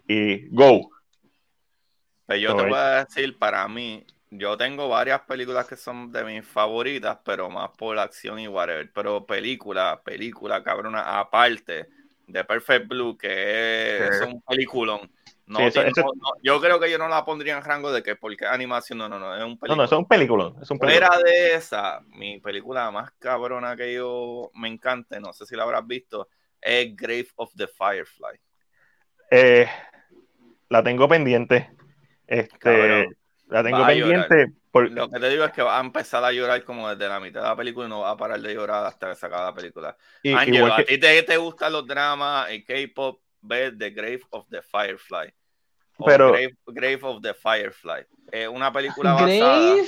y 0.08 0.48
go. 0.50 0.90
Pero 2.28 2.40
yo 2.40 2.50
te 2.50 2.62
Alright. 2.64 2.70
voy 2.70 2.80
a 2.80 3.06
decir, 3.06 3.38
para 3.38 3.68
mí, 3.68 4.04
yo 4.32 4.58
tengo 4.58 4.90
varias 4.90 5.22
películas 5.22 5.68
que 5.68 5.76
son 5.78 6.12
de 6.12 6.24
mis 6.24 6.46
favoritas, 6.46 7.20
pero 7.24 7.50
más 7.50 7.70
por 7.78 7.96
la 7.96 8.04
acción 8.04 8.40
y 8.40 8.48
whatever. 8.48 8.92
Pero 8.94 9.26
película, 9.26 10.02
película, 10.04 10.64
cabrona, 10.64 11.20
aparte 11.20 11.88
de 12.28 12.44
Perfect 12.44 12.88
Blue, 12.88 13.18
que 13.18 14.08
es, 14.08 14.20
Sí. 14.20 14.26
un 14.26 14.42
peliculón. 14.42 15.12
No, 15.48 15.60
Sí, 15.60 15.66
eso- 15.66 15.74
tiene- 15.82 15.92
eso- 15.92 16.02
no- 16.02 16.14
no, 16.16 16.30
yo 16.42 16.60
creo 16.60 16.80
que 16.80 16.90
yo 16.90 16.98
no 16.98 17.08
la 17.08 17.24
pondría 17.24 17.56
en 17.56 17.64
rango 17.64 17.92
de 17.92 18.02
que 18.02 18.16
porque 18.16 18.46
es 18.46 18.52
animación, 18.52 18.98
no, 18.98 19.08
no, 19.08 19.20
no, 19.20 19.36
es 19.36 19.44
un 19.44 19.52
No, 19.52 19.58
película. 19.60 19.76
no, 19.76 19.84
eso 19.84 19.96
es 19.96 20.00
un 20.00 20.08
peliculón. 20.08 20.56
Es 20.60 20.72
un 20.72 20.80
peliculón. 20.80 21.08
Fuera 21.12 21.24
de 21.24 21.54
esa, 21.54 22.00
mi 22.08 22.40
película 22.40 22.90
más 22.90 23.12
cabrona 23.20 23.76
que 23.76 23.94
yo 23.94 24.50
me 24.56 24.68
encanta, 24.70 25.20
no 25.20 25.34
sé 25.34 25.46
si 25.46 25.56
la 25.56 25.62
habrás 25.64 25.86
visto, 25.86 26.30
es 26.60 26.96
Grave 26.96 27.28
of 27.36 27.52
the 27.56 27.68
Firefly. 27.68 28.40
Eh, 29.30 29.68
la 30.70 30.84
tengo 30.84 31.08
pendiente. 31.08 31.70
Este, 32.26 32.58
Cabrón. 32.58 33.16
La 33.50 33.64
tengo 33.64 33.86
pendiente. 33.86 34.54
por- 34.72 34.92
Lo 34.92 35.10
que 35.10 35.20
te 35.20 35.30
digo 35.30 35.44
es 35.46 35.52
que 35.52 35.62
va 35.62 35.78
a 35.78 35.82
empezar 35.82 36.24
a 36.24 36.32
llorar 36.32 36.64
como 36.64 36.90
desde 36.90 37.08
la 37.08 37.20
mitad 37.20 37.42
de 37.42 37.48
la 37.48 37.56
película 37.56 37.86
y 37.86 37.90
no 37.90 38.02
va 38.02 38.12
a 38.12 38.18
parar 38.18 38.40
de 38.40 38.54
llorar 38.54 38.86
hasta 38.86 39.10
que 39.10 39.16
se 39.16 39.26
acabe 39.26 39.44
la 39.46 39.54
película. 39.54 39.98
y- 40.24 40.32
igual 40.56 40.72
a 40.74 40.84
ti 40.84 40.98
te, 40.98 41.24
te 41.24 41.38
gustan 41.38 41.72
los 41.74 41.86
dramas 41.88 42.52
y 42.52 42.64
K-pop, 42.64 43.22
ve 43.42 43.72
The 43.78 43.90
Grave 43.92 44.22
of 44.32 44.48
the 44.50 44.62
Firefly. 44.62 45.34
O 45.98 46.06
Pero- 46.06 46.32
Grave, 46.32 46.56
Grave 46.68 47.00
of 47.04 47.22
the 47.22 47.34
Firefly. 47.34 48.06
Es 48.32 48.48
una 48.50 48.72
película 48.74 49.14
basada. 49.14 49.30
Grave. 49.76 49.84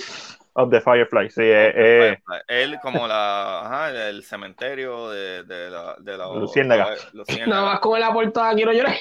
of 0.60 0.70
the 0.72 0.80
Firefly, 0.82 1.30
sí, 1.30 1.42
eh, 1.44 1.68
eh, 1.76 2.00
Firefly. 2.26 2.38
Él 2.48 2.80
como 2.82 3.08
la, 3.08 3.62
ajá, 3.66 4.08
el 4.10 4.24
cementerio 4.24 5.10
de, 5.10 5.44
de 5.44 5.70
la 5.70 5.96
de 6.00 6.18
la- 6.18 6.34
Luciérnaga. 6.34 6.96
Nada 7.48 7.62
más 7.66 7.80
con 7.82 8.00
la 8.00 8.14
portada 8.14 8.54
quiero 8.56 8.72
llorar. 8.72 8.96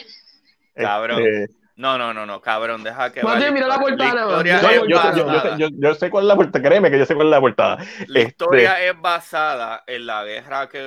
Cabrón. 0.75 1.23
este, 1.23 1.55
No, 1.77 1.99
no, 1.99 2.15
no, 2.15 2.25
no, 2.25 2.41
cabrón, 2.41 2.83
deja 2.83 3.13
que 3.13 3.23
Más 3.23 3.35
vaya. 3.35 3.45
bien, 3.47 3.55
mira 3.55 3.67
la 3.69 3.79
portada, 3.79 4.23
no, 4.25 4.41
es 4.41 4.63
yo, 4.63 4.71
yo- 4.71 4.87
yo- 4.87 4.87
yo 4.87 4.97
basada- 4.97 5.43
sé- 5.43 5.51
yo- 5.59 5.69
yo 5.73 5.95
sé 5.95 6.09
cuál 6.11 6.25
es 6.25 6.29
la 6.29 6.37
portada, 6.37 6.65
créeme 6.65 6.91
que 6.91 6.99
yo 6.99 7.05
sé 7.05 7.15
cuál 7.15 7.27
es 7.27 7.31
la 7.33 7.41
portada. 7.41 7.77
La 8.09 8.21
Este- 8.21 8.21
historia 8.23 8.81
es 8.83 8.99
basada 8.99 9.85
en 9.87 10.07
la 10.07 10.25
guerra 10.25 10.69
que, 10.71 10.79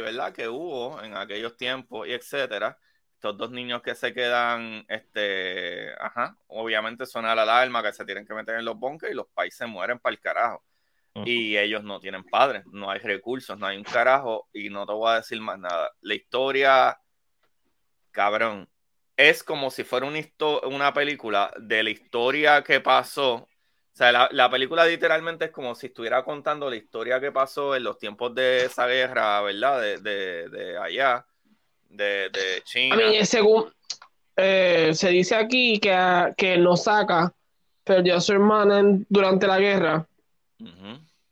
¿verdad? 0.00 0.32
que 0.32 0.48
hubo 0.48 1.02
en 1.02 1.16
aquellos 1.16 1.56
tiempos 1.56 2.06
y 2.06 2.12
etcétera. 2.12 2.78
Estos 3.14 3.36
dos 3.36 3.50
niños 3.50 3.82
que 3.82 3.96
se 3.96 4.14
quedan, 4.14 4.84
este, 4.88 5.92
ajá, 5.98 6.36
obviamente 6.46 7.04
suena 7.04 7.34
la 7.34 7.42
alarma 7.42 7.82
que 7.82 7.92
se 7.92 8.04
tienen 8.04 8.24
que 8.24 8.32
meter 8.32 8.54
en 8.60 8.64
los 8.64 8.78
bunkers 8.78 9.10
y 9.10 9.16
los 9.16 9.26
países 9.26 9.66
mueren 9.66 9.98
para 9.98 10.12
el 10.14 10.20
carajo. 10.20 10.62
Y 11.24 11.56
ellos 11.56 11.82
no 11.82 11.98
tienen 11.98 12.22
padres, 12.22 12.62
no 12.66 12.92
hay 12.92 13.00
recursos, 13.00 13.58
no 13.58 13.66
hay 13.66 13.76
un 13.76 13.82
carajo 13.82 14.48
y 14.52 14.70
no 14.70 14.86
te 14.86 14.92
voy 14.92 15.10
a 15.10 15.14
decir 15.16 15.40
más 15.40 15.58
nada. 15.58 15.90
La 16.02 16.14
historia, 16.14 16.96
cabrón, 18.12 18.68
es 19.18 19.42
como 19.42 19.70
si 19.70 19.82
fuera 19.84 20.06
una, 20.06 20.20
una 20.62 20.94
película 20.94 21.52
de 21.58 21.82
la 21.82 21.90
historia 21.90 22.62
que 22.62 22.80
pasó. 22.80 23.34
O 23.34 23.48
sea, 23.98 24.12
la, 24.12 24.28
la 24.30 24.48
película 24.48 24.86
literalmente 24.86 25.46
es 25.46 25.50
como 25.50 25.74
si 25.74 25.88
estuviera 25.88 26.22
contando 26.22 26.70
la 26.70 26.76
historia 26.76 27.18
que 27.20 27.32
pasó 27.32 27.74
en 27.74 27.82
los 27.82 27.98
tiempos 27.98 28.32
de 28.32 28.64
esa 28.66 28.86
guerra, 28.86 29.40
¿verdad? 29.42 29.80
De, 29.80 29.98
de, 29.98 30.48
de 30.48 30.78
allá, 30.78 31.26
de, 31.90 32.30
de 32.30 32.62
China. 32.64 32.94
A 32.94 32.98
mí, 33.10 33.26
según 33.26 33.72
eh, 34.36 34.92
se 34.94 35.08
dice 35.08 35.34
aquí 35.34 35.80
que, 35.80 35.92
ah, 35.92 36.32
que 36.36 36.56
Nosaka 36.56 37.34
perdió 37.82 38.14
a 38.16 38.20
su 38.20 38.32
hermana 38.32 38.78
en- 38.78 39.04
durante 39.08 39.48
la 39.48 39.58
guerra 39.58 40.06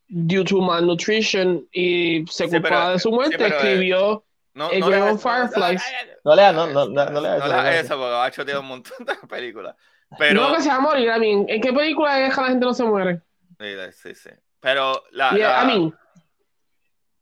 due 0.08 0.44
to 0.44 0.60
malnutrition 0.60 1.66
y 1.73 2.24
se 2.28 2.44
Sí, 2.44 2.50
culpaba 2.50 2.81
pero- 2.86 2.92
de 2.94 2.98
su 2.98 3.10
muerte. 3.12 3.36
sí, 3.39 3.44
eh, 3.44 3.47
escribió 3.47 4.24
No, 4.57 4.70
no 4.73 4.89
le 4.91 4.97
hagas- 4.97 5.23
Fireflies. 5.23 5.83
No 6.25 6.35
lea, 6.35 6.51
no, 6.52 6.67
no, 6.67 6.86
no, 6.86 7.05
no 7.05 7.10
No 7.10 7.20
le 7.20 7.28
no 7.28 7.44
hagas 7.44 7.65
lea 7.65 7.81
eso 7.81 7.97
porque 7.97 8.10
va 8.12 8.25
a 8.25 8.31
chotear 8.31 8.59
un 8.59 8.67
montón 8.67 9.05
de 9.07 9.15
películas. 9.28 9.76
Pero, 10.18 10.49
no 10.49 10.55
que 10.57 10.62
se 10.62 10.68
va 10.70 10.76
a 10.76 10.81
morir. 10.81 11.10
A 11.10 11.18
mí, 11.18 11.44
¿en 11.47 11.60
qué 11.60 11.73
película 11.73 12.15
de 12.15 12.23
guerra 12.28 12.43
la 12.43 12.49
gente 12.49 12.65
no 12.67 12.73
se 12.75 12.85
muere? 12.85 13.20
sí, 13.59 13.75
sí, 13.93 14.15
sí. 14.15 14.31
Pero 14.60 15.02
la, 15.10 15.60
a 15.60 15.65
mí, 15.67 15.93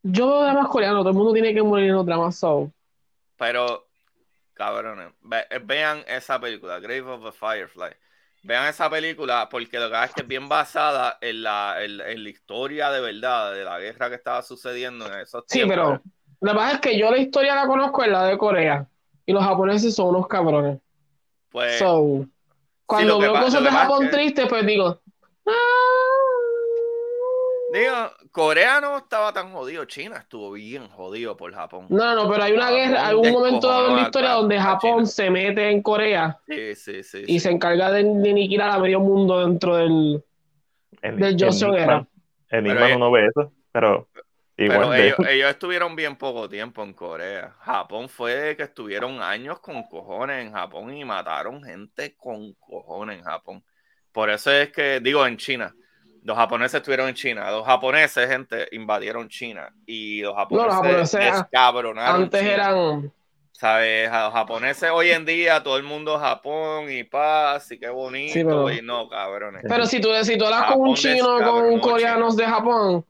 yo 0.03 0.27
veo 0.29 0.43
dramas 0.43 0.69
coreanos, 0.69 1.01
todo 1.01 1.11
el 1.11 1.17
mundo 1.17 1.33
tiene 1.33 1.53
que 1.55 1.63
morir 1.63 1.89
en 1.91 1.97
los 1.97 2.07
dramas 2.07 2.37
so. 2.37 2.71
Pero, 3.37 3.89
cabrones, 4.53 5.13
ve- 5.23 5.47
vean 5.65 6.05
esa 6.07 6.39
película, 6.41 6.79
Grave 6.79 7.03
of 7.03 7.25
the 7.25 7.33
Firefly. 7.33 7.91
Vean 8.45 8.69
esa 8.69 8.91
película 8.91 9.49
porque 9.51 9.79
lo 9.81 9.91
que 9.91 10.05
es 10.05 10.13
que 10.13 10.21
es 10.23 10.29
bien 10.29 10.49
basada 10.49 11.17
en 11.21 11.43
la, 11.43 11.83
en, 11.83 12.01
en 12.01 12.23
la 12.23 12.29
historia 12.29 12.91
de 12.91 13.01
verdad 13.01 13.53
de 13.55 13.65
la 13.65 13.79
guerra 13.81 14.11
que 14.11 14.17
estaba 14.17 14.43
sucediendo 14.43 15.07
en 15.07 15.21
esos 15.21 15.45
Sí, 15.49 15.61
tiempos. 15.61 16.01
Pero 16.41 16.53
la 16.53 16.59
verdad 16.61 16.75
es 16.75 16.81
que 16.81 16.99
yo 16.99 17.11
la 17.11 17.19
historia 17.19 17.55
la 17.55 17.67
conozco 17.67 18.05
en 18.05 18.13
la 18.13 18.25
de 18.27 18.39
Corea. 18.39 18.87
Y 19.27 19.33
los 19.33 19.43
japoneses 19.45 19.95
son 19.95 20.09
unos 20.09 20.27
cabrones. 20.29 20.79
Pues, 21.51 21.79
So, 21.79 22.27
cuando 22.87 23.15
lo 23.15 23.21
que 23.21 23.27
veo 23.29 23.35
cosas 23.41 23.55
lo 23.55 23.61
de 23.61 23.67
que 23.67 23.71
pasa 23.73 23.83
Japón 23.87 24.05
es 24.05 24.11
que- 24.11 24.17
tristes, 24.17 24.47
pues 24.49 24.67
digo. 24.67 25.01
"Ah". 25.47 25.53
digo, 27.73 27.95
Corea 28.31 28.81
no 28.81 28.99
estaba 28.99 29.33
tan 29.33 29.53
jodido, 29.53 29.85
China 29.87 30.17
estuvo 30.19 30.53
bien 30.53 30.89
jodido 30.89 31.37
por 31.37 31.53
Japón. 31.55 31.87
No, 31.89 32.15
no, 32.15 32.31
pero 32.31 32.43
hay 32.45 32.53
una 32.53 32.67
Japón 32.67 32.77
guerra, 32.79 33.07
hay 33.09 33.15
un 33.15 33.31
momento 33.33 33.69
dado 33.69 33.89
en 33.91 33.97
la 33.97 34.03
historia 34.03 34.33
a- 34.33 34.35
donde 34.35 34.61
Japón 34.61 35.07
se 35.07 35.31
mete 35.31 35.71
en 35.71 35.83
Corea 35.83 36.39
Sí, 36.47 36.75
sí, 36.75 37.03
sí. 37.03 37.19
y 37.23 37.27
sí. 37.27 37.41
se 37.41 37.51
encarga 37.51 37.91
de, 37.91 38.05
de 38.05 38.31
aniquilar 38.31 38.71
a 38.71 38.79
medio 38.79 39.01
mundo 39.01 39.41
dentro 39.47 39.77
del, 39.77 40.23
del 41.03 41.37
Joseon 41.39 41.73
Nisman- 41.73 41.83
era. 41.83 42.07
Pero 42.49 42.63
Nisman 42.63 42.83
ellos- 42.85 42.97
uno 42.97 43.11
ve 43.11 43.27
eso, 43.27 43.53
pero 43.73 44.09
Pero 44.57 44.91
de 44.91 45.07
ellos, 45.07 45.19
ellos 45.29 45.51
estuvieron 45.51 45.97
bien 45.97 46.17
poco 46.17 46.49
tiempo 46.49 46.83
en 46.83 46.93
Corea. 46.93 47.55
Japón 47.61 48.09
fue 48.09 48.55
que 48.57 48.63
estuvieron 48.65 49.21
años 49.23 49.59
con 49.61 49.83
cojones 49.85 50.45
en 50.47 50.53
Japón 50.53 50.95
y 50.97 51.05
mataron 51.05 51.63
gente 51.63 52.15
con 52.17 52.53
cojones 52.55 53.19
en 53.19 53.25
Japón. 53.25 53.65
Por 54.13 54.31
eso 54.31 54.53
es 54.53 54.71
que, 54.71 55.01
digo, 55.01 55.27
en 55.27 55.37
China. 55.37 55.75
Los 56.23 56.37
japoneses 56.39 56.75
estuvieron 56.77 57.09
en 57.09 57.15
China. 57.15 57.51
Los 57.51 57.67
japoneses, 57.67 58.29
gente, 58.29 58.69
invadieron 58.73 59.29
China. 59.29 59.69
Y 59.85 60.23
los 60.23 60.35
japoneses, 60.35 60.73
japoneses, 60.73 61.21
ah, 61.21 61.37
descabronaron 61.51 62.23
Antes 62.23 62.41
China. 62.41 62.53
eran. 62.55 63.13
¿Sabes? 63.53 64.09
A 64.11 64.25
Los 64.25 64.33
japoneses 64.33 64.91
hoy 64.93 65.11
en 65.11 65.25
día, 65.25 65.63
todo 65.63 65.77
el 65.77 65.83
mundo 65.83 66.19
Japón 66.19 66.91
y 66.91 67.05
paz 67.05 67.71
y 67.73 67.79
qué 67.79 67.89
bonito. 67.89 68.33
Sí, 68.33 68.43
pero- 68.45 68.71
Y 68.71 68.83
no, 68.83 69.09
cabrones. 69.09 69.63
Pero 69.69 69.87
si 69.87 70.01
tú, 70.01 70.09
si 70.23 70.39
tú 70.39 70.45
hablas 70.47 70.63
con 70.63 70.69
Japón 70.71 70.89
un 70.89 70.95
chino 70.95 71.25
o 71.25 71.29
con 71.29 71.39
descabronó 71.39 71.81
coreanos 71.81 72.37
de 72.37 72.47
Japón, 72.47 73.05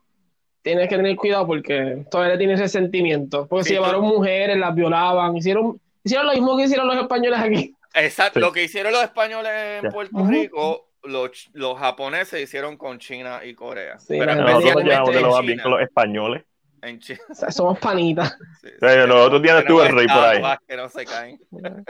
tienes 0.65 0.89
que 0.89 0.95
tener 0.97 1.15
cuidado 1.15 1.45
porque 1.45 2.03
todavía 2.09 2.33
le 2.33 2.39
tienes 2.39 2.59
resentimiento. 2.59 3.47
Porque 3.47 3.63
Sí, 3.65 3.67
se 3.69 3.73
llevaron 3.75 4.01
mujeres, 4.03 4.57
las 4.57 4.73
violaban, 4.73 5.37
hicieron, 5.37 5.79
hicieron 6.03 6.25
lo 6.25 6.33
mismo 6.33 6.57
que 6.57 6.63
hicieron 6.63 6.87
los 6.87 6.97
españoles 6.97 7.39
aquí. 7.39 7.75
Exacto, 7.93 8.39
Sí. 8.39 8.45
lo 8.45 8.51
que 8.51 8.63
hicieron 8.63 8.91
los 8.91 9.03
españoles 9.03 9.51
en. 9.83 9.91
Puerto. 9.91 10.25
Rico, 10.27 10.89
los, 11.03 11.49
los 11.53 11.77
japoneses 11.77 12.41
hicieron 12.41 12.77
con 12.77 12.97
China 12.97 13.41
y 13.45 13.53
Corea. 13.53 13.99
Sí, 13.99 14.17
Pero 14.17 14.31
especialmente 14.31 14.93
en 14.95 15.03
China. 15.03 15.63
con 15.63 15.71
los 15.71 15.81
españoles. 15.81 16.43
En 16.81 16.99
China. 16.99 17.19
O 17.29 17.35
sea, 17.35 17.51
somos 17.51 17.77
panitas. 17.77 18.35
los 18.81 19.27
otros 19.27 19.41
días 19.43 19.59
estuvo 19.59 19.83
el 19.83 19.95
rey 19.95 20.07
por 20.07 20.17
ahí. 20.17 20.41
que 20.67 20.75
no 20.75 20.89
se 20.89 21.05
caen. 21.05 21.39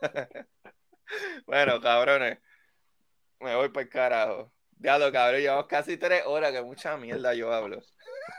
bueno, 1.46 1.80
cabrones, 1.80 2.38
me 3.40 3.54
voy 3.56 3.68
para 3.68 3.82
el 3.84 3.88
carajo. 3.90 4.53
Diablo, 4.78 5.10
cabrón, 5.12 5.40
llevamos 5.40 5.66
casi 5.66 5.96
tres 5.96 6.22
horas, 6.26 6.52
que 6.52 6.62
mucha 6.62 6.96
mierda 6.96 7.34
yo 7.34 7.52
hablo. 7.52 7.80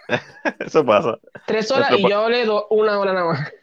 Eso 0.60 0.86
pasa. 0.86 1.18
Tres 1.48 1.70
horas 1.72 1.90
Nuestro 1.90 2.08
y 2.08 2.12
yo 2.12 2.20
hablé 2.22 2.46
do- 2.46 2.68
una 2.70 3.00
hora 3.00 3.14
nada 3.14 3.26
más. 3.28 3.54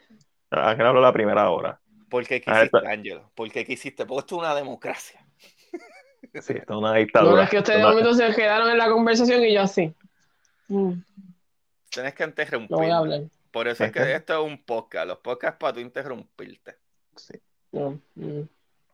Ángel 0.49 0.85
habló 0.85 1.01
la 1.01 1.13
primera 1.13 1.49
hora. 1.49 1.79
¿Por 2.09 2.25
qué 2.27 2.43
Ah, 2.45 2.59
quisiste, 2.67 2.87
Ángelo? 2.87 3.31
¿Por 3.33 3.51
qué 3.51 3.65
quisiste? 3.65 4.05
Porque 4.05 4.19
esto 4.21 4.35
es 4.35 4.39
una 4.39 4.53
democracia. 4.55 5.25
Sí, 5.71 6.53
esto 6.53 6.53
es 6.53 6.69
una 6.69 6.89
No, 6.89 6.93
dictadura. 6.95 7.43
es 7.43 7.49
que 7.49 7.57
ustedes 7.59 7.79
de 7.79 7.85
Una- 7.85 7.91
momento 7.93 8.13
se 8.13 8.33
quedaron 8.35 8.69
en 8.69 8.77
la 8.77 8.89
conversación 8.89 9.43
y 9.43 9.53
yo 9.53 9.61
así. 9.61 9.93
Mm, 10.67 10.93
Tienes 11.89 12.13
que 12.15 12.23
interrumpir. 12.23 12.71
no 12.71 12.77
voy 12.77 12.89
a 12.89 12.97
hablar. 12.97 13.21
Por 13.51 13.67
eso 13.67 13.83
es 13.83 13.91
que 13.91 14.13
esto 14.15 14.33
es 14.33 14.39
un 14.51 14.63
podcast. 14.63 15.07
Los 15.07 15.19
podcasts 15.19 15.57
para 15.59 15.73
tú 15.73 15.79
interrumpirte. 15.79 16.75
sí. 17.15 17.33
No, 17.71 17.99
mm. 18.15 18.41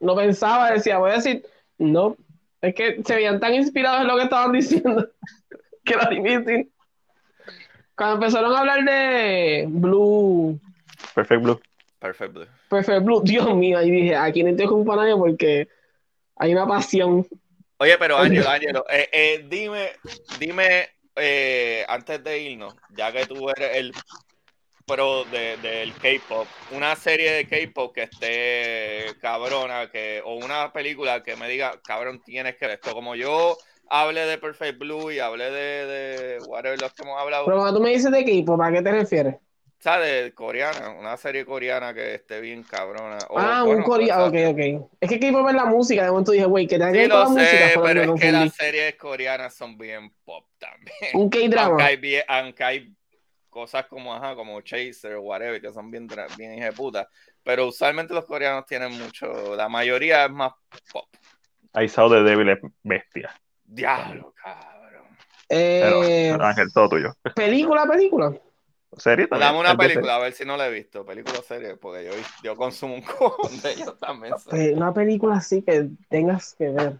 no 0.02 0.16
pensaba, 0.16 0.72
decía, 0.72 0.98
voy 1.00 1.12
a 1.12 1.16
decir, 1.16 1.46
no. 1.78 2.16
Es 2.62 2.76
que 2.76 3.02
se 3.06 3.16
veían 3.16 3.40
tan 3.40 3.54
inspirados 3.54 4.02
en 4.02 4.08
lo 4.08 4.18
que 4.18 4.24
estaban 4.24 4.52
diciendo 4.54 5.10
que 5.84 5.94
era 5.94 6.10
difícil. 6.10 6.72
Cuando 7.96 8.16
empezaron 8.16 8.56
a 8.56 8.60
hablar 8.60 8.84
de 8.86 9.66
Blue, 9.68 10.60
Perfect 11.14 11.42
Blue. 11.42 11.60
Perfect 12.00 12.34
Blue. 12.34 12.48
Perfect 12.70 13.04
Blue, 13.04 13.22
Dios 13.24 13.54
mío, 13.56 13.78
ahí 13.78 13.92
dije, 13.92 14.16
aquí 14.16 14.44
no 14.44 14.50
interrumpa 14.50 14.94
a 14.94 14.98
nadie 14.98 15.16
porque 15.16 15.68
hay 16.36 16.54
una 16.54 16.66
pasión. 16.66 17.28
Oye, 17.78 17.98
pero. 17.98 18.18
Ángelo, 18.18 18.50
Ángelo, 18.50 18.86
eh, 18.90 19.10
eh, 19.12 19.46
dime, 19.50 19.90
dime, 20.40 20.90
eh, 21.16 21.86
antes 21.88 22.24
de 22.24 22.40
irnos, 22.40 22.76
ya 22.96 23.12
que 23.12 23.26
tú 23.26 23.50
eres 23.50 23.76
el 23.76 23.94
pro 24.90 25.26
de- 25.26 25.58
del 25.58 25.98
K-pop, 25.98 26.48
una 26.72 26.96
serie 26.96 27.32
de 27.32 27.48
K-pop 27.48 27.94
que 27.94 28.04
esté 28.04 29.18
cabrona, 29.22 29.90
que, 29.92 30.22
o 30.26 30.36
una 30.36 30.74
película 30.74 31.24
que 31.24 31.36
me 31.36 31.48
diga, 31.50 31.80
cabrón, 31.86 32.22
tienes 32.24 32.56
que 32.58 32.66
ver 32.68 32.76
esto. 32.76 32.94
Como 32.94 33.16
yo 33.16 33.58
hablé 33.90 34.26
de 34.26 34.38
Perfect 34.38 34.80
Blue 34.80 35.12
y 35.12 35.20
hablé 35.20 35.52
de, 35.52 35.86
de 35.86 36.40
whatever 36.42 36.80
los 36.80 36.94
que 36.94 37.04
hemos 37.04 37.20
hablado, 37.22 37.46
Pero 37.46 37.58
cuando 37.58 37.80
tú 37.80 37.84
me 37.84 37.92
dices 37.92 38.12
de 38.12 38.20
equipo, 38.20 38.58
¿para 38.58 38.76
qué 38.78 38.82
te 38.84 38.92
refieres? 38.92 39.36
¿sabes? 39.80 40.34
Coreana, 40.34 40.90
una 40.92 41.16
serie 41.18 41.46
coreana 41.46 41.94
que 41.94 42.16
esté 42.16 42.42
bien 42.42 42.64
cabrona. 42.64 43.18
O, 43.30 43.40
ah, 43.40 43.64
bueno, 43.66 43.78
un 43.78 43.84
coreano, 43.84 44.26
ok, 44.26 44.36
ok. 44.52 44.92
Es 45.00 45.10
que 45.10 45.20
K-pop 45.20 45.48
es 45.50 45.56
la 45.56 45.66
música, 45.66 46.04
de 46.04 46.10
momento 46.12 46.32
dije, 46.32 46.46
güey, 46.46 46.68
que 46.68 46.78
tenga 46.78 46.92
que 46.92 46.98
Sí, 46.98 47.02
ver 47.04 47.10
con 47.10 47.20
lo 47.20 47.24
la 47.24 47.30
música, 47.30 47.66
sé, 47.66 47.76
lo 47.76 47.84
pero 47.84 48.02
es 48.02 48.12
que 48.22 48.32
las 48.32 48.54
series 48.56 48.96
coreanas 48.96 49.54
son 49.56 49.78
bien 49.78 50.12
pop 50.26 50.46
también. 50.58 50.94
Un 51.14 51.30
Aunque 51.30 51.40
K-drama. 51.40 51.84
hay, 51.84 52.22
aunque 52.28 52.64
hay 52.64 52.96
cosas 53.50 53.86
como, 53.88 54.14
ajá, 54.14 54.36
como 54.36 54.62
Chaser 54.62 55.16
o 55.16 55.22
whatever, 55.22 55.62
que 55.62 55.74
son 55.74 55.90
bien, 55.92 56.08
bien 56.38 56.52
ejecutas. 56.54 57.08
Pero 57.44 57.68
usualmente 57.68 58.14
los 58.14 58.26
coreanos 58.26 58.66
tienen 58.66 58.98
mucho, 58.98 59.56
la 59.56 59.68
mayoría 59.68 60.26
es 60.26 60.32
más 60.32 60.54
pop. 60.92 61.08
I 61.76 61.88
saw 61.88 62.10
the 62.10 62.24
devil 62.24 62.50
es 62.50 62.60
bestia. 62.84 63.30
Diablo, 63.64 64.34
cabrón. 64.42 65.06
Eh, 65.50 66.32
pero, 66.32 66.44
Ángel, 66.44 66.72
todo 66.74 66.90
tuyo. 66.90 67.14
película, 67.36 67.86
película. 67.86 68.34
¿Serie 68.98 69.28
también? 69.28 69.48
Dame 69.48 69.60
una 69.60 69.78
película, 69.78 70.16
a 70.16 70.20
ver 70.20 70.34
si 70.34 70.46
no 70.46 70.58
la 70.58 70.68
he 70.68 70.72
visto. 70.72 71.06
Película 71.06 71.40
o 71.40 71.44
serie, 71.44 71.76
porque 71.76 72.06
yo, 72.06 72.12
yo 72.44 72.56
consumo 72.56 72.96
un 72.96 73.02
cojón 73.20 73.62
de 73.62 73.72
ellos 73.74 73.98
también. 74.00 74.34
Pues, 74.50 74.74
una 74.76 74.94
película 74.94 75.36
así 75.36 75.62
que 75.62 75.90
tengas 76.10 76.56
que 76.56 76.70
ver. 76.70 77.00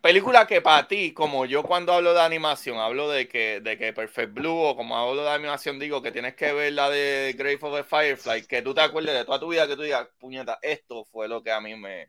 Película 0.00 0.46
que 0.46 0.62
para 0.62 0.88
ti, 0.88 1.12
como 1.12 1.44
yo 1.44 1.62
cuando 1.62 1.92
hablo 1.92 2.14
de 2.14 2.20
animación, 2.20 2.78
hablo 2.78 3.10
de 3.10 3.28
que, 3.28 3.60
de 3.60 3.76
que 3.76 3.92
Perfect 3.92 4.32
Blue, 4.32 4.56
o 4.56 4.76
como 4.76 4.96
hablo 4.96 5.22
de 5.22 5.30
animación, 5.30 5.78
digo 5.78 6.00
que 6.00 6.10
tienes 6.10 6.34
que 6.34 6.52
ver 6.52 6.72
la 6.72 6.88
de 6.88 7.34
Grave 7.36 7.58
of 7.60 7.76
the 7.76 7.84
Firefly, 7.84 8.46
que 8.46 8.62
tú 8.62 8.72
te 8.72 8.80
acuerdes 8.80 9.14
de 9.14 9.24
toda 9.24 9.38
tu 9.38 9.48
vida, 9.48 9.66
que 9.66 9.76
tú 9.76 9.82
digas, 9.82 10.08
puñeta, 10.18 10.58
esto 10.62 11.04
fue 11.04 11.28
lo 11.28 11.42
que 11.42 11.52
a 11.52 11.60
mí 11.60 11.76
me... 11.76 12.08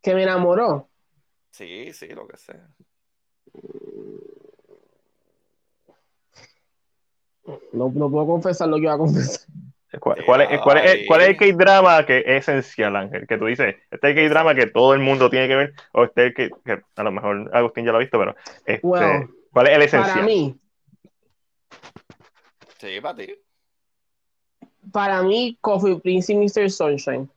Que 0.00 0.14
me 0.14 0.22
enamoró. 0.22 0.88
Sí, 1.50 1.92
sí, 1.92 2.08
lo 2.08 2.26
que 2.26 2.36
sea. 2.36 2.68
No, 7.72 7.90
no 7.94 8.10
puedo 8.10 8.26
confesar 8.26 8.68
lo 8.68 8.76
que 8.76 8.82
iba 8.82 8.94
a 8.94 8.98
confesar. 8.98 9.46
¿Cuál, 10.00 10.24
cuál 10.24 10.40
es, 10.42 10.60
cuál, 10.60 10.78
es, 10.78 11.06
cuál 11.06 11.20
es 11.22 11.28
el 11.28 11.36
K-drama 11.36 12.04
que 12.06 12.18
es 12.18 12.48
esencial, 12.48 12.96
Ángel? 12.96 13.26
Que 13.26 13.38
tú 13.38 13.46
dices, 13.46 13.76
este 13.90 14.10
es 14.10 14.16
el 14.16 14.28
K-drama 14.28 14.54
que 14.54 14.66
todo 14.66 14.94
el 14.94 15.00
mundo 15.00 15.28
tiene 15.30 15.48
que 15.48 15.56
ver, 15.56 15.72
o 15.92 16.04
este 16.04 16.22
es 16.22 16.26
el 16.28 16.34
que, 16.34 16.50
que 16.64 16.82
a 16.96 17.02
lo 17.02 17.12
mejor 17.12 17.50
Agustín 17.54 17.84
ya 17.84 17.92
lo 17.92 17.98
ha 17.98 18.00
visto, 18.00 18.18
pero 18.18 18.34
este, 18.66 18.80
Well, 18.86 19.28
¿cuál 19.52 19.66
es 19.68 19.72
el 19.72 19.90
Para 19.90 20.04
esencial? 20.04 20.24
mí, 20.26 20.56
Sí, 22.78 23.00
para 23.00 23.16
ti. 23.16 23.34
para 24.92 25.22
mí, 25.22 25.56
Coffee 25.60 25.98
Prince 26.00 26.32
y 26.32 26.36
Mr. 26.36 26.70
Sunshine 26.70 27.30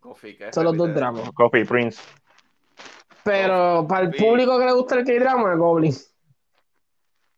Coffee, 0.00 0.36
¿qué? 0.36 0.52
son 0.52 0.64
los 0.64 0.76
dos 0.76 0.94
dramas. 0.94 1.30
Coffee 1.34 1.64
Prince. 1.64 2.00
Pero 3.22 3.86
para 3.88 4.06
el 4.06 4.14
público 4.14 4.58
que 4.58 4.66
le 4.66 4.72
gusta 4.72 4.96
el 4.96 5.04
K-drama, 5.04 5.54
Goblin. 5.54 5.94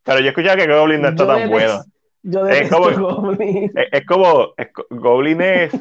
Pero 0.04 0.20
yo 0.20 0.28
escuchaba 0.28 0.56
que 0.56 0.66
Goblin 0.66 1.00
no 1.02 1.08
está 1.08 1.24
Yo 1.24 1.28
tan 1.28 1.48
bueno. 1.50 1.84
Yo 2.28 2.46
Es 2.46 2.54
detesto 2.70 2.76
como- 2.78 2.90
Goblin. 3.16 3.72
Es, 3.76 3.86
es 3.92 4.06
como, 4.06 4.52
es 4.56 4.68
Goblin 4.90 5.40
es 5.40 5.72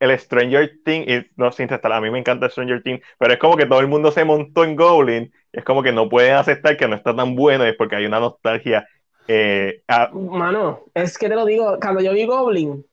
el 0.00 0.18
Stranger 0.18 0.70
Things, 0.84 1.08
y 1.08 1.26
no 1.36 1.50
sin 1.52 1.68
restar, 1.68 1.92
a 1.92 2.00
mí 2.00 2.10
me 2.10 2.18
encanta 2.18 2.48
Stranger 2.48 2.82
Things, 2.82 3.00
pero 3.18 3.32
es 3.34 3.38
como 3.38 3.56
que 3.56 3.66
todo 3.66 3.80
el 3.80 3.88
mundo 3.88 4.10
se 4.10 4.24
montó 4.24 4.64
en 4.64 4.76
Goblin, 4.76 5.32
es 5.52 5.64
como 5.64 5.82
que 5.82 5.92
no 5.92 6.08
pueden 6.08 6.34
aceptar 6.34 6.76
que 6.76 6.88
no 6.88 6.96
está 6.96 7.14
tan 7.14 7.34
bueno, 7.36 7.64
es 7.64 7.74
porque 7.76 7.96
hay 7.96 8.06
una 8.06 8.20
nostalgia. 8.20 8.86
eh, 9.28 9.82
a- 9.88 10.10
Mano, 10.12 10.80
es 10.94 11.16
que 11.16 11.28
te 11.28 11.34
lo 11.34 11.44
digo, 11.44 11.78
cuando 11.80 12.00
yo 12.02 12.12
vi 12.12 12.26
Goblin, 12.26 12.84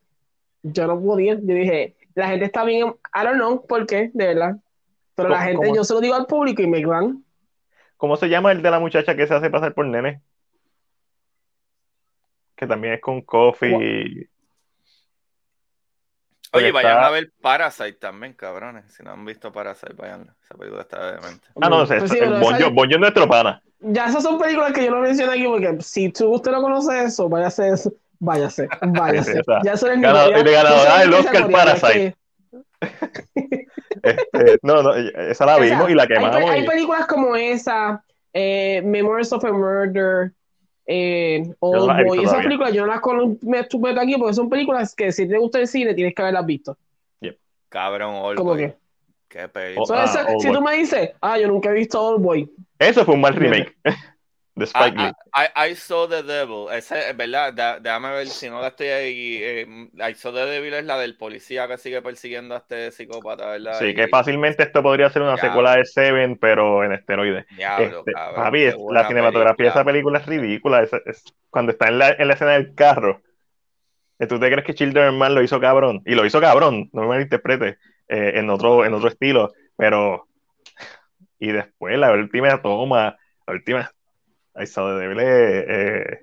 yo 0.63 0.87
no 0.87 1.01
podía, 1.01 1.33
yo 1.35 1.53
dije, 1.53 1.95
la 2.15 2.29
gente 2.29 2.45
está 2.45 2.63
bien, 2.63 2.87
I 3.15 3.23
don't 3.23 3.35
know 3.37 3.65
por 3.65 3.85
qué, 3.87 4.11
de 4.13 4.27
verdad. 4.27 4.55
Pero 5.15 5.29
la 5.29 5.37
¿Cómo- 5.37 5.47
gente, 5.47 5.65
cómo? 5.67 5.75
yo 5.75 5.83
se 5.83 5.93
lo 5.93 6.01
digo 6.01 6.15
al 6.15 6.25
público 6.27 6.61
y 6.61 6.67
me 6.67 6.85
van. 6.85 7.23
¿Cómo 7.95 8.15
se 8.17 8.29
llama 8.29 8.51
el 8.51 8.61
de 8.61 8.69
la 8.69 8.79
muchacha 8.79 9.15
que 9.15 9.25
se 9.25 9.33
hace 9.33 9.49
pasar 9.49 9.73
por 9.73 9.85
nene? 9.87 10.21
Que 12.57 12.65
también 12.67 12.95
es 12.95 13.01
con 13.01 13.21
Coffee. 13.21 14.27
Oye, 16.53 16.71
vayan 16.71 16.91
está- 16.93 17.07
a 17.07 17.11
ver 17.11 17.31
Parasite 17.39 17.93
también, 17.93 18.33
cabrones. 18.33 18.91
Si 18.93 19.03
no 19.03 19.11
han 19.11 19.23
visto 19.25 19.51
Parasite, 19.51 19.93
vayan. 19.93 20.33
Esa 20.43 20.55
película 20.55 20.81
está 20.81 21.11
demente. 21.11 21.47
Ah, 21.61 21.69
no, 21.69 21.85
sé, 21.85 21.97
Pues 21.99 22.11
sí, 22.11 22.17
el 22.17 22.25
pero 22.29 22.39
Bon 22.39 22.55
esa- 22.55 22.65
Jo- 22.65 22.71
Bon 22.71 22.87
Jo 22.89 22.95
es 22.95 22.99
nuestro 22.99 23.27
pana. 23.27 23.61
Ya 23.79 24.05
esas 24.07 24.23
son 24.23 24.39
películas 24.39 24.73
que 24.73 24.85
yo 24.85 24.91
no 24.91 25.01
menciono 25.01 25.33
aquí 25.33 25.43
porque 25.45 25.77
si 25.81 26.09
tú 26.11 26.31
usted 26.31 26.51
no 26.51 26.61
conoce 26.61 27.03
eso, 27.03 27.29
vaya 27.29 27.45
a 27.45 27.47
hacer 27.49 27.73
eso. 27.73 27.93
Váyase, 28.19 28.67
váyase. 28.81 29.41
Ya 29.63 29.73
eso 29.73 29.91
es 29.91 30.01
ganado- 30.01 30.31
ya- 30.31 30.41
de 30.41 30.51
ganadora 30.51 30.99
del 30.99 31.13
Oscar 31.13 31.51
Parasite. 31.51 32.15
es 32.81 32.81
Este, 34.03 34.59
no, 34.63 34.81
no, 34.83 34.93
esa 34.95 35.45
la 35.45 35.57
que- 35.57 35.61
o 35.61 35.65
sea, 35.65 35.75
vimos 35.75 35.89
y 35.89 35.93
la 35.95 36.07
quemamos. 36.07 36.49
hay 36.49 36.65
películas 36.65 37.05
como 37.07 37.35
esa, 37.35 38.03
eh, 38.33 38.81
Memories 38.85 39.31
of 39.33 39.43
a 39.43 39.51
Murder, 39.51 40.31
eh, 40.87 41.43
no 41.45 41.55
Old 41.59 41.87
Boy. 42.05 42.19
visto 42.19 42.23
Esas 42.31 42.43
películas 42.43 42.73
yo 42.73 42.81
no 42.85 42.91
las 42.93 43.01
meto 43.41 43.77
aquí 44.01 44.15
porque 44.17 44.33
son 44.33 44.49
películas 44.49 44.95
que 44.95 45.11
si 45.11 45.27
te 45.27 45.37
gusta 45.37 45.59
el 45.59 45.67
cine 45.67 45.93
tienes 45.93 46.15
que 46.15 46.21
haberlas 46.21 46.45
visto. 46.45 46.77
Cabrón, 47.69 48.15
Old 48.15 48.37
¿Cómo 48.37 48.51
Boy. 48.51 48.59
que? 48.59 48.75
Qué 49.27 49.47
película. 49.49 49.85
So, 49.85 49.93
Ah, 49.93 50.05
esa- 50.05 50.25
Old 50.31 50.39
si 50.41 50.47
Boy. 50.47 50.55
tú 50.57 50.63
me 50.63 50.77
dices, 50.77 51.11
ah, 51.21 51.37
yo 51.37 51.49
nunca 51.49 51.69
he 51.69 51.73
visto 51.73 52.01
Old 52.01 52.23
Boy. 52.23 52.49
Eso 52.79 53.03
fue 53.03 53.15
un 53.15 53.21
mal 53.21 53.33
remake 53.35 53.75
de 54.57 54.65
Spike 54.65 54.97
Lee. 54.97 55.11
I, 55.35 55.67
I- 55.67 55.71
I 55.71 55.75
saw 55.75 56.07
the 56.09 56.23
devil. 56.23 56.67
Esa 56.73 57.09
es 57.09 57.15
verdad. 57.15 57.53
Da- 57.53 57.79
déjame 57.79 58.09
ver 58.11 58.27
si 58.27 58.49
no 58.49 58.59
la 58.59 58.69
estoy 58.69 58.87
ahí. 58.87 59.39
eh, 59.41 59.67
I 60.09 60.13
saw 60.15 60.33
the 60.33 60.45
devil 60.45 60.73
es 60.73 60.83
la 60.85 60.97
del 60.97 61.15
policía 61.15 61.67
que 61.67 61.77
sigue 61.77 62.01
persiguiendo 62.01 62.55
a 62.55 62.57
este 62.57 62.91
psicópata, 62.91 63.47
¿verdad? 63.51 63.77
Sí, 63.79 63.85
Y- 63.87 63.95
que 63.95 64.07
fácilmente 64.07 64.63
esto 64.63 64.81
podría 64.81 65.09
ser 65.09 65.21
una 65.21 65.35
Diablo. 65.35 65.49
secuela 65.49 65.75
de 65.75 65.85
Seven, 65.85 66.37
pero 66.37 66.83
en 66.83 66.91
esteroides. 66.93 67.45
Diablo, 67.55 67.99
Este, 67.99 68.11
cabrón, 68.13 68.43
papi, 68.43 68.63
es- 68.63 68.75
la 68.91 69.07
cinematografía 69.07 69.65
de 69.65 69.69
esa 69.69 69.85
película 69.85 70.19
es 70.19 70.25
ridícula. 70.25 70.81
Es, 70.83 70.91
es- 71.05 71.23
cuando 71.49 71.71
está 71.71 71.87
en 71.89 71.99
la, 71.99 72.09
en 72.09 72.27
la 72.27 72.33
escena 72.33 72.51
del 72.53 72.73
carro, 72.73 73.21
eh, 74.19 74.25
¿tú 74.27 74.39
te 74.39 74.47
crees 74.49 74.65
que 74.65 74.73
Children 74.73 75.17
Man 75.17 75.35
lo 75.35 75.43
hizo 75.43 75.59
cabrón? 75.59 76.01
Y 76.05 76.15
lo 76.15 76.25
hizo 76.25 76.41
cabrón, 76.41 76.89
no 76.93 77.01
me 77.03 77.07
malinterprete, 77.09 77.77
eh, 78.07 78.31
en, 78.35 78.49
otro, 78.49 78.83
en 78.85 78.93
otro 78.95 79.09
estilo, 79.09 79.51
pero. 79.75 80.27
Y 81.39 81.51
después 81.51 81.95
la 81.99 82.11
última 82.11 82.59
toma, 82.63 83.15
la 83.45 83.53
última. 83.53 83.91
Ahí 84.57 84.63
está 84.63 84.83
de 84.87 84.99
Devil, 84.99 85.19
eh, 85.19 85.65
eh, 85.67 86.19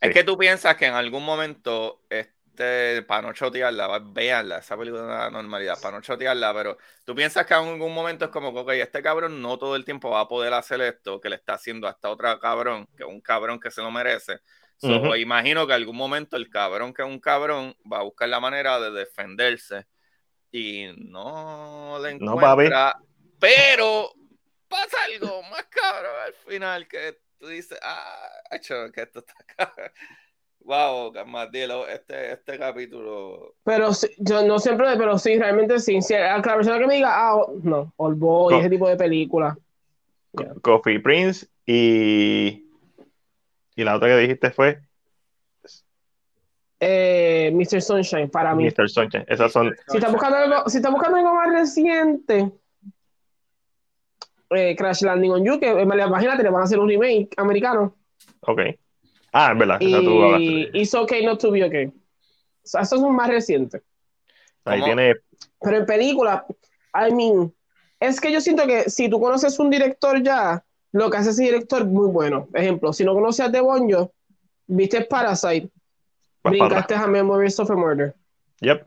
Es 0.00 0.08
Sí. 0.08 0.14
que 0.14 0.24
tú 0.24 0.36
piensas 0.36 0.76
que 0.76 0.86
en 0.86 0.94
algún 0.94 1.24
momento, 1.24 2.02
este, 2.10 3.02
para 3.02 3.22
no 3.22 3.32
chotearla, 3.32 4.00
véanla, 4.12 4.58
esa 4.58 4.76
película 4.76 5.02
es 5.02 5.06
una 5.08 5.30
normalidad, 5.30 5.80
para 5.80 5.96
no 5.96 6.02
chotearla, 6.02 6.52
pero 6.52 6.76
tú 7.04 7.14
piensas 7.14 7.46
que 7.46 7.54
en 7.54 7.60
algún 7.68 7.94
momento 7.94 8.24
es 8.26 8.30
como 8.30 8.52
que, 8.52 8.60
ok, 8.60 8.70
este 8.72 9.00
cabrón 9.02 9.40
no 9.40 9.58
todo 9.58 9.76
el 9.76 9.84
tiempo 9.84 10.10
va 10.10 10.20
a 10.22 10.28
poder 10.28 10.52
hacer 10.54 10.80
esto 10.80 11.20
que 11.20 11.28
le 11.30 11.36
está 11.36 11.54
haciendo 11.54 11.86
a 11.86 11.92
esta 11.92 12.10
otra 12.10 12.38
cabrón, 12.38 12.86
que 12.96 13.04
es 13.04 13.08
un 13.08 13.20
cabrón 13.20 13.60
que 13.60 13.70
se 13.70 13.80
lo 13.80 13.90
merece. 13.90 14.40
So, 14.76 14.88
Ujú. 14.88 15.14
Imagino 15.16 15.66
que 15.66 15.72
en 15.72 15.80
algún 15.80 15.96
momento 15.96 16.36
el 16.36 16.50
cabrón 16.50 16.92
que 16.92 17.02
es 17.02 17.08
un 17.08 17.20
cabrón 17.20 17.74
va 17.90 18.00
a 18.00 18.02
buscar 18.02 18.28
la 18.28 18.40
manera 18.40 18.78
de 18.80 18.90
defenderse 18.90 19.86
y 20.52 20.88
no 20.98 21.98
le 22.02 22.14
No, 22.18 22.34
encuentra, 22.34 22.96
pero 23.38 24.12
pasa 24.68 24.96
algo 25.04 25.42
más 25.44 25.64
cabrón 25.66 26.12
al 26.26 26.34
final 26.34 26.86
que 26.88 27.18
tú 27.38 27.46
dices, 27.48 27.78
ah, 27.82 28.28
acho, 28.50 28.74
que 28.92 29.02
esto 29.02 29.20
está 29.20 29.34
cabrón. 29.56 29.90
Wow, 30.60 31.12
Camadilo, 31.12 31.86
este, 31.86 32.32
este 32.32 32.58
capítulo. 32.58 33.54
Pero 33.62 33.94
sí, 33.94 34.08
yo 34.18 34.44
no 34.44 34.58
siempre, 34.58 34.88
pero 34.98 35.16
sí, 35.16 35.38
realmente 35.38 35.78
sí. 35.78 36.02
Si 36.02 36.12
a 36.14 36.38
la 36.38 36.42
persona 36.42 36.78
que 36.78 36.86
me 36.88 36.96
diga, 36.96 37.10
ah, 37.14 37.40
no, 37.62 37.92
Old 37.96 38.18
Boy, 38.18 38.54
No. 38.54 38.60
ese 38.60 38.70
tipo 38.70 38.88
de 38.88 38.96
película. 38.96 39.56
Co- 40.34 40.60
Coffee 40.62 40.98
Prince 40.98 41.46
y. 41.64 42.68
Y 43.76 43.84
la 43.84 43.94
otra 43.96 44.08
que 44.08 44.16
dijiste 44.16 44.50
fue 44.50 44.80
Eh, 46.80 47.50
Mr. 47.54 47.80
Sunshine, 47.80 48.28
para 48.28 48.54
mí. 48.54 48.64
Mr. 48.64 48.88
Sunshine. 48.88 49.24
Esas 49.28 49.52
son. 49.52 49.74
Si 49.88 49.96
estás 49.96 50.12
buscando 50.12 50.36
algo, 50.36 50.68
si 50.68 50.76
estás 50.78 50.92
buscando 50.92 51.16
algo 51.18 51.34
más 51.34 51.48
reciente, 51.52 52.50
eh, 54.50 54.74
Crash 54.76 55.02
Landing 55.02 55.30
on 55.32 55.44
You, 55.44 55.58
que 55.58 55.70
eh, 55.70 55.82
imagínate, 55.82 56.42
le 56.42 56.50
van 56.50 56.62
a 56.62 56.64
hacer 56.64 56.78
un 56.78 56.88
remake 56.88 57.30
americano. 57.36 57.94
Ok. 58.40 58.60
Ah, 59.32 59.52
es 59.52 59.58
verdad. 59.58 59.80
Y 59.80 59.92
de- 59.92 60.70
It's 60.74 60.94
Okay 60.94 61.24
Not 61.24 61.40
to 61.40 61.50
Be 61.50 61.64
Okay. 61.64 61.86
O 61.86 61.92
sea, 62.68 62.80
esos 62.82 63.00
son 63.00 63.14
más 63.14 63.28
recientes. 63.28 63.82
Ahí 64.64 64.80
¿Cómo? 64.80 64.94
tiene. 64.94 65.14
Pero 65.60 65.76
en 65.76 65.86
película, 65.86 66.46
I 66.94 67.12
mean, 67.12 67.52
es 68.00 68.20
que 68.20 68.32
yo 68.32 68.40
siento 68.40 68.66
que 68.66 68.90
si 68.90 69.08
tú 69.08 69.20
conoces 69.20 69.58
un 69.58 69.70
director 69.70 70.22
ya, 70.22 70.64
lo 70.92 71.10
que 71.10 71.16
hace 71.18 71.30
ese 71.30 71.44
director 71.44 71.82
es 71.82 71.88
muy 71.88 72.08
bueno. 72.08 72.48
Ejemplo, 72.54 72.92
si 72.92 73.04
no 73.04 73.14
conoces 73.14 73.46
a 73.46 73.52
The 73.52 73.60
Bonjo, 73.60 74.12
viste 74.66 75.02
Parasite, 75.02 75.68
para 76.42 76.56
brincaste 76.56 76.94
a 76.94 77.06
Memories 77.06 77.58
of 77.60 77.70
a 77.70 77.76
Murder. 77.76 78.14
Yep. 78.60 78.86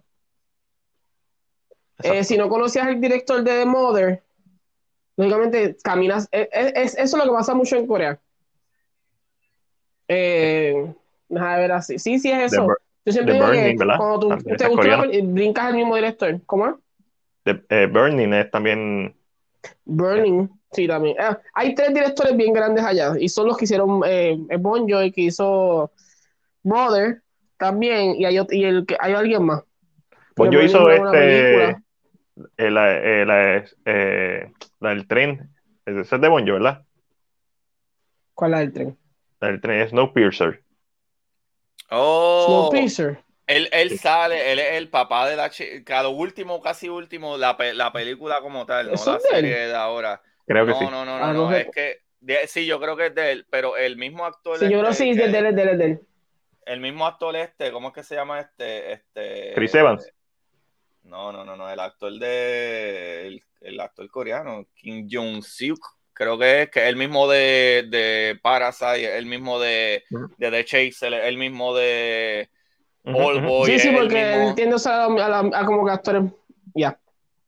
Eh, 2.04 2.24
si 2.24 2.38
no 2.38 2.50
conocías 2.50 2.88
al 2.88 3.00
director 3.00 3.44
de 3.44 3.52
The 3.60 3.66
Mother, 3.66 4.24
lógicamente 5.20 5.76
caminas. 5.84 6.30
eh, 6.32 6.48
eh, 6.54 6.72
es, 6.76 6.98
eso 6.98 7.18
es 7.18 7.26
lo 7.26 7.30
que 7.30 7.38
pasa 7.38 7.54
mucho 7.54 7.76
en 7.76 7.86
Corea. 7.86 8.18
Eh, 10.08 10.94
déjame 11.28 11.58
ver 11.58 11.72
así. 11.74 12.00
Sí, 12.00 12.20
sí 12.20 12.32
es 12.32 12.52
The 12.52 12.56
eso. 12.56 12.68
Yo 13.06 13.12
siempre 13.12 13.34
The 13.34 13.40
digo 13.40 13.48
Burning, 13.48 13.72
que 13.74 13.78
¿verdad? 13.78 13.98
cuando 13.98 14.20
tú 14.20 14.30
También 14.30 14.58
te 14.58 14.68
gusta 14.68 15.06
brincas 15.24 15.66
al 15.66 15.74
mismo 15.76 15.96
director. 15.96 16.40
¿Cómo 16.46 16.68
es? 16.68 16.76
de- 17.44 17.66
eh, 17.70 17.88
Burning 17.88 18.34
es 18.34 18.50
también. 18.50 19.14
Burning, 19.84 20.48
sí, 20.72 20.88
también. 20.88 21.18
Ah, 21.20 21.38
hay 21.54 21.76
tres 21.76 21.94
directores 21.94 22.38
bien 22.38 22.54
grandes 22.54 22.86
allá 22.86 23.14
y 23.20 23.28
son 23.28 23.48
los 23.48 23.58
que 23.58 23.66
hicieron 23.66 24.02
eh, 24.06 24.38
Bon 24.58 24.90
Jovi, 24.90 25.12
que 25.12 25.22
hizo 25.24 25.92
Brother 26.64 27.22
también, 27.58 28.16
y 28.16 28.24
hay, 28.24 28.40
y 28.52 28.64
el, 28.64 28.86
que, 28.86 28.96
hay 28.98 29.14
alguien 29.14 29.44
más. 29.44 29.64
Pero 30.34 30.50
yo 30.50 30.62
hizo 30.62 30.90
este. 30.90 31.76
Eh, 32.58 32.72
la, 32.72 32.98
eh, 32.98 33.26
la, 33.26 33.66
eh, 33.86 34.52
la 34.80 34.90
del 34.90 35.08
tren. 35.08 35.50
Ese 35.86 36.02
es 36.02 36.10
de 36.22 36.28
Bonjo, 36.28 36.54
¿verdad? 36.54 36.84
¿Cuál 38.34 38.54
es 38.54 38.60
el 38.62 38.74
tren? 38.74 38.98
La 39.42 39.48
del 39.50 39.62
tren 39.62 39.82
es 39.82 39.90
Snowpiercer. 39.92 40.64
Oh, 41.92 42.46
Snowpiercer. 42.46 43.20
él, 43.48 43.68
él 43.72 43.98
sale, 43.98 44.52
él 44.52 44.60
es 44.60 44.74
el 44.74 44.90
papá 44.90 45.28
de 45.28 45.36
la 45.36 45.50
chica, 45.50 46.04
lo 46.04 46.12
último, 46.12 46.62
casi 46.62 46.88
último, 46.88 47.38
la, 47.38 47.58
pe- 47.58 47.74
la 47.74 47.92
película 47.92 48.42
como 48.42 48.66
tal, 48.66 48.88
no 48.88 48.94
¿Eso 48.94 49.12
la 49.12 49.18
es 49.18 49.24
de 49.24 49.30
él? 49.30 49.36
serie 49.46 49.56
de 49.68 49.76
ahora. 49.76 50.22
Creo 50.46 50.66
que 50.66 50.72
no, 50.72 50.80
sí. 50.80 50.86
no, 50.86 51.06
no, 51.06 51.20
no, 51.20 51.26
Ah, 51.26 51.34
no, 51.34 51.52
es 51.54 51.68
que 51.72 52.02
de- 52.22 52.48
sí, 52.48 52.66
yo 52.66 52.80
creo 52.80 52.96
que 52.96 53.08
es 53.08 53.16
de 53.16 53.32
él, 53.32 53.48
pero 53.50 53.76
el 53.78 53.98
mismo 53.98 54.26
actor 54.26 54.58
Sí, 54.58 54.66
yo 54.66 54.80
creo 54.80 54.84
que 54.84 54.90
este 54.92 55.04
sí, 55.04 55.16
que- 55.16 55.26
es 55.26 55.32
de 55.32 55.40
él, 55.40 55.46
es 55.48 55.56
de 55.56 55.62
él, 55.64 55.70
es 55.70 55.78
de 55.80 55.86
él. 55.86 56.00
el 56.66 56.80
mismo 56.80 57.08
actor 57.08 57.36
este, 57.36 57.72
¿cómo 57.72 57.88
es 57.88 57.94
que 57.96 58.04
se 58.04 58.16
llama 58.16 58.40
este? 58.40 58.94
este 58.94 59.52
Chris 59.56 59.74
Evans. 59.74 60.12
No, 61.10 61.32
no, 61.32 61.44
no, 61.44 61.56
no, 61.56 61.70
el 61.70 61.80
actor 61.80 62.14
de 62.20 63.28
el, 63.28 63.44
el 63.62 63.80
actor 63.80 64.10
coreano, 64.10 64.66
Kim 64.76 65.08
Jong 65.12 65.42
Suk, 65.44 65.80
creo 66.14 66.38
que 66.38 66.64
es 66.64 66.70
que 66.70 66.80
es 66.82 66.86
el 66.88 66.96
mismo 66.96 67.28
de, 67.28 67.86
de 67.90 68.40
Parasite, 68.42 69.18
el 69.18 69.26
mismo 69.26 69.60
de, 69.60 70.04
de 70.38 70.52
The 70.52 70.66
Chaser, 70.66 71.14
el 71.14 71.38
mismo 71.38 71.76
de. 71.76 72.50
Boy, 73.04 73.40
sí, 73.66 73.80
sí, 73.80 73.90
porque 73.92 74.16
mismo- 74.24 74.50
entiendo 74.50 74.76
a, 74.86 74.90
la- 75.10 75.26
a 75.26 75.30
la- 75.44 75.60
a 75.60 75.66
como 75.66 75.86
que 75.86 75.92
actores. 75.92 76.24
Ya. 76.76 77.00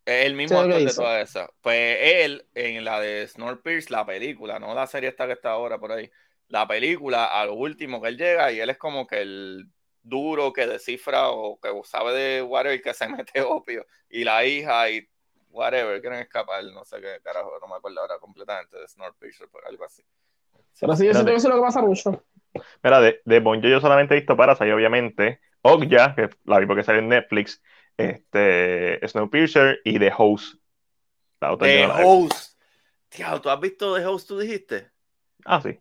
Es 0.04 0.26
el 0.26 0.34
mismo 0.34 0.58
Sí, 0.58 0.64
actor 0.64 0.80
de 0.80 0.84
hizo. 0.86 1.02
toda 1.04 1.22
esa. 1.22 1.50
Pues 1.62 1.98
él, 2.02 2.46
en 2.56 2.84
la 2.84 3.00
de 3.00 3.28
Snowpiercer, 3.28 3.92
la 3.92 4.06
película, 4.06 4.58
no 4.60 4.74
la 4.74 4.88
serie 4.88 5.10
esta 5.10 5.28
que 5.28 5.34
está 5.34 5.52
ahora 5.52 5.78
por 5.78 5.92
ahí, 5.92 6.10
la 6.48 6.68
película, 6.68 7.26
a 7.26 7.46
lo 7.46 7.54
último 7.54 8.02
que 8.02 8.08
él 8.10 8.18
llega 8.18 8.52
y 8.52 8.60
él 8.60 8.70
es 8.72 8.78
como 8.78 9.06
que 9.06 9.22
el 9.22 9.68
duro 10.04 10.52
que 10.54 10.68
descifra 10.68 11.30
o 11.30 11.60
que 11.60 11.70
sabe 11.84 12.14
de 12.14 12.42
whatever 12.42 12.82
que 12.82 12.94
se 12.94 13.08
mete 13.10 13.42
opio 13.42 13.86
y 14.10 14.24
la 14.24 14.46
hija 14.46 14.90
y 14.90 15.08
whatever 15.50 16.00
quieren 16.02 16.20
escapar, 16.20 16.64
no 16.66 16.84
sé 16.86 17.02
qué 17.02 17.20
carajo, 17.24 17.52
no 17.62 17.68
me 17.68 17.76
acuerdo 17.76 18.02
ahora 18.02 18.18
completamente 18.20 18.78
de 18.78 18.88
Snowpiercer, 18.88 19.48
pero 19.52 19.68
algo 19.68 19.86
así. 19.86 20.04
Pero 20.80 20.96
sí, 20.96 21.06
yo 21.06 21.14
siento 21.14 21.32
que 21.32 21.38
eso 21.38 21.48
es 21.48 21.54
lo 21.54 21.62
que 21.62 21.66
pasa 21.66 21.82
mucho. 21.82 22.24
Mira, 22.84 23.02
de, 23.02 23.22
de 23.26 23.40
Bon 23.40 23.60
Jovi 23.60 23.72
yo 23.72 23.82
solamente 23.82 24.16
he 24.16 24.20
visto 24.20 24.36
Parasite, 24.36 24.74
obviamente. 24.74 25.42
Okja, 25.62 26.16
que 26.16 26.30
la 26.46 26.60
vi 26.60 26.66
porque 26.66 26.84
sale 26.84 27.00
en 27.00 27.10
Netflix. 27.10 27.62
Este, 27.98 29.00
Snowpiercer 29.08 29.80
y 29.84 30.00
The 30.00 30.12
Host. 30.18 30.56
La 31.40 31.52
otra 31.52 31.68
The 31.68 31.86
Host. 31.86 32.58
Diablo, 33.16 33.42
¿tú 33.42 33.50
has 33.50 33.60
visto 33.60 33.96
The 33.96 34.06
Host, 34.06 34.28
tú 34.28 34.40
dijiste? 34.40 34.90
Ah, 35.46 35.62
sí. 35.62 35.80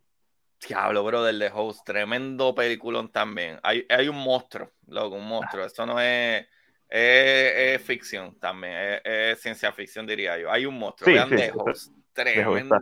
Diablo, 0.66 1.02
bro, 1.04 1.24
del 1.24 1.38
The 1.38 1.50
Host, 1.52 1.84
tremendo 1.86 2.54
peliculón 2.54 3.10
también. 3.10 3.58
Hay, 3.62 3.86
hay 3.88 4.08
un 4.08 4.16
monstruo, 4.16 4.70
loco, 4.88 5.16
un 5.16 5.26
monstruo. 5.26 5.64
Eso 5.64 5.86
no 5.86 5.98
es, 6.00 6.46
es, 6.88 7.52
es 7.80 7.82
ficción 7.82 8.38
también, 8.38 8.74
es, 8.74 9.00
es 9.04 9.40
ciencia 9.40 9.72
ficción, 9.72 10.06
diría 10.06 10.38
yo. 10.38 10.50
Hay 10.50 10.66
un 10.66 10.78
monstruo, 10.78 11.06
Sí, 11.06 11.12
vean 11.14 11.30
sí, 11.30 11.36
The 11.36 11.52
Host, 11.56 11.92
tremendo. 12.12 12.76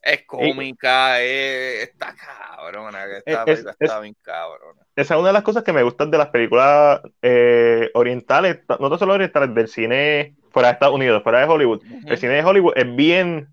Es 0.00 0.24
cómica, 0.26 1.20
es, 1.22 1.84
está 1.90 2.14
cabrona, 2.14 3.04
esta 3.04 3.44
Es- 3.46 3.60
es- 3.60 3.66
está 3.66 4.00
bien 4.00 4.16
cabrona. 4.20 4.82
Esa 4.96 5.14
es 5.14 5.18
una 5.20 5.28
de 5.28 5.32
las 5.32 5.42
cosas 5.42 5.62
que 5.62 5.72
me 5.72 5.82
gustan 5.84 6.10
de 6.10 6.18
las 6.18 6.28
películas 6.28 7.00
eh, 7.22 7.88
orientales, 7.94 8.58
no 8.78 8.98
solo 8.98 9.14
orientales, 9.14 9.54
del 9.54 9.68
cine 9.68 10.36
fuera 10.50 10.68
de 10.68 10.72
Estados 10.74 10.94
Unidos, 10.96 11.22
fuera 11.22 11.38
de 11.40 11.46
Hollywood. 11.46 11.82
El 12.06 12.18
cine 12.18 12.34
de 12.34 12.44
Hollywood 12.44 12.72
es 12.76 12.94
bien, 12.94 13.48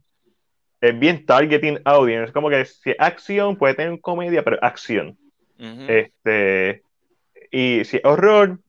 es 0.81 0.99
bien 0.99 1.25
targeting 1.25 1.79
audience. 1.85 2.27
Es 2.27 2.31
como 2.31 2.49
que 2.49 2.65
si 2.65 2.91
es 2.91 2.95
acción, 2.99 3.57
puede 3.57 3.73
tener 3.73 3.99
comedia, 4.01 4.43
pero 4.43 4.57
acción. 4.61 5.17
Este, 5.57 6.83
y 7.51 7.83
si 7.83 7.97
es 7.97 8.05
horror, 8.05 8.59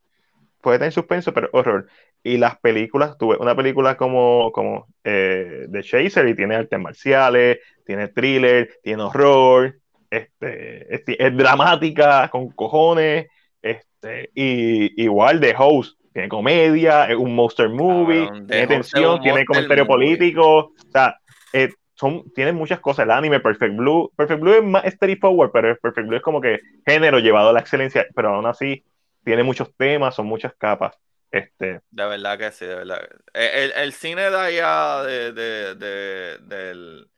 puede 0.60 0.78
tener 0.78 0.92
suspenso, 0.92 1.32
pero 1.32 1.48
horror. 1.52 1.86
Y 2.22 2.36
las 2.36 2.58
películas, 2.58 3.16
tuve 3.16 3.36
una 3.38 3.54
película 3.54 3.96
como, 3.96 4.50
como 4.52 4.86
eh, 5.04 5.66
The 5.70 5.82
Chaser 5.82 6.28
y 6.28 6.34
tiene 6.34 6.56
artes 6.56 6.78
marciales, 6.78 7.60
tiene 7.86 8.08
thriller, 8.08 8.70
tiene 8.82 9.02
horror. 9.04 9.78
este, 10.10 10.94
es, 10.94 11.02
es 11.06 11.36
dramática, 11.36 12.28
con 12.28 12.50
cojones, 12.50 13.28
este, 13.62 14.30
y 14.34 15.02
igual 15.02 15.40
de 15.40 15.54
Host, 15.56 15.98
tiene 16.12 16.28
comedia, 16.28 17.04
es 17.04 17.16
un 17.16 17.34
monster 17.34 17.68
movie, 17.68 18.26
tiene 18.26 18.46
The 18.46 18.66
tensión, 18.66 19.20
tiene 19.20 19.44
comentario 19.44 19.86
político, 19.86 20.56
o 20.56 20.72
sea, 20.92 21.16
eh, 21.52 21.70
son, 22.00 22.32
tienen 22.34 22.56
muchas 22.56 22.80
cosas, 22.80 23.04
el 23.04 23.12
anime, 23.12 23.40
Perfect 23.40 23.76
Blue, 23.76 24.12
Perfect 24.16 24.40
Blue 24.42 24.54
es 24.54 24.64
más 24.64 24.84
straightforward, 24.86 25.52
pero 25.52 25.76
Perfect 25.78 26.08
Blue 26.08 26.16
es 26.18 26.22
como 26.22 26.40
que 26.40 26.60
género 26.86 27.20
llevado 27.20 27.50
a 27.50 27.52
la 27.54 27.60
excelencia, 27.60 28.06
pero 28.16 28.30
aún 28.34 28.46
así 28.46 28.84
tiene 29.24 29.42
muchos 29.44 29.74
temas, 29.76 30.14
son 30.16 30.26
muchas 30.26 30.54
capas, 30.56 30.96
este, 31.30 31.80
De 31.90 32.04
verdad 32.06 32.38
que 32.38 32.52
sí, 32.52 32.66
de 32.66 32.74
verdad. 32.76 33.08
El, 33.32 33.42
el- 33.72 33.72
el 33.72 33.92
cine 33.92 34.30
de 34.30 34.36
allá 34.36 35.02
de, 35.02 35.32
de, 35.32 35.74
de- 35.74 36.38
del, 36.42 37.10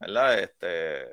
¿verdad? 0.00 0.40
Este, 0.40 1.06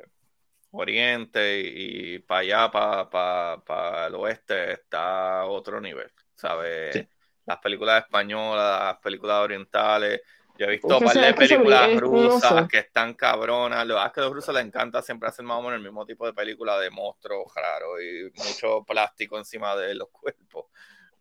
Oriente 0.72 1.62
y, 1.62 2.20
para 2.20 2.42
allá, 2.42 2.72
para 2.72 4.08
el 4.08 4.16
oeste, 4.16 4.74
está 4.74 5.42
a 5.42 5.46
otro 5.48 5.82
nivel, 5.82 6.12
¿sabes? 6.36 7.04
Sí. 7.04 7.10
Las 7.46 7.60
películas 7.60 8.04
españolas, 8.06 8.82
las 8.86 8.98
películas 9.00 9.38
orientales. 9.44 10.22
Yo 10.60 10.66
he 10.66 10.72
visto 10.72 10.88
un 10.88 11.06
par 11.06 11.16
de 11.16 11.34
películas 11.34 11.98
rusas 12.02 12.68
que 12.68 12.80
están 12.80 13.14
cabronas. 13.14 13.88
Lo 13.88 13.96
que 13.96 14.06
es 14.06 14.12
que 14.12 14.20
a 14.20 14.24
los 14.24 14.34
rusos 14.34 14.54
les 14.54 14.66
encanta 14.66 15.02
siempre 15.02 15.30
hacer 15.30 15.46
más 15.46 15.58
o 15.58 15.62
menos 15.62 15.78
el 15.78 15.84
mismo 15.84 16.06
tipo 16.06 16.26
de 16.26 16.34
película 16.34 16.78
de 16.78 16.92
monstruos 16.92 17.50
raros 17.56 18.02
y 18.02 18.30
mucho 18.38 18.84
plástico 18.84 19.38
encima 19.38 19.74
de 19.78 19.96
los 19.96 20.10
cuerpos. 20.10 20.66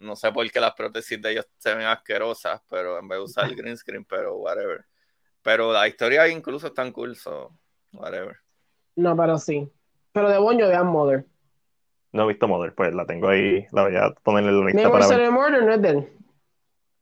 No 0.00 0.17
sé 0.17 0.33
por 0.33 0.50
qué 0.50 0.58
las 0.58 0.75
prótesis 0.75 1.23
de 1.23 1.31
ellos 1.31 1.47
se 1.57 1.73
ven 1.73 1.86
asquerosas, 1.86 2.60
pero 2.68 2.99
en 2.99 3.07
vez 3.07 3.18
de 3.18 3.25
usar 3.25 3.44
el 3.44 3.55
green 3.57 3.76
screen, 3.76 4.05
pero 4.05 4.39
whatever. 4.39 4.84
Pero 5.41 5.73
la 5.73 5.86
historia 5.86 6.26
incluso 6.26 6.67
es 6.67 6.75
tan 6.75 6.91
cool, 6.91 7.15
so 7.15 7.57
whatever. 7.92 8.39
No, 8.97 9.17
pero 9.17 9.39
sí. 9.39 9.70
Pero 10.10 10.31
de 10.31 10.39
Bonjo 10.39 10.67
vean 10.67 10.89
Mother. 10.89 11.25
no 12.10 12.25
he 12.25 12.26
visto 12.26 12.49
Mother, 12.49 12.75
pues 12.75 12.92
la 12.92 13.07
tengo 13.07 13.28
ahí, 13.28 13.65
la 13.70 13.84
voy 13.84 13.94
a 13.94 14.10
ponerle 14.20 14.50
en 14.50 14.58
la 14.58 14.67
lista 14.67 14.83
Memory 14.83 15.00
para 15.00 15.17
ver. 15.17 15.31
Murder 15.31 15.62
no 15.62 15.75
es 15.75 15.83
de 15.83 15.89
él. 15.91 16.12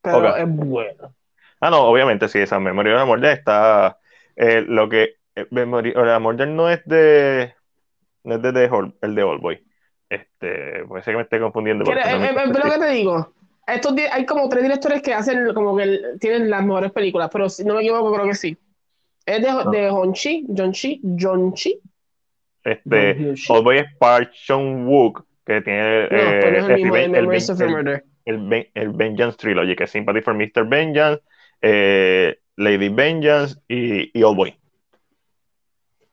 Pero 0.02 0.36
es 0.36 0.46
bueno. 0.46 1.15
Ah, 1.60 1.70
no, 1.70 1.82
obviamente 1.82 2.28
sí, 2.28 2.38
esa 2.38 2.58
Memory 2.60 2.92
of 2.92 3.00
the 3.00 3.06
Murder 3.06 3.38
está. 3.38 3.98
eh, 4.36 4.62
lo 4.66 4.88
que. 4.88 5.14
eh, 5.34 5.46
Memory 5.50 5.90
of 5.90 6.04
the 6.06 6.18
Murder 6.18 6.48
no 6.48 6.68
es 6.68 6.84
de. 6.84 7.54
No 8.24 8.34
es 8.36 8.42
de, 8.42 8.52
The 8.52 8.70
Hol- 8.70 8.94
el 9.02 9.14
de 9.14 9.22
All 9.22 9.38
Boy. 9.38 9.64
Este, 10.08 10.84
puede 10.86 11.02
ser 11.02 11.14
que 11.14 11.16
me 11.18 11.22
esté 11.22 11.40
confundiendo. 11.40 11.84
Porque 11.84 12.00
eh, 12.00 12.18
no 12.18 12.24
eh, 12.24 12.30
eh, 12.30 12.46
lo 12.46 12.70
que 12.72 12.78
te 12.78 12.90
digo. 12.90 13.32
Estos 13.66 13.94
hay 14.12 14.24
como 14.26 14.48
tres 14.48 14.62
directores 14.62 15.02
que 15.02 15.12
hacen 15.12 15.52
como 15.52 15.76
que 15.76 15.98
tienen 16.20 16.48
las 16.48 16.64
mejores 16.64 16.92
películas, 16.92 17.28
pero 17.32 17.48
si 17.48 17.64
no 17.64 17.74
me 17.74 17.80
equivoco, 17.80 18.12
creo 18.14 18.26
que 18.26 18.34
sí. 18.34 18.56
Es 19.24 19.42
de, 19.42 19.48
de 19.76 19.90
Honchi, 19.90 20.46
Jonchi, 20.56 21.00
Jonchi. 21.18 21.80
Este, 22.62 23.14
Don 23.14 23.24
Hyushi. 23.30 23.52
All 23.52 23.62
Boy 23.64 23.78
es 23.78 23.86
Park 23.98 24.30
Chung-wook, 24.32 25.24
que 25.44 25.60
tiene. 25.62 26.02
No, 26.02 26.08
pues 26.08 26.12
no 26.12 26.18
eh, 26.18 26.40
de 26.40 26.58
el, 26.58 26.68
the 26.68 27.64
el- 27.64 27.70
Murder. 27.70 28.04
el 28.24 28.38
Ven- 28.48 28.68
el 28.74 28.88
Vengeance 28.90 29.36
Trilogy, 29.36 29.74
que 29.74 29.84
es 29.84 29.90
Sympathy 29.90 30.20
for 30.20 30.34
Mr. 30.34 30.64
Vengeance, 30.68 31.22
eh, 31.62 32.38
Lady 32.56 32.88
Vengeance 32.88 33.60
y, 33.68 34.18
y 34.18 34.22
All 34.22 34.36
Boy. 34.36 34.58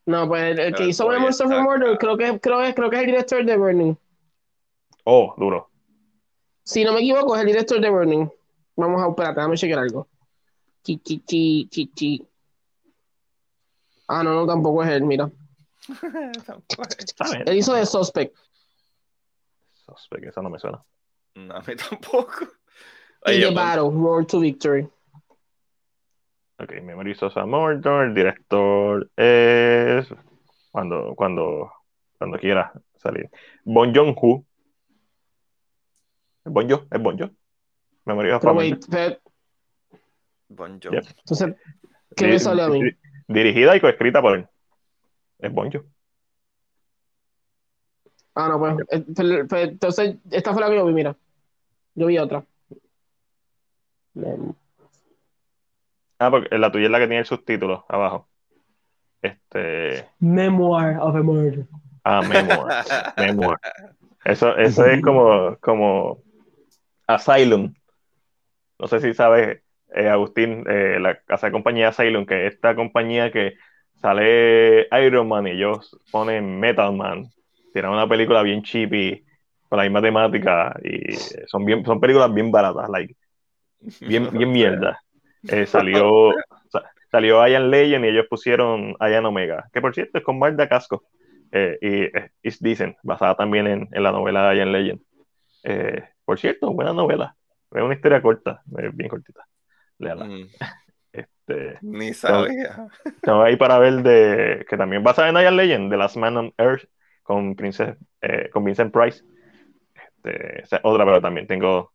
No, 0.06 0.28
pues 0.28 0.44
el, 0.44 0.60
el 0.60 0.76
que 0.76 0.84
El 0.84 0.90
hizo 0.90 1.08
the 1.08 1.28
está 1.28 1.46
Murder, 1.48 1.98
creo 1.98 2.18
que, 2.18 2.40
creo, 2.40 2.60
que, 2.62 2.74
creo 2.74 2.90
que 2.90 2.96
es 2.98 3.02
el 3.02 3.08
director 3.08 3.46
de 3.46 3.58
Burning. 3.58 3.96
Oh, 5.06 5.34
duro. 5.38 5.70
Si 6.64 6.84
no 6.84 6.94
me 6.94 7.00
equivoco, 7.00 7.36
es 7.36 7.42
el 7.42 7.48
director 7.48 7.80
de 7.80 7.90
Burning. 7.90 8.30
Vamos 8.76 9.02
a, 9.02 9.10
espérate, 9.10 9.36
déjame 9.36 9.58
chequear 9.58 9.80
algo. 9.80 10.08
Chi, 10.84 10.98
chi, 10.98 11.20
chi, 11.20 11.68
chi, 11.70 11.92
chi. 11.94 12.28
Ah, 14.08 14.24
no, 14.24 14.34
no, 14.34 14.46
tampoco 14.46 14.84
es 14.84 14.90
él, 14.90 15.04
mira. 15.04 15.32
Él 17.46 17.58
hizo 17.58 17.74
de 17.74 17.86
Suspect. 17.86 18.36
Suspect, 19.74 20.26
esa 20.26 20.42
no 20.42 20.50
me 20.50 20.60
suena. 20.60 20.84
No, 21.36 21.56
a 21.56 21.62
mí 21.62 21.76
tampoco. 21.76 22.46
Y 23.26 23.30
Oye, 23.30 23.40
The 23.40 23.46
pues, 23.46 23.56
Battle, 23.56 23.90
Road 23.92 24.26
to 24.28 24.40
Victory. 24.40 24.90
Ok, 26.60 26.72
Memory 26.82 27.16
Sosa 27.16 27.46
Mordor, 27.46 28.06
el 28.06 28.14
director 28.14 29.10
es 29.18 30.08
cuando, 30.72 31.14
cuando, 31.16 31.72
cuando 32.18 32.38
quiera 32.38 32.72
salir. 32.98 33.30
Bon 33.66 33.94
Joon-ho. 33.94 34.46
¿Es 36.46 36.52
Bon 36.54 36.70
Jo? 36.70 36.86
¿Es 36.92 37.02
Bon 37.02 37.18
Jo? 37.18 37.30
Memory 38.06 38.32
of 38.32 38.46
a 38.46 38.54
Murder. 38.54 39.22
Bon 40.50 40.80
Yep. 40.80 40.92
Jovi. 40.94 41.08
entonces, 41.20 41.56
¿qué 42.16 42.28
me 42.28 42.40
sale 42.40 42.62
a 42.64 42.70
mí? 42.70 42.84
di- 42.84 42.98
Dirigida 43.28 43.76
y 43.76 43.82
coescrita 43.82 44.22
por 44.22 44.36
él. 44.38 44.48
Es 45.40 45.52
Bon 45.52 45.72
Jo. 45.72 45.84
Ah, 48.36 48.50
no, 48.50 48.60
pues, 48.60 48.76
eh, 48.90 49.06
pues, 49.16 49.48
pues, 49.48 49.70
entonces, 49.70 50.16
esta 50.32 50.54
fue 50.54 50.62
la 50.62 50.70
que 50.70 50.76
yo 50.76 50.86
vi, 50.86 50.94
mira. 50.94 51.16
Yo 51.96 52.08
vi 52.08 52.18
otra. 52.18 52.44
Ah, 56.24 56.32
porque 56.32 56.58
la 56.58 56.72
tuya 56.72 56.86
es 56.86 56.92
la 56.92 57.00
que 57.00 57.08
tiene 57.08 57.20
el 57.20 57.26
subtítulo 57.26 57.86
abajo. 57.90 58.30
Este. 59.22 60.06
Memoir 60.20 60.98
of 61.02 61.16
a 61.16 61.22
Murder. 61.22 61.66
Ah, 62.06 62.22
Memoir. 62.22 62.86
Memoir. 63.18 63.58
Eso, 64.24 64.56
eso 64.56 64.86
es 64.86 65.02
como, 65.02 65.58
como 65.60 66.20
Asylum. 67.08 67.74
No 68.80 68.88
sé 68.88 69.02
si 69.02 69.14
sabes, 69.14 69.62
eh, 69.94 70.08
Agustín, 70.08 70.64
eh, 70.70 70.98
la 70.98 71.20
casa 71.20 71.48
de 71.48 71.52
compañía 71.52 71.90
Asylum, 71.90 72.26
que 72.26 72.48
es 72.48 72.54
esta 72.54 72.74
compañía 72.74 73.32
que 73.34 73.56
sale 73.96 74.88
Iron 75.06 75.28
Man 75.28 75.48
y 75.48 75.52
ellos 75.52 76.00
ponen 76.10 76.58
Metal 76.58 76.94
Man. 76.96 77.26
Tienen 77.74 77.92
una 77.92 78.08
película 78.08 78.44
bien 78.44 78.64
cheapy, 78.64 79.26
con 79.68 79.78
la 79.78 79.84
misma 79.84 80.02
temática, 80.02 80.74
y 80.84 81.16
son 81.48 81.66
bien, 81.66 81.84
son 81.84 82.00
películas 82.00 82.34
bien 82.34 82.50
baratas, 82.50 82.90
like, 82.90 83.14
bien, 84.00 84.30
bien 84.32 84.52
mierda. 84.54 85.03
Eh, 85.48 85.66
salió, 85.66 86.32
sa- 86.70 86.84
salió 87.12 87.46
Ian 87.48 87.70
Legend 87.70 88.06
y 88.06 88.10
ellos 88.10 88.26
pusieron 88.30 88.96
Ian 89.00 89.26
Omega, 89.26 89.70
que 89.74 89.82
por 89.82 89.94
cierto 89.94 90.18
es 90.18 90.24
con 90.24 90.40
Marta 90.40 90.68
Casco. 90.68 91.04
Eh, 91.52 91.78
y 91.82 92.04
eh, 92.18 92.32
It's 92.42 92.60
Decent, 92.60 92.98
basada 93.04 93.36
también 93.36 93.68
en, 93.68 93.88
en 93.92 94.04
la 94.04 94.12
novela 94.12 94.50
de 94.50 94.58
Ian 94.58 94.72
Legend. 94.72 95.02
Eh, 95.64 96.04
por 96.26 96.40
cierto, 96.40 96.72
buena 96.74 96.94
novela. 96.94 97.36
Es 97.72 97.82
una 97.82 97.94
historia 97.94 98.22
corta, 98.22 98.62
es 98.78 98.96
bien 98.96 99.10
cortita. 99.10 99.46
Léala. 99.98 100.26
Mm, 100.26 100.48
Este, 101.14 101.78
Ni 101.82 102.12
sabía. 102.14 102.88
estamos 103.06 103.46
ahí 103.46 103.56
para 103.56 103.78
ver 103.78 104.02
de 104.02 104.66
que 104.68 104.78
también 104.78 105.04
basada 105.04 105.30
en 105.30 105.36
Ian 105.36 105.58
Legend, 105.58 105.92
The 105.92 105.98
Last 105.98 106.18
Man 106.18 106.38
on 106.38 106.54
Earth, 106.58 106.86
con, 107.22 107.56
Princess, 107.56 107.96
eh, 108.22 108.50
con 108.52 108.64
Vincent 108.64 108.92
Price. 108.92 109.24
Este, 109.94 110.64
es 110.64 110.70
otra, 110.82 111.06
pero 111.06 111.22
también 111.22 111.46
tengo 111.46 111.94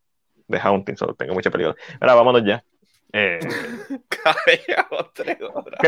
The 0.49 0.59
Haunting, 0.60 0.97
solo 0.97 1.15
tengo 1.15 1.35
mucha 1.35 1.51
película. 1.51 1.75
Ahora 2.01 2.15
vámonos 2.15 2.44
ya. 2.44 2.62
Eh, 3.12 3.39
tres 5.15 5.39
horas. 5.41 5.81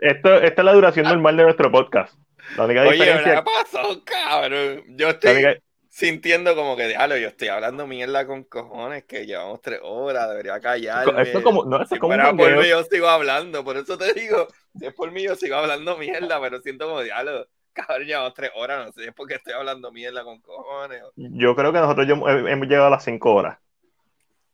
esto, 0.00 0.34
esta 0.34 0.62
es 0.62 0.64
la 0.64 0.72
duración 0.72 1.06
normal 1.06 1.36
de 1.36 1.42
nuestro 1.44 1.70
podcast. 1.70 2.18
La 2.56 2.64
única 2.64 2.82
Oye, 2.82 2.92
diferencia. 2.92 3.34
¿qué 3.36 3.42
pasó, 3.42 4.02
cabrón? 4.04 4.84
Yo 4.96 5.08
estoy 5.10 5.32
única- 5.32 5.54
sintiendo 5.88 6.54
como 6.54 6.76
que, 6.76 6.88
diablo, 6.88 7.16
yo 7.16 7.28
estoy 7.28 7.48
hablando 7.48 7.86
mierda 7.86 8.26
con 8.26 8.44
cojones, 8.44 9.04
que 9.04 9.24
llevamos 9.26 9.60
tres 9.62 9.80
horas, 9.82 10.28
debería 10.28 10.60
callarme. 10.60 11.22
esto 11.22 11.38
es 11.38 11.44
como, 11.44 11.64
no, 11.64 11.82
esto 11.82 11.94
Si 11.94 11.98
como 12.00 12.12
fuera 12.14 12.32
por 12.34 12.56
mí, 12.58 12.68
yo 12.68 12.82
sigo 12.84 13.08
hablando, 13.08 13.64
por 13.64 13.76
eso 13.78 13.96
te 13.96 14.12
digo, 14.12 14.46
si 14.78 14.86
es 14.86 14.92
por 14.94 15.10
mí, 15.10 15.22
yo 15.22 15.34
sigo 15.36 15.56
hablando 15.56 15.96
mierda, 15.96 16.40
pero 16.40 16.60
siento 16.60 16.86
como, 16.86 17.00
diablo, 17.02 17.46
cabrón, 17.72 18.06
llevamos 18.06 18.34
tres 18.34 18.50
horas, 18.56 18.84
no 18.86 18.92
sé 18.92 19.02
si 19.02 19.08
es 19.08 19.14
porque 19.14 19.34
estoy 19.36 19.54
hablando 19.54 19.90
mierda 19.90 20.22
con 20.22 20.40
cojones. 20.40 21.02
Yo 21.16 21.56
creo 21.56 21.72
que 21.72 21.78
nosotros 21.78 22.06
hemos 22.08 22.66
llegado 22.68 22.86
a 22.88 22.90
las 22.90 23.04
5 23.04 23.34
horas. 23.34 23.58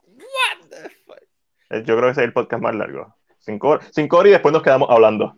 What 0.07 0.69
the 0.71 0.89
fuck? 1.07 1.22
Yo 1.73 1.97
creo 1.97 2.03
que 2.03 2.11
ese 2.11 2.21
es 2.21 2.27
el 2.27 2.33
podcast 2.33 2.63
más 2.63 2.75
largo. 2.75 3.15
5 3.39 3.69
horas, 3.69 3.91
cinco 3.93 4.19
horas 4.19 4.29
y 4.29 4.33
después 4.33 4.53
nos 4.53 4.63
quedamos 4.63 4.89
hablando. 4.91 5.35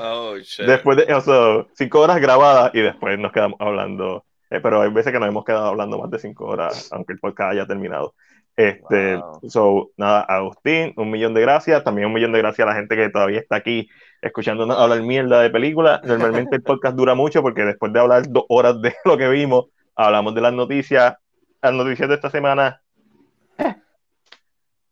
Oh, 0.00 0.36
shit. 0.36 0.66
Después 0.66 0.98
de 0.98 1.04
eso, 1.08 1.68
5 1.74 2.00
horas 2.00 2.20
grabadas 2.20 2.74
y 2.74 2.80
después 2.80 3.18
nos 3.18 3.32
quedamos 3.32 3.58
hablando. 3.60 4.24
Eh, 4.50 4.60
pero 4.60 4.82
hay 4.82 4.90
veces 4.90 5.12
que 5.12 5.18
nos 5.20 5.28
hemos 5.28 5.44
quedado 5.44 5.66
hablando 5.68 5.98
más 5.98 6.10
de 6.10 6.18
5 6.18 6.44
horas, 6.44 6.90
aunque 6.92 7.12
el 7.12 7.18
podcast 7.18 7.52
haya 7.52 7.66
terminado. 7.66 8.14
Este, 8.56 9.16
Wow. 9.16 9.40
so, 9.48 9.90
nada, 9.96 10.22
Agustín, 10.22 10.92
un 10.96 11.10
millón 11.10 11.32
de 11.32 11.42
gracias. 11.42 11.84
También 11.84 12.08
un 12.08 12.12
millón 12.14 12.32
de 12.32 12.38
gracias 12.38 12.66
a 12.66 12.70
la 12.70 12.76
gente 12.76 12.96
que 12.96 13.08
todavía 13.08 13.38
está 13.38 13.56
aquí 13.56 13.88
escuchándonos 14.20 14.76
hablar 14.76 15.00
mierda 15.02 15.40
de 15.40 15.50
películas. 15.50 16.00
Normalmente 16.02 16.56
el 16.56 16.62
podcast 16.62 16.96
dura 16.96 17.14
mucho 17.14 17.40
porque 17.40 17.64
después 17.64 17.92
de 17.92 18.00
hablar 18.00 18.24
dos 18.28 18.44
horas 18.48 18.82
de 18.82 18.94
lo 19.04 19.16
que 19.16 19.28
vimos, 19.28 19.66
hablamos 19.94 20.34
de 20.34 20.40
las 20.40 20.52
noticias. 20.52 21.14
Las 21.62 21.72
noticias 21.72 22.08
de 22.08 22.16
esta 22.16 22.30
semana 22.30 22.80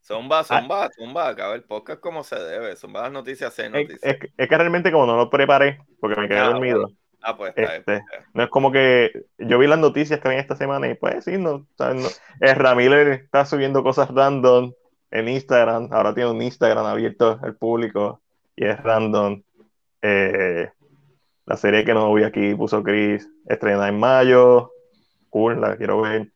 Zumba, 0.06 0.40
Ah. 0.40 0.44
zumba, 0.44 0.88
zumba, 0.96 1.28
acaba 1.28 1.54
el 1.54 1.64
podcast 1.64 2.00
como 2.00 2.22
se 2.22 2.36
debe. 2.38 2.76
Zumba 2.76 3.02
las 3.02 3.12
noticias, 3.12 3.58
Es, 3.58 3.70
noticias. 3.70 3.98
es 4.02 4.18
que- 4.18 4.28
es 4.36 4.48
que 4.48 4.56
realmente 4.58 4.92
como 4.92 5.06
no 5.06 5.16
lo 5.16 5.28
preparé, 5.30 5.80
porque 6.00 6.20
me 6.20 6.28
quedé 6.28 6.38
Ah, 6.38 6.50
dormido, 6.50 6.92
ah, 7.22 7.36
pues 7.36 7.52
está 7.56 7.76
este, 7.76 7.92
bien. 7.92 8.04
no 8.34 8.42
es 8.44 8.48
como 8.50 8.70
que 8.70 9.10
yo 9.38 9.58
vi 9.58 9.66
las 9.66 9.78
noticias 9.80 10.20
que 10.20 10.28
había 10.28 10.40
esta 10.40 10.54
semana 10.54 10.88
y 10.88 10.94
pues 10.94 11.24
sí, 11.24 11.38
no. 11.38 11.66
Eh, 12.40 12.54
Ramírez 12.54 13.22
está 13.22 13.44
subiendo 13.44 13.82
cosas 13.82 14.08
random 14.14 14.72
en 15.10 15.28
Instagram, 15.28 15.88
ahora 15.92 16.14
tiene 16.14 16.30
un 16.30 16.40
Instagram 16.42 16.86
abierto 16.86 17.40
al 17.42 17.56
público 17.56 18.20
y 18.54 18.64
es 18.66 18.80
random. 18.82 19.42
Eh, 20.02 20.70
La 21.48 21.56
serie 21.56 21.84
que 21.84 21.94
no 21.94 22.12
vi 22.12 22.24
aquí 22.24 22.54
puso 22.56 22.82
Chris, 22.82 23.28
estrena 23.48 23.86
en 23.88 24.00
mayo. 24.00 24.72
Cool, 25.30 25.60
la 25.60 25.76
quiero 25.76 26.00
ver. 26.02 26.32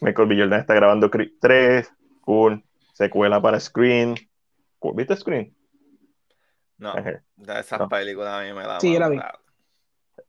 Michael 0.00 0.28
B. 0.28 0.38
Jordan 0.38 0.60
está 0.60 0.72
grabando 0.74 1.10
Creed 1.10 1.32
3. 1.40 1.92
Cool. 2.22 2.64
Secuela 3.04 3.40
para 3.40 3.58
Screen. 3.58 4.14
¿Viste 4.94 5.16
Screen? 5.16 5.56
No, 6.76 6.92
de 6.94 7.60
esas 7.60 7.80
No. 7.80 7.88
películas 7.88 8.34
a 8.34 8.42
mí 8.44 8.52
me 8.52 8.62
da 8.66 8.78
Sí, 8.78 8.98
la 8.98 9.08
vi. 9.08 9.18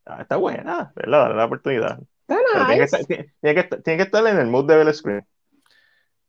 Ah, 0.05 0.21
está 0.21 0.37
buena, 0.37 0.91
¿verdad? 0.95 1.21
Dale 1.23 1.35
la 1.35 1.45
oportunidad. 1.45 1.99
Está 1.99 2.07
Pero 2.27 2.65
tiene, 2.65 2.65
que 2.75 2.81
nice. 2.81 2.83
estar, 2.85 3.05
tiene- 3.05 3.33
tiene 3.41 3.53
que 3.55 3.59
estar- 3.61 3.81
tiene 3.83 3.97
que 3.97 4.03
estar 4.03 4.25
en 4.27 4.37
el 4.39 4.47
mood 4.47 4.67
de 4.67 4.77
ver 4.77 4.93
Screen. 4.93 5.27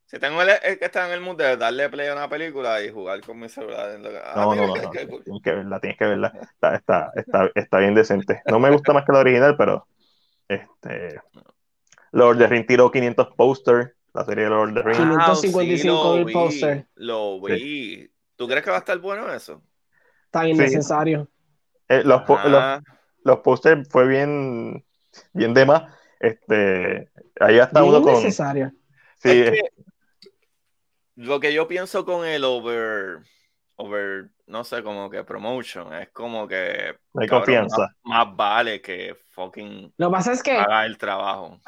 Si 0.06 0.18
tengo 0.18 0.42
el, 0.42 0.50
el 0.64 0.78
que 0.80 0.84
está 0.84 1.06
en 1.06 1.12
el 1.12 1.20
mood 1.20 1.36
de 1.36 1.56
darle 1.56 1.88
play 1.88 2.08
a 2.08 2.12
una 2.14 2.28
película 2.28 2.82
y 2.82 2.90
jugar 2.90 3.20
con 3.20 3.38
mi 3.38 3.48
celular. 3.48 3.90
en 3.92 4.02
lo 4.02 4.10
que- 4.10 4.18
ah, 4.18 4.32
No, 4.34 4.54
no, 4.56 4.66
no, 4.66 4.74
no. 4.76 4.90
Tienes 4.90 5.42
que 5.42 5.52
verla, 5.54 5.80
tienes 5.80 5.96
que 5.98 6.04
verla. 6.06 6.32
Está, 6.42 6.74
está, 6.74 7.12
está, 7.14 7.50
está 7.54 7.78
bien 7.78 7.94
decente. 7.94 8.42
No 8.50 8.58
me 8.58 8.70
gusta 8.70 8.92
más 8.92 9.04
que 9.04 9.12
la 9.12 9.20
original, 9.20 9.56
pero 9.56 9.86
este 10.48 11.20
Lord 12.10 12.32
of 12.34 12.38
the 12.38 12.46
Ring 12.48 12.66
tiró 12.66 12.90
500 12.90 13.28
posters, 13.36 13.92
la 14.14 14.24
serie 14.24 14.44
de 14.44 14.50
Lord 14.50 14.68
of 14.70 14.74
the 14.74 14.82
Ring. 14.82 15.08
Wow. 15.08 15.18
Ah, 15.20 15.34
555 15.40 16.18
lo 16.18 16.24
mil. 16.24 16.86
Lo 16.94 17.40
vi. 17.40 18.10
¿Tú 18.36 18.46
crees 18.48 18.62
que 18.64 18.70
va 18.70 18.76
a 18.76 18.80
estar 18.80 18.98
bueno 18.98 19.32
eso? 19.32 19.62
Tan 20.30 20.48
innecesario. 20.48 21.28
Eh, 21.88 22.02
los, 22.04 22.22
po- 22.22 22.38
los, 22.44 22.60
Ah, 22.60 22.80
los 23.24 23.38
posters 23.40 23.88
fue 23.88 24.06
bien, 24.08 24.84
bien 25.32 25.54
de 25.54 25.66
más. 25.66 25.82
Este, 26.18 27.10
ahí 27.40 27.58
hasta 27.58 27.80
Bien 27.80 27.94
uno 27.94 28.02
con. 28.02 28.12
innecesario. 28.14 28.72
Sí, 29.18 29.30
es 29.30 29.50
que 29.50 29.68
lo 31.16 31.40
que 31.40 31.52
yo 31.52 31.68
pienso 31.68 32.04
con 32.04 32.26
el 32.26 32.44
over, 32.44 33.18
over, 33.82 34.30
no 34.46 34.62
sé, 34.64 34.82
como 34.82 35.10
que 35.10 35.24
promotion, 35.24 35.92
es 35.94 36.10
como 36.10 36.46
que 36.46 36.94
no 37.14 37.22
hay 37.22 37.26
cabrón, 37.28 37.44
confianza. 37.46 37.94
Más, 38.04 38.26
más 38.26 38.36
vale 38.36 38.80
que 38.80 39.16
fucking 39.30 39.92
Lo 39.96 40.08
que 40.08 40.12
pasa 40.12 40.32
es 40.32 40.42
que 40.42 40.52
haga 40.52 40.86
el 40.86 40.96
trabajo. 40.98 41.58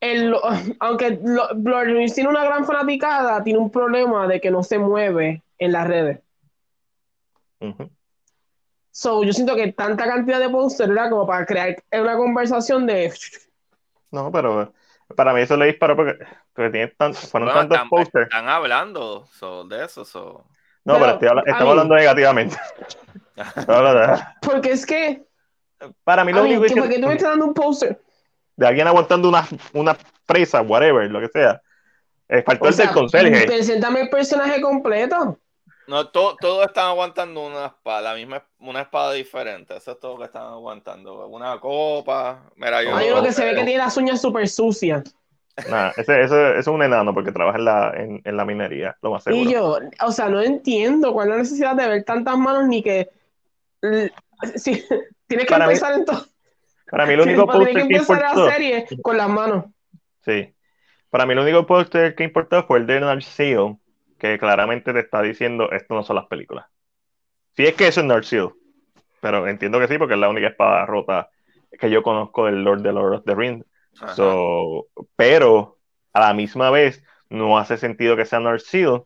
el, 0.00 0.34
aunque 0.80 1.20
Rings 1.20 2.14
tiene 2.14 2.30
una 2.30 2.44
gran 2.44 2.64
fanaticada, 2.64 3.42
tiene 3.44 3.58
un 3.58 3.70
problema 3.70 4.26
de 4.26 4.40
que 4.40 4.50
no 4.50 4.62
se 4.62 4.78
mueve 4.78 5.42
en 5.58 5.72
las 5.72 5.86
redes. 5.86 6.20
So, 8.90 9.22
yo 9.22 9.32
siento 9.32 9.54
que 9.54 9.72
tanta 9.72 10.06
cantidad 10.06 10.40
de 10.40 10.48
póster 10.48 10.90
era 10.90 11.10
como 11.10 11.26
para 11.26 11.44
crear 11.46 11.76
una 11.92 12.16
conversación 12.16 12.86
de 12.86 13.12
No, 14.10 14.32
pero 14.32 14.72
para 15.14 15.32
mí 15.32 15.40
eso 15.42 15.56
le 15.56 15.66
disparó 15.66 15.94
porque, 15.96 16.14
porque 16.52 16.70
tiene 16.70 16.88
tan- 16.88 17.14
fueron 17.14 17.48
Bueno, 17.48 17.60
tantos 17.60 17.76
están, 17.76 17.88
posters. 17.88 18.26
están 18.26 18.48
hablando 18.48 19.26
so, 19.32 19.64
de 19.64 19.84
eso. 19.84 20.04
so. 20.04 20.44
No, 20.88 20.94
pero, 20.94 20.98
Pero, 21.04 21.12
estoy 21.12 21.28
habla- 21.28 21.40
a 21.42 21.44
estamos 21.44 21.64
mí- 21.64 21.70
hablando 21.70 21.94
negativamente. 21.94 22.56
Hablando- 23.68 24.22
porque 24.42 24.72
es 24.72 24.84
que 24.86 25.22
Para 26.02 26.24
mí 26.24 26.32
lo 26.32 26.42
único 26.42 26.62
que, 26.62 26.74
porque 26.80 26.98
tú 26.98 27.06
me 27.06 27.12
estás 27.14 27.30
dando 27.30 27.44
un 27.46 27.54
póster. 27.54 28.00
de 28.56 28.66
alguien 28.66 28.86
aguantando 28.88 29.28
una, 29.28 29.46
una 29.74 29.96
presa, 30.26 30.60
whatever, 30.62 31.08
lo 31.10 31.20
que 31.20 31.28
sea. 31.28 31.60
Faltó 32.44 32.64
O 32.64 32.68
el 32.68 32.76
del 32.76 32.90
conserje. 32.90 33.46
preséntame 33.46 34.00
el 34.02 34.10
personaje 34.10 34.60
completo. 34.60 35.38
No, 35.86 36.08
to- 36.08 36.36
todos 36.40 36.66
están 36.66 36.86
aguantando 36.88 37.46
una 37.46 37.66
espada, 37.66 38.00
la 38.02 38.14
misma, 38.14 38.44
una 38.58 38.82
espada 38.82 39.12
diferente. 39.12 39.76
Eso 39.76 39.92
es 39.92 40.00
todo 40.00 40.14
lo 40.14 40.18
que 40.18 40.24
están 40.26 40.42
aguantando. 40.42 41.26
Una 41.28 41.58
copa. 41.60 42.42
Mira, 42.56 42.82
yo. 42.82 42.94
Hay 42.96 43.10
uno 43.10 43.22
que 43.22 43.32
se 43.32 43.42
ve 43.44 43.50
que 43.54 43.64
tiene 43.64 43.78
las 43.78 43.96
uñas 43.96 44.20
súper 44.20 44.48
sucias. 44.48 45.04
Nada, 45.66 45.92
ese, 45.96 46.20
ese- 46.22 46.58
es 46.58 46.66
un 46.66 46.82
enano 46.82 47.12
porque 47.14 47.32
trabaja 47.32 47.58
en 47.58 47.64
la, 47.64 47.90
en, 47.96 48.20
en 48.24 48.36
la 48.36 48.44
minería, 48.44 48.96
lo 49.02 49.10
más 49.12 49.24
seguro. 49.24 49.48
Y 49.48 49.52
yo, 49.52 49.78
o 50.06 50.12
sea, 50.12 50.28
no 50.28 50.40
entiendo 50.40 51.12
cuál 51.12 51.28
es 51.28 51.30
la 51.34 51.38
necesidad 51.38 51.74
de 51.76 51.88
ver 51.88 52.04
tantas 52.04 52.36
manos 52.38 52.66
ni 52.68 52.82
que. 52.82 53.08
Sí, 54.56 54.82
tienes 55.26 55.46
que 55.46 55.52
Para 55.52 55.66
mí- 55.66 55.72
empezar 55.72 55.94
entonces. 55.94 56.32
Para 56.90 57.06
mí 57.06 57.14
el 57.14 57.20
único 57.20 57.46
Tienes 57.50 57.68
que 57.68 57.74
póster 57.74 57.88
que 57.88 57.96
empezar 57.96 58.16
importó, 58.22 58.46
la 58.46 58.52
serie 58.52 58.86
con 59.02 59.16
las 59.16 59.28
manos. 59.28 59.64
sí, 60.24 60.54
para 61.10 61.26
mí 61.26 61.32
el 61.32 61.38
único 61.40 61.66
póster 61.66 62.14
que 62.14 62.24
importó 62.24 62.64
fue 62.64 62.78
el 62.78 62.86
de 62.86 63.00
Narceo, 63.00 63.78
que 64.18 64.38
claramente 64.38 64.92
te 64.92 65.00
está 65.00 65.22
diciendo 65.22 65.70
esto 65.70 65.94
no 65.94 66.02
son 66.02 66.16
las 66.16 66.26
películas. 66.26 66.66
Si 67.56 67.64
es 67.66 67.74
que 67.74 67.88
eso 67.88 68.00
es 68.00 68.06
Narceo, 68.06 68.56
pero 69.20 69.46
entiendo 69.48 69.78
que 69.80 69.88
sí 69.88 69.98
porque 69.98 70.14
es 70.14 70.20
la 70.20 70.28
única 70.28 70.48
espada 70.48 70.86
rota 70.86 71.30
que 71.78 71.90
yo 71.90 72.02
conozco 72.02 72.46
del 72.46 72.62
Lord 72.62 72.82
de 72.82 72.92
Lord 72.92 73.14
of 73.16 73.24
the 73.24 73.34
Rings. 73.34 73.64
So, 74.14 74.86
pero 75.16 75.78
a 76.12 76.20
la 76.20 76.34
misma 76.34 76.70
vez 76.70 77.02
no 77.30 77.58
hace 77.58 77.76
sentido 77.76 78.16
que 78.16 78.24
sea 78.24 78.40
Narsil 78.40 79.02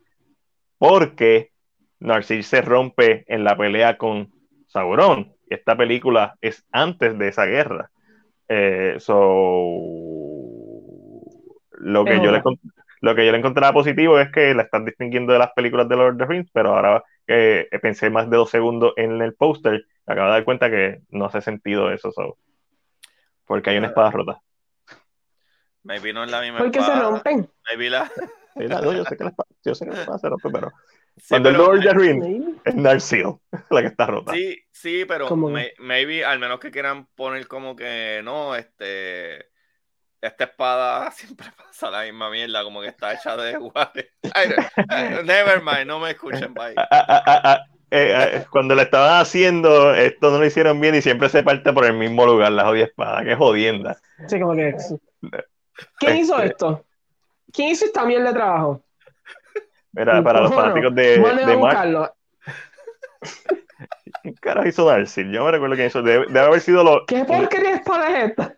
porque 0.78 1.52
Narsil 2.00 2.44
se 2.44 2.60
rompe 2.62 3.24
en 3.28 3.44
la 3.44 3.56
pelea 3.56 3.96
con 3.96 4.32
Sauron. 4.66 5.32
Esta 5.48 5.76
película 5.76 6.36
es 6.40 6.64
antes 6.72 7.18
de 7.18 7.28
esa 7.28 7.46
guerra. 7.46 7.90
Eh, 8.48 8.96
so, 8.98 9.22
lo 11.78 12.04
que, 12.04 12.20
yo 12.20 12.32
le, 12.32 12.42
lo 13.00 13.14
que 13.14 13.26
yo 13.26 13.32
le 13.32 13.38
encontraba 13.38 13.72
positivo 13.72 14.18
es 14.18 14.30
que 14.30 14.54
la 14.54 14.62
están 14.62 14.84
distinguiendo 14.84 15.32
de 15.32 15.38
las 15.38 15.52
películas 15.52 15.88
de 15.88 15.96
Lord 15.96 16.14
of 16.14 16.18
the 16.18 16.26
Rings, 16.26 16.50
pero 16.52 16.74
ahora 16.74 17.04
que 17.26 17.68
pensé 17.80 18.10
más 18.10 18.28
de 18.28 18.36
dos 18.36 18.50
segundos 18.50 18.92
en 18.96 19.22
el 19.22 19.34
póster, 19.34 19.86
acabo 20.06 20.26
de 20.26 20.32
dar 20.32 20.44
cuenta 20.44 20.70
que 20.70 21.00
no 21.10 21.26
hace 21.26 21.40
sentido 21.40 21.90
eso. 21.92 22.10
so, 22.12 22.36
porque 23.46 23.70
hay 23.70 23.78
una 23.78 23.88
espada 23.88 24.10
rota. 24.10 24.40
Maybe 25.84 26.12
no 26.12 26.24
es 26.24 26.30
la 26.30 26.40
misma 26.40 26.58
¿Por 26.58 26.70
qué 26.70 26.80
se 26.80 26.86
espada. 26.86 27.02
rompen? 27.10 27.48
Maybe 27.70 27.90
la. 27.90 28.10
Mira, 28.54 28.80
no, 28.80 28.92
yo 28.92 29.04
sé 29.04 29.16
que 29.16 29.24
la 29.24 29.30
espada, 29.30 29.48
yo 29.64 29.74
sé 29.74 29.84
que 29.86 29.90
la 29.92 30.00
espada 30.00 30.18
se 30.18 30.28
rompe, 30.28 30.48
pero 30.50 30.72
Sí, 31.18 31.26
cuando 31.28 31.48
el 31.50 31.56
pero- 31.56 31.72
Lord 31.74 31.94
Maybe. 32.18 32.44
es 32.64 32.74
Narsil, 32.74 33.34
la 33.70 33.80
que 33.82 33.86
está 33.88 34.06
rota. 34.06 34.32
Sí, 34.32 34.58
sí, 34.70 35.04
pero 35.06 35.26
¿Cómo? 35.28 35.50
may- 35.50 35.72
maybe 35.78 36.24
al 36.24 36.38
menos 36.38 36.58
que 36.58 36.70
quieran 36.70 37.06
poner 37.14 37.46
como 37.48 37.76
que 37.76 38.20
no, 38.24 38.54
este. 38.56 39.50
Esta 40.20 40.44
espada 40.44 41.10
siempre 41.12 41.48
pasa 41.56 41.90
la 41.90 42.04
misma 42.04 42.30
mierda, 42.30 42.62
como 42.62 42.80
que 42.80 42.86
está 42.88 43.12
hecha 43.12 43.36
de 43.36 43.54
no, 43.54 43.72
never 45.24 45.62
mind, 45.62 45.86
no 45.86 45.98
me 45.98 46.12
escuchen, 46.12 46.54
bye. 46.54 46.74
Ah, 46.76 46.86
ah, 46.90 47.22
ah, 47.26 47.40
ah, 47.44 47.60
eh, 47.90 48.14
eh, 48.36 48.44
cuando 48.50 48.74
la 48.76 48.82
estaban 48.82 49.20
haciendo, 49.20 49.92
esto 49.94 50.30
no 50.30 50.38
lo 50.38 50.46
hicieron 50.46 50.80
bien 50.80 50.94
y 50.94 51.02
siempre 51.02 51.28
se 51.28 51.42
parte 51.42 51.72
por 51.72 51.84
el 51.84 51.94
mismo 51.94 52.24
lugar, 52.24 52.52
la 52.52 52.64
jodida 52.64 52.84
espada, 52.84 53.24
que 53.24 53.34
jodienda. 53.34 53.98
Sí, 54.28 54.38
como 54.40 54.54
que. 54.54 54.76
¿Quién 55.98 56.16
hizo 56.16 56.34
Este- 56.36 56.48
esto? 56.48 56.84
¿Quién 57.52 57.68
hizo 57.68 57.84
esta 57.84 58.04
mierda 58.04 58.28
de 58.28 58.34
trabajo? 58.34 58.82
Mira, 59.92 60.22
para 60.22 60.40
los 60.40 60.54
fanáticos 60.54 60.94
de, 60.94 61.18
de. 61.18 62.10
¿quién 64.22 64.34
carajo 64.40 64.68
hizo 64.68 64.90
Narsil? 64.90 65.30
Yo 65.30 65.40
no 65.40 65.44
me 65.46 65.52
recuerdo 65.52 65.74
quién 65.74 65.88
hizo. 65.88 66.02
Debe, 66.02 66.26
debe 66.26 66.40
haber 66.40 66.60
sido 66.60 66.82
los. 66.82 67.02
¿Qué 67.06 67.24
porquería 67.24 67.74
es 67.74 67.82
esta? 68.30 68.56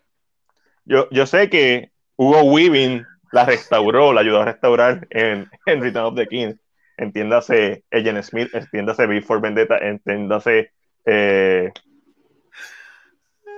Yo, 0.85 1.09
yo 1.09 1.25
sé 1.25 1.49
que 1.49 1.91
Hugo 2.15 2.43
Weaving 2.43 3.05
la 3.31 3.45
restauró, 3.45 4.13
la 4.13 4.21
ayudó 4.21 4.41
a 4.41 4.45
restaurar 4.45 5.07
en, 5.09 5.49
en 5.65 5.81
Return 5.81 6.05
of 6.05 6.15
the 6.15 6.27
King. 6.27 6.53
Entiéndase 6.97 7.83
Agent 7.91 8.23
Smith, 8.23 8.53
entiéndase 8.53 9.05
Before 9.07 9.41
Vendetta, 9.41 9.77
entiéndase 9.77 10.71
eh, 11.05 11.69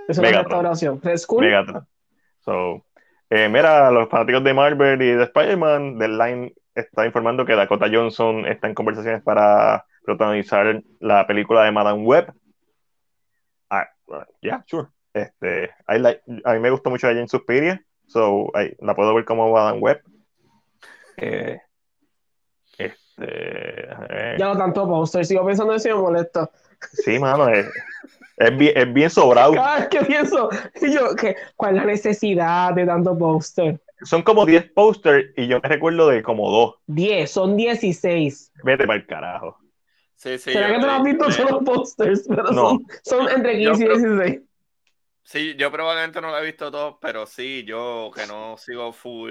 Es 0.07 0.17
una 0.17 0.29
Megatron. 0.29 0.65
restauración. 0.65 1.01
Megatron. 1.39 1.87
So, 2.39 2.83
eh, 3.29 3.49
mira, 3.49 3.91
los 3.91 4.09
fanáticos 4.09 4.43
de 4.43 4.53
Marvel 4.53 5.01
y 5.01 5.11
de 5.11 5.23
Spider-Man, 5.23 5.97
Deadline 5.97 6.53
está 6.75 7.05
informando 7.05 7.45
que 7.45 7.55
Dakota 7.55 7.87
Johnson 7.91 8.45
está 8.45 8.67
en 8.67 8.73
conversaciones 8.75 9.21
para 9.23 9.85
protagonizar 10.03 10.81
la 10.99 11.25
película 11.27 11.63
de 11.63 11.71
Madame 11.71 12.03
Web. 12.03 12.31
Ah, 13.69 13.87
yeah, 14.41 14.63
sure. 14.67 14.87
Este, 15.13 15.65
I 15.89 15.97
like- 15.99 16.21
a 16.45 16.53
mí 16.53 16.59
me 16.59 16.69
gustó 16.69 16.89
mucho 16.89 17.09
ella 17.09 17.19
en 17.21 17.27
Suspiria, 17.27 17.81
so 18.05 18.51
I- 18.55 18.75
la 18.79 18.95
puedo 18.95 19.13
ver 19.15 19.25
como 19.25 19.51
Madame 19.51 19.79
Web. 19.79 20.01
Eh, 21.17 21.59
este, 22.77 22.95
eh, 23.19 24.35
Ya 24.37 24.45
no 24.45 24.57
tanto 24.57 24.87
póster. 24.87 25.25
Sigo 25.25 25.45
pensando 25.45 25.73
en 25.73 25.79
y 25.83 25.87
me 25.89 25.95
molesto. 25.95 26.51
sí, 26.91 27.17
mano, 27.19 27.49
es, 27.49 27.67
es 28.37 28.57
bien, 28.57 28.73
es 28.77 28.93
bien 28.93 29.09
sobrado. 29.09 29.53
Cada 29.55 29.89
que 29.89 29.99
pienso, 30.05 30.49
y 30.81 30.93
yo, 30.93 31.15
¿qué? 31.15 31.35
¿cuál 31.55 31.75
es 31.77 31.81
la 31.83 31.85
necesidad 31.91 32.73
de 32.73 32.85
tanto 32.85 33.17
póster? 33.17 33.81
Son 34.03 34.21
como 34.21 34.45
10 34.45 34.71
posters 34.73 35.33
y 35.35 35.47
yo 35.47 35.59
me 35.61 35.69
recuerdo 35.69 36.07
de 36.09 36.21
como 36.21 36.49
dos. 36.51 36.75
10, 36.85 37.29
son 37.31 37.57
16. 37.57 38.51
Vete 38.63 38.85
para 38.85 38.99
el 38.99 39.07
carajo. 39.07 39.57
Sí, 40.15 40.37
sí. 40.37 40.51
¿Será 40.51 40.67
que 40.69 40.79
tú 40.79 40.85
no 40.85 40.91
has 40.91 41.03
visto 41.03 41.31
solo 41.31 41.61
pósters? 41.63 42.25
Pero 42.27 42.43
No. 42.51 42.69
son, 42.69 42.85
son 43.03 43.29
entre 43.29 43.61
Yo 43.61 43.71
15 43.71 43.83
y 43.83 43.87
creo- 43.87 43.97
16. 44.17 44.41
Sí, 45.23 45.55
yo 45.57 45.69
probablemente 45.71 46.21
no 46.21 46.29
lo 46.31 46.37
he 46.37 46.45
visto 46.45 46.71
todo, 46.71 46.99
pero 47.01 47.25
sí, 47.25 47.65
yo 47.65 48.09
que 48.15 48.25
no 48.27 48.55
sigo 48.57 48.93
full 48.93 49.29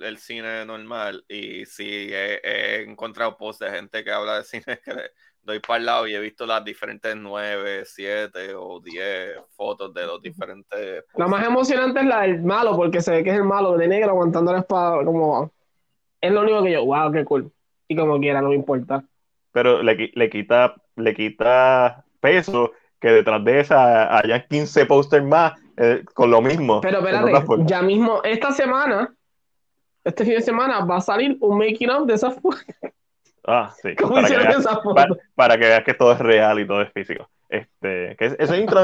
el 0.00 0.18
cine 0.18 0.64
normal 0.64 1.24
y 1.28 1.66
sí 1.66 1.84
he, 2.12 2.40
he 2.44 2.82
encontrado 2.82 3.36
posts 3.36 3.64
de 3.64 3.72
gente 3.76 4.04
que 4.04 4.12
habla 4.12 4.36
de 4.38 4.44
cine 4.44 4.64
que 4.84 5.10
doy 5.42 5.60
para 5.60 5.78
el 5.78 5.86
lado 5.86 6.06
y 6.06 6.14
he 6.14 6.20
visto 6.20 6.46
las 6.46 6.64
diferentes 6.64 7.14
9, 7.16 7.82
7 7.84 8.54
o 8.54 8.80
10 8.80 9.38
fotos 9.56 9.92
de 9.92 10.06
los 10.06 10.22
diferentes. 10.22 11.04
La 11.14 11.26
más 11.26 11.46
emocionante 11.46 12.00
es 12.00 12.06
la 12.06 12.22
del 12.22 12.42
malo, 12.42 12.76
porque 12.76 13.00
se 13.00 13.10
ve 13.10 13.24
que 13.24 13.30
es 13.30 13.36
el 13.36 13.44
malo 13.44 13.76
de 13.76 13.88
negro 13.88 14.10
aguantando 14.10 14.52
la 14.52 14.60
espada. 14.60 15.04
Como, 15.04 15.50
es 16.20 16.32
lo 16.32 16.42
único 16.42 16.62
que 16.62 16.72
yo, 16.72 16.84
wow, 16.84 17.12
qué 17.12 17.24
cool. 17.24 17.52
Y 17.88 17.96
como 17.96 18.18
quiera, 18.18 18.40
no 18.40 18.50
me 18.50 18.54
importa. 18.54 19.04
Pero 19.52 19.82
le, 19.82 20.10
le 20.14 20.30
quita, 20.30 20.74
le 20.96 21.14
quita 21.14 22.04
peso 22.20 22.72
que 23.00 23.08
detrás 23.08 23.44
de 23.44 23.60
esa 23.60 24.16
haya 24.16 24.46
15 24.46 24.86
pósters 24.86 25.24
más 25.24 25.54
eh, 25.76 26.04
con 26.14 26.30
lo 26.30 26.40
mismo. 26.40 26.80
Pero 26.80 26.98
espérate, 26.98 27.32
ya 27.64 27.82
mismo, 27.82 28.22
esta 28.22 28.52
semana, 28.52 29.14
este 30.04 30.24
fin 30.24 30.34
de 30.34 30.40
semana, 30.40 30.84
va 30.84 30.96
a 30.96 31.00
salir 31.00 31.36
un 31.40 31.58
making 31.58 31.90
of 31.90 32.06
de 32.06 32.14
esas 32.14 32.34
fotos. 32.40 32.64
Ah, 33.44 33.72
sí. 33.80 33.94
Para 33.96 34.28
que, 34.28 34.36
veas, 34.36 34.66
para, 35.34 35.58
que, 35.58 35.64
veas, 35.64 35.84
que 35.84 35.94
todo 35.94 36.12
es 36.12 36.18
real 36.18 36.60
y 36.60 36.66
todo 36.66 36.82
es 36.82 36.92
físico. 36.92 37.28
Este, 37.48 38.16
que 38.16 38.34
ese 38.38 38.56
intro 38.56 38.80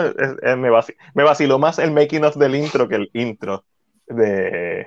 me, 1.14 1.24
vaciló, 1.24 1.58
más 1.58 1.78
el 1.78 1.90
making 1.90 2.24
of 2.24 2.36
del 2.36 2.54
intro 2.54 2.86
que 2.86 2.96
el 2.96 3.10
intro 3.14 3.64
de, 4.06 4.86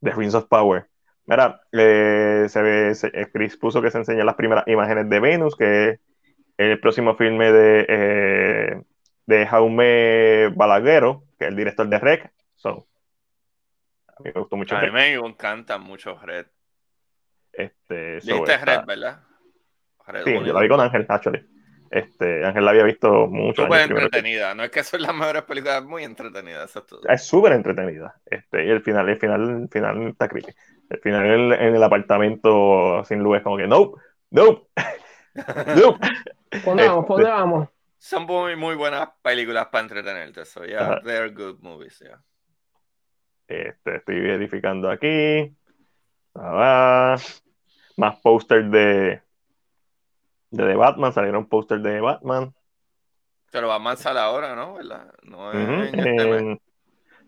de 0.00 0.10
Rings 0.12 0.34
of 0.34 0.46
Power. 0.46 0.86
Mira, 1.26 1.60
eh, 1.72 2.46
se 2.48 2.62
ve, 2.62 3.30
Chris 3.30 3.58
puso 3.58 3.82
que 3.82 3.90
se 3.90 3.98
enseñan 3.98 4.24
las 4.24 4.34
primeras 4.34 4.66
imágenes 4.66 5.10
de 5.10 5.20
Venus, 5.20 5.56
que 5.56 5.90
es 5.90 5.98
el 6.56 6.80
próximo 6.80 7.16
filme 7.16 7.52
de, 7.52 7.86
eh, 7.86 8.82
de 9.26 9.46
Jaume 9.46 10.48
Balaguero, 10.56 11.24
que 11.38 11.44
es 11.44 11.50
el 11.50 11.56
director 11.56 11.86
de 11.86 11.98
Rec. 11.98 12.32
So, 12.54 12.86
a 14.06 14.22
mí 14.22 14.30
me 14.34 14.40
gustó 14.40 14.56
mucho. 14.56 14.74
A 14.74 14.80
mí 14.80 14.90
me 14.90 15.12
encanta 15.12 15.76
mucho 15.76 16.18
Red. 16.18 16.46
Este, 17.58 18.20
Red, 18.20 18.84
¿verdad? 18.86 19.20
sí, 20.24 20.32
yo 20.32 20.52
la 20.52 20.60
vi 20.60 20.68
con 20.68 20.80
Ángel, 20.80 21.04
actually. 21.08 21.44
Este, 21.90 22.44
Ángel 22.44 22.64
la 22.64 22.70
había 22.70 22.84
visto 22.84 23.26
mucho. 23.26 23.64
Súper 23.64 23.90
entretenida, 23.90 24.54
no 24.54 24.62
es 24.62 24.70
que 24.70 24.84
son 24.84 25.02
las 25.02 25.12
mejores 25.12 25.42
películas, 25.42 25.82
muy 25.84 26.04
entretenidas. 26.04 26.72
Es 27.08 27.26
súper 27.26 27.52
entretenida. 27.54 28.14
Este, 28.26 28.64
y 28.64 28.70
el 28.70 28.80
final, 28.82 29.08
el 29.08 29.18
final, 29.18 29.62
el 29.62 29.68
final 29.68 30.06
está 30.06 30.28
creepy. 30.28 30.52
El 30.88 31.00
final 31.00 31.52
en, 31.54 31.74
el 31.74 31.82
apartamento 31.82 33.02
sin 33.04 33.24
luz 33.24 33.38
es 33.38 33.42
como 33.42 33.56
que, 33.56 33.66
nope, 33.66 34.00
nope, 34.30 34.68
nope. 35.76 36.06
¿Dónde 36.64 36.86
vamos? 36.86 37.08
¿Dónde 37.08 37.24
este, 37.24 37.34
vamos? 37.34 37.68
Son 37.98 38.22
muy, 38.24 38.54
muy 38.54 38.76
buenas 38.76 39.08
películas 39.20 39.66
para 39.66 39.82
entretenerte. 39.82 40.44
So, 40.44 40.64
yeah, 40.64 41.00
they're 41.02 41.30
good 41.30 41.58
movies, 41.60 41.98
yeah. 41.98 42.22
Este, 43.48 43.96
estoy 43.96 44.20
verificando 44.20 44.88
aquí. 44.88 45.52
Más 47.98 48.16
póster 48.20 48.64
de, 48.70 49.20
de 50.50 50.74
Batman. 50.74 51.12
Salieron 51.12 51.46
póster 51.46 51.80
de 51.80 52.00
Batman. 52.00 52.54
Pero 53.50 53.68
Batman 53.68 53.96
sale 53.96 54.20
ahora, 54.20 54.54
¿no? 54.54 54.78
No, 55.22 55.52
es 55.52 55.94
este 55.94 56.58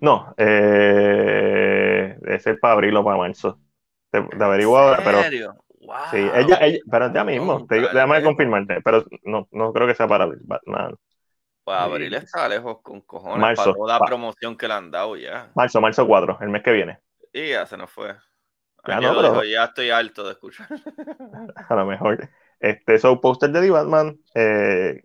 no 0.00 0.34
eh, 0.38 2.18
es 2.26 2.46
el 2.46 2.58
para 2.58 2.74
abril 2.74 2.96
o 2.96 3.04
para 3.04 3.18
marzo. 3.18 3.58
Te, 4.10 4.22
te 4.22 4.44
averiguo 4.44 4.78
ahora, 4.78 5.02
pero. 5.04 5.22
Sí, 6.10 6.18
ella, 6.34 6.58
ella, 6.60 6.78
pero 6.90 7.12
ya 7.12 7.24
mismo, 7.24 7.66
te 7.66 7.80
déjame 7.80 8.22
confirmarte, 8.22 8.80
pero 8.82 9.04
no, 9.24 9.48
no 9.50 9.72
creo 9.72 9.86
que 9.86 9.94
sea 9.94 10.06
para 10.06 10.26
Batman. 10.26 10.94
Pues 11.64 11.78
abril 11.78 12.14
está 12.14 12.48
lejos 12.48 12.80
con 12.82 13.00
cojones 13.02 13.38
marzo, 13.38 13.64
para 13.64 13.74
toda 13.74 13.98
la 13.98 14.06
promoción 14.06 14.56
que 14.56 14.68
le 14.68 14.74
han 14.74 14.90
dado 14.90 15.16
ya. 15.16 15.50
Marzo, 15.54 15.80
marzo 15.80 16.06
4, 16.06 16.38
el 16.40 16.48
mes 16.48 16.62
que 16.62 16.72
viene. 16.72 16.98
Y 17.32 17.50
ya 17.50 17.66
se 17.66 17.76
nos 17.76 17.90
fue. 17.90 18.14
Ya, 18.86 19.00
no, 19.00 19.16
pero... 19.16 19.44
ya 19.44 19.64
estoy 19.64 19.90
alto 19.90 20.24
de 20.24 20.32
escuchar. 20.32 20.66
A 21.68 21.74
lo 21.74 21.86
mejor. 21.86 22.28
Este, 22.58 22.98
son 22.98 23.20
póster 23.20 23.50
de 23.50 23.60
The 23.60 23.70
Batman, 23.70 24.18
eh, 24.34 25.02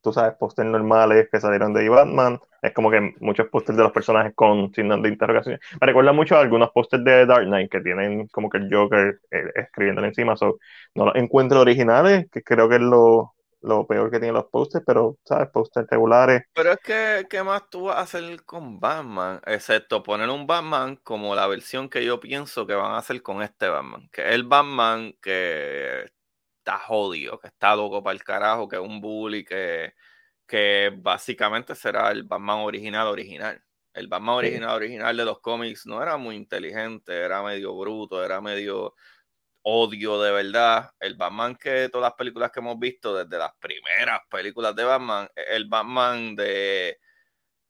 tú 0.00 0.12
sabes, 0.12 0.34
póster 0.38 0.64
normales 0.66 1.28
que 1.30 1.40
salieron 1.40 1.74
de 1.74 1.82
The 1.82 1.88
Batman, 1.90 2.40
es 2.62 2.72
como 2.72 2.90
que 2.90 3.14
muchos 3.20 3.48
pósters 3.48 3.76
de 3.76 3.84
los 3.84 3.92
personajes 3.92 4.34
con 4.34 4.72
signos 4.72 5.02
de 5.02 5.08
interrogación. 5.08 5.58
Me 5.80 5.86
recuerda 5.86 6.12
mucho 6.12 6.36
a 6.36 6.40
algunos 6.40 6.70
pósters 6.70 7.04
de 7.04 7.26
Dark 7.26 7.44
Knight 7.46 7.70
que 7.70 7.80
tienen 7.80 8.26
como 8.28 8.48
que 8.48 8.58
el 8.58 8.72
Joker 8.72 9.20
eh, 9.30 9.52
escribiendo 9.54 10.04
encima. 10.04 10.36
So, 10.36 10.58
no 10.94 11.06
los 11.06 11.16
encuentro 11.16 11.60
originales, 11.60 12.28
que 12.30 12.42
creo 12.42 12.68
que 12.68 12.76
es 12.76 12.82
lo, 12.82 13.34
lo 13.62 13.86
peor 13.86 14.10
que 14.10 14.18
tienen 14.18 14.34
los 14.34 14.46
pósters, 14.46 14.84
pero, 14.86 15.18
¿sabes? 15.24 15.48
Pósters 15.50 15.86
regulares. 15.90 16.42
Pero 16.54 16.72
es 16.72 16.78
que, 16.78 17.26
¿qué 17.28 17.42
más 17.42 17.68
tú 17.70 17.84
vas 17.84 17.96
a 17.96 18.00
hacer 18.00 18.44
con 18.44 18.80
Batman? 18.80 19.40
Excepto 19.46 20.02
poner 20.02 20.28
un 20.30 20.46
Batman 20.46 20.96
como 20.96 21.34
la 21.34 21.46
versión 21.46 21.88
que 21.88 22.04
yo 22.04 22.20
pienso 22.20 22.66
que 22.66 22.74
van 22.74 22.92
a 22.92 22.98
hacer 22.98 23.22
con 23.22 23.42
este 23.42 23.68
Batman. 23.68 24.08
Que 24.12 24.28
es 24.28 24.34
el 24.34 24.44
Batman 24.44 25.14
que 25.20 26.10
está 26.58 26.78
jodido, 26.78 27.38
que 27.38 27.48
está 27.48 27.76
loco 27.76 28.02
para 28.02 28.14
el 28.14 28.24
carajo, 28.24 28.68
que 28.68 28.76
es 28.76 28.82
un 28.82 29.00
bully, 29.00 29.44
que 29.44 29.94
que 30.50 30.90
básicamente 30.92 31.76
será 31.76 32.10
el 32.10 32.24
Batman 32.24 32.58
original 32.58 33.06
original. 33.06 33.62
El 33.94 34.08
Batman 34.08 34.34
original 34.34 34.70
original 34.74 35.16
de 35.16 35.24
los 35.24 35.38
cómics 35.38 35.86
no 35.86 36.02
era 36.02 36.16
muy 36.16 36.34
inteligente, 36.34 37.16
era 37.16 37.40
medio 37.40 37.76
bruto, 37.78 38.24
era 38.24 38.40
medio 38.40 38.96
odio 39.62 40.20
de 40.22 40.32
verdad. 40.32 40.90
El 41.00 41.14
Batman 41.16 41.56
que 41.56 41.88
todas 41.88 42.10
las 42.10 42.16
películas 42.16 42.50
que 42.50 42.60
hemos 42.60 42.78
visto, 42.78 43.16
desde 43.16 43.38
las 43.38 43.52
primeras 43.58 44.20
películas 44.30 44.74
de 44.74 44.84
Batman, 44.84 45.28
e, 45.34 45.56
el 45.56 45.66
Batman 45.66 46.34
de 46.36 46.98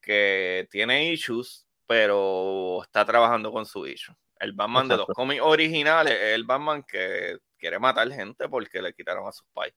que 0.01 0.69
tiene 0.70 1.12
issues, 1.12 1.67
pero 1.86 2.83
está 2.83 3.05
trabajando 3.05 3.52
con 3.52 3.67
su 3.67 3.86
issue. 3.86 4.15
El 4.39 4.52
Batman 4.52 4.89
de 4.89 4.97
los 4.97 5.07
cómics 5.07 5.43
originales 5.43 6.15
es 6.15 6.35
el 6.35 6.44
Batman 6.44 6.83
que 6.83 7.39
quiere 7.59 7.78
matar 7.78 8.10
gente 8.10 8.49
porque 8.49 8.81
le 8.81 8.94
quitaron 8.94 9.28
a 9.28 9.33
sus 9.33 9.47
pais. 9.52 9.75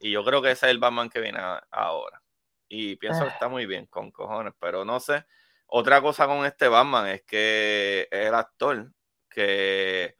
Y 0.00 0.10
yo 0.12 0.24
creo 0.24 0.40
que 0.40 0.52
ese 0.52 0.66
es 0.66 0.70
el 0.70 0.78
Batman 0.78 1.10
que 1.10 1.20
viene 1.20 1.40
ahora. 1.70 2.22
Y 2.68 2.96
pienso 2.96 3.22
que 3.22 3.30
ah. 3.30 3.32
está 3.32 3.48
muy 3.48 3.66
bien, 3.66 3.86
con 3.86 4.10
cojones, 4.10 4.54
pero 4.58 4.84
no 4.84 5.00
sé. 5.00 5.24
Otra 5.66 6.00
cosa 6.00 6.26
con 6.26 6.46
este 6.46 6.68
Batman 6.68 7.08
es 7.08 7.22
que 7.24 8.08
es 8.10 8.26
el 8.26 8.34
actor 8.34 8.90
que 9.28 10.17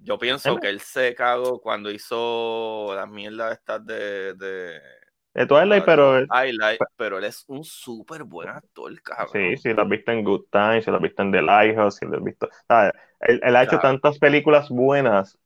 yo 0.00 0.18
pienso 0.18 0.56
que 0.56 0.68
él 0.68 0.80
se 0.80 1.14
cagó 1.14 1.60
cuando 1.60 1.90
hizo 1.90 2.92
las 2.94 3.08
mierdas 3.08 3.52
estas 3.52 3.84
de, 3.84 4.34
de 4.34 4.80
de 5.38 5.46
Twilight, 5.46 5.84
pero. 5.84 6.26
pero 6.96 7.18
él 7.18 7.24
es 7.24 7.44
un 7.46 7.62
súper 7.62 8.24
buen 8.24 8.48
actor, 8.48 8.90
cabrón. 9.02 9.28
Sí, 9.32 9.56
sí, 9.56 9.72
lo 9.72 9.82
has 9.82 9.88
visto 9.88 10.10
en 10.10 10.24
Good 10.24 10.46
Times, 10.50 10.84
si 10.84 10.90
lo 10.90 10.96
has 10.96 11.02
visto 11.02 11.22
en 11.22 11.30
The 11.30 11.42
Lighthouse, 11.42 11.94
si 11.94 12.06
lo 12.06 12.16
has 12.16 12.24
visto. 12.24 12.48
Él, 13.20 13.40
él, 13.44 13.54
ha 13.56 13.62
hecho 13.62 13.78
tantas 13.78 14.18
películas 14.18 14.68
buenas 14.68 15.38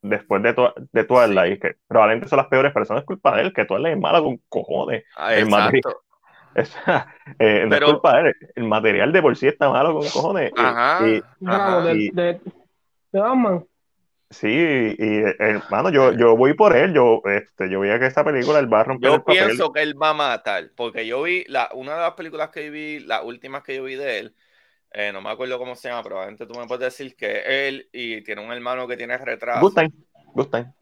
después 0.00 0.42
de, 0.42 0.54
de 0.92 1.04
Twilight, 1.04 1.60
que 1.60 1.76
probablemente 1.86 2.28
son 2.28 2.38
las 2.38 2.46
peores, 2.46 2.72
pero 2.72 2.84
eso 2.84 2.94
no 2.94 3.00
es 3.00 3.04
culpa 3.04 3.36
de 3.36 3.42
él, 3.42 3.52
que 3.52 3.66
Twilight 3.66 3.96
es 3.96 4.00
mala 4.00 4.20
con 4.20 4.38
cojones. 4.48 5.04
Ah, 5.14 5.34
el 5.34 5.46
material, 5.50 5.94
eh, 7.38 7.66
no 7.68 7.76
es 7.76 7.82
culpa 7.82 8.22
de 8.22 8.28
él, 8.30 8.36
el 8.54 8.64
material 8.64 9.12
de 9.12 9.20
por 9.20 9.36
sí 9.36 9.46
está 9.46 9.68
malo 9.68 9.92
con 9.92 10.08
cojones. 10.08 10.52
Ajá. 10.56 11.06
Y, 11.06 11.20
De, 12.12 12.40
de, 13.12 13.20
Batman. 13.20 13.62
Sí, 14.34 14.48
y 14.48 15.22
hermano, 15.38 15.90
yo, 15.90 16.12
yo 16.12 16.36
voy 16.36 16.54
por 16.54 16.76
él, 16.76 16.92
yo, 16.92 17.22
este, 17.24 17.70
yo 17.70 17.80
veía 17.80 18.00
que 18.00 18.06
esta 18.06 18.24
película 18.24 18.58
él 18.58 18.72
va 18.72 18.80
a 18.80 18.84
romper 18.84 19.10
Yo 19.10 19.24
pienso 19.24 19.72
que 19.72 19.82
él 19.82 19.94
va 20.00 20.10
a 20.10 20.14
matar, 20.14 20.70
porque 20.74 21.06
yo 21.06 21.22
vi, 21.22 21.44
la, 21.46 21.70
una 21.72 21.94
de 21.94 22.00
las 22.00 22.14
películas 22.14 22.50
que 22.50 22.68
vi, 22.68 22.98
las 22.98 23.22
últimas 23.22 23.62
que 23.62 23.76
yo 23.76 23.84
vi 23.84 23.94
de 23.94 24.18
él, 24.18 24.34
eh, 24.92 25.12
no 25.12 25.20
me 25.20 25.30
acuerdo 25.30 25.58
cómo 25.58 25.76
se 25.76 25.88
llama, 25.88 26.02
probablemente 26.02 26.46
tú 26.46 26.58
me 26.58 26.66
puedes 26.66 26.84
decir 26.96 27.16
que 27.16 27.68
él 27.68 27.88
y 27.92 28.22
tiene 28.22 28.44
un 28.44 28.52
hermano 28.52 28.88
que 28.88 28.96
tiene 28.96 29.16
retraso. 29.18 29.60
Good 29.60 30.48
Time. 30.50 30.72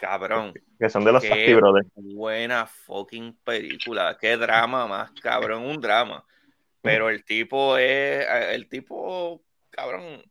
cabrón. 0.00 0.52
Que 0.78 0.88
son 0.88 1.04
de 1.04 1.12
los 1.12 1.22
Qué 1.22 1.54
Brothers. 1.54 1.88
Buena 1.94 2.66
fucking 2.66 3.36
película. 3.44 4.16
Qué 4.20 4.36
drama 4.36 4.86
más, 4.86 5.12
cabrón. 5.20 5.64
Un 5.64 5.80
drama. 5.80 6.24
Pero 6.80 7.08
el 7.08 7.24
tipo 7.24 7.78
es. 7.78 8.26
Eh, 8.28 8.54
el 8.54 8.68
tipo, 8.68 9.40
cabrón. 9.70 10.22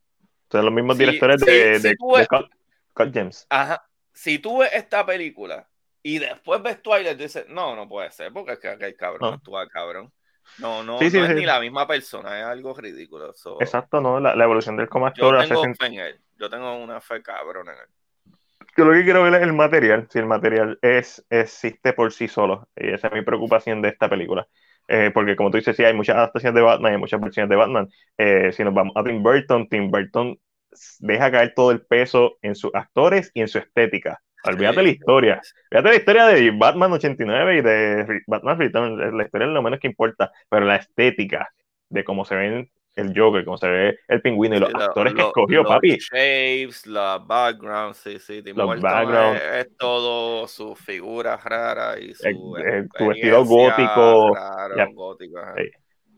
Son 0.51 0.65
los 0.65 0.73
mismos 0.73 0.97
directores 0.97 1.39
de, 1.39 1.79
de, 1.79 1.95
James. 2.95 3.45
Ajá. 3.49 3.85
Si 4.13 4.39
tú 4.39 4.59
ves 4.59 4.71
esta 4.73 5.05
película 5.05 5.67
y 6.03 6.19
después 6.19 6.61
ves 6.61 6.81
Twilight, 6.81 7.17
dices, 7.17 7.45
no, 7.47 7.75
no 7.75 7.87
puede 7.87 8.11
ser, 8.11 8.31
porque 8.33 8.53
es 8.53 8.59
que 8.59 8.69
aquel 8.69 8.95
cabrón 8.95 9.35
actúa 9.35 9.67
cabrón. 9.67 10.11
No, 10.57 10.83
no, 10.83 10.99
no 10.99 11.01
es 11.01 11.13
ni 11.13 11.45
la 11.45 11.59
misma 11.59 11.87
persona, 11.87 12.39
es 12.39 12.45
algo 12.45 12.73
ridículo. 12.73 13.33
Exacto, 13.59 14.01
no, 14.01 14.19
la, 14.19 14.43
evolución 14.43 14.75
del 14.75 14.89
como 14.89 15.07
actor. 15.07 15.41
Yo 15.43 15.61
tengo 15.61 15.75
fe 15.75 15.85
en 15.85 15.93
él, 15.93 16.19
yo 16.37 16.49
tengo 16.49 16.75
una 16.75 16.99
fe 16.99 17.21
cabrón 17.21 17.69
en 17.69 17.75
él. 17.75 18.27
Yo 18.77 18.85
lo 18.85 18.93
que 18.93 19.03
quiero 19.03 19.23
ver 19.23 19.33
es 19.35 19.41
el 19.41 19.53
material, 19.53 20.07
si 20.09 20.19
el 20.19 20.25
material 20.25 20.79
es, 20.81 21.25
existe 21.29 21.93
por 21.93 22.11
sí 22.11 22.27
solo. 22.27 22.69
Y 22.75 22.89
esa 22.89 23.07
es 23.07 23.13
mi 23.13 23.21
preocupación 23.21 23.81
de 23.81 23.89
esta 23.89 24.09
película. 24.09 24.47
Eh, 24.87 25.11
porque 25.13 25.35
como 25.35 25.51
tú 25.51 25.57
dices, 25.57 25.75
sí, 25.75 25.83
hay 25.83 25.93
muchas 25.93 26.15
adaptaciones 26.15 26.55
de 26.55 26.61
Batman, 26.61 26.93
hay 26.93 26.97
muchas 26.97 27.19
versiones 27.19 27.49
de 27.49 27.55
Batman. 27.55 27.89
Eh, 28.17 28.51
si 28.53 28.63
nos 28.63 28.73
vamos 28.73 28.93
a 28.95 29.03
Tim 29.03 29.21
Burton, 29.21 29.67
Tim 29.67 29.91
Burton 29.91 30.39
deja 30.99 31.31
caer 31.31 31.53
todo 31.55 31.71
el 31.71 31.81
peso 31.81 32.37
en 32.41 32.55
sus 32.55 32.71
actores 32.73 33.31
y 33.33 33.41
en 33.41 33.47
su 33.47 33.57
estética. 33.57 34.21
Olvídate 34.43 34.81
la 34.81 34.89
historia. 34.89 35.41
Olvídate 35.71 35.89
la 35.89 35.95
historia 35.95 36.25
de 36.27 36.51
Batman 36.51 36.93
89 36.93 37.57
y 37.57 37.61
de 37.61 38.21
Batman 38.27 38.59
Return. 38.59 39.17
La 39.17 39.23
historia 39.23 39.47
es 39.47 39.53
lo 39.53 39.61
menos 39.61 39.79
que 39.79 39.87
importa, 39.87 40.31
pero 40.49 40.65
la 40.65 40.77
estética 40.77 41.49
de 41.89 42.03
cómo 42.03 42.25
se 42.25 42.35
ven 42.35 42.71
el 42.95 43.13
Joker, 43.17 43.45
cómo 43.45 43.57
se 43.57 43.67
ve 43.67 43.99
el 44.07 44.21
pingüino 44.21 44.57
y 44.57 44.59
los 44.59 44.73
actores 44.73 45.13
que 45.13 45.21
escogió, 45.21 45.63
papi. 45.63 45.91
Los 45.91 46.09
shapes, 46.11 46.87
la 46.87 47.19
background, 47.19 47.93
sí, 47.95 48.19
sí. 48.19 48.41
los 48.41 48.81
background. 48.81 49.37
Es, 49.37 49.77
todo 49.77 50.47
su 50.47 50.75
figura 50.75 51.37
rara 51.37 51.99
y 51.99 52.13
su. 52.13 52.27
El, 52.57 52.89
tu 52.89 53.07
vestido 53.07 53.45
gótico. 53.45 54.35
gótico 54.93 55.39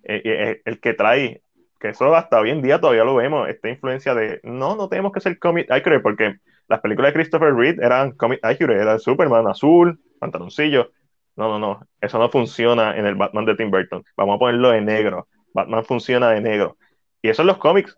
el 0.05 0.79
que 0.81 0.93
trae 0.93 1.41
que 1.83 1.89
eso 1.89 2.15
hasta 2.15 2.39
hoy 2.39 2.49
en 2.49 2.61
día 2.61 2.79
todavía 2.79 3.03
lo 3.03 3.13
vemos, 3.13 3.49
esta 3.49 3.67
influencia 3.67 4.15
de 4.15 4.39
no, 4.43 4.77
no 4.77 4.87
tenemos 4.87 5.11
que 5.11 5.19
ser 5.19 5.37
comic 5.37 5.69
accurate, 5.69 6.01
porque 6.01 6.37
las 6.69 6.79
películas 6.79 7.09
de 7.09 7.19
Christopher 7.19 7.53
Reed 7.53 7.81
eran 7.81 8.13
comic 8.13 8.39
accurate, 8.41 8.81
era 8.81 8.97
Superman 8.97 9.47
azul, 9.47 9.99
pantaloncillo, 10.17 10.91
no, 11.35 11.49
no, 11.49 11.59
no, 11.59 11.85
eso 11.99 12.17
no 12.19 12.29
funciona 12.29 12.95
en 12.95 13.05
el 13.05 13.15
Batman 13.15 13.43
de 13.43 13.55
Tim 13.55 13.69
Burton. 13.69 14.01
Vamos 14.15 14.37
a 14.37 14.39
ponerlo 14.39 14.69
de 14.69 14.79
negro. 14.79 15.27
Batman 15.53 15.83
funciona 15.83 16.29
de 16.29 16.39
negro. 16.39 16.77
Y 17.21 17.27
eso 17.27 17.41
en 17.41 17.47
los 17.47 17.57
cómics, 17.57 17.97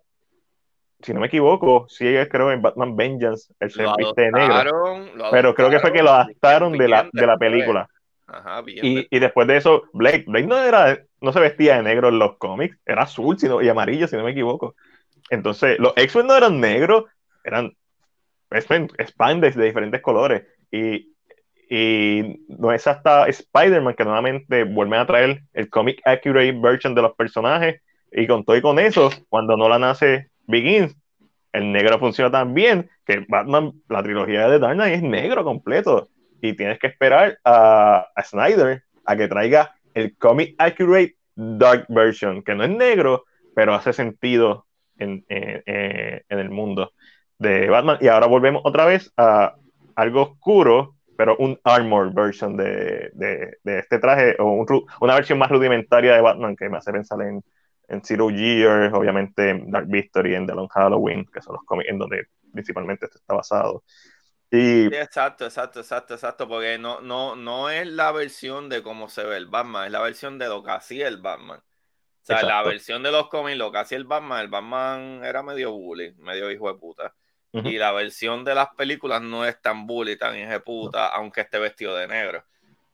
si 1.01 1.13
no 1.13 1.19
me 1.19 1.27
equivoco, 1.27 1.85
sí 1.87 2.05
creo 2.31 2.51
en 2.51 2.63
Batman 2.63 2.95
Vengeance, 2.95 3.53
el 3.59 3.69
se 3.69 3.85
viste 3.97 4.19
de 4.19 4.31
negro. 4.31 5.05
Pero 5.29 5.53
creo 5.53 5.69
que 5.69 5.79
fue 5.79 5.93
que 5.93 6.01
lo 6.01 6.09
adaptaron 6.09 6.75
de 6.75 6.87
la, 6.87 7.07
de 7.13 7.27
la 7.27 7.37
película. 7.37 7.87
Ajá, 8.27 8.63
y, 8.65 9.07
y, 9.15 9.19
después 9.19 9.47
de 9.47 9.57
eso, 9.57 9.83
Blake, 9.93 10.25
Blake 10.27 10.47
no, 10.47 10.57
era, 10.57 10.99
no 11.21 11.31
se 11.31 11.39
vestía 11.39 11.77
de 11.77 11.83
negro 11.83 12.09
en 12.09 12.17
los 12.17 12.37
cómics, 12.37 12.77
era 12.85 13.03
azul 13.03 13.37
sino, 13.37 13.61
y 13.61 13.69
amarillo, 13.69 14.07
si 14.07 14.15
no 14.15 14.23
me 14.23 14.31
equivoco. 14.31 14.75
Entonces, 15.29 15.77
los 15.79 15.93
X-Men 15.95 16.27
no 16.27 16.35
eran 16.35 16.59
negros, 16.59 17.05
eran 17.43 17.71
spandex 18.51 19.55
de 19.55 19.65
diferentes 19.65 20.01
colores. 20.01 20.43
Y, 20.71 21.13
y 21.69 22.45
no 22.47 22.71
es 22.71 22.85
hasta 22.87 23.27
Spider-Man 23.27 23.95
que 23.95 24.05
nuevamente 24.05 24.63
vuelven 24.63 24.99
a 24.99 25.07
traer 25.07 25.41
el 25.53 25.69
comic 25.69 26.01
accurate 26.05 26.51
version 26.53 26.95
de 26.95 27.01
los 27.01 27.15
personajes. 27.15 27.81
Y 28.11 28.27
con 28.27 28.45
todo 28.45 28.55
y 28.55 28.61
con 28.61 28.79
eso, 28.79 29.09
cuando 29.29 29.57
no 29.57 29.67
la 29.67 29.79
nace 29.79 30.29
Begins, 30.47 30.95
el 31.51 31.71
negro 31.71 31.99
funciona 31.99 32.31
tan 32.31 32.53
bien 32.53 32.89
que 33.05 33.25
Batman, 33.27 33.73
la 33.89 34.03
trilogía 34.03 34.47
de 34.47 34.59
Dark 34.59 34.75
Knight 34.75 34.95
es 34.95 35.01
negro 35.01 35.43
completo. 35.43 36.07
Y 36.45 36.55
tienes 36.55 36.79
que 36.79 36.87
esperar 36.87 37.39
a, 37.43 38.07
Snyder 38.23 38.83
a 39.05 39.15
que 39.15 39.27
traiga 39.27 39.75
el 39.93 40.15
comic 40.17 40.55
accurate 40.57 41.15
dark 41.35 41.85
version, 41.89 42.43
que 42.43 42.55
no 42.55 42.63
es 42.63 42.69
negro, 42.69 43.25
pero 43.55 43.73
hace 43.73 43.93
sentido 43.93 44.65
en, 44.97 45.25
en, 45.27 46.23
el 46.27 46.49
mundo 46.49 46.91
de 47.39 47.69
Batman. 47.69 47.97
Y 48.01 48.07
ahora 48.07 48.27
volvemos 48.27 48.61
otra 48.63 48.85
vez 48.85 49.11
a 49.17 49.55
algo 49.95 50.21
oscuro, 50.21 50.95
pero 51.17 51.35
un 51.37 51.59
armor 51.63 52.13
version 52.13 52.55
de, 52.57 53.09
de, 53.13 53.79
este 53.79 53.99
traje, 53.99 54.35
o 54.39 54.45
un, 54.45 54.85
una 55.01 55.15
versión 55.15 55.39
más 55.39 55.49
rudimentaria 55.49 56.13
de 56.13 56.21
Batman 56.21 56.55
que 56.55 56.69
me 56.69 56.77
hace 56.77 56.91
pensar 56.91 57.21
en, 57.21 57.41
en 57.87 58.03
Zero 58.03 58.29
Year, 58.29 58.93
obviamente 58.93 59.49
en 59.49 59.71
Dark 59.71 59.87
Victory, 59.87 60.35
en 60.35 60.45
The 60.45 60.53
Long 60.53 60.69
Halloween, 60.69 61.25
que 61.33 61.41
son 61.41 61.55
los 61.55 61.63
cómics 61.63 61.89
en 61.89 61.99
donde 61.99 62.27
principalmente 62.53 63.05
esto 63.05 63.17
está 63.17 63.33
basado. 63.33 63.83
Exacto, 64.93 65.45
exacto, 65.45 65.79
exacto, 65.79 66.13
exacto, 66.13 66.47
porque 66.47 66.77
no, 66.77 67.01
no, 67.01 67.35
no 67.35 67.69
es 67.69 67.87
la 67.87 68.11
versión 68.11 68.69
de 68.69 68.83
cómo 68.83 69.09
se 69.09 69.23
ve 69.23 69.37
el 69.37 69.47
Batman, 69.47 69.85
es 69.85 69.91
la 69.91 70.01
versión 70.01 70.37
de 70.37 70.47
lo 70.47 70.63
que 70.63 70.71
hacía 70.71 71.07
el 71.07 71.17
Batman. 71.17 71.59
O 71.59 72.25
sea, 72.25 72.41
la 72.41 72.63
versión 72.63 73.03
de 73.03 73.11
los 73.11 73.29
cómics, 73.29 73.57
lo 73.57 73.71
que 73.71 73.77
hacía 73.77 73.99
el 73.99 74.05
Batman, 74.05 74.41
el 74.41 74.47
Batman 74.47 75.21
era 75.23 75.43
medio 75.43 75.71
bully, 75.73 76.15
medio 76.17 76.49
hijo 76.49 76.71
de 76.71 76.79
puta. 76.79 77.13
Y 77.53 77.77
la 77.77 77.93
versión 77.93 78.43
de 78.43 78.53
las 78.53 78.67
películas 78.75 79.21
no 79.21 79.45
es 79.45 79.61
tan 79.61 79.87
bully, 79.87 80.17
tan 80.17 80.37
hijo 80.37 80.49
de 80.49 80.59
puta, 80.59 81.07
aunque 81.07 81.41
esté 81.41 81.57
vestido 81.57 81.95
de 81.95 82.07
negro. 82.07 82.43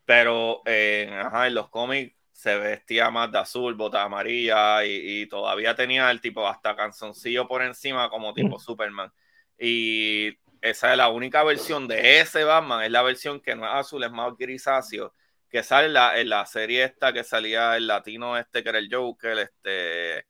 Pero 0.05 0.61
en 0.65 1.55
los 1.55 1.69
cómics 1.69 2.13
se 2.31 2.57
vestía 2.57 3.09
más 3.09 3.31
de 3.31 3.37
azul, 3.37 3.75
bota 3.75 4.03
amarilla 4.03 4.83
y, 4.83 5.25
todavía 5.27 5.75
tenía 5.75 6.11
el 6.11 6.21
tipo 6.21 6.47
hasta 6.47 6.75
canzoncillo 6.75 7.47
por 7.47 7.61
encima 7.61 8.09
como 8.09 8.33
tipo 8.33 8.59
Superman. 8.59 9.11
Y 9.57 10.37
esa 10.61 10.91
es 10.91 10.97
la 10.97 11.09
única 11.09 11.43
versión 11.43 11.87
de 11.87 12.19
ese 12.21 12.43
Batman, 12.43 12.83
es 12.83 12.91
la 12.91 13.01
versión 13.01 13.41
que 13.41 13.55
no 13.55 13.65
es 13.65 13.73
azul, 13.73 14.03
es 14.03 14.11
más 14.11 14.37
grisáceo, 14.37 15.13
que 15.49 15.63
sale 15.63 15.87
en 15.87 15.93
la, 15.93 16.19
en 16.19 16.29
la 16.29 16.45
serie 16.45 16.83
esta 16.83 17.11
que 17.11 17.23
salía 17.23 17.75
el 17.75 17.87
latino 17.87 18.37
este 18.37 18.63
que 18.63 18.69
era 18.69 18.79
el 18.79 18.89
Joker, 18.91 19.39
este... 19.39 20.27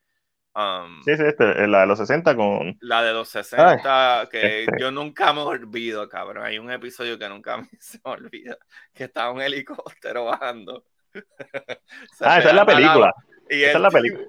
Um, 0.53 1.01
sí, 1.03 1.15
sí, 1.15 1.23
este, 1.25 1.65
la 1.67 1.81
de 1.81 1.87
los 1.87 1.97
60 1.99 2.35
con... 2.35 2.77
La 2.81 3.03
de 3.03 3.13
los 3.13 3.29
60, 3.29 4.27
que 4.29 4.63
este. 4.63 4.79
yo 4.79 4.91
nunca 4.91 5.31
me 5.31 5.41
olvido, 5.41 6.09
cabrón. 6.09 6.45
Hay 6.45 6.59
un 6.59 6.69
episodio 6.69 7.17
que 7.17 7.29
nunca 7.29 7.57
me 7.57 7.69
se 7.79 7.99
me 8.03 8.11
olvida, 8.11 8.57
que 8.93 9.05
está 9.05 9.31
un 9.31 9.41
helicóptero 9.41 10.25
bajando. 10.25 10.83
ah, 12.21 12.39
esa 12.39 12.49
es 12.49 12.53
la 12.53 12.65
película. 12.65 13.13
esa 13.47 13.77
es 13.77 13.81
la 13.81 13.91
película. 13.91 14.27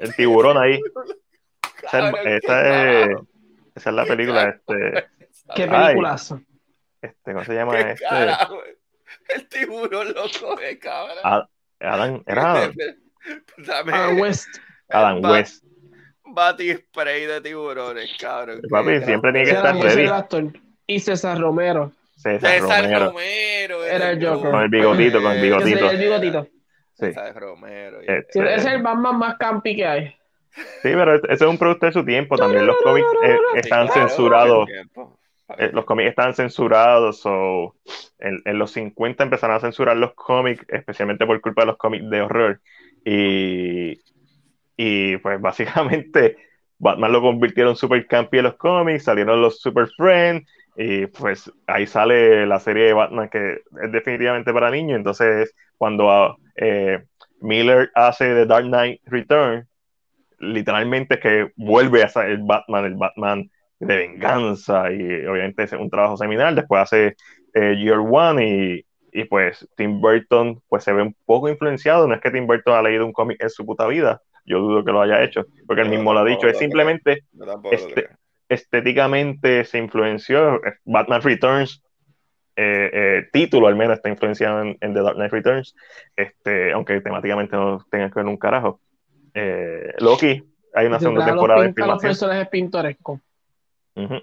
El 0.00 0.14
tiburón 0.14 0.58
ahí. 0.58 0.80
esa, 1.82 2.08
es, 2.10 2.44
esa 3.74 3.90
es 3.90 3.96
la 3.96 4.04
película. 4.06 4.48
Este, 4.48 5.08
¿Qué 5.54 5.66
peliculazo? 5.66 6.40
Este, 7.02 7.32
¿Cómo 7.32 7.44
se 7.44 7.54
llama 7.54 7.78
este? 7.78 8.04
el 9.34 9.48
tiburón 9.48 10.14
loco 10.14 10.56
de 10.56 10.78
cabra. 10.78 11.48
Adam, 11.80 12.22
era 12.26 12.52
Adam. 12.52 12.72
Adam 13.92 14.20
West. 14.20 14.48
Adam 14.88 15.24
West. 15.24 15.64
Bati 16.24 16.74
spray 16.74 17.26
de 17.26 17.40
tiburones, 17.40 18.16
cabrón. 18.18 18.60
Papi, 18.70 19.02
siempre 19.02 19.32
tiene 19.32 19.46
que 19.46 19.56
estar 19.56 19.76
ready. 19.76 20.52
Y 20.86 21.00
César 21.00 21.38
Romero. 21.38 21.92
César, 22.16 22.60
Romero. 22.60 23.06
Romero. 23.06 23.84
Era 23.84 24.10
el 24.10 24.24
Joker. 24.24 24.50
Con 24.50 24.62
el 24.62 24.68
bigotito, 24.68 25.22
con 25.22 25.32
el 25.32 25.42
bigotito. 25.42 25.90
El 25.90 25.98
bigotito. 25.98 26.44
Sí. 26.94 27.06
César 27.06 27.34
Romero. 27.34 28.00
Este... 28.00 28.40
Ese 28.40 28.54
es 28.54 28.64
el 28.66 28.82
Batman 28.82 29.18
más 29.18 29.36
campi 29.36 29.76
que 29.76 29.86
hay. 29.86 30.16
Sí, 30.54 30.90
pero 30.92 31.16
ese 31.16 31.32
es 31.32 31.42
un 31.42 31.58
producto 31.58 31.86
de 31.86 31.92
su 31.92 32.04
tiempo. 32.04 32.36
También 32.36 32.66
los 32.66 32.76
cómics 32.82 33.06
eh, 33.24 33.36
están 33.56 33.88
censurados. 33.88 34.68
Eh, 35.58 35.70
los 35.72 35.84
cómics 35.84 36.10
están 36.10 36.34
censurados, 36.34 37.22
o 37.26 37.74
en, 38.18 38.58
los 38.58 38.72
50 38.72 39.24
empezaron 39.24 39.56
a 39.56 39.60
censurar 39.60 39.96
los 39.96 40.14
cómics, 40.14 40.64
especialmente 40.68 41.26
por 41.26 41.40
culpa 41.40 41.62
de 41.62 41.66
los 41.66 41.76
cómics 41.76 42.08
de 42.08 42.20
horror. 42.22 42.60
Y, 43.04 44.00
y 44.76 45.16
pues 45.18 45.40
básicamente 45.40 46.36
Batman 46.78 47.12
lo 47.12 47.20
convirtieron 47.20 47.76
super 47.76 48.06
campi 48.06 48.38
en 48.38 48.44
los 48.44 48.56
cómics, 48.56 49.04
salieron 49.04 49.42
los 49.42 49.60
Super 49.60 49.88
Friends, 49.96 50.48
y 50.76 51.06
pues 51.06 51.52
ahí 51.66 51.86
sale 51.86 52.46
la 52.46 52.58
serie 52.58 52.86
de 52.86 52.92
Batman 52.94 53.28
que 53.28 53.60
es 53.82 53.92
definitivamente 53.92 54.52
para 54.52 54.70
niños. 54.70 54.96
Entonces, 54.96 55.54
cuando 55.78 56.36
eh, 56.56 57.04
Miller 57.40 57.90
hace 57.94 58.34
The 58.34 58.46
Dark 58.46 58.66
Knight 58.66 59.00
Return, 59.04 59.68
literalmente 60.40 61.14
es 61.14 61.20
que 61.20 61.52
vuelve 61.56 62.02
a 62.02 62.08
ser 62.08 62.30
el 62.30 62.42
Batman, 62.42 62.84
el 62.86 62.96
Batman 62.96 63.50
de 63.86 63.96
venganza 63.96 64.90
y 64.92 65.26
obviamente 65.26 65.64
es 65.64 65.72
un 65.72 65.90
trabajo 65.90 66.16
seminal. 66.16 66.54
Después 66.54 66.82
hace 66.82 67.16
eh, 67.54 67.76
Year 67.76 67.98
One 67.98 68.46
y, 68.46 68.84
y, 69.12 69.24
pues 69.24 69.66
Tim 69.76 70.00
Burton 70.00 70.60
pues 70.68 70.84
se 70.84 70.92
ve 70.92 71.02
un 71.02 71.16
poco 71.24 71.48
influenciado. 71.48 72.06
No 72.06 72.14
es 72.14 72.20
que 72.20 72.30
Tim 72.30 72.46
Burton 72.46 72.74
ha 72.74 72.82
leído 72.82 73.06
un 73.06 73.12
cómic 73.12 73.42
en 73.42 73.50
su 73.50 73.64
puta 73.64 73.86
vida, 73.86 74.20
yo 74.44 74.58
dudo 74.58 74.84
que 74.84 74.92
lo 74.92 75.00
haya 75.00 75.22
hecho, 75.22 75.46
porque 75.66 75.82
él 75.82 75.88
mismo 75.88 76.12
lo 76.12 76.20
ha 76.20 76.24
dicho, 76.24 76.46
es 76.46 76.58
simplemente 76.58 77.24
este, 77.70 78.08
estéticamente 78.48 79.64
se 79.64 79.78
influenció. 79.78 80.60
Batman 80.84 81.22
Returns, 81.22 81.82
eh, 82.56 82.90
eh, 82.92 83.28
título 83.32 83.66
al 83.66 83.76
menos 83.76 83.96
está 83.96 84.08
influenciado 84.08 84.62
en, 84.62 84.78
The 84.78 85.02
Dark 85.02 85.16
Knight 85.16 85.32
Returns, 85.32 85.74
este, 86.16 86.72
aunque 86.72 87.00
temáticamente 87.00 87.56
no 87.56 87.84
tenga 87.90 88.10
que 88.10 88.14
ver 88.16 88.26
un 88.26 88.36
carajo. 88.36 88.80
Loki, 89.98 90.42
hay 90.74 90.86
una 90.86 90.98
segunda 90.98 91.24
temporada 91.24 91.62
de 91.62 91.72
filmación. 91.72 91.94
Los 91.94 92.02
personajes 92.02 92.48
pintorescos. 92.48 93.20
Uh 93.96 94.20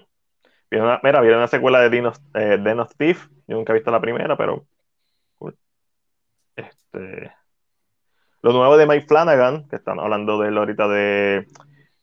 una, 0.80 1.00
mira, 1.02 1.20
viene 1.20 1.36
una 1.36 1.48
secuela 1.48 1.80
de 1.80 1.90
Dino, 1.90 2.12
eh, 2.34 2.58
Den 2.60 2.80
of 2.80 2.94
Thief. 2.96 3.28
Yo 3.46 3.56
nunca 3.56 3.72
he 3.72 3.74
visto 3.74 3.90
la 3.90 4.00
primera, 4.00 4.36
pero. 4.36 4.64
Este. 6.56 7.32
Lo 8.42 8.52
nuevo 8.52 8.76
de 8.76 8.86
Mike 8.86 9.06
Flanagan, 9.06 9.68
que 9.68 9.76
están 9.76 10.00
hablando 10.00 10.38
de 10.40 10.48
él 10.48 10.58
ahorita 10.58 10.88
de. 10.88 11.46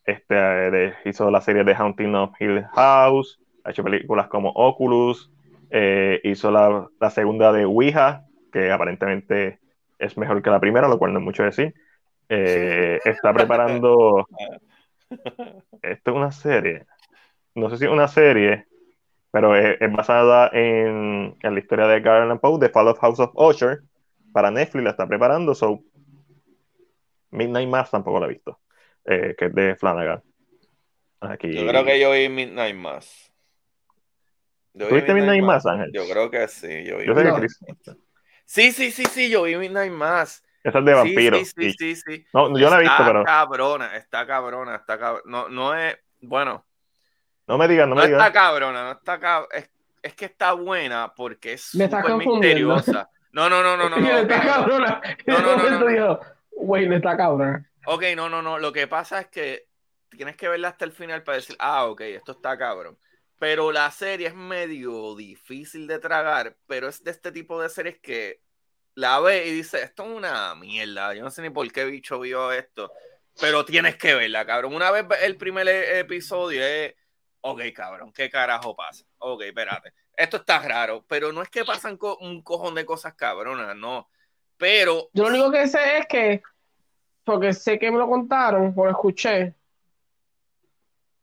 Este, 0.05 0.35
de, 0.35 0.93
hizo 1.05 1.29
la 1.29 1.41
serie 1.41 1.63
de 1.63 1.75
Haunting 1.75 2.15
of 2.15 2.39
Hill 2.39 2.65
House. 2.73 3.39
Ha 3.63 3.71
hecho 3.71 3.83
películas 3.83 4.27
como 4.27 4.49
Oculus. 4.51 5.31
Eh, 5.69 6.19
hizo 6.23 6.49
la, 6.49 6.87
la, 6.99 7.09
segunda 7.11 7.51
de 7.51 7.65
Ouija, 7.65 8.25
que 8.51 8.71
aparentemente 8.71 9.59
es 9.99 10.17
mejor 10.17 10.41
que 10.41 10.49
la 10.49 10.59
primera, 10.59 10.87
lo 10.87 10.97
cual 10.97 11.13
no 11.13 11.19
es 11.19 11.25
mucho 11.25 11.43
decir. 11.43 11.75
Eh, 12.27 12.99
está 13.05 13.33
preparando. 13.33 14.27
Esto 15.81 16.11
es 16.11 16.17
una 16.17 16.31
serie 16.31 16.85
no 17.59 17.69
sé 17.69 17.77
si 17.77 17.85
es 17.85 17.91
una 17.91 18.07
serie, 18.07 18.67
pero 19.31 19.55
es, 19.55 19.77
basada 19.91 20.49
en, 20.53 21.37
la 21.41 21.59
historia 21.59 21.87
de 21.87 22.01
Garland 22.01 22.39
Poe, 22.39 22.59
The 22.59 22.69
Fall 22.69 22.87
of 22.87 22.99
House 22.99 23.19
of 23.19 23.31
Usher, 23.35 23.81
para 24.31 24.51
Netflix, 24.51 24.83
la 24.83 24.89
está 24.91 25.07
preparando, 25.07 25.53
so 25.53 25.79
Midnight 27.31 27.69
Mass 27.69 27.91
tampoco 27.91 28.19
la 28.19 28.25
he 28.25 28.29
visto, 28.29 28.59
eh, 29.05 29.35
que 29.37 29.45
es 29.45 29.53
de 29.53 29.75
Flanagan. 29.75 30.23
Aquí. 31.21 31.51
Yo 31.53 31.67
creo 31.67 31.83
que 31.83 31.99
yo 31.99 32.11
vi 32.11 32.29
Midnight 32.29 32.75
Mass. 32.75 33.29
¿Tuviste 34.77 35.13
Midnight, 35.13 35.43
Mass, 35.43 35.65
Ángel? 35.65 35.91
Yo 35.91 36.07
creo 36.09 36.29
que 36.29 36.47
sí. 36.47 36.85
Yo, 36.85 36.97
vi 36.97 37.05
yo 37.05 37.15
sé 37.15 37.95
Sí, 38.45 38.71
sí, 38.71 38.91
sí, 38.91 39.05
sí, 39.05 39.29
yo 39.29 39.43
vi 39.43 39.57
Midnight 39.57 39.91
Mass. 39.91 40.43
Esa 40.63 40.79
es 40.79 40.85
de 40.85 40.93
vampiros. 40.93 41.39
Sí, 41.39 41.71
sí, 41.71 41.73
sí, 41.77 41.95
sí, 41.95 42.25
No, 42.33 42.57
yo 42.57 42.69
la 42.69 42.77
he 42.77 42.81
visto, 42.81 43.03
pero. 43.05 43.19
Está 43.19 43.31
cabrona, 43.31 43.95
está 43.97 44.27
cabrona, 44.27 44.75
está 44.75 44.99
cabrona. 44.99 45.23
No, 45.25 45.49
no 45.49 45.75
es. 45.75 45.97
Bueno, 46.21 46.65
no 47.49 47.57
me 47.57 47.67
digas, 47.67 47.87
no, 47.87 47.95
me 47.95 48.03
digas. 48.03 48.19
No 48.19 48.25
está 48.25 48.31
cabrona, 48.39 48.83
no 48.83 48.91
está 48.91 49.19
cabrona. 49.19 49.55
Es, 49.55 49.69
es, 50.03 50.13
que 50.13 50.25
está 50.25 50.53
buena 50.53 51.13
porque 51.15 51.53
es 51.53 51.63
súper 51.63 52.15
misteriosa. 52.15 53.09
No, 53.31 53.49
no, 53.49 53.61
no, 53.61 53.75
no, 53.75 53.89
no. 53.89 53.97
no 53.99 54.17
está 54.19 54.39
cabrona. 54.39 55.01
No, 55.25 55.39
no, 55.39 55.57
no. 55.57 55.89
no, 55.89 56.19
Güey, 56.51 56.87
no 56.87 56.95
está 56.95 57.17
cabrona. 57.17 57.69
Ok, 57.85 58.03
no, 58.15 58.29
no, 58.29 58.41
no. 58.41 58.59
Lo 58.59 58.71
que 58.71 58.87
pasa 58.87 59.21
es 59.21 59.27
que 59.27 59.67
tienes 60.09 60.35
que 60.35 60.47
verla 60.47 60.69
hasta 60.69 60.85
el 60.85 60.91
final 60.91 61.23
para 61.23 61.37
decir, 61.37 61.55
ah, 61.59 61.85
ok, 61.85 62.01
esto 62.01 62.33
está 62.33 62.57
cabrón. 62.57 62.97
Pero 63.39 63.71
la 63.71 63.89
serie 63.89 64.27
es 64.27 64.35
medio 64.35 65.15
difícil 65.15 65.87
de 65.87 65.97
tragar, 65.97 66.55
pero 66.67 66.87
es 66.87 67.03
de 67.03 67.11
este 67.11 67.31
tipo 67.31 67.61
de 67.61 67.69
series 67.69 67.97
que 67.99 68.41
la 68.95 69.19
ve 69.21 69.47
y 69.47 69.53
dice, 69.53 69.81
esto 69.81 70.03
es 70.03 70.09
una 70.09 70.53
mierda, 70.55 71.13
yo 71.13 71.23
no 71.23 71.31
sé 71.31 71.41
ni 71.41 71.49
por 71.49 71.71
qué 71.71 71.85
bicho 71.85 72.19
vio 72.19 72.51
esto, 72.51 72.91
pero 73.39 73.63
tienes 73.63 73.95
que 73.95 74.13
verla, 74.13 74.45
cabrón. 74.45 74.75
Una 74.75 74.91
vez 74.91 75.05
el 75.21 75.37
primer 75.37 75.67
e, 75.69 75.99
episodio 75.99 76.63
es, 76.63 76.95
ok, 77.41 77.61
cabrón, 77.73 78.11
¿qué 78.13 78.29
carajo 78.29 78.75
pasa? 78.75 79.05
Ok, 79.19 79.43
espérate, 79.43 79.93
esto 80.15 80.37
está 80.37 80.59
raro, 80.59 81.05
pero 81.07 81.31
no 81.31 81.41
es 81.41 81.49
que 81.49 81.65
pasan 81.65 81.97
un 82.19 82.41
cojón 82.41 82.75
de 82.75 82.85
cosas 82.85 83.13
cabronas, 83.15 83.75
no. 83.75 84.09
Pero... 84.57 85.09
Yo 85.13 85.23
lo 85.23 85.29
único 85.29 85.51
que 85.51 85.67
sé 85.67 85.99
es 85.99 86.07
que, 86.07 86.41
porque 87.23 87.53
sé 87.53 87.79
que 87.79 87.91
me 87.91 87.97
lo 87.97 88.07
contaron, 88.07 88.73
o 88.75 88.89
escuché, 88.89 89.55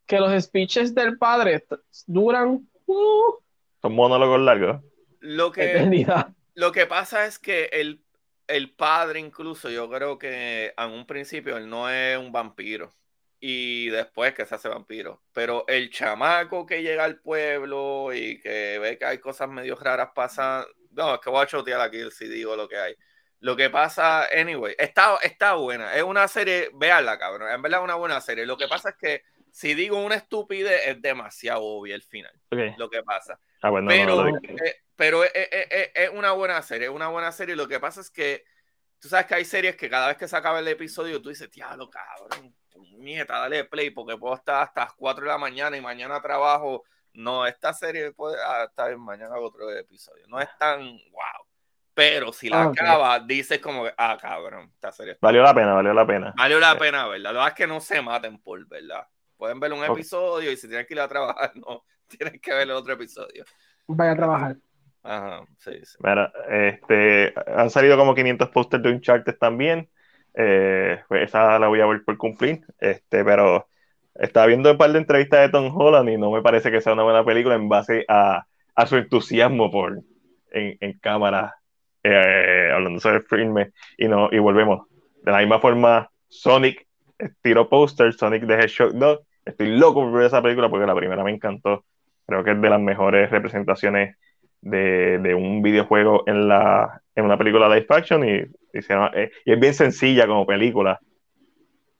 que 0.06 0.18
los 0.18 0.42
speeches 0.42 0.94
del 0.94 1.18
padre 1.18 1.66
duran... 2.06 2.68
Uh, 2.86 3.34
Son 3.82 3.94
monólogos 3.94 4.40
largos. 4.40 4.82
Lo 5.20 5.50
que, 5.50 6.06
lo 6.54 6.72
que 6.72 6.86
pasa 6.86 7.26
es 7.26 7.38
que 7.38 7.64
el, 7.72 8.00
el 8.46 8.70
padre 8.70 9.18
incluso, 9.18 9.68
yo 9.68 9.90
creo 9.90 10.18
que 10.18 10.72
en 10.76 10.90
un 10.90 11.06
principio 11.06 11.56
él 11.56 11.68
no 11.68 11.90
es 11.90 12.16
un 12.16 12.30
vampiro 12.30 12.92
y 13.40 13.88
después 13.90 14.34
que 14.34 14.46
se 14.46 14.54
hace 14.54 14.68
vampiro. 14.68 15.22
Pero 15.32 15.64
el 15.68 15.90
chamaco 15.90 16.66
que 16.66 16.82
llega 16.82 17.04
al 17.04 17.20
pueblo 17.20 18.12
y 18.12 18.40
que 18.40 18.78
ve 18.78 18.98
que 18.98 19.04
hay 19.04 19.18
cosas 19.18 19.48
medio 19.48 19.76
raras 19.76 20.10
pasando. 20.14 20.68
No, 20.92 21.14
es 21.14 21.20
que 21.20 21.30
voy 21.30 21.42
a 21.42 21.46
chotear 21.46 21.80
aquí 21.80 21.98
si 22.10 22.26
digo 22.28 22.56
lo 22.56 22.68
que 22.68 22.78
hay. 22.78 22.96
Lo 23.40 23.54
que 23.54 23.68
pasa, 23.68 24.26
anyway, 24.26 24.74
está, 24.78 25.18
está 25.22 25.54
buena. 25.54 25.94
Es 25.94 26.02
una 26.02 26.26
serie, 26.26 26.70
véanla, 26.74 27.18
cabrón. 27.18 27.52
En 27.52 27.60
verdad 27.60 27.80
es 27.80 27.84
una 27.84 27.94
buena 27.96 28.20
serie. 28.20 28.46
Lo 28.46 28.56
que 28.56 28.66
pasa 28.66 28.90
es 28.90 28.96
que 28.96 29.22
si 29.50 29.74
digo 29.74 29.98
una 29.98 30.16
estupidez, 30.16 30.86
es 30.86 31.02
demasiado 31.02 31.62
obvio 31.62 31.94
el 31.94 32.02
final. 32.02 32.32
Lo 32.78 32.88
que 32.88 33.02
pasa. 33.02 33.38
Ah, 33.62 33.70
bueno, 33.70 33.88
pero 33.88 34.28
eh, 34.28 34.82
pero 34.96 35.24
es, 35.24 36.10
una 36.12 36.32
buena 36.32 36.60
serie, 36.62 36.88
es 36.88 36.92
una 36.92 37.08
buena 37.08 37.30
serie. 37.30 37.54
Lo 37.54 37.68
que 37.68 37.78
pasa 37.78 38.00
es 38.00 38.10
que 38.10 38.44
tú 38.98 39.08
sabes 39.08 39.26
que 39.26 39.34
hay 39.34 39.44
series 39.44 39.76
que 39.76 39.90
cada 39.90 40.08
vez 40.08 40.16
que 40.16 40.26
se 40.26 40.36
acaba 40.36 40.58
el 40.58 40.68
episodio 40.68 41.20
tú 41.20 41.28
dices, 41.28 41.50
diablo, 41.50 41.90
cabrón, 41.90 42.54
nieta, 42.98 43.38
dale 43.38 43.64
play 43.64 43.90
porque 43.90 44.16
puedo 44.16 44.34
estar 44.34 44.62
hasta 44.62 44.82
las 44.82 44.94
4 44.94 45.24
de 45.24 45.30
la 45.30 45.38
mañana 45.38 45.76
y 45.76 45.80
mañana 45.80 46.20
trabajo. 46.20 46.84
No, 47.12 47.46
esta 47.46 47.72
serie 47.72 48.12
puede 48.12 48.36
ah, 48.44 48.64
estar 48.68 48.96
mañana 48.98 49.36
otro 49.38 49.70
episodio. 49.72 50.24
No 50.28 50.40
es 50.40 50.48
tan 50.58 50.80
wow. 50.80 51.46
Pero 51.94 52.30
si 52.30 52.50
la 52.50 52.64
acaba, 52.64 53.18
dices 53.20 53.58
como 53.58 53.84
que, 53.84 53.94
ah, 53.96 54.18
cabrón, 54.20 54.70
esta 54.74 54.92
serie. 54.92 55.16
Valió 55.18 55.42
la 55.42 55.54
pena, 55.54 55.72
valió 55.72 55.94
la 55.94 56.06
pena. 56.06 56.34
Valió 56.36 56.60
la 56.60 56.76
pena, 56.76 57.08
¿verdad? 57.08 57.32
Lo 57.32 57.40
que 57.40 57.48
es 57.48 57.54
que 57.54 57.66
no 57.66 57.80
se 57.80 58.02
maten 58.02 58.38
por, 58.38 58.66
¿verdad? 58.68 59.06
Pueden 59.38 59.58
ver 59.60 59.72
un 59.72 59.82
episodio 59.82 60.52
y 60.52 60.58
si 60.58 60.68
tienen 60.68 60.86
que 60.86 60.92
ir 60.92 61.00
a 61.00 61.08
trabajar, 61.08 61.52
no, 61.56 61.84
tienen 62.06 62.38
que 62.38 62.52
ver 62.52 62.64
el 62.64 62.72
otro 62.72 62.92
episodio. 62.92 63.44
Vaya 63.86 64.12
a 64.12 64.16
trabajar. 64.16 64.56
Ajá, 65.02 65.46
sí, 65.58 65.72
sí. 65.84 65.96
Mira, 66.00 66.30
este, 66.50 67.32
han 67.46 67.70
salido 67.70 67.96
como 67.96 68.14
500 68.14 68.50
posters 68.50 68.82
de 68.82 68.90
Uncharted 68.90 69.38
también. 69.38 69.88
Eh, 70.36 71.00
pues 71.08 71.24
esa 71.24 71.58
la 71.58 71.68
voy 71.68 71.80
a 71.80 71.86
ver 71.86 72.04
por 72.04 72.16
cumplir. 72.18 72.60
Este, 72.78 73.24
pero 73.24 73.66
estaba 74.14 74.46
viendo 74.46 74.70
un 74.70 74.78
par 74.78 74.92
de 74.92 74.98
entrevistas 74.98 75.40
de 75.40 75.48
Tom 75.50 75.74
Holland 75.74 76.08
y 76.10 76.18
no 76.18 76.30
me 76.30 76.42
parece 76.42 76.70
que 76.70 76.80
sea 76.80 76.92
una 76.92 77.02
buena 77.02 77.24
película 77.24 77.54
en 77.54 77.68
base 77.68 78.04
a, 78.08 78.46
a 78.74 78.86
su 78.86 78.96
entusiasmo 78.96 79.70
por 79.70 80.00
en, 80.52 80.76
en 80.80 80.98
cámara, 80.98 81.56
eh, 82.02 82.70
hablando 82.72 83.00
sobre 83.00 83.16
el 83.16 83.24
filme. 83.24 83.72
Y, 83.98 84.08
no, 84.08 84.28
y 84.30 84.38
volvemos. 84.38 84.86
De 85.22 85.32
la 85.32 85.38
misma 85.38 85.60
forma, 85.60 86.10
Sonic 86.28 86.86
tiro 87.42 87.68
póster, 87.68 88.12
Sonic 88.12 88.46
the 88.46 88.54
Hedgehog 88.54 88.92
2. 88.94 89.20
Estoy 89.44 89.68
loco 89.76 90.02
por 90.02 90.12
ver 90.12 90.26
esa 90.26 90.42
película 90.42 90.68
porque 90.68 90.86
la 90.86 90.94
primera 90.94 91.24
me 91.24 91.30
encantó. 91.32 91.84
Creo 92.26 92.44
que 92.44 92.52
es 92.52 92.60
de 92.60 92.70
las 92.70 92.80
mejores 92.80 93.30
representaciones 93.30 94.16
de, 94.60 95.18
de 95.18 95.34
un 95.34 95.62
videojuego 95.62 96.24
en, 96.26 96.48
la, 96.48 97.02
en 97.14 97.24
una 97.24 97.38
película 97.38 97.68
de 97.68 97.86
action 97.88 98.28
y, 98.28 98.44
eh, 98.78 99.30
y, 99.44 99.52
es 99.52 99.60
bien 99.60 99.74
sencilla 99.74 100.26
como 100.26 100.46
película, 100.46 101.00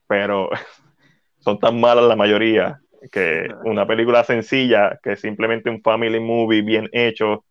pero 0.07 0.51
son 1.39 1.59
tan 1.59 1.81
malas 1.81 2.05
la 2.05 2.17
mayoría 2.17 2.81
que 3.11 3.49
una 3.65 3.87
película 3.87 4.25
sencilla, 4.25 4.99
que 5.03 5.13
es 5.13 5.21
simplemente 5.21 5.71
un 5.71 5.83
family 5.83 6.21
movie 6.21 6.63
bien 6.63 6.89
hecho, 6.93 7.45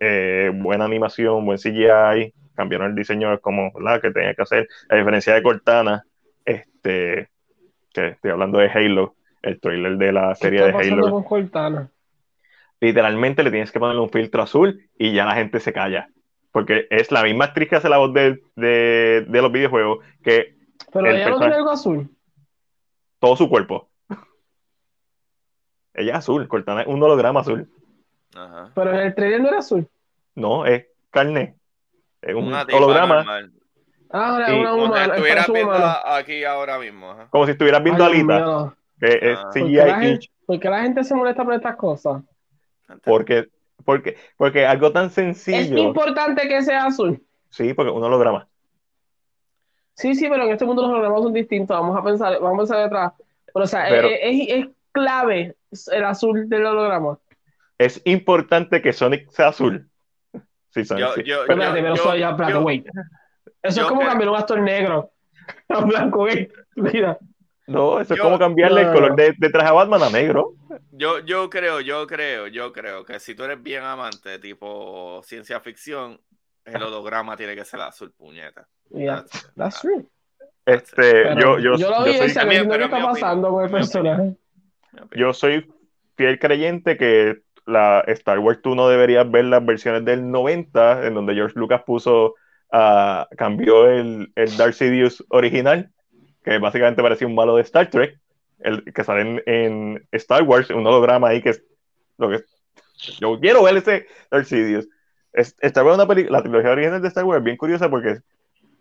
eh, 0.00 0.50
buena 0.54 0.84
animación, 0.84 1.44
buen 1.44 1.58
CGI, 1.58 2.32
cambiaron 2.54 2.90
el 2.90 2.96
diseño 2.96 3.38
como 3.40 3.72
la 3.80 4.00
que 4.00 4.10
tenía 4.10 4.34
que 4.34 4.42
hacer, 4.42 4.68
a 4.88 4.96
diferencia 4.96 5.34
de 5.34 5.42
Cortana, 5.42 6.04
este, 6.44 7.28
que 7.92 8.08
estoy 8.08 8.30
hablando 8.30 8.58
de 8.58 8.70
Halo, 8.70 9.16
el 9.42 9.60
trailer 9.60 9.96
de 9.96 10.12
la 10.12 10.34
serie 10.34 10.62
de 10.62 10.70
Halo. 10.70 11.24
Literalmente 12.80 13.44
le 13.44 13.50
tienes 13.50 13.70
que 13.70 13.78
poner 13.78 13.96
un 13.96 14.10
filtro 14.10 14.42
azul 14.42 14.80
y 14.98 15.12
ya 15.12 15.24
la 15.24 15.34
gente 15.34 15.60
se 15.60 15.72
calla. 15.72 16.08
Porque 16.52 16.86
es 16.90 17.10
la 17.10 17.22
misma 17.22 17.46
actriz 17.46 17.68
que 17.68 17.76
hace 17.76 17.88
la 17.88 17.98
voz 17.98 18.12
de, 18.12 18.42
de, 18.56 19.26
los 19.28 19.50
videojuegos 19.50 20.04
que. 20.22 20.54
Pero 20.92 21.10
ella 21.10 21.30
no 21.30 21.38
tiene 21.38 21.54
algo 21.54 21.70
azul. 21.70 22.08
Todo 23.18 23.36
su 23.36 23.48
cuerpo. 23.48 23.88
ella 25.94 26.12
es 26.12 26.18
azul, 26.18 26.46
Cortana 26.46 26.82
es 26.82 26.86
un 26.86 27.02
holograma 27.02 27.40
azul. 27.40 27.68
Pero 28.74 28.92
en 28.92 29.00
el 29.00 29.14
trailer 29.14 29.40
no 29.40 29.48
era 29.48 29.58
azul. 29.58 29.88
No, 30.34 30.66
es 30.66 30.86
carne. 31.10 31.56
Es 32.20 32.34
un 32.34 32.52
holograma. 32.52 33.24
Ah, 34.14 34.44
como 34.46 34.94
si 34.94 35.02
estuvieras 35.02 35.46
viendo 35.50 35.72
aquí 36.04 36.44
ahora 36.44 36.78
mismo. 36.78 37.16
Como 37.30 37.46
si 37.46 37.52
estuvieras 37.52 37.82
viendo 37.82 38.04
a 38.04 38.06
Alita. 38.06 38.76
Que 39.00 39.32
es 39.32 39.38
CGI 39.52 40.30
¿Por 40.46 40.60
qué 40.60 40.68
la 40.68 40.82
gente 40.82 41.02
se 41.02 41.14
molesta 41.14 41.44
por 41.44 41.54
estas 41.54 41.76
cosas? 41.76 42.22
Porque, 43.04 43.48
porque, 43.84 44.16
porque 44.36 44.66
algo 44.66 44.92
tan 44.92 45.10
sencillo. 45.10 45.58
Es 45.58 45.70
importante 45.70 46.48
que 46.48 46.62
sea 46.62 46.86
azul. 46.86 47.22
Sí, 47.50 47.74
porque 47.74 47.90
uno 47.90 48.06
holograma. 48.06 48.48
Sí, 49.94 50.14
sí, 50.14 50.26
pero 50.28 50.44
en 50.44 50.50
este 50.50 50.64
mundo 50.64 50.82
los 50.82 50.90
hologramas 50.90 51.22
son 51.22 51.32
distintos. 51.32 51.78
Vamos 51.78 51.96
a 51.96 52.02
pensar, 52.02 52.40
vamos 52.40 52.54
a 52.54 52.58
pensar 52.58 52.84
detrás. 52.84 53.12
Pero, 53.52 53.64
o 53.64 53.68
sea, 53.68 53.88
es, 53.88 54.48
es, 54.48 54.66
clave 54.92 55.56
el 55.90 56.04
azul 56.04 56.48
del 56.48 56.66
holograma. 56.66 57.18
Es 57.78 58.00
importante 58.04 58.82
que 58.82 58.92
Sonic 58.92 59.30
sea 59.30 59.48
azul. 59.48 59.88
Sí, 60.70 60.84
Sonic. 60.84 61.04
Yo, 61.04 61.22
yo, 61.22 61.38
pero, 61.46 61.62
espérate, 61.62 61.82
pero 61.82 61.96
soy 61.96 62.20
ya, 62.20 62.36
plata, 62.36 62.58
wait. 62.60 62.86
Eso 63.62 63.82
es 63.82 63.86
como 63.86 64.02
cambiar 64.02 64.30
un 64.30 64.36
actor 64.36 64.60
negro 64.60 65.12
a 65.68 65.80
blanco, 65.80 66.26
Mira. 66.76 67.18
No, 67.66 68.00
eso 68.00 68.14
es 68.14 68.20
como 68.20 68.38
cambiarle 68.38 68.82
el 68.82 68.92
color 68.92 69.14
de, 69.14 69.34
de, 69.38 69.50
traje 69.50 69.68
a 69.68 69.72
Batman 69.72 70.02
a 70.02 70.10
negro. 70.10 70.54
Yo, 70.90 71.20
yo 71.20 71.48
creo, 71.48 71.80
yo 71.80 72.06
creo, 72.06 72.48
yo 72.48 72.72
creo 72.72 73.04
que 73.04 73.20
si 73.20 73.34
tú 73.34 73.44
eres 73.44 73.62
bien 73.62 73.84
amante, 73.84 74.38
tipo 74.38 75.20
ciencia 75.22 75.60
ficción, 75.60 76.20
el 76.64 76.82
holograma 76.82 77.36
tiene 77.36 77.54
que 77.54 77.64
ser 77.64 77.80
azul, 77.80 78.12
puñeta. 78.12 78.66
Yeah, 78.90 79.24
that's, 79.56 79.80
true. 79.80 80.06
Este, 80.66 81.24
yo, 81.40 81.58
yo, 81.58 81.76
yo, 81.76 81.90
lo 81.90 82.04
vi 82.04 82.12
yo 82.12 82.28
soy, 82.28 82.48
¿qué 82.48 82.84
está 82.84 83.02
pasando 83.02 83.50
con 83.50 83.64
el 83.64 83.70
personaje? 83.70 84.36
Yo 85.16 85.32
soy 85.32 85.72
fiel 86.16 86.38
creyente 86.38 86.96
que 86.96 87.42
la 87.66 88.00
Star 88.08 88.38
Wars 88.38 88.60
tú 88.62 88.74
no 88.74 88.88
deberías 88.88 89.30
ver 89.30 89.46
las 89.46 89.64
versiones 89.64 90.04
del 90.04 90.30
90, 90.30 91.06
en 91.06 91.14
donde 91.14 91.34
George 91.34 91.58
Lucas 91.58 91.82
puso 91.86 92.34
uh, 92.72 93.24
cambió 93.36 93.88
el, 93.88 94.32
el 94.34 94.56
Darth 94.56 94.74
Sidious 94.74 95.24
original, 95.28 95.90
que 96.42 96.58
básicamente 96.58 97.02
parecía 97.02 97.26
un 97.26 97.34
malo 97.34 97.56
de 97.56 97.62
Star 97.62 97.88
Trek, 97.90 98.18
el 98.60 98.84
que 98.92 99.04
sale 99.04 99.42
en, 99.46 100.06
Star 100.12 100.42
Wars, 100.42 100.70
un 100.70 100.86
holograma 100.86 101.28
ahí 101.28 101.42
que 101.42 101.50
es 101.50 101.62
lo 102.18 102.30
que 102.30 102.44
yo 103.18 103.38
quiero 103.40 103.62
ver 103.62 103.76
ese 103.76 104.06
Darth 104.30 104.46
Sidious. 104.46 104.88
Star 105.32 105.84
Wars, 105.84 105.98
una 105.98 106.30
la 106.30 106.42
trilogía 106.42 106.70
original 106.70 107.00
de 107.00 107.08
Star 107.08 107.24
Wars 107.24 107.38
es 107.38 107.44
bien 107.44 107.56
curiosa 107.56 107.88
porque 107.88 108.18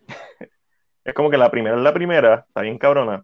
es, 1.05 1.13
como 1.13 1.29
que 1.29 1.37
la 1.37 1.49
primera 1.49 1.77
es 1.77 1.81
la 1.81 1.93
primera, 1.93 2.45
está 2.47 2.61
bien 2.61 2.77
cabrona, 2.77 3.23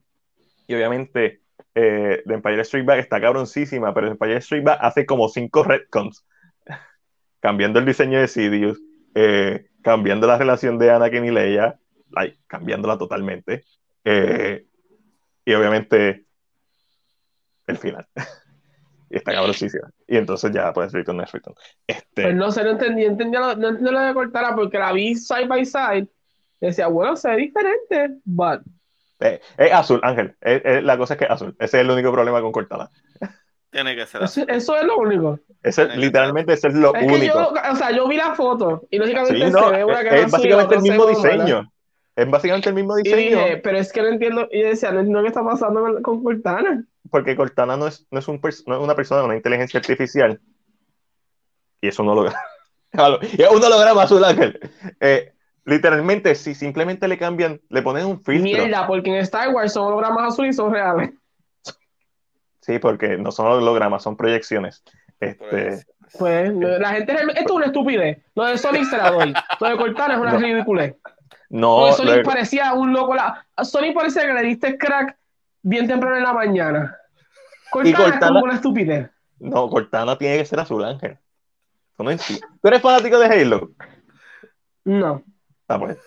y 0.68 0.76
obviamente 0.76 1.42
eh, 1.76 2.24
The 2.26 2.34
Empire 2.34 2.62
Strike 2.62 2.86
Back 2.86 3.00
está 3.00 3.20
cabroncísima, 3.20 3.94
pero 3.94 4.08
The 4.08 4.12
Empire 4.12 4.38
Strike 4.38 4.64
Back 4.64 4.80
hace 4.82 5.06
como 5.06 5.28
cinco 5.28 5.64
retcons, 5.64 6.26
cambiando 7.42 7.80
el 7.80 7.86
diseño 7.86 8.20
de 8.20 8.28
Sidious, 8.28 8.80
eh, 9.14 9.68
cambiando 9.82 10.26
la 10.26 10.38
relación 10.38 10.80
de 10.80 10.92
Anakin 10.92 11.26
y 11.26 11.32
Leia, 11.32 11.80
cambiándola 12.48 12.98
totalmente. 12.98 13.66
Eh, 14.10 14.66
y 15.44 15.54
obviamente 15.54 16.26
el 17.68 17.78
final. 17.78 18.08
y 19.10 19.18
está 19.18 19.34
cabrosísima. 19.34 19.90
Y 20.08 20.16
entonces 20.16 20.52
ya 20.54 20.72
puedes 20.72 20.94
ir 20.94 21.04
con 21.04 21.18
Netflix. 21.18 21.48
Este... 21.86 22.24
Pues 22.24 22.36
no 22.36 22.50
sé, 22.52 22.64
no 22.64 22.72
entendí, 22.72 23.04
entendí 23.04 23.38
lo, 23.38 23.56
no 23.56 23.68
entendí 23.70 23.92
lo 23.92 24.00
de 24.00 24.14
Cortana 24.14 24.56
porque 24.56 24.80
la 24.80 24.94
vi 24.94 25.16
side 25.16 25.48
by 25.48 25.66
side. 25.66 26.08
Decía, 26.62 26.88
bueno, 26.88 27.18
se 27.18 27.30
ve 27.30 27.38
diferente, 27.38 28.20
but... 28.24 28.62
Eh, 29.20 29.42
es 29.58 29.74
azul, 29.74 30.00
Ángel. 30.04 30.36
la 30.42 30.98
cosa 30.98 31.16
es 31.16 31.20
que 31.20 31.26
es 31.26 31.32
azul. 31.32 31.56
Ese 31.60 31.78
es 31.78 31.84
el 31.84 31.92
único 31.92 32.12
problema 32.14 32.42
con 32.42 32.54
Cortana. 32.54 32.90
Tiene 33.70 33.96
que 33.96 34.06
ser 34.06 34.24
Eso, 34.24 34.48
eso 34.48 34.78
es 34.78 34.86
lo 34.86 34.98
único. 34.98 35.40
Eso, 35.62 35.84
literalmente, 35.84 36.54
eso 36.54 36.70
es 36.70 36.76
lo 36.76 36.96
es 36.96 37.04
único. 37.04 37.20
Que 37.20 37.28
yo, 37.28 37.54
o 37.72 37.76
sea, 37.76 37.92
yo 37.92 38.08
vi 38.08 38.16
la 38.16 38.36
foto 38.36 38.88
y 38.90 38.98
lógicamente 39.00 39.36
sí, 39.36 39.52
no, 39.52 39.70
se 39.70 39.76
ve 39.76 39.84
una 39.84 40.02
es, 40.02 40.26
es 40.26 40.32
básicamente 40.32 40.76
el 40.76 40.82
mismo 40.82 41.06
diseño. 41.08 41.72
Es 42.18 42.28
básicamente 42.30 42.70
el 42.70 42.76
mismo 42.76 42.96
diseño. 42.96 43.38
pero 43.64 43.78
es 43.78 43.94
que 43.94 44.02
no 44.02 44.08
entiendo. 44.08 44.48
Y 44.52 44.64
decía, 44.64 44.92
no 44.92 45.00
entiendo 45.00 45.22
qué 45.22 45.28
está 45.28 45.44
pasando 45.44 46.02
con, 46.02 46.24
Cortana. 46.24 46.84
Porque 47.12 47.36
Cortana 47.36 47.78
no 47.78 47.86
es, 47.86 48.08
no 48.10 48.18
es, 48.18 48.28
un, 48.28 48.42
no 48.42 48.50
es 48.76 48.82
una 48.82 48.96
persona, 48.96 49.24
una 49.24 49.36
inteligencia 49.36 49.80
artificial. 49.80 50.42
Y 51.80 51.90
eso 51.90 52.02
no 52.02 52.16
lo. 52.16 52.28
es 52.28 52.34
un 53.52 53.64
holograma 53.64 54.02
azul, 54.02 54.24
Ángel. 54.24 54.60
Eh, 55.00 55.32
literalmente, 55.64 56.34
si 56.34 56.56
simplemente 56.56 57.08
le 57.08 57.20
cambian, 57.20 57.62
le 57.70 57.84
ponen 57.84 58.08
un 58.08 58.20
filtro. 58.20 58.44
Mierda, 58.44 58.88
porque 58.88 59.12
en 59.12 59.18
Star 59.18 59.50
Wars 59.54 59.74
son 59.74 59.86
hologramas 59.86 60.34
azules 60.34 60.56
y 60.56 60.58
son 60.58 60.74
reales. 60.74 61.12
Sí, 62.62 62.80
porque 62.80 63.16
no 63.18 63.32
son 63.32 63.46
hologramas, 63.46 64.02
son 64.02 64.18
proyecciones. 64.18 64.84
Este, 65.20 65.86
Pues, 66.18 66.52
Pues 66.52 66.80
la 66.80 66.94
gente, 66.94 67.14
esto 67.14 67.44
es 67.44 67.52
una 67.52 67.66
estupidez. 67.68 68.18
Lo 68.34 68.46
de 68.46 68.58
Sonic 68.58 68.86
se 68.86 68.98
la 68.98 69.12
doy. 69.12 69.34
Lo 69.60 69.70
de 69.70 69.78
Cortana 69.78 70.16
es 70.16 70.20
una 70.20 70.34
No. 70.34 70.40
ridiculez. 70.40 70.96
No, 71.50 71.92
Sonic 71.94 72.18
lo- 72.18 72.24
parecía 72.24 72.74
un 72.74 72.92
loco. 72.94 73.16
La... 73.16 73.46
Sonic 73.64 73.94
parecía 73.96 74.24
que 74.26 74.34
le 74.34 74.42
diste 74.44 74.78
crack 74.78 75.18
bien 75.62 75.88
temprano 75.88 76.18
en 76.18 76.24
la 76.24 76.34
mañana. 76.34 76.98
Cortana, 77.72 77.98
es 77.98 78.04
Cortana- 78.12 78.28
como 78.28 78.44
una 78.46 78.56
estupidez. 78.56 79.10
no, 79.40 79.70
Cortana 79.70 80.18
tiene 80.18 80.38
que 80.38 80.46
ser 80.46 80.60
azul, 80.60 80.84
Ángel. 80.84 81.18
Tú 81.98 82.04
no 82.04 82.12
entiendes. 82.12 82.48
¿Tú 82.62 82.68
eres 82.68 82.82
fanático 82.82 83.18
de 83.20 83.26
Halo? 83.28 83.72
No. 84.86 85.24
Ah, 85.68 85.80
pues. 85.80 85.98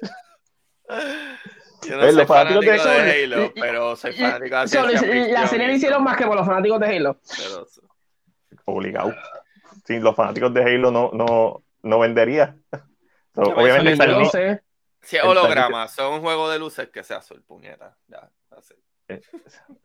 Yo 1.89 1.97
no 1.97 2.02
soy 2.02 2.15
los 2.15 2.27
fanáticos 2.27 2.65
fanático 2.65 2.89
de 2.91 3.25
Halo, 3.25 3.52
pero 3.55 3.97
soy 3.97 4.12
fanático 4.12 4.60
de 4.60 4.69
So, 4.69 4.86
la 4.86 5.47
serie 5.49 5.67
la 5.67 5.73
hicieron 5.73 6.05
más 6.05 6.17
que 6.17 6.27
por 6.27 6.36
los 6.36 6.47
fanáticos 6.47 6.78
de 6.81 6.97
Halo. 6.97 7.19
pero- 7.36 7.67
Obligado. 8.67 9.15
Sí, 9.85 9.99
los 9.99 10.15
fanáticos 10.15 10.52
de 10.55 10.62
Halo 10.62 10.91
no, 10.91 11.10
no, 11.12 11.62
no 11.83 11.99
vendería. 11.99 12.57
So, 13.35 13.43
obviamente 13.43 13.97
Yo 14.07 14.59
sé. 15.00 15.06
Si 15.08 15.16
es 15.16 15.24
holograma, 15.24 15.88
son 15.88 16.14
un 16.14 16.20
juego 16.20 16.50
de 16.50 16.58
luces 16.58 16.88
que 16.90 17.02
sea 17.04 17.18
azul, 17.18 17.42
puñeta. 17.46 17.96
Ya, 18.08 18.30
así. 18.56 18.74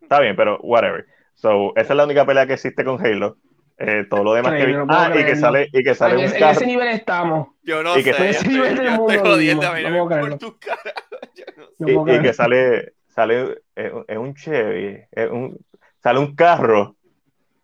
está 0.02 0.20
bien, 0.20 0.36
pero 0.36 0.60
whatever. 0.62 1.06
So, 1.34 1.74
esa 1.76 1.94
es 1.94 1.98
la 1.98 2.06
única 2.06 2.26
pelea 2.26 2.46
que 2.48 2.54
existe 2.54 2.84
con 2.84 3.04
Halo. 3.06 3.38
Eh, 3.78 4.06
todo 4.10 4.24
lo 4.24 4.34
demás 4.34 4.54
que 4.54 4.66
vi. 4.68 4.74
No 4.74 4.86
Ah, 4.88 5.12
y 5.14 5.26
que 5.26 5.36
sale, 5.36 5.68
y 5.74 5.84
que 5.84 5.94
sale 5.96 6.14
En, 6.14 6.20
un 6.20 6.26
ese- 6.28 6.36
en 6.36 6.40
carro. 6.42 6.52
ese 6.54 6.66
nivel 6.66 6.88
estamos. 6.90 7.48
Yo 7.62 7.84
no 7.84 7.98
Y 7.98 8.04
que 8.06 8.14
sé, 8.14 8.24
yo 8.24 8.30
ese 8.30 8.48
nivel 8.48 8.76
del 8.78 8.92
mundo 8.92 9.20
jodiendo 9.20 9.62
mismo, 9.62 9.74
a 9.74 9.76
mí, 9.76 9.84
no 9.84 10.08
puedo 10.08 10.22
importa 10.24 10.38
tu 10.38 10.60
cara. 10.60 10.94
Yo 11.36 11.46
no 11.58 11.66
sé. 11.66 11.92
Y, 11.92 11.94
puedo 11.96 12.16
y 12.16 12.22
que 12.22 12.34
sale, 12.34 12.94
sale 13.10 13.58
es 13.76 13.92
es 14.08 14.18
un 14.18 14.34
Chevy, 14.34 15.02
es 15.12 15.30
un, 15.30 15.58
sale 16.02 16.20
un 16.20 16.36
carro, 16.36 16.96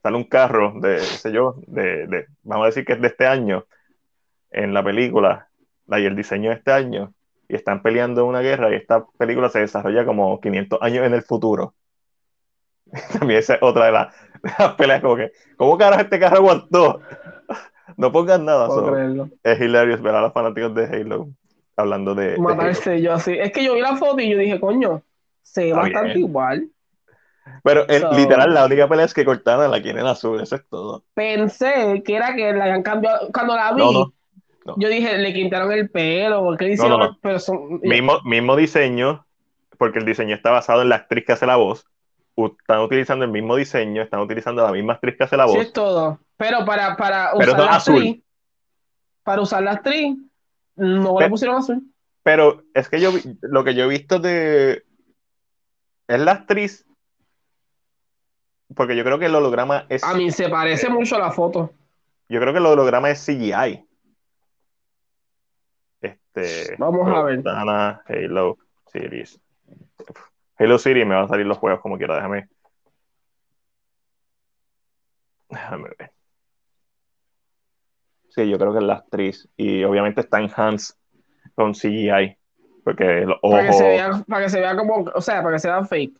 sale 0.03 0.17
un 0.17 0.25
carro 0.25 0.73
de, 0.81 0.95
qué 0.95 1.01
sé 1.01 1.31
yo, 1.31 1.55
de, 1.67 2.07
de- 2.07 2.25
vamos 2.43 2.65
a 2.65 2.67
decir 2.67 2.83
que 2.83 2.91
es 2.93 3.01
de 3.01 3.07
este 3.07 3.25
año, 3.25 3.65
en 4.49 4.73
la 4.73 4.83
película, 4.83 5.47
la- 5.87 5.99
y 6.01 6.05
el 6.07 6.15
diseño 6.17 6.49
de 6.49 6.57
este 6.57 6.73
año, 6.73 7.13
y 7.51 7.55
están 7.55 7.81
peleando 7.81 8.25
una 8.25 8.39
guerra, 8.41 8.71
y 8.71 8.75
esta 8.75 9.05
película 9.17 9.49
se 9.49 9.59
desarrolla 9.59 10.05
como 10.05 10.39
500 10.39 10.79
años 10.81 11.05
en 11.05 11.13
el 11.13 11.21
futuro. 11.23 11.75
También 13.19 13.39
esa 13.39 13.55
es 13.55 13.63
otra 13.63 13.85
de, 13.85 13.91
las- 13.91 14.15
de 14.43 14.51
las 14.57 14.75
peleas, 14.75 15.01
como 15.01 15.15
que, 15.15 15.31
¿cómo 15.57 15.77
carajo 15.77 16.01
este 16.03 16.19
carro 16.19 16.37
aguantó? 16.37 17.01
No 17.97 18.09
pongan 18.09 18.45
nada, 18.45 18.67
No 18.67 18.73
so, 18.73 18.95
es 19.43 19.59
hilarious 19.59 20.01
ver 20.01 20.15
a 20.15 20.21
los 20.21 20.31
fanáticos 20.31 20.73
de 20.73 20.85
Halo 20.85 21.27
hablando 21.75 22.15
de. 22.15 22.37
Matarse 22.37 23.01
yo 23.01 23.13
así. 23.13 23.33
Es 23.37 23.51
que 23.51 23.65
yo 23.65 23.73
vi 23.73 23.81
la 23.81 23.97
foto 23.97 24.21
y 24.21 24.29
yo 24.29 24.37
dije, 24.37 24.61
coño, 24.61 25.03
se 25.41 25.65
ve 25.65 25.73
bastante 25.73 26.13
bien. 26.13 26.19
igual. 26.29 26.69
Pero 27.63 27.85
el- 27.89 28.01
So- 28.01 28.13
literal, 28.13 28.53
la 28.53 28.65
única 28.65 28.87
pelea 28.87 29.05
es 29.05 29.13
que 29.13 29.25
Cortana 29.25 29.67
la 29.67 29.81
quieren 29.81 30.05
azul, 30.05 30.39
eso 30.39 30.55
es 30.55 30.65
todo. 30.69 31.03
Pensé 31.13 32.01
que 32.05 32.15
era 32.15 32.33
que 32.33 32.53
la 32.53 32.63
habían 32.63 32.83
cambiado. 32.83 33.29
Cuando 33.33 33.55
la 33.55 33.73
vi, 33.73 33.81
No, 33.81 33.91
no. 33.91 34.13
No. 34.65 34.75
yo 34.77 34.89
dije, 34.89 35.17
le 35.17 35.33
quitaron 35.33 35.71
el 35.71 35.89
pelo, 35.89 36.55
le 36.55 36.75
no, 36.75 36.97
no. 36.97 37.17
Pero 37.21 37.39
son- 37.39 37.79
Mismo, 37.81 38.19
mismo 38.23 38.55
diseño, 38.55 39.25
porque 39.77 39.99
el 39.99 40.05
diseño 40.05 40.35
está 40.35 40.51
basado 40.51 40.81
en 40.81 40.89
la 40.89 40.95
actriz 40.97 41.25
que 41.25 41.33
hace 41.33 41.45
la 41.45 41.55
voz. 41.55 41.85
Están 42.35 42.79
utilizando 42.81 43.25
el 43.25 43.31
mismo 43.31 43.55
diseño, 43.55 44.01
están 44.01 44.21
utilizando 44.21 44.63
la 44.63 44.71
misma 44.71 44.93
actriz 44.93 45.15
que 45.17 45.23
hace 45.25 45.37
la 45.37 45.47
Sí, 45.47 45.53
voz. 45.55 45.65
es 45.65 45.73
todo. 45.73 46.19
Pero 46.37 46.65
para, 46.65 46.95
para 46.97 47.31
Pero 47.37 47.51
usar 47.53 47.65
la 47.65 47.75
azul. 47.75 47.95
actriz, 47.95 48.23
para 49.23 49.41
usar 49.41 49.63
la 49.63 49.71
actriz, 49.71 50.17
no 50.75 51.19
le 51.19 51.29
pusieron 51.29 51.57
azul. 51.57 51.83
Pero 52.23 52.63
es 52.73 52.87
que 52.89 52.99
yo 53.01 53.11
lo 53.41 53.63
que 53.63 53.73
yo 53.75 53.83
he 53.85 53.87
visto 53.87 54.19
de. 54.19 54.83
Es 56.07 56.19
la 56.19 56.31
actriz. 56.31 56.85
Porque 58.75 58.95
yo 58.95 59.03
creo 59.03 59.19
que 59.19 59.25
el 59.25 59.35
holograma 59.35 59.85
es. 59.89 60.03
A 60.03 60.13
mí 60.13 60.31
se 60.31 60.47
parece 60.49 60.89
mucho 60.89 61.15
a 61.17 61.19
la 61.19 61.31
foto. 61.31 61.71
Yo 62.29 62.39
creo 62.39 62.53
que 62.53 62.59
el 62.59 62.65
holograma 62.65 63.09
es 63.09 63.25
CGI. 63.25 63.85
Este. 66.33 66.75
Vamos 66.77 67.07
a 67.09 67.23
ver. 67.23 67.43
Halo 67.45 68.57
Series. 68.87 69.39
Halo 70.57 70.77
Series 70.77 71.07
me 71.07 71.15
van 71.15 71.25
a 71.25 71.27
salir 71.27 71.45
los 71.45 71.57
juegos 71.57 71.81
como 71.81 71.97
quiera, 71.97 72.15
déjame. 72.15 72.47
Déjame 75.49 75.89
ver. 75.97 76.11
Sí, 78.29 78.49
yo 78.49 78.57
creo 78.57 78.71
que 78.71 78.79
es 78.79 78.85
la 78.85 78.93
actriz. 78.95 79.49
Y 79.57 79.83
obviamente 79.83 80.21
está 80.21 80.39
en 80.39 80.49
Hans 80.55 80.97
con 81.55 81.73
CGI. 81.73 82.37
Porque 82.83 83.25
los 83.25 83.37
Para 83.41 83.67
que 83.67 83.73
se 83.73 83.83
vea, 83.83 84.23
para 84.27 84.43
que 84.43 84.49
se 84.49 84.59
vea 84.59 84.75
como, 84.75 85.03
o 85.13 85.21
sea, 85.21 85.43
para 85.43 85.55
que 85.55 85.59
se 85.59 85.67
vea 85.67 85.83
fake. 85.83 86.13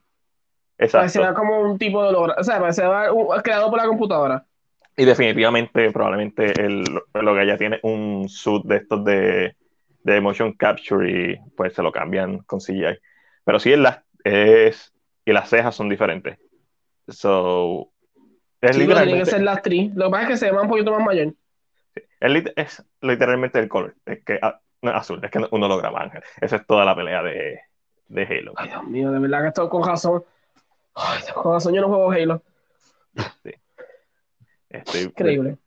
Para 0.91 1.03
que 1.03 1.09
se 1.09 1.19
vea 1.19 1.29
Exacto. 1.29 1.33
como 1.39 1.61
un 1.61 1.77
tipo 1.77 2.03
de 2.03 2.09
holograma. 2.09 2.39
O 2.39 2.43
sea, 2.43 2.55
para 2.55 2.67
que 2.67 2.73
se 2.73 2.81
vea 2.87 3.13
un- 3.13 3.41
creado 3.41 3.69
por 3.69 3.79
la 3.79 3.87
computadora. 3.87 4.45
Y 4.97 5.05
definitivamente, 5.05 5.89
probablemente 5.91 6.51
el, 6.61 6.83
lo 7.13 7.33
que 7.33 7.41
ella 7.43 7.57
tiene 7.57 7.79
un 7.83 8.27
suit 8.27 8.65
de 8.65 8.75
estos 8.75 9.05
de, 9.05 9.55
de 10.03 10.21
motion 10.21 10.53
capture 10.53 11.09
y 11.09 11.37
pues 11.55 11.73
se 11.73 11.83
lo 11.83 11.91
cambian 11.91 12.39
con 12.39 12.59
CGI. 12.59 12.97
Pero 13.43 13.59
sí, 13.59 13.73
es 13.73 13.79
la, 13.79 14.03
es, 14.23 14.93
y 15.25 15.31
las 15.33 15.49
cejas 15.49 15.75
son 15.75 15.89
diferentes. 15.89 16.37
So, 17.07 17.91
es 18.61 18.75
Sí, 18.75 18.85
pero 18.85 19.01
tiene 19.03 19.19
que 19.19 19.25
literalmente, 19.25 19.31
ser 19.31 19.41
la 19.43 19.53
actriz. 19.53 19.91
Lo 19.95 20.05
que 20.05 20.11
pasa 20.11 20.23
es 20.23 20.29
que 20.29 20.37
se 20.37 20.51
ve 20.51 20.59
un 20.59 20.67
poquito 20.69 20.91
más 20.91 21.05
mayor. 21.05 21.33
es, 21.95 22.31
lit- 22.31 22.53
es 22.55 22.85
literalmente 23.01 23.59
el 23.59 23.67
color. 23.67 23.95
Es 24.05 24.23
que 24.23 24.39
ah, 24.41 24.59
no 24.81 24.91
es 24.91 24.97
azul, 24.97 25.19
es 25.23 25.31
que 25.31 25.39
no- 25.39 25.47
un 25.51 25.63
holograma, 25.63 26.01
Ángel. 26.01 26.23
Esa 26.39 26.57
es 26.57 26.67
toda 26.67 26.85
la 26.85 26.95
pelea 26.95 27.23
de, 27.23 27.59
de 28.07 28.23
Halo. 28.23 28.53
Ay, 28.55 28.69
Dios 28.69 28.83
mío, 28.85 29.11
de 29.11 29.19
verdad 29.19 29.41
que 29.41 29.47
esto 29.49 29.69
con 29.69 29.83
razón. 29.87 30.23
Ay, 30.95 31.19
con 31.33 31.53
razón 31.53 31.73
yo 31.73 31.81
no 31.81 31.87
juego 31.87 32.11
Halo. 32.11 32.41
Estoy, 34.69 35.01
Increíble. 35.01 35.57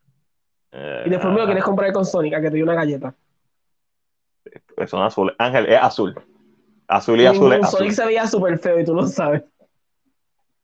eh, 0.73 1.03
Y 1.07 1.11
después 1.11 1.33
me 1.33 1.41
lo 1.41 1.45
quieres 1.47 1.65
comprar 1.65 1.93
con 1.93 2.07
Sonic, 2.07 2.35
a 2.35 2.41
que 2.41 2.49
te 2.51 2.57
dio 2.57 2.65
una 2.65 2.75
galleta. 2.75 3.15
Pues 4.77 4.91
son 4.91 5.03
azules. 5.03 5.35
Ángel, 5.39 5.67
es 5.73 5.81
azul. 5.81 6.15
Azul 6.89 7.21
y 7.21 7.27
azul 7.27 7.41
Ningún 7.51 7.53
es 7.61 7.65
azul. 7.65 7.79
Sonic 7.79 7.93
se 7.95 8.07
veía 8.07 8.27
súper 8.27 8.59
feo 8.59 8.79
y 8.81 8.85
tú 8.85 8.95
lo 8.95 9.07
sabes. 9.07 9.43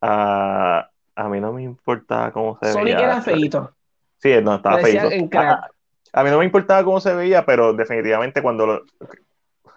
Ah, 0.00 0.88
a 1.14 1.28
mí 1.28 1.40
no 1.40 1.52
me 1.52 1.62
importa 1.62 2.30
cómo 2.32 2.58
se 2.62 2.72
Sonic 2.72 2.94
veía. 2.94 3.06
era 3.06 3.22
feíto. 3.22 3.74
Sí, 4.18 4.30
no, 4.42 4.56
estaba 4.56 4.76
Parecía 4.76 5.02
feíto. 5.02 5.14
en 5.16 5.28
crack. 5.28 5.48
A, 6.12 6.20
a 6.20 6.24
mí 6.24 6.30
no 6.30 6.38
me 6.38 6.44
importaba 6.44 6.84
cómo 6.84 7.00
se 7.00 7.14
veía, 7.14 7.44
pero 7.44 7.72
definitivamente 7.72 8.42
cuando 8.42 8.66
lo- 8.66 8.82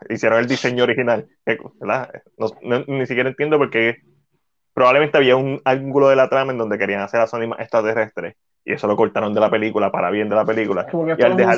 hicieron 0.09 0.40
el 0.40 0.48
diseño 0.48 0.83
original, 0.83 1.27
¿verdad? 1.80 2.09
No- 2.38 2.49
no- 2.61 2.83
ni 2.88 3.06
siquiera 3.06 3.30
entiendo 3.30 3.57
porque 3.57 4.01
probablemente 4.73 5.17
había 5.17 5.35
un 5.35 5.61
ángulo 5.65 6.09
de 6.09 6.15
la 6.15 6.30
trama 6.30 6.51
en 6.51 6.57
donde 6.57 6.77
querían 6.77 7.01
hacer 7.01 7.22
a 7.22 7.27
Sonic 7.27 7.49
más 7.49 7.59
extraterrestre 7.59 8.35
y 8.66 8.74
eso 8.74 8.88
lo 8.88 8.95
cortaron 8.95 9.33
de 9.33 9.40
la 9.40 9.50
película 9.50 9.92
para 9.92 10.09
bien 10.09 10.30
de 10.30 10.35
la 10.35 10.45
película. 10.45 10.88
Como 10.88 11.06
que 11.06 11.22
Y 11.22 11.25
al 11.25 11.38
dejar- 11.38 11.56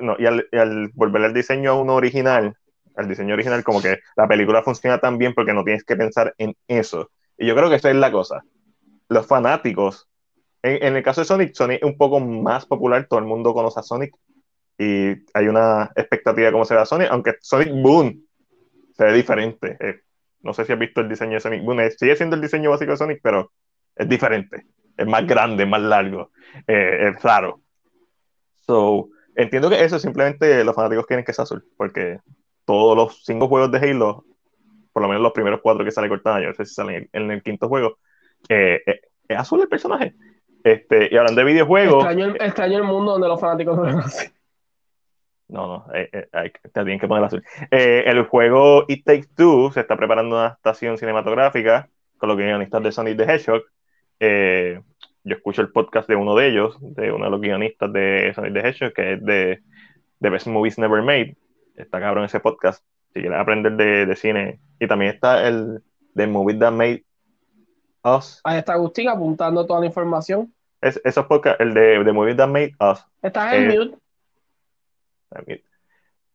no, 0.00 0.16
y, 0.18 0.26
al, 0.26 0.46
y 0.52 0.56
al 0.56 0.88
volver 0.94 1.22
el 1.22 1.34
diseño 1.34 1.70
a 1.70 1.74
uno 1.80 1.94
original, 1.94 2.54
al 2.96 3.08
diseño 3.08 3.34
original, 3.34 3.64
como 3.64 3.80
que 3.80 3.98
la 4.16 4.28
película 4.28 4.62
funciona 4.62 4.98
tan 4.98 5.16
bien 5.18 5.32
porque 5.34 5.52
no 5.54 5.64
tienes 5.64 5.84
que 5.84 5.96
pensar 5.96 6.34
en 6.38 6.54
eso. 6.68 7.10
Y 7.38 7.46
yo 7.46 7.54
creo 7.56 7.68
que 7.70 7.76
esa 7.76 7.90
es 7.90 7.96
la 7.96 8.12
cosa. 8.12 8.42
Los 9.08 9.26
fanáticos, 9.26 10.08
en, 10.62 10.84
en 10.84 10.96
el 10.96 11.02
caso 11.02 11.22
de 11.22 11.24
Sonic, 11.24 11.54
Sonic 11.54 11.78
es 11.82 11.88
un 11.88 11.96
poco 11.96 12.20
más 12.20 12.66
popular, 12.66 13.06
todo 13.08 13.18
el 13.20 13.24
mundo 13.26 13.54
conoce 13.54 13.80
a 13.80 13.82
Sonic 13.82 14.14
y 14.78 15.10
hay 15.34 15.48
una 15.48 15.90
expectativa 15.96 16.46
de 16.46 16.52
cómo 16.52 16.64
se 16.64 16.74
ve 16.74 16.80
a 16.80 16.86
Sonic, 16.86 17.08
aunque 17.10 17.34
Sonic 17.40 17.70
Boom 17.72 18.22
se 18.96 19.04
ve 19.04 19.12
diferente. 19.14 19.76
Eh, 19.80 20.00
no 20.42 20.52
sé 20.54 20.64
si 20.64 20.72
has 20.72 20.78
visto 20.78 21.00
el 21.00 21.08
diseño 21.08 21.34
de 21.34 21.40
Sonic 21.40 21.64
Boom, 21.64 21.80
eh, 21.80 21.90
sigue 21.90 22.16
siendo 22.16 22.36
el 22.36 22.42
diseño 22.42 22.70
básico 22.70 22.90
de 22.92 22.96
Sonic, 22.98 23.20
pero 23.22 23.50
es 23.96 24.08
diferente, 24.08 24.66
es 25.00 25.06
más 25.06 25.26
grande, 25.26 25.66
más 25.66 25.80
largo, 25.80 26.30
eh, 26.66 27.08
es 27.08 27.22
raro. 27.22 27.60
So, 28.60 29.08
entiendo 29.34 29.70
que 29.70 29.82
eso 29.82 29.98
simplemente 29.98 30.62
los 30.62 30.74
fanáticos 30.74 31.06
quieren 31.06 31.24
que 31.24 31.32
sea 31.32 31.44
azul, 31.44 31.64
porque 31.76 32.20
todos 32.64 32.96
los 32.96 33.24
cinco 33.24 33.48
juegos 33.48 33.72
de 33.72 33.78
Halo, 33.78 34.24
por 34.92 35.02
lo 35.02 35.08
menos 35.08 35.22
los 35.22 35.32
primeros 35.32 35.60
cuatro 35.62 35.84
que 35.84 35.90
sale 35.90 36.08
Cortana, 36.08 36.40
yo 36.40 36.48
no 36.48 36.54
sé 36.54 36.66
si 36.66 36.74
salen 36.74 37.08
en, 37.12 37.30
el 37.30 37.42
quinto 37.42 37.68
juego, 37.68 37.98
eh, 38.48 38.82
eh, 38.86 39.00
es 39.28 39.38
azul 39.38 39.60
el 39.60 39.68
personaje. 39.68 40.14
Este, 40.62 41.08
y 41.10 41.16
hablando 41.16 41.40
de 41.40 41.46
videojuegos, 41.46 42.04
Extraño 42.04 42.26
el, 42.26 42.36
extraño 42.42 42.78
el 42.78 42.84
mundo 42.84 43.12
donde 43.12 43.28
los 43.28 43.40
fanáticos 43.40 43.76
no 43.76 43.84
lo 43.84 43.98
hacen. 43.98 44.32
no, 45.48 45.66
no, 45.66 45.94
eh, 45.94 46.10
eh, 46.12 46.52
te 46.62 46.70
tienen 46.70 46.98
que 46.98 47.08
poner 47.08 47.24
azul. 47.24 47.42
Eh, 47.70 48.04
el 48.06 48.24
juego 48.24 48.84
It 48.88 49.04
Takes 49.04 49.28
Two 49.36 49.72
se 49.72 49.80
está 49.80 49.96
preparando 49.96 50.36
una 50.36 50.46
adaptación 50.46 50.98
cinematográfica 50.98 51.88
con 52.18 52.28
los 52.28 52.36
guionistas 52.36 52.82
de 52.82 52.92
Sonic 52.92 53.16
the 53.16 53.24
Hedgehog. 53.24 53.62
Yo 55.24 55.36
escucho 55.36 55.60
el 55.62 55.70
podcast 55.70 56.08
de 56.08 56.16
uno 56.16 56.34
de 56.34 56.48
ellos, 56.48 56.76
de 56.80 57.12
uno 57.12 57.26
de 57.26 57.30
los 57.30 57.40
guionistas 57.40 57.92
de 57.92 58.32
Sonic 58.34 58.54
the 58.54 58.60
Hedgehog, 58.68 58.92
que 58.94 59.12
es 59.14 59.24
de 59.24 59.62
The 60.20 60.30
Best 60.30 60.46
Movies 60.46 60.78
Never 60.78 61.02
Made. 61.02 61.36
Está 61.76 62.00
cabrón 62.00 62.24
ese 62.24 62.40
podcast. 62.40 62.82
Si 63.12 63.20
quieres 63.20 63.38
aprender 63.38 63.72
de, 63.72 64.06
de 64.06 64.16
cine. 64.16 64.60
Y 64.78 64.86
también 64.86 65.12
está 65.14 65.46
el 65.46 65.82
The 66.14 66.26
Movie 66.26 66.56
That 66.58 66.72
Made 66.72 67.04
Us. 68.04 68.40
Ahí 68.44 68.58
está 68.58 68.74
Agustín 68.74 69.08
apuntando 69.08 69.66
toda 69.66 69.80
la 69.80 69.86
información. 69.86 70.54
Es, 70.80 70.98
esos 71.04 71.26
podcasts, 71.26 71.60
el 71.60 71.74
de 71.74 72.02
The 72.04 72.12
Movie 72.12 72.34
That 72.36 72.48
Made 72.48 72.72
Us. 72.80 73.04
Estás 73.22 73.52
en 73.54 73.70
Eh, 73.70 73.78
mute. 73.78 73.96
También. 75.28 75.62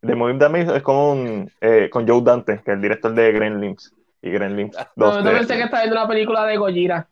The 0.01 0.15
Movie 0.15 0.37
That 0.37 0.49
Made 0.51 0.77
es 0.77 0.83
como 0.83 1.11
un, 1.13 1.51
eh, 1.61 1.89
con 1.91 2.07
Joe 2.07 2.21
Dante, 2.21 2.61
que 2.63 2.71
es 2.71 2.75
el 2.75 2.81
director 2.81 3.13
de 3.13 3.31
Gremlins. 3.31 3.91
Y 4.21 4.29
Gremlins 4.29 4.75
2. 4.95 5.15
No, 5.15 5.21
no 5.23 5.29
de- 5.31 5.35
pensé 5.37 5.55
que 5.55 5.63
estaba 5.63 5.83
viendo 5.83 5.99
una 5.99 6.07
película 6.07 6.45
de 6.45 6.57
Gojira. 6.57 7.07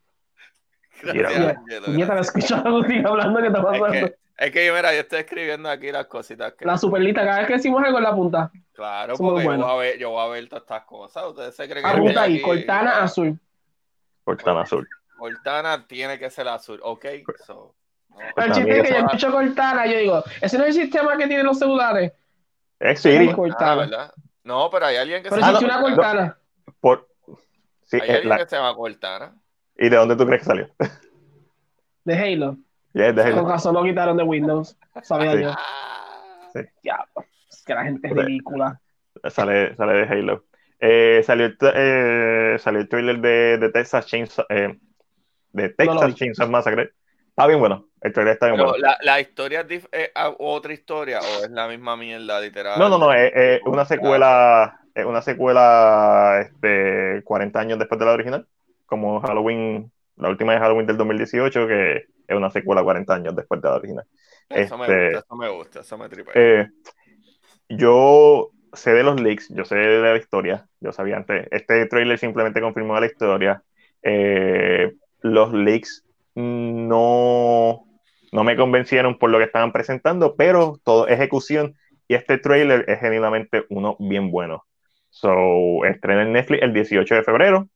Mira, 1.03 1.29
Gracias, 1.29 1.43
Ya, 1.43 1.59
Ángelo, 1.59 1.97
ya 1.97 2.07
te 2.07 2.15
la 2.15 2.21
escucho 2.21 2.55
Agustín 2.55 3.05
hablando 3.05 3.41
que 3.41 3.47
está 3.47 3.59
Es 3.59 3.91
que, 3.91 4.15
es 4.37 4.51
que 4.51 4.65
yo, 4.65 4.73
mira, 4.73 4.93
yo 4.93 4.99
estoy 5.01 5.19
escribiendo 5.19 5.69
aquí 5.69 5.91
las 5.91 6.05
cositas 6.07 6.53
que. 6.53 6.65
La 6.65 6.77
superlita, 6.77 7.23
cada 7.25 7.39
vez 7.39 7.47
que 7.47 7.53
decimos 7.53 7.83
algo 7.83 7.97
en 7.97 8.03
la 8.03 8.15
punta. 8.15 8.51
Claro, 8.73 9.15
porque 9.17 9.43
yo 9.43 9.49
buenos. 9.49 9.67
voy, 9.67 9.75
a 9.75 9.77
ver, 9.77 9.99
yo 9.99 10.09
voy 10.11 10.25
a 10.25 10.27
ver 10.29 10.49
todas 10.49 10.63
estas 10.63 10.83
cosas. 10.85 11.25
Ustedes 11.27 11.55
se 11.55 11.69
creen 11.69 11.85
que. 11.85 11.91
Apunta 11.91 12.21
ahí, 12.23 12.33
aquí, 12.35 12.41
Cortana 12.41 12.91
ah, 12.99 13.03
azul. 13.03 13.39
Cortana 14.23 14.61
Azul. 14.61 14.87
Cortana 15.17 15.85
tiene 15.85 16.17
que 16.17 16.29
ser 16.29 16.47
azul, 16.47 16.79
ok. 16.81 17.05
So, 17.45 17.75
no. 18.09 18.17
Pero 18.35 18.47
el 18.47 18.53
chiste 18.53 18.79
es 18.79 18.83
que 18.87 18.93
yo 18.93 18.99
escucho 18.99 19.31
Cortana, 19.31 19.85
yo 19.85 19.97
digo, 19.97 20.23
ese 20.41 20.57
no 20.57 20.63
es 20.65 20.75
el 20.75 20.83
sistema 20.83 21.17
que 21.17 21.27
tienen 21.27 21.45
los 21.45 21.59
celulares. 21.59 22.13
Es 22.79 23.01
Siri. 23.01 23.29
Ah, 23.29 23.35
Cortana. 23.35 24.13
No, 24.43 24.69
pero 24.69 24.85
hay 24.87 24.97
alguien 24.97 25.23
que 25.23 25.29
Pero 25.29 25.41
se 25.41 25.47
Ah, 25.47 25.53
llama 25.53 25.65
una 25.65 25.79
no. 25.79 25.95
Cortana. 25.95 26.37
Por, 26.81 27.07
sí, 27.83 27.97
Hay 28.01 28.09
eh, 28.09 28.13
alguien 28.13 28.29
la- 28.29 28.37
que 28.39 28.47
se 28.47 28.55
llama 28.55 28.75
Cortana. 28.75 29.35
¿Y 29.77 29.89
de 29.89 29.95
dónde 29.97 30.15
tú 30.15 30.25
crees 30.25 30.41
que 30.41 30.45
salió? 30.47 30.69
De 32.05 32.15
Halo. 32.17 32.57
Es 32.93 33.15
de 33.15 33.23
Con 33.23 33.31
Halo. 33.39 33.47
razón 33.49 33.73
lo 33.75 33.83
quitaron 33.83 34.17
de 34.17 34.23
Windows. 34.23 34.77
Sabía 35.03 35.33
Sí. 35.33 35.41
yo. 35.43 35.51
Ah, 35.51 36.61
Ya, 36.83 37.05
es 37.49 37.63
que 37.65 37.73
la 37.73 37.83
gente 37.83 38.07
es 38.07 38.13
Ok. 38.13 38.19
ridícula. 38.19 38.79
Sale, 39.29 39.75
sale 39.75 39.93
de 39.93 40.03
Halo. 40.03 40.43
Eh, 40.79 41.23
salió, 41.25 41.49
eh, 41.73 42.57
salió 42.59 42.81
el 42.81 42.89
trailer 42.89 43.19
de, 43.19 43.57
de 43.57 43.69
Texas 43.69 44.05
Chainsaw, 44.05 44.45
eh, 44.49 44.77
de 45.53 45.69
No 45.69 45.73
Texas 45.77 46.07
vi. 46.07 46.13
Chainsaw 46.15 46.49
Massacre. 46.49 46.91
Está 47.29 47.47
bien 47.47 47.59
bueno. 47.59 47.87
El 48.01 48.11
trailer 48.11 48.33
está 48.33 48.47
bien 48.47 48.57
Pero 48.57 48.69
bueno. 48.71 48.85
la, 48.85 48.97
la 49.01 49.19
historia 49.21 49.61
es 49.61 49.67
dif- 49.67 49.89
es 49.91 50.11
a- 50.13 50.35
otra 50.37 50.73
historia 50.73 51.19
o 51.21 51.45
es 51.45 51.49
la 51.51 51.67
misma 51.69 51.95
mierda, 51.95 52.39
literal. 52.41 52.77
No, 52.77 52.89
no, 52.89 52.97
no, 52.97 53.13
es, 53.13 53.31
es 53.33 53.61
una 53.65 53.85
secuela, 53.85 54.81
es 54.93 55.05
una 55.05 55.21
secuela 55.21 56.41
este, 56.41 57.23
40 57.23 57.59
años 57.59 57.79
después 57.79 57.97
de 57.97 58.05
la 58.05 58.11
original, 58.11 58.47
como 58.93 59.19
Halloween, 59.21 59.91
la 60.17 60.29
última 60.29 60.53
de 60.53 60.59
Halloween 60.59 60.85
del 60.85 60.97
2018, 60.97 61.67
que 61.67 62.05
es 62.27 62.37
una 62.37 62.51
secuela 62.51 62.83
40 62.83 63.15
años 63.15 63.35
después 63.35 63.61
de 63.61 63.69
la 63.69 63.75
original. 63.75 64.05
Eso 64.49 64.77
me 64.77 64.85
este- 64.85 65.03
gusta, 65.05 65.19
eso 65.19 65.35
me 65.35 65.49
gusta, 65.49 65.79
eso 65.81 65.97
me 65.97 66.09
tripea. 66.09 66.33
Eh, 66.35 66.67
yo 67.69 68.49
sé 68.73 68.93
de 68.93 69.03
los 69.03 69.19
leaks, 69.19 69.49
yo 69.49 69.65
sé 69.65 69.75
de 69.75 70.01
la 70.01 70.17
historia, 70.17 70.67
yo 70.79 70.91
sabía 70.91 71.17
antes. 71.17 71.47
Este 71.51 71.85
trailer 71.87 72.17
simplemente 72.19 72.61
confirmó 72.61 72.99
la 72.99 73.05
historia. 73.05 73.63
Eh, 74.01 74.93
los 75.21 75.53
leaks 75.53 76.03
no, 76.35 77.85
no 78.31 78.43
me 78.43 78.55
convencieron 78.55 79.17
por 79.17 79.29
lo 79.29 79.37
que 79.37 79.45
estaban 79.45 79.71
presentando, 79.71 80.35
pero 80.35 80.79
todo 80.83 81.07
ejecución 81.07 81.75
y 82.07 82.15
este 82.15 82.37
trailer 82.37 82.85
es 82.87 82.99
genuinamente 82.99 83.65
uno 83.69 83.95
bien 83.99 84.31
bueno. 84.31 84.65
So, 85.09 85.85
estrena 85.85 86.23
en 86.23 86.33
Netflix 86.33 86.63
el 86.63 86.73
18 86.73 87.15
de 87.15 87.23
febrero. 87.23 87.69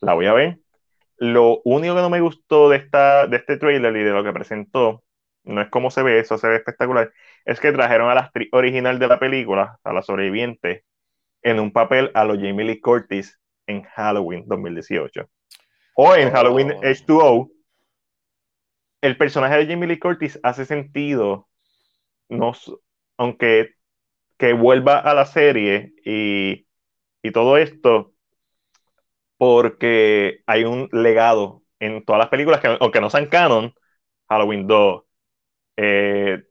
La 0.00 0.14
voy 0.14 0.26
a 0.26 0.32
ver. 0.32 0.58
Lo 1.16 1.60
único 1.64 1.94
que 1.94 2.00
no 2.00 2.10
me 2.10 2.20
gustó 2.20 2.70
de, 2.70 2.78
esta, 2.78 3.26
de 3.26 3.36
este 3.36 3.56
trailer 3.58 3.94
y 3.96 4.02
de 4.02 4.10
lo 4.10 4.24
que 4.24 4.32
presentó, 4.32 5.04
no 5.44 5.60
es 5.60 5.68
cómo 5.68 5.90
se 5.90 6.02
ve, 6.02 6.18
eso 6.18 6.38
se 6.38 6.48
ve 6.48 6.56
espectacular, 6.56 7.12
es 7.44 7.60
que 7.60 7.72
trajeron 7.72 8.10
a 8.10 8.14
la 8.14 8.22
actriz 8.22 8.48
original 8.52 8.98
de 8.98 9.08
la 9.08 9.18
película, 9.18 9.78
a 9.84 9.92
la 9.92 10.02
sobreviviente, 10.02 10.84
en 11.42 11.60
un 11.60 11.72
papel 11.72 12.10
a 12.14 12.24
los 12.24 12.38
Jamie 12.38 12.64
Lee 12.64 12.80
Curtis 12.80 13.38
en 13.66 13.82
Halloween 13.82 14.44
2018. 14.46 15.28
O 15.96 16.14
en 16.14 16.28
Oh. 16.28 16.32
Halloween 16.32 16.70
H2O, 16.70 17.50
el 19.02 19.16
personaje 19.16 19.56
de 19.56 19.66
Jamie 19.66 19.88
Lee 19.88 19.98
Curtis 19.98 20.38
hace 20.42 20.64
sentido, 20.64 21.48
no, 22.28 22.52
aunque 23.16 23.74
que 24.38 24.54
vuelva 24.54 24.98
a 24.98 25.12
la 25.12 25.26
serie 25.26 25.92
y, 26.04 26.66
y 27.22 27.30
todo 27.32 27.58
esto, 27.58 28.14
porque 29.40 30.42
hay 30.44 30.64
un 30.64 30.90
legado 30.92 31.62
en 31.78 32.04
todas 32.04 32.18
las 32.18 32.28
películas 32.28 32.60
que, 32.60 32.76
aunque 32.78 33.00
no 33.00 33.08
sean 33.08 33.24
canon, 33.28 33.72
Halloween 34.28 34.66
2, 34.66 35.02
eh, 35.78 36.42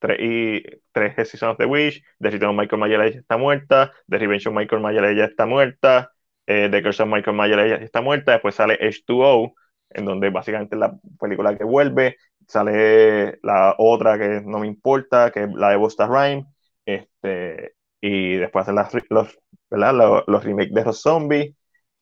tres, 0.00 0.18
y, 0.18 0.64
tres 0.90 1.30
Season 1.30 1.50
of 1.50 1.58
the 1.58 1.66
Witch, 1.66 2.02
The 2.18 2.30
Return 2.30 2.50
of 2.50 2.56
Michael 2.56 2.82
Myers 2.82 3.14
está 3.14 3.36
muerta, 3.36 3.92
The 4.08 4.18
Revenge 4.18 4.48
of 4.48 4.54
Michael 4.54 4.82
Myers 4.82 5.30
está 5.30 5.46
muerta, 5.46 6.10
eh, 6.44 6.68
The 6.68 6.82
Curse 6.82 7.04
of 7.04 7.08
Michael 7.08 7.36
Myers 7.36 7.70
ya 7.70 7.76
está 7.76 8.00
muerta, 8.00 8.32
después 8.32 8.56
sale 8.56 8.76
H2O, 8.80 9.54
en 9.90 10.04
donde 10.04 10.28
básicamente 10.30 10.74
la 10.74 10.92
película 11.20 11.56
que 11.56 11.62
vuelve, 11.62 12.16
sale 12.48 13.38
la 13.44 13.76
otra 13.78 14.18
que 14.18 14.40
no 14.44 14.58
me 14.58 14.66
importa, 14.66 15.30
que 15.30 15.44
es 15.44 15.52
la 15.54 15.70
de 15.70 15.76
Busta 15.76 16.08
Rhyme, 16.08 16.46
este, 16.84 17.76
y 18.00 18.38
después 18.38 18.62
hacen 18.62 18.74
las, 18.74 18.92
los, 19.08 19.38
¿verdad? 19.72 19.94
los, 19.94 20.24
los 20.26 20.44
remakes 20.44 20.74
de 20.74 20.84
los 20.84 21.00
zombies, 21.00 21.54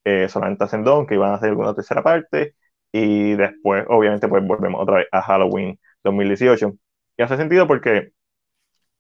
eh, 0.05 0.29
solamente 0.29 0.65
hacen 0.65 0.85
dos, 0.85 1.07
que 1.07 1.15
iban 1.15 1.31
a 1.33 1.35
hacer 1.35 1.51
alguna 1.51 1.75
tercera 1.75 2.03
parte, 2.03 2.55
y 2.93 3.35
después 3.35 3.85
obviamente 3.89 4.29
pues 4.29 4.45
volvemos 4.47 4.83
otra 4.83 4.97
vez 4.97 5.07
a 5.13 5.23
Halloween 5.23 5.79
2018. 6.05 6.73
Y 7.17 7.23
hace 7.23 7.37
sentido 7.37 7.67
porque 7.67 8.13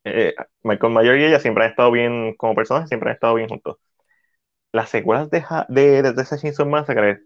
eh, 0.05 0.35
Michael 0.63 0.93
Mayer 0.93 1.19
y 1.19 1.25
ella 1.25 1.41
siempre 1.41 1.65
han 1.65 1.71
estado 1.71 1.91
bien 1.91 2.35
como 2.37 2.55
personas, 2.55 2.89
siempre 2.89 3.11
han 3.11 3.15
estado 3.15 3.35
bien 3.35 3.49
juntos. 3.49 3.77
Las 4.73 4.89
secuelas 4.91 5.31
de, 5.31 5.45
de, 5.69 6.03
de, 6.03 6.15
Texas 6.15 6.41
Chainsaw 6.41 6.67
Massacre, 6.67 7.23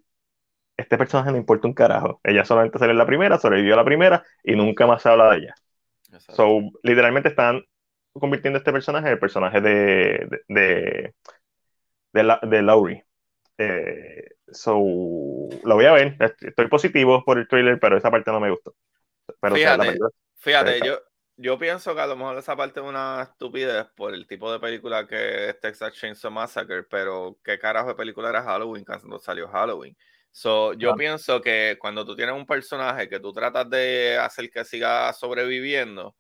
este 0.77 0.99
personaje 0.99 1.31
no 1.31 1.37
importa 1.37 1.69
un 1.69 1.75
carajo. 1.75 2.21
Ella 2.25 2.45
solamente 2.45 2.79
sale 2.79 2.93
en 2.93 2.99
la 2.99 3.07
primera, 3.07 3.39
sobrevivió 3.39 3.75
a 3.75 3.77
la 3.77 3.85
primera 3.85 4.25
y 4.43 4.57
nunca 4.57 4.87
más 4.87 5.03
se 5.03 5.09
habla 5.11 5.31
de 5.31 5.39
ella. 5.39 5.55
Exacto. 6.13 6.35
So, 6.35 6.61
literalmente 6.83 7.29
están 7.29 7.63
convirtiendo 8.21 8.59
este 8.59 8.73
personaje 8.73 9.07
en 9.07 9.13
el 9.15 9.19
personaje 9.19 9.61
de, 9.61 10.29
de, 10.29 10.41
de, 10.49 11.15
de, 12.13 12.23
la- 12.23 12.41
de 12.43 12.63
Laurie. 12.63 13.05
Eh, 13.59 14.31
so, 14.49 14.75
lo 14.75 15.75
voy 15.75 15.85
a 15.87 15.93
ver. 15.93 16.17
Estoy 16.41 16.69
positivo 16.69 17.23
por 17.25 17.39
el 17.39 17.49
trailer, 17.49 17.79
pero 17.81 17.97
esa 17.97 18.11
parte 18.11 18.31
no 18.31 18.41
me 18.41 18.51
gustó. 18.51 18.75
Pero 19.41 19.55
o 19.55 19.59
sea, 19.59 19.77
la 19.77 19.85
Fíjate. 19.85 19.87
película- 19.87 20.11
Fíjate, 20.37 20.81
yo, 20.87 20.99
yo 21.37 21.59
pienso 21.59 21.95
que 21.95 22.01
a 22.03 22.07
lo 22.07 22.17
mejor 22.17 22.37
esa 22.39 22.55
parte 22.55 22.81
es 22.81 22.87
una 22.87 23.23
estupidez 23.23 23.87
por 23.97 24.13
el 24.13 24.27
tipo 24.27 24.53
de 24.53 24.61
película 24.61 25.07
que 25.07 25.49
es 25.49 25.61
Texas 25.61 25.95
Chainsaw 25.95 26.31
Massacre, 26.31 26.83
pero 26.85 27.39
¿qué 27.43 27.59
carajo 27.59 27.89
de 27.89 27.95
película 27.95 28.29
era 28.29 28.43
Halloween 28.43 28.85
cuando 28.85 29.19
salió 29.19 29.49
Halloween? 29.49 29.97
So, 30.31 30.73
yo 30.75 30.95
pienso 30.97 31.41
que 31.41 31.77
cuando 31.81 32.05
tú 32.05 32.15
tienes 32.17 32.35
un 32.35 32.45
personaje 32.45 33.09
que 33.09 33.21
tú 33.21 33.33
tratas 33.33 33.71
de 33.71 34.19
hacer 34.19 34.51
que 34.51 34.65
siga 34.65 35.13
sobreviviendo, 35.13 36.15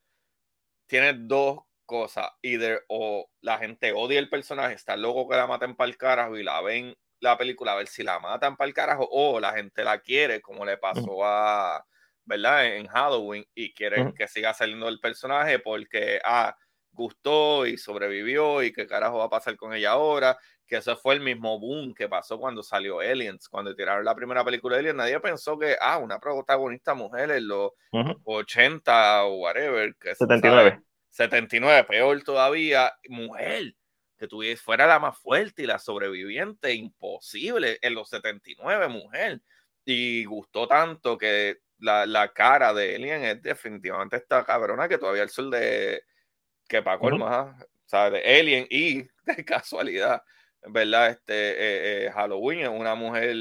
tienes 0.86 1.16
dos 1.28 1.58
cosas. 1.84 2.28
Either 2.42 2.84
o 2.88 3.28
la 3.40 3.58
gente 3.58 3.92
odia 3.92 4.18
el 4.18 4.28
personaje, 4.30 4.74
está 4.74 4.96
loco 4.96 5.28
que 5.28 5.36
la 5.36 5.46
maten 5.46 5.76
para 5.76 5.90
el 5.90 5.96
carajo 5.96 6.36
y 6.36 6.42
la 6.42 6.60
ven 6.62 6.94
la 7.20 7.38
película 7.38 7.72
a 7.72 7.76
ver 7.76 7.86
si 7.88 8.02
la 8.02 8.18
matan 8.18 8.56
para 8.56 8.68
el 8.68 8.74
carajo, 8.74 9.08
o 9.10 9.40
la 9.40 9.52
gente 9.54 9.82
la 9.84 10.00
quiere, 10.00 10.42
como 10.42 10.64
le 10.66 10.76
pasó 10.76 11.24
a, 11.24 11.84
¿verdad? 12.24 12.66
En 12.76 12.86
Halloween, 12.86 13.46
y 13.54 13.72
quieren 13.72 14.12
que 14.14 14.28
siga 14.28 14.52
saliendo 14.54 14.88
el 14.88 15.00
personaje 15.00 15.58
porque, 15.58 16.20
ah, 16.24 16.54
gustó 16.92 17.66
y 17.66 17.76
sobrevivió 17.78 18.62
y 18.62 18.72
qué 18.72 18.86
carajo 18.86 19.18
va 19.18 19.24
a 19.24 19.30
pasar 19.30 19.56
con 19.56 19.72
ella 19.74 19.92
ahora, 19.92 20.38
que 20.66 20.76
eso 20.76 20.96
fue 20.96 21.14
el 21.14 21.20
mismo 21.20 21.58
boom 21.58 21.94
que 21.94 22.08
pasó 22.08 22.38
cuando 22.38 22.62
salió 22.62 23.00
Aliens, 23.00 23.48
cuando 23.48 23.74
tiraron 23.74 24.04
la 24.04 24.14
primera 24.14 24.44
película 24.44 24.76
de 24.76 24.80
Aliens, 24.80 24.96
nadie 24.96 25.20
pensó 25.20 25.58
que, 25.58 25.76
ah, 25.80 25.98
una 25.98 26.18
protagonista 26.20 26.94
mujer 26.94 27.30
en 27.30 27.48
los 27.48 27.70
Ujú. 27.92 28.20
80 28.24 29.24
o 29.24 29.36
whatever, 29.40 29.94
que 29.98 30.14
79. 30.14 30.82
¿Sabes? 31.14 31.30
79, 31.30 31.84
peor 31.84 32.22
todavía, 32.22 32.92
mujer, 33.08 33.74
que 34.18 34.26
tuviese, 34.26 34.62
fuera 34.62 34.86
la 34.86 34.98
más 34.98 35.16
fuerte 35.18 35.62
y 35.62 35.66
la 35.66 35.78
sobreviviente, 35.78 36.74
imposible 36.74 37.78
en 37.82 37.94
los 37.94 38.08
79, 38.08 38.88
mujer. 38.88 39.40
Y 39.84 40.24
gustó 40.24 40.66
tanto 40.66 41.16
que 41.16 41.58
la, 41.78 42.06
la 42.06 42.32
cara 42.32 42.72
de 42.72 42.96
Alien 42.96 43.24
es 43.24 43.42
definitivamente 43.42 44.16
esta 44.16 44.44
cabrona 44.44 44.88
que 44.88 44.98
todavía 44.98 45.22
el 45.22 45.28
sol 45.28 45.50
de 45.50 46.02
que 46.66 46.82
para 46.82 46.98
colmo, 46.98 47.26
ajá, 47.26 47.56
o 47.60 47.88
sea, 47.88 48.10
de 48.10 48.20
Alien 48.38 48.66
y 48.70 49.02
de 49.24 49.44
casualidad, 49.44 50.22
¿verdad? 50.66 51.10
Este 51.10 51.34
eh, 51.34 52.06
eh, 52.06 52.10
Halloween 52.12 52.60
es 52.60 52.68
una 52.68 52.94
mujer 52.94 53.36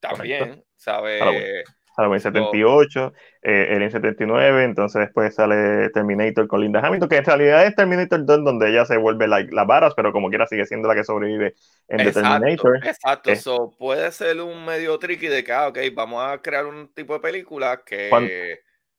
también, 0.00 0.64
¿sabe? 0.76 1.20
Halloween. 1.20 1.64
Halloween 1.96 2.20
78, 2.20 3.12
eh, 3.42 3.72
Alien 3.74 3.90
79, 3.90 4.64
entonces 4.64 5.00
después 5.02 5.34
sale 5.34 5.90
Terminator 5.90 6.46
con 6.48 6.60
Linda 6.60 6.80
Hamilton, 6.80 7.08
que 7.08 7.16
en 7.16 7.24
realidad 7.24 7.66
es 7.66 7.74
Terminator 7.74 8.24
2 8.24 8.44
donde 8.44 8.70
ella 8.70 8.84
se 8.86 8.96
vuelve 8.96 9.26
la- 9.28 9.46
las 9.50 9.66
varas, 9.66 9.92
pero 9.94 10.12
como 10.12 10.28
quiera 10.28 10.46
sigue 10.46 10.64
siendo 10.66 10.88
la 10.88 10.94
que 10.94 11.04
sobrevive 11.04 11.54
en 11.88 11.98
The 11.98 12.12
Terminator. 12.12 12.76
exacto. 12.86 13.30
Eh. 13.32 13.36
So, 13.36 13.72
puede 13.78 14.10
ser 14.12 14.40
un 14.40 14.64
medio 14.64 14.98
tricky 14.98 15.26
de 15.26 15.42
que, 15.44 15.52
ah, 15.52 15.68
ok, 15.68 15.78
vamos 15.94 16.22
a 16.24 16.38
crear 16.40 16.66
un 16.66 16.92
tipo 16.94 17.14
de 17.14 17.20
película 17.20 17.82
que. 17.84 18.08
Cuando- 18.10 18.30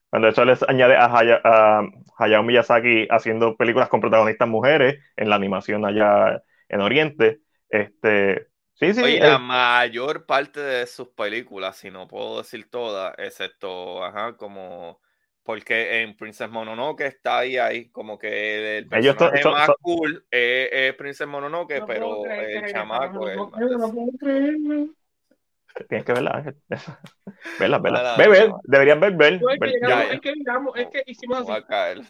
Cuando 0.10 0.28
eso 0.28 0.44
les 0.44 0.62
añade 0.68 0.98
a, 0.98 1.06
Haya- 1.06 1.40
a 1.44 1.84
Hayao 2.18 2.44
Miyazaki 2.44 3.08
haciendo 3.10 3.56
películas 3.56 3.88
con 3.88 4.02
protagonistas 4.02 4.46
mujeres 4.50 5.00
en 5.16 5.30
la 5.30 5.38
animación 5.38 5.86
allá 5.86 6.42
en 6.68 6.82
Oriente. 6.82 7.40
Este, 7.70 8.48
sí, 8.82 8.94
sí, 8.94 9.02
Oye, 9.04 9.18
eh, 9.18 9.22
la 9.22 9.38
mayor 9.38 10.26
parte 10.26 10.60
de 10.60 10.86
sus 10.88 11.08
películas, 11.10 11.78
si 11.78 11.90
no 11.92 12.08
puedo 12.08 12.40
decir 12.40 12.70
todas, 12.70 13.14
excepto, 13.18 14.04
ajá, 14.04 14.36
como 14.36 15.00
Porque 15.44 16.02
en 16.04 16.16
Princess 16.16 16.50
Mononoke 16.50 17.02
está 17.02 17.40
ahí, 17.40 17.58
ahí, 17.58 17.90
como 17.90 18.18
que 18.20 18.78
el 18.78 18.88
Ellos 18.94 19.16
personaje 19.16 19.42
so- 19.44 19.52
más 19.52 19.70
cool 19.82 20.24
es, 20.30 20.70
es 20.72 20.94
Princess 20.96 21.28
Mononoke, 21.28 21.80
No 21.80 21.86
pero 21.88 22.22
creer 22.22 22.66
el 22.66 22.72
chamaco 22.72 23.28
es 23.28 23.36
los- 23.38 23.52
más- 23.52 23.60
No 23.62 23.92
puedo 23.92 24.12
creerlo. 24.20 24.88
Tienes 25.90 26.06
que 26.06 26.14
verla, 26.14 26.32
Ángel. 26.36 26.56
verla, 27.60 27.80
verla. 27.80 28.04
Nada, 28.04 28.18
Ve, 28.18 28.28
ve, 28.28 28.50
no. 28.50 28.62
deberían 28.66 29.00
ver, 29.00 29.14
ver. 29.16 29.34
Es 29.36 29.40
que 29.40 29.58
ver. 29.60 29.70
llegamos- 29.72 29.98
Ya, 30.04 30.08
ya. 30.10 30.14
es 30.14 30.22
que 30.22 30.34
llegamos- 30.34 30.78
es 30.78 30.88
que 30.90 31.04
hicimos 31.08 31.50
así. 31.50 32.02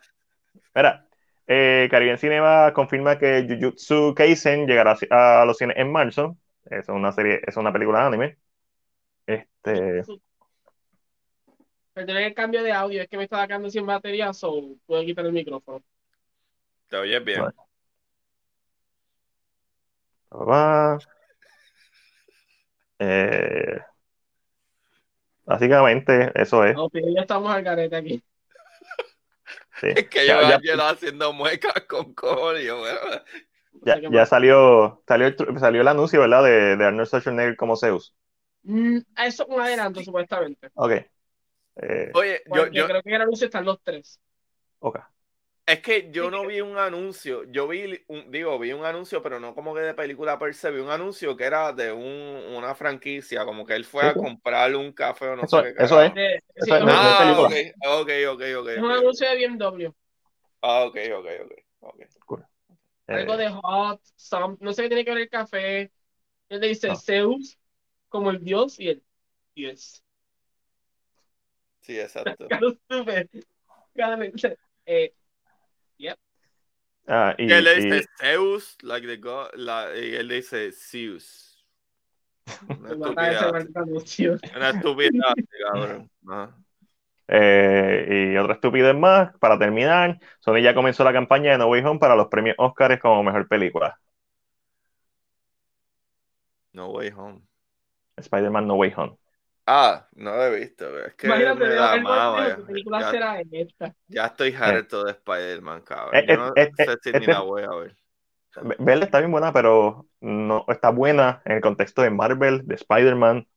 Mira, 0.75 1.05
eh, 1.47 1.87
Caribbean 1.91 2.17
Cinema 2.17 2.73
confirma 2.73 3.17
que 3.17 3.45
Jujutsu 3.47 4.13
Kaisen 4.15 4.67
llegará 4.67 4.97
a 5.11 5.45
los 5.45 5.57
cines 5.57 5.77
en 5.77 5.91
marzo. 5.91 6.37
Es 6.65 6.89
una 6.89 7.11
serie, 7.11 7.41
es 7.45 7.57
una 7.57 7.73
película 7.73 7.99
de 8.01 8.05
anime. 8.05 8.37
Este, 9.25 10.03
Perdón 11.93 12.17
el 12.17 12.33
cambio 12.33 12.63
de 12.63 12.71
audio, 12.71 13.01
es 13.01 13.09
que 13.09 13.17
me 13.17 13.23
estaba 13.25 13.45
quedando 13.47 13.69
sin 13.69 13.85
batería, 13.85 14.31
so 14.33 14.75
puedo 14.85 15.03
quitar 15.03 15.25
el 15.25 15.33
micrófono. 15.33 15.83
¿Te 16.87 16.97
oyes 16.97 17.23
bien? 17.23 17.43
Va. 20.31 20.97
Eh, 22.99 23.79
básicamente, 25.43 26.31
eso 26.35 26.63
es. 26.63 26.75
No, 26.75 26.89
pero 26.89 27.07
ya 27.13 27.21
estamos 27.21 27.51
al 27.51 27.63
garete 27.63 27.95
aquí. 27.95 28.23
sí. 29.79 29.87
Es 29.95 30.07
que 30.07 30.25
Ya- 30.25 30.59
yo 30.59 30.75
ya- 30.75 30.89
haciendo 30.89 31.33
muecas 31.33 31.73
con 31.87 32.13
cojones. 32.13 32.71
bueno, 32.71 32.99
No 33.03 33.50
Ya, 33.83 34.03
ya 34.07 34.25
salió, 34.25 35.03
salió, 35.07 35.33
salió 35.59 35.81
el 35.81 35.87
anuncio, 35.87 36.19
¿verdad? 36.21 36.43
De, 36.43 36.77
de 36.77 36.85
Arnold 36.85 37.07
Schwarzenegger 37.07 37.55
como 37.57 37.75
Zeus. 37.77 38.15
Mm, 38.63 38.97
eso 39.17 39.43
es 39.43 39.49
un 39.49 39.61
adelanto, 39.61 40.03
supuestamente. 40.03 40.69
Ok. 40.75 40.91
Eh, 41.77 42.13
Oye, 42.13 42.41
yo, 42.47 42.67
yo, 42.71 42.87
creo 42.87 43.01
que 43.03 43.09
en 43.09 43.15
el 43.15 43.21
anuncio 43.23 43.45
están 43.45 43.65
los 43.65 43.81
tres. 43.83 44.19
ok. 44.79 45.11
es 45.65 45.79
que 45.81 46.11
yo 46.11 46.29
no 46.31 46.45
vi 46.45 46.59
un 46.61 46.77
anuncio, 46.77 47.43
yo 47.45 47.67
vi, 47.67 48.03
un, 48.07 48.29
digo, 48.31 48.57
vi 48.59 48.73
un 48.73 48.83
anuncio, 48.85 49.21
pero 49.21 49.39
no 49.39 49.55
como 49.55 49.73
que 49.73 49.81
de 49.81 49.93
película 49.93 50.37
per 50.39 50.53
se, 50.53 50.71
vi 50.71 50.79
un 50.79 50.89
anuncio 50.89 51.37
que 51.37 51.45
era 51.45 51.71
de 51.73 51.91
un, 51.91 52.55
una 52.55 52.75
franquicia, 52.75 53.45
como 53.45 53.65
que 53.65 53.75
él 53.75 53.85
fue 53.85 54.05
a 54.05 54.15
comprarle 54.17 54.77
un 54.77 54.91
café 54.91 55.27
o 55.29 55.35
no 55.35 55.47
Eso- 55.47 55.59
sé 55.59 55.73
qué. 55.73 55.73
eso 55.77 56.01
carajo. 56.01 56.19
Eh, 56.19 56.39
Eso 56.55 56.77
es, 56.77 56.83
es- 56.85 57.01
no 57.01 57.09
es 57.09 57.15
Ah, 57.15 57.15
película. 57.15 57.61
ok, 57.79 58.09
ok, 58.33 58.41
ok, 58.61 58.67
es 58.67 58.77
un 58.81 58.91
anuncio 58.91 59.29
de 59.29 59.35
BMW. 59.37 59.93
Ah, 60.61 60.85
ok, 60.85 60.95
ok, 61.17 61.25
ok. 61.45 61.51
ok. 61.81 62.50
Algo 63.15 63.33
Eh, 63.33 63.37
de 63.37 63.49
hot, 63.49 64.01
some, 64.15 64.57
no 64.59 64.73
sé 64.73 64.83
qué 64.83 64.89
tiene 64.89 65.05
que 65.05 65.11
ver 65.11 65.21
el 65.23 65.29
café. 65.29 65.91
Él 66.49 66.59
le 66.59 66.67
dice 66.67 66.89
No. 66.89 66.95
Zeus 66.95 67.57
como 68.09 68.31
el 68.31 68.43
dios 68.43 68.79
y 68.79 68.89
el 68.89 69.03
dios. 69.55 70.03
Sí, 71.81 71.99
exacto. 71.99 72.47
Eh, 74.85 75.13
ah, 77.07 77.35
y, 77.37 77.43
Y 77.47 77.51
él 77.53 77.63
le 77.63 77.79
y- 77.79 77.83
dice 77.83 78.05
Zeus, 78.19 78.77
like 78.81 79.07
the 79.07 79.17
god, 79.17 79.49
la- 79.55 79.95
y 79.97 80.15
él 80.15 80.27
le 80.27 80.35
dice 80.35 80.71
Zeus. 80.71 81.65
Una 82.79 82.91
estupidez. 82.91 83.41
Una 84.55 84.69
estupidez, 84.69 85.11
cabrón. 85.65 86.11
Ajá. 86.27 86.57
Eh, 87.31 88.31
y 88.33 88.37
otra 88.37 88.55
estupidez 88.55 88.95
más, 88.95 89.37
para 89.39 89.59
terminar, 89.59 90.19
Sony 90.41 90.61
ya 90.61 90.75
comenzó 90.75 91.03
la 91.05 91.13
campaña 91.13 91.51
de 91.53 91.57
No 91.59 91.67
Way 91.69 91.83
Home 91.85 91.99
para 91.99 92.15
los 92.17 92.27
premios 92.29 92.55
Oscars 92.59 92.99
como 93.01 93.23
mejor 93.23 93.47
película. 93.47 93.99
No 96.73 96.89
Way 96.91 97.11
Home. 97.11 97.43
Spider-Man 98.21 98.67
No 98.67 98.75
Way 98.77 98.93
Home. 98.95 99.17
Ah, 99.65 100.07
no 100.15 100.35
lo 100.35 100.45
he 100.47 100.59
visto. 100.59 100.85
pero 100.91 101.07
Es 101.07 101.15
que 101.15 101.27
Imagínate, 101.27 101.59
me 101.65 101.75
mama, 102.01 102.01
bolsillo, 102.01 102.49
ya. 102.49 102.55
¿qué 102.55 102.61
película 102.63 102.99
Ya- 102.99 103.11
será 103.11 103.41
esta? 103.41 103.95
Ya 104.07 104.25
estoy 104.27 104.53
harto 104.53 105.03
de 105.05 105.11
Spider-Man, 105.11 105.81
cabrón. 105.81 106.19
Eh, 106.19 106.25
Yo 106.25 106.33
eh, 106.33 106.37
no 106.37 106.51
eh, 106.55 106.71
sé 106.73 106.91
eh, 106.91 106.97
si 107.01 107.13
ni 107.13 107.19
este- 107.19 107.31
la 107.31 107.39
voy 107.41 107.63
a 107.63 107.69
ver. 107.69 107.95
Bella 108.79 109.05
está 109.05 109.19
bien 109.19 109.31
buena, 109.31 109.53
pero 109.53 110.07
no 110.19 110.65
está 110.67 110.89
buena 110.89 111.41
en 111.45 111.53
el 111.53 111.61
contexto 111.61 112.01
de 112.01 112.09
Marvel, 112.09 112.67
de 112.67 112.75
Spider-Man. 112.75 113.47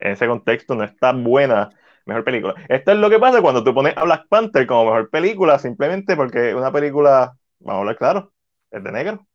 En 0.00 0.12
ese 0.12 0.26
contexto 0.26 0.74
no 0.74 0.84
está 0.84 1.12
buena. 1.12 1.70
Mejor 2.10 2.24
película. 2.24 2.54
Esto 2.68 2.92
es 2.92 2.98
lo 2.98 3.08
que 3.10 3.18
pasa 3.18 3.40
cuando 3.40 3.64
tú 3.64 3.72
pones 3.74 3.96
a 3.96 4.04
Black 4.04 4.26
Panther 4.28 4.66
como 4.66 4.84
mejor 4.86 5.10
película, 5.10 5.58
simplemente 5.58 6.16
porque 6.16 6.54
una 6.54 6.72
película, 6.72 7.34
vamos 7.60 7.76
a 7.76 7.80
hablar 7.80 7.96
claro, 7.96 8.32
es 8.70 8.82
de 8.84 8.92
negro. 8.92 9.26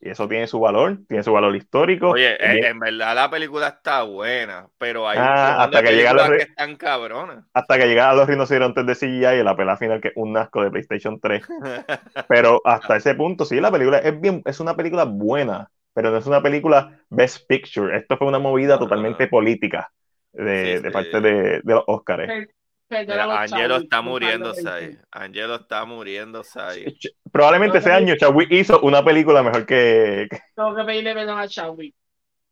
Y 0.00 0.10
eso 0.10 0.28
tiene 0.28 0.46
su 0.48 0.60
valor, 0.60 0.98
tiene 1.08 1.24
su 1.24 1.32
valor 1.32 1.56
histórico. 1.56 2.10
Oye, 2.10 2.34
eh, 2.34 2.68
en 2.68 2.78
verdad 2.80 3.14
la 3.14 3.30
película 3.30 3.68
está 3.68 4.02
buena, 4.02 4.68
pero 4.78 5.08
hay 5.08 5.20
Ah, 5.20 5.64
hasta 5.64 5.82
que 5.82 5.92
llega 5.92 6.12
películas 6.12 6.26
la 6.26 6.28
re- 6.28 6.36
que 6.36 6.42
están 6.44 6.76
cabronas. 6.76 7.44
hasta 7.54 7.78
que 7.78 7.86
llega 7.86 8.10
a 8.10 8.14
los 8.14 8.26
rinocerontes 8.26 8.86
de 8.86 8.94
CGI 8.94 9.40
y 9.40 9.42
la 9.44 9.56
pelea 9.56 9.76
final 9.76 10.00
que 10.00 10.08
es 10.08 10.14
un 10.16 10.36
asco 10.36 10.62
de 10.62 10.70
PlayStation 10.70 11.20
3. 11.20 11.44
Pero 12.28 12.60
hasta 12.64 12.96
ese 12.96 13.14
punto, 13.14 13.44
sí, 13.44 13.60
la 13.60 13.70
película 13.70 13.98
es 13.98 14.20
bien, 14.20 14.42
es 14.46 14.60
una 14.60 14.76
película 14.76 15.04
buena, 15.04 15.70
pero 15.94 16.10
no 16.10 16.16
es 16.18 16.26
una 16.26 16.42
película 16.42 17.00
Best 17.10 17.46
Picture. 17.48 17.96
Esto 17.96 18.16
fue 18.16 18.26
una 18.28 18.38
movida 18.38 18.78
totalmente 18.78 19.28
política 19.28 19.92
de, 20.32 20.76
Sí, 20.76 20.82
de 20.82 20.88
sí. 20.88 20.90
parte 20.90 21.20
de, 21.20 21.60
de 21.62 21.74
los. 21.74 21.84
Per- 22.04 22.50
Mira, 22.90 23.26
los 23.26 23.36
Angelo 23.38 23.76
está 23.76 24.02
muriéndose 24.02 24.62
falta 24.62 24.76
ahí. 24.76 24.98
Angelo 25.12 25.54
está 25.54 25.84
muriéndose 25.86 26.60
ahí. 26.60 26.98
Probablemente 27.32 27.78
ese 27.78 27.90
año 27.90 28.14
Chadwick 28.16 28.50
hizo 28.52 28.80
una 28.82 29.02
película 29.02 29.42
mejor 29.42 29.64
que... 29.64 30.28
que- 30.30 30.40
Tengo 30.54 30.74
que 30.76 30.84
pedirle 30.84 31.14
perdón 31.14 31.38
a 31.38 31.48
Chadwick, 31.48 31.94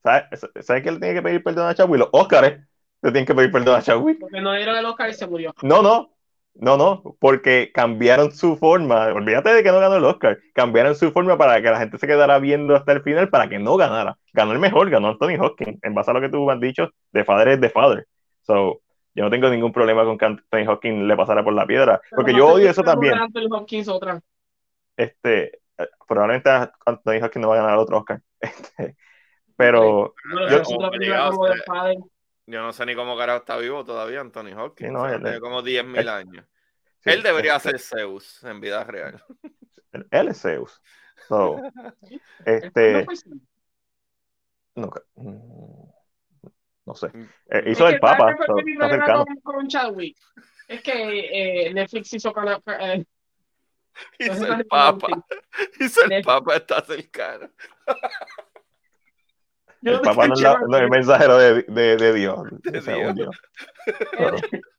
¿Sabes 0.03 0.41
¿Sabe 0.63 0.81
quién 0.83 0.95
le 0.95 1.01
tiene 1.01 1.15
que 1.17 1.23
pedir 1.23 1.43
perdón 1.45 1.69
a 1.69 1.75
Chadwick? 1.75 1.99
Los 2.01 2.09
Oscars 2.13 2.57
le 3.03 3.11
tienen 3.13 3.27
que 3.27 3.35
pedir 3.35 3.53
perdón 3.53 3.77
a 3.77 3.83
Chadwick. 3.83 4.19
porque 4.19 4.41
no 4.41 4.55
dieron 4.55 4.77
el 4.77 4.87
Oscar 4.87 5.11
y 5.11 5.15
se 5.15 5.27
murió. 5.27 5.55
No, 5.63 5.83
no, 5.83 6.11
no, 6.55 6.77
no, 6.77 7.17
porque 7.21 7.71
cambiaron 7.73 8.33
su 8.33 8.57
forma. 8.57 9.07
Olvídate 9.07 9.55
de 9.55 9.63
que 9.63 9.71
no 9.71 9.81
ganó 9.81 9.97
el 9.97 10.05
Oscar. 10.05 10.39
Cambiaron 10.55 10.95
su 10.95 11.11
forma 11.13 11.39
para 11.39 11.63
que 11.63 11.71
la 11.71 11.79
gente 11.79 11.99
se 11.99 12.07
quedara 12.07 12.39
viendo 12.39 12.77
hasta 12.77 12.93
el 12.93 13.03
final 13.03 13.29
para 13.31 13.49
que 13.49 13.59
no 13.59 13.77
ganara. 13.77 14.19
Ganó 14.33 14.53
el 14.53 14.59
mejor, 14.59 14.91
ganó 14.91 15.09
Anthony 15.09 15.41
Hopkins. 15.41 15.79
En 15.83 15.95
base 15.95 16.11
a 16.11 16.15
lo 16.15 16.21
que 16.21 16.29
tú 16.29 16.51
has 16.51 16.61
dicho, 16.61 16.91
The 17.13 17.25
Father 17.25 17.49
es 17.49 17.61
The 17.61 17.71
Father. 17.71 18.07
So, 18.43 18.81
yo 19.15 19.25
no 19.25 19.31
tengo 19.31 19.49
ningún 19.49 19.73
problema 19.73 20.05
con 20.05 20.19
que 20.19 20.27
Anthony 20.27 20.69
Hopkins 20.69 21.03
le 21.03 21.17
pasara 21.17 21.43
por 21.43 21.55
la 21.55 21.67
piedra. 21.67 22.01
Porque 22.11 22.35
yo 22.35 22.49
odio 22.49 22.69
eso 22.69 22.83
también. 22.83 23.15
Hopkins 23.51 23.89
otra. 23.89 24.21
Este, 24.97 25.61
eh, 25.79 25.89
probablemente 26.07 26.51
Anthony 26.85 27.23
Hopkins 27.23 27.43
no 27.43 27.49
va 27.49 27.55
a 27.55 27.63
ganar 27.63 27.79
otro 27.79 27.99
Oscar. 27.99 28.21
Este, 28.41 28.97
pero 29.57 30.15
Yo- 30.51 30.63
es. 32.51 32.55
Yo 32.55 32.63
no 32.63 32.73
sé 32.73 32.87
ni 32.87 32.95
cómo 32.95 33.17
carajo 33.17 33.39
está 33.41 33.57
vivo 33.57 33.85
todavía 33.85 34.21
Anthony 34.21 34.53
Hopkins. 34.57 34.89
Sí, 34.89 34.93
no, 34.93 35.03
O 35.03 35.07
sea, 35.07 35.17
él- 35.17 35.23
tiene 35.23 35.41
como 35.41 35.63
10.000 35.63 36.01
él- 36.01 36.09
años. 36.09 36.47
sí, 37.01 37.11
Él 37.11 37.23
debería 37.23 37.59
ser 37.59 37.79
Zeus 37.79 38.43
en 38.45 38.61
vida 38.61 38.85
real. 38.85 39.23
Él 40.11 40.29
es 40.29 40.41
Zeus. 40.43 40.81
So, 41.29 41.57
No 41.75 41.95
este, 42.47 43.07
no, 44.75 44.91
mm, 45.17 45.91
no 46.87 46.95
sé. 46.95 47.09
Mm. 47.09 47.23
Eh, 47.51 47.63
Es 47.67 47.73
hizo 47.73 47.87
que 47.87 47.95
el 47.95 48.01
Papa. 48.01 48.19
¿sabes 48.19 48.37
qué 48.39 48.47
so, 48.47 48.83
está 48.95 49.15
con, 49.15 49.37
con 49.43 49.69
Chadwick? 49.69 50.17
Es 50.69 50.83
que 50.83 51.67
eh, 51.67 51.75
Netflix 51.75 52.13
hizo 52.15 52.33
con 52.33 52.49
eh, 52.49 53.05
Hizo 54.19 54.47
el 54.55 54.67
Papa. 54.67 55.09
Hizo 55.81 56.03
el 56.03 56.09
Netflix. 56.09 56.27
Papa, 56.27 56.57
está 56.57 56.81
cercano. 56.85 57.51
Yo 59.83 59.93
El 59.93 60.01
Papa 60.01 60.27
no 60.27 60.35
es, 60.35 60.41
la- 60.41 60.61
no 60.61 60.77
es 60.77 60.83
el 60.83 60.91
mensajero 60.91 61.39
de, 61.39 61.63
de, 61.63 61.97
de 61.97 62.13
Dios. 62.15 62.39
De 62.63 62.81
según 62.83 63.15
Dios. 63.15 63.31
Dios. 64.19 64.43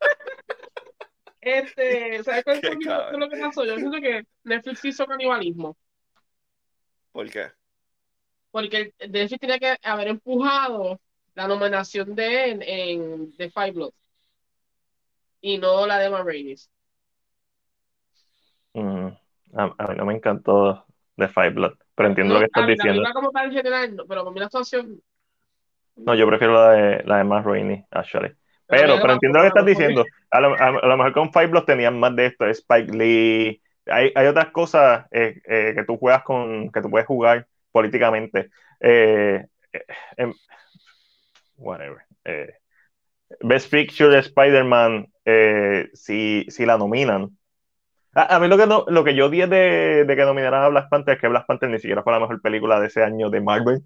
Este, 1.42 2.24
¿sabes 2.24 2.44
cuál 2.44 2.62
fue 2.62 3.20
lo 3.20 3.30
que 3.30 3.38
pasó? 3.38 3.66
Yo 3.66 3.76
siento 3.78 4.00
que 4.00 4.24
Netflix 4.44 4.86
hizo 4.86 5.08
canibalismo. 5.08 5.76
¿Por 7.12 7.30
qué? 7.30 7.48
Porque 8.52 8.94
Netflix 9.10 9.40
tenía 9.40 9.58
que 9.60 9.76
haber 9.82 10.08
empujado 10.10 11.00
la 11.34 11.48
nominación 11.48 12.14
de 12.14 12.52
él 12.52 12.64
en 12.64 13.36
The 13.38 13.50
Five 13.50 13.72
Bloods 13.72 13.96
y 15.42 15.58
no 15.58 15.88
la 15.88 15.98
de 16.00 16.10
Ma 16.10 16.24
Rainey. 16.24 16.56
Mm, 18.74 19.08
a, 19.54 19.76
a 19.78 19.88
mí 19.88 19.96
no 19.98 20.06
me 20.06 20.14
encantó 20.16 20.86
The 21.18 21.28
Five 21.28 21.52
Blood, 21.52 21.78
pero 22.02 22.10
entiendo 22.10 22.34
lo 22.34 22.40
que 22.40 22.46
estás 22.46 22.64
la 22.64 22.68
diciendo. 22.70 23.04
como 23.14 23.32
pero 24.08 24.24
con 24.24 24.34
mi 24.34 24.42
actuación. 24.42 25.02
No, 25.96 26.16
yo 26.16 26.28
prefiero 26.28 26.54
la 26.54 26.72
de, 26.72 27.04
la 27.06 27.18
de 27.18 27.24
Matt 27.24 27.46
Rainey, 27.46 27.86
actually. 27.92 28.32
Pero, 28.68 28.96
pero 29.02 29.14
entiendo 29.14 29.40
lo 29.40 29.44
que 29.44 29.48
estás 29.50 29.66
diciendo. 29.66 30.06
A 30.32 30.42
lo, 30.42 30.54
a- 30.56 30.68
a 30.68 30.88
lo 30.88 30.98
mejor 30.98 31.14
con 31.14 31.32
Five 31.32 31.48
Bloods 31.48 31.66
tenían 31.66 32.00
más 32.00 32.16
de 32.16 32.28
esto, 32.28 32.46
Spike 32.48 32.92
Lee. 32.94 33.62
Hay, 33.88 34.12
hay 34.16 34.28
otras 34.28 34.52
cosas 34.52 35.06
eh, 35.12 35.42
eh, 35.46 35.74
que 35.76 35.84
tú 35.84 35.98
juegas 35.98 36.24
con, 36.24 36.72
que 36.72 36.82
tú 36.82 36.90
puedes 36.90 37.08
jugar 37.08 37.46
políticamente. 37.72 38.50
Eh, 38.80 39.46
em- 40.18 40.34
whatever. 41.58 42.02
Best 43.42 43.72
Picture 43.72 44.10
de 44.10 44.20
Spider-Man, 44.20 45.08
si, 45.94 46.46
si 46.50 46.66
la 46.66 46.78
nominan. 46.78 47.38
A, 48.14 48.40
mí 48.40 48.48
lo 48.50 48.58
que, 48.58 48.68
no, 48.68 48.86
lo 48.88 49.04
que 49.06 49.16
yo 49.16 49.28
odié 49.28 49.48
de, 49.48 50.04
de 50.06 50.16
que 50.16 50.26
nominaran 50.26 50.64
a 50.64 50.68
Black 50.68 50.90
Panther 50.90 51.16
es 51.16 51.22
que 51.22 51.30
Black 51.30 51.46
Panther 51.46 51.70
ni 51.70 51.80
siquiera 51.80 52.04
fue 52.04 52.12
la 52.12 52.20
mejor 52.20 52.42
película 52.42 52.80
de 52.80 52.88
ese 52.88 53.04
año 53.04 53.30
de 53.30 53.40
Marvel. 53.40 53.82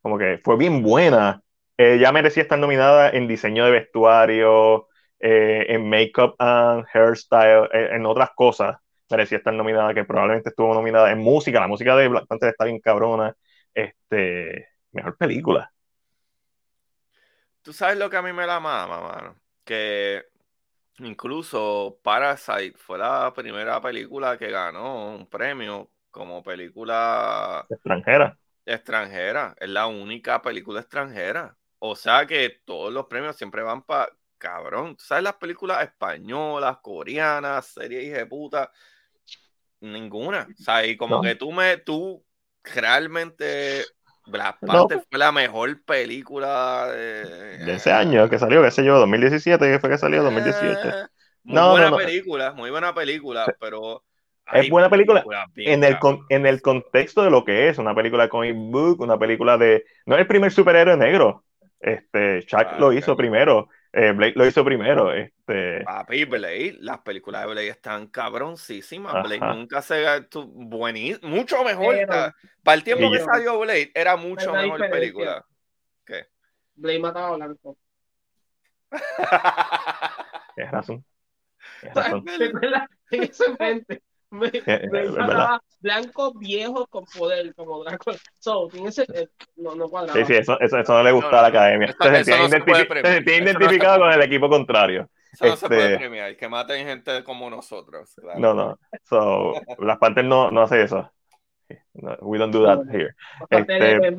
Como 0.00 0.16
que 0.16 0.40
fue 0.42 0.56
bien 0.56 0.82
buena. 0.82 1.42
Eh, 1.76 1.98
ya 2.00 2.10
merecía 2.10 2.42
estar 2.42 2.58
nominada 2.58 3.10
en 3.10 3.28
diseño 3.28 3.64
de 3.64 3.70
vestuario, 3.70 4.88
eh, 5.20 5.66
en 5.68 5.88
makeup 5.88 6.34
and 6.38 6.86
hairstyle, 6.92 7.68
eh, 7.72 7.90
en 7.92 8.06
otras 8.06 8.30
cosas, 8.34 8.78
merecía 9.10 9.38
estar 9.38 9.52
nominada, 9.54 9.94
que 9.94 10.04
probablemente 10.04 10.48
estuvo 10.48 10.72
nominada 10.74 11.12
en 11.12 11.18
música. 11.18 11.60
La 11.60 11.68
música 11.68 11.94
de 11.94 12.08
Black 12.08 12.26
Panther 12.26 12.48
está 12.48 12.64
bien 12.64 12.80
cabrona. 12.80 13.36
Este, 13.74 14.68
mejor 14.92 15.16
película. 15.16 15.70
Tú 17.62 17.72
sabes 17.72 17.98
lo 17.98 18.08
que 18.08 18.16
a 18.16 18.22
mí 18.22 18.32
me 18.32 18.46
la 18.46 18.60
mama, 18.60 19.00
mano. 19.00 19.36
Que 19.62 20.24
incluso 21.00 21.98
Parasite 22.02 22.74
fue 22.76 22.98
la 22.98 23.32
primera 23.34 23.80
película 23.80 24.36
que 24.36 24.50
ganó 24.50 25.14
un 25.14 25.26
premio 25.28 25.90
como 26.10 26.42
película 26.42 27.66
extranjera. 27.68 28.38
Extranjera. 28.64 29.54
Es 29.58 29.68
la 29.68 29.86
única 29.86 30.42
película 30.42 30.80
extranjera. 30.80 31.56
O 31.78 31.94
sea 31.94 32.26
que 32.26 32.60
todos 32.64 32.92
los 32.92 33.06
premios 33.06 33.36
siempre 33.36 33.62
van 33.62 33.82
para 33.82 34.12
cabrón. 34.36 34.96
¿Tú 34.96 35.04
sabes 35.04 35.24
las 35.24 35.34
películas 35.34 35.82
españolas, 35.82 36.78
coreanas, 36.78 37.66
series 37.66 38.12
de 38.12 38.26
puta? 38.26 38.70
Ninguna. 39.80 40.48
O 40.50 40.62
sea, 40.62 40.84
y 40.84 40.96
como 40.96 41.22
que 41.22 41.34
tú 41.34 41.52
me, 41.52 41.76
tú 41.78 42.24
realmente 42.62 43.84
Black 44.28 44.58
Panther 44.60 45.02
fue 45.08 45.18
la 45.18 45.32
mejor 45.32 45.82
película 45.84 46.88
de... 46.88 47.74
ese 47.74 47.92
año 47.92 48.28
que 48.28 48.38
salió, 48.38 48.62
qué 48.62 48.70
sé 48.70 48.84
yo, 48.84 48.98
2017, 48.98 49.72
que 49.72 49.78
fue 49.78 49.90
que 49.90 49.98
salió, 49.98 50.22
2017. 50.22 50.88
Eh, 50.88 50.92
muy 51.44 51.54
no, 51.54 51.70
buena 51.72 51.96
película, 51.96 52.52
muy 52.52 52.70
buena 52.70 52.94
película, 52.94 53.46
pero... 53.60 54.04
Es 54.50 54.70
buena 54.70 54.88
película 54.88 55.22
en 55.56 55.84
el, 55.84 55.98
en 56.30 56.46
el 56.46 56.62
contexto 56.62 57.22
de 57.22 57.30
lo 57.30 57.44
que 57.44 57.68
es 57.68 57.76
una 57.76 57.94
película 57.94 58.22
de 58.22 58.28
comic 58.30 58.56
book, 58.56 59.00
una 59.00 59.18
película 59.18 59.58
de... 59.58 59.84
No 60.06 60.14
es 60.14 60.22
el 60.22 60.26
primer 60.26 60.50
superhéroe 60.50 60.96
negro, 60.96 61.44
este, 61.80 62.44
Chuck 62.46 62.78
lo 62.78 62.92
hizo 62.92 63.16
primero, 63.16 63.68
eh, 63.98 64.12
Blade 64.12 64.34
lo 64.36 64.46
hizo 64.46 64.64
primero. 64.64 65.12
Este... 65.12 65.82
Papi, 65.84 66.24
Blade, 66.24 66.76
las 66.80 67.00
películas 67.00 67.42
de 67.42 67.48
Blade 67.48 67.68
están 67.68 68.06
cabroncísimas. 68.06 69.12
Blade 69.24 69.54
nunca 69.54 69.82
se 69.82 70.04
buenísimo, 70.46 71.28
mucho 71.28 71.64
mejor. 71.64 71.96
para 72.06 72.76
el 72.76 72.84
tiempo 72.84 73.10
que 73.10 73.18
salió 73.20 73.58
Blade, 73.58 73.90
era 73.94 74.16
mucho 74.16 74.52
mejor 74.52 74.88
película. 74.88 75.44
¿Qué? 76.04 76.26
Blade 76.76 76.98
mataba 77.00 77.28
a 77.28 77.36
Blanco. 77.36 77.76
Tienes 80.54 80.72
razón. 80.72 81.04
Tienes 81.80 81.94
razón. 83.40 83.86
Me, 84.30 84.50
blanco 85.80 86.34
viejo 86.34 86.86
con 86.86 87.04
poder, 87.06 87.54
como 87.54 87.82
Draco. 87.82 88.12
So, 88.38 88.68
eh, 88.74 89.28
no, 89.56 89.74
no 89.74 89.88
cuadraba. 89.88 90.18
Sí, 90.18 90.24
sí, 90.26 90.34
eso, 90.34 90.60
eso, 90.60 90.78
eso 90.78 90.92
no 90.92 91.02
le 91.02 91.12
gusta 91.12 91.38
a 91.38 91.42
la 91.42 91.48
academia. 91.48 91.94
se 91.98 92.24
sentía, 92.24 93.36
identificado 93.38 94.00
con 94.00 94.12
el 94.12 94.22
equipo 94.22 94.48
contrario. 94.48 95.08
Eso 95.32 95.46
no 95.46 95.56
se 95.56 95.66
puede 95.66 95.84
este, 95.84 95.98
premiar, 95.98 96.36
que 96.36 96.48
maten 96.48 96.86
gente 96.86 97.24
como 97.24 97.48
nosotros. 97.48 98.14
Claro. 98.20 98.38
No, 98.38 98.54
no. 98.54 98.78
So, 99.04 99.54
las 99.78 99.98
Panthers 99.98 100.26
no, 100.26 100.50
no 100.50 100.62
hace 100.62 100.82
eso. 100.82 101.10
we 102.20 102.38
don't 102.38 102.52
do 102.52 102.64
that 102.64 102.80
here. 102.92 103.14
Este, 103.50 104.16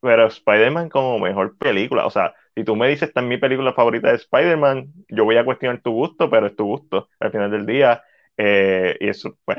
pero 0.00 0.26
Spider-Man 0.26 0.88
como 0.88 1.18
mejor 1.20 1.56
película, 1.56 2.06
o 2.06 2.10
sea, 2.10 2.34
si 2.56 2.64
tú 2.64 2.74
me 2.74 2.88
dices 2.88 3.08
esta 3.08 3.20
es 3.20 3.26
mi 3.26 3.38
película 3.38 3.72
favorita 3.72 4.08
de 4.08 4.16
Spider-Man, 4.16 4.92
yo 5.08 5.24
voy 5.24 5.36
a 5.36 5.44
cuestionar 5.44 5.80
tu 5.80 5.92
gusto, 5.92 6.28
pero 6.28 6.48
es 6.48 6.56
tu 6.56 6.64
gusto. 6.64 7.08
Al 7.20 7.30
final 7.30 7.50
del 7.50 7.66
día, 7.66 8.02
eh, 8.36 8.96
y 9.00 9.08
eso, 9.08 9.38
pues, 9.44 9.58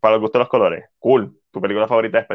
para 0.00 0.14
el 0.14 0.20
gusto 0.20 0.38
de 0.38 0.44
los 0.44 0.48
colores, 0.48 0.84
cool. 0.98 1.38
Tu 1.50 1.60
película 1.60 1.86
favorita 1.86 2.20
es 2.20 2.26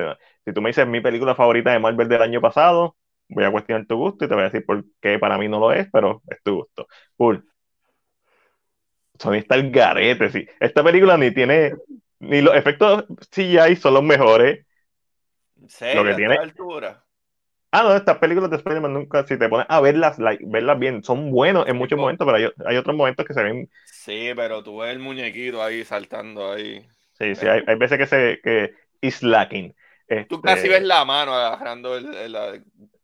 Si 0.46 0.54
tú 0.54 0.62
me 0.62 0.70
dices 0.70 0.88
mi 0.88 1.02
película 1.02 1.36
favorita 1.36 1.72
de 1.72 1.80
Marvel 1.80 2.08
del 2.08 2.22
año 2.22 2.42
pasado, 2.42 2.96
voy 3.30 3.44
a 3.44 3.52
cuestionar 3.52 3.86
tu 3.86 3.98
gusto 3.98 4.26
y 4.26 4.28
te 4.28 4.34
voy 4.34 4.44
a 4.44 4.50
decir 4.50 4.66
por 4.66 4.84
qué 5.02 5.18
para 5.20 5.38
mí 5.38 5.48
no 5.48 5.60
lo 5.60 5.72
es, 5.72 5.88
pero 5.92 6.22
es 6.28 6.42
tu 6.44 6.56
gusto. 6.58 6.88
Cool. 7.16 7.44
Sony 9.20 9.36
está 9.36 9.56
el 9.56 9.72
garete, 9.72 10.30
sí. 10.30 10.48
Esta 10.60 10.84
película 10.84 11.18
ni 11.18 11.32
tiene, 11.32 11.74
ni 12.20 12.42
los 12.42 12.56
efectos 12.56 13.06
CGI 13.32 13.76
son 13.76 13.96
los 13.96 14.04
mejores. 14.04 14.66
lo 15.96 16.04
que 16.04 16.14
tiene. 16.14 16.36
Altura. 16.36 17.04
Ah, 17.72 17.84
no, 17.84 17.96
estas 17.96 18.18
películas 18.18 18.50
de 18.50 18.58
Spider-Man 18.58 18.94
nunca, 18.94 19.26
si 19.26 19.38
te 19.38 19.50
pones 19.50 19.68
a 19.70 19.82
verlas, 19.82 20.18
verlas 20.18 20.80
bien, 20.80 21.04
son 21.04 21.32
buenos 21.32 21.68
en 21.68 21.76
muchos 21.76 22.00
momentos, 22.00 22.26
pero 22.26 22.38
hay, 22.38 22.50
hay, 22.66 22.78
otros 22.78 22.96
momentos 22.96 23.26
que 23.26 23.34
se 23.34 23.44
ven. 23.44 23.70
Sí, 23.86 24.32
pero 24.36 24.64
tú 24.64 24.80
ves 24.80 24.92
el 24.92 25.00
muñequito 25.00 25.62
ahí 25.62 25.84
saltando 25.84 26.54
ahí. 26.54 26.88
Sí, 27.14 27.36
sí, 27.36 27.46
hay, 27.46 27.64
hay 27.68 27.76
veces 27.76 27.98
que 27.98 28.08
se 28.08 28.40
que 28.42 28.74
is 29.02 29.22
lacking. 29.22 29.76
Tú 30.30 30.42
casi 30.42 30.60
este 30.62 30.70
ves 30.70 30.84
la 30.84 31.04
mano 31.04 31.34
agarrando 31.34 31.98
el, 31.98 32.14
el, 32.14 32.36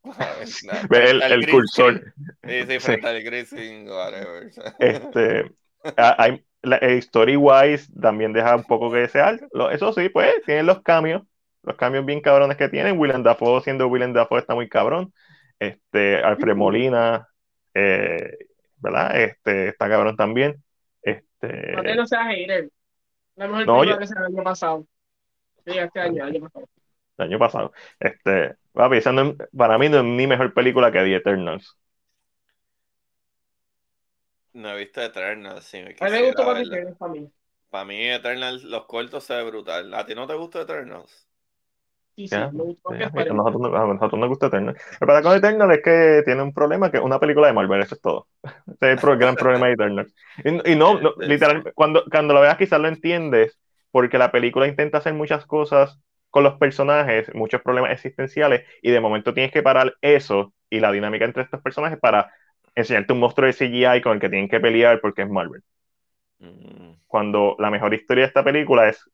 el, 0.92 1.22
el, 1.22 1.50
cursor. 1.50 2.14
Sí, 2.48 2.66
sí, 2.68 2.80
frente 2.80 3.08
al 3.08 3.24
grising, 3.24 3.88
whatever. 3.88 4.52
Este, 4.80 5.52
hay, 5.98 6.44
la, 6.62 6.78
story 6.78 7.36
wise 7.36 7.90
también 8.02 8.32
deja 8.34 8.56
un 8.56 8.64
poco 8.64 8.92
que 8.92 9.00
desear. 9.00 9.40
Eso 9.72 9.92
sí, 9.94 10.10
pues, 10.10 10.34
tienen 10.46 10.66
los 10.66 10.82
cambios 10.82 11.24
los 11.64 11.76
cambios 11.78 12.06
bien 12.06 12.22
cabrones 12.22 12.58
que 12.58 12.70
tienen. 12.70 13.00
Willem 13.00 13.24
Dafoe, 13.24 13.62
siendo 13.62 13.88
Willem 13.88 14.14
Dafoe, 14.14 14.40
está 14.40 14.54
muy 14.54 14.70
cabrón. 14.70 15.14
Este, 15.60 16.18
Alfred 16.18 16.56
Molina, 16.56 17.28
eh, 17.74 18.38
¿verdad? 18.78 19.20
Este, 19.20 19.70
está 19.70 19.90
cabrón 19.90 20.16
también. 20.16 20.62
Este, 21.02 21.72
no, 21.72 21.84
no 21.96 22.06
seas 22.06 22.28
hater. 22.28 22.70
La 23.36 23.48
mejor 23.48 23.66
no, 23.66 23.84
yo... 23.84 23.98
que 23.98 24.08
se 24.08 24.14
el 24.14 24.26
año 24.26 24.44
pasado. 24.44 24.86
Sí, 25.66 25.78
este 25.78 26.00
año, 26.00 26.24
el 26.24 26.36
año 26.36 26.42
pasado. 26.42 26.68
El 27.18 27.26
año 27.26 27.40
pasado. 27.40 27.74
Este, 28.00 28.56
va 28.78 28.90
pensando 28.90 29.36
para 29.56 29.78
mí 29.78 29.90
no 29.90 30.00
es 30.00 30.04
ni 30.04 30.28
mejor 30.28 30.54
película 30.54 30.92
que 30.92 31.00
The 31.00 31.16
Eternals. 31.16 31.78
No 34.52 34.70
he 34.72 34.78
visto 34.78 35.02
Eternals, 35.02 35.64
sí 35.64 35.82
me 35.82 35.96
A 36.00 36.06
mí 36.06 36.12
me 36.12 36.26
gustó 36.26 36.46
más 36.46 36.62
Eternals 36.62 36.98
para 36.98 37.12
mí. 37.14 37.32
Para 37.70 37.86
mí 37.86 38.08
Eternals, 38.08 38.64
los 38.64 38.86
cortos 38.86 39.24
se 39.24 39.36
ve 39.36 39.44
brutal. 39.44 39.94
¿A 39.94 40.06
ti 40.06 40.14
no 40.14 40.28
te 40.28 40.36
gusta 40.36 40.62
Eternals? 40.62 41.28
Sí, 42.16 42.28
sí, 42.28 42.36
a 42.36 42.52
nosotros, 42.52 44.20
nos 44.20 44.30
gusta 44.30 44.48
Eternal. 44.48 44.76
Pero 45.00 45.08
para 45.08 45.22
con 45.24 45.36
Eternal 45.36 45.72
es 45.72 45.82
que 45.82 46.22
tiene 46.24 46.44
un 46.44 46.54
problema 46.54 46.92
que 46.92 46.98
es 46.98 47.04
una 47.04 47.20
película 47.20 47.48
de 47.48 47.54
Marvel, 47.54 47.82
eso 47.82 47.96
es 47.96 48.02
todo. 48.02 48.28
Ese 48.80 48.94
es 48.94 49.04
el 49.04 49.18
gran 49.18 49.36
problema 49.36 49.66
de 49.68 49.74
Eternal. 49.74 50.14
Y, 50.44 50.76
no, 50.76 51.00
literalmente, 51.20 51.72
cuando, 51.74 52.04
cuando 52.12 52.36
lo 52.36 52.42
veas 52.42 52.58
quizás 52.58 52.80
lo 52.80 52.88
entiendes, 52.88 53.58
porque 53.92 54.20
la 54.20 54.32
película 54.32 54.68
intenta 54.68 55.00
hacer 55.00 55.14
muchas 55.14 55.46
cosas 55.48 56.00
con 56.30 56.44
los 56.44 56.56
personajes, 56.56 57.34
muchos 57.34 57.62
problemas 57.62 57.92
existenciales, 57.92 58.64
y 58.82 58.92
de 58.92 59.00
momento 59.00 59.34
tienes 59.34 59.52
que 59.52 59.64
parar 59.64 59.96
eso 60.02 60.54
y 60.70 60.80
la 60.80 60.92
dinámica 60.92 61.26
entre 61.26 61.44
estos 61.44 61.62
personajes 61.62 62.00
para 62.00 62.32
enseñarte 62.76 63.14
un 63.14 63.20
monstruo 63.20 63.48
de 63.48 63.54
CGI 63.54 64.02
con 64.02 64.14
el 64.14 64.20
que 64.20 64.30
tienen 64.30 64.50
que 64.50 64.60
pelear 64.60 65.00
porque 65.02 65.24
es 65.24 65.30
Marvel. 65.30 65.64
Mm. 66.40 66.94
Cuando 67.08 67.56
la 67.60 67.72
mejor 67.72 67.94
historia 67.94 68.24
de 68.24 68.28
esta 68.28 68.44
película 68.44 68.90
es 68.90 69.10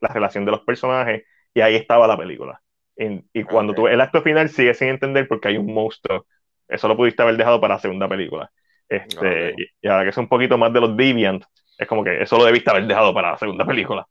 la 0.00 0.08
relación 0.08 0.44
de 0.44 0.50
los 0.52 0.60
personajes 0.60 1.24
y 1.54 1.60
ahí 1.60 1.76
estaba 1.76 2.06
la 2.06 2.18
película. 2.18 2.60
Y, 2.96 3.42
cuando 3.44 3.74
tú 3.74 3.88
el 3.88 4.00
acto 4.00 4.22
final 4.22 4.48
sigue 4.48 4.74
sin 4.74 4.88
entender 4.88 5.26
porque 5.26 5.48
hay 5.48 5.56
un 5.56 5.72
monstruo, 5.72 6.26
eso 6.68 6.88
lo 6.88 6.96
pudiste 6.96 7.22
haber 7.22 7.36
dejado 7.36 7.60
para 7.60 7.74
la 7.74 7.80
segunda 7.80 8.08
película. 8.08 8.50
Este, 8.88 9.54
y, 9.80 9.88
ahora 9.88 10.04
que 10.04 10.10
es 10.10 10.16
un 10.18 10.28
poquito 10.28 10.58
más 10.58 10.72
de 10.72 10.80
los 10.80 10.96
Deviant, 10.96 11.44
es 11.78 11.88
como 11.88 12.04
que 12.04 12.22
eso 12.22 12.36
lo 12.38 12.44
debiste 12.44 12.70
haber 12.70 12.86
dejado 12.86 13.14
para 13.14 13.32
la 13.32 13.38
segunda 13.38 13.64
película. 13.66 14.06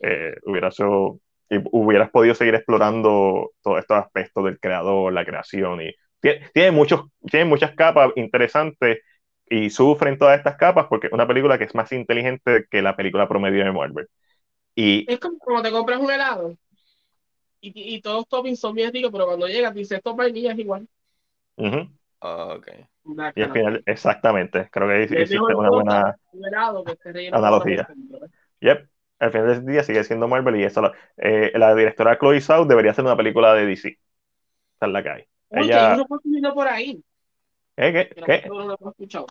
Eh, 0.00 0.34
hubieras, 0.44 0.76
y 0.78 1.56
hubieras 1.72 2.10
podido 2.10 2.34
seguir 2.34 2.54
explorando 2.54 3.52
todos 3.62 3.80
estos 3.80 3.98
aspectos 3.98 4.44
del 4.44 4.60
creador, 4.60 5.12
la 5.12 5.24
creación. 5.24 5.80
y 5.82 5.94
Tiene, 6.20 6.70
muchos, 6.70 7.06
tiene 7.30 7.46
muchas 7.46 7.74
capas 7.74 8.10
interesantes 8.16 9.00
y 9.50 9.70
sufren 9.70 10.18
todas 10.18 10.38
estas 10.38 10.56
capas 10.56 10.86
porque 10.88 11.06
es 11.06 11.12
una 11.12 11.26
película 11.26 11.58
que 11.58 11.64
es 11.64 11.74
más 11.74 11.90
inteligente 11.92 12.66
que 12.70 12.82
la 12.82 12.94
película 12.94 13.28
promedio 13.28 13.64
de 13.64 13.72
Marvel. 13.72 14.06
Y, 14.74 15.10
es 15.10 15.18
como 15.18 15.38
cuando 15.38 15.62
te 15.62 15.72
compras 15.72 15.98
un 15.98 16.10
helado 16.10 16.54
y, 17.60 17.96
y 17.96 18.00
todos 18.00 18.18
los 18.18 18.28
toppings 18.28 18.60
son 18.60 18.74
bien 18.74 18.92
ricos, 18.92 19.10
pero 19.12 19.26
cuando 19.26 19.46
llegas 19.46 19.74
dice 19.74 19.96
esto 19.96 20.14
vainilla 20.14 20.52
es 20.52 20.58
igual. 20.58 20.88
Ah, 22.20 22.54
ok. 22.56 22.68
Y 23.34 23.42
al 23.42 23.52
final, 23.52 23.82
exactamente, 23.86 24.68
creo 24.70 24.88
que 24.88 25.22
hiciste 25.22 25.38
una 25.38 25.70
buena 25.70 26.16
analogía. 27.32 27.88
Yep. 28.60 28.88
Al 29.20 29.32
final 29.32 29.46
del 29.48 29.66
día 29.66 29.82
sigue 29.82 30.04
siendo 30.04 30.28
Marvel 30.28 30.56
y 30.56 30.64
eso, 30.64 30.92
eh, 31.16 31.50
la 31.54 31.74
directora 31.74 32.18
Chloe 32.18 32.40
Zhao 32.40 32.66
debería 32.66 32.92
hacer 32.92 33.04
una 33.04 33.16
película 33.16 33.52
de 33.54 33.66
DC. 33.66 33.88
Esa 33.88 34.86
es 34.86 34.92
la 34.92 35.02
que 35.02 35.08
hay. 35.08 35.24
Oye, 35.50 35.64
Ella... 35.64 35.96
no 35.96 36.54
por 36.54 36.68
ahí. 36.68 37.02
¿Eh? 37.76 38.10
¿Qué? 38.14 38.22
¿Qué? 38.22 38.48
No 38.48 38.66
lo 38.66 38.74
escuchado. 38.90 39.26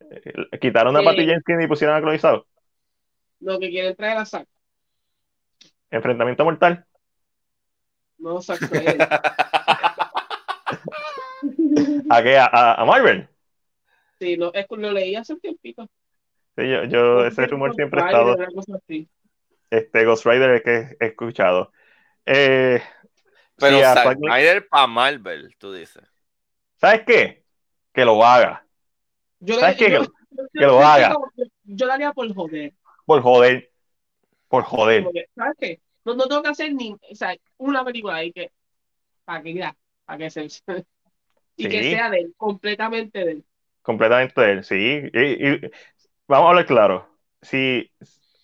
Eh, 0.00 0.58
quitaron 0.60 0.96
a 0.96 1.02
Patty 1.02 1.26
Jenkins 1.26 1.64
y 1.64 1.68
pusieron 1.68 1.96
a 1.96 2.00
Chloe 2.00 2.18
Zhao. 2.18 2.44
Lo 3.40 3.58
que 3.58 3.70
quieren 3.70 3.94
traer 3.94 4.18
a 4.18 4.24
Zack. 4.24 4.48
Enfrentamiento 5.90 6.44
mortal. 6.44 6.84
No, 8.18 8.38
¿A 12.10 12.22
qué? 12.22 12.38
¿A, 12.38 12.74
a 12.74 12.84
Marvel? 12.84 13.28
Sí, 14.18 14.36
lo, 14.36 14.52
lo 14.70 14.92
leí 14.92 15.16
hace 15.16 15.34
un 15.34 15.40
tiempito. 15.40 15.88
Sí, 16.56 16.70
yo, 16.70 16.84
yo 16.84 17.26
ese 17.26 17.46
rumor 17.46 17.74
siempre 17.74 18.00
ha 18.02 18.06
estado. 18.06 18.36
Este 19.70 20.04
Ghost 20.04 20.24
Rider 20.24 20.50
es 20.50 20.62
que 20.62 20.96
he 21.00 21.06
escuchado. 21.08 21.72
Eh, 22.26 22.80
Pero 23.56 23.80
Zack 23.80 24.16
Snyder 24.18 24.68
para 24.68 24.86
Marvel, 24.86 25.54
tú 25.58 25.72
dices. 25.72 26.04
¿Sabes 26.76 27.02
qué? 27.06 27.44
Que 27.92 28.04
lo 28.04 28.24
haga. 28.24 28.64
Yo, 29.40 29.58
¿Sabes 29.58 29.80
le, 29.80 29.86
qué? 29.86 29.92
yo, 29.92 30.00
Que, 30.02 30.06
yo- 30.06 30.44
que 30.52 30.60
lo 30.60 30.80
yo- 30.80 30.86
haga. 30.86 31.10
yo- 31.36 31.44
yo 31.64 31.86
lo 31.86 31.92
haría 31.92 32.12
por 32.12 32.32
joder. 32.34 32.72
por 33.04 33.20
joder. 33.22 33.70
Por 34.48 34.62
joder. 34.62 35.04
¿Sabes 35.34 35.54
qué? 35.58 35.80
No, 36.04 36.14
no 36.14 36.26
tengo 36.28 36.42
que 36.42 36.48
hacer 36.50 36.74
ni, 36.74 36.92
o 36.92 37.14
sea, 37.14 37.34
una 37.58 37.84
película 37.84 38.16
ahí 38.16 38.32
que, 38.32 38.52
para 39.24 39.42
que 39.42 39.54
ya, 39.54 39.76
para 40.04 40.18
que 40.18 40.30
se, 40.30 40.48
y 41.56 41.68
que 41.68 41.84
sea 41.84 42.10
de 42.10 42.18
él, 42.20 42.34
completamente 42.36 43.24
de 43.24 43.32
él. 43.32 43.44
Completamente 43.82 44.40
de 44.40 44.52
él, 44.52 44.64
sí. 44.64 45.02
Y, 45.12 45.48
y 45.48 45.60
vamos 46.28 46.46
a 46.46 46.50
hablar 46.50 46.66
claro. 46.66 47.08
Si 47.42 47.90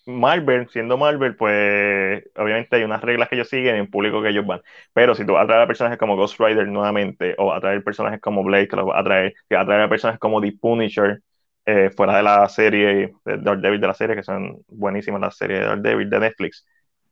Marvel, 0.05 0.69
siendo 0.69 0.97
Marvel, 0.97 1.35
pues 1.35 2.23
obviamente 2.35 2.75
hay 2.75 2.83
unas 2.83 3.01
reglas 3.01 3.29
que 3.29 3.35
ellos 3.35 3.49
siguen 3.49 3.75
en 3.77 3.89
público 3.89 4.21
que 4.21 4.29
ellos 4.29 4.45
van. 4.45 4.61
Pero 4.93 5.15
si 5.15 5.25
tú 5.25 5.33
vas 5.33 5.49
a 5.49 5.67
personajes 5.67 5.97
como 5.99 6.15
Ghost 6.15 6.39
Rider 6.39 6.67
nuevamente, 6.67 7.35
o 7.39 7.47
vas 7.47 7.57
a 7.57 7.61
traer 7.61 7.83
personajes 7.83 8.21
como 8.21 8.43
Blade, 8.43 8.67
que 8.67 8.75
los 8.75 8.85
vas 8.85 8.99
a 8.99 9.03
traer, 9.03 9.33
si 9.49 9.55
vas 9.55 9.63
a 9.63 9.65
traer 9.67 9.81
a 9.83 9.89
personajes 9.89 10.19
como 10.19 10.41
The 10.41 10.53
Punisher, 10.61 11.21
eh, 11.65 11.91
fuera 11.95 12.17
de 12.17 12.23
la 12.23 12.47
serie 12.49 13.15
de 13.25 13.37
Daredevil 13.37 13.81
de 13.81 13.87
la 13.87 13.93
serie, 13.93 14.15
que 14.15 14.23
son 14.23 14.57
buenísimas 14.67 15.21
las 15.21 15.37
series 15.37 15.59
de 15.61 15.65
Daredevil 15.67 16.09
de 16.09 16.19
Netflix. 16.19 16.65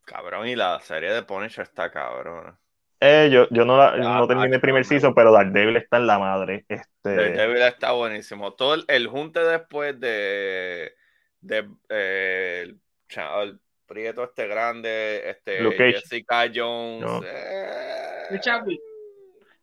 Cabrón, 0.10 0.48
y 0.48 0.56
la 0.56 0.80
serie 0.80 1.12
de 1.14 1.22
Punisher 1.24 1.64
está 1.64 1.92
cabrón. 1.92 2.58
Eh, 3.00 3.30
yo, 3.32 3.48
yo 3.52 3.64
no, 3.64 3.78
la, 3.78 3.96
Ya, 3.96 4.18
no 4.18 4.28
terminé 4.28 4.56
el 4.56 4.62
primer 4.62 4.84
season, 4.84 5.14
pero 5.14 5.32
Daredevil 5.32 5.78
está 5.78 5.98
en 5.98 6.08
la 6.08 6.20
madre. 6.20 6.66
Este, 6.68 7.16
Daredevil 7.16 7.62
está 7.62 7.92
buenísimo. 7.92 8.54
Todo 8.54 8.74
el, 8.74 8.86
el 8.88 9.08
junte 9.08 9.40
después 9.40 10.00
de, 10.00 10.96
de 11.42 11.70
eh, 11.90 12.74
el, 13.16 13.60
prieto 13.86 14.24
este 14.24 14.48
grande, 14.48 15.30
este 15.30 15.62
Luke 15.62 15.78
Cage. 15.78 15.94
Jessica 16.02 16.52
Jones. 16.54 17.02
No. 17.02 17.22
eh, 17.24 18.28
De 18.32 18.40
Chadwick. 18.40 18.82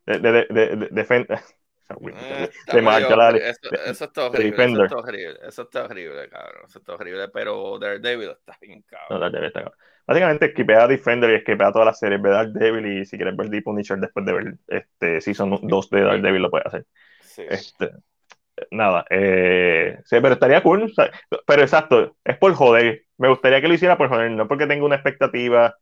de, 0.06 0.18
de, 0.18 0.32
de, 0.32 0.46
de, 0.50 0.76
de, 0.76 0.90
defend- 0.90 1.26
eh, 1.88 2.50
está 2.66 3.32
de 3.32 3.50
eso, 3.50 3.60
eso 3.84 4.04
está 4.04 4.26
horrible, 4.26 4.64
eso 4.64 4.82
está 4.84 4.96
horrible, 4.96 5.38
eso 5.42 5.62
está 5.62 5.84
horrible, 5.84 6.28
cabrón, 6.28 6.62
eso 6.66 6.78
está 6.78 6.94
horrible, 6.94 7.28
pero 7.28 7.78
Daredevil 7.78 8.30
está 8.30 8.56
bien 8.60 8.84
No, 8.90 8.96
cabrón. 8.98 9.20
Daredevil 9.20 9.46
está 9.48 9.60
cabrón. 9.60 9.78
Básicamente, 10.06 10.46
esquipea 10.46 10.86
Defender 10.86 11.30
y 11.30 11.34
esquipea 11.34 11.72
todas 11.72 11.86
las 11.86 11.98
series. 11.98 12.22
Ve 12.22 12.30
Daredevil 12.30 12.86
y 12.86 13.04
si 13.04 13.16
quieres 13.16 13.36
ver 13.36 13.50
The 13.50 13.62
Punisher 13.62 13.98
después 13.98 14.24
de 14.24 14.32
ver 14.32 14.54
este 14.68 15.20
Season 15.20 15.58
2 15.62 15.90
de 15.90 16.00
Daredevil, 16.02 16.42
lo 16.42 16.50
puedes 16.50 16.66
hacer. 16.66 16.86
Sí. 17.20 17.42
Este, 17.48 17.90
nada, 18.70 19.04
eh, 19.10 19.98
sí, 20.04 20.16
pero 20.20 20.34
estaría 20.34 20.62
cool. 20.62 20.84
o 20.84 20.88
sea, 20.88 21.10
pero 21.46 21.62
exacto, 21.62 22.16
es 22.24 22.36
por 22.38 22.54
joder. 22.54 23.04
Me 23.18 23.28
gustaría 23.28 23.60
que 23.60 23.68
lo 23.68 23.74
hiciera 23.74 23.98
por 23.98 24.08
joder, 24.08 24.30
no 24.30 24.48
porque 24.48 24.66
tenga 24.66 24.84
una 24.84 24.96
expectativa. 24.96 25.76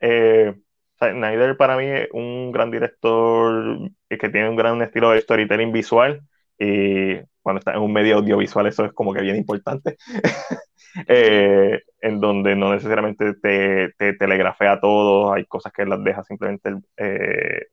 Eh, 0.00 0.54
o 0.56 0.98
sea, 0.98 1.12
Snyder 1.12 1.56
para 1.56 1.76
mí 1.76 1.86
es 1.86 2.08
un 2.12 2.52
gran 2.52 2.70
director 2.70 3.90
que 4.08 4.28
tiene 4.28 4.48
un 4.48 4.56
gran 4.56 4.80
estilo 4.82 5.10
de 5.10 5.20
storytelling 5.20 5.72
visual. 5.72 6.22
Y 6.58 7.16
cuando 7.50 7.58
está 7.60 7.72
en 7.74 7.80
un 7.82 7.92
medio 7.92 8.16
audiovisual, 8.18 8.66
eso 8.66 8.84
es 8.84 8.92
como 8.92 9.12
que 9.14 9.22
bien 9.22 9.36
importante. 9.36 9.96
Eh, 11.06 11.80
en 12.00 12.20
donde 12.20 12.56
no 12.56 12.72
necesariamente 12.72 13.34
te, 13.34 13.92
te 13.96 14.14
telegrafea 14.14 14.80
todo, 14.80 15.32
hay 15.32 15.44
cosas 15.46 15.72
que 15.72 15.84
las 15.86 16.02
dejas 16.02 16.26
simplemente 16.26 16.74
eh, 16.96 17.66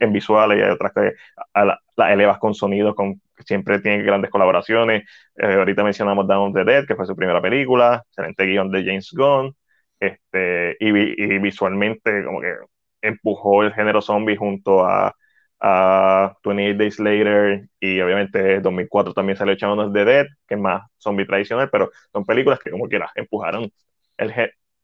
en 0.00 0.12
visuales 0.12 0.58
y 0.58 0.62
hay 0.62 0.70
otras 0.70 0.92
que 0.92 1.12
a 1.54 1.64
la- 1.64 1.80
las 1.96 2.10
elevas 2.12 2.38
con 2.38 2.54
sonido, 2.54 2.94
con, 2.94 3.20
siempre 3.46 3.80
tienen 3.80 4.06
grandes 4.06 4.30
colaboraciones. 4.30 5.04
Eh, 5.36 5.54
ahorita 5.54 5.84
mencionamos 5.84 6.26
Down 6.26 6.48
of 6.50 6.54
the 6.54 6.64
Dead, 6.64 6.86
que 6.86 6.94
fue 6.96 7.06
su 7.06 7.16
primera 7.16 7.42
película, 7.42 8.02
excelente 8.08 8.44
guion 8.46 8.70
de 8.70 8.84
James 8.84 9.10
Gunn, 9.12 9.54
este, 10.00 10.76
y, 10.80 10.88
y 10.88 11.38
visualmente 11.38 12.24
como 12.24 12.40
que 12.40 12.54
empujó 13.02 13.62
el 13.64 13.72
género 13.74 14.00
zombie 14.00 14.36
junto 14.36 14.84
a, 14.86 15.14
a 15.64 16.36
28 16.44 16.76
Days 16.76 16.98
Later 16.98 17.68
y 17.78 18.00
obviamente 18.00 18.60
2004 18.60 19.14
también 19.14 19.36
salió 19.36 19.54
Shaun 19.54 19.78
of 19.78 19.92
the 19.92 20.04
Dead, 20.04 20.26
que 20.48 20.54
es 20.56 20.60
más 20.60 20.82
zombie 20.98 21.24
tradicional, 21.24 21.70
pero 21.70 21.90
son 22.12 22.24
películas 22.26 22.58
que 22.58 22.70
como 22.72 22.88
quiera 22.88 23.10
empujaron 23.14 23.70
el 24.18 24.32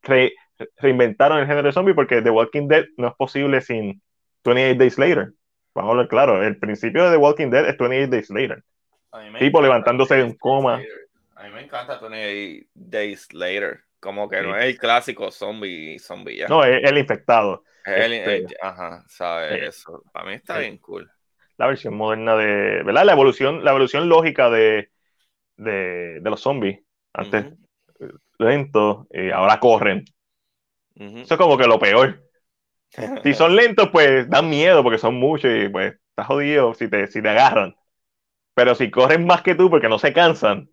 re- 0.03 0.31
reinventaron 0.77 1.39
el 1.39 1.47
género 1.47 1.67
de 1.67 1.73
zombie 1.73 1.93
porque 1.93 2.21
The 2.21 2.29
Walking 2.29 2.67
Dead 2.67 2.85
no 2.97 3.07
es 3.09 3.13
posible 3.15 3.59
sin 3.61 4.01
28 4.45 4.79
Days 4.79 4.97
Later. 4.97 5.33
Vamos 5.75 5.89
a 5.89 5.91
hablar 5.91 6.07
claro, 6.07 6.43
el 6.43 6.57
principio 6.57 7.03
de 7.05 7.11
The 7.11 7.17
Walking 7.17 7.49
Dead 7.49 7.67
es 7.67 7.77
28 7.77 8.09
Days 8.11 8.29
Later. 8.29 8.63
Tipo 9.39 9.61
levantándose 9.61 10.15
de 10.15 10.23
un 10.23 10.29
28 10.29 10.39
coma. 10.39 10.81
A 11.35 11.43
mí 11.43 11.49
me 11.53 11.61
encanta 11.63 11.99
28 11.99 12.67
Days 12.73 13.33
Later. 13.33 13.81
Como 13.99 14.29
que 14.29 14.37
Sí. 14.39 14.43
no 14.47 14.55
es 14.55 14.63
el 14.65 14.77
clásico 14.77 15.29
zombie, 15.29 15.99
zombie 15.99 16.37
ya. 16.37 16.47
No, 16.47 16.63
es 16.63 16.79
el 16.89 16.97
infectado. 16.97 17.63
El- 17.95 18.13
este- 18.13 18.35
el- 18.37 18.47
ajá, 18.61 19.03
¿sabes? 19.07 19.59
Sí. 19.59 19.65
Eso. 19.65 20.03
Para 20.11 20.25
mí 20.25 20.33
está 20.33 20.55
Sí. 20.55 20.61
bien 20.61 20.77
cool. 20.77 21.09
La 21.57 21.67
versión 21.67 21.95
moderna 21.95 22.35
de. 22.35 22.83
¿Verdad? 22.83 23.05
La 23.05 23.13
evolución, 23.13 23.63
la 23.63 23.71
evolución 23.71 24.07
lógica 24.07 24.49
de, 24.49 24.89
de, 25.57 26.19
de 26.21 26.29
los 26.29 26.41
zombies. 26.41 26.79
Antes 27.13 27.45
Ujú, 27.45 27.57
lentos 28.37 29.07
y 29.11 29.31
ahora 29.31 29.59
corren. 29.59 30.05
Eso 30.95 31.33
es 31.33 31.37
como 31.37 31.57
que 31.57 31.67
lo 31.67 31.79
peor. 31.79 32.23
Si 33.23 33.33
son 33.35 33.55
lentos, 33.55 33.89
pues 33.89 34.27
dan 34.29 34.49
miedo 34.49 34.81
porque 34.81 34.97
son 34.97 35.15
muchos 35.15 35.51
y 35.53 35.69
pues 35.69 35.93
estás 36.09 36.25
jodido 36.25 36.73
si 36.73 36.89
te, 36.89 37.05
si 37.07 37.21
te 37.21 37.29
agarran. 37.29 37.75
Pero 38.55 38.73
si 38.75 38.89
corren 38.91 39.25
más 39.27 39.41
que 39.43 39.55
tú 39.55 39.69
porque 39.69 39.89
no 39.89 39.99
se 39.99 40.11
cansan. 40.11 40.69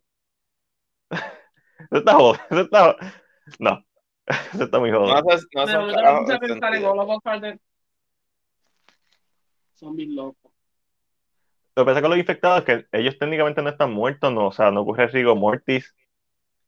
Eso 1.79 1.99
está 1.99 2.15
jodido. 2.15 2.45
Eso 2.51 2.61
está. 2.63 2.97
No. 3.59 3.86
Eso 4.27 4.65
está 4.65 4.79
muy 4.79 4.91
No 4.91 4.99
jodido. 5.01 5.23
no 5.23 5.31
hace 5.33 5.47
Pero 5.53 5.81
un 5.81 5.81
yo 5.83 5.87
me 5.87 5.93
carajo 5.95 6.21
puse 6.21 6.33
a 6.33 6.39
de 6.39 6.49
pensar 6.49 6.69
en 6.69 6.81
sentido. 6.81 6.93
All 6.93 6.99
of 7.01 7.09
Us 7.11 7.21
Are 7.27 7.41
Dead. 7.41 7.59
Son 9.75 9.95
bien 9.97 10.17
locos. 10.17 10.53
Lo 11.77 11.85
que 11.85 11.91
pasa 11.91 12.01
con 12.01 12.11
los 12.11 12.19
infectados 12.19 12.61
es 12.61 12.65
que 12.65 12.87
ellos 12.99 13.19
técnicamente 13.19 13.61
no 13.63 13.69
están 13.69 13.93
muertos, 13.93 14.33
no, 14.33 14.47
o 14.47 14.53
sea, 14.53 14.71
no 14.71 14.81
ocurre 14.81 15.09
Rigo 15.09 15.37
Mortis, 15.37 15.95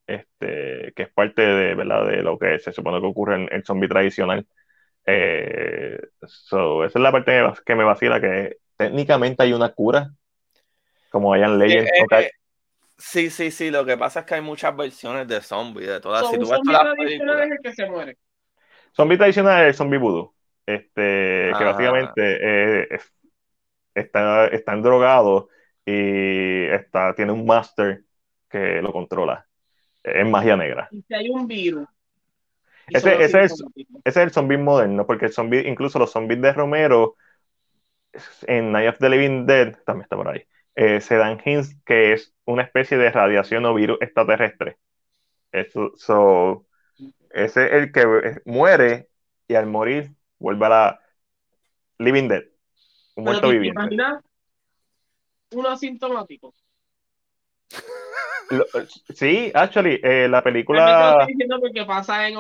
este, 0.07 0.93
que 0.95 1.03
es 1.05 1.09
parte 1.09 1.41
de, 1.43 1.75
¿verdad? 1.75 2.07
de 2.07 2.23
lo 2.23 2.39
que 2.39 2.59
se 2.59 2.73
supone 2.73 3.01
que 3.01 3.07
ocurre 3.07 3.37
en 3.37 3.49
el 3.51 3.65
zombie 3.65 3.89
tradicional. 3.89 4.47
Eh, 5.07 5.99
so, 6.27 6.85
esa 6.85 6.99
es 6.99 7.03
la 7.03 7.11
parte 7.11 7.33
que 7.33 7.43
me- 7.43 7.53
que 7.65 7.75
me 7.75 7.85
vacila, 7.85 8.21
que 8.21 8.59
técnicamente 8.77 9.43
hay 9.43 9.55
una 9.55 9.71
cura, 9.73 10.11
como 11.11 11.33
hayan 11.33 11.59
leyes. 11.59 11.87
Eh, 11.87 12.05
eh, 12.21 12.31
Sí, 12.99 13.31
sí, 13.31 13.51
sí. 13.51 13.71
Lo 13.71 13.85
que 13.87 13.97
pasa 13.97 14.21
es 14.21 14.27
que 14.27 14.35
hay 14.35 14.41
muchas 14.41 14.77
versiones 14.77 15.27
de 15.29 15.41
zombies, 15.41 15.87
de 15.89 16.01
todas. 16.01 16.29
Si 16.29 16.35
tú 16.39 16.49
ves 16.51 16.61
todas 16.65 16.85
las 16.85 16.95
tradicional 16.95 17.37
películas. 17.37 17.47
es 17.47 17.53
el 17.53 17.59
que 17.63 17.73
se 17.73 17.87
muere. 17.89 18.17
Zombie 18.95 19.17
tradicional 19.17 19.63
es 19.63 19.69
el 19.69 19.75
zombie 19.75 19.99
voodoo, 19.99 20.35
este, 20.67 20.91
que 20.97 21.53
Ah. 21.55 21.65
básicamente 21.73 22.13
eh, 22.83 22.89
es- 22.91 23.13
está, 23.95 24.47
están 24.49 24.83
drogados 24.83 25.47
y 25.87 26.65
está, 26.65 27.15
tiene 27.15 27.33
un 27.33 27.47
master 27.47 28.03
que 28.51 28.83
lo 28.83 28.93
controla. 28.93 29.47
Es 30.03 30.27
magia 30.27 30.57
negra. 30.57 30.89
Y 30.91 31.03
si 31.03 31.15
hay 31.15 31.31
un 31.31 31.47
virus. 31.47 31.87
Ese- 32.89 33.23
ese 33.23 33.43
es-. 33.43 33.63
Ese 33.77 33.95
es 34.05 34.17
el 34.17 34.31
zombie 34.31 34.57
moderno, 34.59 35.07
porque 35.07 35.27
el 35.27 35.33
zombie, 35.33 35.69
incluso 35.69 35.99
los 35.99 36.11
zombies 36.11 36.41
de 36.41 36.53
Romero 36.53 37.17
en 38.47 38.73
Night 38.73 38.89
of 38.89 38.99
the 38.99 39.09
Living 39.09 39.47
Dead, 39.47 39.77
también 39.85 40.03
está 40.05 40.17
por 40.17 40.29
ahí, 40.29 40.43
eh, 40.79 41.01
se 41.01 41.17
dan 41.17 41.41
hints 41.45 41.77
que 41.85 42.13
es 42.13 42.33
una 42.45 42.63
especie 42.63 42.97
de 42.97 43.11
radiación 43.11 43.65
o 43.67 43.75
virus 43.75 43.99
extraterrestre. 44.01 44.77
Eso, 45.51 45.91
so, 45.97 46.67
ese 47.31 47.67
es 47.67 47.73
el 47.73 47.93
que 47.93 48.03
eh, 48.03 48.41
muere 48.45 49.09
y 49.49 49.57
al 49.57 49.67
morir 49.67 50.13
vuelve 50.39 50.67
a 50.67 50.69
la 50.69 51.01
Living 51.99 52.29
Dead, 52.29 52.45
un 53.17 53.25
muerto 53.25 53.49
te 53.49 53.55
viviente. 53.55 53.81
imaginas 53.81 54.23
uno 55.51 55.69
asintomático. 55.69 56.55
Lo- 58.51 58.67
sí, 59.17 59.51
actually, 59.55 60.01
eh, 60.01 60.29
la 60.31 60.45
película, 60.45 61.11
estoy 61.23 61.35
diciendo 61.35 61.61
porque 61.61 61.85
pasa 61.85 62.29
en 62.29 62.37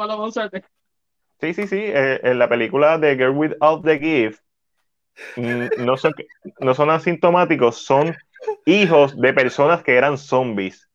sí, 1.40 1.54
sí, 1.54 1.66
sí, 1.66 1.80
eh, 1.80 2.20
en 2.22 2.38
la 2.38 2.48
película 2.48 2.98
de 2.98 3.16
Girl 3.16 3.36
Without 3.36 3.84
the 3.84 3.98
Gift, 3.98 4.40
no 5.36 5.96
son, 5.96 6.14
no 6.60 6.74
son 6.74 6.90
asintomáticos, 6.90 7.84
son 7.84 8.16
hijos 8.66 9.18
de 9.20 9.32
personas 9.32 9.82
que 9.82 9.96
eran 9.96 10.18
zombies, 10.18 10.88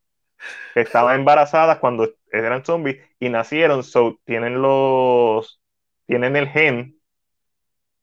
que 0.74 0.82
estaban 0.82 1.20
embarazadas 1.20 1.80
cuando 1.80 2.14
eran 2.32 2.66
zombies 2.66 2.98
y 3.20 3.30
nacieron, 3.30 3.84
so 3.84 4.20
tienen 4.26 4.62
los, 4.62 5.60
tienen 6.06 6.36
el 6.36 6.48
gen 6.50 6.98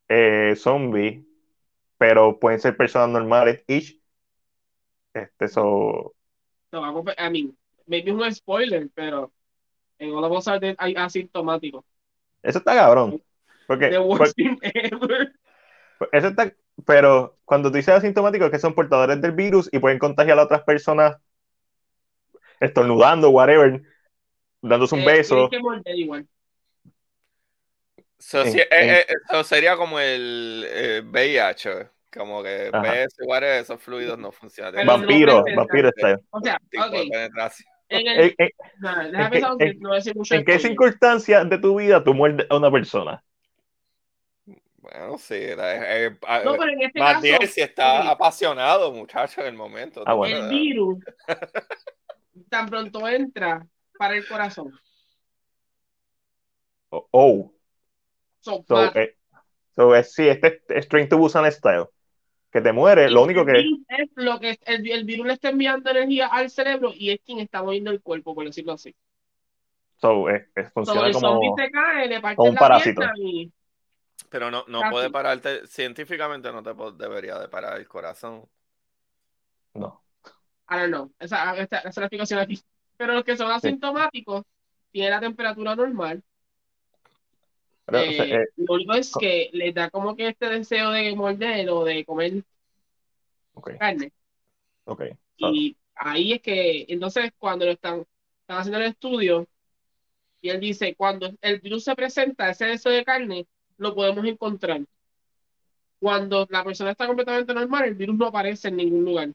eh, 0.08 0.54
zombie, 0.56 1.24
pero 1.98 2.38
pueden 2.38 2.60
ser 2.60 2.76
personas 2.76 3.10
normales, 3.10 3.62
each, 3.68 3.96
este, 5.14 5.48
so, 5.48 6.14
No, 6.72 7.12
I 7.18 7.30
mean, 7.30 7.56
maybe 7.86 8.10
es 8.10 8.16
un 8.16 8.32
spoiler, 8.34 8.88
pero 8.94 9.32
en 9.98 10.14
All 10.14 10.24
of 10.24 10.32
Us 10.38 10.48
hay 10.78 10.94
asintomáticos. 10.96 11.84
eso 12.42 12.58
está 12.58 12.74
cabrón, 12.74 13.22
porque, 13.66 13.88
The 13.88 13.98
porque- 13.98 14.04
worst 14.22 14.36
thing 14.36 14.56
ever. 14.62 15.32
Eso 16.12 16.28
está, 16.28 16.52
pero 16.84 17.38
cuando 17.44 17.70
tú 17.70 17.76
dices 17.76 17.94
asintomáticos 17.94 18.46
es 18.46 18.52
que 18.52 18.58
son 18.58 18.74
portadores 18.74 19.20
del 19.20 19.32
virus 19.32 19.68
y 19.72 19.78
pueden 19.78 19.98
contagiar 19.98 20.38
a 20.38 20.44
otras 20.44 20.62
personas 20.62 21.16
estornudando, 22.60 23.30
whatever, 23.30 23.82
dándose 24.60 24.94
un 24.94 25.00
Eh, 25.02 25.06
beso. 25.06 25.48
que 25.50 25.58
morder 25.60 25.96
igual. 25.96 26.26
So, 28.18 28.42
En- 28.42 28.52
sí, 28.52 28.58
eh, 28.58 28.66
eh, 28.70 29.06
so 29.30 29.42
sería 29.44 29.76
como 29.76 29.98
el 29.98 30.66
eh, 30.68 31.02
VIH. 31.04 31.88
Como 32.12 32.42
que 32.42 32.70
ves 32.82 33.14
igual 33.20 33.44
esos 33.44 33.80
fluidos 33.80 34.18
no 34.18 34.32
funcionan. 34.32 34.74
Pero 34.74 34.86
Vampiro, 34.86 35.44
no 35.46 35.54
vampiro 35.56 35.90
style. 35.90 36.18
O 36.30 36.40
sea, 36.40 36.60
en 37.88 38.06
el, 38.06 38.18
¿En, 38.18 38.34
en- 38.38 38.50
nada, 38.80 39.04
¿en 39.06 39.12
déjame 39.12 39.30
qué- 39.58 39.74
no 39.80 39.90
mucho 40.14 40.34
en 40.34 40.60
circunstancias 40.60 41.48
de 41.50 41.58
tu 41.58 41.78
vida 41.78 42.02
tú 42.02 42.14
muerdes 42.14 42.46
a 42.50 42.56
una 42.56 42.70
persona? 42.70 43.22
Bueno, 44.80 45.18
sí, 45.18 45.34
era- 45.34 45.96
eh, 45.98 46.06
eh, 46.06 46.42
No, 46.44 46.56
pero 46.56 46.72
en 46.72 46.82
este 46.82 46.98
más 46.98 47.12
caso, 47.14 47.22
bien 47.22 47.48
si 47.48 47.60
está 47.60 48.10
apasionado, 48.10 48.92
muchacho, 48.92 49.42
en 49.42 49.48
el 49.48 49.54
momento. 49.54 50.02
Ah, 50.06 50.14
bueno. 50.14 50.36
el 50.36 50.48
virus 50.48 50.98
tan 52.48 52.66
pronto 52.68 53.06
entra 53.06 53.66
para 53.98 54.16
el 54.16 54.26
corazón. 54.26 54.72
Oh, 56.90 57.06
oh. 57.10 57.52
So, 58.40 58.64
So, 58.66 58.84
eh, 58.98 59.16
so, 59.76 59.94
es, 59.94 60.12
sí, 60.14 60.26
este 60.28 60.62
es 60.68 60.88
Train 60.88 61.08
to 61.08 61.18
Busan 61.18 61.50
style. 61.52 61.86
Que 62.50 62.60
te 62.60 62.72
muere, 62.72 63.08
lo 63.10 63.22
único 63.22 63.44
que. 63.44 63.60
es 63.60 64.08
lo 64.16 64.40
que 64.40 64.58
el, 64.64 64.90
el 64.90 65.04
virus 65.04 65.26
le 65.26 65.34
está 65.34 65.50
enviando 65.50 65.90
energía 65.90 66.26
al 66.26 66.50
cerebro 66.50 66.90
y 66.92 67.10
es 67.10 67.20
quien 67.24 67.38
está 67.38 67.62
moviendo 67.62 67.92
el 67.92 68.00
cuerpo, 68.02 68.34
por 68.34 68.44
decirlo 68.44 68.72
así. 68.72 68.94
So, 69.98 70.28
es- 70.30 70.48
es- 70.56 70.66
So, 70.66 70.72
funciona 70.72 71.12
como. 71.12 71.54
se 71.56 71.70
cae, 71.70 72.20
como 72.34 72.48
un 72.48 72.54
la 72.54 72.58
parásito. 72.60 73.02
pierna 73.02 73.14
y 73.18 73.52
Pero 74.28 74.50
no, 74.50 74.64
no 74.68 74.80
Casi. 74.80 74.92
puede 74.92 75.10
pararte, 75.10 75.66
científicamente 75.66 76.52
no 76.52 76.62
te 76.62 76.74
debería 77.02 77.38
de 77.38 77.48
parar 77.48 77.78
el 77.78 77.88
corazón. 77.88 78.48
No. 79.74 80.00
I 80.68 80.76
don't 80.78 80.90
know. 80.92 81.12
Esa, 81.18 81.56
esa, 81.56 81.78
esa 81.78 81.88
es 81.88 81.96
la 81.96 82.04
explicación 82.04 82.40
aquí. 82.40 82.60
Pero 82.96 83.14
los 83.14 83.24
que 83.24 83.36
son 83.36 83.50
asintomáticos 83.50 84.44
tienen 84.92 85.10
la 85.12 85.20
temperatura 85.20 85.74
normal. 85.74 86.22
Pero, 87.86 87.98
o 87.98 88.12
sea, 88.12 88.24
Eh, 88.24 88.34
eh, 88.42 88.46
lo 88.56 88.74
único 88.74 88.92
es 88.94 89.12
que 89.18 89.50
les 89.52 89.74
da 89.74 89.90
como 89.90 90.14
que 90.14 90.28
este 90.28 90.48
deseo 90.48 90.90
de 90.90 91.14
morder 91.16 91.68
o 91.70 91.84
de 91.84 92.04
comer 92.04 92.44
carne. 93.78 94.12
ok. 94.84 95.02
Y 95.36 95.76
ahí 95.94 96.32
es 96.34 96.42
que, 96.42 96.86
entonces, 96.88 97.32
cuando 97.38 97.64
lo 97.66 97.72
están, 97.72 98.06
están 98.42 98.58
haciendo 98.58 98.78
el 98.78 98.86
estudio, 98.86 99.48
y 100.40 100.50
él 100.50 100.60
dice, 100.60 100.94
cuando 100.94 101.30
el 101.40 101.60
virus 101.60 101.84
se 101.84 101.94
presenta, 101.96 102.50
ese 102.50 102.66
deseo 102.66 102.92
de 102.92 103.04
carne, 103.04 103.46
lo 103.80 103.94
podemos 103.94 104.24
encontrar. 104.24 104.82
Cuando 105.98 106.46
la 106.50 106.64
persona 106.64 106.92
está 106.92 107.06
completamente 107.06 107.52
normal, 107.52 107.84
el 107.84 107.94
virus 107.94 108.16
no 108.16 108.26
aparece 108.26 108.68
en 108.68 108.76
ningún 108.76 109.04
lugar. 109.04 109.30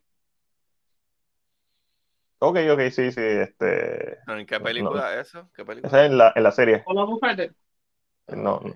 Ok, 2.39 2.57
ok, 2.71 2.79
sí, 2.91 3.11
sí. 3.11 3.21
Este, 3.21 4.17
¿Pero 4.25 4.39
¿En 4.39 4.45
qué 4.45 4.59
No, 4.59 4.65
película 4.65 5.13
es 5.19 5.27
eso? 5.27 5.49
¿Qué 5.53 5.65
película? 5.65 5.89
esa 5.89 6.05
es 6.05 6.11
en 6.11 6.17
la, 6.17 6.33
en 6.35 6.43
la 6.43 6.51
serie. 6.51 6.83
No, 6.87 8.59
no. 8.59 8.75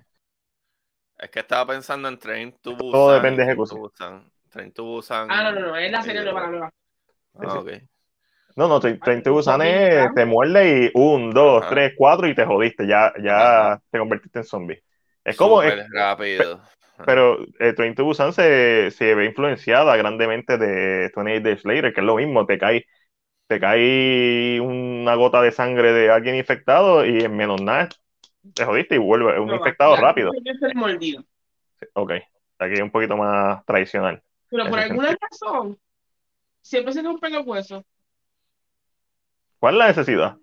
Es 1.17 1.29
que 1.29 1.39
estaba 1.39 1.73
pensando 1.73 2.07
en 2.07 2.17
Train 2.17 2.55
to 2.61 2.71
Busan. 2.75 2.91
Todo 2.91 3.13
depende 3.13 3.43
de 3.43 3.49
ejecución. 3.49 3.79
Busan. 3.81 4.31
Train 4.49 4.71
to 4.71 4.83
Busan. 4.85 5.27
Ah, 5.29 5.43
no, 5.43 5.51
no, 5.51 5.67
no, 5.67 5.75
es 5.75 5.91
la 5.91 6.01
serie 6.01 6.23
nueva, 6.23 6.41
la 6.41 6.47
nueva. 6.47 6.73
Ah, 7.39 7.59
ok. 7.59 7.69
No, 8.55 8.67
no, 8.67 8.79
Train 8.79 8.99
Train 8.99 9.23
to 9.23 9.33
Busan 9.33 9.61
es, 9.61 9.89
¿verdad? 9.89 10.13
te 10.15 10.25
muerde 10.25 10.85
y 10.85 10.91
un, 10.93 11.31
dos, 11.31 11.61
Ajá. 11.63 11.69
tres, 11.69 11.93
cuatro 11.97 12.27
y 12.27 12.35
te 12.35 12.45
jodiste. 12.45 12.87
Ya, 12.87 13.13
ya 13.21 13.73
Ajá. 13.73 13.81
te 13.91 13.99
convertiste 13.99 14.39
en 14.39 14.45
zombie. 14.45 14.83
Es 15.29 15.37
como, 15.37 15.61
es- 15.61 15.89
rápido. 15.91 16.61
pero 17.05 17.37
eh, 17.59 17.73
Train 17.73 17.95
to 17.95 18.03
Busan 18.03 18.33
se, 18.33 18.91
se 18.91 19.15
ve 19.15 19.25
influenciada 19.25 19.95
grandemente 19.95 20.57
de 20.57 21.11
28 21.15 21.43
Days 21.43 21.65
Later, 21.65 21.93
que 21.93 22.01
es 22.01 22.05
lo 22.05 22.15
mismo, 22.15 22.45
te 22.45 22.57
cae, 22.57 22.85
te 23.47 23.59
cae 23.59 24.59
una 24.61 25.15
gota 25.15 25.41
de 25.41 25.51
sangre 25.51 25.93
de 25.93 26.11
alguien 26.11 26.35
infectado 26.35 27.05
y 27.05 27.19
en 27.21 27.35
menos 27.35 27.61
nada 27.61 27.89
te 28.53 28.65
jodiste 28.65 28.95
y 28.95 28.97
vuelve 28.97 29.39
un 29.39 29.47
No, 29.47 29.55
infectado 29.55 29.95
rápido. 29.95 30.31
mordido. 30.75 31.23
Ok, 31.93 32.11
aquí 32.59 32.73
es 32.73 32.81
un 32.81 32.91
poquito 32.91 33.15
más 33.15 33.63
tradicional. 33.65 34.21
Pero 34.49 34.67
por 34.69 34.79
alguna 34.79 35.17
razón, 35.21 35.79
siempre 36.61 36.93
se 36.93 37.01
rompen 37.01 37.33
los 37.33 37.45
huesos. 37.45 37.83
¿Cuál 39.59 39.75
es 39.75 39.79
la 39.79 39.87
necesidad? 39.87 40.37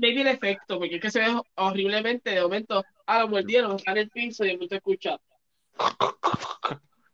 Maybe 0.00 0.22
el 0.22 0.26
efecto, 0.28 0.78
porque 0.78 0.96
es 0.96 1.00
que 1.00 1.10
se 1.10 1.20
ve 1.20 1.40
horriblemente 1.54 2.30
de 2.30 2.42
momento, 2.42 2.84
ah, 3.06 3.20
lo 3.20 3.28
mordieron, 3.28 3.76
está 3.76 3.92
en 3.92 3.98
el 3.98 4.10
piso 4.10 4.44
y 4.44 4.50
el 4.50 4.58
mundo 4.58 4.74
escucha. 4.74 5.16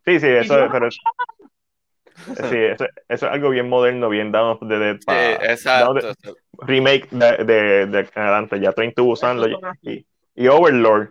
Sí, 0.07 0.21
sí, 0.21 0.27
eso, 0.27 0.59
yo- 0.59 0.69
pero 0.73 0.89
es- 0.89 0.99
sí, 2.37 2.57
eso, 2.57 2.85
eso 3.09 3.27
es 3.27 3.33
algo 3.33 3.51
bien 3.51 3.69
moderno, 3.69 4.09
bien 4.09 4.33
Down 4.33 4.51
of 4.53 4.69
the 4.69 4.79
Dead. 4.79 4.97
Sí, 5.01 5.45
exacto. 5.53 6.01
Down 6.01 6.15
remake 6.63 7.09
de, 7.11 7.45
de, 7.45 7.87
de 7.87 7.99
adelante, 8.15 8.61
ya 8.61 8.73
Train 8.73 8.93
to 8.95 9.05
Busan 9.05 9.41
y, 9.83 10.07
y 10.35 10.49
Overlord, 10.49 11.11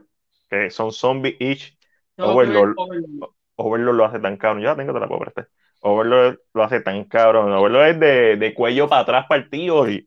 que 0.49 0.69
son 0.69 0.91
zombies 0.91 1.35
each. 1.39 1.77
No, 2.17 2.31
Overlord. 2.31 2.75
Overlord. 2.77 3.29
Overlord 3.55 3.95
lo 3.95 4.05
hace 4.05 4.19
tan 4.19 4.37
cabrón. 4.37 4.63
Yo 4.63 4.69
la 4.69 4.75
tengo, 4.75 4.93
te 4.93 4.99
la 4.99 5.07
puedo 5.07 5.21
prestar. 5.21 5.47
Overlord 5.81 6.39
lo 6.53 6.63
hace 6.63 6.79
tan 6.81 7.03
cabrón. 7.05 7.51
Overlord 7.51 7.87
es 7.87 7.99
de, 7.99 8.35
de 8.37 8.53
cuello 8.53 8.87
para 8.87 9.01
atrás 9.01 9.25
partido 9.27 9.89
y 9.89 10.05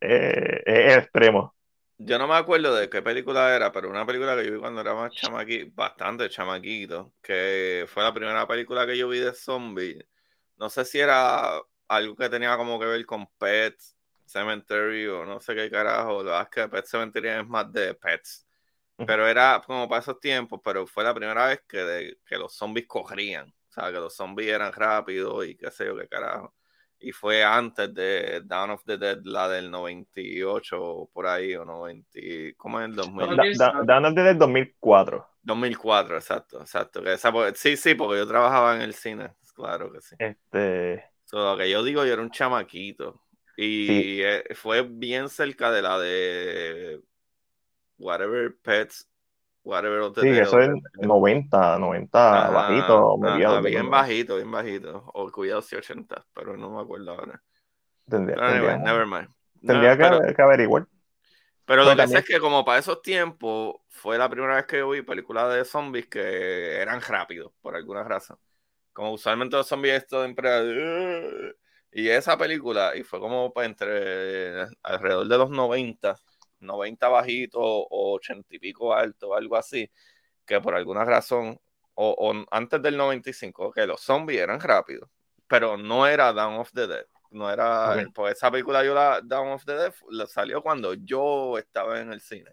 eh, 0.00 0.62
es 0.66 0.98
extremo. 0.98 1.54
Yo 1.98 2.18
no 2.18 2.26
me 2.26 2.34
acuerdo 2.34 2.74
de 2.74 2.88
qué 2.88 3.02
película 3.02 3.54
era, 3.54 3.70
pero 3.72 3.90
una 3.90 4.06
película 4.06 4.34
que 4.36 4.46
yo 4.46 4.52
vi 4.54 4.58
cuando 4.58 4.80
era 4.80 4.94
más 4.94 5.12
chamaquito, 5.14 5.70
bastante 5.74 6.30
chamaquito, 6.30 7.12
que 7.22 7.84
fue 7.88 8.02
la 8.02 8.14
primera 8.14 8.46
película 8.48 8.86
que 8.86 8.96
yo 8.96 9.08
vi 9.08 9.18
de 9.18 9.34
zombies. 9.34 10.02
No 10.56 10.70
sé 10.70 10.84
si 10.86 10.98
era 10.98 11.60
algo 11.88 12.16
que 12.16 12.28
tenía 12.30 12.56
como 12.56 12.78
que 12.80 12.86
ver 12.86 13.04
con 13.06 13.26
Pets 13.38 13.96
Cemetery 14.24 15.08
o 15.08 15.26
no 15.26 15.40
sé 15.40 15.54
qué 15.54 15.70
carajo. 15.70 16.22
La 16.22 16.32
verdad 16.32 16.42
es 16.44 16.48
que 16.50 16.68
Pet 16.68 16.86
Cemetery 16.86 17.28
es 17.28 17.46
más 17.48 17.70
de 17.72 17.94
Pets. 17.94 18.46
Pero 19.04 19.28
era 19.28 19.62
como 19.66 19.88
para 19.88 20.00
esos 20.02 20.20
tiempos, 20.20 20.60
pero 20.64 20.86
fue 20.86 21.04
la 21.04 21.14
primera 21.14 21.46
vez 21.48 21.62
que, 21.68 21.78
de- 21.78 22.20
que 22.26 22.38
los 22.38 22.54
zombies 22.54 22.86
corrían. 22.86 23.48
O 23.70 23.72
sea, 23.72 23.86
que 23.92 23.98
los 23.98 24.14
zombies 24.16 24.50
eran 24.52 24.72
rápidos 24.72 25.46
y 25.46 25.56
qué 25.56 25.70
sé 25.70 25.86
yo 25.86 25.96
qué 25.98 26.08
carajo. 26.08 26.54
Y 27.02 27.12
fue 27.12 27.42
antes 27.42 27.92
de 27.94 28.42
Dawn 28.44 28.70
of 28.70 28.84
the 28.84 28.98
Dead, 28.98 29.20
la 29.24 29.48
del 29.48 29.70
98 29.70 31.08
por 31.12 31.26
ahí, 31.26 31.54
o 31.56 31.64
90, 31.64 32.20
¿cómo 32.58 32.78
es 32.80 32.86
el 32.90 32.94
2000? 32.96 33.36
Da- 33.56 33.72
da- 33.72 33.82
Dawn 33.84 34.04
of 34.04 34.14
the 34.14 34.22
Dead 34.22 34.36
2004. 34.36 35.26
2004, 35.42 36.16
exacto, 36.16 36.60
exacto. 36.60 37.02
Que 37.02 37.14
esa, 37.14 37.32
sí, 37.54 37.76
sí, 37.76 37.94
porque 37.94 38.18
yo 38.18 38.26
trabajaba 38.28 38.76
en 38.76 38.82
el 38.82 38.92
cine, 38.94 39.32
claro 39.54 39.90
que 39.92 40.00
sí. 40.02 40.14
Este, 40.18 41.04
So, 41.24 41.38
lo 41.52 41.56
que 41.56 41.70
yo 41.70 41.82
digo, 41.84 42.04
yo 42.04 42.12
era 42.12 42.22
un 42.22 42.30
chamaquito. 42.30 43.22
Y 43.56 43.86
Sí. 43.86 44.22
eh, 44.22 44.44
fue 44.54 44.82
bien 44.82 45.28
cerca 45.28 45.70
de 45.70 45.80
la 45.82 45.98
de 45.98 47.00
Whatever 47.98 48.56
Pets, 48.62 49.08
Whatever 49.62 50.10
sí, 50.16 50.28
eso 50.28 50.58
es 50.58 50.70
the- 50.70 51.06
90, 51.06 51.78
90 51.78 52.46
Ajá, 52.46 52.50
bajito, 52.50 53.14
ajá, 53.14 53.18
mediado. 53.18 53.62
bien 53.62 53.90
bajito, 53.90 54.36
bien 54.36 54.50
bajito. 54.50 55.04
O 55.14 55.30
cuidado 55.30 55.60
si 55.62 55.76
80, 55.76 56.24
pero 56.34 56.56
no 56.56 56.70
me 56.70 56.80
acuerdo 56.80 57.12
ahora. 57.12 57.42
Tendría, 58.08 58.36
Pero 58.36 58.46
anyway, 58.46 58.68
tendría- 58.76 58.92
never 58.92 59.06
mind. 59.06 59.28
No, 59.62 59.66
tendría 59.72 59.96
que, 59.96 60.02
pero, 60.02 60.34
que 60.34 60.42
averiguar. 60.42 60.86
pero 61.66 61.84
Pero 61.84 61.84
lo 61.84 61.96
que 61.96 62.08
sé 62.08 62.18
es 62.18 62.24
que 62.24 62.40
como 62.40 62.64
para 62.64 62.78
esos 62.78 63.02
tiempos 63.02 63.76
fue 63.88 64.16
la 64.18 64.28
primera 64.28 64.56
vez 64.56 64.66
que 64.66 64.78
yo 64.78 64.90
vi 64.90 65.02
películas 65.02 65.52
de 65.54 65.64
zombies 65.64 66.06
que 66.08 66.76
eran 66.80 67.00
rápidos, 67.02 67.52
por 67.60 67.76
alguna 67.76 68.02
razón. 68.02 68.38
Como 68.92 69.12
usualmente 69.12 69.56
los 69.56 69.66
zombies 69.68 69.94
esto 70.02 70.22
siempre... 70.24 70.48
Y 71.92 72.08
esa 72.08 72.38
película, 72.38 72.96
y 72.96 73.02
fue 73.02 73.18
como 73.18 73.52
entre 73.62 74.62
alrededor 74.82 75.26
de 75.26 75.38
los 75.38 75.50
90, 75.50 76.16
90 76.60 77.08
bajito 77.08 77.58
o 77.60 78.14
80 78.14 78.54
y 78.54 78.58
pico 78.58 78.94
alto, 78.94 79.34
algo 79.34 79.56
así, 79.56 79.90
que 80.46 80.60
por 80.60 80.74
alguna 80.74 81.04
razón, 81.04 81.58
o, 81.94 82.14
o 82.18 82.44
antes 82.50 82.80
del 82.82 82.96
95, 82.96 83.72
que 83.72 83.86
los 83.86 84.00
zombies 84.00 84.40
eran 84.40 84.60
rápidos, 84.60 85.08
pero 85.46 85.76
no 85.76 86.06
era 86.06 86.32
Dawn 86.32 86.60
of 86.60 86.70
the 86.72 86.86
Dead. 86.86 87.06
No 87.30 87.50
era, 87.50 87.92
Ok. 87.92 88.12
pues 88.14 88.36
esa 88.36 88.50
película 88.50 88.84
yo 88.84 88.94
la 88.94 89.20
Dawn 89.22 89.52
of 89.52 89.64
the 89.64 89.74
Dead 89.74 89.94
la 90.10 90.26
salió 90.26 90.62
cuando 90.62 90.94
yo 90.94 91.58
estaba 91.58 92.00
en 92.00 92.12
el 92.12 92.20
cine. 92.20 92.52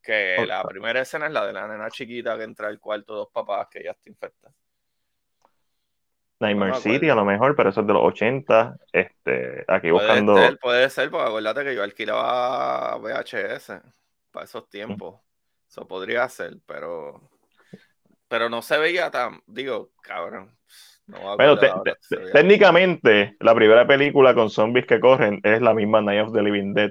Que 0.00 0.44
la 0.46 0.64
primera 0.64 1.00
escena 1.00 1.26
es 1.26 1.32
la 1.32 1.46
de 1.46 1.52
la 1.52 1.66
nena 1.68 1.88
chiquita 1.90 2.36
que 2.36 2.42
entra 2.44 2.68
al 2.68 2.80
cuarto 2.80 3.12
de 3.14 3.18
dos 3.20 3.28
papás 3.32 3.68
que 3.70 3.84
ya 3.84 3.92
está 3.92 4.10
infectada. 4.10 4.52
Nightmare 6.42 6.72
no 6.72 6.80
City 6.80 7.08
a 7.08 7.14
lo 7.14 7.24
mejor, 7.24 7.56
pero 7.56 7.70
eso 7.70 7.80
es 7.80 7.86
de 7.86 7.92
los 7.94 8.02
80. 8.02 8.76
Este, 8.92 9.64
aquí 9.68 9.90
Puede 9.90 10.06
buscando. 10.06 10.36
ser, 10.36 10.58
puede 10.58 10.90
ser, 10.90 11.10
porque 11.10 11.28
acuérdate 11.28 11.64
que 11.64 11.74
yo 11.74 11.82
alquilaba 11.82 12.96
VHS 12.98 13.80
para 14.30 14.44
esos 14.44 14.68
tiempos. 14.68 15.20
Eso 15.68 15.88
podría 15.88 16.28
ser, 16.28 16.58
pero 16.66 17.30
pero 18.28 18.48
no 18.48 18.62
se 18.62 18.78
veía 18.78 19.10
tan, 19.10 19.42
digo, 19.46 19.90
cabrón. 20.02 20.56
No 21.06 21.36
Bueno, 21.36 21.58
te- 21.58 21.70
te- 22.08 22.30
técnicamente, 22.32 23.36
la 23.40 23.54
primera 23.54 23.86
película 23.86 24.34
con 24.34 24.48
zombies 24.48 24.86
que 24.86 25.00
corren 25.00 25.40
es 25.42 25.60
la 25.60 25.74
misma 25.74 26.00
Night 26.00 26.26
of 26.26 26.32
the 26.32 26.42
Living 26.42 26.72
Dead, 26.72 26.90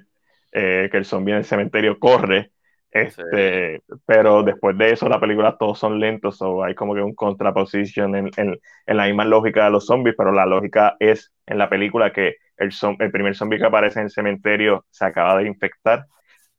eh, 0.52 0.90
que 0.92 0.98
el 0.98 1.06
zombie 1.06 1.32
en 1.32 1.40
el 1.40 1.46
cementerio 1.46 1.98
corre. 1.98 2.52
Este, 2.92 3.82
pero 4.06 4.44
después 4.44 4.78
de 4.78 4.92
eso, 4.92 5.08
la 5.08 5.20
película 5.20 5.56
todos 5.58 5.80
son 5.80 6.00
lentos, 6.00 6.42
o 6.42 6.64
hay 6.64 6.76
como 6.76 6.94
que 6.94 7.02
un 7.02 7.16
contraposition 7.16 8.16
en, 8.16 8.30
en- 8.38 8.60
en 8.86 8.98
la 8.98 9.06
misma 9.06 9.24
lógica 9.26 9.66
de 9.66 9.72
los 9.72 9.86
zombies, 9.86 10.16
pero 10.18 10.32
la 10.34 10.46
lógica 10.46 10.96
es 11.00 11.32
en 11.46 11.58
la 11.58 11.70
película 11.70 12.12
que 12.12 12.36
el, 12.58 12.72
zom- 12.72 12.98
el 13.00 13.12
primer 13.12 13.36
zombie 13.36 13.60
que 13.60 13.66
aparece 13.66 14.00
en 14.00 14.06
el 14.06 14.12
cementerio 14.12 14.86
se 14.90 15.06
acaba 15.06 15.38
de 15.38 15.48
infectar. 15.48 16.06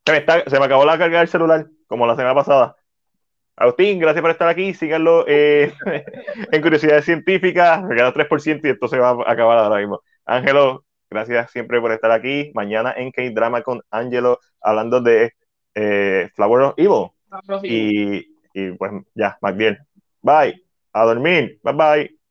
Se 0.06 0.12
me, 0.12 0.18
está- 0.18 0.44
se 0.48 0.58
me 0.60 0.66
acabó 0.66 0.84
la 0.86 0.98
carga 0.98 1.20
del 1.20 1.28
celular, 1.28 1.66
como 1.88 2.06
la 2.06 2.16
semana 2.16 2.34
pasada. 2.34 2.76
Agustín, 3.56 3.98
gracias 3.98 4.22
por 4.22 4.30
estar 4.30 4.48
aquí. 4.48 4.74
Síganlo 4.74 5.24
eh, 5.28 5.72
en 6.52 6.62
Curiosidades 6.62 7.04
Científicas. 7.04 7.82
Me 7.84 7.94
queda 7.94 8.12
3% 8.12 8.66
y 8.66 8.70
esto 8.70 8.88
se 8.88 8.98
va 8.98 9.10
a 9.10 9.32
acabar 9.32 9.58
ahora 9.58 9.78
mismo. 9.80 10.00
Ángelo, 10.24 10.84
gracias 11.10 11.50
siempre 11.50 11.80
por 11.80 11.92
estar 11.92 12.10
aquí. 12.10 12.50
Mañana 12.54 12.92
en 12.96 13.10
K-Drama 13.12 13.62
con 13.62 13.82
Ángelo, 13.90 14.40
hablando 14.60 15.00
de 15.00 15.32
eh, 15.74 16.30
Flower 16.34 16.62
of 16.62 16.74
Evil. 16.76 17.10
Y, 17.62 18.26
y 18.54 18.72
pues 18.72 18.92
ya, 19.14 19.38
más 19.40 19.56
bien. 19.56 19.78
Bye. 20.22 20.62
A 20.92 21.04
dormir. 21.04 21.58
Bye 21.62 21.72
bye. 21.74 22.21